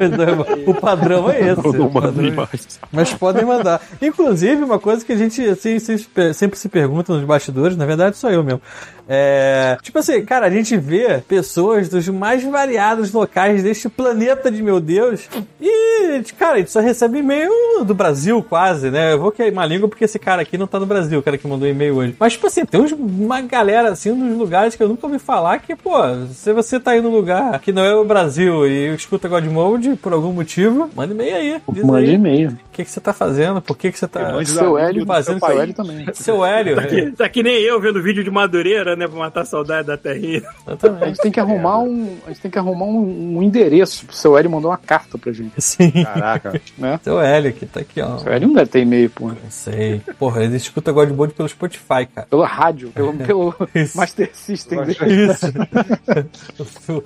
O 0.66 0.74
padrão 0.74 1.31
é 1.31 1.41
esse. 1.41 1.61
eu 1.65 1.73
não 1.73 1.91
mandei 1.91 2.28
é- 2.28 2.32
mais. 2.32 2.81
Mas 2.91 3.12
podem 3.12 3.45
mandar. 3.45 3.81
Inclusive, 4.01 4.62
uma 4.65 4.78
coisa 4.78 5.05
que 5.05 5.12
a 5.12 5.16
gente 5.16 5.43
assim, 5.47 5.78
sempre, 5.78 6.32
sempre 6.35 6.59
se 6.59 6.69
pergunta 6.69 7.12
nos 7.12 7.24
bastidores, 7.24 7.77
na 7.77 7.86
verdade 7.86 8.16
sou 8.16 8.31
eu 8.31 8.43
mesmo. 8.43 8.62
É, 9.09 9.77
tipo 9.83 9.99
assim, 9.99 10.25
cara, 10.25 10.47
a 10.47 10.51
gente 10.51 10.77
vê 10.77 11.19
pessoas 11.29 11.89
dos 11.89 12.09
mais 12.09 12.43
variados 12.43 13.13
locais 13.13 13.63
deste 13.63 13.89
planeta 13.89 14.51
de 14.51 14.63
meu 14.63 14.81
Deus. 14.81 15.29
E, 15.61 16.23
cara, 16.39 16.55
a 16.55 16.59
gente 16.59 16.71
só 16.71 16.81
recebe 16.81 17.19
e-mail 17.19 17.51
do 17.85 17.95
Brasil, 17.95 18.43
quase, 18.43 18.91
né? 18.91 19.13
Eu 19.13 19.19
vou 19.19 19.31
queimar 19.31 19.65
a 19.65 19.69
língua 19.69 19.89
porque 19.89 20.05
esse 20.05 20.19
cara 20.19 20.43
aqui 20.43 20.57
não 20.57 20.67
tá 20.67 20.79
no 20.81 20.87
Brasil, 20.87 21.19
o 21.19 21.23
cara 21.23 21.37
que 21.37 21.47
mandou 21.47 21.69
e-mail 21.69 21.97
hoje. 21.97 22.17
Mas, 22.19 22.33
tipo 22.35 22.47
assim, 22.47 22.65
tem 22.65 22.81
uns- 22.81 22.93
uma 22.93 23.41
galera 23.43 23.91
assim 23.91 24.13
nos 24.13 24.37
lugares 24.39 24.75
que 24.75 24.83
eu 24.83 24.89
nunca 24.89 25.07
ouvi 25.07 25.19
falar 25.19 25.59
que, 25.59 25.75
pô, 25.77 25.93
se 26.33 26.53
você 26.53 26.81
tá 26.81 26.93
aí 26.93 27.01
num 27.01 27.11
lugar 27.11 27.59
que 27.61 27.73
não 27.73 27.85
é 27.85 27.95
o 27.95 28.05
Brasil 28.05 28.67
e 28.67 28.95
escuta 28.95 29.29
God 29.29 29.45
Mode 29.47 29.97
por 29.97 30.13
algum 30.13 30.33
motivo, 30.33 30.89
manda 30.95 31.13
e-mail 31.13 31.37
aí. 31.37 31.63
Aí. 32.09 32.15
e-mail. 32.15 32.59
O 32.75 32.77
que, 32.77 32.85
que 32.85 32.91
você 32.91 33.01
tá 33.01 33.13
fazendo? 33.13 33.63
Por 33.63 33.79
que, 33.79 33.93
que 33.93 33.99
você 34.01 34.09
tá. 34.09 34.45
Seu 34.45 34.75
da- 34.75 34.81
Hélio, 34.83 35.03
do 35.03 35.07
fazendo 35.07 35.39
seu. 35.39 35.61
Hélio 35.61 35.75
também. 35.75 36.07
Seu 36.15 36.45
Hélio. 36.45 36.81
é, 36.81 37.11
Tá, 37.11 37.17
tá 37.19 37.29
que 37.29 37.41
nem 37.41 37.61
eu 37.63 37.81
vendo 37.81 38.03
vídeo 38.03 38.25
de 38.25 38.31
Madureira, 38.33 38.97
né? 38.97 39.07
Pra 39.07 39.17
matar 39.17 39.43
a 39.43 39.45
saudade 39.45 39.87
da 39.87 39.97
terrinha. 39.97 40.43
A 40.67 40.73
exatamente. 40.73 41.07
gente 41.07 41.19
tem 41.21 41.31
que 41.31 41.39
arrumar 41.39 41.79
um, 41.79 42.17
a 42.27 42.31
gente 42.31 42.41
tem 42.41 42.51
que 42.51 42.59
arrumar 42.59 42.87
um, 42.87 43.37
um 43.39 43.43
endereço. 43.45 44.07
O 44.11 44.13
seu 44.13 44.37
Hélio 44.37 44.51
mandou 44.51 44.73
uma 44.73 44.77
carta 44.77 45.17
pra 45.17 45.31
gente, 45.33 45.53
Sim. 45.63 45.91
Caraca. 46.03 46.61
né? 46.77 46.99
Seu 47.05 47.21
Hélio 47.21 47.53
que 47.53 47.65
tá 47.65 47.79
aqui, 47.79 48.01
ó. 48.01 48.17
O 48.17 48.19
seu 48.19 48.33
Hélio 48.33 48.49
não 48.49 48.55
deve 48.57 48.71
ter 48.71 48.81
e-mail, 48.81 49.09
porra. 49.09 49.37
Não 49.41 49.51
sei. 49.51 50.01
Porra, 50.19 50.43
ele 50.43 50.57
escuta 50.57 50.91
God 50.91 51.11
Mode 51.11 51.33
pelo 51.35 51.49
Spotify, 51.49 52.07
cara. 52.13 52.27
Pelo 52.29 52.43
rádio, 52.43 52.91
pelo, 52.91 53.13
pelo 53.15 53.55
Isso. 53.73 53.97
Master 53.97 54.31
System 54.35 54.83
dele. 54.83 54.97
Isso. 55.31 55.47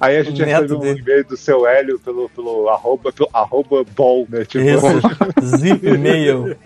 Aí 0.00 0.16
a 0.16 0.22
gente 0.22 0.42
O 0.42 0.46
neto 0.46 0.62
recebe 0.62 0.74
um 0.74 0.96
e-mail 0.96 1.24
do 1.24 1.36
seu 1.36 1.66
Hélio 1.66 1.98
pelo, 1.98 2.28
pelo 2.30 2.68
arroba, 2.70 3.12
pelo 3.12 3.28
arroba 3.32 3.84
ball, 3.94 4.26
né? 4.30 4.44
Tipo, 4.44 4.64
Isso. 4.64 4.86
Zip 5.58 5.98
Mail. 5.98 6.56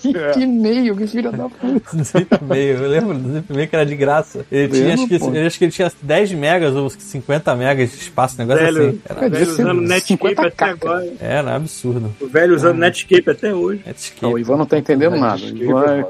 Que 0.00 0.40
e-mail, 0.40 0.96
que 0.96 1.06
filha 1.06 1.30
da 1.32 1.48
puta. 1.48 2.02
Zip 2.02 2.28
Mail. 2.44 2.76
Eu 2.84 2.88
lembro 2.90 3.18
do 3.18 3.32
Zip 3.34 3.52
Mail 3.52 3.68
que 3.68 3.76
era 3.76 3.84
de 3.86 3.96
graça. 3.96 4.44
Ele 4.50 4.68
tinha, 4.68 4.94
acho 4.94 5.06
que, 5.06 5.14
ele, 5.14 5.46
acho 5.46 5.58
que 5.58 5.64
ele 5.64 5.72
tinha 5.72 5.92
10 6.02 6.32
megas 6.32 6.74
ou 6.74 6.88
50 6.90 7.54
megas 7.56 7.90
de 7.90 7.96
espaço, 7.96 8.34
um 8.36 8.38
negócio 8.46 8.64
Velho. 8.64 8.88
assim. 8.88 9.00
Era, 9.08 9.28
velho 9.28 9.50
usando 9.50 9.80
Netscape 9.82 10.06
50 10.06 10.46
até 10.46 10.64
agora. 10.64 11.12
era 11.20 11.56
absurdo. 11.56 12.14
O 12.20 12.26
velho 12.26 12.54
usando 12.54 12.78
Netscape 12.78 13.30
até 13.30 13.54
hoje. 13.54 13.82
Netscape. 13.86 14.22
Não, 14.22 14.32
o 14.32 14.38
Ivan 14.38 14.56
não 14.56 14.66
tá 14.66 14.78
entendendo 14.78 15.16
nada. 15.16 15.40
Ivan, 15.42 15.84
é- 15.86 16.06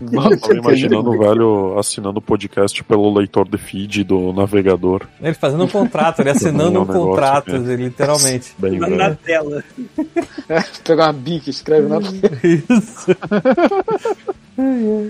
Ivan 0.00 0.30
tá 0.30 0.36
Tava 0.48 0.54
imaginando 0.54 1.10
o 1.10 1.18
velho 1.18 1.78
assinando 1.78 2.18
o 2.18 2.22
podcast 2.22 2.82
pelo 2.84 3.12
leitor 3.12 3.48
de 3.48 3.58
feed 3.58 4.04
do 4.04 4.32
navegador. 4.32 5.02
Ele 5.22 5.34
fazendo 5.34 5.64
um 5.64 5.68
contrato, 5.68 6.20
ele 6.20 6.30
assinando 6.30 6.76
É 6.76 6.80
um 6.80 6.82
um 6.82 6.86
contrato, 6.86 7.50
que- 7.52 7.76
literalmente. 7.76 8.52
Bem 8.58 8.78
Na, 8.78 8.86
velho. 8.86 8.98
na 8.98 9.14
tela. 9.14 9.64
Pegar 10.84 11.01
uma 11.06 11.12
bica, 11.12 11.50
escreve 11.50 11.88
na 11.88 11.98
Isso. 12.42 13.06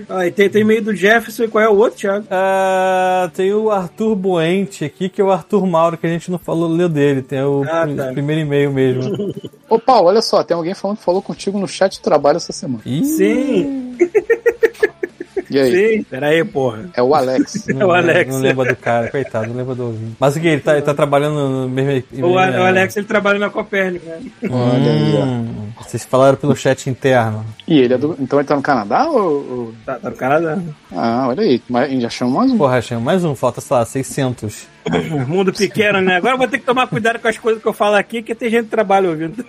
Ah, 0.07 0.25
e 0.25 0.31
tem, 0.31 0.49
tem 0.49 0.61
e-mail 0.61 0.81
do 0.81 0.95
Jefferson 0.95 1.43
e 1.43 1.47
qual 1.49 1.61
é 1.63 1.67
o 1.69 1.75
outro, 1.75 1.99
Thiago? 1.99 2.25
Ah, 2.31 3.29
tem 3.35 3.53
o 3.53 3.69
Arthur 3.69 4.15
Buente 4.15 4.85
aqui, 4.85 5.09
que 5.09 5.19
é 5.21 5.23
o 5.23 5.31
Arthur 5.31 5.67
Mauro, 5.67 5.97
que 5.97 6.07
a 6.07 6.09
gente 6.09 6.31
não 6.31 6.39
falou, 6.39 6.69
leu 6.69 6.87
dele. 6.87 7.21
Tem 7.21 7.41
o 7.43 7.61
Ah, 7.69 7.85
pr- 7.85 7.93
tá. 7.95 8.11
primeiro 8.13 8.41
e-mail 8.41 8.71
mesmo. 8.71 9.33
Ô, 9.69 9.77
Paulo, 9.77 10.07
olha 10.07 10.21
só, 10.21 10.43
tem 10.43 10.55
alguém 10.55 10.73
falando 10.73 10.97
que 10.97 11.03
falou 11.03 11.21
contigo 11.21 11.59
no 11.59 11.67
chat 11.67 11.91
de 11.93 11.99
trabalho 11.99 12.37
essa 12.37 12.53
semana. 12.53 12.81
Ih, 12.85 13.03
Sim, 13.03 13.97
E 15.49 15.59
aí? 15.59 15.97
sim. 15.97 16.03
Pera 16.03 16.27
aí, 16.27 16.43
porra. 16.43 16.89
É 16.95 17.01
o 17.01 17.13
Alex. 17.15 17.65
Não, 17.67 17.81
É 17.81 17.85
o 17.85 17.91
Alex. 17.91 18.33
Não 18.33 18.41
lembra 18.41 18.65
do 18.73 18.75
cara, 18.75 19.09
coitado, 19.09 19.47
não 19.47 19.55
lembra 19.55 19.75
do 19.75 19.85
ouvinte. 19.87 20.15
Mas 20.19 20.35
o 20.35 20.39
que? 20.39 20.47
Ele 20.47 20.61
tá, 20.61 20.73
ele 20.73 20.81
tá 20.81 20.93
trabalhando 20.93 21.35
no 21.49 21.69
mesmo. 21.69 22.03
O, 22.27 22.37
A- 22.37 22.49
o 22.49 22.63
Alex 22.65 22.95
ele 22.97 23.05
trabalha 23.07 23.39
na 23.39 23.49
Copérnico, 23.49 24.05
né? 24.05 24.19
Olha 24.43 24.91
aí, 24.91 25.15
ó. 25.15 25.23
Hum, 25.25 25.67
vocês 25.81 26.03
falaram 26.05 26.37
pelo 26.37 26.55
chat 26.55 26.89
interno. 26.89 27.45
E 27.67 27.79
ele 27.79 27.93
é 27.93 27.97
do. 27.97 28.15
Então 28.19 28.39
ele 28.39 28.47
tá 28.47 28.55
no 28.55 28.61
Canadá 28.61 29.07
ou. 29.09 29.73
Tá, 29.85 29.95
tá 29.95 30.09
no 30.09 30.15
Canadá. 30.15 30.57
Ah, 30.91 31.25
olha 31.29 31.41
aí. 31.43 31.61
Mas 31.69 32.01
já 32.01 32.09
chama 32.09 32.39
mais 32.39 32.51
um. 32.51 32.57
Porra, 32.57 32.77
achei 32.77 32.97
mais 32.97 33.23
um, 33.23 33.35
falta, 33.35 33.61
sei 33.61 33.77
lá, 33.77 33.85
600. 33.85 34.67
Mundo 35.27 35.53
pequeno, 35.53 36.01
né? 36.01 36.17
Agora 36.17 36.33
eu 36.33 36.37
vou 36.37 36.47
ter 36.47 36.59
que 36.59 36.65
tomar 36.65 36.87
cuidado 36.87 37.19
com 37.19 37.27
as 37.27 37.37
coisas 37.37 37.61
que 37.61 37.67
eu 37.67 37.73
falo 37.73 37.95
aqui, 37.95 38.21
que 38.21 38.35
tem 38.35 38.49
gente 38.49 38.65
que 38.65 38.71
trabalha 38.71 39.09
ouvindo. 39.09 39.45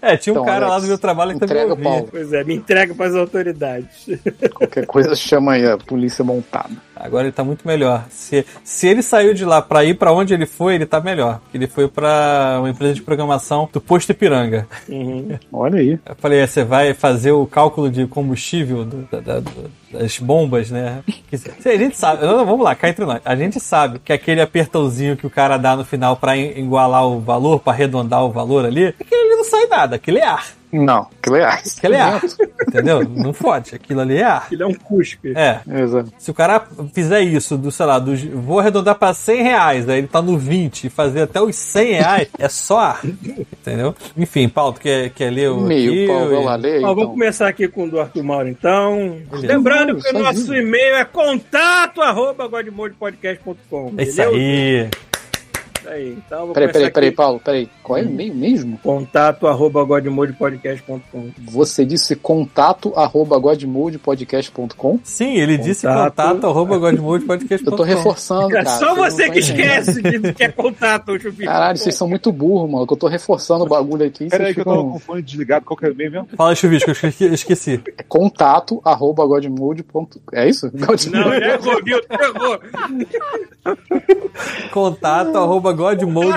É, 0.00 0.16
tinha 0.16 0.32
um 0.32 0.36
Então, 0.36 0.46
cara 0.46 0.68
lá 0.68 0.78
do 0.78 0.86
meu 0.86 0.98
trabalho 0.98 1.38
que 1.38 1.46
também 1.46 1.64
ouvia. 1.64 2.06
Pois 2.10 2.32
é, 2.32 2.42
me 2.44 2.54
entrega 2.54 2.94
para 2.94 3.06
as 3.06 3.14
autoridades. 3.14 4.06
Qualquer 4.54 4.86
coisa 4.86 5.14
chama 5.14 5.52
aí 5.52 5.66
a 5.66 5.76
polícia 5.76 6.24
montada. 6.24 6.70
Agora 6.96 7.24
ele 7.24 7.32
tá 7.32 7.44
muito 7.44 7.66
melhor. 7.66 8.04
Se, 8.10 8.44
se 8.64 8.88
ele 8.88 9.02
saiu 9.02 9.34
de 9.34 9.44
lá 9.44 9.60
pra 9.60 9.84
ir 9.84 9.94
pra 9.94 10.12
onde 10.12 10.32
ele 10.34 10.46
foi, 10.46 10.74
ele 10.74 10.86
tá 10.86 11.00
melhor. 11.00 11.40
Ele 11.52 11.66
foi 11.66 11.86
pra 11.88 12.56
uma 12.58 12.70
empresa 12.70 12.94
de 12.94 13.02
programação 13.02 13.68
do 13.72 13.80
posto 13.80 14.10
Ipiranga. 14.10 14.66
Olha 15.52 15.78
aí. 15.78 15.98
Eu 16.06 16.14
falei, 16.16 16.40
é, 16.40 16.46
você 16.46 16.64
vai 16.64 16.94
fazer 16.94 17.32
o 17.32 17.46
cálculo 17.46 17.90
de 17.90 18.06
combustível 18.06 18.84
do- 18.84 19.08
da- 19.10 19.20
da- 19.40 19.50
das 19.92 20.18
bombas, 20.18 20.70
né? 20.70 21.00
A 21.64 21.76
gente 21.76 21.96
sabe, 21.96 22.24
não, 22.26 22.44
vamos 22.44 22.64
lá, 22.64 22.74
cá 22.74 22.88
entre 22.88 23.04
nós. 23.04 23.20
A 23.24 23.36
gente 23.36 23.60
sabe 23.60 23.98
que 23.98 24.12
aquele 24.12 24.40
apertãozinho 24.40 25.16
que 25.16 25.26
o 25.26 25.30
cara 25.30 25.56
dá 25.56 25.76
no 25.76 25.84
final 25.84 26.16
pra 26.16 26.36
igualar 26.36 27.06
o 27.06 27.20
valor, 27.20 27.60
pra 27.60 27.72
arredondar 27.72 28.24
o 28.24 28.30
valor 28.30 28.64
ali, 28.66 28.86
aquele 28.86 29.20
ali 29.22 29.36
não 29.36 29.44
sai 29.44 29.66
nada, 29.66 29.96
aquilo 29.96 30.18
é 30.18 30.24
ar. 30.26 30.46
Não, 30.72 31.08
aquilo 31.20 31.36
é 31.36 31.44
arte. 31.44 31.74
Aquilo 31.78 31.94
é 31.94 32.00
ar. 32.00 32.22
Entendeu? 32.68 33.08
Não 33.08 33.32
fode, 33.32 33.74
aquilo 33.74 34.00
ali 34.00 34.16
é 34.16 34.24
ar. 34.24 34.48
Ele 34.50 34.62
é 34.62 34.66
um 34.66 34.74
cuspe. 34.74 35.32
É, 35.36 35.60
Exato. 35.82 36.12
se 36.18 36.30
o 36.30 36.34
cara 36.34 36.66
fizer 36.92 37.20
isso, 37.22 37.56
do, 37.56 37.70
sei 37.70 37.86
lá, 37.86 37.98
do, 37.98 38.14
vou 38.40 38.58
arredondar 38.60 38.94
pra 38.96 39.14
100 39.14 39.42
reais, 39.42 39.88
aí 39.88 39.98
ele 39.98 40.06
tá 40.06 40.20
no 40.20 40.36
20 40.36 40.84
e 40.84 40.90
fazer 40.90 41.22
até 41.22 41.40
os 41.40 41.54
100 41.56 41.92
reais, 41.92 42.28
é 42.38 42.48
só 42.48 42.78
ar. 42.78 43.00
Entendeu? 43.04 43.94
Enfim, 44.16 44.48
Paulo, 44.48 44.74
tu 44.74 44.80
quer, 44.80 45.10
quer 45.10 45.30
ler 45.30 45.50
o. 45.50 45.60
Meio, 45.60 45.92
aqui, 45.92 46.06
Paulo, 46.06 46.32
e- 46.40 46.44
lá, 46.44 46.54
aí, 46.56 46.78
Ó, 46.78 46.88
vamos 46.88 47.02
então. 47.02 47.10
começar 47.12 47.48
aqui 47.48 47.68
com 47.68 47.84
o 47.84 47.90
do 47.90 48.00
Arthur 48.00 48.22
Mauro, 48.22 48.48
então. 48.48 49.16
Beleza. 49.30 49.46
Lembrando 49.46 49.96
que 49.96 50.08
o 50.08 50.18
nosso 50.18 50.54
e-mail 50.54 50.96
é 50.96 51.04
contato 51.04 52.00
arroba 52.02 52.46
godmodepodcast.com. 52.48 53.94
É 53.98 54.02
isso 54.02 54.22
aí. 54.22 54.88
Aí. 55.88 56.18
Então, 56.26 56.52
Peraí, 56.52 56.72
peraí, 56.72 56.90
peraí. 56.90 57.10
Paulo, 57.12 57.40
peraí. 57.42 57.68
Qual 57.82 57.98
é 57.98 58.02
o 58.02 58.04
e-mail 58.06 58.34
mesmo? 58.34 58.78
Contato 58.82 59.46
arroba 59.46 59.82
godmodepodcast.com. 59.84 61.30
Você 61.50 61.84
disse 61.84 62.16
contato 62.16 62.92
arroba 62.96 63.38
godmodepodcast.com? 63.38 64.98
Sim, 65.04 65.34
ele 65.36 65.56
disse 65.58 65.86
Contato. 65.86 66.10
contato 66.16 66.46
arroba 66.46 66.78
godmodepodcast.com. 66.78 67.70
Eu 67.70 67.76
tô 67.76 67.82
reforçando, 67.82 68.56
É 68.56 68.64
cara. 68.64 68.78
só 68.78 68.94
você 68.94 69.30
que 69.30 69.38
esquece 69.38 70.02
de 70.02 70.32
que 70.32 70.44
é 70.44 70.48
contato, 70.48 71.18
Chupico. 71.20 71.44
Caralho, 71.44 71.78
vocês 71.78 71.94
são 71.94 72.08
muito 72.08 72.30
burros, 72.32 72.70
mano. 72.70 72.86
que 72.86 72.92
Eu 72.92 72.96
tô 72.96 73.06
reforçando 73.08 73.64
o 73.64 73.68
bagulho 73.68 74.04
aqui. 74.06 74.28
Pera 74.28 74.44
aí 74.44 74.52
vocês 74.52 74.54
que 74.54 74.60
eu 74.60 74.64
tava 74.64 74.76
ficam... 74.78 74.90
com 74.90 74.96
o 74.96 75.00
fone 75.00 75.22
desligado, 75.22 75.64
qual 75.64 75.76
que 75.76 75.86
é 75.86 75.88
o 75.88 75.92
e-mail 75.92 76.10
mesmo? 76.10 76.28
Fala, 76.36 76.54
Chuvisco, 76.54 76.90
eu 76.90 76.92
esqueci. 76.92 77.24
eu 77.24 77.34
esqueci. 77.34 77.80
É 77.98 78.02
contato 78.02 78.80
arroba 78.84 79.24
godmode.com. 79.26 80.06
É 80.32 80.48
isso? 80.48 80.70
Não, 80.74 80.96
já 81.40 81.54
errou, 81.54 81.82
viu? 81.84 81.98
Errou. 82.10 82.58
Contato 84.72 85.36
arroba 85.36 85.72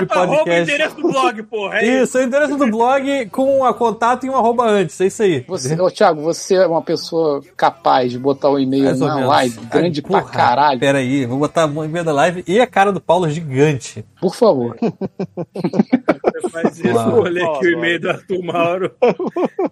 Contato 0.00 0.18
arroba 0.20 0.50
o 0.50 0.52
endereço 0.54 0.96
do 0.96 1.02
blog, 1.02 1.42
porra. 1.44 1.78
É 1.80 2.02
Isso, 2.02 2.18
é 2.18 2.20
o 2.22 2.24
endereço 2.24 2.56
do 2.56 2.66
blog 2.68 3.26
com 3.30 3.64
a 3.64 3.72
contato 3.74 4.26
e 4.26 4.30
um 4.30 4.36
arroba 4.36 4.64
antes, 4.66 5.00
é 5.00 5.06
isso 5.06 5.22
aí. 5.22 5.44
Você, 5.48 5.80
ô, 5.80 5.90
Thiago, 5.90 6.20
você 6.22 6.54
é 6.56 6.66
uma 6.66 6.82
pessoa 6.82 7.40
capaz 7.56 8.10
de 8.12 8.18
botar 8.18 8.50
o 8.50 8.58
e-mail 8.58 8.84
Mais 8.84 9.00
ou 9.00 9.08
na 9.08 9.14
menos. 9.16 9.30
live, 9.30 9.60
grande 9.66 10.00
Ai, 10.04 10.10
pra 10.10 10.20
porra, 10.22 10.32
caralho. 10.32 10.80
Pera 10.80 10.98
aí, 10.98 11.26
vou 11.26 11.38
botar 11.38 11.62
a 11.62 11.66
mão 11.66 11.84
em 11.84 11.88
meio 11.88 12.04
da 12.04 12.12
live 12.12 12.44
e 12.46 12.60
a 12.60 12.66
cara 12.66 12.92
do 12.92 13.00
Paulo 13.00 13.28
gigante. 13.28 14.04
Por 14.20 14.34
favor. 14.34 14.76
Você 14.80 16.48
faz 16.50 16.78
isso, 16.78 17.10
vou 17.10 17.22
ler 17.22 17.44
aqui 17.44 17.66
o 17.66 17.70
e-mail 17.72 18.00
do 18.00 18.10
Arthur 18.10 18.42
Mauro, 18.42 18.92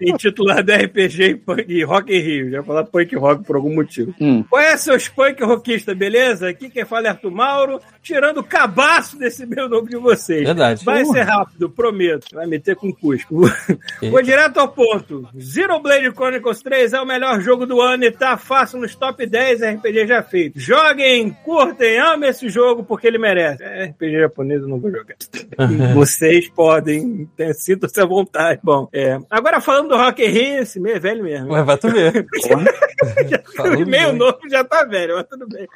intitulado 0.01 0.73
RPG 0.73 1.23
e 1.25 1.35
Punk- 1.37 1.65
e 1.69 1.85
Rock 1.85 2.15
in 2.15 2.21
Rio. 2.21 2.51
Já 2.51 2.63
falar 2.63 2.85
punk 2.85 3.15
rock 3.17 3.45
por 3.45 3.57
algum 3.57 3.75
motivo. 3.75 4.15
Hum. 4.21 4.45
Qual 4.49 4.61
é, 4.61 4.77
seus 4.77 5.09
punk 5.09 5.43
rockistas, 5.43 5.97
beleza? 5.97 6.49
Aqui 6.49 6.69
quem 6.71 6.85
fala 6.85 7.07
é 7.07 7.11
Arthur 7.11 7.31
Mauro, 7.31 7.81
tirando 8.09 8.39
o 8.39 8.45
cabaço 8.45 9.19
desse 9.19 9.45
meu 9.45 9.69
nome 9.69 9.91
de 9.91 9.97
vocês. 9.99 10.43
Verdade. 10.45 10.83
Vai 10.85 11.03
Uh. 11.03 11.13
ser 11.13 11.23
rápido, 11.25 11.69
prometo. 11.69 12.27
Vai 12.33 12.47
meter 12.47 12.75
com 12.75 12.91
cusco. 12.93 13.43
Vou 14.11 14.23
direto 14.23 14.59
ao 14.59 14.69
ponto. 14.69 15.29
Zero 15.39 15.79
Blade 15.81 16.11
Chronicles 16.13 16.63
3 16.63 16.95
é 16.95 17.01
o 17.01 17.07
melhor 17.07 17.39
jogo 17.41 17.67
do 17.67 17.81
ano 17.83 18.05
e 18.05 18.11
tá 18.11 18.39
fácil 18.39 18.81
nos 18.81 18.95
top 18.95 19.27
10 19.27 19.61
RPG 19.63 20.07
já 20.07 20.23
feitos. 20.23 20.63
Joguem, 20.63 21.31
curtem, 21.45 21.99
amem 21.99 22.31
esse 22.31 22.49
jogo 22.49 22.83
porque 22.83 23.07
ele 23.07 23.19
merece. 23.19 23.63
É, 23.63 23.85
RPG 23.85 24.21
japonês 24.21 24.63
eu 24.63 24.69
não 24.69 24.81
vou 24.81 24.91
jogar. 24.91 25.15
Vocês 25.95 26.49
podem, 26.49 27.29
né, 27.39 27.53
sintam-se 27.53 28.01
à 28.01 28.07
vontade. 28.07 28.61
Bom, 28.65 28.89
é. 28.93 29.19
Agora 29.29 29.61
falando 29.61 29.91
do 29.91 29.97
Rock 29.97 30.25
in 30.25 30.29
Rio, 30.29 30.63
esse 30.63 30.81
meio 30.81 30.97
é 30.97 31.01
velho 31.01 31.23
mesmo. 31.25 31.53
Ué, 31.53 31.63
vai 31.63 31.77
tu 31.77 31.91
ver. 31.91 32.27
Falou 33.55 33.73
meio 33.87 34.09
bem. 34.09 34.13
novo 34.17 34.39
já 34.51 34.65
tá 34.65 34.85
velho, 34.85 35.17
mas 35.17 35.27
tudo 35.29 35.47
bem. 35.49 35.67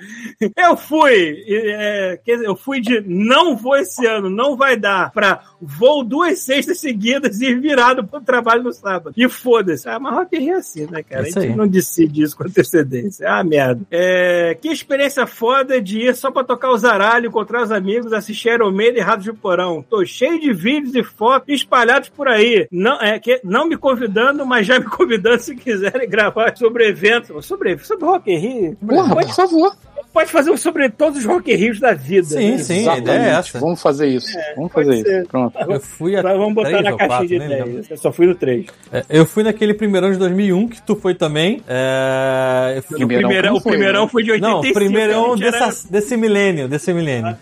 Eu 0.57 0.77
fui, 0.77 1.45
é, 1.49 2.19
quer 2.24 2.35
dizer, 2.35 2.47
eu 2.47 2.57
fui 2.57 2.81
de 2.81 3.01
não 3.07 3.57
vou 3.57 3.77
esse 3.77 4.07
ano, 4.07 4.31
não 4.31 4.57
vai 4.57 4.77
dar, 4.77 5.11
pra 5.11 5.43
vou 5.61 6.05
duas 6.05 6.40
sextas 6.40 6.81
seguidas 6.81 7.40
e 7.40 7.47
ir 7.47 7.61
virado 7.61 8.05
pro 8.05 8.20
trabalho 8.20 8.65
no 8.65 8.73
sábado. 8.73 9.15
E 9.16 9.28
foda-se. 9.28 9.89
Ah, 9.89 9.99
mas 9.99 10.15
Rock 10.15 10.49
é 10.49 10.53
assim, 10.55 10.86
né, 10.90 11.03
cara? 11.03 11.27
É 11.27 11.28
isso 11.28 11.39
a 11.39 11.43
gente 11.43 11.53
aí. 11.53 11.57
não 11.57 11.69
decide 11.69 12.23
isso 12.23 12.36
com 12.36 12.44
antecedência. 12.44 13.28
Ah, 13.28 13.44
merda. 13.44 13.82
É, 13.90 14.57
que 14.61 14.69
experiência 14.69 15.27
foda 15.27 15.81
de 15.81 16.01
ir 16.01 16.16
só 16.16 16.31
pra 16.31 16.44
tocar 16.44 16.70
o 16.70 16.78
zaralho, 16.78 17.28
encontrar 17.28 17.62
os 17.62 17.70
amigos, 17.70 18.12
assistir 18.12 18.51
Iron 18.51 18.73
Maiden 18.73 19.01
e 19.01 19.05
Rato 19.05 19.23
de 19.23 19.32
Porão. 19.32 19.85
Tô 19.89 20.05
cheio 20.05 20.40
de 20.40 20.53
vídeos 20.53 20.94
e 20.94 21.03
fotos 21.03 21.55
espalhados 21.55 22.09
por 22.09 22.28
aí. 22.28 22.66
Não, 22.70 23.01
é, 23.01 23.19
que, 23.19 23.40
não 23.44 23.69
me 23.69 23.77
convidando, 23.77 24.44
mas 24.44 24.66
já 24.66 24.78
me 24.78 24.86
convidando 24.86 25.40
se 25.40 25.55
quiserem 25.55 26.09
gravar 26.09 26.57
sobre 26.57 26.89
eventos. 26.89 27.47
Sobre, 27.47 27.78
sobre 27.78 28.05
Rock 28.05 28.31
in 28.31 28.39
Rio. 28.39 28.77
Porra, 28.86 29.15
pode, 29.15 29.27
por 29.28 29.35
favor. 29.36 29.77
Pode 30.12 30.31
fazer 30.31 30.51
um 30.51 30.57
sobre 30.57 30.89
todos 30.89 31.19
os 31.20 31.24
Rock 31.24 31.55
Rios 31.55 31.79
da 31.81 31.93
vida. 31.93 32.27
Sim, 32.27 32.51
né? 32.53 32.59
sim, 32.59 32.89
a 32.89 32.99
ideia 32.99 33.19
é 33.19 33.29
essa. 33.31 33.59
Vamos 33.59 33.81
fazer 33.83 34.07
isso. 34.09 34.29
Vamos 34.57 34.73
pode 34.73 34.87
fazer 34.89 35.03
ser. 35.03 35.19
isso. 35.20 35.29
Pronto. 35.29 35.59
Eu 35.59 35.81
fui 35.81 36.16
a 36.16 36.23
Mas 36.23 36.37
Vamos 36.37 36.55
botar 36.55 36.70
na 36.70 36.83
caixinha 36.97 37.09
quatro, 37.09 37.27
de 37.29 37.39
nem 37.39 37.49
lembro. 37.49 37.69
ideias. 37.70 37.91
Eu 37.91 37.97
só 37.97 38.12
fui 38.12 38.27
no 38.27 38.35
3. 38.35 38.66
É, 38.93 39.05
eu 39.11 39.27
fui 39.27 39.43
naquele 39.43 39.74
primeirão 39.74 40.11
de 40.12 40.19
2001, 40.19 40.69
que 40.69 40.83
tu 40.83 40.97
foi 40.97 41.15
também. 41.15 41.62
É, 41.69 42.74
eu 42.77 42.83
fui- 42.83 42.95
O 42.97 42.99
Primeirão 42.99 43.29
primeirão, 43.29 43.55
o 43.57 43.61
foi, 43.61 43.73
primeirão 43.73 44.03
né? 44.05 44.09
foi 44.11 44.23
de 44.23 44.31
85. 44.33 44.66
Não, 44.66 44.73
primeirão 44.74 45.33
a 45.33 45.37
gente 45.37 45.47
era- 45.47 45.66
dessa- 45.66 45.89
desse 45.93 46.16
milênio, 46.16 46.69
desse 46.69 46.93
milênio. 46.93 47.37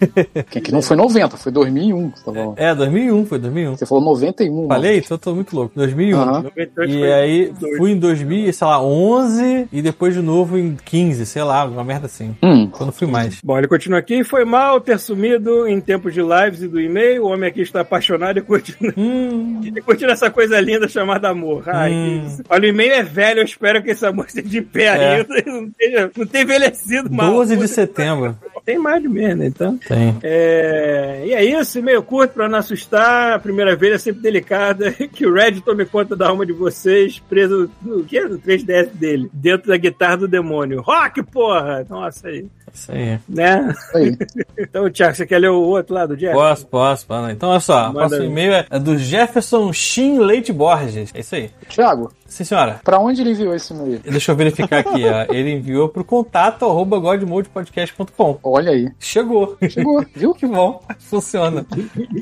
Que, 0.50 0.60
que 0.60 0.72
não 0.72 0.82
foi 0.82 0.96
90, 0.96 1.36
foi 1.36 1.50
2001. 1.52 2.10
que 2.10 2.18
Você, 2.18 2.24
tá 2.24 2.32
falando. 2.32 2.54
É, 2.58 2.74
2001, 2.74 3.26
foi 3.26 3.38
2001. 3.38 3.76
você 3.76 3.86
falou 3.86 4.04
91. 4.04 4.68
Falei? 4.68 4.98
Então 4.98 5.14
eu 5.14 5.18
tô 5.18 5.34
muito 5.34 5.56
louco. 5.56 5.72
2001. 5.74 6.18
Aham. 6.18 6.42
98 6.42 6.92
E 6.92 7.12
aí 7.12 7.52
fui 7.76 7.92
em 7.92 7.98
2000, 7.98 8.52
sei 8.52 8.66
lá, 8.66 8.82
11 8.82 9.68
e 9.72 9.82
depois 9.82 10.14
de 10.14 10.20
novo 10.22 10.58
em 10.58 10.76
15, 10.84 11.26
sei 11.26 11.42
lá, 11.42 11.64
uma 11.64 11.84
merda 11.84 12.06
assim. 12.06 12.34
Hum. 12.42 12.68
Quando 12.70 12.92
fui 12.92 13.06
mais. 13.06 13.40
Bom, 13.42 13.58
ele 13.58 13.68
continua 13.68 13.98
aqui. 13.98 14.22
Foi 14.24 14.44
mal 14.44 14.80
ter 14.80 14.98
sumido 14.98 15.66
em 15.66 15.80
tempos 15.80 16.12
de 16.14 16.20
lives 16.20 16.62
e 16.62 16.68
do 16.68 16.80
e-mail. 16.80 17.24
O 17.24 17.28
homem 17.32 17.48
aqui 17.48 17.62
está 17.62 17.80
apaixonado 17.80 18.38
e 18.38 18.42
curtindo, 18.42 18.92
Hum, 18.96 19.60
e 19.64 19.80
curtindo 19.80 20.12
essa 20.12 20.30
coisa 20.30 20.60
linda 20.60 20.88
chamada 20.88 21.28
amor. 21.28 21.64
Ai, 21.68 21.92
Hum. 21.92 22.36
Olha, 22.48 22.64
o 22.66 22.68
e-mail 22.68 22.92
é 22.94 23.02
velho. 23.02 23.40
Eu 23.40 23.44
espero 23.44 23.82
que 23.82 23.90
esse 23.90 24.04
amor 24.06 24.26
esteja 24.26 24.48
de 24.48 24.60
pé 24.62 24.84
É. 24.86 25.16
ainda. 25.16 25.26
Não 25.46 25.70
tenha, 25.70 26.10
não 26.16 26.26
tenha 26.26 26.44
envelhecido 26.44 27.10
mal. 27.12 27.32
12 27.32 27.56
de 27.56 27.68
setembro. 27.68 28.36
Tem 28.64 28.78
mais 28.78 29.00
de 29.00 29.08
mês, 29.08 29.36
né? 29.36 29.46
Então. 29.46 29.78
Tem. 29.86 30.18
É, 30.22 31.22
e 31.26 31.32
é 31.32 31.44
isso, 31.44 31.80
meio 31.80 32.02
curto 32.02 32.34
pra 32.34 32.48
não 32.48 32.58
assustar. 32.58 33.34
A 33.34 33.38
primeira 33.38 33.76
vez 33.76 33.94
é 33.94 33.98
sempre 33.98 34.20
delicada. 34.20 34.94
Que 35.16 35.24
o 35.24 35.32
Red 35.32 35.60
tome 35.60 35.86
conta 35.86 36.16
da 36.16 36.28
alma 36.28 36.44
de 36.44 36.52
vocês, 36.52 37.18
preso 37.20 37.70
no, 37.80 38.04
que? 38.04 38.20
no 38.20 38.38
3DS 38.38 38.88
dele, 38.92 39.30
dentro 39.32 39.68
da 39.68 39.76
guitarra 39.76 40.18
do 40.18 40.28
demônio. 40.28 40.82
Rock, 40.82 41.22
porra! 41.22 41.86
Nossa, 41.88 42.28
aí. 42.28 42.46
Isso 42.76 42.92
aí. 42.92 43.18
Né? 43.28 43.74
Aí. 43.94 44.16
Então, 44.58 44.90
Thiago, 44.90 45.14
você 45.14 45.26
quer 45.26 45.38
ler 45.38 45.50
o 45.50 45.60
outro 45.60 45.94
lado, 45.94 46.16
Jeff? 46.16 46.32
Posso, 46.34 46.66
posso, 46.66 47.06
posso. 47.06 47.30
Então, 47.30 47.50
olha 47.50 47.60
só, 47.60 47.74
o 47.74 47.86
Manda 47.88 47.98
próximo 48.00 48.22
aí. 48.22 48.26
e-mail 48.28 48.64
é 48.70 48.78
do 48.78 48.96
Jefferson 48.96 49.70
Shin 49.72 50.18
Leite 50.18 50.50
Borges. 50.52 51.10
É 51.14 51.20
isso 51.20 51.34
aí. 51.34 51.50
Thiago, 51.68 52.10
Sim, 52.26 52.44
senhora. 52.44 52.80
pra 52.82 52.98
onde 52.98 53.20
ele 53.20 53.30
enviou 53.32 53.54
esse 53.54 53.72
e-mail? 53.74 54.00
Deixa 54.00 54.32
eu 54.32 54.36
verificar 54.36 54.78
aqui, 54.80 55.04
ó. 55.04 55.26
Ele 55.32 55.52
enviou 55.52 55.88
pro 55.90 56.02
contato 56.04 56.64
arroba 56.64 56.98
godmodepodcast.com. 56.98 58.38
Olha 58.42 58.72
aí. 58.72 58.90
Chegou. 58.98 59.56
Chegou, 59.68 60.04
viu? 60.14 60.34
Que 60.36 60.46
bom, 60.46 60.82
funciona. 60.98 61.64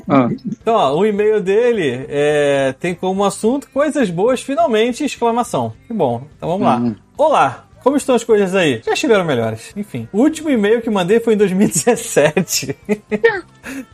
Ah. 0.07 0.29
Então, 0.45 0.75
ó, 0.75 0.95
o 0.95 1.05
e-mail 1.05 1.41
dele 1.41 2.05
é, 2.09 2.73
tem 2.79 2.93
como 2.93 3.23
assunto 3.23 3.69
coisas 3.71 4.09
boas, 4.09 4.41
finalmente, 4.41 5.03
exclamação. 5.03 5.73
Que 5.87 5.93
bom. 5.93 6.23
Então 6.37 6.49
vamos 6.49 6.65
lá. 6.65 6.77
Uhum. 6.77 6.95
Olá! 7.17 7.65
Como 7.85 7.97
estão 7.97 8.15
as 8.15 8.23
coisas 8.23 8.55
aí? 8.55 8.81
Já 8.83 8.93
estiveram 8.93 9.23
melhores. 9.23 9.71
Enfim. 9.77 10.09
O 10.11 10.17
último 10.21 10.49
e-mail 10.49 10.81
que 10.81 10.89
mandei 10.89 11.19
foi 11.19 11.35
em 11.35 11.37
2017. 11.37 12.75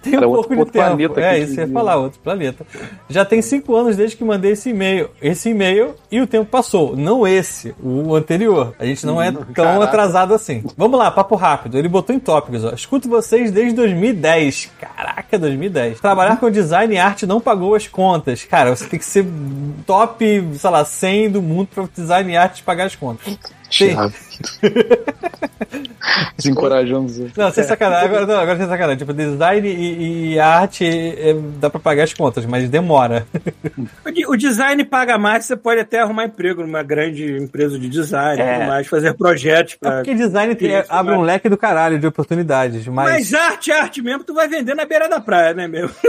tem 0.02 0.14
um 0.14 0.18
Era 0.18 0.26
pouco 0.26 0.38
outro- 0.38 0.54
de 0.56 0.60
outro 0.62 0.72
tempo. 0.74 1.14
planeta 1.14 1.22
É, 1.22 1.40
isso 1.40 1.60
ia 1.60 1.68
falar, 1.68 1.98
outro 1.98 2.18
planeta. 2.22 2.66
Já 3.10 3.26
tem 3.26 3.42
cinco 3.42 3.76
anos 3.76 3.98
desde 3.98 4.16
que 4.16 4.24
mandei 4.24 4.54
esse 4.54 4.70
e-mail. 4.70 5.10
Esse 5.22 5.50
e-mail 5.50 5.94
e 6.10 6.22
o 6.22 6.26
tempo 6.26 6.46
passou. 6.50 6.96
Não 6.96 7.28
esse, 7.28 7.76
o 7.84 8.16
anterior. 8.16 8.74
A 8.80 8.86
gente 8.86 9.06
não 9.06 9.22
é 9.22 9.30
tão 9.30 9.44
Caraca. 9.54 9.84
atrasado 9.84 10.34
assim. 10.34 10.64
Vamos 10.78 10.98
lá, 10.98 11.12
papo 11.12 11.36
rápido. 11.36 11.78
Ele 11.78 11.90
botou 11.90 12.16
em 12.16 12.20
tópicos, 12.20 12.64
ó. 12.64 12.70
Escuto 12.74 13.10
vocês 13.10 13.52
desde 13.52 13.74
2010. 13.76 14.72
Caraca, 14.80 15.38
2010. 15.38 16.00
Trabalhar 16.00 16.38
com 16.40 16.50
design 16.50 16.96
e 16.96 16.98
arte 16.98 17.26
não 17.26 17.42
pagou 17.42 17.76
as 17.76 17.88
contas. 17.90 18.46
Cara, 18.46 18.74
você 18.74 18.86
tem 18.88 18.98
que 18.98 19.06
ser 19.06 19.26
top, 19.86 20.48
sei 20.56 20.70
lá, 20.70 20.86
100 20.86 21.30
do 21.32 21.42
mundo 21.42 21.68
pra 21.76 21.84
design 21.94 22.32
e 22.32 22.38
arte 22.38 22.64
pagar 22.64 22.86
as 22.86 22.96
contas. 22.96 23.38
Sim. 23.72 23.90
Thiago. 23.96 24.14
Desencorajando 26.38 27.06
os 27.06 27.18
outros. 27.20 27.38
Não, 27.38 27.52
sem 27.52 27.64
sacanagem, 27.64 28.06
agora, 28.08 28.26
não, 28.26 28.40
agora 28.40 28.58
sem 28.58 28.68
sacanagem. 28.68 28.98
Tipo, 28.98 29.14
design 29.14 29.68
e, 29.68 30.34
e 30.34 30.40
arte 30.40 30.86
é, 30.86 31.34
dá 31.60 31.70
pra 31.70 31.80
pagar 31.80 32.04
as 32.04 32.14
contas, 32.14 32.46
mas 32.46 32.70
demora. 32.70 33.26
O 34.28 34.34
O 34.34 34.38
design 34.38 34.84
paga 34.86 35.18
mais, 35.18 35.46
você 35.46 35.56
pode 35.58 35.80
até 35.82 36.00
arrumar 36.00 36.26
emprego 36.26 36.62
numa 36.62 36.82
grande 36.84 37.32
empresa 37.38 37.78
de 37.78 37.90
design, 37.90 38.42
É. 38.42 38.66
mais, 38.66 38.88
fazer 38.88 39.14
projetos 39.14 39.74
É 39.74 39.78
pra. 39.80 39.92
porque 39.98 40.14
design 40.16 40.56
tem- 40.56 40.78
Isso, 40.80 40.88
abre 40.90 41.14
um 41.16 41.22
leque 41.22 41.50
do 41.50 41.58
caralho 41.58 42.00
de 42.00 42.08
oportunidades, 42.08 42.86
mas. 42.88 43.10
Mas 43.12 43.34
arte, 43.34 43.72
arte 43.72 44.02
mesmo, 44.02 44.24
tu 44.24 44.34
vai 44.34 44.48
vender 44.48 44.74
na 44.76 44.86
beira 44.86 45.08
da 45.10 45.20
praia, 45.20 45.54
né, 45.54 45.68
meu? 45.68 45.90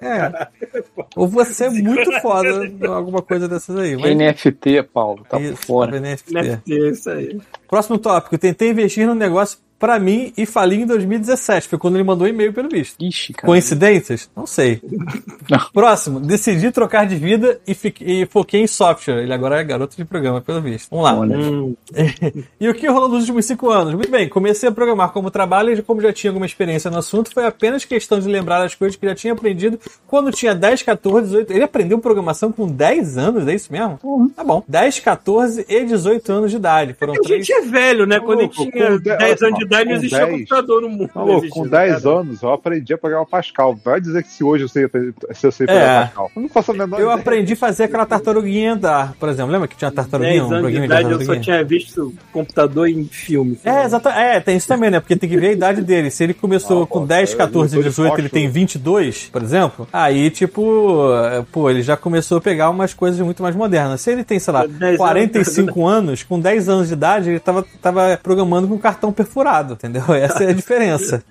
é. 0.00 0.48
Ou 1.16 1.28
você 1.28 1.64
é 1.64 1.70
muito 1.70 2.10
foda 2.20 2.66
em 2.66 2.86
alguma 2.86 3.22
coisa 3.22 3.48
dessas 3.48 3.76
aí. 3.76 3.96
Mas... 3.96 4.16
NFT, 4.16 4.82
Paulo, 4.92 5.24
tá 5.28 5.40
Isso, 5.40 5.54
por 5.54 5.64
fora. 5.64 6.00
NFT. 6.00 6.34
NFT, 6.34 6.88
isso 6.90 7.10
aí. 7.10 7.40
Próximo 7.68 7.98
tópico. 7.98 8.38
Tentei 8.38 8.70
investir 8.70 9.06
num 9.06 9.14
negócio 9.14 9.58
pra 9.80 9.98
mim 9.98 10.32
e 10.36 10.46
falei 10.46 10.82
em 10.82 10.86
2017. 10.86 11.66
Foi 11.66 11.78
quando 11.78 11.96
ele 11.96 12.04
mandou 12.04 12.26
um 12.26 12.30
e-mail 12.30 12.52
pelo 12.52 12.68
visto. 12.68 13.02
Ixi, 13.02 13.32
cara. 13.32 13.46
Coincidências? 13.46 14.30
Não 14.36 14.46
sei. 14.46 14.80
Não. 15.50 15.58
Próximo. 15.72 16.20
Decidi 16.20 16.70
trocar 16.70 17.06
de 17.06 17.16
vida 17.16 17.58
e, 17.66 17.74
fiquei- 17.74 18.22
e 18.22 18.26
foquei 18.26 18.60
em 18.62 18.66
software. 18.66 19.22
Ele 19.22 19.32
agora 19.32 19.58
é 19.58 19.64
garoto 19.64 19.96
de 19.96 20.04
programa, 20.04 20.40
pelo 20.40 20.60
visto. 20.60 20.88
Vamos 20.90 21.04
lá. 21.06 21.18
Olha. 21.18 21.36
Hum, 21.36 21.74
E 22.60 22.68
o 22.68 22.74
que 22.74 22.86
rolou 22.86 23.08
nos 23.08 23.20
últimos 23.20 23.46
cinco 23.46 23.70
anos? 23.70 23.94
Muito 23.94 24.10
bem, 24.10 24.28
comecei 24.28 24.68
a 24.68 24.72
programar 24.72 25.10
como 25.10 25.30
trabalho 25.30 25.72
e 25.72 25.82
como 25.82 26.00
já 26.00 26.12
tinha 26.12 26.30
alguma 26.30 26.44
experiência 26.46 26.90
no 26.90 26.98
assunto, 26.98 27.32
foi 27.32 27.46
apenas 27.46 27.84
questão 27.84 28.20
de 28.20 28.28
lembrar 28.28 28.62
as 28.62 28.74
coisas 28.74 28.96
que 28.96 29.06
já 29.06 29.14
tinha 29.14 29.32
aprendido 29.32 29.80
quando 30.06 30.30
tinha 30.30 30.54
10, 30.54 30.82
14, 30.82 31.26
18. 31.28 31.52
Ele 31.52 31.64
aprendeu 31.64 31.98
programação 31.98 32.52
com 32.52 32.66
10 32.68 33.16
anos, 33.16 33.48
é 33.48 33.54
isso 33.54 33.72
mesmo? 33.72 33.98
Tá 34.36 34.44
bom. 34.44 34.62
10, 34.68 35.00
14 35.00 35.64
e 35.68 35.84
18 35.84 36.32
anos 36.32 36.50
de 36.50 36.56
idade. 36.58 36.94
Foram 36.98 37.14
a 37.14 37.16
três. 37.16 37.46
gente 37.46 37.52
é 37.56 37.62
velho, 37.62 38.06
né? 38.06 38.20
Quando 38.20 38.40
Louco, 38.40 38.54
tinha 38.54 38.70
com 38.90 38.98
de- 38.98 39.16
10 39.16 39.42
anos 39.42 39.58
de 39.58 39.64
idade, 39.74 39.84
não 39.84 39.90
com 39.92 39.98
existia 39.98 40.26
10. 40.26 40.30
computador 40.38 40.82
no 40.82 40.88
mundo. 40.90 41.10
Tá 41.12 41.22
louco, 41.22 41.44
existia, 41.44 41.62
com 41.62 41.68
10 41.68 42.02
cara. 42.02 42.16
anos 42.20 42.42
eu 42.42 42.52
aprendi 42.52 42.94
a 42.94 42.98
programar 42.98 43.26
Pascal. 43.26 43.74
Vai 43.84 44.00
dizer 44.00 44.22
que 44.22 44.28
se 44.28 44.42
hoje 44.44 44.64
eu 44.64 44.68
sei, 44.68 44.88
se 45.32 45.46
eu 45.46 45.52
sei 45.52 45.64
É. 45.64 45.66
programar 45.68 46.06
Pascal. 46.06 46.30
Eu 46.36 46.42
não 46.42 46.48
faço 46.48 46.70
a 46.70 46.74
menor 46.74 46.98
Eu 47.00 47.06
ideia. 47.06 47.20
aprendi 47.20 47.52
a 47.52 47.56
fazer 47.56 47.84
aquela 47.84 48.06
tartaruguinha 48.06 48.72
andar, 48.74 49.14
por 49.18 49.28
exemplo. 49.28 49.52
Lembra 49.52 49.68
que 49.68 49.76
tinha 49.76 49.90
tartaruguinha? 49.90 50.40
10 50.40 50.42
Um 50.50 50.54
anos 50.54 50.56
de 50.56 50.62
programinha 50.78 50.80
de 50.80 50.86
idade, 51.08 51.10
eu 51.28 51.34
só 51.34 51.40
tinha 51.40 51.64
visto 51.64 52.14
computador 52.32 52.88
em 52.88 53.04
filme. 53.04 53.58
É, 53.64 53.84
exato. 53.84 54.08
É, 54.08 54.40
tem 54.40 54.56
isso 54.56 54.68
também, 54.68 54.90
né? 54.90 55.00
Porque 55.00 55.16
tem 55.16 55.28
que 55.28 55.36
ver 55.36 55.48
a 55.48 55.52
idade 55.52 55.82
dele. 55.82 56.10
Se 56.10 56.24
ele 56.24 56.34
começou 56.34 56.82
Ah, 56.82 56.86
com 56.86 57.00
pô, 57.00 57.06
10, 57.06 57.32
eu 57.32 57.38
14, 57.38 57.74
tô 57.76 57.82
de 57.82 57.88
18, 57.88 58.18
ele 58.20 58.28
tem 58.28 58.48
22, 58.48 59.28
por 59.32 59.42
exemplo, 59.42 59.86
aí, 59.92 60.30
tipo, 60.30 61.12
é, 61.14 61.44
pô, 61.52 61.68
ele 61.70 61.82
já 61.82 61.96
começou 61.96 62.38
a 62.38 62.40
pegar 62.40 62.70
umas 62.70 62.94
coisas 62.94 63.20
muito 63.20 63.42
mais 63.42 63.54
modernas. 63.54 64.00
Se 64.00 64.10
ele 64.10 64.24
tem, 64.24 64.38
sei 64.38 64.52
lá, 64.52 64.66
10 64.66 64.82
anos. 64.82 64.96
45 64.98 65.86
anos, 65.86 66.22
com 66.22 66.40
10 66.40 66.68
anos 66.68 66.88
de 66.88 66.94
idade, 66.94 67.30
ele 67.30 67.40
tava, 67.40 67.64
tava 67.80 68.18
programando 68.22 68.66
com 68.68 68.78
cartão 68.78 69.12
perfurado, 69.12 69.59
entendeu? 69.68 70.02
Essa 70.14 70.44
é 70.44 70.50
a 70.50 70.52
diferença. 70.52 71.22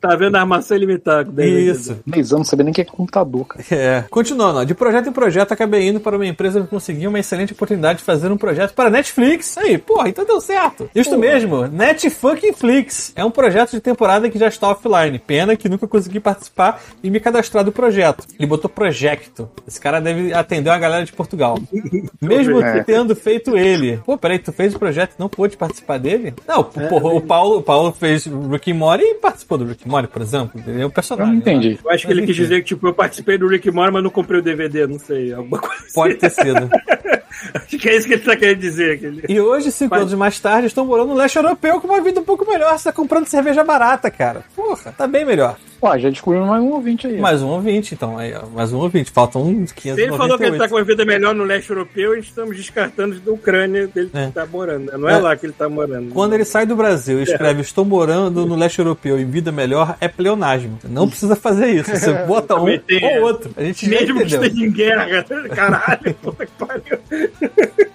Tá 0.00 0.16
vendo 0.16 0.36
a 0.36 0.40
armação 0.40 0.76
ilimitada 0.76 1.24
com 1.26 1.32
10 1.32 1.50
anos 1.50 1.64
de 1.64 1.70
Isso. 1.70 1.98
10 2.06 2.32
anos, 2.32 2.38
não 2.38 2.44
sabia 2.44 2.64
nem 2.64 2.72
o 2.72 2.74
que 2.74 2.80
é 2.80 2.84
computador, 2.84 3.44
cara. 3.46 3.64
É. 3.70 4.04
Continuando, 4.10 4.60
ó, 4.60 4.64
de 4.64 4.74
projeto 4.74 5.08
em 5.08 5.12
projeto, 5.12 5.52
acabei 5.52 5.86
indo 5.88 6.00
para 6.00 6.16
uma 6.16 6.26
empresa 6.26 6.60
que 6.60 6.66
conseguiu 6.68 7.10
uma 7.10 7.18
excelente 7.18 7.52
oportunidade 7.52 7.98
de 7.98 8.04
fazer 8.04 8.30
um 8.32 8.36
projeto 8.36 8.72
para 8.74 8.88
Netflix. 8.90 9.58
Aí, 9.58 9.76
porra, 9.76 10.08
então 10.08 10.24
deu 10.24 10.40
certo. 10.40 10.88
Isso 10.94 11.18
mesmo, 11.18 11.66
Netfuckingflix. 11.66 13.12
É 13.14 13.24
um 13.24 13.30
projeto 13.30 13.72
de 13.72 13.80
temporada 13.80 14.28
que 14.30 14.38
já 14.38 14.48
está 14.48 14.68
offline. 14.70 15.18
Pena 15.18 15.56
que 15.56 15.68
nunca 15.68 15.86
consegui 15.86 16.20
participar 16.20 16.80
e 17.02 17.10
me 17.10 17.20
cadastrar 17.20 17.64
do 17.64 17.72
projeto. 17.72 18.24
Ele 18.38 18.46
botou 18.46 18.70
Projecto. 18.70 19.50
Esse 19.66 19.80
cara 19.80 20.00
deve 20.00 20.32
atender 20.32 20.70
uma 20.70 20.78
galera 20.78 21.04
de 21.04 21.12
Portugal. 21.12 21.58
Mesmo 22.20 22.62
É. 22.62 22.82
tendo 22.82 23.14
feito 23.14 23.56
ele. 23.56 23.98
Pô, 24.04 24.16
peraí, 24.16 24.38
tu 24.38 24.52
fez 24.52 24.74
o 24.74 24.78
projeto 24.78 25.12
e 25.18 25.20
não 25.20 25.28
pôde 25.28 25.56
participar 25.56 25.98
dele? 25.98 26.34
Não, 26.46 26.62
porra, 26.64 27.08
o 27.14 27.20
Paulo, 27.20 27.58
o 27.58 27.62
Paulo 27.62 27.92
fez 27.92 28.26
Rick 28.26 28.72
Morty 28.72 29.04
e 29.04 29.14
participou 29.16 29.58
do 29.58 29.64
Rick 29.66 29.86
Morty, 29.90 30.08
por 30.08 30.22
exemplo. 30.22 30.60
Ele 30.66 30.76
é 30.76 30.78
um 30.78 30.82
Eu 30.82 30.90
personagem. 30.90 31.32
não 31.34 31.40
entendi. 31.40 31.78
Eu 31.84 31.90
acho 31.90 32.06
que 32.06 32.12
ele 32.12 32.20
Mas 32.22 32.28
quis 32.30 32.36
enfim. 32.36 32.42
dizer 32.44 32.60
que, 32.60 32.66
tipo, 32.68 32.86
eu 32.86 32.94
participei 32.94 33.36
do 33.36 33.46
Rick 33.48 33.70
Morty, 33.70 33.92
mas 33.92 34.02
não 34.02 34.10
comprei 34.10 34.40
o 34.40 34.42
DVD, 34.42 34.86
não 34.86 34.98
sei, 34.98 35.32
alguma 35.32 35.58
coisa 35.58 35.84
Pode 35.94 36.14
ter 36.14 36.30
sido. 36.30 36.70
Acho 37.54 37.78
que 37.78 37.88
é 37.88 37.96
isso 37.96 38.06
que 38.06 38.14
ele 38.14 38.22
tá 38.22 38.36
querendo 38.36 38.58
dizer. 38.58 38.98
Que 38.98 39.06
ele... 39.06 39.24
E 39.28 39.40
hoje, 39.40 39.70
cinco 39.72 39.90
Mas- 39.90 40.02
anos 40.02 40.14
mais 40.14 40.38
tarde, 40.38 40.66
estou 40.66 40.84
morando 40.84 41.08
no 41.08 41.14
leste 41.14 41.36
europeu 41.36 41.80
com 41.80 41.86
uma 41.88 42.00
vida 42.00 42.20
um 42.20 42.24
pouco 42.24 42.46
melhor. 42.48 42.76
Você 42.78 42.84
tá 42.84 42.92
comprando 42.92 43.26
cerveja 43.26 43.64
barata, 43.64 44.10
cara. 44.10 44.44
Porra, 44.54 44.92
tá 44.96 45.06
bem 45.06 45.24
melhor. 45.24 45.56
Ó, 45.82 45.96
já 45.96 46.10
descobrimos 46.10 46.46
mais 46.46 46.62
um 46.62 46.72
ouvinte 46.72 47.06
aí. 47.06 47.18
Mais 47.18 47.42
um 47.42 47.48
ouvinte, 47.48 47.94
então. 47.94 48.18
Aí, 48.18 48.34
ó, 48.34 48.44
mais 48.54 48.70
um 48.70 48.78
ouvinte. 48.78 49.10
Faltam 49.10 49.40
uns 49.42 49.72
598. 49.72 49.94
Se 49.96 50.02
ele 50.02 50.16
falou 50.18 50.36
que 50.38 50.44
ele 50.44 50.58
tá 50.58 50.68
com 50.68 50.74
uma 50.74 50.84
vida 50.84 51.04
melhor 51.06 51.34
no 51.34 51.42
leste 51.44 51.70
europeu, 51.70 52.14
estamos 52.18 52.54
descartando 52.54 53.18
da 53.18 53.32
Ucrânia 53.32 53.86
dele 53.86 54.10
É. 54.12 54.26
que 54.26 54.32
tá 54.32 54.44
morando. 54.44 54.92
Não 54.98 55.08
é, 55.08 55.14
É. 55.14 55.18
lá 55.18 55.34
que 55.36 55.46
ele 55.46 55.54
tá 55.54 55.70
morando. 55.70 56.12
Quando 56.12 56.34
ele 56.34 56.44
sai 56.44 56.66
do 56.66 56.76
Brasil 56.76 57.18
e 57.20 57.22
escreve 57.22 57.62
Estou 57.62 57.84
morando 57.86 58.44
no 58.44 58.56
leste 58.56 58.78
europeu 58.78 59.18
em 59.18 59.24
vida 59.24 59.50
melhor, 59.50 59.96
é 60.02 60.08
pleonasmo. 60.08 60.78
Não 60.84 61.08
precisa 61.08 61.34
fazer 61.34 61.68
isso. 61.70 61.90
Você 61.96 62.12
bota 62.26 62.56
um 62.56 62.66
ou 62.66 63.22
outro. 63.22 63.50
A 63.56 63.62
gente 63.64 63.88
Mesmo 63.88 64.18
que 64.20 64.26
esteja 64.26 64.62
em 64.62 64.70
guerra, 64.70 65.24
caralho, 65.54 66.14
puta 66.22 66.44
que 66.44 66.52
pariu. 66.58 67.29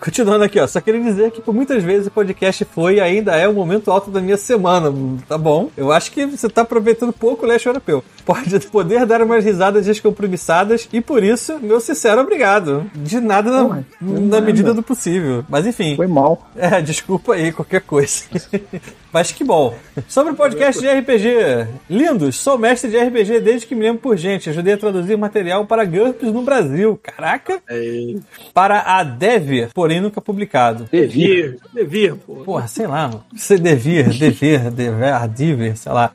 Continuando 0.00 0.44
aqui, 0.44 0.58
ó. 0.58 0.66
Só 0.66 0.80
queria 0.80 1.02
dizer 1.02 1.30
que 1.30 1.42
por 1.42 1.54
muitas 1.54 1.82
vezes 1.82 2.06
o 2.06 2.10
podcast 2.10 2.64
foi 2.64 2.94
e 2.94 3.00
ainda 3.00 3.36
é 3.36 3.46
o 3.46 3.52
momento 3.52 3.90
alto 3.90 4.10
da 4.10 4.18
minha 4.20 4.38
semana. 4.38 4.90
Tá 5.28 5.36
bom. 5.36 5.70
Eu 5.76 5.92
acho 5.92 6.10
que 6.10 6.24
você 6.24 6.48
tá 6.48 6.62
aproveitando 6.62 7.12
pouco 7.12 7.44
o 7.44 7.48
leste 7.48 7.66
europeu. 7.66 8.02
Pode 8.24 8.58
poder 8.68 9.04
dar 9.04 9.20
umas 9.22 9.44
risadas 9.44 9.84
descompromissadas 9.84 10.88
e 10.90 11.02
por 11.02 11.22
isso, 11.22 11.58
meu 11.60 11.80
sincero 11.80 12.22
obrigado. 12.22 12.90
De 12.94 13.20
nada 13.20 13.50
na, 13.50 13.84
na 14.00 14.40
medida 14.40 14.72
do 14.72 14.82
possível. 14.82 15.44
Mas 15.50 15.66
enfim. 15.66 15.96
Foi 15.96 16.06
mal. 16.06 16.50
É, 16.56 16.80
desculpa 16.80 17.34
aí 17.34 17.52
qualquer 17.52 17.82
coisa. 17.82 18.24
Mas 19.12 19.32
que 19.32 19.42
bom. 19.42 19.74
Sobre 20.08 20.32
o 20.32 20.36
podcast 20.36 20.80
de 20.80 20.88
RPG. 20.88 21.66
Lindos, 21.88 22.36
sou 22.36 22.56
mestre 22.56 22.90
de 22.90 22.96
RPG 22.96 23.40
desde 23.40 23.66
que 23.66 23.74
me 23.74 23.82
lembro 23.82 24.00
por 24.00 24.16
gente. 24.16 24.48
Ajudei 24.48 24.74
a 24.74 24.78
traduzir 24.78 25.16
material 25.18 25.66
para 25.66 25.84
GURPS 25.84 26.32
no 26.32 26.42
Brasil. 26.42 26.98
Caraca! 27.02 27.60
É, 27.68 28.14
Para 28.54 28.80
a 28.80 29.02
Dever, 29.02 29.70
porém 29.74 30.00
nunca 30.00 30.20
publicado. 30.20 30.88
devir, 30.90 31.58
devir, 31.74 32.14
pô. 32.14 32.36
Porra, 32.36 32.68
sei 32.68 32.86
lá, 32.86 33.08
mano. 33.08 33.24
Você 33.34 33.58
devia, 33.58 34.04
dever, 34.04 34.70
dever, 34.70 35.28
diver, 35.28 35.76
sei 35.76 35.92
lá. 35.92 36.12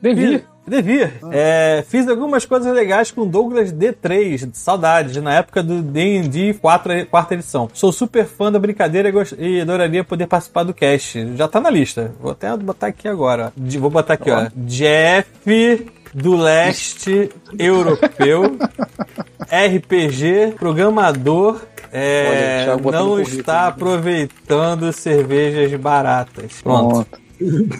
Devia. 0.66 1.08
Fiz- 1.08 1.20
Devia. 1.20 1.30
É, 1.32 1.84
fiz 1.88 2.08
algumas 2.08 2.44
coisas 2.44 2.72
legais 2.74 3.10
com 3.10 3.26
Douglas 3.26 3.72
D3, 3.72 4.48
saudades, 4.52 5.16
na 5.22 5.34
época 5.34 5.62
do 5.62 5.80
D&D 5.82 6.54
4, 6.54 7.06
quarta 7.06 7.34
edição. 7.34 7.68
Sou 7.72 7.92
super 7.92 8.24
fã 8.26 8.50
da 8.50 8.58
brincadeira 8.58 9.12
e 9.38 9.60
adoraria 9.60 10.02
poder 10.04 10.26
participar 10.26 10.62
do 10.64 10.74
cast. 10.74 11.36
Já 11.36 11.46
tá 11.48 11.60
na 11.60 11.70
lista. 11.70 12.12
Vou 12.20 12.32
até 12.32 12.54
botar 12.56 12.88
aqui 12.88 13.06
agora. 13.08 13.52
Vou 13.56 13.90
botar 13.90 14.14
aqui, 14.14 14.30
ó. 14.30 14.48
Jeff 14.56 15.90
do 16.14 16.34
leste 16.36 17.30
europeu, 17.58 18.56
RPG, 19.50 20.54
programador, 20.58 21.60
é, 21.92 22.66
Olha, 22.68 22.92
não 22.92 23.20
está 23.20 23.68
aproveitando 23.68 24.92
cervejas 24.92 25.72
baratas. 25.78 26.60
Pronto. 26.62 27.06
Pronto. 27.06 27.25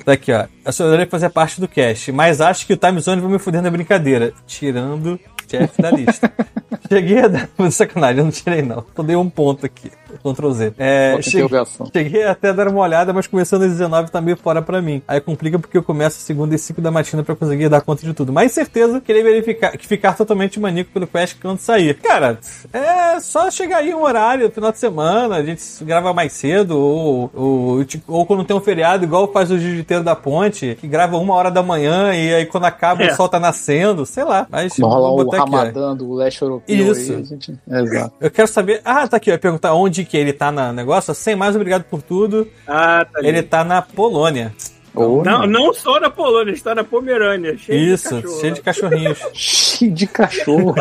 Tá 0.04 0.12
aqui, 0.12 0.32
ó. 0.32 0.46
Eu 0.64 0.72
só 0.72 0.84
adoraria 0.84 1.10
fazer 1.10 1.30
parte 1.30 1.60
do 1.60 1.68
cast, 1.68 2.12
mas 2.12 2.40
acho 2.40 2.66
que 2.66 2.72
o 2.72 2.76
Time 2.76 3.00
Zone 3.00 3.20
vai 3.20 3.30
me 3.30 3.38
fuder 3.38 3.62
na 3.62 3.70
brincadeira. 3.70 4.32
Tirando 4.46 5.18
Jeff 5.58 5.82
da 5.82 5.90
lista. 5.90 6.32
Cheguei 6.88 7.18
a 7.20 7.28
dar. 7.28 7.48
Sacanagem, 7.70 8.18
eu 8.18 8.24
não 8.24 8.30
tirei 8.30 8.62
não. 8.62 8.84
Só 8.94 9.02
dei 9.02 9.16
um 9.16 9.28
ponto 9.28 9.66
aqui. 9.66 9.90
Ctrl 10.22 10.50
Z. 10.52 10.72
É, 10.78 11.16
cheguei, 11.20 11.48
cheguei 11.92 12.24
até 12.24 12.48
a 12.50 12.52
dar 12.52 12.68
uma 12.68 12.80
olhada, 12.80 13.12
mas 13.12 13.26
começando 13.26 13.62
às 13.62 13.70
19 13.72 14.10
tá 14.10 14.20
meio 14.20 14.36
fora 14.36 14.62
pra 14.62 14.80
mim. 14.80 15.02
Aí 15.06 15.20
complica 15.20 15.58
porque 15.58 15.76
eu 15.76 15.82
começo 15.82 16.18
segunda 16.20 16.54
e 16.54 16.58
5 16.58 16.80
da 16.80 16.90
matina 16.90 17.22
pra 17.22 17.34
conseguir 17.34 17.68
dar 17.68 17.80
conta 17.80 18.02
de 18.06 18.14
tudo. 18.14 18.32
Mas 18.32 18.52
certeza 18.52 19.00
queria 19.00 19.22
verificar 19.22 19.76
que 19.76 19.86
ficar 19.86 20.14
totalmente 20.16 20.58
maníaco 20.58 20.90
pelo 20.92 21.06
quest 21.06 21.36
quando 21.40 21.58
sair. 21.58 21.94
Cara, 21.94 22.38
é 22.72 23.20
só 23.20 23.50
chegar 23.50 23.78
aí 23.78 23.92
um 23.94 24.02
horário, 24.02 24.50
final 24.50 24.72
de 24.72 24.78
semana, 24.78 25.36
a 25.36 25.44
gente 25.44 25.62
grava 25.82 26.12
mais 26.14 26.32
cedo, 26.32 26.78
ou, 26.78 27.30
ou, 27.34 27.86
ou 28.06 28.26
quando 28.26 28.44
tem 28.44 28.56
um 28.56 28.60
feriado, 28.60 29.04
igual 29.04 29.30
faz 29.32 29.50
o 29.50 29.58
Jiu-Jiteiro 29.58 30.02
da 30.04 30.14
Ponte, 30.16 30.76
que 30.80 30.86
grava 30.86 31.16
uma 31.18 31.34
hora 31.34 31.50
da 31.50 31.62
manhã 31.62 32.14
e 32.14 32.34
aí 32.34 32.46
quando 32.46 32.64
acaba 32.64 33.02
É. 33.02 33.12
o 33.12 33.16
sol 33.16 33.28
tá 33.28 33.38
nascendo, 33.40 34.06
sei 34.06 34.24
lá. 34.24 34.46
Mas 34.50 34.78
o 34.78 35.24
botar. 35.24 35.45
Ramadã 35.50 35.96
do 35.96 36.12
leste 36.14 36.42
europeu 36.42 36.92
Isso. 36.92 37.12
aí, 37.12 37.20
a 37.20 37.24
gente... 37.24 37.58
Exato. 37.68 38.14
Eu 38.20 38.30
quero 38.30 38.48
saber. 38.48 38.80
Ah, 38.84 39.06
tá 39.06 39.16
aqui, 39.16 39.30
eu 39.30 39.34
ia 39.34 39.38
perguntar 39.38 39.74
onde 39.74 40.04
que 40.04 40.16
ele 40.16 40.32
tá 40.32 40.52
no 40.52 40.72
negócio. 40.72 41.14
Sem 41.14 41.36
mais, 41.36 41.54
obrigado 41.56 41.84
por 41.84 42.02
tudo. 42.02 42.48
Ah, 42.66 43.06
tá 43.10 43.18
ali. 43.18 43.28
Ele 43.28 43.42
tá 43.42 43.64
na 43.64 43.82
Polônia. 43.82 44.52
Não, 44.96 45.46
não 45.46 45.74
só 45.74 46.00
na 46.00 46.08
Polônia, 46.08 46.52
está 46.52 46.74
na 46.74 46.82
Pomerânia. 46.82 47.56
Cheio 47.58 47.94
Isso, 47.94 48.22
de 48.22 48.40
cheio 48.40 48.54
de 48.54 48.62
cachorrinhos. 48.62 49.18
Cheio 49.34 49.92
de 49.92 50.06
cachorro. 50.06 50.74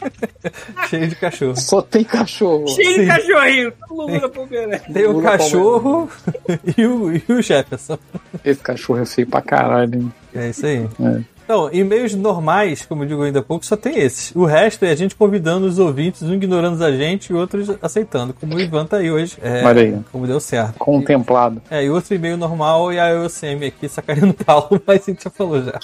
cheio 0.88 1.08
de 1.08 1.14
cachorro. 1.14 1.56
Só 1.56 1.82
tem 1.82 2.02
cachorro. 2.02 2.66
Cheio 2.68 2.94
Sim. 2.94 3.00
de 3.02 3.06
cachorrinho. 3.06 3.72
Todo 3.86 4.08
mundo 4.08 4.22
na 4.22 4.28
Pomerânia. 4.30 4.82
Tem 4.90 5.04
o 5.04 5.12
Lula 5.12 5.22
cachorro 5.32 6.10
e 6.78 6.86
o, 6.86 7.12
e 7.12 7.22
o 7.28 7.42
Jefferson. 7.42 7.98
Esse 8.42 8.60
cachorro 8.60 9.00
é 9.00 9.04
feio 9.06 9.26
pra 9.26 9.42
caralho, 9.42 9.94
hein? 9.94 10.12
É 10.34 10.48
isso 10.48 10.64
aí. 10.64 10.88
É. 10.98 11.20
Então, 11.50 11.68
e-mails 11.72 12.14
normais, 12.14 12.86
como 12.86 13.02
eu 13.02 13.08
digo 13.08 13.22
ainda 13.24 13.40
há 13.40 13.42
pouco, 13.42 13.66
só 13.66 13.76
tem 13.76 13.98
esses. 13.98 14.32
O 14.36 14.44
resto 14.44 14.84
é 14.84 14.90
a 14.92 14.94
gente 14.94 15.16
convidando 15.16 15.66
os 15.66 15.80
ouvintes, 15.80 16.22
um 16.22 16.34
ignorando 16.34 16.80
a 16.84 16.92
gente 16.92 17.30
e 17.30 17.34
outros 17.34 17.76
aceitando. 17.82 18.32
Como 18.32 18.54
o 18.54 18.60
Ivan 18.60 18.86
tá 18.86 18.98
aí 18.98 19.10
hoje. 19.10 19.36
É, 19.42 19.64
Olha 19.64 19.82
aí. 19.82 19.98
Como 20.12 20.28
deu 20.28 20.38
certo. 20.38 20.78
Contemplado. 20.78 21.60
É, 21.68 21.84
e 21.84 21.90
outro 21.90 22.14
e-mail 22.14 22.36
normal 22.36 22.92
e 22.92 23.00
a 23.00 23.10
EOCM 23.10 23.66
aqui 23.66 23.88
sacaneando 23.88 24.30
o 24.30 24.44
Paulo, 24.44 24.80
mas 24.86 25.02
a 25.02 25.10
gente 25.10 25.24
já 25.24 25.30
falou 25.30 25.60
já. 25.60 25.80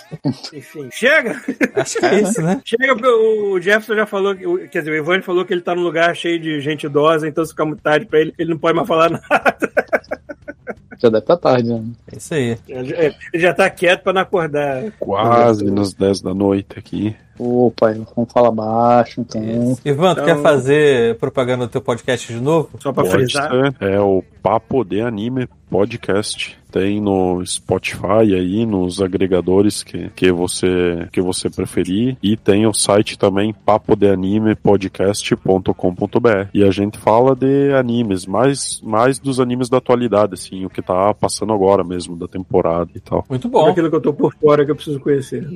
Enfim, 0.55 0.89
chega! 0.93 1.43
Acho 1.75 1.99
que 1.99 2.07
é 2.07 2.21
isso, 2.21 2.41
né? 2.41 2.61
Chega 2.65 2.95
porque 2.95 3.09
o 3.09 3.61
Jefferson 3.61 3.97
já 3.97 4.07
falou, 4.07 4.37
quer 4.71 4.79
dizer, 4.79 4.93
o 4.93 4.97
Ivan 4.97 5.21
falou 5.21 5.45
que 5.45 5.53
ele 5.53 5.63
tá 5.63 5.75
num 5.75 5.83
lugar 5.83 6.15
cheio 6.15 6.39
de 6.39 6.61
gente 6.61 6.87
idosa, 6.87 7.27
então 7.27 7.45
se 7.45 7.51
ficar 7.51 7.65
muito 7.65 7.83
tarde 7.83 8.07
pra 8.07 8.21
ele, 8.21 8.33
ele 8.39 8.51
não 8.51 8.59
pode 8.59 8.77
mais 8.77 8.87
falar 8.87 9.11
nada. 9.11 9.73
Já 10.99 11.09
deve 11.09 11.19
estar 11.19 11.37
tarde, 11.37 11.69
né? 11.69 11.85
É 12.13 12.17
isso 12.17 12.35
aí. 12.35 12.59
Ele 12.69 13.15
já 13.35 13.53
tá 13.53 13.69
quieto 13.69 14.03
pra 14.03 14.13
não 14.13 14.23
acordar. 14.23 14.91
Quase 14.99 15.71
nas 15.71 15.93
10 15.93 16.23
da 16.23 16.35
noite 16.35 16.79
aqui. 16.79 17.15
Opa, 17.39 17.93
vamos 18.15 18.33
falar 18.33 18.51
baixo, 18.51 19.21
então. 19.21 19.43
Ivan, 19.85 20.15
tu 20.15 20.21
Então- 20.23 20.37
quer 20.37 20.43
fazer 20.43 21.17
propaganda 21.19 21.67
do 21.67 21.71
teu 21.71 21.81
podcast 21.81 22.33
de 22.33 22.41
novo? 22.41 22.71
Só 22.81 22.93
pra 22.93 23.05
Pode 23.05 23.15
frisar. 23.17 23.51
ser. 23.51 23.75
É 23.81 24.01
o 24.01 24.23
Papo 24.43 24.85
de 24.85 25.01
Anime 25.01 25.49
Podcast. 25.71 26.57
Tem 26.71 27.01
no 27.01 27.45
Spotify 27.47 28.35
aí, 28.35 28.67
nos 28.67 29.01
agregadores 29.01 29.83
que, 29.83 30.11
que, 30.11 30.31
você, 30.31 31.09
que 31.11 31.23
você 31.23 31.49
preferir. 31.49 32.17
E 32.23 32.37
tem 32.37 32.67
o 32.67 32.75
site 32.75 33.19
também 33.19 33.55
papodeanimepodcast.com.br. 33.65 36.49
E 36.53 36.63
a 36.65 36.71
gente 36.71 36.99
fala 36.99 37.35
de 37.35 37.73
animes, 37.73 38.27
mais, 38.27 38.81
mais 38.83 39.19
dos 39.19 39.41
animes 39.41 39.69
da 39.69 39.79
atualidade, 39.79 40.35
assim, 40.35 40.65
o 40.65 40.71
que 40.71 40.83
tá 40.83 41.13
passando 41.15 41.53
agora 41.53 41.83
mesmo, 41.83 42.17
da 42.17 42.29
temporada 42.29 42.91
e 42.95 43.01
tal. 43.01 43.25
Muito 43.29 43.49
bom. 43.49 43.69
aquilo 43.71 43.89
que 43.91 43.97
eu 43.97 44.01
tô 44.01 44.13
por 44.13 44.35
fora 44.35 44.65
que 44.65 44.71
eu 44.71 44.77
preciso 44.77 45.01
conhecer. 45.01 45.47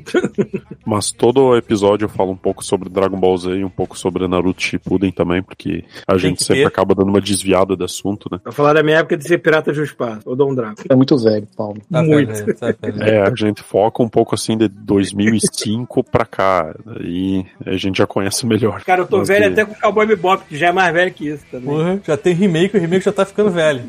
Mas 0.86 1.12
todo 1.12 1.56
episódio 1.56 1.69
eu 2.04 2.08
falo 2.08 2.32
um 2.32 2.36
pouco 2.36 2.64
sobre 2.64 2.88
Dragon 2.88 3.18
Ball 3.18 3.36
Z 3.36 3.50
e 3.56 3.64
um 3.64 3.70
pouco 3.70 3.96
sobre 3.98 4.26
Naruto 4.28 4.62
Shippuden 4.62 5.10
também, 5.12 5.42
porque 5.42 5.84
a 6.06 6.16
gente 6.16 6.38
que 6.38 6.44
sempre 6.44 6.62
ter. 6.62 6.68
acaba 6.68 6.94
dando 6.94 7.08
uma 7.08 7.20
desviada 7.20 7.76
do 7.76 7.84
assunto, 7.84 8.28
né? 8.30 8.38
Pra 8.42 8.52
falar 8.52 8.72
da 8.74 8.82
minha 8.82 8.98
época 8.98 9.16
de 9.16 9.24
ser 9.26 9.38
pirata 9.38 9.72
de 9.72 9.80
um 9.80 9.84
espaço, 9.84 10.22
ou 10.26 10.34
Dom 10.36 10.54
Draco. 10.54 10.82
É 10.88 10.94
muito 10.94 11.16
velho, 11.18 11.46
Paulo. 11.56 11.80
Tá 11.90 12.02
Muito. 12.02 12.32
velho, 12.32 12.54
tá 12.56 12.72
velho. 12.82 13.02
É, 13.02 13.20
a 13.22 13.34
gente 13.34 13.62
foca 13.62 14.02
um 14.02 14.08
pouco 14.08 14.34
assim 14.34 14.56
de 14.56 14.68
2005 14.68 16.04
pra 16.04 16.24
cá, 16.24 16.74
e 17.00 17.44
a 17.64 17.76
gente 17.76 17.98
já 17.98 18.06
conhece 18.06 18.46
melhor. 18.46 18.82
Cara, 18.84 19.02
eu 19.02 19.06
tô 19.06 19.24
velho 19.24 19.46
de- 19.46 19.52
até 19.60 19.64
com 19.64 19.72
o 19.72 19.80
Cowboy 19.80 20.06
Bebop, 20.06 20.44
que 20.48 20.56
já 20.56 20.68
é 20.68 20.72
mais 20.72 20.92
velho 20.92 21.12
que 21.12 21.28
isso 21.28 21.44
também. 21.50 21.66
Porra, 21.68 22.00
já 22.06 22.16
tem 22.16 22.34
remake, 22.34 22.76
o 22.76 22.80
remake 22.80 23.04
já 23.04 23.12
tá 23.12 23.24
ficando 23.24 23.50
velho. 23.50 23.82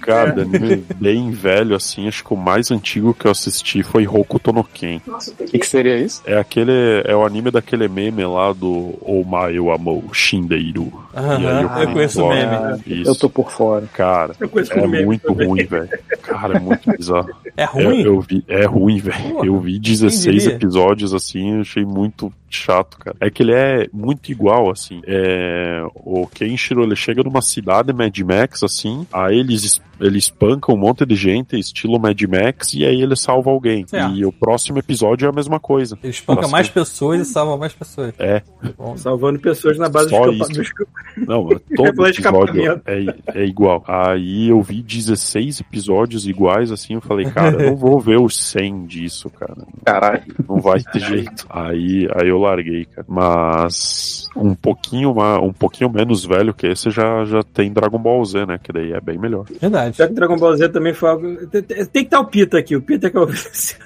Cara, 0.00 0.42
anime 0.42 0.76
bem 0.96 1.30
velho, 1.30 1.74
assim, 1.74 2.06
acho 2.08 2.24
que 2.24 2.32
o 2.32 2.36
mais 2.36 2.70
antigo 2.70 3.12
que 3.12 3.26
eu 3.26 3.30
assisti 3.30 3.82
foi 3.82 4.06
Hokuto 4.06 4.52
no 4.52 4.62
Ken. 4.64 5.00
Nossa, 5.06 5.30
O 5.32 5.34
que, 5.34 5.44
que 5.44 5.58
que 5.58 5.66
seria 5.66 5.96
isso? 5.98 6.22
É 6.24 6.38
aquele, 6.38 6.72
é 7.04 7.14
o 7.14 7.24
anime 7.28 7.50
daquele 7.50 7.86
meme 7.88 8.24
lá 8.24 8.52
do 8.52 8.98
Omae 9.02 9.60
wa 9.60 9.74
Amou 9.76 10.04
Shindeiru. 10.12 10.92
Aham, 11.16 11.40
E 11.40 11.46
aí 11.46 11.84
eu 11.84 11.92
conheço 11.92 12.24
o 12.24 12.28
meme. 12.28 12.54
Ah, 12.56 12.78
Isso. 12.86 13.10
Eu 13.10 13.14
tô 13.14 13.28
por 13.30 13.50
fora. 13.50 13.86
Cara, 13.94 14.34
Eu 14.40 14.48
é 14.48 15.04
muito 15.04 15.22
também. 15.26 15.46
ruim, 15.46 15.64
velho. 15.64 15.88
Cara, 16.22 16.56
é 16.56 16.60
muito 16.60 16.90
bizarro. 16.90 17.28
É 17.56 17.62
É, 17.62 17.64
ruim? 17.66 18.02
eu 18.02 18.20
vi, 18.20 18.44
é 18.48 18.64
ruim, 18.64 18.98
velho. 18.98 19.44
Eu 19.44 19.60
vi 19.60 19.72
quem 19.72 19.80
16 19.80 20.42
diria? 20.42 20.56
episódios 20.56 21.14
assim, 21.14 21.54
eu 21.56 21.60
achei 21.60 21.84
muito 21.84 22.32
chato, 22.56 22.98
cara. 22.98 23.16
É 23.20 23.30
que 23.30 23.42
ele 23.42 23.52
é 23.54 23.88
muito 23.92 24.30
igual, 24.30 24.70
assim. 24.70 25.00
É, 25.06 25.82
o 25.94 26.26
Kenshiro, 26.26 26.82
ele 26.82 26.96
chega 26.96 27.22
numa 27.22 27.42
cidade 27.42 27.92
Mad 27.92 28.16
Max, 28.20 28.62
assim, 28.62 29.06
aí 29.12 29.38
eles, 29.38 29.64
es- 29.64 29.82
ele 30.00 30.18
espanca 30.18 30.72
um 30.72 30.76
monte 30.76 31.04
de 31.04 31.14
gente, 31.16 31.58
estilo 31.58 31.98
Mad 31.98 32.20
Max, 32.22 32.74
e 32.74 32.84
aí 32.84 33.00
ele 33.02 33.16
salva 33.16 33.50
alguém. 33.50 33.86
Certo. 33.86 34.14
E 34.14 34.24
o 34.24 34.30
próximo 34.32 34.78
episódio 34.78 35.26
é 35.26 35.28
a 35.28 35.32
mesma 35.32 35.58
coisa. 35.58 35.98
Ele 36.02 36.10
espanca 36.12 36.46
mais 36.48 36.68
pessoas 36.68 37.20
e 37.20 37.24
salva 37.24 37.56
mais 37.56 37.72
pessoas. 37.72 38.14
É, 38.18 38.42
Bom, 38.76 38.96
Salvando 38.96 39.38
pessoas 39.40 39.76
na 39.78 39.88
base 39.88 40.10
Só 40.10 40.26
dos, 40.30 40.38
campa- 40.48 40.62
isso. 40.62 40.72
não, 41.26 41.48
é 41.52 41.58
todo 41.76 42.06
episódio 42.06 42.82
é, 42.86 43.14
é 43.40 43.44
igual. 43.44 43.82
Aí 43.86 44.48
eu 44.48 44.60
vi 44.62 44.82
16 44.82 45.60
episódios 45.60 46.26
iguais, 46.28 46.70
assim, 46.70 46.94
eu 46.94 47.00
falei, 47.00 47.26
cara, 47.30 47.60
eu 47.62 47.70
não 47.70 47.76
vou 47.76 47.98
ver 48.00 48.20
os 48.20 48.36
100 48.38 48.86
disso, 48.86 49.28
cara. 49.30 49.56
Caralho. 49.84 50.22
Não 50.48 50.60
vai 50.60 50.80
ter 50.82 51.00
jeito. 51.00 51.46
Aí, 51.50 52.08
aí 52.14 52.28
eu 52.28 52.37
larguei, 52.38 52.84
cara. 52.86 53.06
Mas 53.08 54.28
um 54.36 54.54
pouquinho, 54.54 55.14
um 55.42 55.52
pouquinho 55.52 55.90
menos 55.90 56.24
velho 56.24 56.54
que 56.54 56.66
esse 56.66 56.90
já, 56.90 57.24
já 57.24 57.42
tem 57.42 57.72
Dragon 57.72 57.98
Ball 57.98 58.24
Z, 58.24 58.46
né? 58.46 58.58
Que 58.62 58.72
daí 58.72 58.92
é 58.92 59.00
bem 59.00 59.18
melhor. 59.18 59.44
verdade. 59.60 59.96
Já 59.98 60.06
que 60.08 60.14
Dragon 60.14 60.36
Ball 60.36 60.56
Z 60.56 60.68
também 60.70 60.94
foi 60.94 61.08
algo. 61.10 61.46
Tem, 61.48 61.62
tem- 61.62 61.86
que 61.86 61.98
estar 62.00 62.20
o 62.20 62.26
Pita 62.26 62.58
aqui, 62.58 62.76
o 62.76 62.82
Pita 62.82 63.10
que 63.10 63.16
é 63.16 63.20
o 63.20 63.26
dessas 63.26 63.76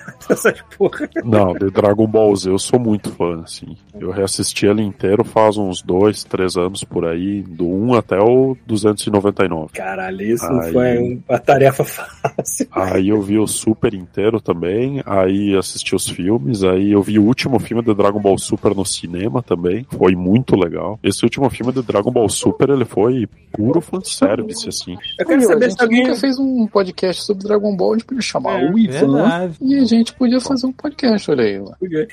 porra. 0.76 1.08
Não, 1.24 1.54
de 1.54 1.70
Dragon 1.70 2.06
Ball 2.06 2.34
Z 2.36 2.50
eu 2.50 2.58
sou 2.58 2.78
muito 2.78 3.10
fã, 3.12 3.40
assim. 3.42 3.76
Eu 3.98 4.10
reassisti 4.10 4.66
ele 4.66 4.82
inteiro 4.82 5.24
faz 5.24 5.56
uns 5.56 5.82
dois, 5.82 6.24
três 6.24 6.56
anos 6.56 6.84
por 6.84 7.04
aí, 7.06 7.42
do 7.42 7.66
1 7.66 7.94
até 7.94 8.18
o 8.18 8.56
299. 8.66 9.72
Caralho, 9.72 10.22
isso 10.22 10.46
não 10.48 10.60
Aí. 10.60 10.72
foi 10.72 11.22
uma 11.28 11.38
tarefa 11.38 11.84
fácil. 11.84 12.66
Aí 12.72 13.08
eu 13.08 13.20
vi 13.22 13.38
o 13.38 13.46
Super 13.46 13.94
inteiro 13.94 14.40
também, 14.40 15.02
aí 15.06 15.56
assisti 15.56 15.94
os 15.94 16.08
filmes, 16.08 16.62
aí 16.64 16.92
eu 16.92 17.02
vi 17.02 17.18
o 17.18 17.24
último 17.24 17.58
filme 17.58 17.82
de 17.82 17.94
Dragon 17.94 18.20
Ball 18.20 18.38
Super 18.42 18.74
no 18.74 18.84
cinema 18.84 19.42
também, 19.42 19.86
foi 19.90 20.14
muito 20.14 20.56
legal. 20.56 20.98
Esse 21.02 21.24
último 21.24 21.48
filme 21.50 21.72
de 21.72 21.82
Dragon 21.82 22.10
Ball 22.10 22.28
Super, 22.28 22.70
ele 22.70 22.84
foi 22.84 23.28
puro 23.52 23.80
fanservice, 23.80 24.68
assim. 24.68 24.96
Eu 25.18 25.26
quero 25.26 25.42
saber 25.42 25.66
a 25.66 25.70
se 25.70 25.70
gente 25.72 25.82
alguém. 25.82 26.02
nunca 26.04 26.16
fez 26.16 26.38
um 26.38 26.66
podcast 26.66 27.22
sobre 27.22 27.44
Dragon 27.44 27.76
Ball, 27.76 27.92
a 27.92 27.96
gente 27.98 28.06
podia 28.06 28.22
chamar 28.22 28.62
É, 28.62 28.70
o 28.70 28.78
Ivan 28.78 29.12
Verdade. 29.12 29.56
e 29.60 29.74
a 29.78 29.84
gente 29.84 30.12
podia 30.14 30.40
fazer 30.40 30.66
um 30.66 30.72
podcast, 30.72 31.30
olha 31.30 31.44
aí. 31.44 31.62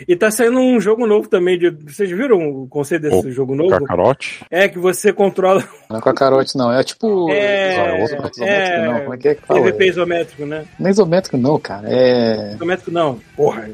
E 0.07 0.15
tá 0.15 0.30
saindo 0.31 0.60
um 0.60 0.80
jogo 0.80 1.06
novo 1.07 1.27
também. 1.30 1.57
De... 1.57 1.69
Vocês 1.72 2.10
viram 2.11 2.38
o 2.38 2.68
conceito 2.68 3.03
desse 3.03 3.27
O 3.27 3.31
jogo 3.31 3.56
novo? 3.56 3.69
Kakarote? 3.72 4.43
É 4.51 4.68
que 4.68 4.77
você 4.80 5.11
controla 5.14 5.64
Não 5.89 5.97
é 5.97 6.01
com 6.01 6.10
a 6.10 6.14
carote, 6.14 6.57
não. 6.57 6.72
É 6.72 6.84
tipo. 6.84 7.30
É, 7.31 8.03
isométrico, 8.03 8.43
é, 8.43 8.85
não. 8.85 8.99
Como 9.01 9.14
é 9.14 9.18
que 9.18 9.27
é 9.30 9.35
que 9.35 9.41
fala? 9.45 9.61
PVP 9.61 9.88
isométrico, 9.88 10.45
né? 10.45 10.65
Não 10.80 10.88
é 10.88 10.91
isométrico, 10.91 11.38
não, 11.38 11.60
cara. 11.60 11.88
É. 11.89 12.53
Isométrico 12.56 12.91
não. 12.91 13.19
Porra. 13.35 13.69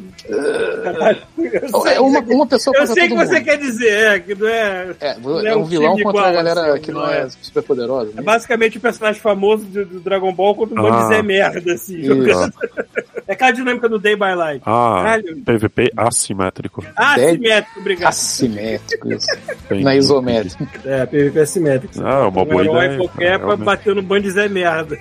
Sei, 1.83 1.93
É 1.95 1.99
uma, 1.99 2.19
uma 2.19 2.44
pessoa 2.47 2.75
eu 2.75 2.79
contra 2.81 2.93
sei 2.93 3.03
o 3.05 3.07
que 3.09 3.15
todo 3.15 3.27
você 3.27 3.33
mundo. 3.35 3.43
quer 3.45 3.57
dizer, 3.57 3.89
é, 3.89 4.19
que 4.19 4.35
não 4.35 4.47
é. 4.47 4.95
É, 4.99 5.17
não 5.19 5.39
é 5.39 5.47
é 5.49 5.55
um 5.55 5.61
um 5.61 5.65
vilão 5.65 5.91
contra 5.93 6.09
igual, 6.09 6.25
a 6.25 6.31
galera 6.31 6.73
assim, 6.73 6.81
que 6.81 6.91
não 6.91 7.01
não 7.01 7.09
é 7.09 7.21
é. 7.21 7.29
super 7.41 7.63
poderosa. 7.63 8.11
É 8.11 8.15
né? 8.15 8.21
basicamente 8.21 8.77
o 8.77 8.81
personagem 8.81 9.21
famoso 9.21 9.63
do, 9.65 9.85
do 9.85 9.99
Dragon 9.99 10.33
Ball 10.33 10.55
contra 10.55 10.79
um 10.79 10.83
monte 10.83 10.93
Ah. 10.95 11.01
de 11.03 11.07
Zé 11.15 11.21
Merda, 11.21 11.73
assim. 11.73 11.97
Isso. 11.99 12.53
É 13.27 13.33
aquela 13.33 13.51
dinâmica 13.51 13.89
do 13.89 13.97
Day 13.97 14.15
by 14.15 14.35
Light. 14.35 14.61
Ah, 14.65 15.01
Caralho. 15.03 15.37
PVP 15.43 15.91
assimétrico. 15.97 16.83
Assimétrico, 16.95 17.79
obrigado. 17.79 18.09
Assimétrico, 18.09 19.11
isso. 19.13 19.27
Tem- 19.67 19.81
Não 19.83 19.91
é. 19.91 19.97
É, 20.85 21.05
PVP 21.07 21.39
assimétrico. 21.39 21.93
Ah, 22.03 22.19
é 22.25 22.27
uma 22.27 22.41
um 22.41 22.45
boa 22.45 22.61
herói 22.63 22.85
ideia. 22.85 22.97
qualquer 22.99 23.39
pra 23.39 23.55
bater 23.57 23.95
no 23.95 24.01
bando 24.03 24.23
de 24.23 24.31
Zé 24.31 24.47
Merda. 24.47 24.97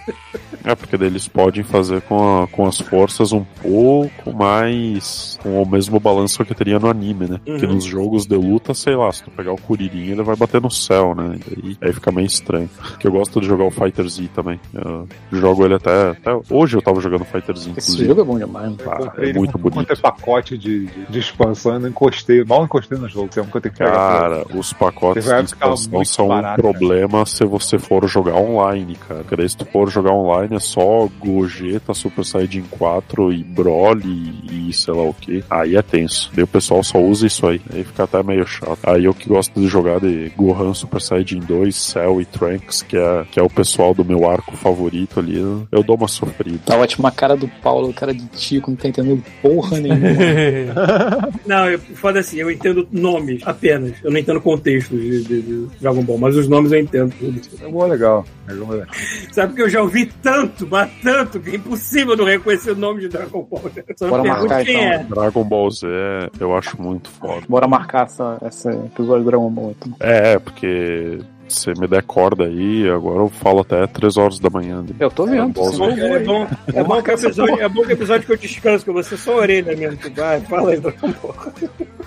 É, 0.65 0.75
porque 0.75 0.97
daí 0.97 1.09
eles 1.09 1.29
podem 1.29 1.63
fazer 1.63 2.01
com, 2.03 2.43
a- 2.45 2.49
com 2.49 2.67
as 2.67 2.79
forças 2.81 3.31
um 3.33 3.45
pouco 3.63 4.33
mais. 4.33 5.39
com 5.43 5.63
o 5.63 5.69
mesmo 5.69 6.01
balanço 6.01 6.43
que 6.47 6.55
teria 6.55 6.79
no 6.79 6.89
anime, 6.89 7.27
né? 7.29 7.34
Porque 7.45 7.67
Uhum. 7.67 7.75
nos 7.75 7.85
jogos 7.85 8.27
de 8.27 8.37
luta, 8.37 8.75
sei 8.75 8.95
lá, 8.97 9.11
se 9.13 9.23
tu 9.25 9.31
pegar 9.31 9.53
o 9.53 9.61
Kuririn, 9.61 10.11
ele 10.13 10.23
vai 10.23 10.37
bater 10.37 10.61
no 10.61 10.71
céu, 10.71 11.15
né? 11.15 11.39
E 11.63 11.77
aí 11.81 11.93
fica 11.93 12.11
meio 12.13 12.27
estranho. 12.27 12.69
Porque 12.77 13.07
eu 13.07 13.13
gosto 13.13 13.41
de 13.41 13.47
jogar 13.47 13.65
o 13.65 13.71
Fighter 13.71 14.09
Z 14.09 14.29
também. 14.35 14.61
Eu 14.75 15.07
jogo 15.33 15.65
ele 15.65 15.75
até, 15.75 16.11
até. 16.11 16.31
Hoje 16.51 16.77
eu 16.77 16.83
tava 16.83 17.01
jogando 17.01 17.25
Fighter 17.25 17.57
Z, 17.57 17.71
Esse 17.77 17.91
inclusive. 17.93 18.07
jogo 18.09 18.21
é 18.21 18.25
bom 18.25 18.39
demais. 18.39 18.71
né? 18.71 18.77
Ah, 18.87 19.13
é 19.19 19.33
muito 19.33 19.53
com- 19.53 19.59
bonito. 19.59 19.75
Quanto 19.75 19.93
é 19.93 19.97
pacote 19.97 20.59
de, 20.59 20.87
de, 20.87 21.07
de 21.07 21.19
expansão, 21.19 21.75
eu 21.75 21.81
não 21.81 21.89
encostei, 21.89 22.45
mal 22.45 22.65
encostei 22.65 22.99
no 22.99 23.09
jogo. 23.09 23.33
Sempre 23.33 23.53
que 23.53 23.61
que 23.71 23.79
pegar. 23.79 23.93
Cara, 23.93 24.47
os 24.55 24.73
pacotes 24.73 25.25
de 25.25 25.31
expansão 25.45 26.05
são 26.05 26.29
barato, 26.29 26.61
um 26.67 26.73
problema 26.73 27.25
se 27.27 27.45
você 27.45 27.79
for 27.79 28.07
jogar 28.09 28.35
online, 28.37 28.97
cara. 29.09 29.25
Porque 29.25 29.49
se 29.49 29.57
tu 29.57 29.65
for 29.67 29.89
jogar 29.91 30.13
online 30.13 30.57
é 30.57 30.61
só 30.61 31.09
Gogeta, 31.21 31.95
Super 31.95 32.25
Saiyajin 32.25 32.63
4 32.71 33.33
e 33.33 33.43
Broly 33.43 34.69
e 34.69 34.73
sei 34.73 34.95
lá 34.95 35.03
o 35.03 35.15
que. 35.15 35.43
Aí 35.51 35.77
é 35.77 35.83
tenso. 35.83 36.31
Daí 36.35 36.45
o 36.45 36.47
pessoal 36.47 36.83
só 36.83 36.99
usa 37.01 37.24
isso 37.27 37.47
aí. 37.47 37.61
Aí 37.73 37.85
fica 37.85 38.05
até 38.05 38.23
meio 38.23 38.47
chato. 38.47 38.79
Aí 38.85 39.05
eu 39.05 39.15
que 39.15 39.29
gosto 39.29 39.59
de 39.59 39.67
jogar 39.67 40.01
de 40.01 40.31
Gohan, 40.37 40.75
Super 40.75 41.01
Saiyajin 41.01 41.41
2, 41.41 41.75
Cell 41.75 42.21
e 42.21 42.25
Trunks, 42.25 42.83
que 42.83 42.97
é, 42.97 43.25
que 43.31 43.39
é 43.41 43.43
o 43.43 43.49
pessoal 43.51 43.95
do 43.95 44.05
meu 44.05 44.29
arco 44.29 44.57
favorito 44.57 45.21
ali, 45.21 45.39
eu, 45.71 45.83
dou 45.83 45.97
uma 45.97 46.09
sofrida. 46.09 46.59
Tá 46.67 46.77
ótima 46.77 47.09
a 47.09 47.13
cara 47.13 47.37
do 47.37 47.49
Paulo, 47.63 47.93
cara 47.93 48.13
de 48.15 48.27
Tico, 48.29 48.71
não 48.71 48.77
tá 48.77 48.89
entendendo 48.89 49.23
porra 49.43 49.79
nenhuma. 49.81 50.05
Não, 51.47 51.69
eu, 51.71 51.79
foda 51.79 52.21
assim, 52.21 52.39
eu 52.39 52.51
entendo 52.51 52.87
nomes 52.91 53.43
apenas. 53.45 53.93
Eu 54.03 54.11
não 54.11 54.19
entendo 54.19 54.41
contextos 54.41 54.99
de, 55.01 55.23
de- 55.25 55.43
de 55.43 55.67
Dragon 55.81 56.03
Ball, 56.03 56.19
mas 56.19 56.37
os 56.37 56.49
nomes 56.49 56.73
eu 56.73 56.81
entendo 56.81 57.15
tudo. 57.19 57.41
É 57.63 57.69
bom, 57.69 57.87
legal. 57.87 58.25
É 58.49 58.55
bom, 58.55 58.71
legal. 58.71 58.87
Sabe 59.33 59.55
que 59.55 59.63
eu 59.63 59.69
já 59.69 59.83
ouvi 59.83 60.07
tanto, 60.23 60.67
mas 60.71 60.91
tanto, 61.03 61.41
que 61.41 61.51
é 61.51 61.57
impossível 61.57 62.17
não 62.17 62.25
reconhecer 62.25 62.73
o 62.73 62.77
nome 62.77 63.01
de 63.03 63.09
Dragon 63.09 63.43
Ball. 63.43 63.63
né? 63.75 63.83
Só 63.97 64.05
me 64.07 64.11
Bora 64.11 64.23
pergunto 64.23 64.49
marcar, 64.49 64.65
quem 64.65 64.75
então. 64.77 64.87
é. 64.93 65.05
Dragon 65.05 65.45
Ball 65.45 65.71
Z 65.71 65.87
eu 66.41 66.57
acho 66.57 66.81
muito 66.81 67.11
foda. 67.15 67.43
Bora 67.49 67.67
marcar 67.67 68.07
essa, 68.07 68.39
esse 68.47 68.69
episódio 68.69 69.25
do 69.25 69.31
Dragon 69.31 69.51
Ball. 69.51 69.71
Então. 69.71 69.93
É, 70.01 70.39
porque 70.39 71.21
se 71.49 71.71
me 71.79 71.87
der 71.87 72.03
corda 72.03 72.45
aí, 72.45 72.89
agora 72.89 73.19
eu 73.21 73.29
falo 73.29 73.61
até 73.61 73.87
3 73.87 74.17
horas 74.17 74.39
da 74.39 74.51
manhã. 74.51 74.85
Eu 74.99 75.11
tô 75.11 75.27
vendo. 75.27 75.51
É 75.51 75.77
bom, 75.77 75.91
é 75.91 76.19
bom, 76.21 76.47
é 76.75 76.85
bom 76.85 77.03
que 77.03 77.11
o 77.11 77.15
episódio, 77.15 77.61
é 77.61 77.69
bom 77.69 77.83
que 77.83 77.89
o 77.89 77.93
episódio 77.93 78.27
que 78.27 78.33
eu 78.33 78.37
descanso, 78.37 78.85
que 78.85 78.91
você 78.93 79.17
só 79.17 79.33
a 79.33 79.37
orelha 79.37 79.77
mesmo 79.77 79.97
que 79.97 80.09
vai. 80.11 80.41
Fala 80.41 80.71
aí, 80.71 80.81
Dragon 80.81 81.13
Ball. 81.23 81.37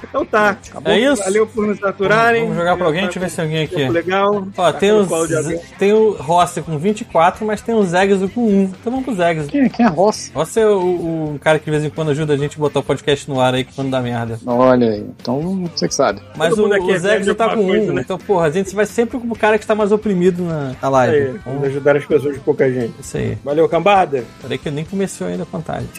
Então 0.03 0.26
tá. 0.26 0.49
Acabou. 0.51 0.91
É 0.93 0.99
isso? 0.99 1.23
Valeu 1.23 1.47
por 1.47 1.68
nos 1.68 1.84
aturarem. 1.84 2.43
Vamos 2.43 2.57
jogar 2.57 2.77
pra 2.77 2.85
alguém, 2.85 3.03
deixa 3.03 3.18
eu 3.18 3.23
ver 3.23 3.30
se 3.30 3.35
tem 3.35 3.45
alguém 3.45 3.64
aqui. 3.64 3.89
Legal. 3.89 4.47
Ó, 4.57 4.72
tem 4.73 4.91
o, 4.91 5.05
Tá 5.07 5.26
de 5.26 5.35
alguém? 5.35 5.59
tem 5.80 5.93
o 5.93 6.11
Rossi 6.11 6.61
com 6.61 6.77
24, 6.77 7.45
mas 7.45 7.61
tem 7.61 7.73
o 7.76 7.84
Zegzo 7.84 8.30
com 8.30 8.41
1. 8.47 8.61
Então 8.64 8.91
vamos 8.91 9.05
pro 9.05 9.15
Zegzo. 9.15 9.47
Quem, 9.49 9.69
quem 9.69 9.85
é 9.85 9.89
Ross? 9.89 10.31
Rossi 10.34 10.59
é 10.59 10.68
o, 10.68 11.34
o 11.35 11.39
cara 11.41 11.59
que 11.59 11.65
de 11.65 11.72
vez 11.72 11.84
em 11.84 11.89
quando 11.89 12.11
ajuda 12.11 12.34
a 12.34 12.38
gente 12.38 12.55
a 12.57 12.59
botar 12.59 12.80
o 12.80 12.84
podcast 12.84 13.30
no 13.30 13.39
ar 13.41 13.53
aí 13.53 13.64
quando 13.64 13.89
dá 13.89 14.01
merda. 14.01 14.39
Olha 14.45 14.89
aí. 14.89 15.05
Então, 15.19 15.68
você 15.76 15.88
que 15.88 15.95
sabe. 15.95 16.22
Mas 16.35 16.55
Todo 16.55 16.65
o, 16.65 16.85
o 16.85 16.91
é 16.91 16.99
Zegzo 16.99 17.35
tá 17.35 17.49
com 17.49 17.55
1. 17.55 17.57
alguma 17.59 17.76
coisa, 17.77 17.93
né? 17.93 18.01
Então, 18.03 18.18
porra, 18.18 18.45
a 18.47 18.51
gente 18.51 18.73
vai 18.76 18.85
sempre 18.85 19.19
com 19.19 19.26
o 19.29 19.35
cara 19.37 19.57
que 19.57 19.63
está 19.63 19.75
mais 19.75 19.91
oprimido 19.91 20.43
na, 20.43 20.73
na 20.81 20.87
Aí, 20.87 20.91
live. 20.91 21.25
vamos 21.45 21.59
Então, 21.59 21.63
ajudar 21.69 21.95
as 21.97 22.05
pessoas 22.05 22.33
de 22.35 22.39
pouca 22.39 22.71
gente. 22.71 22.93
isso 22.99 23.17
aí. 23.17 23.37
Valeu, 23.43 23.67
cambada. 23.69 24.23
Peraí 24.41 24.57
que 24.57 24.67
eu 24.67 24.71
nem 24.71 24.85
comecei 24.85 25.27
ainda 25.27 25.43
a 25.43 25.45
contagem. 25.45 25.87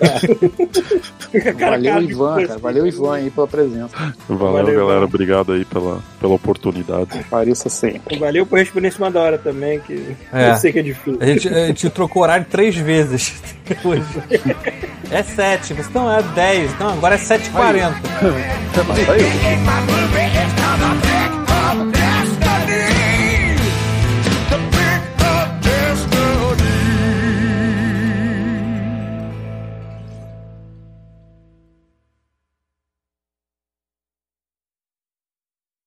Cara 1.58 1.76
a 1.76 1.78
Valeu, 1.78 1.92
cara 1.92 2.02
Ivan, 2.04 2.46
cara. 2.46 2.58
Valeu, 2.58 2.86
Ivan 2.86 3.14
aí 3.16 3.30
pela 3.30 3.46
presença. 3.46 3.88
Valeu, 4.28 4.52
Valeu, 4.52 4.64
galera. 4.66 4.84
mano. 4.94 5.04
Obrigado 5.04 5.52
aí 5.52 5.64
pela, 5.64 5.98
pela 6.20 6.34
oportunidade. 6.34 7.18
Pareça 7.30 7.68
sempre. 7.68 8.18
Valeu 8.18 8.46
por 8.46 8.58
responder 8.58 8.88
em 8.88 8.92
cima 8.92 9.10
da 9.10 9.20
hora 9.20 9.36
também, 9.38 9.78
que 9.80 10.16
É. 10.32 10.50
eu 10.50 10.56
sei 10.56 10.72
que 10.72 10.78
é 10.78 10.82
difícil. 10.82 11.18
A 11.20 11.26
gente, 11.26 11.48
a 11.48 11.66
gente 11.66 11.90
trocou 11.90 12.22
horário 12.22 12.46
três 12.50 12.74
vezes 12.76 13.42
hoje. 13.84 14.02
É 15.10 15.22
7, 15.22 15.74
você 15.74 15.90
não 15.94 16.10
é 16.10 16.22
10, 16.22 16.78
não, 16.78 16.90
agora 16.90 17.14
é 17.14 17.18
7h40. 17.18 17.92
Mas 18.88 19.08
aí, 19.08 19.20